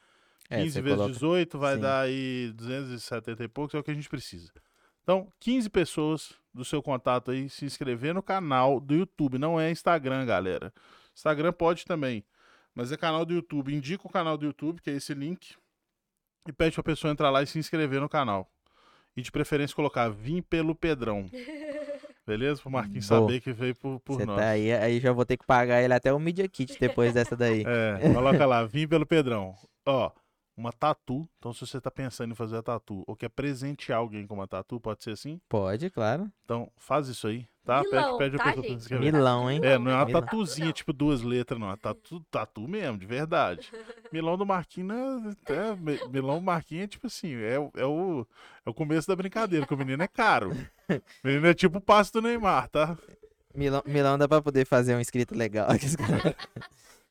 É, 0.48 0.58
15 0.58 0.72
você 0.72 0.82
vezes 0.82 0.96
coloca- 0.98 1.12
18 1.14 1.58
vai 1.58 1.74
Sim. 1.74 1.80
dar 1.80 2.00
aí 2.02 2.52
270 2.54 3.44
e 3.44 3.48
poucos, 3.48 3.74
é 3.74 3.78
o 3.78 3.82
que 3.82 3.90
a 3.90 3.94
gente 3.94 4.08
precisa. 4.08 4.52
Então, 5.02 5.30
15 5.38 5.68
pessoas 5.68 6.32
do 6.52 6.64
seu 6.64 6.82
contato 6.82 7.30
aí 7.30 7.48
se 7.48 7.64
inscrever 7.64 8.14
no 8.14 8.22
canal 8.22 8.80
do 8.80 8.94
YouTube, 8.94 9.38
não 9.38 9.60
é 9.60 9.70
Instagram, 9.70 10.24
galera. 10.24 10.72
Instagram 11.14 11.52
pode 11.52 11.84
também, 11.84 12.24
mas 12.74 12.90
é 12.90 12.96
canal 12.96 13.24
do 13.24 13.34
YouTube. 13.34 13.74
Indica 13.74 14.06
o 14.06 14.10
canal 14.10 14.38
do 14.38 14.46
YouTube, 14.46 14.80
que 14.80 14.88
é 14.90 14.94
esse 14.94 15.12
link, 15.12 15.56
e 16.46 16.52
pede 16.52 16.74
pra 16.74 16.82
pessoa 16.82 17.10
entrar 17.12 17.30
lá 17.30 17.42
e 17.42 17.46
se 17.46 17.58
inscrever 17.58 18.00
no 18.00 18.08
canal. 18.08 18.48
E 19.16 19.22
de 19.22 19.30
preferência 19.30 19.74
colocar 19.74 20.08
Vim 20.08 20.42
pelo 20.42 20.74
Pedrão. 20.74 21.26
Beleza? 22.26 22.60
Pro 22.62 22.70
Marquinhos 22.70 23.06
Boa. 23.06 23.20
saber 23.20 23.40
que 23.40 23.52
veio 23.52 23.74
por, 23.74 24.00
por 24.00 24.16
Você 24.16 24.24
nós. 24.24 24.38
tá 24.38 24.48
aí, 24.48 24.72
aí 24.72 24.98
já 24.98 25.12
vou 25.12 25.26
ter 25.26 25.36
que 25.36 25.44
pagar 25.44 25.82
ele 25.82 25.92
até 25.92 26.12
o 26.12 26.18
Media 26.18 26.48
Kit 26.48 26.78
depois 26.80 27.12
dessa 27.12 27.36
daí. 27.36 27.62
É, 27.66 28.12
coloca 28.14 28.46
lá, 28.46 28.64
vim 28.64 28.88
pelo 28.88 29.04
Pedrão. 29.04 29.54
Ó, 29.84 30.10
uma 30.56 30.72
tatu. 30.72 31.28
Então, 31.38 31.52
se 31.52 31.66
você 31.66 31.80
tá 31.80 31.90
pensando 31.90 32.32
em 32.32 32.34
fazer 32.34 32.56
a 32.58 32.62
tatu 32.62 33.02
ou 33.06 33.16
quer 33.16 33.28
presentear 33.28 33.98
alguém 33.98 34.26
com 34.26 34.34
uma 34.34 34.46
tatu, 34.46 34.78
pode 34.80 35.02
ser 35.02 35.10
assim? 35.12 35.40
Pode, 35.48 35.90
claro. 35.90 36.30
Então, 36.44 36.70
faz 36.76 37.08
isso 37.08 37.26
aí, 37.26 37.46
tá? 37.64 37.82
Milão, 37.82 38.18
pede, 38.18 38.18
pede 38.18 38.36
a 38.36 38.38
tá, 38.38 38.62
pessoa 38.62 38.78
gente? 38.78 38.98
Milão, 39.12 39.50
hein? 39.50 39.60
É, 39.62 39.78
não 39.78 39.90
é 39.90 39.94
uma 39.96 40.04
Milão. 40.06 40.20
tatuzinha, 40.22 40.72
tipo 40.72 40.92
duas 40.92 41.22
letras, 41.22 41.58
não. 41.58 41.70
É 41.70 41.76
tatu, 41.76 42.20
tatu 42.30 42.68
mesmo, 42.68 42.98
de 42.98 43.06
verdade. 43.06 43.70
Milão 44.12 44.36
do 44.36 44.46
Marquinhos 44.46 45.34
é, 45.48 45.52
é- 45.52 45.76
Mi- 45.76 46.08
Milão 46.10 46.36
do 46.38 46.42
Marquinhos 46.44 46.84
é 46.84 46.88
tipo 46.88 47.06
assim, 47.06 47.34
é, 47.34 47.58
o- 47.58 47.72
é, 47.74 47.84
o, 47.84 48.26
é 48.64 48.70
o 48.70 48.74
começo 48.74 49.08
da 49.08 49.16
brincadeira, 49.16 49.66
que 49.66 49.74
o 49.74 49.78
menino 49.78 50.02
é 50.02 50.08
caro. 50.08 50.50
O 50.52 50.54
menino 51.26 51.46
é 51.48 51.54
tipo 51.54 51.78
o 51.78 51.80
passe 51.80 52.12
do 52.12 52.22
Neymar, 52.22 52.68
tá? 52.68 52.96
Milão, 53.54 53.82
Milão 53.86 54.18
dá 54.18 54.26
pra 54.28 54.42
poder 54.42 54.64
fazer 54.66 54.94
um 54.96 55.00
inscrito 55.00 55.34
legal. 55.34 55.68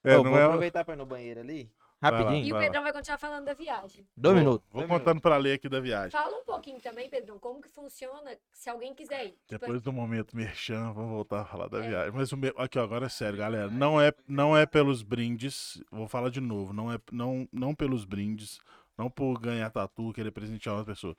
É, 0.05 0.15
não 0.15 0.23
vou 0.25 0.37
é. 0.37 0.43
aproveitar 0.43 0.83
pra 0.83 0.95
ir 0.95 0.97
no 0.97 1.05
banheiro 1.05 1.39
ali. 1.39 1.69
Rapidinho. 2.03 2.45
E 2.45 2.53
o. 2.53 2.59
Pedrão 2.59 2.83
vai 2.83 2.93
continuar 2.93 3.17
falando 3.17 3.45
da 3.45 3.53
viagem. 3.53 4.05
Dois 4.15 4.33
Vou- 4.35 4.43
minutos. 4.43 4.67
Vou 4.71 4.81
dois 4.81 4.89
minutos. 4.89 5.05
contando 5.07 5.21
pra 5.21 5.37
ler 5.37 5.53
aqui 5.53 5.67
da 5.69 5.79
viagem. 5.79 6.11
Fala 6.11 6.37
um 6.37 6.43
pouquinho 6.43 6.79
também, 6.81 7.09
Pedrão, 7.09 7.39
como 7.39 7.61
que 7.61 7.69
funciona 7.69 8.31
se 8.51 8.69
alguém 8.69 8.93
quiser 8.93 9.25
ir. 9.25 9.29
Tipo, 9.31 9.59
Depois 9.59 9.81
do 9.81 9.91
momento 9.93 10.35
merchan, 10.35 10.91
vamos 10.93 11.11
voltar 11.11 11.41
a 11.41 11.45
falar 11.45 11.67
da 11.67 11.83
É. 11.83 11.87
viagem. 11.89 12.11
Mas 12.13 12.31
o 12.31 12.37
meu, 12.37 12.53
aqui, 12.57 12.77
ó, 12.77 12.83
agora 12.83 13.05
é 13.05 13.09
sério, 13.09 13.37
galera. 13.39 13.69
Não 13.69 13.99
é, 13.99 14.13
não 14.27 14.55
é 14.55 14.65
pelos 14.65 15.01
brindes. 15.01 15.83
Vou 15.91 16.07
falar 16.07 16.29
de 16.29 16.41
novo. 16.41 16.73
Não 16.73 16.91
é 16.91 16.97
não, 17.11 17.47
não 17.51 17.73
pelos 17.75 18.05
brindes. 18.05 18.59
Não 18.97 19.09
por 19.09 19.39
ganhar 19.39 19.69
tatu, 19.71 20.13
querer 20.13 20.31
presentear 20.31 20.75
uma 20.75 20.85
pessoa. 20.85 21.15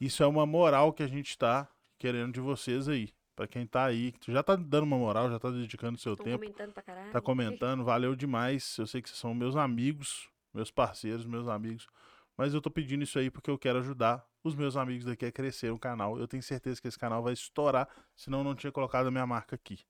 Isso 0.00 0.22
é 0.22 0.26
uma 0.26 0.44
moral 0.44 0.92
que 0.92 1.02
a 1.02 1.06
gente 1.06 1.38
tá 1.38 1.66
querendo 1.98 2.32
de 2.34 2.40
vocês 2.40 2.88
aí. 2.88 3.08
Pra 3.34 3.48
quem 3.48 3.66
tá 3.66 3.84
aí, 3.84 4.12
que 4.12 4.32
já 4.32 4.42
tá 4.42 4.54
dando 4.54 4.84
uma 4.84 4.96
moral, 4.96 5.28
já 5.28 5.38
tá 5.40 5.50
dedicando 5.50 5.98
seu 5.98 6.16
tão 6.16 6.24
tempo, 6.24 6.38
comentando 6.38 6.72
pra 6.72 6.82
caralho. 6.82 7.10
tá 7.10 7.20
comentando, 7.20 7.84
valeu 7.84 8.14
demais. 8.14 8.78
Eu 8.78 8.86
sei 8.86 9.02
que 9.02 9.08
vocês 9.08 9.18
são 9.18 9.34
meus 9.34 9.56
amigos, 9.56 10.28
meus 10.52 10.70
parceiros, 10.70 11.26
meus 11.26 11.48
amigos. 11.48 11.88
Mas 12.36 12.54
eu 12.54 12.60
tô 12.60 12.70
pedindo 12.70 13.02
isso 13.02 13.18
aí 13.18 13.30
porque 13.30 13.50
eu 13.50 13.58
quero 13.58 13.78
ajudar 13.78 14.24
os 14.42 14.54
meus 14.54 14.76
amigos 14.76 15.04
daqui 15.04 15.26
a 15.26 15.32
crescer 15.32 15.72
o 15.72 15.78
canal. 15.78 16.18
Eu 16.18 16.28
tenho 16.28 16.42
certeza 16.42 16.80
que 16.80 16.86
esse 16.86 16.98
canal 16.98 17.22
vai 17.22 17.32
estourar, 17.32 17.88
senão 18.14 18.38
eu 18.38 18.44
não 18.44 18.54
tinha 18.54 18.70
colocado 18.70 19.06
a 19.08 19.10
minha 19.10 19.26
marca 19.26 19.56
aqui. 19.56 19.80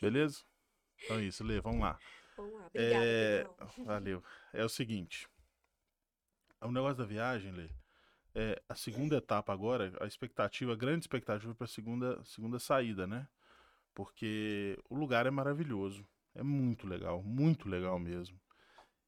Beleza? 0.00 0.44
Então 1.02 1.18
é 1.18 1.22
isso, 1.24 1.42
Lê, 1.42 1.60
vamos 1.60 1.80
lá. 1.80 1.98
Vamos 2.36 2.54
lá, 2.54 2.66
obrigada, 2.66 3.04
É. 3.04 3.46
Valeu. 3.84 4.22
É 4.52 4.64
o 4.64 4.68
seguinte. 4.68 5.28
O 6.60 6.70
negócio 6.70 6.98
da 6.98 7.04
viagem, 7.04 7.52
Lê, 7.52 7.70
é 8.34 8.60
a 8.68 8.74
segunda 8.74 9.16
etapa 9.16 9.52
agora, 9.52 9.92
a 10.00 10.06
expectativa, 10.06 10.72
a 10.72 10.76
grande 10.76 11.00
expectativa 11.04 11.54
para 11.54 11.64
a 11.64 11.68
segunda, 11.68 12.22
segunda 12.24 12.58
saída, 12.58 13.06
né? 13.06 13.26
Porque 13.94 14.78
o 14.90 14.96
lugar 14.96 15.26
é 15.26 15.30
maravilhoso. 15.30 16.06
É 16.34 16.42
muito 16.42 16.86
legal, 16.86 17.22
muito 17.22 17.68
legal 17.68 17.98
mesmo. 17.98 18.38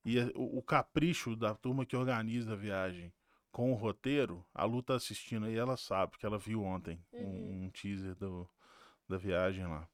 E 0.04 0.18
é- 0.18 0.32
o, 0.34 0.58
o 0.58 0.62
capricho 0.62 1.36
da 1.36 1.54
turma 1.54 1.86
que 1.86 1.96
organiza 1.96 2.52
a 2.52 2.56
viagem 2.56 3.12
com 3.52 3.72
o 3.72 3.76
roteiro, 3.76 4.44
a 4.54 4.64
Lu 4.64 4.82
tá 4.82 4.94
assistindo 4.94 5.46
aí, 5.46 5.56
ela 5.56 5.76
sabe, 5.76 6.18
que 6.18 6.26
ela 6.26 6.38
viu 6.38 6.62
ontem 6.64 6.98
um- 7.18 7.24
Uhum. 7.24 7.66
um, 7.66 7.70
teaser 7.70 8.14
do, 8.16 8.48
da 9.08 9.18
viagem 9.18 9.66
lá. 9.66 9.88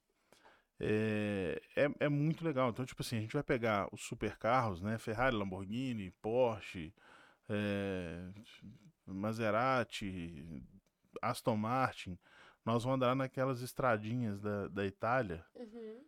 É, 0.81 1.61
é, 1.77 1.91
é 2.01 2.09
muito 2.09 2.45
legal. 2.45 2.71
Então, 2.71 2.85
tipo 2.87 3.03
assim, 3.03 3.19
a 3.19 3.21
gente 3.21 3.33
vai 3.35 3.43
pegar 3.43 3.89
os 3.93 4.03
supercarros, 4.05 4.81
né? 4.83 4.99
Ferrari, 4.99 5.37
Lamborghini, 5.37 6.11
Porsche, 6.23 6.95
é, 7.49 8.31
Maserati, 9.14 10.62
Aston 11.22 11.56
Martin. 11.56 12.18
Nós 12.64 12.85
vamos 12.85 12.97
andar 12.97 13.14
naquelas 13.14 13.60
estradinhas 13.60 14.40
da, 14.40 14.68
da 14.68 14.85
Itália, 14.86 15.44
Uhum. 15.55 16.05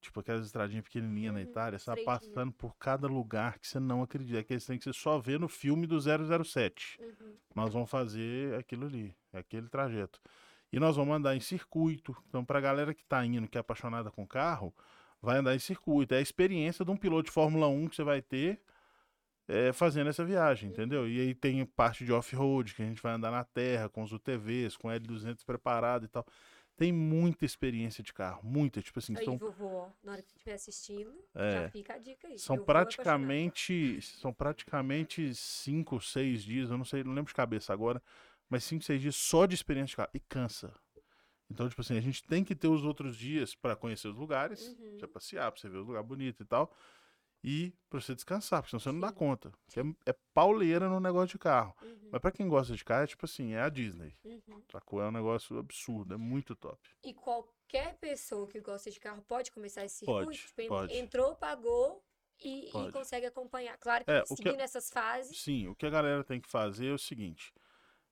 tipo 0.00 0.20
aquelas 0.20 0.44
estradinhas 0.46 0.84
pequenininhas 0.84 1.32
na 1.34 1.40
Uhum, 1.40 1.46
Itália, 1.46 1.78
sabe? 1.78 2.00
estreitinha. 2.00 2.30
Passando 2.34 2.52
por 2.52 2.76
cada 2.76 3.06
lugar 3.06 3.58
que 3.58 3.66
você 3.66 3.80
não 3.80 4.02
acredita. 4.02 4.38
Aqueles 4.40 4.64
tem 4.66 4.78
que 4.78 4.84
você 4.84 4.92
só 4.92 5.18
vê 5.18 5.38
no 5.38 5.48
filme 5.48 5.86
do 5.86 5.98
007 6.00 6.98
Uhum. 7.00 7.34
nós 7.54 7.72
vamos 7.72 7.90
fazer 7.90 8.54
aquilo 8.58 8.86
ali, 8.86 9.14
aquele 9.32 9.68
trajeto. 9.68 10.20
E 10.72 10.80
nós 10.80 10.96
vamos 10.96 11.14
andar 11.14 11.36
em 11.36 11.40
circuito. 11.40 12.16
Então, 12.28 12.44
para 12.44 12.58
a 12.58 12.62
galera 12.62 12.94
que 12.94 13.02
está 13.02 13.24
indo, 13.26 13.46
que 13.48 13.58
é 13.58 13.60
apaixonada 13.60 14.10
com 14.10 14.26
carro, 14.26 14.74
vai 15.20 15.38
andar 15.38 15.54
em 15.54 15.58
circuito. 15.58 16.14
É 16.14 16.18
a 16.18 16.22
experiência 16.22 16.82
de 16.84 16.90
um 16.90 16.96
piloto 16.96 17.24
de 17.24 17.30
Fórmula 17.30 17.68
1 17.68 17.88
que 17.88 17.96
você 17.96 18.02
vai 18.02 18.22
ter 18.22 18.60
é, 19.52 19.72
fazendo 19.72 20.08
essa 20.08 20.24
viagem, 20.24 20.70
entendeu? 20.70 21.06
E 21.08 21.20
aí 21.20 21.34
tem 21.34 21.64
parte 21.66 22.04
de 22.04 22.12
off-road, 22.12 22.74
que 22.74 22.82
a 22.82 22.86
gente 22.86 23.02
vai 23.02 23.12
andar 23.12 23.30
na 23.30 23.44
terra, 23.44 23.88
com 23.88 24.02
os 24.02 24.10
UTVs, 24.12 24.76
com 24.76 24.88
L200 24.90 25.44
preparado 25.44 26.04
e 26.06 26.08
tal. 26.08 26.24
tem 26.74 26.90
muita 26.90 27.44
experiência 27.44 28.02
de 28.02 28.12
carro, 28.14 28.40
muita, 28.42 28.80
tipo 28.80 28.98
assim, 28.98 29.14
Aí, 29.16 29.24
são, 29.24 29.36
vovô, 29.36 29.86
na 30.02 30.12
hora 30.12 30.22
que 30.22 30.30
estiver 30.32 30.54
assistindo, 30.54 31.12
É. 31.34 31.64
já 31.64 31.68
fica 31.70 31.94
a 31.94 31.98
dica 31.98 32.26
aí. 32.26 32.38
são 32.38 32.56
praticamente, 32.64 34.00
são 34.00 34.32
praticamente 34.32 35.34
cinco, 35.34 36.00
seis 36.00 36.42
dias, 36.42 36.70
eu 36.70 36.78
não 36.78 36.84
sei, 36.84 37.04
não 37.04 37.12
lembro 37.12 37.28
de 37.30 37.34
cabeça 37.36 37.72
agora, 37.74 38.02
mas 38.48 38.64
cinco, 38.64 38.82
seis 38.84 39.00
dias 39.02 39.14
só 39.16 39.44
de 39.46 39.54
experiência 39.54 39.88
de 39.90 39.96
carro, 39.96 40.10
e 40.14 40.20
cansa. 40.20 40.74
Então, 41.50 41.68
tipo 41.68 41.82
assim, 41.82 41.96
a 41.96 42.00
gente 42.00 42.24
tem 42.24 42.42
que 42.42 42.54
ter 42.54 42.68
os 42.68 42.82
outros 42.84 43.16
dias 43.16 43.54
pra 43.54 43.76
conhecer 43.76 44.08
os 44.08 44.16
lugares, 44.16 44.68
Uhum. 44.80 44.96
pra 44.98 45.08
passear, 45.08 45.52
pra 45.52 45.60
você 45.60 45.68
ver 45.68 45.76
os 45.78 45.86
lugares 45.86 46.08
bonitos 46.08 46.40
e 46.40 46.44
tal, 46.46 46.74
e 47.44 47.74
pra 47.90 48.00
você 48.00 48.14
descansar, 48.14 48.60
porque 48.62 48.70
senão 48.70 48.80
você 48.80 48.92
não 48.92 49.00
dá 49.00 49.12
conta. 49.12 49.52
É, 49.76 50.10
é 50.10 50.16
pauleira 50.32 50.88
no 50.88 51.00
negócio 51.00 51.28
de 51.28 51.38
carro. 51.38 51.74
Uhum, 51.82 52.08
Mas 52.12 52.20
pra 52.20 52.30
quem 52.30 52.48
gosta 52.48 52.74
de 52.74 52.84
carro, 52.84 53.04
é 53.04 53.06
tipo 53.06 53.24
assim, 53.24 53.52
é 53.52 53.60
a 53.60 53.68
Disney. 53.68 54.14
uhum. 54.24 54.62
Sacou? 54.70 55.02
É 55.02 55.08
um 55.08 55.12
negócio 55.12 55.58
absurdo, 55.58 56.14
é 56.14 56.16
muito 56.16 56.54
top. 56.54 56.78
E 57.02 57.12
qualquer 57.12 57.96
pessoa 57.98 58.46
que 58.46 58.60
gosta 58.60 58.90
de 58.90 59.00
carro 59.00 59.22
pode 59.22 59.50
começar 59.50 59.84
esse 59.84 60.04
Pode, 60.04 60.36
circuito? 60.36 60.46
Tipo, 60.48 60.62
en- 60.62 60.68
pode. 60.68 60.94
Entrou, 60.96 61.34
pagou 61.34 62.04
e, 62.40 62.68
e 62.68 62.72
Pode. 62.72 62.92
consegue 62.92 63.26
acompanhar. 63.26 63.76
Claro 63.78 64.04
que 64.04 64.10
É, 64.10 64.20
o 64.20 64.24
que- 64.24 64.36
seguindo 64.36 64.60
essas 64.60 64.88
fases. 64.90 65.40
Sim, 65.40 65.66
o 65.68 65.74
que 65.74 65.86
a 65.86 65.90
galera 65.90 66.22
tem 66.24 66.40
que 66.40 66.48
fazer 66.48 66.86
é 66.88 66.92
o 66.92 66.98
seguinte. 66.98 67.52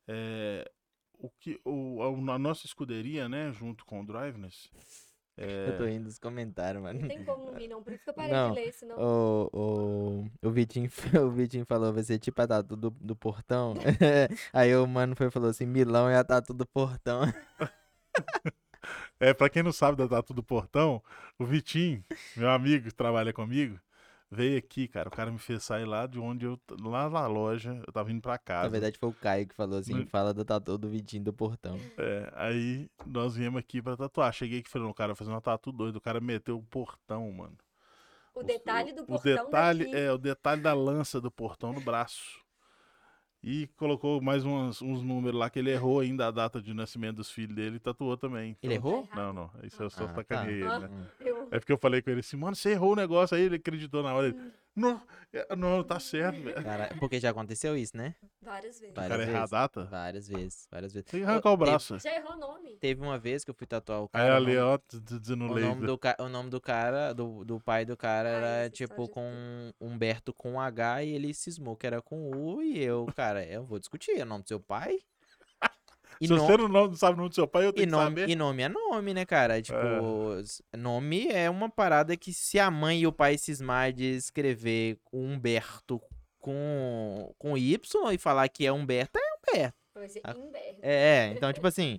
É, 0.09 0.71
o 1.15 1.31
que, 1.31 1.61
o, 1.65 2.03
a, 2.03 2.35
a 2.35 2.39
nossa 2.39 2.67
escuderia, 2.67 3.29
né, 3.29 3.53
junto 3.53 3.85
com 3.85 4.01
o 4.01 4.07
Driveness, 4.07 4.69
Eu 5.41 5.77
tô 5.79 5.87
indo 5.87 6.05
nos 6.05 6.19
comentários, 6.19 6.83
mano. 6.83 7.01
Não 7.01 7.09
tem 7.09 7.25
como 7.25 7.47
não 7.47 7.55
rir, 7.55 7.69
não. 7.69 7.83
Por 7.83 7.93
isso 7.93 8.05
que 8.05 8.11
eu 8.11 8.15
parei 8.15 8.31
Não, 8.31 8.53
de 8.53 8.61
ler, 8.61 8.73
senão. 8.73 8.97
O, 8.99 9.51
o, 9.53 10.49
o, 10.49 10.51
Vitinho, 10.51 10.91
o 11.25 11.31
Vitinho 11.31 11.65
falou, 11.65 11.93
vai 11.93 12.03
ser 12.03 12.19
tipo 12.19 12.41
a 12.43 12.47
tatu 12.47 12.77
do, 12.77 12.91
do 12.91 13.17
portão. 13.17 13.75
Aí 14.53 14.77
o 14.77 14.87
mano 14.87 15.17
foi 15.17 15.29
e 15.29 15.31
falou 15.31 15.49
assim, 15.49 15.65
Milão 15.65 16.09
é 16.09 16.17
a 16.17 16.25
tatu 16.25 16.53
do 16.53 16.67
portão. 16.67 17.23
É, 19.19 19.35
pra 19.35 19.51
quem 19.51 19.63
não 19.63 19.73
sabe 19.73 19.99
da 19.99 20.09
Tatu 20.09 20.33
do 20.33 20.43
Portão, 20.43 21.03
o 21.39 21.45
Vitinho, 21.45 22.03
meu 22.35 22.49
amigo 22.49 22.87
que 22.87 22.95
trabalha 22.95 23.35
comigo, 23.35 23.79
veio 24.31 24.59
aqui, 24.59 24.87
cara. 24.87 25.09
O 25.09 25.13
cara 25.13 25.31
me 25.31 25.39
fez 25.39 25.63
sair 25.65 25.85
lá 25.85 26.07
de 26.07 26.19
onde 26.19 26.47
eu. 26.47 26.59
lá 26.81 27.11
na 27.11 27.27
loja, 27.27 27.83
eu 27.87 27.93
tava 27.93 28.11
indo 28.13 28.21
pra 28.23 28.39
casa. 28.39 28.65
Na 28.65 28.69
verdade 28.69 28.99
foi 28.99 29.09
o 29.09 29.13
Caio 29.13 29.47
que 29.47 29.55
falou 29.55 29.79
assim, 29.79 29.95
Não- 29.95 30.07
fala 30.07 30.33
da 30.33 30.45
tatu 30.45 30.79
do 30.79 30.89
Vitinho 30.89 31.25
do 31.25 31.33
portão. 31.33 31.79
É, 31.99 32.33
aí 32.37 32.89
nós 33.07 33.35
viemos 33.35 33.59
aqui 33.59 33.83
pra 33.83 33.97
tatuar. 33.97 34.33
Cheguei 34.33 34.61
aqui 34.61 34.69
e 34.69 34.71
falei, 34.71 34.89
o 34.89 34.95
cara 34.95 35.15
fazer 35.15 35.31
uma 35.31 35.41
tatu 35.41 35.73
doido. 35.73 35.97
O 35.97 36.01
cara 36.01 36.21
meteu 36.21 36.57
o 36.59 36.63
portão, 36.63 37.31
mano. 37.33 37.57
o 38.35 38.43
detalhe 38.43 38.93
do 38.93 39.03
o 39.03 39.07
portão 39.07 39.45
detalhe 39.47 39.85
daqui. 39.85 39.97
É, 39.97 40.13
o 40.13 40.19
detalhe 40.19 40.63
da 40.63 40.73
lança 40.73 41.21
do 41.21 41.31
portão 41.31 41.73
no 41.73 41.81
braço. 41.81 42.40
E 43.43 43.67
colocou 43.79 44.21
mais 44.21 44.45
uns, 44.45 44.83
uns 44.83 45.03
números 45.03 45.39
lá 45.39 45.49
que 45.49 45.59
ele 45.59 45.71
errou 45.71 46.01
ainda 46.01 46.27
a 46.27 46.31
data 46.31 46.61
de 46.61 46.75
nascimento 46.75 47.17
dos 47.17 47.31
filhos 47.31 47.57
dele 47.57 47.77
e 47.77 47.79
tatuou 47.79 48.15
também. 48.17 48.55
Ele 48.63 48.75
Então- 48.75 48.91
errou? 48.93 49.09
Não, 49.15 49.33
não. 49.33 49.51
Isso 49.63 49.83
eu 49.83 49.89
só 49.89 50.05
Ah, 50.05 50.09
tá. 50.09 50.15
sacaneei 50.17 50.57
ele, 50.63 50.79
né? 50.79 50.91
Hum. 50.93 51.05
Eu- 51.21 51.49
É 51.51 51.59
porque 51.59 51.73
eu 51.73 51.79
falei 51.79 52.03
com 52.03 52.11
ele 52.11 52.21
assim, 52.21 52.37
mano, 52.37 52.55
você 52.55 52.73
errou 52.73 52.93
o 52.93 52.97
negócio 52.97 53.35
aí, 53.37 53.43
ele 53.45 53.57
acreditou 53.57 54.03
na 54.03 54.13
hora. 54.15 54.29
Ele, 54.29 54.37
não, 54.77 55.03
é, 55.33 55.57
não, 55.57 55.83
tá 55.85 55.99
certo, 56.01 56.41
velho. 56.43 56.63
Cara, 56.63 56.95
porque 56.99 57.19
já 57.21 57.31
aconteceu 57.31 57.77
isso, 57.77 57.97
né? 57.97 58.15
Várias 58.43 58.81
vezes. 58.81 58.93
O 58.93 58.95
Várias 58.95 59.11
cara 59.19 59.23
errar 59.23 59.33
a 59.37 59.41
vezes. 59.41 59.51
data? 59.51 59.85
Várias 59.85 60.29
vezes, 60.29 60.69
várias 60.71 60.93
vezes. 60.93 61.11
Tem 61.11 61.21
que 61.21 61.27
arrancar 61.27 61.51
o 61.53 61.59
Teve- 61.59 61.71
braço. 61.71 61.99
Já 61.99 62.15
errou 62.17 62.37
nome. 62.37 62.77
Teve 62.77 63.01
uma 63.03 63.19
vez 63.19 63.45
que 63.45 63.51
eu 63.51 63.55
fui 63.55 63.67
tatuar 63.67 64.01
o 64.01 64.05
Aí 64.05 64.09
cara. 64.23 64.35
o 64.35 64.37
ali, 64.37 64.55
nome- 64.57 64.59
ó, 64.59 64.79
dizendo 65.19 65.45
O 65.45 65.59
nome, 65.61 65.87
do, 65.87 66.01
o 66.21 66.29
nome 66.29 66.51
do 66.51 66.61
cara, 66.61 67.13
do, 67.13 67.45
do 67.45 67.61
pai 67.61 67.85
do 67.85 67.97
cara 67.97 68.29
era 68.29 68.71
tipo 68.71 69.09
com 69.09 69.71
Humberto 69.81 70.33
com 70.33 70.61
H 70.61 71.05
e 71.05 71.11
ele 71.15 71.35
cismou 71.35 71.77
que 71.77 71.87
era 71.87 72.01
com 72.01 72.31
U 72.31 72.63
e 72.63 72.83
eu, 72.83 73.07
cara, 73.15 73.45
eu 73.45 73.65
vou 73.65 73.79
discutir, 73.79 74.19
é 74.19 74.23
o 74.23 74.27
nome 74.27 74.45
do 74.45 74.49
seu 74.49 74.61
pai? 74.61 74.99
E, 76.21 76.27
Se 76.27 76.35
você 76.35 76.57
não, 76.57 76.69
não 76.69 76.95
sabe 76.95 77.15
o 77.15 77.17
nome 77.17 77.29
do 77.31 77.35
seu 77.35 77.49
pai, 77.49 77.65
eu 77.65 77.71
e, 77.71 77.73
tenho 77.73 77.87
que 77.87 77.91
nome, 77.91 78.05
saber. 78.21 78.29
e 78.29 78.37
nome 78.37 78.63
é 78.63 78.69
nome, 78.69 79.15
né, 79.15 79.25
cara? 79.25 79.61
Tipo, 79.63 80.39
s- 80.41 80.63
nome 80.77 81.27
é 81.29 81.49
uma 81.49 81.71
parada 81.71 82.15
que 82.17 82.33
se 82.33 82.59
a 82.59 82.71
mãe 82.71 83.01
e 83.01 83.07
o 83.07 83.13
pai 83.13 83.39
cismar 83.39 83.93
de 83.93 84.05
escrever 84.05 84.99
Humberto 85.13 86.01
com, 86.39 87.35
com 87.39 87.57
Y 87.57 88.13
e 88.13 88.19
falar 88.19 88.49
que 88.49 88.67
é 88.67 88.73
Humberto, 88.73 89.19
é 89.19 89.23
Humberto. 89.55 89.77
Vai 89.95 90.09
ser 90.09 90.21
Ah, 90.25 90.35
Inberno. 90.37 90.79
É, 90.83 91.33
então, 91.37 91.53
tipo 91.53 91.67
assim, 91.67 91.99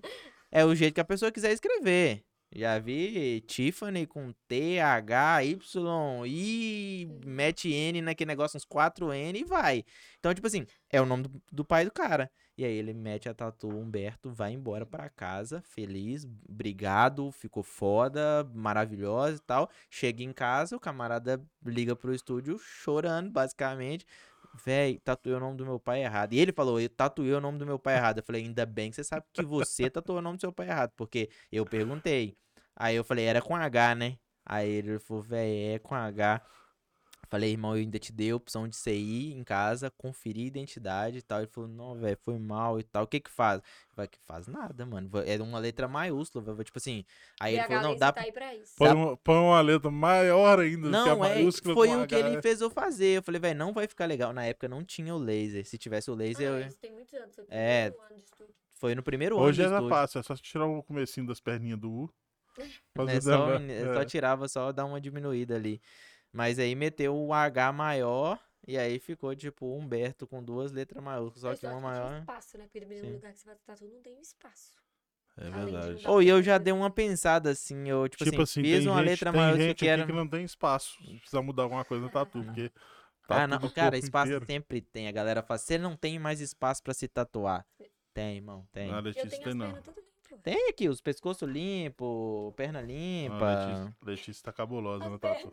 é 0.51 0.63
o 0.65 0.73
jeito 0.75 0.93
que 0.95 1.01
a 1.01 1.05
pessoa 1.05 1.31
quiser 1.31 1.51
escrever. 1.51 2.23
Já 2.53 2.77
vi 2.79 3.39
Tiffany 3.47 4.05
com 4.05 4.33
T, 4.47 4.77
H, 4.81 5.43
Y, 5.45 6.25
I, 6.27 7.07
mete 7.25 7.71
N 7.73 8.01
naquele 8.01 8.27
negócio, 8.27 8.57
uns 8.57 8.65
4 8.65 9.13
N 9.13 9.39
e 9.39 9.43
vai. 9.45 9.85
Então, 10.19 10.33
tipo 10.33 10.47
assim, 10.47 10.65
é 10.89 11.01
o 11.01 11.05
nome 11.05 11.23
do, 11.23 11.41
do 11.51 11.63
pai 11.63 11.85
do 11.85 11.91
cara. 11.91 12.29
E 12.61 12.63
aí 12.63 12.75
ele 12.75 12.93
mete 12.93 13.27
a 13.27 13.33
tatu 13.33 13.67
Humberto, 13.67 14.29
vai 14.29 14.53
embora 14.53 14.85
pra 14.85 15.09
casa, 15.09 15.63
feliz, 15.63 16.27
obrigado, 16.47 17.31
ficou 17.31 17.63
foda, 17.63 18.47
maravilhosa 18.53 19.37
e 19.37 19.39
tal. 19.39 19.67
Chega 19.89 20.21
em 20.21 20.31
casa, 20.31 20.75
o 20.75 20.79
camarada 20.79 21.41
liga 21.65 21.95
pro 21.95 22.13
estúdio 22.13 22.59
chorando, 22.59 23.31
basicamente. 23.31 24.05
Véi, 24.63 24.99
tatuei 24.99 25.33
o 25.33 25.39
nome 25.39 25.57
do 25.57 25.65
meu 25.65 25.79
pai 25.79 26.03
errado. 26.03 26.33
E 26.33 26.39
ele 26.39 26.51
falou, 26.51 26.79
eu 26.79 26.87
tatuei 26.87 27.33
o 27.33 27.41
nome 27.41 27.57
do 27.57 27.65
meu 27.65 27.79
pai 27.79 27.95
errado. 27.95 28.19
Eu 28.19 28.23
falei, 28.23 28.43
ainda 28.43 28.63
bem 28.63 28.91
que 28.91 28.95
você 28.95 29.03
sabe 29.03 29.25
que 29.33 29.43
você 29.43 29.89
tatuou 29.89 30.19
o 30.19 30.21
nome 30.21 30.37
do 30.37 30.41
seu 30.41 30.53
pai 30.53 30.67
errado. 30.67 30.91
Porque 30.95 31.31
eu 31.51 31.65
perguntei. 31.65 32.37
Aí 32.75 32.95
eu 32.95 33.03
falei, 33.03 33.25
era 33.25 33.41
com 33.41 33.55
H, 33.55 33.95
né? 33.95 34.19
Aí 34.45 34.69
ele 34.69 34.99
falou, 34.99 35.23
véi, 35.23 35.73
é 35.73 35.79
com 35.79 35.95
H. 35.95 36.39
Falei, 37.31 37.51
irmão, 37.51 37.77
eu 37.77 37.79
ainda 37.79 37.97
te 37.97 38.11
dei 38.11 38.31
a 38.31 38.35
opção 38.35 38.67
de 38.67 38.75
você 38.75 38.93
ir 38.93 39.31
em 39.31 39.41
casa, 39.41 39.89
conferir 39.89 40.43
a 40.43 40.47
identidade 40.47 41.19
e 41.19 41.21
tal. 41.21 41.39
Ele 41.39 41.47
falou, 41.47 41.69
não, 41.69 41.95
velho, 41.95 42.17
foi 42.25 42.37
mal 42.37 42.77
e 42.77 42.83
tal. 42.83 43.05
O 43.05 43.07
que 43.07 43.21
que 43.21 43.31
faz? 43.31 43.61
Falei, 43.95 44.09
que 44.09 44.19
faz 44.19 44.47
nada, 44.47 44.85
mano. 44.85 45.09
É 45.25 45.41
uma 45.41 45.57
letra 45.57 45.87
maiúscula, 45.87 46.43
tipo 46.65 46.77
assim. 46.77 47.05
Aí 47.39 47.53
e 47.53 47.55
ele 47.55 47.63
a 47.63 47.67
falou, 47.67 47.83
não, 47.83 47.95
dá 47.95 48.07
tá 48.07 48.13
pra 48.15 48.23
aí 48.23 48.33
pra 48.33 48.53
isso. 48.53 48.73
Põe 48.77 48.89
uma, 48.89 49.15
põe 49.15 49.37
uma 49.37 49.61
letra 49.61 49.89
maior 49.89 50.59
ainda 50.59 50.89
do 50.89 50.91
que 50.91 51.09
a 51.09 51.15
não, 51.15 51.23
é, 51.23 51.35
maiúscula 51.35 51.73
foi 51.73 51.87
com 51.87 52.01
o 52.01 52.07
que 52.07 52.15
ele 52.15 52.41
fez 52.41 52.59
eu 52.59 52.69
fazer. 52.69 53.19
Eu 53.19 53.23
falei, 53.23 53.39
velho, 53.39 53.57
não 53.57 53.71
vai 53.71 53.87
ficar 53.87 54.07
legal. 54.07 54.33
Na 54.33 54.43
época 54.43 54.67
não 54.67 54.83
tinha 54.83 55.15
o 55.15 55.17
laser. 55.17 55.65
Se 55.65 55.77
tivesse 55.77 56.11
o 56.11 56.13
laser, 56.13 56.51
Ah, 56.51 56.59
eu... 56.59 56.67
isso 56.67 56.79
tem 56.79 56.91
muitos 56.91 57.13
anos. 57.13 57.33
Foi 57.33 57.45
É, 57.49 57.91
primeiro 57.91 58.03
ano 58.09 58.15
de 58.17 58.23
estúdio. 58.25 58.55
foi 58.73 58.93
no 58.95 59.03
primeiro 59.03 59.37
ano 59.37 59.45
Hoje 59.45 59.61
era 59.61 59.75
estúdio. 59.75 59.89
fácil, 59.89 60.19
é 60.19 60.23
só 60.23 60.35
tirar 60.35 60.65
o 60.65 60.83
comecinho 60.83 61.25
das 61.25 61.39
perninhas 61.39 61.79
do 61.79 61.89
U. 61.89 62.13
fazer 62.93 63.15
É 63.15 63.21
só, 63.21 63.53
é 63.53 63.93
só 63.93 64.01
é. 64.01 64.05
tirava, 64.05 64.47
só 64.49 64.71
dar 64.73 64.83
uma 64.83 64.99
diminuída 64.99 65.55
ali. 65.55 65.81
Mas 66.31 66.59
aí 66.59 66.75
meteu 66.75 67.15
o 67.15 67.33
H 67.33 67.71
maior 67.71 68.39
e 68.67 68.77
aí 68.77 68.99
ficou 68.99 69.35
tipo 69.35 69.77
Humberto 69.77 70.27
com 70.27 70.43
duas 70.43 70.71
letras 70.71 71.03
maiúsculas, 71.03 71.41
só 71.41 71.55
que 71.55 71.65
uma 71.67 71.81
maior. 71.81 72.19
espaço, 72.19 72.57
né? 72.57 72.65
Porque 72.65 72.79
dependendo 72.79 73.09
do 73.09 73.15
lugar 73.15 73.33
que 73.33 73.39
você 73.39 73.45
vai 73.45 73.55
tatuar 73.55 73.89
não 73.89 74.01
tem 74.01 74.17
um 74.17 74.21
espaço. 74.21 74.81
É 75.37 75.49
verdade. 75.49 76.07
Ou 76.07 76.21
e 76.21 76.27
eu 76.27 76.41
já 76.43 76.57
dei 76.57 76.73
uma 76.73 76.89
pensada 76.89 77.49
assim, 77.49 77.89
eu 77.89 78.07
tipo, 78.07 78.23
Tipo 78.23 78.41
assim, 78.41 78.61
assim, 78.61 78.69
fiz 78.69 78.79
tem 78.79 78.87
uma 78.87 78.99
gente, 78.99 79.09
letra 79.09 79.31
tem 79.31 79.41
maiúscula 79.41 79.67
gente 79.67 79.77
que 79.77 79.87
era. 79.87 80.05
que 80.05 80.11
não 80.11 80.27
tem 80.27 80.43
espaço. 80.43 80.97
Precisa 81.19 81.41
mudar 81.41 81.63
alguma 81.63 81.85
coisa 81.85 82.03
no 82.03 82.09
tatu, 82.09 82.43
porque 82.43 82.69
tá 83.27 83.43
ah, 83.43 83.47
não, 83.47 83.69
cara, 83.69 83.97
espaço 83.97 84.27
inteiro. 84.27 84.45
sempre 84.45 84.81
tem. 84.81 85.07
A 85.07 85.11
galera 85.11 85.41
fala, 85.41 85.57
você 85.57 85.77
não 85.77 85.95
tem 85.95 86.19
mais 86.19 86.41
espaço 86.41 86.83
pra 86.83 86.93
se 86.93 87.07
tatuar. 87.07 87.65
Tem, 88.13 88.37
irmão, 88.37 88.67
tem. 88.71 88.89
Não, 88.89 88.95
a 88.95 88.99
Eu 88.99 89.03
Letícia 89.05 89.29
tenho 89.29 89.41
tem 89.41 89.67
as 89.67 89.73
não. 89.73 89.81
Tem 90.43 90.69
aqui 90.69 90.89
os 90.89 91.01
pescoço 91.01 91.45
limpo, 91.45 92.53
perna 92.57 92.81
limpa. 92.81 93.45
a 93.45 93.65
Letícia, 93.65 93.95
Letícia 94.03 94.43
tá 94.43 94.51
cabulosa 94.51 95.09
no 95.09 95.19
tatu. 95.19 95.49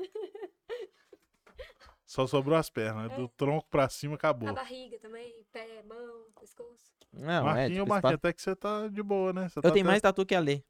Só 2.08 2.26
sobrou 2.26 2.56
as 2.56 2.70
pernas, 2.70 3.10
né? 3.10 3.16
Do 3.16 3.28
tronco 3.28 3.68
pra 3.68 3.86
cima 3.88 4.14
acabou. 4.14 4.48
A 4.48 4.52
barriga 4.54 4.98
também, 4.98 5.44
pé, 5.52 5.82
mão, 5.86 6.24
pescoço. 6.40 6.90
Não, 7.12 7.30
é, 7.30 7.40
Marquinho, 7.42 7.68
tipo, 7.82 7.88
Marquinho, 7.90 7.96
espaço- 7.98 8.14
até 8.14 8.32
que 8.32 8.42
você 8.42 8.56
tá 8.56 8.88
de 8.88 9.02
boa, 9.02 9.32
né? 9.34 9.48
Você 9.48 9.58
Eu 9.58 9.62
tá 9.62 9.70
tenho 9.70 9.84
até- 9.84 9.90
mais 9.90 10.00
tatu 10.00 10.24
que 10.24 10.34
a 10.34 10.40
Lê. 10.40 10.62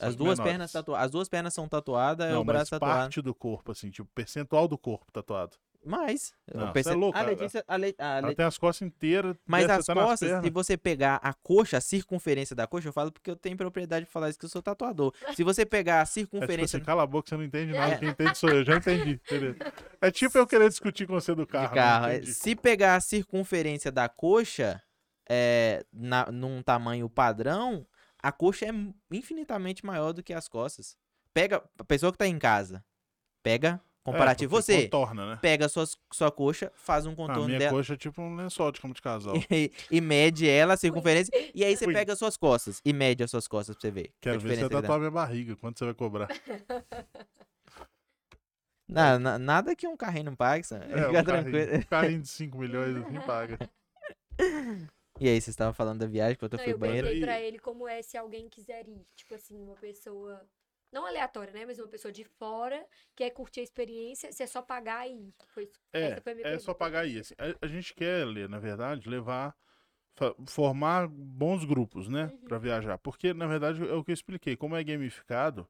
As 0.00 0.16
duas 0.16 0.38
menores. 0.38 0.52
pernas 0.52 0.72
tatuadas. 0.72 1.04
As 1.04 1.10
duas 1.12 1.28
pernas 1.28 1.54
são 1.54 1.68
tatuadas, 1.68 2.26
é 2.26 2.32
Não, 2.32 2.42
o 2.42 2.44
mas 2.44 2.54
braço 2.56 2.70
tatuado. 2.72 2.98
parte 3.00 3.22
do 3.22 3.32
corpo, 3.32 3.70
assim, 3.70 3.88
tipo, 3.90 4.10
percentual 4.14 4.66
do 4.66 4.76
corpo 4.76 5.12
tatuado. 5.12 5.56
Mais. 5.84 6.32
Não, 6.54 6.66
eu 6.68 6.72
pensei- 6.72 6.92
é 6.92 6.94
louco, 6.94 7.16
a 7.18 7.20
cara. 7.20 7.30
Letícia, 7.32 7.64
a 7.66 7.76
Le- 7.76 7.94
a 7.98 8.18
Ela 8.18 8.28
Le- 8.28 8.34
tem 8.36 8.46
as 8.46 8.56
costas 8.56 8.86
inteiras, 8.86 9.36
Mas 9.46 9.68
as 9.68 9.86
nas 9.86 9.96
costas, 9.96 10.44
se 10.44 10.50
você 10.50 10.76
pegar 10.76 11.16
a 11.22 11.34
coxa, 11.34 11.78
a 11.78 11.80
circunferência 11.80 12.54
da 12.54 12.66
coxa, 12.66 12.88
eu 12.88 12.92
falo 12.92 13.10
porque 13.10 13.30
eu 13.30 13.36
tenho 13.36 13.56
propriedade 13.56 14.06
de 14.06 14.10
falar 14.12 14.28
isso 14.30 14.38
que 14.38 14.44
eu 14.44 14.48
sou 14.48 14.62
tatuador. 14.62 15.12
Se 15.34 15.42
você 15.42 15.66
pegar 15.66 15.96
a 15.98 16.02
É 16.02 16.04
tipo 16.04 16.12
circunferência 16.14 16.76
assim, 16.76 16.84
cala 16.86 17.02
a 17.02 17.06
boca, 17.06 17.28
você 17.28 17.36
não 17.36 17.44
entende 17.44 17.72
nada. 17.72 17.98
Quem 17.98 18.08
entende 18.10 18.38
sou 18.38 18.50
eu, 18.50 18.64
já 18.64 18.76
entendi. 18.76 19.20
beleza. 19.28 19.56
É 20.00 20.10
tipo 20.10 20.38
eu 20.38 20.46
querer 20.46 20.68
discutir 20.68 21.06
com 21.06 21.14
você 21.14 21.34
do 21.34 21.46
carro. 21.46 21.68
de 21.68 21.74
né? 21.74 21.80
carro, 21.82 22.06
é, 22.06 22.22
se 22.22 22.54
pegar 22.54 22.96
a 22.96 23.00
circunferência 23.00 23.90
da 23.90 24.08
coxa 24.08 24.80
é, 25.28 25.84
na, 25.92 26.30
num 26.30 26.62
tamanho 26.62 27.08
padrão, 27.08 27.86
a 28.22 28.30
coxa 28.30 28.66
é 28.66 28.70
infinitamente 29.10 29.84
maior 29.84 30.12
do 30.12 30.22
que 30.22 30.32
as 30.32 30.46
costas. 30.48 30.96
Pega, 31.34 31.62
a 31.78 31.84
pessoa 31.84 32.12
que 32.12 32.18
tá 32.18 32.26
em 32.26 32.38
casa, 32.38 32.84
pega 33.42 33.80
comparativo. 34.04 34.56
É, 34.56 34.60
você 34.62 34.82
Contorna, 34.84 35.30
né? 35.30 35.38
pega 35.40 35.66
a 35.66 35.68
sua, 35.68 35.84
sua 36.12 36.30
coxa, 36.30 36.70
faz 36.74 37.06
um 37.06 37.12
A 37.12 37.16
contorno 37.16 37.46
minha 37.46 37.58
dela. 37.58 37.70
coxa 37.72 37.94
é 37.94 37.96
tipo 37.96 38.20
um 38.20 38.34
lençol 38.36 38.72
de 38.72 38.80
cama 38.80 38.94
de 38.94 39.02
casal. 39.02 39.34
e, 39.50 39.70
e 39.90 40.00
mede 40.00 40.48
ela, 40.48 40.74
a 40.74 40.76
circunferência, 40.76 41.30
e 41.54 41.64
aí 41.64 41.76
você 41.76 41.86
Ui. 41.86 41.92
pega 41.92 42.12
as 42.12 42.18
suas 42.18 42.36
costas 42.36 42.80
e 42.84 42.92
mede 42.92 43.22
as 43.22 43.30
suas 43.30 43.46
costas 43.48 43.74
pra 43.76 43.80
você 43.82 43.90
ver. 43.90 44.06
a 44.08 44.12
Quero 44.20 44.40
ver 44.40 44.56
você 44.56 44.62
que 44.64 44.68
dá. 44.68 44.80
tatuar 44.80 44.98
minha 44.98 45.10
barriga. 45.10 45.56
Quanto 45.56 45.78
você 45.78 45.84
vai 45.86 45.94
cobrar? 45.94 46.28
Na- 48.88 49.18
na- 49.18 49.38
nada 49.38 49.74
que 49.74 49.86
um 49.86 49.96
carrinho 49.96 50.26
não 50.26 50.36
pague, 50.36 50.66
Sam. 50.66 50.78
É, 50.80 50.88
Fica 51.06 51.20
um 51.20 51.24
tranquilo. 51.24 51.58
carrinho, 51.66 51.78
um 51.78 51.82
carrinho 51.84 52.20
de 52.22 52.28
5 52.28 52.58
milhões 52.58 52.96
assim 52.96 53.20
paga. 53.26 53.58
E 55.18 55.28
aí, 55.28 55.40
você 55.40 55.48
estava 55.50 55.72
falando 55.72 56.00
da 56.00 56.06
viagem, 56.06 56.36
que 56.36 56.44
eu 56.44 56.48
Não, 56.52 56.58
fui 56.58 56.72
eu 56.72 56.78
banheiro. 56.78 57.06
perguntei 57.06 57.28
Aí- 57.30 57.38
pra 57.38 57.46
ele 57.46 57.58
como 57.58 57.88
é 57.88 58.02
se 58.02 58.18
alguém 58.18 58.48
quiser 58.50 58.86
ir. 58.88 59.06
Tipo 59.16 59.34
assim, 59.34 59.56
uma 59.62 59.76
pessoa. 59.76 60.44
Não 60.92 61.06
aleatória, 61.06 61.52
né? 61.52 61.64
Mas 61.64 61.78
uma 61.78 61.88
pessoa 61.88 62.12
de 62.12 62.24
fora 62.24 62.84
quer 63.16 63.30
curtir 63.30 63.60
a 63.60 63.62
experiência, 63.62 64.30
se 64.32 64.42
é 64.42 64.46
só 64.46 64.60
pagar 64.62 65.08
e 65.08 65.12
ir. 65.28 65.34
Foi, 65.48 65.70
É, 65.92 66.20
foi 66.20 66.44
a 66.44 66.48
é 66.48 66.58
só 66.58 66.74
pagar 66.74 67.00
aí. 67.00 67.18
assim, 67.18 67.34
a, 67.38 67.64
a 67.64 67.68
gente 67.68 67.94
quer, 67.94 68.26
na 68.48 68.58
verdade, 68.58 69.08
levar, 69.08 69.54
formar 70.48 71.08
bons 71.08 71.64
grupos, 71.64 72.08
né, 72.08 72.26
Uhum. 72.26 72.48
Pra 72.48 72.58
viajar. 72.58 72.98
Porque, 72.98 73.32
na 73.34 73.46
verdade, 73.46 73.86
é 73.86 73.94
o 73.94 74.04
que 74.04 74.10
eu 74.10 74.14
expliquei. 74.14 74.56
Como 74.56 74.76
é 74.76 74.84
gamificado, 74.84 75.68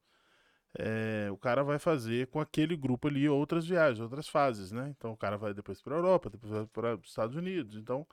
é, 0.78 1.30
o 1.30 1.36
cara 1.36 1.62
vai 1.62 1.78
fazer 1.78 2.28
com 2.28 2.40
aquele 2.40 2.76
grupo 2.76 3.08
ali 3.08 3.28
outras 3.28 3.66
viagens, 3.66 4.00
outras 4.00 4.28
fases, 4.28 4.72
né? 4.72 4.88
Então, 4.96 5.12
o 5.12 5.16
cara 5.16 5.36
vai 5.36 5.54
depois 5.54 5.82
para 5.82 5.96
Europa, 5.96 6.30
depois 6.30 6.52
vai 6.52 6.66
para 6.66 6.96
os 6.96 7.08
Estados 7.10 7.36
Unidos. 7.36 7.76
Então, 7.76 8.06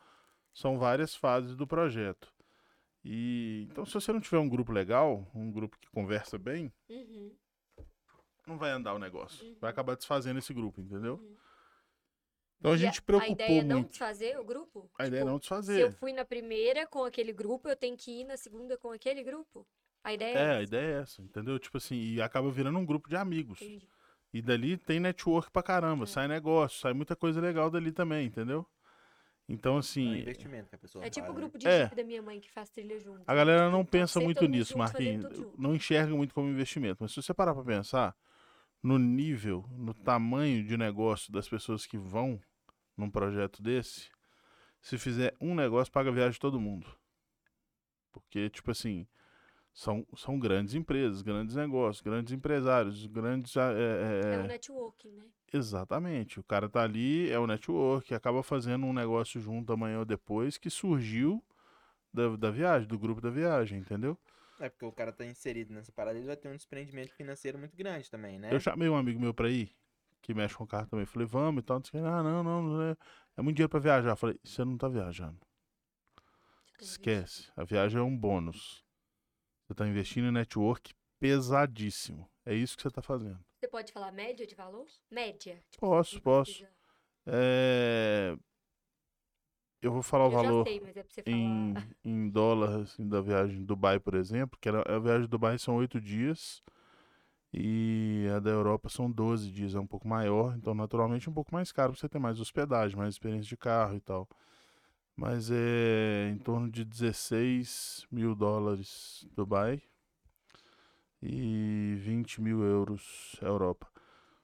são 0.54 0.78
várias 0.80 1.16
fases 1.16 1.56
do 1.56 1.68
projeto. 1.68 2.34
E 3.04 3.68
então, 3.72 3.86
se 3.86 3.94
você 3.94 4.12
não 4.12 4.20
tiver 4.20 4.40
um 4.40 4.50
grupo 4.50 4.72
legal, 4.72 5.26
um 5.34 5.52
grupo 5.52 5.78
que 5.80 5.90
conversa 5.90 6.38
bem, 6.38 6.72
Uhum, 6.90 7.36
não 8.46 8.58
vai 8.58 8.72
andar 8.72 8.94
o 8.94 9.00
negócio. 9.00 9.46
Uhum. 9.46 9.56
Vai 9.62 9.70
acabar 9.70 9.96
desfazendo 9.96 10.40
esse 10.40 10.54
grupo, 10.54 10.82
entendeu? 10.82 11.16
uhum. 11.16 11.38
Então 12.60 12.72
a 12.74 12.76
E 12.76 12.80
gente 12.80 13.00
A 13.00 13.02
preocupou 13.02 13.34
ideia 13.34 13.62
é 13.62 13.64
não 13.64 13.78
muito. 13.78 13.90
desfazer 13.92 14.38
o 14.38 14.44
grupo? 14.44 14.92
A 15.00 15.08
ideia 15.08 15.22
é 15.22 15.24
Tipo, 15.24 15.32
não 15.32 15.42
Se 15.42 15.54
eu 15.54 15.62
desfazer. 15.62 15.92
fui 15.94 16.12
na 16.12 16.26
primeira 16.26 16.86
com 16.86 17.06
aquele 17.06 17.32
grupo, 17.32 17.70
eu 17.70 17.76
tenho 17.76 17.96
que 17.96 18.12
ir 18.22 18.26
na 18.26 18.36
segunda 18.36 18.78
com 18.78 18.92
aquele 18.92 19.24
grupo? 19.24 19.66
A 20.04 20.14
ideia 20.14 20.38
É, 20.38 20.42
é 20.42 20.56
a 20.58 20.62
ideia 20.62 20.98
é 20.98 21.02
essa, 21.02 21.22
entendeu? 21.22 21.58
Tipo 21.58 21.78
assim, 21.78 21.96
e 21.96 22.22
acaba 22.22 22.52
virando 22.52 22.78
um 22.78 22.86
grupo 22.86 23.08
de 23.08 23.16
amigos. 23.16 23.62
Entendi. 23.62 23.88
E 24.34 24.42
dali 24.42 24.78
tem 24.78 25.00
network 25.00 25.50
pra 25.52 25.64
caramba, 25.64 26.04
É. 26.04 26.08
sai 26.08 26.28
negócio, 26.28 26.80
sai 26.82 26.94
muita 26.94 27.16
coisa 27.16 27.40
legal 27.40 27.70
dali 27.72 27.92
também, 27.94 28.28
entendeu? 28.28 28.66
Então, 29.50 29.74
É 29.74 29.76
um 29.76 29.80
assim, 29.80 30.20
investimento 30.20 30.70
que 30.70 30.76
a 30.76 30.78
pessoa 30.78 31.04
É 31.04 31.10
tipo 31.10 31.26
o 31.28 31.34
né? 31.34 31.36
grupo 31.40 31.58
de 31.58 31.68
É. 31.68 31.88
Da 31.88 32.04
minha 32.04 32.22
mãe 32.22 32.40
que 32.40 32.52
faz 32.52 32.70
trilha 32.70 33.00
junto. 33.00 33.24
a 33.26 33.34
galera 33.34 33.70
não 33.72 33.80
pode 33.80 33.90
pensa 33.90 34.20
muito 34.20 34.48
nisso, 34.48 34.78
Marquinhos. 34.78 35.26
Não 35.58 35.74
enxerga 35.74 36.16
muito 36.16 36.34
como 36.36 36.48
investimento. 36.48 36.98
Mas 37.02 37.12
se 37.12 37.22
você 37.22 37.34
parar 37.34 37.56
pra 37.56 37.64
pensar 37.64 38.16
no 38.82 39.00
nível, 39.00 39.66
no 39.72 39.94
tamanho 39.94 40.64
de 40.64 40.78
negócio 40.78 41.34
das 41.34 41.50
pessoas 41.50 41.86
que 41.88 41.98
vão 41.98 42.40
num 42.96 43.10
projeto 43.10 43.62
desse, 43.62 44.10
se 44.82 44.98
fizer 45.00 45.36
um 45.42 45.56
negócio, 45.56 45.92
paga 45.92 46.10
a 46.10 46.14
viagem 46.14 46.34
de 46.34 46.40
todo 46.40 46.60
mundo. 46.60 46.88
Porque, 48.12 48.50
tipo 48.50 48.70
assim, 48.70 49.08
são, 49.80 50.06
são 50.18 50.38
grandes 50.38 50.74
empresas, 50.74 51.22
grandes 51.22 51.56
negócios, 51.56 52.02
grandes 52.02 52.34
empresários, 52.34 53.06
grandes. 53.06 53.56
ah, 53.56 53.72
é, 53.72 54.26
é, 54.26 54.36
É 54.36 54.40
o 54.40 54.44
networking, 54.44 55.10
né? 55.12 55.24
Exatamente. 55.54 56.38
O 56.38 56.44
cara 56.44 56.68
tá 56.68 56.84
ali, 56.84 57.32
é 57.32 57.40
o 57.40 57.48
network, 57.48 58.14
acaba 58.14 58.44
fazendo 58.44 58.86
um 58.86 58.92
negócio 58.92 59.40
junto 59.40 59.72
amanhã 59.72 60.00
ou 60.00 60.06
depois 60.06 60.58
que 60.58 60.70
surgiu 60.70 61.42
da, 62.14 62.36
da 62.36 62.52
viagem, 62.52 62.90
do 62.90 63.00
grupo 63.00 63.22
da 63.22 63.30
viagem, 63.30 63.80
entendeu? 63.80 64.18
É 64.60 64.68
porque 64.68 64.84
o 64.84 64.92
cara 64.92 65.14
tá 65.14 65.26
inserido 65.26 65.74
nessa 65.74 65.94
parada, 65.94 66.18
ele 66.18 66.28
vai 66.28 66.36
ter 66.36 66.50
um 66.50 66.58
desprendimento 66.58 67.14
financeiro 67.14 67.58
muito 67.58 67.78
grande 67.78 68.12
também, 68.12 68.38
né? 68.38 68.54
Eu 68.54 68.60
chamei 68.60 68.90
um 68.90 68.98
amigo 68.98 69.18
meu 69.18 69.34
pra 69.34 69.50
ir, 69.50 69.74
que 70.22 70.34
mexe 70.34 70.56
com 70.56 70.68
carro 70.68 70.88
também. 70.88 71.06
Falei, 71.06 71.26
vamos 71.26 71.62
e 71.62 71.66
tal. 71.66 71.80
Disse, 71.80 71.96
ah, 71.96 72.22
não, 72.22 72.44
não, 72.44 72.62
não 72.64 72.82
é, 72.82 72.98
é 73.38 73.42
muito 73.42 73.56
dinheiro 73.56 73.70
pra 73.70 73.80
viajar. 73.80 74.18
Falei, 74.18 74.38
você 74.44 74.66
não 74.66 74.78
tá 74.78 74.90
viajando. 74.90 75.40
Esquece. 76.82 77.50
A 77.56 77.64
viagem 77.64 77.98
é 77.98 78.04
um 78.04 78.18
bônus. 78.18 78.89
Você 79.70 79.76
tá 79.76 79.88
investindo 79.88 80.26
em 80.26 80.32
network 80.32 80.96
pesadíssimo. 81.20 82.28
É 82.44 82.56
isso 82.56 82.76
que 82.76 82.82
você 82.82 82.90
tá 82.90 83.04
fazendo. 83.04 83.38
Você 83.60 83.68
pode 83.68 83.94
falar 83.94 84.12
média 84.12 84.48
de 84.48 84.56
valor? 84.56 84.88
Média. 85.12 85.64
Tipo, 85.70 85.86
Posso, 85.86 86.20
posso. 86.24 86.66
É... 87.28 88.36
Eu 89.80 89.92
vou 89.92 90.02
falar 90.02 90.24
o 90.26 90.30
Eu 90.30 90.32
já 90.32 90.42
valor. 90.42 90.64
sei, 90.66 90.78
é 90.84 91.04
você 91.04 91.22
falar. 91.22 91.38
em, 91.38 91.76
em 92.04 92.30
dólar, 92.32 92.80
assim, 92.82 93.08
da 93.08 93.22
viagem 93.22 93.64
Dubai, 93.64 94.00
por 94.00 94.16
exemplo, 94.16 94.58
que 94.60 94.68
era, 94.68 94.82
a 94.92 94.98
viagem 94.98 95.28
Dubai 95.30 95.60
são 95.60 95.76
oito 95.76 96.02
dias 96.02 96.64
e 97.54 98.26
a 98.36 98.40
da 98.40 98.50
Europa 98.50 98.90
são 98.90 99.10
12 99.10 99.52
dias, 99.52 99.76
é 99.76 99.80
um 99.80 99.86
pouco 99.88 100.08
maior, 100.08 100.56
então 100.58 100.74
naturalmente 100.74 101.30
um 101.30 101.34
pouco 101.34 101.54
mais 101.54 101.72
caro 101.72 101.96
você 101.96 102.10
ter 102.10 102.18
mais 102.20 102.40
hospedagem, 102.40 102.98
mais 102.98 103.14
experiência 103.14 103.48
de 103.48 103.56
carro 103.56 103.96
e 103.96 104.00
tal. 104.00 104.28
Mas 105.20 105.52
é 105.52 106.30
em 106.32 106.38
torno 106.38 106.72
de 106.72 106.86
16 106.86 108.08
mil 108.10 108.34
dólares 108.34 109.28
Dubai 109.36 109.82
e 111.22 111.96
20 112.00 112.42
mil 112.42 112.64
euros 112.64 113.36
Europa. 113.42 113.86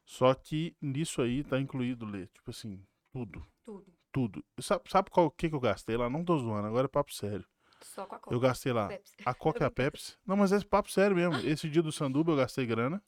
Só 0.03 0.33
que 0.33 0.75
nisso 0.81 1.21
aí 1.21 1.45
tá 1.45 1.57
incluído, 1.61 2.05
Lê, 2.05 2.27
tipo 2.27 2.51
assim, 2.51 2.85
tudo, 3.13 3.41
Tudo. 3.63 3.85
tudo. 4.11 4.45
Sabe, 4.59 4.83
sabe 4.89 5.09
qual 5.09 5.31
que, 5.31 5.47
que 5.47 5.55
eu 5.55 5.61
gastei 5.61 5.95
lá? 5.95 6.09
Não 6.09 6.25
tô 6.25 6.37
zoando, 6.37 6.67
agora 6.67 6.85
é 6.85 6.89
papo 6.89 7.13
sério. 7.13 7.45
Só 7.81 8.05
com 8.05 8.15
a 8.15 8.19
Coca. 8.19 8.35
Eu 8.35 8.39
gastei 8.41 8.73
lá 8.73 8.89
Pepsi. 8.89 9.15
a 9.25 9.33
Coca 9.33 9.63
e 9.63 9.67
a 9.67 9.71
Pepsi. 9.71 10.17
Não, 10.27 10.35
mas 10.35 10.51
é 10.51 10.59
papo 10.61 10.91
sério 10.91 11.15
mesmo. 11.15 11.35
Esse 11.47 11.69
dia 11.69 11.81
do 11.81 11.91
Sanduba 11.91 12.33
eu 12.33 12.35
gastei 12.37 12.65
grana 12.65 13.01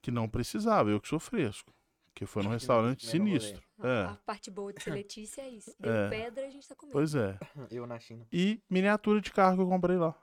que 0.00 0.12
não 0.12 0.28
precisava, 0.28 0.88
eu 0.88 1.00
que 1.00 1.08
sou 1.08 1.18
fresco. 1.18 1.74
Que 2.14 2.26
foi 2.26 2.42
num 2.42 2.50
restaurante 2.50 3.06
sinistro. 3.06 3.62
A 3.78 3.88
É, 3.88 4.16
parte 4.26 4.50
boa 4.50 4.72
de 4.72 4.82
ser 4.82 4.90
Letícia 4.92 5.42
é 5.42 5.48
isso. 5.48 5.74
Deu 5.80 5.90
É. 5.92 6.08
pedra, 6.10 6.46
a 6.46 6.50
gente 6.50 6.68
tá 6.68 6.74
comendo. 6.74 6.92
pois 6.92 7.14
é. 7.14 7.38
Eu 7.70 7.86
na 7.86 7.98
China. 7.98 8.26
E 8.32 8.60
miniatura 8.68 9.20
de 9.20 9.32
carro 9.32 9.56
que 9.56 9.62
eu 9.62 9.68
comprei 9.68 9.96
lá. 9.96 10.14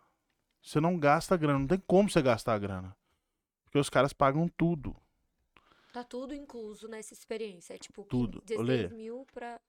Você 0.61 0.80
não 0.80 0.98
gasta 0.99 1.36
grana, 1.38 1.60
não 1.60 1.68
tem 1.68 1.80
como 1.88 2.10
você 2.10 2.22
gastar 2.22 2.53
a 2.53 2.60
grana. 2.60 2.95
Porque 3.64 3.80
os 3.80 3.90
caras 3.90 4.14
pagam 4.14 4.48
tudo. 4.49 4.95
Tá 5.94 6.03
tudo 6.03 6.34
incluso 6.36 6.88
nessa 6.88 7.14
experiência. 7.14 7.74
É 7.74 7.78
tipo 7.78 8.03
Tudo. 8.03 8.41
16 8.45 8.60
Olê. 8.60 8.88
mil 8.90 9.26
pra. 9.34 9.60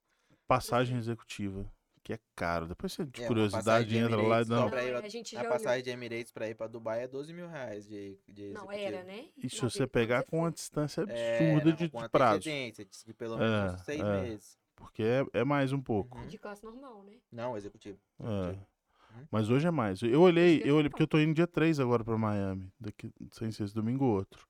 Passagem 0.47 0.99
executiva, 0.99 1.65
que 2.03 2.13
é 2.13 2.19
caro. 2.35 2.67
Depois 2.67 2.93
você, 2.93 3.05
de 3.05 3.23
É, 3.23 3.27
curiosidade, 3.27 3.65
passagem 3.65 3.89
de 3.89 3.99
entra 3.99 4.17
lá 4.23 4.43
e 4.43 4.45
Não, 4.47 4.69
a 4.99 5.09
gente 5.09 5.37
A 5.37 5.43
já 5.43 5.49
passagem 5.49 5.85
de 5.85 5.91
Emirates 5.91 6.33
pra 6.33 6.49
ir 6.49 6.55
pra 6.55 6.67
Dubai 6.67 7.03
é 7.05 7.09
12 7.09 7.33
mil 7.33 7.49
reais 7.49 7.87
de, 7.87 8.19
de 8.29 8.53
Não, 8.53 8.71
executivo. 8.73 8.83
era, 8.87 9.05
né? 9.05 9.25
E 9.37 9.49
se 9.51 9.61
você 9.61 9.87
pegar 9.87 10.25
com 10.25 10.39
uma 10.41 10.51
distância 10.51 11.05
É, 11.09 11.39
absurda 11.53 11.71
não, 11.71 11.77
de, 11.77 11.89
com 11.89 12.03
de 12.03 12.09
prazo. 12.09 12.41
que 12.43 13.15
pelo 13.15 13.41
É, 13.43 13.65
menos 13.67 13.81
seis 13.83 14.01
é. 14.01 14.21
meses. 14.23 14.59
Porque 14.77 15.03
é, 15.03 15.27
é 15.41 15.45
mais 15.45 15.73
um 15.73 15.81
pouco. 15.81 16.19
Uhum. 16.19 16.27
De 16.27 16.39
classe 16.39 16.65
normal, 16.65 17.03
né? 17.05 17.13
Não, 17.31 17.57
executivo. 17.57 17.99
É. 18.19 18.25
executivo. 18.25 18.67
Mas 19.31 19.51
hoje 19.51 19.67
é 19.67 19.71
mais. 19.71 20.01
Eu 20.03 20.21
olhei, 20.23 20.63
eu 20.63 20.69
eu 20.69 20.77
olhei 20.77 20.89
porque 20.89 21.03
eu 21.03 21.07
tô 21.07 21.19
indo 21.19 21.35
dia 21.35 21.47
3 21.47 21.81
agora 21.81 22.03
pra 22.05 22.17
Miami, 22.17 22.73
daqui, 22.79 23.13
sem 23.33 23.51
ser 23.51 23.65
esse 23.65 23.75
domingo 23.75 24.05
ou 24.05 24.15
outro. 24.15 24.47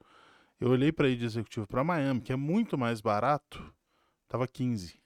Eu 0.61 0.69
olhei 0.69 0.93
pra 0.93 1.09
ir 1.09 1.17
de 1.17 1.25
executivo 1.25 1.67
pra 1.67 1.83
Miami, 1.83 2.21
que 2.21 2.31
é 2.33 2.37
muito 2.37 2.77
mais 2.77 3.01
barato, 3.01 3.75
tava 4.29 4.47
15. 4.47 5.01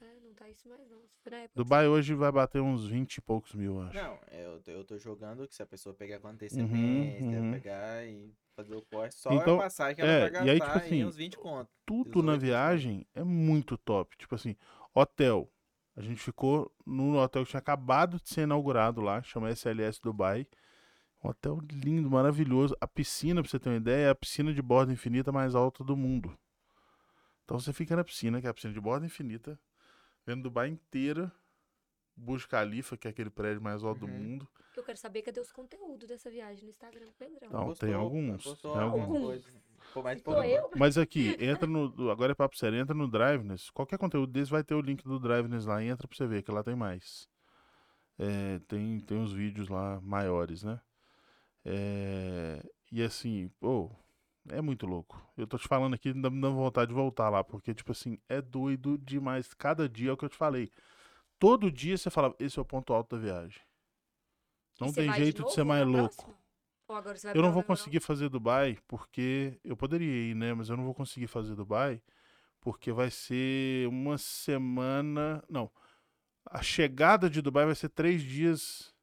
Dubai 1.54 1.86
hoje 1.88 2.14
vai 2.14 2.30
bater 2.30 2.60
uns 2.60 2.86
20 2.86 3.16
e 3.16 3.20
poucos 3.20 3.54
mil, 3.54 3.76
eu 3.76 3.82
acho. 3.82 3.96
Não, 3.96 4.18
eu, 4.30 4.60
tô- 4.60 4.70
eu 4.70 4.84
tô 4.84 4.98
jogando 4.98 5.46
que 5.46 5.54
se 5.54 5.62
a 5.62 5.66
pessoa 5.66 5.94
pegar 5.94 6.18
com 6.20 6.28
antecedência, 6.28 7.40
uhum. 7.40 7.52
pegar 7.52 8.06
e 8.06 8.34
fazer 8.54 8.74
o 8.74 8.82
corte, 8.82 9.14
só 9.14 9.32
Então, 9.32 9.56
a 9.56 9.62
passagem 9.62 9.96
que 9.96 10.00
ela 10.02 10.10
é, 10.10 10.20
vai 10.20 10.30
gastar 10.30 10.46
e 10.46 10.50
aí, 10.50 10.60
tipo 10.60 10.78
assim, 10.78 11.04
uns 11.04 11.16
20 11.16 11.36
conto. 11.38 11.70
Tudo 11.86 12.22
na 12.22 12.32
18, 12.36 12.40
viagem 12.40 13.06
é 13.14 13.22
muito 13.24 13.76
top. 13.78 14.16
Tipo 14.16 14.34
assim, 14.34 14.56
hotel. 14.94 15.50
A 15.96 16.02
gente 16.02 16.20
ficou 16.20 16.72
num 16.84 17.16
hotel 17.16 17.44
que 17.44 17.50
tinha 17.50 17.58
acabado 17.58 18.20
de 18.20 18.28
ser 18.28 18.42
inaugurado 18.42 19.00
lá, 19.00 19.22
chama 19.22 19.50
SLS 19.50 20.00
Dubai. 20.02 20.46
Um 21.22 21.28
hotel 21.28 21.58
lindo, 21.72 22.10
maravilhoso. 22.10 22.76
A 22.80 22.86
piscina, 22.86 23.40
pra 23.40 23.50
você 23.50 23.58
ter 23.58 23.70
uma 23.70 23.76
ideia, 23.76 24.06
é 24.06 24.10
a 24.10 24.14
piscina 24.14 24.52
de 24.52 24.60
borda 24.60 24.92
infinita 24.92 25.30
mais 25.32 25.54
alta 25.54 25.82
do 25.84 25.96
mundo. 25.96 26.36
Então 27.44 27.58
você 27.58 27.72
fica 27.72 27.94
na 27.94 28.04
piscina, 28.04 28.40
que 28.40 28.46
é 28.46 28.50
a 28.50 28.54
piscina 28.54 28.72
de 28.72 28.80
borda 28.80 29.06
infinita, 29.06 29.58
vendo 30.26 30.42
Dubai 30.44 30.68
inteira, 30.68 31.32
Burj 32.16 32.46
Khalifa, 32.46 32.96
que 32.96 33.06
é 33.08 33.10
aquele 33.10 33.30
prédio 33.30 33.60
mais 33.62 33.82
alto 33.82 34.00
do 34.00 34.06
Uhum. 34.06 34.12
mundo. 34.12 34.48
Eu 34.76 34.82
quero 34.82 34.98
saber 34.98 35.22
cadê 35.22 35.40
os 35.40 35.52
conteúdos 35.52 36.08
dessa 36.08 36.30
viagem 36.30 36.64
no 36.64 36.70
Instagram 36.70 37.06
do 37.06 37.12
Pedrão. 37.12 37.50
Não, 37.50 37.66
Postou- 37.66 37.88
tem 37.88 37.94
alguns, 37.96 38.42
postou 38.44 38.72
tem 38.72 38.82
alguns. 38.82 39.44
mas? 39.94 40.76
Mas 40.76 40.98
aqui, 40.98 41.36
entra 41.38 41.66
no. 41.66 42.10
Agora 42.10 42.32
é 42.32 42.34
papo 42.34 42.56
sério, 42.56 42.78
entra 42.78 42.94
no 42.94 43.06
Driveness. 43.08 43.70
Qualquer 43.70 43.98
conteúdo 43.98 44.32
desse 44.32 44.50
vai 44.50 44.64
ter 44.64 44.74
o 44.74 44.80
link 44.80 45.04
do 45.04 45.20
Driveness 45.20 45.64
lá. 45.66 45.82
Entra 45.84 46.08
pra 46.08 46.16
você 46.16 46.26
ver, 46.26 46.42
que 46.42 46.50
lá 46.50 46.64
tem 46.64 46.74
mais. 46.74 47.28
É, 48.18 48.58
tem, 48.66 48.98
tem 49.00 49.16
uns 49.18 49.32
vídeos 49.32 49.68
lá 49.68 50.00
maiores, 50.00 50.62
né? 50.64 50.80
É, 51.64 52.62
e 52.90 53.02
assim, 53.02 53.48
pô, 53.60 53.90
é 54.48 54.60
muito 54.60 54.86
louco. 54.86 55.20
Eu 55.36 55.46
tô 55.46 55.58
te 55.58 55.66
falando 55.66 55.94
aqui, 55.94 56.12
dá 56.12 56.30
me 56.30 56.40
dando 56.40 56.56
vontade 56.56 56.88
de 56.88 56.94
voltar 56.94 57.28
lá, 57.28 57.42
porque, 57.42 57.74
tipo 57.74 57.92
assim, 57.92 58.18
é 58.28 58.40
doido 58.40 58.98
demais. 58.98 59.52
Cada 59.54 59.88
dia 59.88 60.10
é 60.10 60.12
o 60.12 60.16
que 60.16 60.24
eu 60.24 60.28
te 60.28 60.36
falei. 60.36 60.70
Todo 61.38 61.70
dia 61.70 61.96
você 61.96 62.10
fala, 62.10 62.34
esse 62.38 62.58
é 62.58 62.62
o 62.62 62.64
ponto 62.64 62.92
alto 62.92 63.16
da 63.16 63.22
viagem. 63.22 63.60
Não 64.80 64.92
tem 64.92 65.12
jeito 65.14 65.36
de, 65.36 65.42
novo 65.42 65.54
ser 65.54 65.64
mais 65.64 65.86
louco. 65.86 66.34
Eu 67.34 67.42
não 67.42 67.52
vou 67.52 67.62
conseguir 67.62 68.00
fazer 68.00 68.28
Dubai 68.28 68.78
porque 68.86 69.58
eu 69.64 69.76
poderia 69.76 70.30
ir, 70.30 70.34
né? 70.34 70.52
Mas 70.52 70.68
eu 70.68 70.76
não 70.76 70.84
vou 70.84 70.94
conseguir 70.94 71.26
fazer 71.26 71.54
Dubai 71.54 72.02
porque 72.60 72.92
vai 72.92 73.10
ser 73.10 73.88
uma 73.88 74.18
semana. 74.18 75.42
Não. 75.48 75.70
A 76.46 76.62
chegada 76.62 77.30
de 77.30 77.40
Dubai 77.40 77.64
vai 77.66 77.74
ser 77.74 77.88
três 77.88 78.22
dias. 78.22 78.93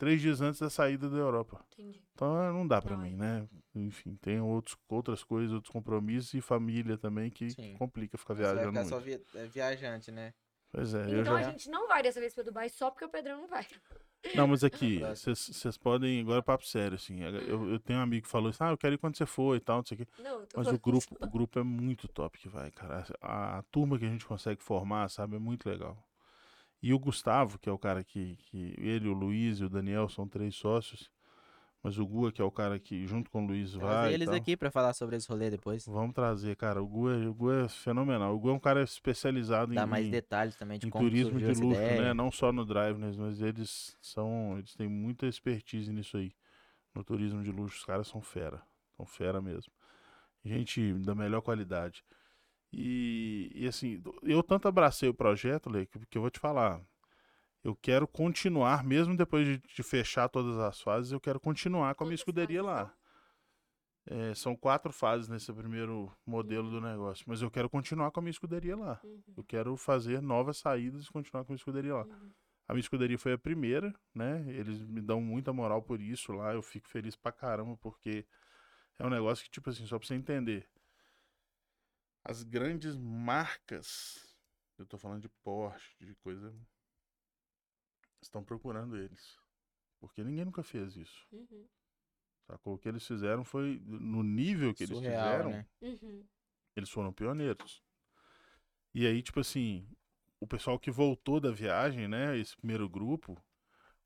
Três 0.00 0.18
dias 0.20 0.40
antes 0.40 0.58
da 0.58 0.70
saída 0.70 1.10
da 1.10 1.18
Europa. 1.18 1.62
Entendi. 1.74 2.02
Então 2.14 2.42
eh, 2.42 2.50
não 2.52 2.66
dá 2.66 2.80
pra 2.80 2.96
Não, 2.96 3.04
mim, 3.04 3.12
é. 3.12 3.16
né? 3.16 3.48
Enfim, 3.74 4.16
tem 4.16 4.40
outros, 4.40 4.74
outras 4.88 5.22
coisas, 5.22 5.52
outros 5.52 5.70
compromissos 5.70 6.32
e 6.32 6.40
família 6.40 6.96
também 6.96 7.30
que 7.30 7.50
Sim. 7.50 7.74
complica 7.76 8.16
ficar 8.16 8.34
você 8.34 8.42
vai 8.42 8.52
viajando 8.54 8.68
ficar 8.70 8.80
muito. 8.80 8.88
só 8.94 8.98
vi- 8.98 9.22
é, 9.34 9.46
viajante, 9.46 10.10
né? 10.10 10.32
Pois 10.72 10.94
é, 10.94 11.04
eu 11.04 11.20
Então 11.20 11.34
já. 11.34 11.46
a 11.46 11.50
gente 11.50 11.68
não 11.68 11.86
vai 11.86 12.02
dessa 12.02 12.18
vez 12.18 12.32
pra 12.32 12.42
Dubai 12.42 12.70
só 12.70 12.90
porque 12.90 13.04
o 13.04 13.10
Pedrão 13.10 13.42
não 13.42 13.48
vai. 13.48 13.66
Não, 14.34 14.46
mas 14.46 14.64
aqui, 14.64 15.00
vocês 15.26 15.76
podem. 15.76 16.20
Agora, 16.22 16.42
papo 16.42 16.64
sério, 16.66 16.94
assim. 16.94 17.20
Eu, 17.20 17.70
eu 17.72 17.78
tenho 17.80 17.98
um 17.98 18.02
amigo 18.02 18.24
que 18.24 18.30
falou 18.30 18.48
assim: 18.48 18.64
ah, 18.64 18.70
eu 18.70 18.78
quero 18.78 18.94
ir 18.94 18.98
quando 18.98 19.16
você 19.18 19.26
for 19.26 19.54
e 19.56 19.60
tal, 19.60 19.78
não 19.78 19.84
sei 19.86 19.96
o 19.96 19.98
quê. 19.98 20.06
Não, 20.18 20.40
eu 20.40 20.46
tô 20.46 20.58
Mas 20.58 20.68
o 20.68 20.78
grupo, 20.78 21.16
o 21.20 21.28
grupo 21.28 21.58
é 21.58 21.62
muito 21.62 22.08
top 22.08 22.38
que 22.38 22.48
vai, 22.48 22.70
cara. 22.70 23.04
A, 23.20 23.58
a 23.58 23.62
turma 23.64 23.98
que 23.98 24.04
a 24.06 24.08
gente 24.08 24.24
consegue 24.24 24.62
formar, 24.62 25.10
sabe, 25.10 25.36
é 25.36 25.38
muito 25.38 25.68
legal. 25.68 26.02
E 26.82 26.94
o 26.94 26.98
Gustavo, 26.98 27.58
que 27.58 27.68
é 27.68 27.72
o 27.72 27.78
cara 27.78 28.02
que, 28.02 28.36
que. 28.36 28.74
Ele, 28.78 29.08
o 29.08 29.12
Luiz 29.12 29.58
e 29.58 29.64
o 29.64 29.68
Daniel 29.68 30.08
são 30.08 30.26
três 30.26 30.54
sócios. 30.54 31.10
Mas 31.82 31.98
o 31.98 32.06
Gua, 32.06 32.30
que 32.30 32.42
é 32.42 32.44
o 32.44 32.50
cara 32.50 32.78
que, 32.78 33.06
junto 33.06 33.30
com 33.30 33.42
o 33.42 33.46
Luiz, 33.46 33.72
vai. 33.72 33.88
Trazer 33.88 34.14
eles 34.14 34.28
aqui 34.28 34.54
pra 34.54 34.70
falar 34.70 34.92
sobre 34.92 35.16
esse 35.16 35.26
rolê 35.28 35.48
depois. 35.48 35.86
Vamos 35.86 36.14
trazer, 36.14 36.54
cara. 36.56 36.82
O 36.82 36.86
Gu, 36.86 37.10
é, 37.10 37.26
o 37.26 37.32
Gu 37.32 37.52
é 37.52 37.68
fenomenal. 37.68 38.34
O 38.34 38.38
Gu 38.38 38.50
é 38.50 38.52
um 38.52 38.58
cara 38.58 38.82
especializado 38.82 39.72
Dar 39.74 39.86
em, 39.86 39.90
mais 39.90 40.06
em- 40.06 40.10
detalhes 40.10 40.56
também 40.56 40.78
de 40.78 40.86
em 40.86 40.90
como 40.90 41.08
turismo 41.08 41.38
de 41.38 41.46
luxo, 41.46 41.80
ideia. 41.80 42.02
né? 42.02 42.14
Não 42.14 42.30
só 42.30 42.52
no 42.52 42.66
Driveness, 42.66 43.16
mas 43.16 43.40
eles 43.40 43.96
são. 44.00 44.56
Eles 44.58 44.74
têm 44.74 44.88
muita 44.88 45.26
expertise 45.26 45.90
nisso 45.90 46.18
aí. 46.18 46.32
No 46.94 47.02
turismo 47.02 47.42
de 47.42 47.50
luxo, 47.50 47.78
os 47.78 47.84
caras 47.84 48.08
são 48.08 48.20
fera. 48.20 48.60
São 48.96 49.06
fera 49.06 49.40
mesmo. 49.40 49.72
Gente 50.44 50.92
da 50.94 51.14
melhor 51.14 51.40
qualidade. 51.40 52.04
E, 52.72 53.50
e 53.54 53.66
assim, 53.66 54.02
eu 54.22 54.42
tanto 54.42 54.68
abracei 54.68 55.08
o 55.08 55.14
projeto, 55.14 55.68
Lê, 55.68 55.86
que, 55.86 55.98
que 56.06 56.18
eu 56.18 56.22
vou 56.22 56.30
te 56.30 56.38
falar. 56.38 56.80
Eu 57.62 57.76
quero 57.76 58.06
continuar, 58.08 58.82
mesmo 58.84 59.16
depois 59.16 59.46
de, 59.46 59.58
de 59.58 59.82
fechar 59.82 60.28
todas 60.28 60.58
as 60.58 60.80
fases, 60.80 61.12
eu 61.12 61.20
quero 61.20 61.38
continuar 61.38 61.94
com 61.94 62.04
a 62.04 62.06
minha 62.06 62.14
escuderia 62.14 62.62
lá. 62.62 62.94
É, 64.06 64.34
são 64.34 64.56
quatro 64.56 64.92
fases 64.92 65.28
nesse 65.28 65.52
primeiro 65.52 66.10
modelo 66.26 66.70
do 66.70 66.80
negócio, 66.80 67.24
mas 67.28 67.42
eu 67.42 67.50
quero 67.50 67.68
continuar 67.68 68.10
com 68.10 68.20
a 68.20 68.22
minha 68.22 68.30
escuderia 68.30 68.76
lá. 68.76 68.98
Uhum, 69.04 69.22
Eu 69.36 69.44
quero 69.44 69.76
fazer 69.76 70.22
novas 70.22 70.56
saídas 70.56 71.04
e 71.04 71.12
continuar 71.12 71.44
com 71.44 71.52
a 71.52 71.54
minha 71.54 71.60
escuderia 71.60 71.94
lá. 71.94 72.04
uhum. 72.04 72.30
A 72.66 72.72
minha 72.72 72.80
escuderia 72.80 73.18
foi 73.18 73.32
a 73.32 73.38
primeira, 73.38 73.92
né? 74.14 74.44
Eles 74.48 74.80
me 74.80 75.00
dão 75.00 75.20
muita 75.20 75.52
moral 75.52 75.82
por 75.82 76.00
isso 76.00 76.32
lá. 76.32 76.54
Eu 76.54 76.62
fico 76.62 76.88
feliz 76.88 77.16
pra 77.16 77.32
caramba, 77.32 77.76
porque 77.76 78.24
é 78.98 79.04
um 79.04 79.10
negócio 79.10 79.44
que, 79.44 79.50
tipo 79.50 79.68
assim, 79.70 79.84
só 79.86 79.98
pra 79.98 80.06
você 80.06 80.14
entender. 80.14 80.68
As 82.30 82.44
grandes 82.44 82.96
marcas, 82.96 84.36
eu 84.78 84.86
tô 84.86 84.96
falando 84.96 85.20
de 85.20 85.28
Porsche, 85.42 85.96
de 85.98 86.14
coisa. 86.14 86.54
Estão 88.22 88.44
procurando 88.44 88.96
eles. 88.96 89.36
Porque 89.98 90.22
ninguém 90.22 90.44
nunca 90.44 90.62
fez 90.62 90.94
isso. 90.94 91.26
Uhum, 91.32 91.66
Sacou? 92.46 92.74
O 92.74 92.78
que 92.78 92.88
eles 92.88 93.04
fizeram 93.04 93.42
foi, 93.42 93.82
no 93.84 94.22
nível 94.22 94.72
que 94.72 94.84
eles 94.84 94.96
Surreal, 94.96 95.24
fizeram, 95.24 95.50
né? 95.50 95.66
uhum. 95.82 96.24
eles 96.76 96.88
foram 96.88 97.12
pioneiros. 97.12 97.82
E 98.94 99.08
aí, 99.08 99.20
tipo 99.22 99.40
assim, 99.40 99.84
o 100.38 100.46
pessoal 100.46 100.78
que 100.78 100.90
voltou 100.92 101.40
da 101.40 101.50
viagem, 101.50 102.06
né, 102.06 102.38
esse 102.38 102.56
primeiro 102.56 102.88
grupo, 102.88 103.36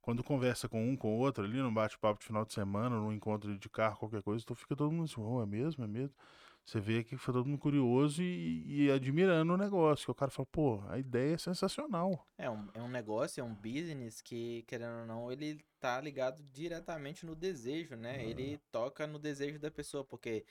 quando 0.01 0.25
conversa 0.25 0.67
com 0.67 0.83
um, 0.83 0.97
com 0.97 1.15
o 1.15 1.19
outro 1.19 1.45
ali, 1.45 1.59
num 1.59 1.75
bate-papo 1.75 2.21
de 2.21 2.27
final 2.27 2.47
de 2.47 2.55
semana, 2.55 2.97
num 2.97 3.13
encontro 3.13 3.59
de 3.59 3.69
carro, 3.69 3.99
qualquer 3.99 4.23
coisa, 4.23 4.43
então 4.43 4.57
fica 4.57 4.75
todo 4.75 4.91
mundo 4.91 5.05
assim, 5.05 5.21
oh, 5.21 5.43
é 5.43 5.47
mesmo, 5.47 5.85
é 5.85 5.87
mesmo. 5.87 6.17
Você 6.65 6.81
vê 6.81 7.05
que 7.05 7.17
foi 7.17 7.35
todo 7.35 7.47
mundo 7.47 7.59
curioso 7.59 8.23
e, 8.23 8.85
e 8.87 8.91
admirando 8.91 9.53
o 9.53 9.57
negócio, 9.57 10.07
que 10.07 10.11
o 10.11 10.15
cara 10.15 10.31
fala, 10.31 10.47
pô, 10.51 10.83
a 10.89 10.99
ideia 10.99 11.35
é 11.35 11.39
sensacional. 11.39 12.27
É 12.39 12.49
um, 12.49 12.69
é 12.73 12.81
um 12.81 12.89
negócio, 12.89 13.41
é 13.41 13.45
um 13.45 13.55
business 13.55 14.23
que, 14.23 14.63
querendo 14.67 15.01
ou 15.01 15.07
não, 15.07 15.31
ele 15.31 15.61
tá 15.79 16.01
ligado 16.01 16.43
diretamente 16.53 17.27
no 17.27 17.35
desejo, 17.35 17.97
né? 17.97 18.25
Ele 18.25 18.59
toca 18.73 19.07
no 19.07 19.19
desejo 19.19 19.59
da 19.59 19.71
pessoa, 19.71 20.03
porque 20.05 20.45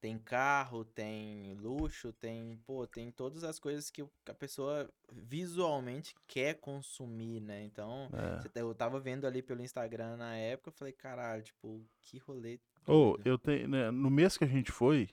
tem 0.00 0.18
carro, 0.18 0.84
tem 0.84 1.54
luxo, 1.54 2.12
tem, 2.14 2.56
pô, 2.66 2.86
tem 2.86 3.12
todas 3.12 3.44
as 3.44 3.60
coisas 3.60 3.90
que 3.90 4.02
a 4.26 4.34
pessoa 4.34 4.90
visualmente 5.12 6.14
quer 6.26 6.54
consumir, 6.54 7.40
né? 7.40 7.62
Então, 7.64 8.08
É. 8.12 8.48
tá- 8.48 8.60
eu 8.60 8.74
tava 8.74 8.98
vendo 8.98 9.26
ali 9.26 9.40
pelo 9.40 9.62
Instagram 9.62 10.16
na 10.16 10.34
época, 10.36 10.70
eu 10.70 10.72
falei, 10.72 10.92
caralho, 10.92 11.42
tipo, 11.42 11.86
que 12.02 12.18
rolê. 12.18 12.58
Ô, 12.86 13.12
doido." 13.12 13.26
eu 13.26 13.38
tenho, 13.38 13.68
né, 13.68 13.90
no 13.90 14.10
mês 14.10 14.36
que 14.36 14.44
a 14.44 14.48
gente 14.48 14.72
foi 14.72 15.08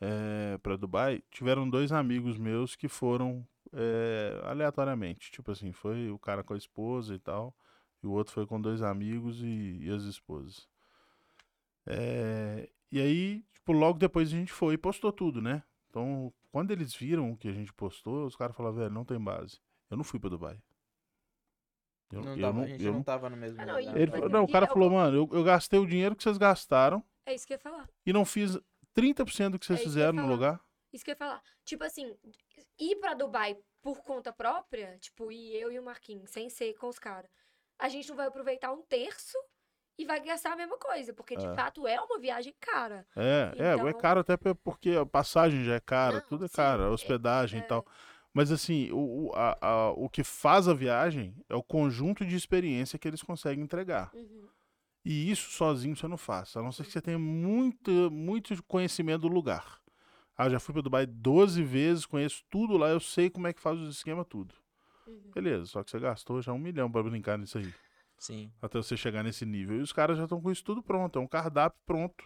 é, 0.00 0.58
para 0.58 0.76
Dubai, 0.76 1.22
tiveram 1.30 1.68
dois 1.68 1.92
amigos 1.92 2.38
meus 2.38 2.76
que 2.76 2.88
foram 2.88 3.46
é, 3.72 4.40
aleatoriamente. 4.44 5.30
Tipo 5.30 5.50
assim, 5.50 5.72
foi 5.72 6.10
o 6.10 6.18
cara 6.18 6.42
com 6.44 6.54
a 6.54 6.58
esposa 6.58 7.14
e 7.14 7.18
tal, 7.18 7.54
e 8.02 8.06
o 8.06 8.12
outro 8.12 8.32
foi 8.32 8.46
com 8.46 8.60
dois 8.60 8.82
amigos 8.82 9.42
e, 9.42 9.78
e 9.82 9.90
as 9.90 10.02
esposas. 10.04 10.68
É, 11.86 12.68
e 12.92 13.00
aí, 13.00 13.44
tipo, 13.52 13.72
logo 13.72 13.98
depois 13.98 14.28
a 14.28 14.32
gente 14.32 14.52
foi 14.52 14.74
e 14.74 14.78
postou 14.78 15.12
tudo, 15.12 15.40
né? 15.40 15.62
Então, 15.88 16.32
quando 16.52 16.70
eles 16.70 16.94
viram 16.94 17.30
o 17.32 17.36
que 17.36 17.48
a 17.48 17.52
gente 17.52 17.72
postou, 17.72 18.26
os 18.26 18.36
caras 18.36 18.54
falaram, 18.56 18.76
velho, 18.76 18.90
não 18.90 19.04
tem 19.04 19.18
base. 19.18 19.58
Eu 19.90 19.96
não 19.96 20.04
fui 20.04 20.20
pra 20.20 20.28
Dubai. 20.30 20.58
Eu, 22.10 22.22
Não 22.22 22.32
eu 22.36 22.40
tava, 22.40 22.52
não- 22.54 22.62
a 22.62 22.66
gente 22.66 22.84
eu 22.84 22.92
não 22.92 23.02
tava 23.02 23.28
no 23.28 23.36
mesmo 23.36 23.60
Ah, 23.60 23.66
não, 23.66 23.78
lugar. 23.78 23.96
Ele 23.98 24.28
não, 24.28 24.44
o 24.44 24.48
cara 24.50 24.64
é 24.64 24.68
falou, 24.68 24.90
mano, 24.90 25.14
eu, 25.16 25.28
eu 25.32 25.44
gastei 25.44 25.78
o 25.78 25.86
dinheiro 25.86 26.16
que 26.16 26.22
vocês 26.22 26.38
gastaram 26.38 27.02
É 27.26 27.34
isso 27.34 27.46
que 27.46 27.52
eu 27.52 27.56
ia 27.56 27.60
falar. 27.60 27.88
e 28.06 28.12
não 28.12 28.24
fiz 28.24 28.58
30% 29.02 29.50
do 29.50 29.58
que 29.58 29.66
vocês 29.66 29.78
É 29.78 29.82
isso 29.82 29.90
que 29.90 29.94
fizeram 29.96 30.14
no 30.14 30.26
lugar. 30.28 30.60
Isso 30.92 31.04
que 31.04 31.10
eu 31.10 31.12
ia 31.12 31.16
falar. 31.18 31.42
Tipo 31.64 31.84
assim, 31.84 32.16
ir 32.78 32.96
pra 32.96 33.14
Dubai 33.14 33.56
por 33.82 34.02
conta 34.02 34.32
própria, 34.32 34.98
tipo, 34.98 35.30
ir 35.30 35.54
eu 35.60 35.70
e 35.70 35.78
o 35.78 35.82
Marquinhos, 35.82 36.30
sem 36.30 36.48
ser 36.50 36.74
com 36.74 36.88
os 36.88 36.98
caras, 36.98 37.30
a 37.78 37.88
gente 37.88 38.08
não 38.08 38.16
vai 38.16 38.26
aproveitar 38.26 38.72
um 38.72 38.82
terço 38.82 39.36
e 39.98 40.04
vai 40.04 40.20
gastar 40.20 40.52
a 40.52 40.56
mesma 40.56 40.78
coisa, 40.78 41.12
porque 41.12 41.36
de 41.36 41.46
É. 41.46 41.54
fato 41.54 41.86
é 41.86 42.00
uma 42.00 42.18
viagem 42.18 42.54
cara. 42.60 43.06
É, 43.16 43.52
é, 43.56 43.64
é 43.70 43.74
Então- 43.74 44.00
caro 44.00 44.20
até 44.20 44.36
porque 44.36 44.90
a 44.92 45.04
passagem 45.06 45.64
já 45.64 45.74
é 45.74 45.80
cara, 45.80 46.20
Não, 46.20 46.26
tudo 46.28 46.44
é 46.44 46.48
sim, 46.48 46.54
caro, 46.56 46.84
a 46.84 46.86
é- 46.86 46.90
hospedagem 46.90 47.60
é. 47.60 47.64
e 47.64 47.66
tal. 47.66 47.84
Mas 48.32 48.52
assim, 48.52 48.90
o, 48.92 49.28
o, 49.28 49.32
a- 49.34 49.58
a- 49.60 49.90
o 49.92 50.08
que 50.08 50.22
faz 50.22 50.68
a 50.68 50.74
viagem 50.74 51.34
é 51.48 51.54
o 51.56 51.62
conjunto 51.62 52.24
de 52.24 52.36
experiência 52.36 52.98
que 52.98 53.08
eles 53.08 53.22
conseguem 53.22 53.64
entregar. 53.64 54.10
Uhum. 54.14 54.48
E 55.04 55.30
isso 55.30 55.50
sozinho 55.50 55.96
você 55.96 56.06
não 56.08 56.16
faz, 56.18 56.56
a 56.56 56.62
não 56.62 56.72
ser 56.72 56.84
que 56.84 56.92
você 56.92 57.00
tenha 57.00 57.18
muito, 57.18 58.10
muito 58.10 58.62
conhecimento 58.64 59.22
do 59.22 59.28
lugar. 59.28 59.80
Ah, 60.36 60.48
já 60.48 60.60
fui 60.60 60.72
para 60.72 60.82
Dubai 60.82 61.06
12 61.06 61.62
vezes, 61.62 62.04
conheço 62.06 62.44
tudo 62.50 62.76
lá, 62.76 62.88
eu 62.88 63.00
sei 63.00 63.28
como 63.30 63.46
é 63.46 63.52
que 63.52 63.60
faz 63.60 63.78
os 63.80 63.96
esquemas, 63.96 64.26
tudo. 64.28 64.54
Uhum. 65.06 65.30
Beleza, 65.34 65.66
só 65.66 65.82
que 65.82 65.90
você 65.90 65.98
gastou 65.98 66.40
já 66.42 66.52
um 66.52 66.58
milhão 66.58 66.90
para 66.90 67.02
brincar 67.02 67.38
nisso 67.38 67.58
aí. 67.58 67.72
Sim. 68.18 68.52
Até 68.60 68.78
você 68.78 68.96
chegar 68.96 69.22
nesse 69.22 69.46
nível. 69.46 69.76
E 69.78 69.80
os 69.80 69.92
caras 69.92 70.18
já 70.18 70.24
estão 70.24 70.40
com 70.40 70.50
isso 70.50 70.62
tudo 70.64 70.82
pronto. 70.82 71.18
É 71.18 71.22
um 71.22 71.26
cardápio 71.26 71.80
pronto. 71.86 72.24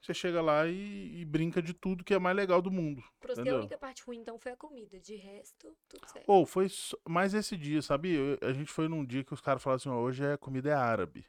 Você 0.00 0.14
chega 0.14 0.40
lá 0.40 0.66
e, 0.66 1.20
e 1.20 1.24
brinca 1.26 1.60
de 1.60 1.74
tudo 1.74 2.02
que 2.02 2.14
é 2.14 2.18
mais 2.18 2.34
legal 2.34 2.62
do 2.62 2.70
mundo. 2.70 3.02
Pra 3.20 3.34
você, 3.34 3.46
a 3.48 3.56
única 3.56 3.76
parte 3.76 4.02
ruim, 4.02 4.18
então, 4.18 4.38
foi 4.38 4.52
a 4.52 4.56
comida. 4.56 4.98
De 4.98 5.14
resto, 5.16 5.76
tudo 5.86 6.08
certo. 6.08 6.24
Ou 6.26 6.46
foi 6.46 6.70
só- 6.70 6.96
mais 7.06 7.34
esse 7.34 7.54
dia, 7.56 7.82
sabia? 7.82 8.18
Eu- 8.18 8.38
a 8.48 8.52
gente 8.52 8.72
foi 8.72 8.88
num 8.88 9.04
dia 9.04 9.22
que 9.22 9.34
os 9.34 9.40
caras 9.42 9.62
falaram 9.62 9.76
assim: 9.76 9.88
ó, 9.90 9.96
hoje 10.00 10.24
a 10.24 10.38
comida 10.38 10.70
é 10.70 10.74
árabe. 10.74 11.26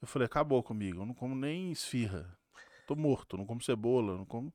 Eu 0.00 0.06
falei: 0.08 0.26
acabou 0.26 0.62
comigo. 0.62 1.00
Eu 1.02 1.06
não 1.06 1.14
como 1.14 1.34
nem 1.34 1.70
esfirra. 1.72 2.36
Tô 2.86 2.94
morto. 2.94 3.36
Não 3.36 3.46
como 3.46 3.62
cebola. 3.62 4.16
Não 4.16 4.24
como. 4.24 4.52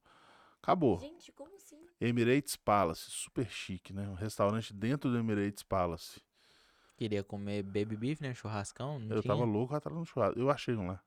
Acabou. 0.61 0.99
Gente, 0.99 1.31
como 1.31 1.55
assim? 1.55 1.79
Emirates 1.99 2.55
Palace. 2.55 3.09
Super 3.09 3.49
chique, 3.49 3.93
né? 3.93 4.07
Um 4.07 4.13
restaurante 4.13 4.73
dentro 4.73 5.09
do 5.11 5.17
Emirates 5.17 5.63
Palace. 5.63 6.21
Queria 6.97 7.23
comer 7.23 7.63
baby 7.63 7.95
beef, 7.95 8.21
né? 8.21 8.33
Churrascão. 8.33 8.99
Não 8.99 9.15
Eu 9.15 9.21
tinha? 9.23 9.33
tava 9.33 9.43
louco 9.45 9.73
atrás 9.75 9.97
do 9.97 10.05
churrasco. 10.05 10.39
Eu 10.39 10.49
achei 10.51 10.75
um 10.75 10.87
lá. 10.87 11.03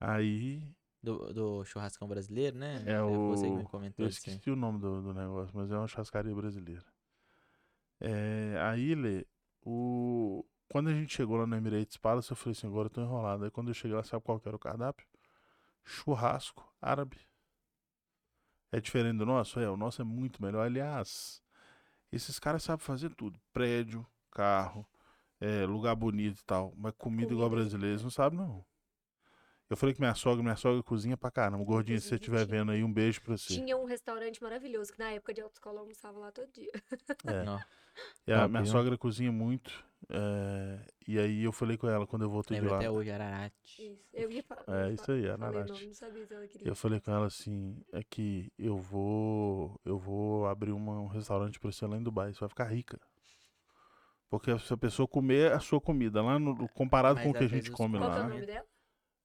Aí 0.00 0.62
Do, 1.02 1.32
do 1.32 1.64
churrascão 1.64 2.08
brasileiro, 2.08 2.56
né? 2.58 2.82
É 2.86 3.00
Você 3.28 3.46
que 3.48 3.52
o- 3.52 3.58
me 3.58 3.64
comentou 3.64 4.04
Eu 4.04 4.08
esqueci 4.08 4.50
o 4.50 4.56
nome 4.56 4.78
do, 4.80 5.02
do 5.02 5.12
negócio, 5.14 5.54
mas 5.56 5.70
é 5.70 5.76
uma 5.76 5.86
churrascaria 5.86 6.34
brasileira. 6.34 6.84
É, 8.00 8.58
aí, 8.62 8.94
Lê, 8.94 9.26
o... 9.64 10.44
quando 10.72 10.88
a 10.88 10.94
gente 10.94 11.14
chegou 11.14 11.36
lá 11.36 11.46
no 11.46 11.54
Emirates 11.54 11.98
Palace, 11.98 12.30
eu 12.30 12.36
falei 12.36 12.52
assim, 12.56 12.66
agora 12.66 12.86
eu 12.86 12.90
tô 12.90 13.02
enrolado. 13.02 13.44
Aí 13.44 13.50
quando 13.50 13.68
eu 13.68 13.74
cheguei 13.74 13.94
lá, 13.94 14.02
sabe 14.02 14.24
qual 14.24 14.40
que 14.40 14.48
era 14.48 14.56
o 14.56 14.58
cardápio? 14.58 15.06
Churrasco 15.84 16.66
árabe. 16.80 17.18
É 18.72 18.80
diferente 18.80 19.18
do 19.18 19.26
nosso? 19.26 19.60
É, 19.60 19.68
o 19.68 19.76
nosso 19.76 20.00
é 20.00 20.04
muito 20.06 20.42
melhor. 20.42 20.64
Aliás, 20.64 21.42
esses 22.10 22.38
caras 22.38 22.62
sabem 22.62 22.82
fazer 22.82 23.14
tudo. 23.14 23.38
Prédio, 23.52 24.06
carro, 24.30 24.88
é, 25.38 25.66
lugar 25.66 25.94
bonito 25.94 26.40
e 26.40 26.44
tal. 26.46 26.72
Mas 26.74 26.94
comida 26.96 27.30
igual 27.34 27.50
Comida. 27.50 27.64
brasileira, 27.64 27.92
eles 27.92 28.02
não 28.02 28.10
sabem, 28.10 28.38
não. 28.38 28.64
Eu 29.68 29.76
falei 29.76 29.94
que 29.94 30.00
minha 30.00 30.14
sogra, 30.14 30.42
minha 30.42 30.56
sogra 30.56 30.82
cozinha 30.82 31.18
pra 31.18 31.30
caramba. 31.30 31.62
Gordinha, 31.64 32.00
se 32.00 32.08
você 32.08 32.14
estiver 32.14 32.46
vendo 32.46 32.72
aí, 32.72 32.82
um 32.82 32.90
beijo 32.90 33.20
pra 33.20 33.36
você. 33.36 33.52
Tinha 33.52 33.76
um 33.76 33.84
restaurante 33.84 34.42
maravilhoso, 34.42 34.90
que 34.90 34.98
na 34.98 35.10
época 35.10 35.34
de 35.34 35.42
autoescola 35.42 35.76
eu 35.76 35.80
almoçava 35.80 36.18
lá 36.18 36.32
todo 36.32 36.50
dia. 36.50 36.72
É. 37.26 37.42
Não. 37.42 37.60
E 38.26 38.32
a 38.32 38.46
minha 38.48 38.64
sogra 38.64 38.96
cozinha 38.96 39.30
muito. 39.32 39.84
é, 40.08 40.80
e 41.06 41.18
aí 41.18 41.42
eu 41.44 41.52
falei 41.52 41.76
com 41.76 41.88
ela 41.88 42.06
quando 42.06 42.22
eu 42.22 42.30
voltei 42.30 42.56
de 42.56 42.60
Lembro 42.60 42.74
lá. 42.74 42.78
até 42.80 42.90
hoje, 42.90 43.10
Ararate. 43.10 43.82
Isso. 43.92 44.08
Eu 44.12 44.30
ia 44.30 44.42
falar. 44.42 44.64
É, 44.68 44.92
isso 44.92 45.10
aí, 45.12 45.22
falei 45.22 45.30
Ararate. 45.30 45.72
nome, 45.72 45.86
não 45.86 45.94
sabia 45.94 46.26
se 46.26 46.34
ela 46.34 46.46
queria. 46.48 46.68
Eu 46.68 46.74
falei 46.76 47.00
com 47.00 47.10
ela 47.12 47.26
assim, 47.26 47.82
é 47.92 48.02
que 48.02 48.52
eu 48.58 48.76
vou, 48.78 49.80
eu 49.84 49.98
vou 49.98 50.46
abrir 50.46 50.72
uma- 50.72 51.00
um 51.00 51.06
restaurante 51.08 51.58
pra 51.60 51.70
você 51.70 51.86
lá 51.86 51.96
em 51.96 52.02
Dubai, 52.02 52.32
você 52.32 52.40
vai 52.40 52.48
ficar 52.48 52.64
rica. 52.64 53.00
Porque 54.30 54.58
se 54.58 54.72
a 54.72 54.76
pessoa 54.76 55.06
comer 55.06 55.52
a 55.52 55.60
sua 55.60 55.80
comida 55.80 56.22
lá 56.22 56.38
no, 56.38 56.66
comparado 56.70 57.16
Mas 57.16 57.24
com 57.24 57.30
o 57.30 57.34
que 57.34 57.44
a 57.44 57.48
gente 57.48 57.70
come 57.70 57.98
Qual 57.98 58.10
que 58.10 58.16
é 58.16 58.20
o 58.20 58.22
lá, 58.22 58.28
nome 58.28 58.46
dela? 58.46 58.66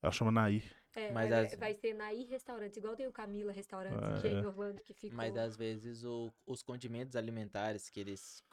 ela 0.04 0.12
chama 0.12 0.32
Nair. 0.32 0.64
É, 1.04 1.10
Mas 1.14 1.32
vai, 1.32 1.32
as- 1.32 1.56
vai 1.64 1.74
ser 1.76 1.94
na 1.94 2.12
I 2.14 2.24
Restaurantes, 2.26 2.78
igual 2.78 2.96
tem 2.96 3.08
o 3.08 3.12
Camila 3.20 3.52
Restaurantes, 3.54 4.10
Ah, 4.10 4.20
que 4.20 4.28
é 4.28 4.34
em 4.34 4.44
é. 4.44 4.46
Orlando, 4.46 4.82
que 4.84 4.94
ficou... 4.94 5.12
Mas 5.16 5.38
às 5.38 5.56
vezes 5.58 6.04
o- 6.06 6.34
os 6.46 6.64
condimentos 6.64 7.16
alimentares 7.16 7.90
que 7.90 8.00
eles 8.00 8.44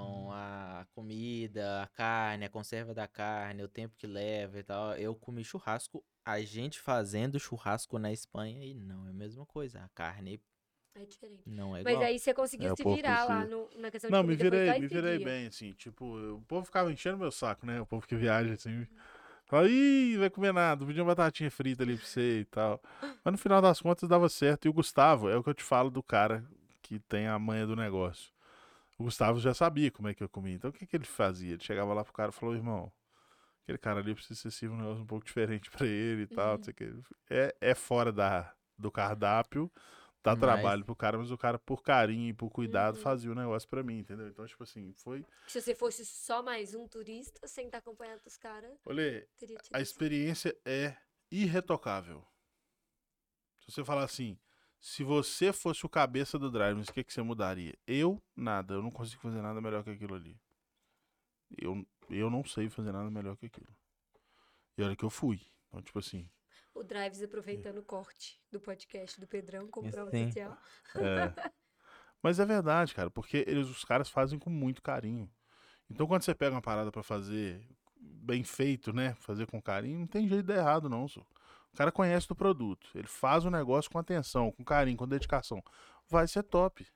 Hum. 0.00 0.28
colocam, 0.28 0.32
a 0.32 0.86
comida, 0.94 1.82
a 1.82 1.88
carne, 1.88 2.44
a 2.46 2.50
conserva 2.50 2.94
da 2.94 3.08
carne, 3.08 3.62
o 3.64 3.68
tempo 3.68 3.96
que 3.96 4.06
leva 4.06 4.58
e 4.60 4.64
tal. 4.64 4.96
Eu 4.96 5.14
comi 5.16 5.44
churrasco, 5.44 6.04
a 6.24 6.40
gente 6.42 6.80
fazendo 6.80 7.40
churrasco 7.40 7.98
na 7.98 8.12
Espanha 8.12 8.64
e 8.64 8.74
não 8.74 9.06
é 9.06 9.10
a 9.10 9.14
mesma 9.14 9.46
coisa. 9.46 9.80
A 9.84 9.88
carne 9.90 10.42
É 10.94 11.04
diferente. 11.06 11.44
não 11.46 11.76
é 11.76 11.80
Mas 11.82 12.00
igual. 12.00 12.02
aí 12.02 12.18
você 12.18 12.34
conseguiu 12.34 12.68
É, 12.68 12.74
se 12.76 12.84
virar 12.84 13.24
lá 13.24 13.46
no- 13.46 13.70
na 13.76 13.90
questão 13.90 14.10
Não, 14.10 14.18
de 14.18 14.20
me 14.24 14.34
comida, 14.34 14.44
foi 14.44 14.60
só 14.60 14.72
virei, 14.72 14.74
me 14.74 14.86
virei 14.88 15.18
dia. 15.18 15.18
bem, 15.18 15.46
assim, 15.46 15.72
tipo, 15.74 16.04
o 16.36 16.42
povo 16.42 16.64
ficava 16.66 16.90
enchendo 16.92 17.18
meu 17.18 17.30
saco, 17.30 17.66
né? 17.66 17.80
O 17.80 17.86
povo 17.86 18.06
que 18.06 18.16
viaja, 18.16 18.54
assim, 18.54 18.86
fala, 19.48 19.68
ih, 19.68 20.16
vai 20.18 20.30
comer 20.30 20.52
nada, 20.52 20.84
pedi 20.86 21.00
uma 21.00 21.06
batatinha 21.14 21.50
frita 21.50 21.82
ali 21.82 21.96
pra 21.96 22.06
você 22.06 22.40
e 22.40 22.44
tal. 22.46 22.80
Mas 23.24 23.32
no 23.32 23.38
final 23.38 23.60
das 23.62 23.80
contas 23.80 24.08
dava 24.08 24.28
certo. 24.28 24.66
E 24.66 24.68
o 24.68 24.72
Gustavo, 24.72 25.28
é 25.28 25.36
o 25.36 25.42
que 25.42 25.50
eu 25.50 25.54
te 25.54 25.62
falo 25.64 25.90
do 25.90 26.02
cara 26.02 26.44
que 26.82 26.98
tem 27.00 27.26
a 27.26 27.38
manha 27.38 27.66
do 27.66 27.76
negócio. 27.76 28.30
O 28.98 29.04
Gustavo 29.04 29.38
já 29.40 29.54
sabia 29.54 29.90
como 29.90 30.08
é 30.08 30.14
que 30.14 30.22
eu 30.22 30.28
comia. 30.28 30.54
Então 30.54 30.70
o 30.70 30.72
que, 30.72 30.86
que 30.86 30.96
ele 30.96 31.04
fazia? 31.04 31.52
Ele 31.54 31.62
chegava 31.62 31.94
lá 31.94 32.04
pro 32.04 32.12
cara 32.12 32.30
e 32.30 32.32
falou, 32.34 32.54
irmão, 32.54 32.90
aquele 33.62 33.78
cara 33.78 34.00
ali 34.00 34.14
precisa 34.14 34.50
ser 34.50 34.68
um 34.70 34.76
negócio 34.76 35.02
um 35.02 35.06
pouco 35.06 35.24
diferente 35.26 35.70
pra 35.70 35.86
ele 35.86 36.22
e 36.22 36.26
tal, 36.26 36.52
Uhum. 36.52 36.56
não 36.58 36.64
sei 36.64 36.72
o 36.72 36.74
que. 36.74 36.94
É, 37.30 37.54
é 37.60 37.74
fora 37.74 38.12
da, 38.12 38.52
do 38.78 38.90
cardápio, 38.90 39.70
dá 40.22 40.32
Mas- 40.32 40.40
trabalho 40.40 40.84
pro 40.84 40.96
cara, 40.96 41.16
mas 41.18 41.30
o 41.30 41.38
cara, 41.38 41.58
por 41.58 41.82
carinho 41.82 42.28
e 42.28 42.32
por 42.34 42.50
cuidado, 42.50 42.96
Uhum. 42.96 43.02
fazia 43.02 43.30
o 43.30 43.34
negócio 43.34 43.68
pra 43.68 43.82
mim, 43.82 43.98
entendeu? 43.98 44.28
Então, 44.28 44.46
tipo 44.46 44.62
assim, 44.62 44.92
foi. 44.94 45.24
Se 45.46 45.60
você 45.60 45.74
fosse 45.74 46.04
só 46.04 46.42
mais 46.42 46.74
um 46.74 46.86
turista, 46.88 47.46
sem 47.46 47.66
estar 47.66 47.78
acompanhado 47.78 48.22
dos 48.22 48.36
caras, 48.36 48.76
Olha, 48.84 49.26
a 49.72 49.80
experiência 49.80 50.56
é 50.64 50.96
irretocável. 51.30 52.26
Se 53.60 53.72
você 53.72 53.84
falar 53.84 54.04
assim, 54.04 54.38
se 54.80 55.02
você 55.04 55.52
fosse 55.52 55.84
o 55.84 55.88
cabeça 55.88 56.38
do 56.38 56.50
Drive, 56.50 56.80
o 56.80 56.92
que, 56.92 57.04
que 57.04 57.12
você 57.12 57.20
mudaria? 57.22 57.76
Eu, 57.86 58.22
nada. 58.34 58.74
Eu 58.74 58.82
não 58.82 58.90
consigo 58.90 59.20
fazer 59.22 59.42
nada 59.42 59.60
melhor 59.60 59.82
que 59.84 59.90
aquilo 59.90 60.14
ali. 60.14 60.40
Eu, 61.56 61.86
eu 62.10 62.30
não 62.30 62.44
sei 62.44 62.68
fazer 62.68 62.92
nada 62.92 63.10
melhor 63.10 63.36
que 63.36 63.46
aquilo. 63.46 63.74
E 64.76 64.82
olha 64.82 64.94
que 64.96 65.04
eu 65.04 65.10
fui. 65.10 65.40
Então, 65.68 65.82
tipo 65.82 65.98
assim, 65.98 66.30
O 66.78 66.84
Drives 66.84 67.20
aproveitando 67.22 67.78
o 67.78 67.82
corte 67.82 68.40
do 68.52 68.60
podcast 68.60 69.20
do 69.20 69.26
Pedrão 69.26 69.66
como 69.66 69.90
prova 69.90 70.12
Sim. 70.12 70.26
social. 70.26 70.56
É. 70.94 71.32
Mas 72.22 72.38
é 72.38 72.46
verdade, 72.46 72.94
cara, 72.94 73.10
porque 73.10 73.44
eles, 73.48 73.68
os 73.68 73.84
caras 73.84 74.08
fazem 74.08 74.38
com 74.38 74.48
muito 74.48 74.80
carinho. 74.80 75.28
Então 75.90 76.06
quando 76.06 76.22
você 76.22 76.34
pega 76.34 76.54
uma 76.54 76.62
parada 76.62 76.92
pra 76.92 77.02
fazer 77.02 77.60
bem 78.00 78.44
feito, 78.44 78.92
né? 78.92 79.14
Fazer 79.14 79.46
com 79.46 79.60
carinho, 79.60 79.98
não 79.98 80.06
tem 80.06 80.28
jeito 80.28 80.42
de 80.42 80.54
dar 80.54 80.60
errado, 80.60 80.88
não. 80.88 81.08
só. 81.08 81.20
O 81.72 81.76
cara 81.76 81.90
conhece 81.90 82.28
do 82.28 82.34
produto. 82.36 82.88
Ele 82.94 83.08
faz 83.08 83.44
o 83.44 83.50
negócio 83.50 83.90
com 83.90 83.98
atenção, 83.98 84.52
com 84.52 84.64
carinho, 84.64 84.96
com 84.96 85.06
dedicação. 85.06 85.60
Vai 86.08 86.28
ser 86.28 86.44
top. 86.44 86.86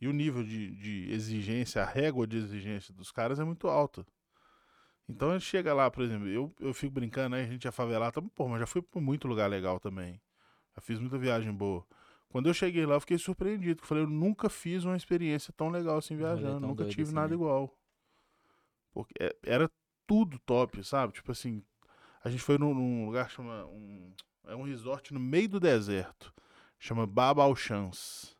E 0.00 0.08
o 0.08 0.12
nível 0.12 0.42
de, 0.42 0.74
de 0.76 1.12
exigência, 1.12 1.82
a 1.82 1.86
régua 1.86 2.26
de 2.26 2.38
exigência 2.38 2.92
dos 2.94 3.12
caras 3.12 3.38
é 3.38 3.44
muito 3.44 3.68
alta. 3.68 4.06
Então 5.08 5.30
a 5.30 5.38
gente 5.38 5.46
chega 5.48 5.72
lá, 5.72 5.90
por 5.90 6.02
exemplo, 6.02 6.26
eu, 6.28 6.52
eu 6.60 6.74
fico 6.74 6.92
brincando, 6.92 7.36
né? 7.36 7.42
A 7.42 7.46
gente 7.46 7.66
é 7.66 7.70
favelado, 7.70 8.20
pô, 8.34 8.48
mas 8.48 8.60
já 8.60 8.66
fui 8.66 8.82
pra 8.82 9.00
muito 9.00 9.28
lugar 9.28 9.48
legal 9.48 9.78
também. 9.78 10.20
Já 10.74 10.80
fiz 10.82 10.98
muita 10.98 11.16
viagem 11.16 11.52
boa. 11.52 11.86
Quando 12.28 12.48
eu 12.48 12.54
cheguei 12.54 12.84
lá, 12.84 12.96
eu 12.96 13.00
fiquei 13.00 13.16
surpreendido. 13.16 13.82
Eu 13.82 13.86
falei, 13.86 14.04
eu 14.04 14.08
nunca 14.08 14.50
fiz 14.50 14.84
uma 14.84 14.96
experiência 14.96 15.52
tão 15.56 15.70
legal 15.70 15.98
assim 15.98 16.16
viajando. 16.16 16.60
tão 16.60 16.70
Nunca 16.70 16.84
tive 16.84 17.02
assim, 17.04 17.14
nada 17.14 17.28
né? 17.28 17.34
igual. 17.34 17.72
Porque 18.92 19.14
é- 19.20 19.36
era 19.44 19.70
tudo 20.06 20.38
top, 20.40 20.82
sabe? 20.84 21.12
Tipo 21.14 21.32
assim, 21.32 21.62
a 22.22 22.28
gente 22.28 22.42
foi 22.42 22.58
num, 22.58 22.74
num 22.74 23.06
lugar 23.06 23.28
que 23.28 23.34
chama. 23.34 23.64
Um, 23.66 24.12
é 24.44 24.54
um 24.54 24.64
resort 24.64 25.14
no 25.14 25.20
meio 25.20 25.48
do 25.48 25.60
deserto. 25.60 26.32
Chama 26.78 27.06
Baba 27.06 27.42
Shams. 27.54 28.35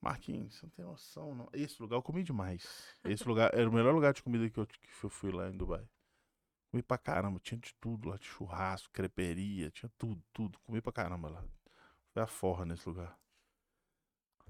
Marquinhos, 0.00 0.54
você 0.54 0.66
não 0.66 0.70
tem 0.70 0.84
noção, 0.84 1.34
não. 1.34 1.48
Esse 1.52 1.80
lugar 1.80 1.96
eu 1.96 2.02
comi 2.02 2.22
demais. 2.24 2.64
Esse 3.04 3.26
lugar 3.28 3.52
era 3.54 3.68
o 3.68 3.72
melhor 3.72 3.94
lugar 3.94 4.12
de 4.14 4.22
comida 4.22 4.48
que 4.48 4.58
eu, 4.58 4.66
que 4.66 4.78
eu 5.04 5.10
fui 5.10 5.30
lá 5.30 5.48
em 5.50 5.56
Dubai. 5.56 5.86
Comi 6.70 6.82
pra 6.82 6.96
caramba, 6.96 7.38
tinha 7.40 7.58
de 7.58 7.74
tudo 7.80 8.08
lá, 8.08 8.16
de 8.16 8.24
churrasco, 8.24 8.90
creperia, 8.92 9.70
tinha 9.70 9.90
tudo, 9.98 10.22
tudo. 10.32 10.58
Comi 10.60 10.80
pra 10.80 10.92
caramba 10.92 11.28
lá. 11.28 11.44
Foi 12.14 12.22
a 12.22 12.26
forra 12.26 12.64
nesse 12.64 12.88
lugar. 12.88 13.18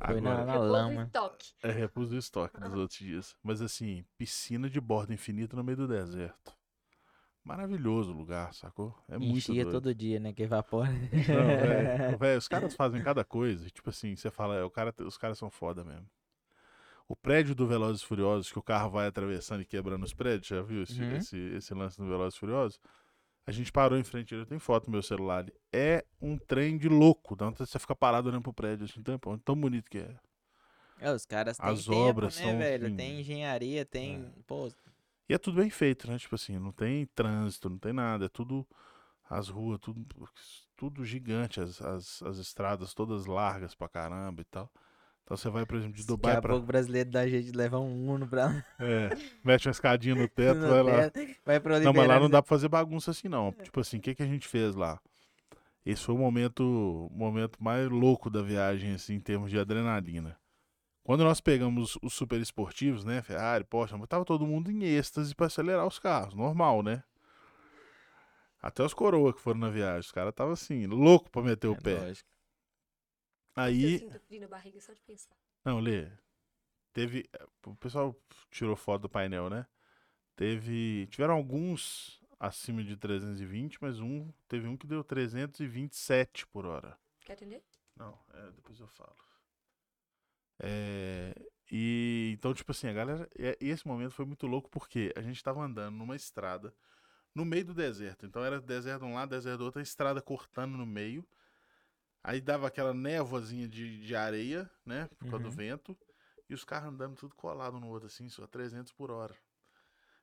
Foi 0.07 0.21
na- 0.21 0.31
Agora, 0.33 0.45
na 0.47 0.53
Repouso 0.53 0.73
lama. 0.73 1.03
estoque. 1.05 1.55
é 1.63 1.71
repouso 1.73 2.11
do 2.11 2.17
estoque 2.19 2.61
dos 2.61 2.75
outros 2.75 2.99
dias. 2.99 3.37
Mas 3.43 3.61
assim, 3.61 4.05
piscina 4.17 4.71
de 4.71 4.81
borda 4.81 5.13
infinita 5.13 5.57
no 5.57 5.65
meio 5.65 5.77
do 5.77 5.89
deserto. 5.89 6.57
Maravilhoso 7.43 8.13
o 8.13 8.17
lugar, 8.17 8.53
sacou? 8.55 8.95
É 9.09 9.19
muito 9.19 9.37
Enchia 9.39 9.65
doido. 9.65 9.81
todo 9.81 9.95
dia, 9.95 10.21
né? 10.21 10.33
Que 10.33 10.43
evapora. 10.43 10.91
Não, 10.91 11.57
velho, 11.57 12.19
velho, 12.19 12.39
os 12.39 12.47
caras 12.49 12.75
fazem 12.75 13.03
cada 13.03 13.25
coisa. 13.25 13.69
Tipo 13.71 13.91
assim, 13.91 14.15
você 14.15 14.31
fala, 14.31 14.57
é, 14.57 14.63
o 14.65 14.71
cara, 14.71 14.95
os 15.01 15.17
caras 15.17 15.39
são 15.39 15.51
foda 15.51 15.83
mesmo. 15.85 16.07
O 17.09 17.17
prédio 17.17 17.55
do 17.55 17.67
Velozes 17.67 18.03
Furiosos, 18.03 18.53
que 18.53 18.59
o 18.59 18.63
carro 18.63 18.91
vai 18.91 19.09
atravessando 19.09 19.63
e 19.63 19.65
quebrando 19.65 20.05
os 20.05 20.15
prédios, 20.15 20.47
já 20.47 20.63
viu 20.63 20.83
esse, 20.83 21.03
Uhum. 21.03 21.17
esse, 21.17 21.37
esse 21.57 21.75
lance 21.75 21.99
do 21.99 22.07
Velozes 22.07 22.39
Furiosos? 22.39 22.79
A 23.47 23.51
gente 23.53 23.73
parou 23.73 23.99
em 23.99 24.05
frente, 24.05 24.35
eu 24.35 24.47
tenho 24.47 24.61
foto 24.61 24.87
no 24.87 24.93
meu 24.93 25.03
celular 25.03 25.39
ali. 25.39 25.53
É 25.73 26.05
um 26.21 26.39
trem 26.39 26.79
de 26.79 26.89
louco, 26.89 27.35
dá 27.35 27.47
vontade 27.47 27.65
de 27.65 27.71
você 27.73 27.79
ficar 27.81 27.97
parado 27.97 28.29
olhando 28.29 28.43
pro 28.43 28.53
prédio, 28.53 28.85
assim, 28.85 29.03
tão, 29.03 29.19
tão 29.39 29.57
bonito 29.57 29.91
que 29.91 29.99
é. 29.99 30.15
É, 31.01 31.11
os 31.11 31.25
caras 31.25 31.57
têm 31.57 31.67
As 31.69 31.85
tempo, 31.85 31.97
obras 31.97 32.37
né, 32.37 32.43
são, 32.43 32.59
velho? 32.59 32.87
assim, 32.87 32.97
Tem 32.97 33.21
engenharia, 33.21 33.85
tem. 33.85 34.31
Pô, 34.47 34.71
E 35.31 35.33
é 35.33 35.39
tudo 35.39 35.61
bem 35.61 35.71
feito, 35.71 36.11
né? 36.11 36.19
Tipo 36.19 36.35
assim, 36.35 36.59
não 36.59 36.73
tem 36.73 37.07
trânsito, 37.15 37.71
não 37.71 37.79
tem 37.79 37.93
nada. 37.93 38.25
É 38.25 38.29
tudo. 38.29 38.67
As 39.29 39.49
ruas, 39.49 39.79
tudo, 39.79 40.05
tudo 40.77 41.05
gigante. 41.05 41.61
As, 41.61 41.81
as, 41.81 42.21
as 42.25 42.39
estradas 42.39 42.93
todas 42.93 43.27
largas 43.27 43.73
pra 43.73 43.89
caramba 43.89 44.41
e 44.41 44.45
tal. 44.45 44.69
Então 45.23 45.37
você 45.37 45.49
vai, 45.49 45.65
por 45.65 45.77
exemplo, 45.77 45.95
de 45.95 46.03
daqui 46.03 46.09
Dubai 46.09 46.35
a 46.35 46.41
pra. 46.41 46.51
pouco 46.51 46.65
o 46.65 46.67
brasileiro 46.67 47.11
dá 47.13 47.29
jeito 47.29 47.53
de 47.53 47.57
levar 47.57 47.79
um 47.79 48.11
Uno 48.11 48.27
pra. 48.27 48.67
É, 48.81 49.11
mete 49.45 49.69
uma 49.69 49.71
escadinha 49.71 50.17
no 50.17 50.27
teto, 50.35 50.59
no 50.59 50.69
vai 50.69 50.83
lá. 50.83 51.11
teto, 51.11 51.41
Vai 51.47 51.61
pra 51.61 51.79
Não, 51.79 51.93
mas 51.93 52.09
lá 52.09 52.19
não 52.19 52.29
dá 52.29 52.43
pra 52.43 52.49
fazer 52.49 52.69
bagunça 52.69 53.13
assim, 53.13 53.29
não. 53.29 53.53
Tipo 53.53 53.79
assim, 53.79 53.99
o 53.99 54.01
que, 54.01 54.17
que 54.17 54.25
a 54.25 54.27
gente 54.27 54.49
fez 54.49 54.75
lá? 54.75 54.99
Esse 55.87 56.03
foi 56.03 56.17
o 56.17 56.19
momento, 56.19 56.65
o 57.09 57.17
momento 57.17 57.57
mais 57.63 57.89
louco 57.89 58.29
da 58.29 58.43
viagem, 58.43 58.95
assim, 58.95 59.15
em 59.15 59.21
termos 59.21 59.49
de 59.49 59.61
adrenalina. 59.61 60.37
Quando 61.03 61.25
nós 61.25 61.41
pegamos 61.41 61.97
os 62.03 62.13
super 62.15 62.41
esportivos, 62.41 63.05
né? 63.05 63.23
Ferrari, 63.23 63.65
Porsche, 63.65 63.95
tava 64.07 64.25
todo 64.25 64.47
mundo 64.47 64.71
em 64.71 64.85
êxtase 64.85 65.35
pra 65.35 65.47
acelerar 65.47 65.87
os 65.87 65.99
carros, 65.99 66.35
normal, 66.35 66.83
né? 66.83 67.03
Até 68.63 68.85
os 68.85 68.93
coroa 68.93 69.33
que 69.33 69.41
foram 69.41 69.59
na 69.59 69.71
viagem, 69.71 70.01
os 70.01 70.13
caras 70.13 70.35
tava 70.35 70.53
assim, 70.53 70.87
louco 70.87 71.31
pra 71.31 71.43
meter 71.43 71.69
o 71.69 71.75
É 71.75 71.81
pé. 71.81 71.99
lógico. 71.99 72.29
Eu 73.57 73.63
Aí, 73.65 73.99
sinto 73.99 74.21
frio 74.21 74.41
na 74.41 74.49
barriga 74.49 74.81
só 74.81 74.93
de 74.93 75.01
pensar. 75.03 75.35
não, 75.65 75.81
Lê. 75.81 76.09
Teve. 76.93 77.29
O 77.65 77.75
pessoal 77.77 78.15
tirou 78.51 78.77
foto 78.77 79.03
do 79.03 79.09
painel, 79.09 79.49
né? 79.49 79.67
Teve. 80.37 81.07
Tiveram 81.11 81.35
alguns 81.35 82.21
acima 82.39 82.83
de 82.83 82.97
320, 82.97 83.79
mas 83.81 83.99
um. 84.01 84.31
Teve 84.49 84.67
um 84.69 84.77
que 84.77 84.87
deu 84.87 85.03
327 85.05 86.47
por 86.47 86.67
hora. 86.67 86.99
Quer 87.25 87.35
atender? 87.35 87.63
Não, 87.97 88.19
é, 88.35 88.51
depois 88.53 88.79
eu 88.81 88.89
falo. 88.89 89.15
É, 90.61 91.35
e 91.71 92.33
então, 92.35 92.55
tipo 92.55 92.73
assim, 92.73 92.89
a 92.89 92.93
galera. 92.93 93.29
Esse 93.61 93.87
momento 93.87 94.13
foi 94.15 94.27
muito 94.27 94.47
louco 94.47 94.71
porque 94.71 95.13
a 95.17 95.23
gente 95.23 95.43
tava 95.43 95.63
andando 95.63 95.97
numa 95.97 96.17
estrada 96.17 96.75
no 97.35 97.45
meio 97.45 97.67
do 97.67 97.75
deserto. 97.75 98.27
Então 98.27 98.45
era 98.45 98.61
deserto 98.61 99.03
de 99.03 99.07
um 99.07 99.15
lado, 99.15 99.31
deserto 99.31 99.59
do 99.59 99.65
outro, 99.67 99.81
a 99.81 99.83
estrada 99.83 100.23
cortando 100.23 100.77
no 100.77 100.87
meio. 100.87 101.27
Aí 102.23 102.41
dava 102.41 102.67
aquela 102.67 102.95
névoazinha 102.95 103.69
de, 103.69 104.01
de 104.01 104.15
areia, 104.17 104.71
né? 104.85 105.09
Por 105.19 105.27
causa 105.27 105.43
do 105.45 105.51
Uhum. 105.51 105.57
vento. 105.57 105.97
E 106.49 106.55
os 106.55 106.65
carros 106.65 106.89
andando 106.93 107.17
tudo 107.17 107.35
colado 107.35 107.79
no 107.81 107.89
outro, 107.89 108.07
assim, 108.09 108.29
só 108.29 108.47
300 108.47 108.93
por 108.93 109.11
hora. 109.11 109.37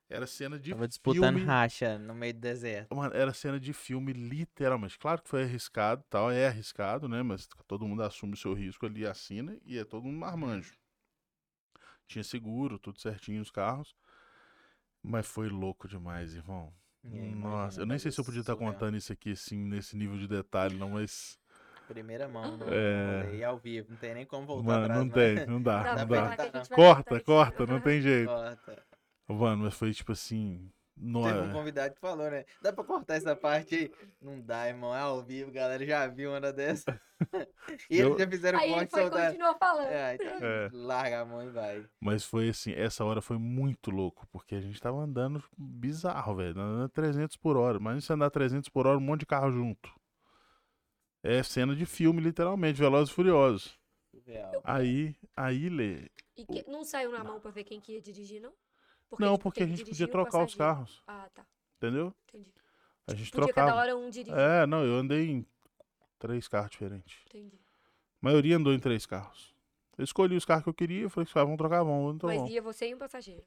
Era 0.09 0.25
cena 0.25 0.57
de 0.57 0.71
Tava 0.71 0.87
disputando 0.87 1.35
filme. 1.35 1.45
racha 1.45 1.99
no 1.99 2.15
meio 2.15 2.33
do 2.33 2.39
deserto. 2.39 2.95
Mano, 2.95 3.13
era 3.13 3.33
cena 3.33 3.59
de 3.59 3.73
filme, 3.73 4.13
literalmente. 4.13 4.97
Claro 4.97 5.21
que 5.21 5.29
foi 5.29 5.43
arriscado, 5.43 6.03
tal, 6.09 6.31
é 6.31 6.47
arriscado, 6.47 7.09
né? 7.09 7.21
Mas 7.21 7.47
todo 7.67 7.85
mundo 7.87 8.03
assume 8.03 8.33
o 8.33 8.37
seu 8.37 8.53
risco 8.53 8.85
ali, 8.85 9.05
assina, 9.05 9.57
e 9.65 9.77
é 9.77 9.83
todo 9.83 10.03
mundo 10.03 10.17
marmanjo. 10.17 10.75
Tinha 12.07 12.23
seguro, 12.23 12.79
tudo 12.79 12.99
certinho 12.99 13.39
nos 13.39 13.51
carros. 13.51 13.95
Mas 15.03 15.27
foi 15.27 15.49
louco 15.49 15.87
demais, 15.87 16.35
irmão. 16.35 16.73
É, 17.03 17.35
Nossa, 17.35 17.81
imagina, 17.81 17.81
eu 17.81 17.85
nem 17.85 17.99
sei 17.99 18.11
se 18.11 18.19
eu 18.19 18.25
podia 18.25 18.41
estar 18.41 18.53
surreal. 18.53 18.73
contando 18.73 18.97
isso 18.97 19.11
aqui, 19.11 19.31
assim, 19.31 19.57
nesse 19.57 19.95
nível 19.97 20.17
de 20.17 20.27
detalhe, 20.27 20.77
não, 20.77 20.91
mas. 20.91 21.37
Primeira 21.87 22.27
mão, 22.27 22.57
né? 22.57 22.65
É. 22.69 23.35
E 23.35 23.43
ao 23.43 23.57
vivo, 23.57 23.91
não 23.91 23.97
tem 23.97 24.13
nem 24.13 24.25
como 24.25 24.45
voltar 24.45 24.79
Mano, 24.79 24.83
atrás. 24.83 24.99
não 24.99 25.05
né? 25.05 25.13
tem, 25.13 25.45
não 25.47 25.61
dá, 25.61 25.95
não 25.95 26.07
pra 26.07 26.35
dá. 26.35 26.65
Corta, 26.75 27.19
corta, 27.21 27.65
não 27.65 27.79
tem 27.79 28.01
jeito. 28.01 28.27
Corta. 28.29 28.86
Mano, 29.27 29.63
mas 29.63 29.73
foi 29.73 29.93
tipo 29.93 30.11
assim. 30.11 30.71
Não 30.99 31.21
Teve 31.21 31.37
é- 31.37 31.41
um 31.43 31.51
convidado 31.51 31.93
que 31.93 31.99
falou, 32.01 32.27
né? 32.31 32.43
Dá 32.59 32.73
pra 32.73 32.83
cortar 32.83 33.15
essa 33.15 33.35
parte 33.35 33.75
aí? 33.75 33.91
Não 34.19 34.41
dá, 34.41 34.67
irmão. 34.67 34.95
É 34.95 34.99
ao 35.01 35.21
vivo, 35.21 35.51
galera 35.51 35.85
já 35.85 36.07
viu 36.07 36.31
uma 36.31 36.51
dessa. 36.51 36.99
e 37.87 37.97
eles 37.99 38.11
Eu- 38.13 38.17
já 38.17 38.27
fizeram 38.27 38.57
Aí 38.57 38.65
ele 38.71 38.73
corte 38.79 38.89
foi 38.91 38.99
e 39.01 39.03
soltaram. 39.03 39.31
continuou 39.31 39.55
falando. 39.59 39.87
É, 39.89 40.15
então 40.15 40.27
É. 40.47 40.69
larga 40.73 41.21
a 41.21 41.25
mão 41.25 41.43
e 41.47 41.51
vai. 41.51 41.85
Mas 41.99 42.23
foi 42.23 42.49
assim, 42.49 42.71
essa 42.71 43.05
hora 43.05 43.21
foi 43.21 43.37
muito 43.37 43.91
louco, 43.91 44.25
porque 44.31 44.55
a 44.55 44.59
gente 44.59 44.81
tava 44.81 44.97
andando 44.97 45.43
bizarro, 45.55 46.35
velho. 46.35 46.59
Andando 46.59 46.89
300 46.89 47.37
por 47.37 47.57
hora. 47.57 47.79
Mas 47.79 48.03
se 48.03 48.11
andar 48.11 48.31
300 48.31 48.67
por 48.69 48.87
hora, 48.87 48.97
um 48.97 49.01
monte 49.01 49.19
de 49.19 49.25
carro 49.27 49.51
junto. 49.51 49.93
É 51.21 51.43
cena 51.43 51.75
de 51.75 51.85
filme, 51.85 52.21
literalmente, 52.21 52.79
Velozes 52.79 53.11
e 53.11 53.13
Furiosos. 53.15 53.77
Surreal. 54.09 54.61
Aí, 54.63 55.15
aí, 55.35 55.69
Lê. 55.69 56.09
E 56.35 56.43
que- 56.43 56.67
não 56.67 56.83
saiu 56.83 57.11
na 57.11 57.23
mão 57.23 57.39
pra 57.39 57.51
ver 57.51 57.63
quem 57.65 57.79
que 57.79 57.93
ia 57.93 58.01
dirigir, 58.01 58.41
não? 58.41 58.51
Não, 59.19 59.33
tipo, 59.33 59.43
porque 59.43 59.63
a 59.63 59.67
gente 59.67 59.85
podia 59.85 60.07
trocar 60.07 60.43
os 60.43 60.53
carros, 60.55 61.01
Ah, 61.07 61.27
tá. 61.33 61.45
entendeu? 61.77 62.13
Entendi. 62.27 62.53
A 63.07 63.15
gente 63.15 63.31
Podia 63.31 63.53
cada 63.53 63.67
trocava. 63.71 63.79
hora 63.81 63.97
um 63.97 64.09
dirigir. 64.09 64.37
É, 64.37 64.65
não, 64.65 64.83
eu 64.85 64.95
andei 64.95 65.29
em 65.29 65.45
três 66.19 66.47
carros 66.47 66.71
diferentes. 66.71 67.19
Entendi. 67.27 67.55
A 67.55 68.25
maioria 68.25 68.57
andou 68.57 68.73
em 68.73 68.79
três 68.79 69.05
carros. 69.05 69.55
Eu 69.97 70.03
escolhi 70.03 70.35
os 70.35 70.43
carros 70.45 70.63
que 70.63 70.69
eu 70.69 70.73
queria, 70.73 71.01
eu 71.03 71.09
falei 71.09 71.25
que 71.25 71.33
vamos 71.33 71.57
trocar, 71.57 71.83
vamos, 71.83 72.15
então 72.15 72.27
Mas 72.27 72.37
vamos. 72.37 72.51
ia 72.51 72.61
você 72.61 72.89
e 72.89 72.93
um 72.93 72.97
passageiro. 72.97 73.43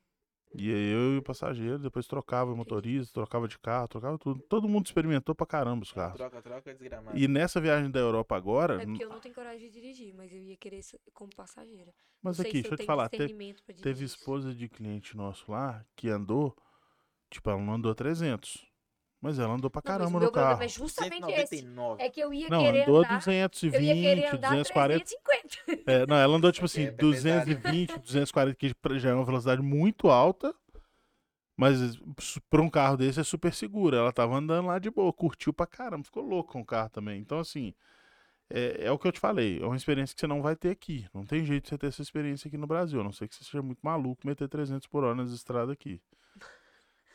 E 0.53 0.73
aí 0.75 0.93
eu 0.93 1.15
e 1.15 1.19
o 1.19 1.23
passageiro, 1.23 1.79
depois 1.79 2.07
trocava 2.07 2.53
o 2.53 2.57
motorista, 2.57 3.15
trocava 3.15 3.47
de 3.47 3.59
carro, 3.59 3.87
trocava 3.87 4.19
tudo. 4.19 4.41
Todo 4.49 4.69
mundo 4.69 4.87
experimentou 4.87 5.35
pra 5.35 5.47
caramba 5.47 5.83
os 5.83 5.93
carros. 5.93 6.17
Troca, 6.17 6.43
troca, 6.43 6.75
desgramado. 6.75 7.17
E 7.17 7.29
nessa 7.29 7.61
viagem 7.61 7.91
da 7.91 8.01
Europa 8.01 8.37
agora, 8.37 8.83
É 8.83 8.87
porque 8.87 9.05
eu 9.05 9.09
não 9.09 9.21
tenho 9.21 9.35
coragem 9.35 9.69
de 9.69 9.73
dirigir, 9.73 10.13
mas 10.15 10.33
eu 10.33 10.39
ia 10.41 10.57
querer 10.57 10.83
ser 10.83 10.99
como 11.15 11.31
passageira. 11.35 11.93
mas 12.21 12.39
não 12.39 12.43
aqui, 12.43 12.59
se 12.59 12.63
deixa 12.63 12.75
eu 12.75 12.79
te 12.79 12.85
falar, 12.85 13.09
pra 13.09 13.19
teve 13.81 14.05
esposa 14.05 14.53
de 14.53 14.69
cliente 14.69 15.17
nosso 15.17 15.51
lá 15.53 15.85
que 15.95 16.09
andou, 16.09 16.57
tipo, 17.31 17.49
ela 17.49 17.61
não 17.61 17.75
andou 17.75 17.95
300, 17.95 18.67
mas 19.21 19.39
ela 19.39 19.55
andou 19.55 19.69
pra 19.71 19.83
Não, 19.85 19.93
mas 19.93 19.99
caramba 19.99 20.19
meu 20.19 20.27
no 20.27 20.33
problema 20.33 20.51
carro. 20.53 20.63
é 20.65 20.69
justamente 20.69 21.31
esse. 21.33 21.57
199. 21.59 22.03
É 22.03 22.09
que 22.09 22.21
eu 22.21 22.33
ia 22.33 22.49
Não, 22.49 22.63
querer 22.65 22.83
andou 22.83 22.99
andar. 22.99 23.19
220, 23.19 23.75
eu 23.75 23.81
ia 23.83 23.95
querer 23.95 24.27
andar 24.35 24.49
240. 24.51 25.05
350. 25.05 25.91
É, 25.91 26.07
não, 26.07 26.17
ela 26.17 26.37
andou 26.37 26.51
tipo 26.53 26.65
assim, 26.67 26.85
É, 26.85 26.91
pesado. 26.93 27.47
220, 27.55 27.99
240, 27.99 28.57
que 28.57 28.75
já 28.99 29.11
é 29.11 29.15
uma 29.15 29.25
velocidade 29.25 29.61
muito 29.63 30.09
alta. 30.09 30.55
Mas 31.57 31.79
pra 32.49 32.63
um 32.63 32.71
carro 32.71 32.97
desse 32.97 33.21
é 33.21 33.25
super 33.25 33.53
seguro. 33.53 33.95
Ela 33.95 34.13
tava 34.13 34.35
andando 34.37 34.69
lá 34.69 34.79
de 34.79 34.91
boa, 34.91 35.13
curtiu 35.13 35.53
pra 35.53 35.67
caramba, 35.67 36.05
ficou 36.05 36.23
louco 36.25 36.53
com 36.53 36.61
o 36.63 36.65
carro 36.65 36.89
também. 36.89 37.21
Então, 37.21 37.39
assim, 37.39 37.75
é, 38.49 38.87
é 38.87 38.91
o 38.91 38.99
que 38.99 39.07
eu 39.07 39.13
te 39.13 39.21
falei, 39.21 39.61
é 39.63 39.67
uma 39.67 39.77
experiência 39.77 40.15
que 40.15 40.21
você 40.21 40.27
não 40.27 40.41
vai 40.41 40.57
ter 40.57 40.71
aqui. 40.71 41.07
Não 41.13 41.27
tem 41.27 41.45
jeito 41.45 41.65
de 41.65 41.69
você 41.69 41.77
ter 41.79 41.89
essa 41.89 42.01
experiência 42.01 42.49
aqui 42.49 42.57
no 42.57 42.67
Brasil, 42.67 43.01
a 43.01 43.05
não 43.05 43.13
ser 43.13 43.29
que 43.29 43.35
você 43.35 43.45
seja 43.45 43.63
muito 43.63 43.81
maluco 43.83 44.27
meter 44.27 44.49
300 44.49 44.87
por 44.87 45.05
hora 45.05 45.15
nas 45.15 45.33
estradas 45.33 45.71
aqui. 45.71 46.01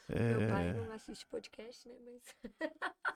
Meu 0.07 0.47
pai 0.47 0.69
É, 0.69 0.73
não 0.73 0.91
assiste 0.91 1.25
podcast, 1.27 1.87
né? 1.89 1.95
Mas 2.05 2.21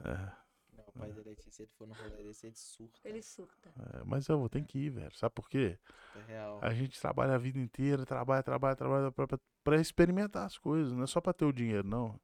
é, 0.06 0.32
Não, 0.76 0.84
o 0.88 0.91
pai 0.94 1.11
dele, 1.11 1.36
se 1.49 1.61
ele 1.61 1.72
for 1.72 1.88
no 1.88 1.94
rolê 1.94 2.24
desse, 2.24 2.48
ele 2.48 2.56
surta. 2.56 2.99
ele 3.03 3.22
surta. 3.22 3.70
é, 3.94 4.03
mas 4.06 4.28
eu 4.28 4.40
vou 4.40 4.49
ter 4.49 4.64
que 4.64 4.80
ir, 4.80 4.90
velho. 4.90 5.16
Sabe 5.16 5.34
por 5.36 5.49
quê? 5.49 5.78
É 6.16 6.22
real. 6.32 6.60
A 6.64 6.74
gente 6.74 6.99
trabalha 6.99 7.36
a 7.36 7.38
vida 7.38 7.60
inteira, 7.60 8.06
trabalha, 8.06 8.41
trabalha, 8.44 8.76
trabalha 8.76 9.11
pra, 9.11 9.28
pra- 9.28 9.40
pra 9.64 9.76
experimentar 9.80 10.45
as 10.45 10.57
coisas, 10.57 10.91
não 10.94 11.03
é 11.03 11.07
só 11.07 11.22
pra 11.22 11.34
ter 11.34 11.45
o 11.45 11.53
dinheiro, 11.53 11.88
não. 11.88 12.20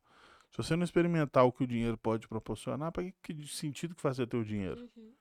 Se 0.52 0.58
você 0.58 0.76
não 0.76 0.84
experimentar 0.84 1.46
o 1.46 1.52
que 1.52 1.64
o 1.64 1.68
dinheiro 1.68 1.98
pode 1.98 2.28
proporcionar, 2.28 2.92
pra 2.92 3.04
que, 3.04 3.12
que 3.22 3.48
sentido 3.48 3.94
que 3.94 4.02
faz 4.02 4.18
você 4.18 4.26
ter 4.26 4.38
o 4.38 4.46
dinheiro? 4.46 4.90
Uhum. 4.96 5.14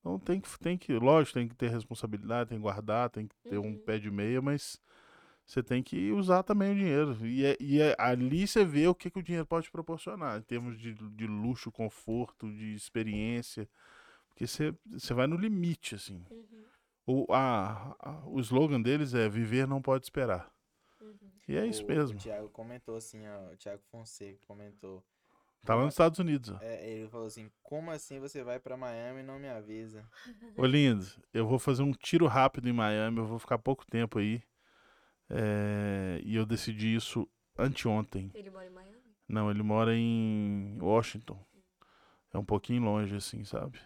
Então 0.00 0.18
tem 0.18 0.38
que, 0.40 0.58
tem 0.58 0.76
que, 0.76 0.92
lógico, 0.98 1.34
tem 1.34 1.48
que 1.48 1.54
ter 1.54 1.70
responsabilidade, 1.70 2.50
tem 2.50 2.58
que 2.58 2.62
guardar, 2.62 3.08
tem 3.08 3.26
que 3.26 3.34
ter 3.48 3.56
um 3.58 3.68
Uhum. 3.72 3.78
pé 3.78 3.98
de 3.98 4.10
meia, 4.10 4.42
mas 4.42 4.78
você 5.46 5.62
tem 5.62 5.82
que 5.82 6.10
usar 6.12 6.42
também 6.42 6.72
o 6.72 6.74
dinheiro. 6.74 7.26
E, 7.26 7.44
é- 7.44 7.56
e 7.60 7.80
é- 7.80 7.94
ali 7.98 8.46
você 8.46 8.64
vê 8.64 8.86
o 8.88 8.94
que, 8.94 9.10
que 9.10 9.18
o 9.18 9.22
dinheiro 9.22 9.46
pode 9.46 9.70
proporcionar, 9.70 10.38
em 10.38 10.42
termos 10.42 10.78
de, 10.78 10.94
de 10.94 11.26
luxo, 11.26 11.70
conforto, 11.70 12.50
de 12.52 12.74
experiência. 12.74 13.68
Porque 14.28 14.46
você, 14.46 14.74
você 14.86 15.14
vai 15.14 15.26
no 15.26 15.36
limite, 15.36 15.94
assim. 15.94 16.24
Uhum. 16.30 16.64
O, 17.06 17.32
a, 17.32 17.94
a- 18.00 18.22
o 18.26 18.40
slogan 18.40 18.80
deles 18.80 19.12
é 19.14 19.28
viver 19.28 19.66
não 19.68 19.82
pode 19.82 20.04
esperar. 20.04 20.50
Uhum. 21.00 21.14
E 21.46 21.56
é 21.56 21.66
isso 21.66 21.84
O- 21.84 21.86
mesmo. 21.86 22.18
O 22.18 22.22
Thiago 22.22 22.48
comentou 22.48 22.96
assim, 22.96 23.26
ó. 23.28 23.52
O 23.52 23.56
Thiago 23.56 23.82
Fonseca 23.90 24.38
comentou. 24.46 25.04
Tá 25.64 25.74
lá 25.74 25.84
nos 25.84 25.94
Estados 25.94 26.18
Unidos. 26.18 26.50
Ó. 26.50 26.58
É, 26.60 26.90
ele 26.90 27.08
falou 27.08 27.26
assim: 27.26 27.50
como 27.62 27.90
assim 27.90 28.18
você 28.20 28.42
vai 28.42 28.58
pra 28.58 28.76
Miami 28.76 29.20
e 29.20 29.22
não 29.22 29.38
me 29.38 29.48
avisa? 29.48 30.06
Ô 30.58 30.66
lindo, 30.66 31.06
eu 31.32 31.46
vou 31.46 31.58
fazer 31.58 31.82
um 31.82 31.92
tiro 31.92 32.26
rápido 32.26 32.68
em 32.68 32.72
Miami, 32.72 33.18
eu 33.18 33.26
vou 33.26 33.38
ficar 33.38 33.58
pouco 33.58 33.86
tempo 33.86 34.18
aí. 34.18 34.42
É, 35.30 36.20
e 36.24 36.36
eu 36.36 36.44
decidi 36.46 36.94
isso 36.94 37.28
anteontem. 37.58 38.30
Ele 38.34 38.50
mora 38.50 38.66
em 38.66 38.70
Miami? 38.70 38.94
Não, 39.28 39.50
ele 39.50 39.62
mora 39.62 39.94
em 39.96 40.78
Washington. 40.80 41.38
É 42.32 42.38
um 42.38 42.44
pouquinho 42.44 42.82
longe, 42.82 43.14
assim, 43.16 43.44
sabe? 43.44 43.78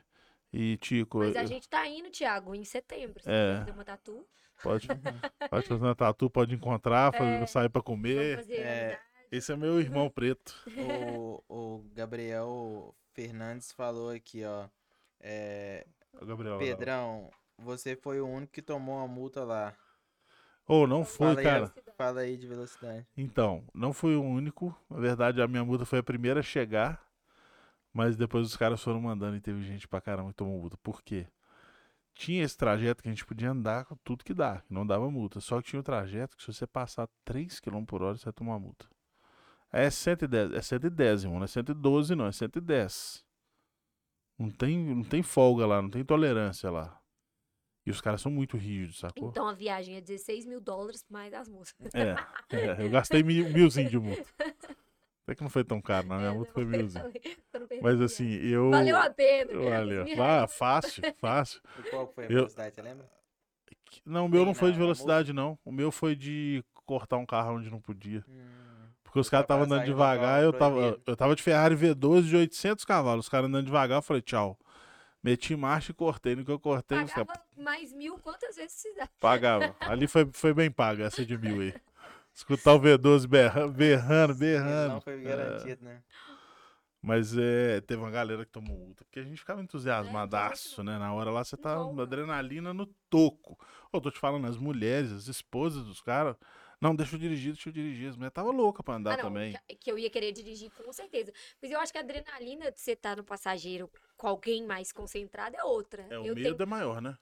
E, 0.53 0.77
Tico, 0.79 1.19
Mas 1.19 1.37
a 1.37 1.43
eu- 1.43 1.47
gente 1.47 1.69
tá 1.69 1.87
indo, 1.87 2.11
Thiago, 2.11 2.55
em 2.55 2.65
setembro. 2.65 3.23
Você 3.23 3.31
É. 3.31 3.59
fazer 3.59 3.71
uma 3.73 3.85
tatu? 3.85 4.27
pode, 4.63 4.89
pode 5.51 5.67
fazer 5.69 5.85
uma 5.85 5.95
tatu, 5.95 6.29
pode 6.31 6.55
encontrar, 6.55 7.13
fazer, 7.13 7.43
É. 7.43 7.47
sair 7.47 7.69
pra 7.69 7.83
comer. 7.83 8.45
É. 8.51 8.99
Esse 9.31 9.53
é 9.53 9.57
meu 9.57 9.79
irmão 9.79 10.09
preto. 10.11 10.55
o, 11.23 11.45
o 11.49 11.85
Gabriel 11.93 12.95
Fernandes 13.13 13.71
falou 13.71 14.11
aqui, 14.11 14.43
ó. 14.45 14.67
É, 15.21 15.87
Gabriel. 16.23 16.59
Pedrão, 16.59 17.31
você 17.59 17.95
foi 17.95 18.21
o 18.21 18.27
único 18.27 18.53
que 18.53 18.63
tomou 18.63 18.99
a 18.99 19.07
multa 19.07 19.45
lá. 19.45 19.77
Ô, 20.69 20.87
não 20.87 21.03
foi, 21.03 21.29
Fala 21.29 21.41
aí, 21.41 21.45
cara. 21.45 21.75
Fala 21.97 22.21
aí 22.21 22.37
de 22.37 22.47
velocidade. 22.47 23.07
Então, 23.17 23.65
não 23.75 23.93
fui 23.93 24.15
o 24.15 24.23
único. 24.23 24.77
Na 24.89 25.01
verdade, 25.01 25.41
a 25.41 25.49
minha 25.49 25.65
multa 25.65 25.87
foi 25.87 25.99
a 25.99 26.03
primeira 26.03 26.41
a 26.41 26.43
chegar. 26.43 27.03
Mas 27.93 28.17
depois 28.17 28.47
os 28.47 28.57
caras 28.57 28.83
foram 28.83 29.01
mandando 29.01 29.37
e 29.37 29.41
teve 29.41 29.63
gente 29.63 29.89
pra 29.89 30.01
caramba 30.01 30.29
que 30.29 30.37
tomou 30.37 30.61
multa. 30.61 30.77
Por 30.83 31.03
quê? 31.03 31.27
Tinha 32.15 32.45
esse 32.45 32.57
trajeto 32.57 33.03
que 33.03 33.09
a 33.09 33.13
gente 33.13 33.25
podia 33.25 33.51
andar 33.51 33.87
com 33.87 33.97
tudo 33.97 34.25
que 34.25 34.35
dá, 34.35 34.61
que 34.61 34.73
não 34.73 34.87
dava 34.87 35.11
multa. 35.11 35.41
Só 35.41 35.61
que 35.61 35.71
tinha 35.71 35.81
o 35.81 35.83
trajeto 35.83 36.37
que 36.37 36.43
se 36.43 36.53
você 36.53 36.67
passar 36.67 37.09
3 37.25 37.59
km 37.61 37.85
por 37.85 38.03
hora, 38.03 38.17
você 38.17 38.27
vai 38.27 38.33
tomar 38.33 38.59
multa. 38.59 38.87
É 39.73 39.89
110, 39.89 40.53
é 40.53 40.61
110, 40.61 41.25
irmão. 41.25 41.39
Não 41.39 41.45
é 41.45 41.49
112, 41.49 42.15
não, 42.15 42.27
é 42.27 42.33
110. 42.33 43.25
Não 44.39 44.51
tem, 44.51 44.95
não 44.95 45.05
tem 45.05 45.23
folga 45.23 45.67
lá, 45.67 45.83
não 45.83 45.91
tem 45.91 46.05
tolerância 46.05 46.71
lá. 46.71 47.01
E 47.89 47.91
os 47.91 48.01
caras 48.03 48.21
são 48.21 48.31
muito 48.31 48.57
rígidos, 48.57 48.99
sacou? 48.99 49.31
Então 49.31 49.49
a 49.49 49.55
viagem 49.55 49.97
é 49.97 50.01
16 50.01 50.45
mil 50.45 50.61
dólares 50.61 51.05
mais 51.09 51.33
as 51.33 51.49
moças. 51.49 51.75
É, 51.95 52.15
é, 52.81 52.85
eu 52.85 52.91
gastei 52.91 53.23
mil, 53.23 53.49
milzinho 53.51 53.89
de 53.89 53.99
multa. 53.99 54.25
Até 55.25 55.35
que 55.35 55.43
não 55.43 55.49
foi 55.51 55.65
tão 55.65 55.81
caro, 55.81 56.07
não. 56.07 56.17
Minha 56.19 56.29
É, 56.31 56.33
multa 56.35 56.49
não, 56.49 56.55
foi 56.55 56.65
milzinho. 56.65 57.05
não 57.55 57.67
Mas 57.83 58.01
assim, 58.01 58.29
eu. 58.31 58.71
Valeu 58.71 58.97
a 58.97 59.09
pena. 59.11 59.53
Valeu. 59.59 60.05
Ah, 60.23 60.47
fácil, 60.47 61.03
fácil. 61.19 61.61
E 61.79 61.83
qual 61.91 62.07
foi 62.13 62.25
a 62.25 62.27
Eu- 62.29 62.35
velocidade, 62.37 62.75
você 62.75 62.83
lembra? 62.83 63.09
Não, 64.05 64.27
o 64.27 64.29
meu 64.29 64.41
Tem 64.41 64.47
não 64.47 64.55
foi 64.55 64.69
na- 64.69 64.73
de 64.75 64.79
velocidade, 64.79 65.33
não. 65.33 65.59
O 65.65 65.73
meu 65.73 65.91
foi 65.91 66.15
de 66.15 66.63
cortar 66.87 67.17
um 67.17 67.25
carro 67.27 67.57
onde 67.57 67.71
não 67.71 67.81
podia. 67.81 68.23
Hum, 68.29 68.89
Porque 69.03 69.19
os 69.19 69.31
caras 69.31 69.45
estavam 69.45 69.65
andando 69.65 69.85
devagar, 69.87 70.43
eu 70.43 70.53
tava, 70.53 71.01
eu 71.07 71.17
tava 71.17 71.35
de 71.35 71.43
Ferrari 71.43 71.75
V12 71.75 72.23
de 72.29 72.37
800 72.37 72.85
cavalos. 72.85 73.25
Os 73.25 73.29
caras 73.31 73.49
andando 73.49 73.65
devagar, 73.65 73.99
eu 73.99 74.03
falei, 74.03 74.21
tchau. 74.21 74.59
Meti 75.29 75.55
marcha 75.55 75.91
e 75.91 75.95
cortei. 75.95 76.35
No 76.35 76.45
que 76.45 76.51
eu 76.51 76.59
cortei, 76.59 76.99
Pagava 76.99 77.33
mais 77.57 77.93
mil 77.93 78.19
quantas 78.19 78.57
vezes 78.57 78.73
precisava. 78.83 79.11
pagavam. 79.21 79.77
Ali 79.81 80.07
foi, 80.07 80.27
foi 80.33 80.55
bem 80.55 80.71
pago, 80.71 81.03
essa 81.03 81.25
de 81.25 81.37
mil 81.37 81.61
aí. 81.61 81.75
Escutar 82.35 82.73
o 82.75 82.81
V12 82.81 83.27
berrando, 83.27 83.73
berrando, 83.75 84.35
berrando. 84.35 84.93
não 84.95 85.01
foi 85.03 85.21
garantido, 85.21 85.85
né? 85.85 86.03
Mas 87.03 87.37
é, 87.37 87.81
teve 87.83 88.01
uma 88.01 88.11
galera 88.11 88.45
que 88.45 88.51
tomou 88.51 88.77
multa, 88.77 89.05
porque 89.05 89.21
a 89.21 89.23
gente 89.23 89.39
ficava 89.39 89.63
entusiasmadaço, 89.63 90.83
né? 90.83 90.99
Na 90.99 91.13
hora 91.13 91.31
lá 91.31 91.45
você 91.45 91.57
tá 91.57 91.75
Empolga. 91.75 92.03
adrenalina 92.05 92.73
no 92.73 92.87
toco. 93.11 93.59
Ô, 93.93 94.01
tô 94.01 94.11
te 94.11 94.19
falando, 94.19 94.47
as 94.47 94.57
mulheres, 94.57 95.13
as 95.13 95.29
esposas 95.29 95.85
dos 95.85 96.01
caras, 96.01 96.37
não, 96.81 96.95
deixa 96.97 97.15
eu 97.17 97.21
dirigir, 97.21 97.53
deixa 97.53 97.69
eu 97.69 97.73
dirigir. 97.73 98.09
As 98.09 98.17
mulheres 98.17 98.35
tava 98.35 98.51
louca 98.51 98.83
pra 98.83 98.95
andar 98.95 99.15
Ah, 99.15 99.17
não, 99.19 99.25
também. 99.25 99.57
que- 99.79 99.91
eu 99.91 99.99
ia 99.99 100.11
querer 100.11 100.33
dirigir 100.33 100.71
com 100.71 100.93
certeza. 100.93 101.33
Mas 101.63 101.71
eu 101.71 101.79
acho 101.81 101.93
que 101.93 101.99
a 101.99 102.03
adrenalina 102.03 102.71
de 102.73 102.81
você 102.81 102.93
estar 102.93 103.17
no 103.17 103.25
passageiro 103.25 103.91
com 104.19 104.27
alguém 104.27 104.67
mais 104.67 104.93
concentrado 104.93 105.57
é 105.57 105.65
outra. 105.65 106.07
É, 106.11 106.19
o 106.19 106.27
eu 106.27 106.35
medo 106.35 106.57
tenho, 106.57 106.63
é 106.63 106.67
maior, 106.67 107.01
né? 107.01 107.17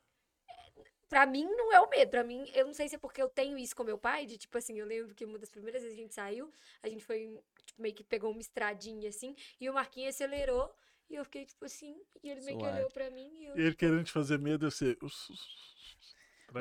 pra 1.08 1.25
mim 1.26 1.44
não 1.44 1.73
é 1.73 1.81
o 1.81 1.89
medo, 1.89 2.10
pra 2.10 2.25
mim, 2.25 2.50
eu 2.52 2.66
não 2.66 2.75
sei 2.75 2.89
se 2.89 2.97
é 2.97 2.99
porque 2.99 3.23
eu 3.23 3.28
tenho 3.28 3.57
isso 3.57 3.76
com 3.76 3.84
meu 3.84 3.99
pai, 3.99 4.26
de 4.26 4.36
tipo 4.36 4.58
assim, 4.58 4.78
eu 4.78 4.86
lembro 4.86 5.15
que 5.15 5.25
uma 5.25 5.39
das 5.39 5.50
primeiras 5.50 5.83
vezes 5.83 5.94
que 5.94 6.00
a 6.00 6.05
gente 6.05 6.15
saiu, 6.15 6.52
a 6.83 6.89
gente 6.89 7.05
foi, 7.05 7.39
tipo, 7.65 7.81
meio 7.81 7.94
que 7.94 8.02
pegou 8.02 8.31
uma 8.33 8.41
estradinha 8.41 9.08
assim, 9.08 9.36
e 9.60 9.70
o 9.70 9.75
Marquinhos 9.75 10.15
acelerou, 10.15 10.75
e 11.08 11.15
eu 11.15 11.25
fiquei 11.25 11.44
tipo 11.44 11.65
assim, 11.65 11.97
e 12.23 12.31
ele 12.31 12.41
meio 12.41 12.58
que 12.58 12.65
olhou 12.65 12.91
pra 12.91 13.10
mim, 13.10 13.31
e 13.34 13.47
eu, 13.47 13.57
E 13.57 13.60
ele 13.60 13.76
querendo 13.76 14.02
te 14.02 14.10
fazer 14.10 14.39
medo, 14.39 14.66
eu 14.66 14.70
sei. 14.70 14.97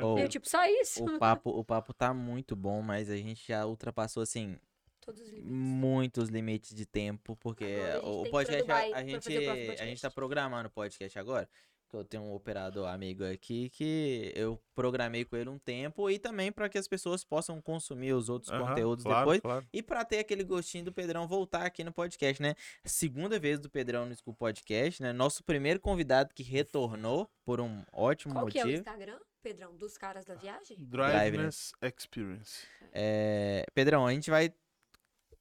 Ô, 0.02 0.18
eu, 0.18 0.28
tipo, 0.28 0.48
só 0.48 0.64
isso. 0.66 1.02
O 1.02 1.18
papo, 1.18 1.50
o 1.50 1.64
papo 1.64 1.94
tá 1.94 2.12
muito 2.12 2.54
bom, 2.54 2.82
mas 2.82 3.08
a 3.08 3.16
gente 3.16 3.48
já 3.48 3.66
ultrapassou, 3.66 4.22
assim, 4.22 4.58
Todos 5.06 5.22
os 5.22 5.28
limites. 5.30 5.50
muitos 5.50 6.28
limites 6.28 6.74
de 6.74 6.84
tempo, 6.84 7.36
porque 7.36 7.64
Agora 7.64 8.06
o 8.06 8.30
podcast, 8.30 8.70
a, 8.70 9.04
gente, 9.04 9.12
próximo 9.22 9.32
a 9.32 9.86
gente 9.86 10.00
tá 10.02 10.10
podcast. 10.10 10.10
programando 10.14 10.66
o 10.68 10.70
podcast 10.70 11.18
agora, 11.18 11.48
que 11.88 11.94
eu 11.94 12.04
tenho 12.04 12.24
um 12.24 12.34
operador 12.34 12.88
amigo 12.88 13.24
aqui 13.24 13.70
que 13.70 14.32
eu 14.34 14.60
programei 14.74 15.24
com 15.24 15.36
ele 15.36 15.48
um 15.48 15.58
tempo 15.60 16.10
e 16.10 16.18
também 16.18 16.50
para 16.50 16.68
que 16.68 16.76
as 16.76 16.88
pessoas 16.88 17.22
possam 17.22 17.62
consumir 17.62 18.12
os 18.14 18.28
outros 18.28 18.50
Aham, 18.50 18.66
conteúdos 18.66 19.04
claro, 19.04 19.20
depois 19.20 19.40
claro. 19.40 19.66
e 19.72 19.80
para 19.80 20.04
ter 20.04 20.18
aquele 20.18 20.42
gostinho 20.42 20.84
do 20.86 20.92
Pedrão 20.92 21.28
voltar 21.28 21.64
aqui 21.64 21.84
no 21.84 21.92
podcast, 21.92 22.42
né? 22.42 22.56
Segunda 22.84 23.38
vez 23.38 23.60
do 23.60 23.70
Pedrão 23.70 24.04
no 24.06 24.14
School 24.16 24.34
Podcast, 24.34 25.00
né? 25.00 25.12
Nosso 25.12 25.44
primeiro 25.44 25.78
convidado 25.78 26.34
que 26.34 26.42
retornou 26.42 27.30
por 27.44 27.60
um 27.60 27.84
ótimo 27.92 28.34
Qual 28.34 28.46
que 28.48 28.58
é 28.58 28.64
o 28.64 28.66
motivo. 28.66 28.80
Instagram, 28.80 29.20
Pedrão, 29.40 29.76
dos 29.76 29.96
caras 29.96 30.24
da 30.24 30.34
viagem? 30.34 30.76
Driveness 30.80 31.70
Experience. 31.80 32.66
É, 32.92 33.64
Pedrão, 33.72 34.04
a 34.04 34.12
gente 34.12 34.28
vai 34.28 34.52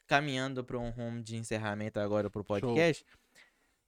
caminhando 0.08 0.64
para 0.64 0.78
um 0.78 0.90
rumo 0.90 1.22
de 1.22 1.36
encerramento 1.38 2.00
agora 2.00 2.30
pro 2.30 2.44
podcast. 2.44 3.06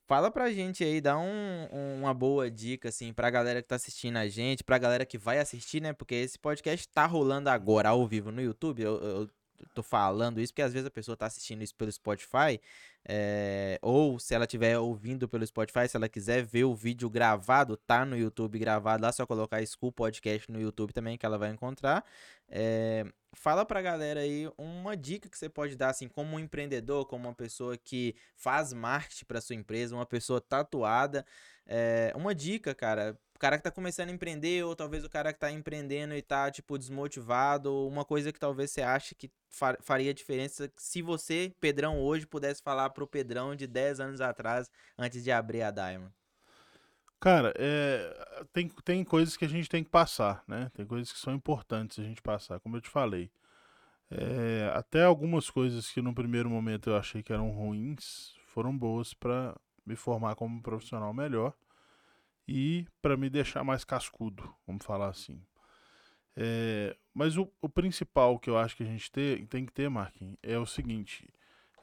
Fala 0.07 0.31
pra 0.31 0.49
gente 0.51 0.83
aí, 0.85 1.01
dá 1.01 1.17
um- 1.17 1.67
um- 1.71 1.99
uma 1.99 2.13
boa 2.13 2.49
dica, 2.49 2.87
assim, 2.87 3.11
pra 3.11 3.29
galera 3.29 3.61
que 3.61 3.67
tá 3.67 3.75
assistindo 3.75 4.15
a 4.17 4.27
gente, 4.27 4.63
pra 4.63 4.77
galera 4.77 5.05
que 5.05 5.17
vai 5.17 5.37
assistir, 5.37 5.81
né? 5.81 5.91
Porque 5.91 6.15
esse 6.15 6.39
podcast 6.39 6.87
tá 6.87 7.05
rolando 7.05 7.49
agora 7.49 7.89
ao 7.89 8.07
vivo 8.07 8.31
no 8.31 8.41
YouTube. 8.41 8.81
Eu, 8.81 8.95
eu 9.03 9.29
tô 9.73 9.83
falando 9.83 10.39
isso 10.39 10.53
porque 10.53 10.61
às 10.61 10.71
vezes 10.71 10.87
a 10.87 10.91
pessoa 10.91 11.17
tá 11.17 11.25
assistindo 11.25 11.61
isso 11.61 11.75
pelo 11.75 11.91
Spotify. 11.91 12.59
é, 13.09 13.79
ou 13.81 14.19
se 14.19 14.33
ela 14.35 14.43
estiver 14.43 14.77
ouvindo 14.77 15.29
pelo 15.29 15.45
Spotify, 15.47 15.87
se 15.87 15.95
ela 15.95 16.09
quiser 16.09 16.43
ver 16.43 16.65
o 16.65 16.75
vídeo 16.75 17.09
gravado, 17.09 17.77
tá 17.77 18.05
no 18.05 18.17
YouTube 18.17 18.59
gravado. 18.59 19.01
Lá 19.03 19.09
é 19.09 19.11
só 19.13 19.25
colocar 19.25 19.65
School 19.65 19.93
Podcast 19.93 20.51
no 20.51 20.59
YouTube 20.59 20.91
também 20.91 21.17
que 21.17 21.25
ela 21.25 21.37
vai 21.37 21.49
encontrar. 21.49 22.03
É, 22.49 23.05
fala 23.37 23.65
pra 23.65 23.81
galera 23.81 24.21
aí 24.21 24.49
uma 24.57 24.97
dica 24.97 25.29
que 25.29 25.37
você 25.37 25.47
pode 25.47 25.75
dar, 25.75 25.89
assim, 25.89 26.07
como 26.07 26.35
um 26.35 26.39
empreendedor, 26.39 27.05
como 27.05 27.27
uma 27.27 27.35
pessoa 27.35 27.77
que 27.77 28.15
faz 28.35 28.73
marketing 28.73 29.25
pra 29.25 29.39
sua 29.39 29.55
empresa, 29.55 29.95
uma 29.95 30.05
pessoa 30.05 30.41
tatuada. 30.41 31.25
É, 31.65 32.11
uma 32.15 32.33
dica, 32.33 32.73
cara. 32.73 33.17
O 33.35 33.39
cara 33.39 33.57
que 33.57 33.63
tá 33.63 33.69
começando 33.71 34.09
a 34.09 34.11
empreender, 34.11 34.63
ou 34.65 34.75
talvez 34.75 35.03
o 35.03 35.09
cara 35.09 35.31
que 35.31 35.39
tá 35.39 35.51
empreendendo 35.51 36.15
e 36.15 36.21
tá, 36.23 36.49
tipo, 36.49 36.77
desmotivado, 36.77 37.71
ou 37.71 37.87
uma 37.87 38.03
coisa 38.03 38.33
que 38.33 38.39
talvez 38.39 38.71
você 38.71 38.81
ache 38.81 39.13
que 39.13 39.31
fa- 39.49 39.77
faria 39.81 40.11
diferença 40.13 40.71
se 40.75 41.03
você, 41.03 41.53
Pedrão, 41.59 41.99
hoje 42.01 42.25
pudesse 42.25 42.63
falar 42.63 42.89
pro 42.89 43.05
Pedrão 43.07 43.55
de 43.55 43.67
10 43.67 43.99
anos 43.99 44.21
atrás, 44.21 44.71
antes 44.97 45.23
de 45.23 45.31
abrir 45.31 45.61
a 45.61 45.69
Diamond. 45.69 46.11
Cara, 47.19 47.51
é, 47.57 48.45
tem, 48.53 48.69
tem 48.85 49.03
coisas 49.03 49.35
que 49.35 49.45
a 49.45 49.47
gente 49.47 49.67
tem 49.67 49.83
que 49.83 49.89
passar, 49.89 50.43
né? 50.47 50.69
Tem 50.75 50.85
coisas 50.85 51.11
que 51.11 51.17
são 51.19 51.33
importantes 51.33 51.97
a 51.99 52.03
gente 52.03 52.21
passar, 52.21 52.59
como 52.59 52.77
eu 52.77 52.81
te 52.81 52.89
falei. 52.89 53.31
É, 54.11 54.71
até 54.75 55.03
algumas 55.03 55.49
coisas 55.49 55.89
que 55.91 56.01
no 56.01 56.13
primeiro 56.15 56.49
momento 56.49 56.89
eu 56.89 56.97
achei 56.97 57.23
que 57.23 57.33
eram 57.33 57.51
ruins 57.51 58.33
foram 58.47 58.77
boas 58.77 59.13
para 59.13 59.55
me 59.85 59.95
formar 59.95 60.35
como 60.35 60.61
profissional 60.63 61.13
melhor 61.13 61.53
e 62.47 62.87
para 63.01 63.17
me 63.17 63.29
deixar 63.29 63.63
mais 63.63 63.83
cascudo, 63.85 64.53
vamos 64.67 64.85
falar 64.85 65.09
assim. 65.09 65.41
É, 66.35 66.95
mas 67.13 67.37
o, 67.37 67.51
o 67.61 67.69
principal 67.69 68.39
que 68.39 68.49
eu 68.49 68.57
acho 68.57 68.75
que 68.77 68.83
a 68.83 68.85
gente 68.85 69.11
ter- 69.11 69.45
tem 69.47 69.65
que 69.65 69.73
ter, 69.73 69.89
Marquinhos, 69.89 70.37
é 70.43 70.57
o 70.57 70.65
seguinte: 70.65 71.27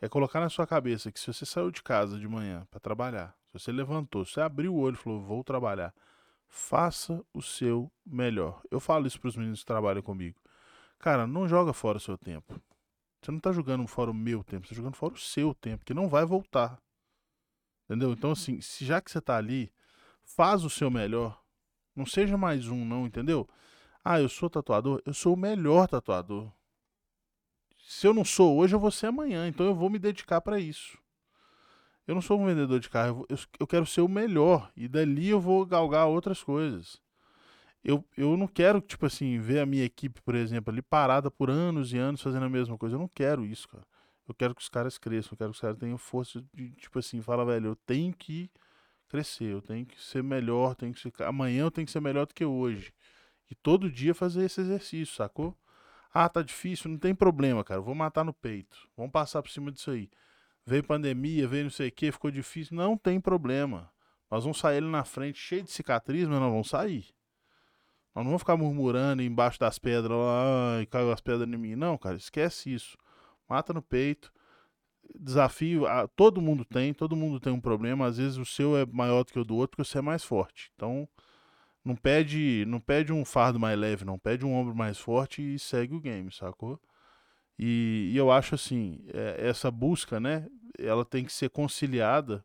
é 0.00 0.08
colocar 0.08 0.40
na 0.40 0.48
sua 0.48 0.66
cabeça 0.66 1.12
que 1.12 1.20
se 1.20 1.26
você 1.32 1.46
saiu 1.46 1.70
de 1.70 1.82
casa 1.82 2.18
de 2.18 2.28
manhã 2.28 2.66
para 2.70 2.80
trabalhar, 2.80 3.34
você 3.54 3.70
levantou, 3.70 4.24
você 4.24 4.40
abriu 4.40 4.74
o 4.74 4.78
olho 4.78 4.94
e 4.94 4.98
falou, 4.98 5.20
vou 5.20 5.44
trabalhar, 5.44 5.94
faça 6.48 7.24
o 7.32 7.40
seu 7.40 7.90
melhor. 8.04 8.60
Eu 8.70 8.80
falo 8.80 9.06
isso 9.06 9.20
para 9.20 9.28
os 9.28 9.36
meninos 9.36 9.60
que 9.60 9.66
trabalham 9.66 10.02
comigo. 10.02 10.38
Cara, 10.98 11.26
não 11.26 11.46
joga 11.46 11.72
fora 11.72 11.98
o 11.98 12.00
seu 12.00 12.18
tempo. 12.18 12.60
Você 13.22 13.30
não 13.30 13.38
tá 13.38 13.52
jogando 13.52 13.86
fora 13.86 14.10
o 14.10 14.14
meu 14.14 14.42
tempo, 14.42 14.66
você 14.66 14.74
tá 14.74 14.76
jogando 14.76 14.96
fora 14.96 15.14
o 15.14 15.18
seu 15.18 15.54
tempo, 15.54 15.84
que 15.84 15.94
não 15.94 16.08
vai 16.08 16.26
voltar. 16.26 16.78
Entendeu? 17.84 18.12
Então, 18.12 18.32
assim, 18.32 18.60
se 18.60 18.84
já 18.84 19.00
que 19.00 19.10
você 19.10 19.20
tá 19.20 19.36
ali, 19.36 19.72
faz 20.22 20.64
o 20.64 20.70
seu 20.70 20.90
melhor. 20.90 21.40
Não 21.94 22.04
seja 22.04 22.36
mais 22.36 22.66
um, 22.68 22.84
não, 22.84 23.06
entendeu? 23.06 23.48
Ah, 24.04 24.20
eu 24.20 24.28
sou 24.28 24.50
tatuador? 24.50 25.00
Eu 25.06 25.14
sou 25.14 25.34
o 25.34 25.38
melhor 25.38 25.86
tatuador. 25.86 26.50
Se 27.78 28.06
eu 28.06 28.12
não 28.12 28.24
sou 28.24 28.56
hoje, 28.56 28.74
eu 28.74 28.80
vou 28.80 28.90
ser 28.90 29.06
amanhã. 29.06 29.46
Então 29.46 29.64
eu 29.64 29.74
vou 29.74 29.88
me 29.88 29.98
dedicar 29.98 30.40
para 30.40 30.58
isso. 30.58 30.98
Eu 32.06 32.14
não 32.14 32.22
sou 32.22 32.40
um 32.40 32.46
vendedor 32.46 32.78
de 32.80 32.90
carro, 32.90 33.26
eu, 33.28 33.38
eu, 33.60 33.66
quero 33.66 33.86
ser 33.86 34.02
o 34.02 34.08
melhor. 34.08 34.70
E 34.76 34.86
dali 34.88 35.28
eu 35.28 35.40
vou 35.40 35.64
galgar 35.64 36.06
outras 36.06 36.42
coisas. 36.42 37.00
Eu, 37.82 38.04
eu 38.16 38.36
não 38.36 38.46
quero, 38.46 38.80
tipo 38.80 39.06
assim, 39.06 39.38
ver 39.38 39.60
a 39.60 39.66
minha 39.66 39.84
equipe, 39.84 40.20
por 40.22 40.34
exemplo, 40.34 40.72
ali 40.72 40.82
parada 40.82 41.30
por 41.30 41.50
anos 41.50 41.92
e 41.92 41.98
anos 41.98 42.22
fazendo 42.22 42.44
a 42.44 42.48
mesma 42.48 42.76
coisa. 42.78 42.96
Eu 42.96 43.00
não 43.00 43.08
quero 43.08 43.44
isso, 43.44 43.68
cara. 43.68 43.84
Eu 44.26 44.34
quero 44.34 44.54
que 44.54 44.62
os 44.62 44.68
caras 44.68 44.96
cresçam, 44.96 45.32
eu 45.32 45.38
quero 45.38 45.50
que 45.50 45.56
os 45.56 45.60
caras 45.60 45.78
tenham 45.78 45.98
força 45.98 46.42
de, 46.54 46.70
tipo 46.72 46.98
assim, 46.98 47.20
fala, 47.20 47.44
velho, 47.44 47.68
eu 47.68 47.76
tenho 47.76 48.12
que 48.14 48.50
crescer, 49.08 49.52
eu 49.52 49.60
tenho 49.62 49.84
que 49.84 50.00
ser 50.00 50.22
melhor, 50.22 50.74
tenho 50.74 50.94
que 50.94 51.12
amanhã 51.22 51.62
eu 51.64 51.70
tenho 51.70 51.86
que 51.86 51.92
ser 51.92 52.00
melhor 52.00 52.26
do 52.26 52.34
que 52.34 52.44
hoje. 52.44 52.92
E 53.50 53.54
todo 53.54 53.90
dia 53.90 54.14
fazer 54.14 54.44
esse 54.44 54.60
exercício, 54.60 55.14
sacou? 55.14 55.56
Ah, 56.12 56.28
tá 56.28 56.42
difícil, 56.42 56.90
não 56.90 56.98
tem 56.98 57.14
problema, 57.14 57.62
cara. 57.64 57.80
Vou 57.80 57.94
matar 57.94 58.24
no 58.24 58.32
peito. 58.32 58.88
Vamos 58.96 59.12
passar 59.12 59.42
por 59.42 59.50
cima 59.50 59.70
disso 59.70 59.90
aí. 59.90 60.08
Veio 60.66 60.82
pandemia, 60.82 61.46
veio 61.46 61.64
não 61.64 61.70
sei 61.70 61.88
o 61.88 61.92
que, 61.92 62.10
ficou 62.10 62.30
difícil. 62.30 62.76
Não 62.76 62.96
tem 62.96 63.20
problema. 63.20 63.90
Nós 64.30 64.44
vamos 64.44 64.58
sair 64.58 64.78
ali 64.78 64.88
na 64.88 65.04
frente 65.04 65.38
cheio 65.38 65.62
de 65.62 65.70
cicatriz, 65.70 66.26
mas 66.26 66.40
nós 66.40 66.50
vamos 66.50 66.68
sair. 66.68 67.14
Nós 68.14 68.24
não 68.24 68.30
vamos 68.30 68.42
ficar 68.42 68.56
murmurando 68.56 69.22
embaixo 69.22 69.58
das 69.58 69.78
pedras 69.78 70.16
lá, 70.16 70.76
ai, 70.76 70.86
caiu 70.86 71.12
as 71.12 71.20
pedras 71.20 71.48
em 71.48 71.56
mim. 71.56 71.74
Não, 71.74 71.98
cara, 71.98 72.16
esquece 72.16 72.72
isso. 72.72 72.96
Mata 73.48 73.72
no 73.72 73.82
peito. 73.82 74.32
Desafio, 75.14 75.86
ah, 75.86 76.08
todo 76.08 76.40
mundo 76.40 76.64
tem, 76.64 76.94
todo 76.94 77.14
mundo 77.14 77.38
tem 77.38 77.52
um 77.52 77.60
problema. 77.60 78.06
Às 78.06 78.16
vezes 78.16 78.38
o 78.38 78.44
seu 78.44 78.76
é 78.76 78.86
maior 78.86 79.24
do 79.24 79.32
que 79.32 79.38
o 79.38 79.44
do 79.44 79.56
outro, 79.56 79.76
porque 79.76 79.88
você 79.88 79.98
é 79.98 80.02
mais 80.02 80.24
forte. 80.24 80.70
Então, 80.74 81.06
não 81.84 81.94
pede, 81.94 82.64
não 82.66 82.80
pede 82.80 83.12
um 83.12 83.24
fardo 83.24 83.60
mais 83.60 83.78
leve, 83.78 84.04
não. 84.04 84.18
Pede 84.18 84.46
um 84.46 84.54
ombro 84.54 84.74
mais 84.74 84.98
forte 84.98 85.42
e 85.42 85.58
segue 85.58 85.94
o 85.94 86.00
game, 86.00 86.32
sacou? 86.32 86.80
E, 87.58 88.10
e 88.12 88.16
eu 88.16 88.30
acho 88.30 88.54
assim, 88.54 89.04
é, 89.12 89.48
essa 89.48 89.70
busca, 89.70 90.20
né? 90.20 90.48
Ela 90.78 91.04
tem 91.04 91.24
que 91.24 91.32
ser 91.32 91.50
conciliada. 91.50 92.44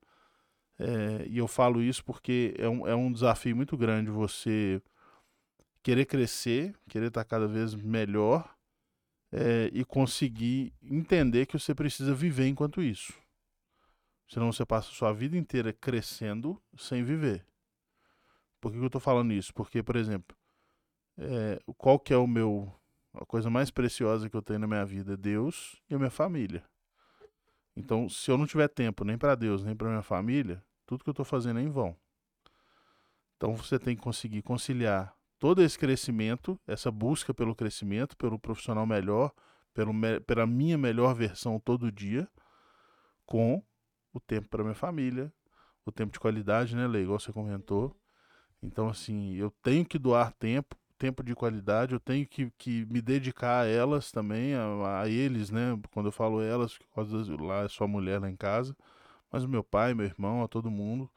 é, 0.79 1.25
e 1.27 1.37
eu 1.37 1.47
falo 1.47 1.81
isso 1.81 2.03
porque 2.05 2.55
é 2.57 2.69
um, 2.69 2.87
é 2.87 2.95
um 2.95 3.11
desafio 3.11 3.55
muito 3.55 3.77
grande 3.77 4.09
você 4.11 4.81
querer 5.83 6.05
crescer, 6.05 6.75
querer 6.89 7.07
estar 7.07 7.23
cada 7.25 7.47
vez 7.47 7.75
melhor 7.75 8.55
é, 9.31 9.69
e 9.73 9.85
conseguir 9.85 10.73
entender 10.81 11.45
que 11.45 11.57
você 11.57 11.73
precisa 11.73 12.13
viver 12.13 12.47
enquanto 12.47 12.81
isso. 12.81 13.13
Senão 14.27 14.51
você 14.51 14.65
passa 14.65 14.89
a 14.89 14.93
sua 14.93 15.11
vida 15.11 15.35
inteira 15.37 15.73
crescendo 15.73 16.61
sem 16.77 17.03
viver. 17.03 17.45
Por 18.61 18.71
que, 18.71 18.77
eu 18.77 18.89
tô 18.89 18.99
falando 18.99 19.33
isso? 19.33 19.53
Porque, 19.53 19.81
por 19.81 19.95
exemplo, 19.95 20.37
é, 21.17 21.59
qual 21.77 21.99
que 21.99 22.13
é 22.13 22.17
o 22.17 22.27
meu. 22.27 22.73
A 23.13 23.25
coisa 23.25 23.49
mais 23.49 23.71
preciosa 23.71 24.29
que 24.29 24.35
eu 24.35 24.41
tenho 24.41 24.59
na 24.59 24.67
minha 24.67 24.85
vida? 24.85 25.17
Deus 25.17 25.81
e 25.89 25.95
a 25.95 25.97
minha 25.97 26.11
família. 26.11 26.63
Então, 27.75 28.09
se 28.09 28.29
eu 28.29 28.37
não 28.37 28.45
tiver 28.45 28.67
tempo 28.67 29.03
nem 29.03 29.17
para 29.17 29.35
Deus, 29.35 29.63
nem 29.63 29.75
para 29.75 29.89
minha 29.89 30.01
família, 30.01 30.63
tudo 30.85 31.03
que 31.03 31.09
eu 31.09 31.13
tô 31.13 31.23
fazendo 31.23 31.59
é 31.59 31.63
em 31.63 31.69
vão. 31.69 31.95
Então, 33.37 33.55
você 33.55 33.79
tem 33.79 33.95
que 33.95 34.01
conseguir 34.01 34.41
conciliar 34.41 35.15
todo 35.39 35.61
esse 35.61 35.79
crescimento, 35.79 36.59
essa 36.67 36.91
busca 36.91 37.33
pelo 37.33 37.55
crescimento, 37.55 38.17
pelo 38.17 38.37
profissional 38.37 38.85
melhor, 38.85 39.31
pelo 39.73 39.93
pela 40.27 40.45
minha 40.45 40.77
melhor 40.77 41.15
versão 41.15 41.59
todo 41.59 41.91
dia, 41.91 42.27
com 43.25 43.63
o 44.13 44.19
tempo 44.19 44.49
para 44.49 44.63
minha 44.63 44.75
família, 44.75 45.31
o 45.85 45.91
tempo 45.91 46.11
de 46.11 46.19
qualidade, 46.19 46.75
né, 46.75 46.85
Lei? 46.85 47.03
Igual 47.03 47.19
você 47.19 47.31
comentou. 47.31 47.95
Então, 48.61 48.89
assim, 48.89 49.35
eu 49.35 49.49
tenho 49.63 49.85
que 49.85 49.97
doar 49.97 50.33
tempo, 50.33 50.75
tempo 50.99 51.23
de 51.23 51.35
qualidade, 51.35 51.93
eu 51.95 51.99
tenho 52.01 52.27
que, 52.27 52.51
que 52.57 52.85
me 52.87 53.01
dedicar 53.01 53.63
a 53.63 53.67
elas 53.67 54.11
também, 54.11 54.55
a, 54.55 55.01
a 55.03 55.09
eles, 55.09 55.51
né? 55.51 55.79
Quando 55.93 56.07
eu 56.07 56.13
falo 56.13 56.41
elas, 56.41 56.77
por 56.77 56.87
causa 56.95 57.17
das- 57.19 57.29
lá 57.29 57.63
é 57.63 57.69
só 57.69 57.87
mulher 57.87 58.21
lá 58.21 58.29
em 58.29 58.37
casa, 58.37 58.75
mas 59.31 59.43
o 59.43 59.49
meu 59.49 59.63
pai, 59.63 59.93
meu 59.95 60.05
irmão, 60.07 60.43
a 60.43 60.47
todo 60.49 60.71
mundo 60.71 61.09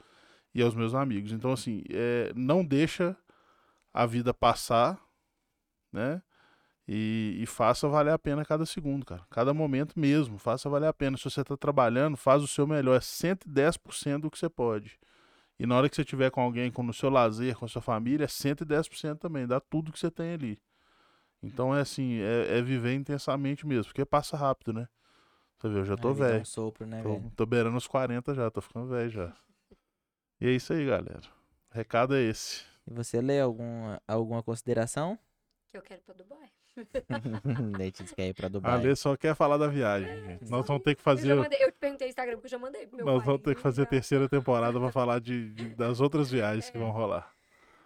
e 0.55 0.63
aos 0.63 0.75
meus 0.75 0.95
amigos. 0.95 1.33
Então, 1.33 1.53
assim, 1.53 1.85
é, 1.91 2.33
não 2.37 2.65
deixa 2.65 3.17
a 3.95 4.07
vida 4.07 4.35
passar, 4.35 5.01
né? 5.93 6.23
E, 6.89 7.39
e 7.41 7.47
faça 7.47 7.89
valer 7.89 8.13
a 8.13 8.19
pena 8.19 8.45
cada 8.45 8.67
segundo, 8.67 9.07
cara. 9.07 9.23
Cada 9.31 9.55
momento 9.55 9.99
mesmo, 9.99 10.39
faça 10.39 10.69
valer 10.71 10.89
a 10.89 10.93
pena. 10.95 11.17
Se 11.17 11.25
você 11.25 11.43
está 11.43 11.57
trabalhando, 11.57 12.17
faz 12.17 12.43
o 12.43 12.49
seu 12.49 12.67
melhor, 12.67 12.97
é 12.97 13.01
110% 13.01 14.23
do 14.23 14.31
que 14.31 14.39
você 14.39 14.49
pode. 14.49 14.99
E 15.59 15.67
na 15.67 15.77
hora 15.77 15.89
que 15.89 15.95
você 15.97 16.05
tiver 16.05 16.31
com 16.31 16.41
alguém, 16.41 16.71
com 16.71 16.85
o 16.87 16.93
seu 16.93 17.11
lazer, 17.11 17.57
com 17.57 17.65
a 17.65 17.69
sua 17.69 17.83
família, 17.83 18.25
é 18.25 18.29
110% 18.29 19.19
também, 19.19 19.47
dá 19.47 19.61
tudo 19.61 19.93
que 19.93 19.99
você 19.99 20.11
tem 20.11 20.33
ali. 20.33 20.61
Então 21.43 21.75
é 21.75 21.81
assim, 21.81 22.21
é, 22.21 22.59
é 22.59 22.63
viver 22.63 22.95
intensamente 22.95 23.67
mesmo, 23.67 23.87
porque 23.87 24.05
passa 24.05 24.37
rápido, 24.37 24.73
né? 24.73 24.89
Você 25.59 25.69
vê, 25.69 25.79
eu 25.81 25.85
já 25.85 25.97
tô 25.97 26.11
é 26.11 26.15
velho. 26.15 26.41
Um 26.41 26.45
sopro, 26.45 26.87
né, 26.87 27.03
Tô, 27.03 27.17
velho? 27.17 27.33
tô 27.37 27.47
beirando 27.47 27.77
os 27.77 27.87
40 27.87 28.35
já, 28.35 28.51
tô 28.51 28.61
ficando 28.61 28.89
velho 28.89 29.11
já. 29.11 29.37
E 30.41 30.49
é 30.49 30.51
isso 30.51 30.73
aí, 30.73 30.85
galera. 30.87 31.23
O 31.71 31.75
recado 31.75 32.15
é 32.17 32.23
esse. 32.23 32.65
E 32.87 32.93
você 32.93 33.21
lê 33.21 33.41
alguma, 33.41 34.01
alguma 34.09 34.43
consideração? 34.43 35.19
Que 35.71 35.79
eu 35.79 35.83
quero 35.83 36.01
ir 36.01 36.05
quer 38.15 38.27
ir 38.29 38.35
pra 38.35 38.49
Dubai. 38.49 38.73
A 38.73 38.77
Lê 38.77 38.97
só 38.97 39.17
quer 39.17 39.35
falar 39.35 39.57
da 39.57 39.67
viagem, 39.69 40.09
gente. 40.25 40.51
Nós 40.51 40.67
vamos 40.67 40.83
ter 40.83 40.95
que 40.95 41.01
Eu, 41.01 41.05
fazer. 41.05 41.29
já 41.29 41.37
mandei, 41.37 41.63
eu 41.63 41.71
te 41.73 41.79
perguntei 41.79 42.07
no 42.07 42.11
Instagram 42.11 42.33
porque 42.35 42.47
eu 42.47 42.51
já 42.51 42.59
mandei 42.59 42.87
pro 42.87 42.97
meu 42.97 43.07
Nós 43.07 43.17
pai. 43.19 43.27
vamos 43.27 43.43
ter 43.43 43.55
que 43.55 43.61
fazer 43.61 43.83
a 43.83 43.87
terceira 43.87 44.29
temporada 44.29 44.79
pra 44.79 44.91
falar 44.93 45.21
de, 45.21 45.51
de- 45.51 45.75
das 45.75 46.01
outras 46.01 46.31
viagens 46.31 46.71
que 46.71 46.79
vão 46.79 46.91
rolar. 46.91 47.31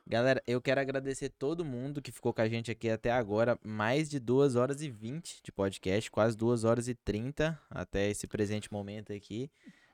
Galera, 0.08 0.40
eu 0.46 0.60
quero 0.62 0.80
agradecer 0.80 1.30
todo 1.30 1.64
mundo 1.64 2.00
que 2.00 2.12
ficou 2.12 2.32
com 2.32 2.40
a 2.40 2.48
gente 2.48 2.70
aqui 2.70 2.88
até 2.88 3.10
agora. 3.10 3.58
Mais 3.64 4.08
de 4.08 4.20
2 4.20 4.54
horas 4.54 4.80
e 4.80 4.88
20 4.88 5.42
de 5.42 5.50
podcast, 5.50 6.08
quase 6.12 6.36
2 6.36 6.62
horas 6.62 6.86
e 6.86 6.94
30 6.94 7.60
até 7.68 8.08
esse 8.08 8.26
presente 8.28 8.72
momento 8.72 9.12
aqui. 9.12 9.50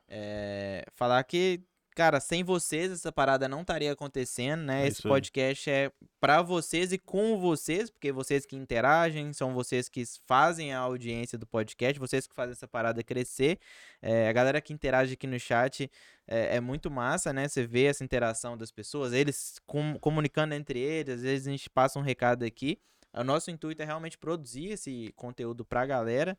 É, 0.07 0.85
falar 0.93 1.23
que, 1.23 1.61
cara, 1.93 2.19
sem 2.19 2.43
vocês 2.43 2.91
essa 2.91 3.11
parada 3.11 3.47
não 3.47 3.61
estaria 3.61 3.91
acontecendo, 3.91 4.63
né? 4.63 4.83
É 4.83 4.87
esse 4.87 5.01
podcast 5.01 5.69
é 5.69 5.91
pra 6.19 6.41
vocês 6.41 6.91
e 6.91 6.97
com 6.97 7.39
vocês, 7.39 7.89
porque 7.89 8.11
vocês 8.11 8.45
que 8.45 8.55
interagem, 8.55 9.31
são 9.33 9.53
vocês 9.53 9.87
que 9.87 10.03
fazem 10.25 10.73
a 10.73 10.79
audiência 10.79 11.37
do 11.37 11.45
podcast, 11.45 11.99
vocês 11.99 12.27
que 12.27 12.33
fazem 12.35 12.53
essa 12.53 12.67
parada 12.67 13.03
crescer. 13.03 13.59
É, 14.01 14.27
a 14.27 14.33
galera 14.33 14.59
que 14.61 14.73
interage 14.73 15.13
aqui 15.13 15.27
no 15.27 15.39
chat 15.39 15.89
é, 16.27 16.57
é 16.57 16.59
muito 16.59 16.89
massa, 16.89 17.31
né? 17.31 17.47
Você 17.47 17.65
vê 17.65 17.85
essa 17.85 18.03
interação 18.03 18.57
das 18.57 18.71
pessoas, 18.71 19.13
eles 19.13 19.59
com- 19.65 19.97
comunicando 19.99 20.53
entre 20.53 20.79
eles, 20.79 21.15
às 21.15 21.21
vezes 21.21 21.47
a 21.47 21.51
gente 21.51 21.69
passa 21.69 21.99
um 21.99 22.03
recado 22.03 22.43
aqui. 22.43 22.79
O 23.13 23.23
nosso 23.23 23.51
intuito 23.51 23.81
é 23.81 23.85
realmente 23.85 24.17
produzir 24.17 24.71
esse 24.71 25.13
conteúdo 25.15 25.63
pra 25.63 25.85
galera. 25.85 26.37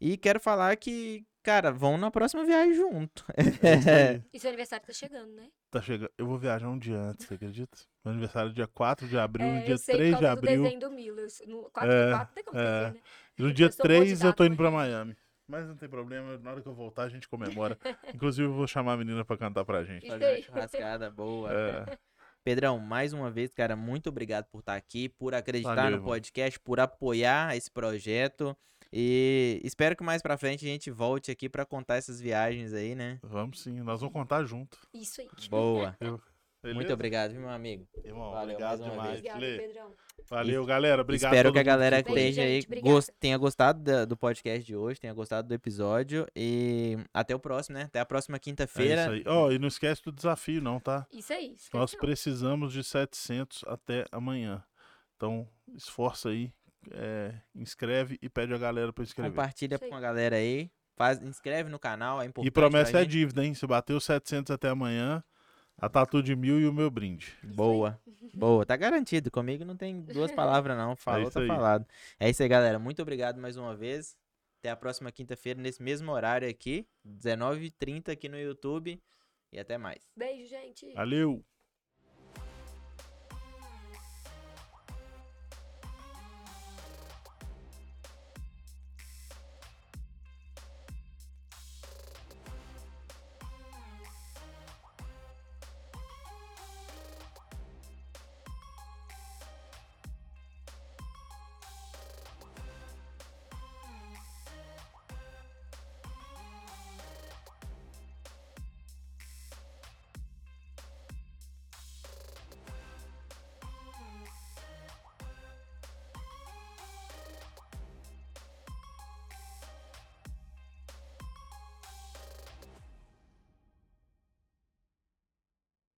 E 0.00 0.16
quero 0.16 0.38
falar 0.38 0.76
que, 0.76 1.24
cara, 1.46 1.70
vão 1.70 1.96
na 1.96 2.10
próxima 2.10 2.44
viagem 2.44 2.74
junto. 2.74 3.24
É 3.62 4.08
aí. 4.10 4.22
E 4.34 4.40
seu 4.40 4.48
aniversário 4.48 4.84
tá 4.84 4.92
chegando, 4.92 5.32
né? 5.32 5.48
Tá 5.70 5.80
chegando. 5.80 6.10
Eu 6.18 6.26
vou 6.26 6.36
viajar 6.38 6.68
um 6.68 6.78
dia 6.78 6.98
antes, 6.98 7.24
você 7.26 7.34
acredita? 7.34 7.78
Meu 8.04 8.12
aniversário 8.12 8.50
é 8.50 8.52
dia 8.54 8.66
4 8.66 9.06
de 9.06 9.16
abril, 9.16 9.46
no 9.46 9.58
É, 9.58 9.62
dia 9.62 9.74
eu 9.74 9.78
sei, 9.78 9.94
por 9.94 9.98
3 9.98 10.14
de 10.16 10.20
do 10.20 10.26
abril. 10.26 10.62
desenho 10.64 10.80
do 10.80 10.90
Milo. 10.90 11.20
Eu, 11.20 11.28
no 11.48 11.70
4 11.70 11.90
É, 11.92 12.10
4 12.10 12.34
tem 12.34 12.44
como 12.44 12.58
é. 12.58 12.62
esquecer, 12.64 12.94
né? 12.94 13.00
No 13.38 13.52
dia 13.52 13.66
Eu 13.66 13.72
sou 13.72 13.86
boa 13.86 13.98
de 13.98 14.04
3 14.06 14.22
eu 14.24 14.32
tô 14.34 14.44
indo 14.44 14.56
pra 14.56 14.70
Miami. 14.70 15.16
Mas 15.48 15.68
não 15.68 15.76
tem 15.76 15.88
problema, 15.88 16.36
na 16.38 16.50
hora 16.50 16.60
que 16.60 16.66
eu 16.66 16.74
voltar 16.74 17.04
a 17.04 17.08
gente 17.08 17.28
comemora. 17.28 17.78
Inclusive 18.12 18.48
eu 18.48 18.52
vou 18.52 18.66
chamar 18.66 18.94
a 18.94 18.96
menina 18.96 19.24
pra 19.24 19.36
cantar 19.38 19.64
pra 19.64 19.84
gente. 19.84 20.04
Fazer 20.06 20.26
uma 20.34 20.42
churrascada 20.42 21.08
boa. 21.10 21.52
É, 21.52 21.98
Pedrão, 22.42 22.78
mais 22.80 23.12
uma 23.12 23.30
vez, 23.30 23.54
cara, 23.54 23.76
muito 23.76 24.08
obrigado 24.08 24.46
por 24.46 24.58
estar 24.60 24.74
aqui, 24.74 25.08
por 25.08 25.34
acreditar 25.34 25.74
Valeu, 25.74 25.90
no 25.92 25.96
irmão. 25.98 26.08
podcast, 26.08 26.58
por 26.60 26.80
apoiar 26.80 27.56
esse 27.56 27.70
projeto. 27.70 28.56
E 28.92 29.60
espero 29.64 29.96
que 29.96 30.02
mais 30.04 30.22
pra 30.22 30.36
frente 30.38 30.64
a 30.64 30.68
gente 30.68 30.90
volte 30.90 31.30
aqui 31.30 31.48
pra 31.48 31.64
contar 31.66 31.96
essas 31.96 32.20
viagens 32.20 32.72
aí, 32.72 32.94
né? 32.94 33.18
vamos 33.22 33.60
sim, 33.62 33.80
nós 33.80 34.00
vamos 34.00 34.12
contar 34.12 34.44
junto. 34.44 34.78
Isso 34.94 35.20
aí. 35.20 35.28
Boa. 35.50 35.96
Beleza? 36.62 36.74
Muito 36.80 36.92
obrigado, 36.92 37.30
viu, 37.32 37.40
meu 37.42 37.50
amigo? 37.50 37.86
Irmão, 38.02 38.32
Valeu, 38.32 38.54
obrigado 38.56 38.80
mais 38.80 38.80
uma 38.80 38.90
demais. 38.90 39.10
Obrigada, 39.18 39.38
Lê. 39.40 39.58
Pedrão. 39.58 39.92
Valeu, 40.28 40.66
galera. 40.66 41.02
Obrigado 41.02 41.32
Espero 41.32 41.52
que 41.52 41.58
a 41.60 41.62
galera 41.62 42.02
que 42.02 42.08
esteja 42.08 42.42
aí 42.42 42.54
gente, 42.54 42.66
obrigada. 42.66 42.92
gos- 42.92 43.10
tenha 43.20 43.38
gostado 43.38 43.80
da- 43.84 44.04
do 44.04 44.16
podcast 44.16 44.64
de 44.66 44.74
hoje, 44.74 44.98
tenha 44.98 45.12
gostado 45.14 45.46
do 45.46 45.54
episódio. 45.54 46.26
E 46.34 46.96
até 47.14 47.36
o 47.36 47.38
próximo, 47.38 47.76
né? 47.78 47.84
Até 47.84 48.00
a 48.00 48.06
próxima 48.06 48.36
É 48.36 48.38
isso 48.38 48.42
quinta-feira. 48.44 49.10
aí. 49.10 49.22
Ó, 49.26 49.52
e 49.52 49.58
não 49.60 49.68
esquece 49.68 50.02
do 50.02 50.10
desafio, 50.10 50.60
não, 50.60 50.80
tá? 50.80 51.06
Isso 51.12 51.32
aí. 51.32 51.52
esquece 51.54 51.70
Nós 51.74 51.92
não. 51.92 52.00
precisamos 52.00 52.72
de 52.72 52.82
700 52.82 53.62
até 53.68 54.04
amanhã. 54.10 54.64
Então, 55.14 55.46
esforça 55.76 56.30
aí, 56.30 56.52
é, 56.92 57.34
inscreve 57.54 58.18
e 58.22 58.28
pede 58.28 58.54
a 58.54 58.58
galera 58.58 58.92
pra 58.92 59.04
inscrever. 59.04 59.30
Compartilha 59.30 59.78
com 59.78 59.94
a 59.94 60.00
galera 60.00 60.36
aí. 60.36 60.70
Faz, 60.96 61.20
inscreve 61.22 61.68
no 61.68 61.78
canal, 61.78 62.22
é 62.22 62.26
importante. 62.26 62.48
E 62.48 62.50
promessa 62.50 62.90
pra 62.90 63.00
é 63.00 63.02
gente. 63.02 63.12
dívida, 63.12 63.44
hein? 63.44 63.52
Se 63.54 63.66
bater 63.66 63.92
os 63.92 64.04
700 64.04 64.50
até 64.50 64.68
amanhã, 64.68 65.22
a 65.76 65.88
tatu 65.88 66.22
de 66.22 66.34
mil 66.34 66.58
e 66.58 66.66
o 66.66 66.72
meu 66.72 66.90
brinde. 66.90 67.36
Boa. 67.42 68.00
Boa, 68.34 68.64
tá 68.64 68.76
garantido. 68.76 69.30
Comigo 69.30 69.64
não 69.64 69.76
tem 69.76 70.00
duas 70.00 70.32
palavras, 70.32 70.76
não. 70.76 70.96
Falou, 70.96 71.24
isso 71.24 71.32
tá 71.32 71.40
aí. 71.40 71.46
falado. 71.46 71.86
É 72.18 72.30
isso 72.30 72.42
aí, 72.42 72.48
galera. 72.48 72.78
Muito 72.78 73.02
obrigado 73.02 73.38
mais 73.38 73.56
uma 73.56 73.76
vez. 73.76 74.16
Até 74.58 74.70
a 74.70 74.76
próxima 74.76 75.12
quinta-feira, 75.12 75.60
nesse 75.60 75.82
mesmo 75.82 76.10
horário 76.10 76.48
aqui, 76.48 76.86
19h30 77.06 78.10
aqui 78.10 78.28
no 78.28 78.38
YouTube. 78.38 79.00
E 79.52 79.58
até 79.58 79.76
mais. 79.78 80.02
Beijo, 80.16 80.48
gente. 80.48 80.92
Valeu! 80.94 81.44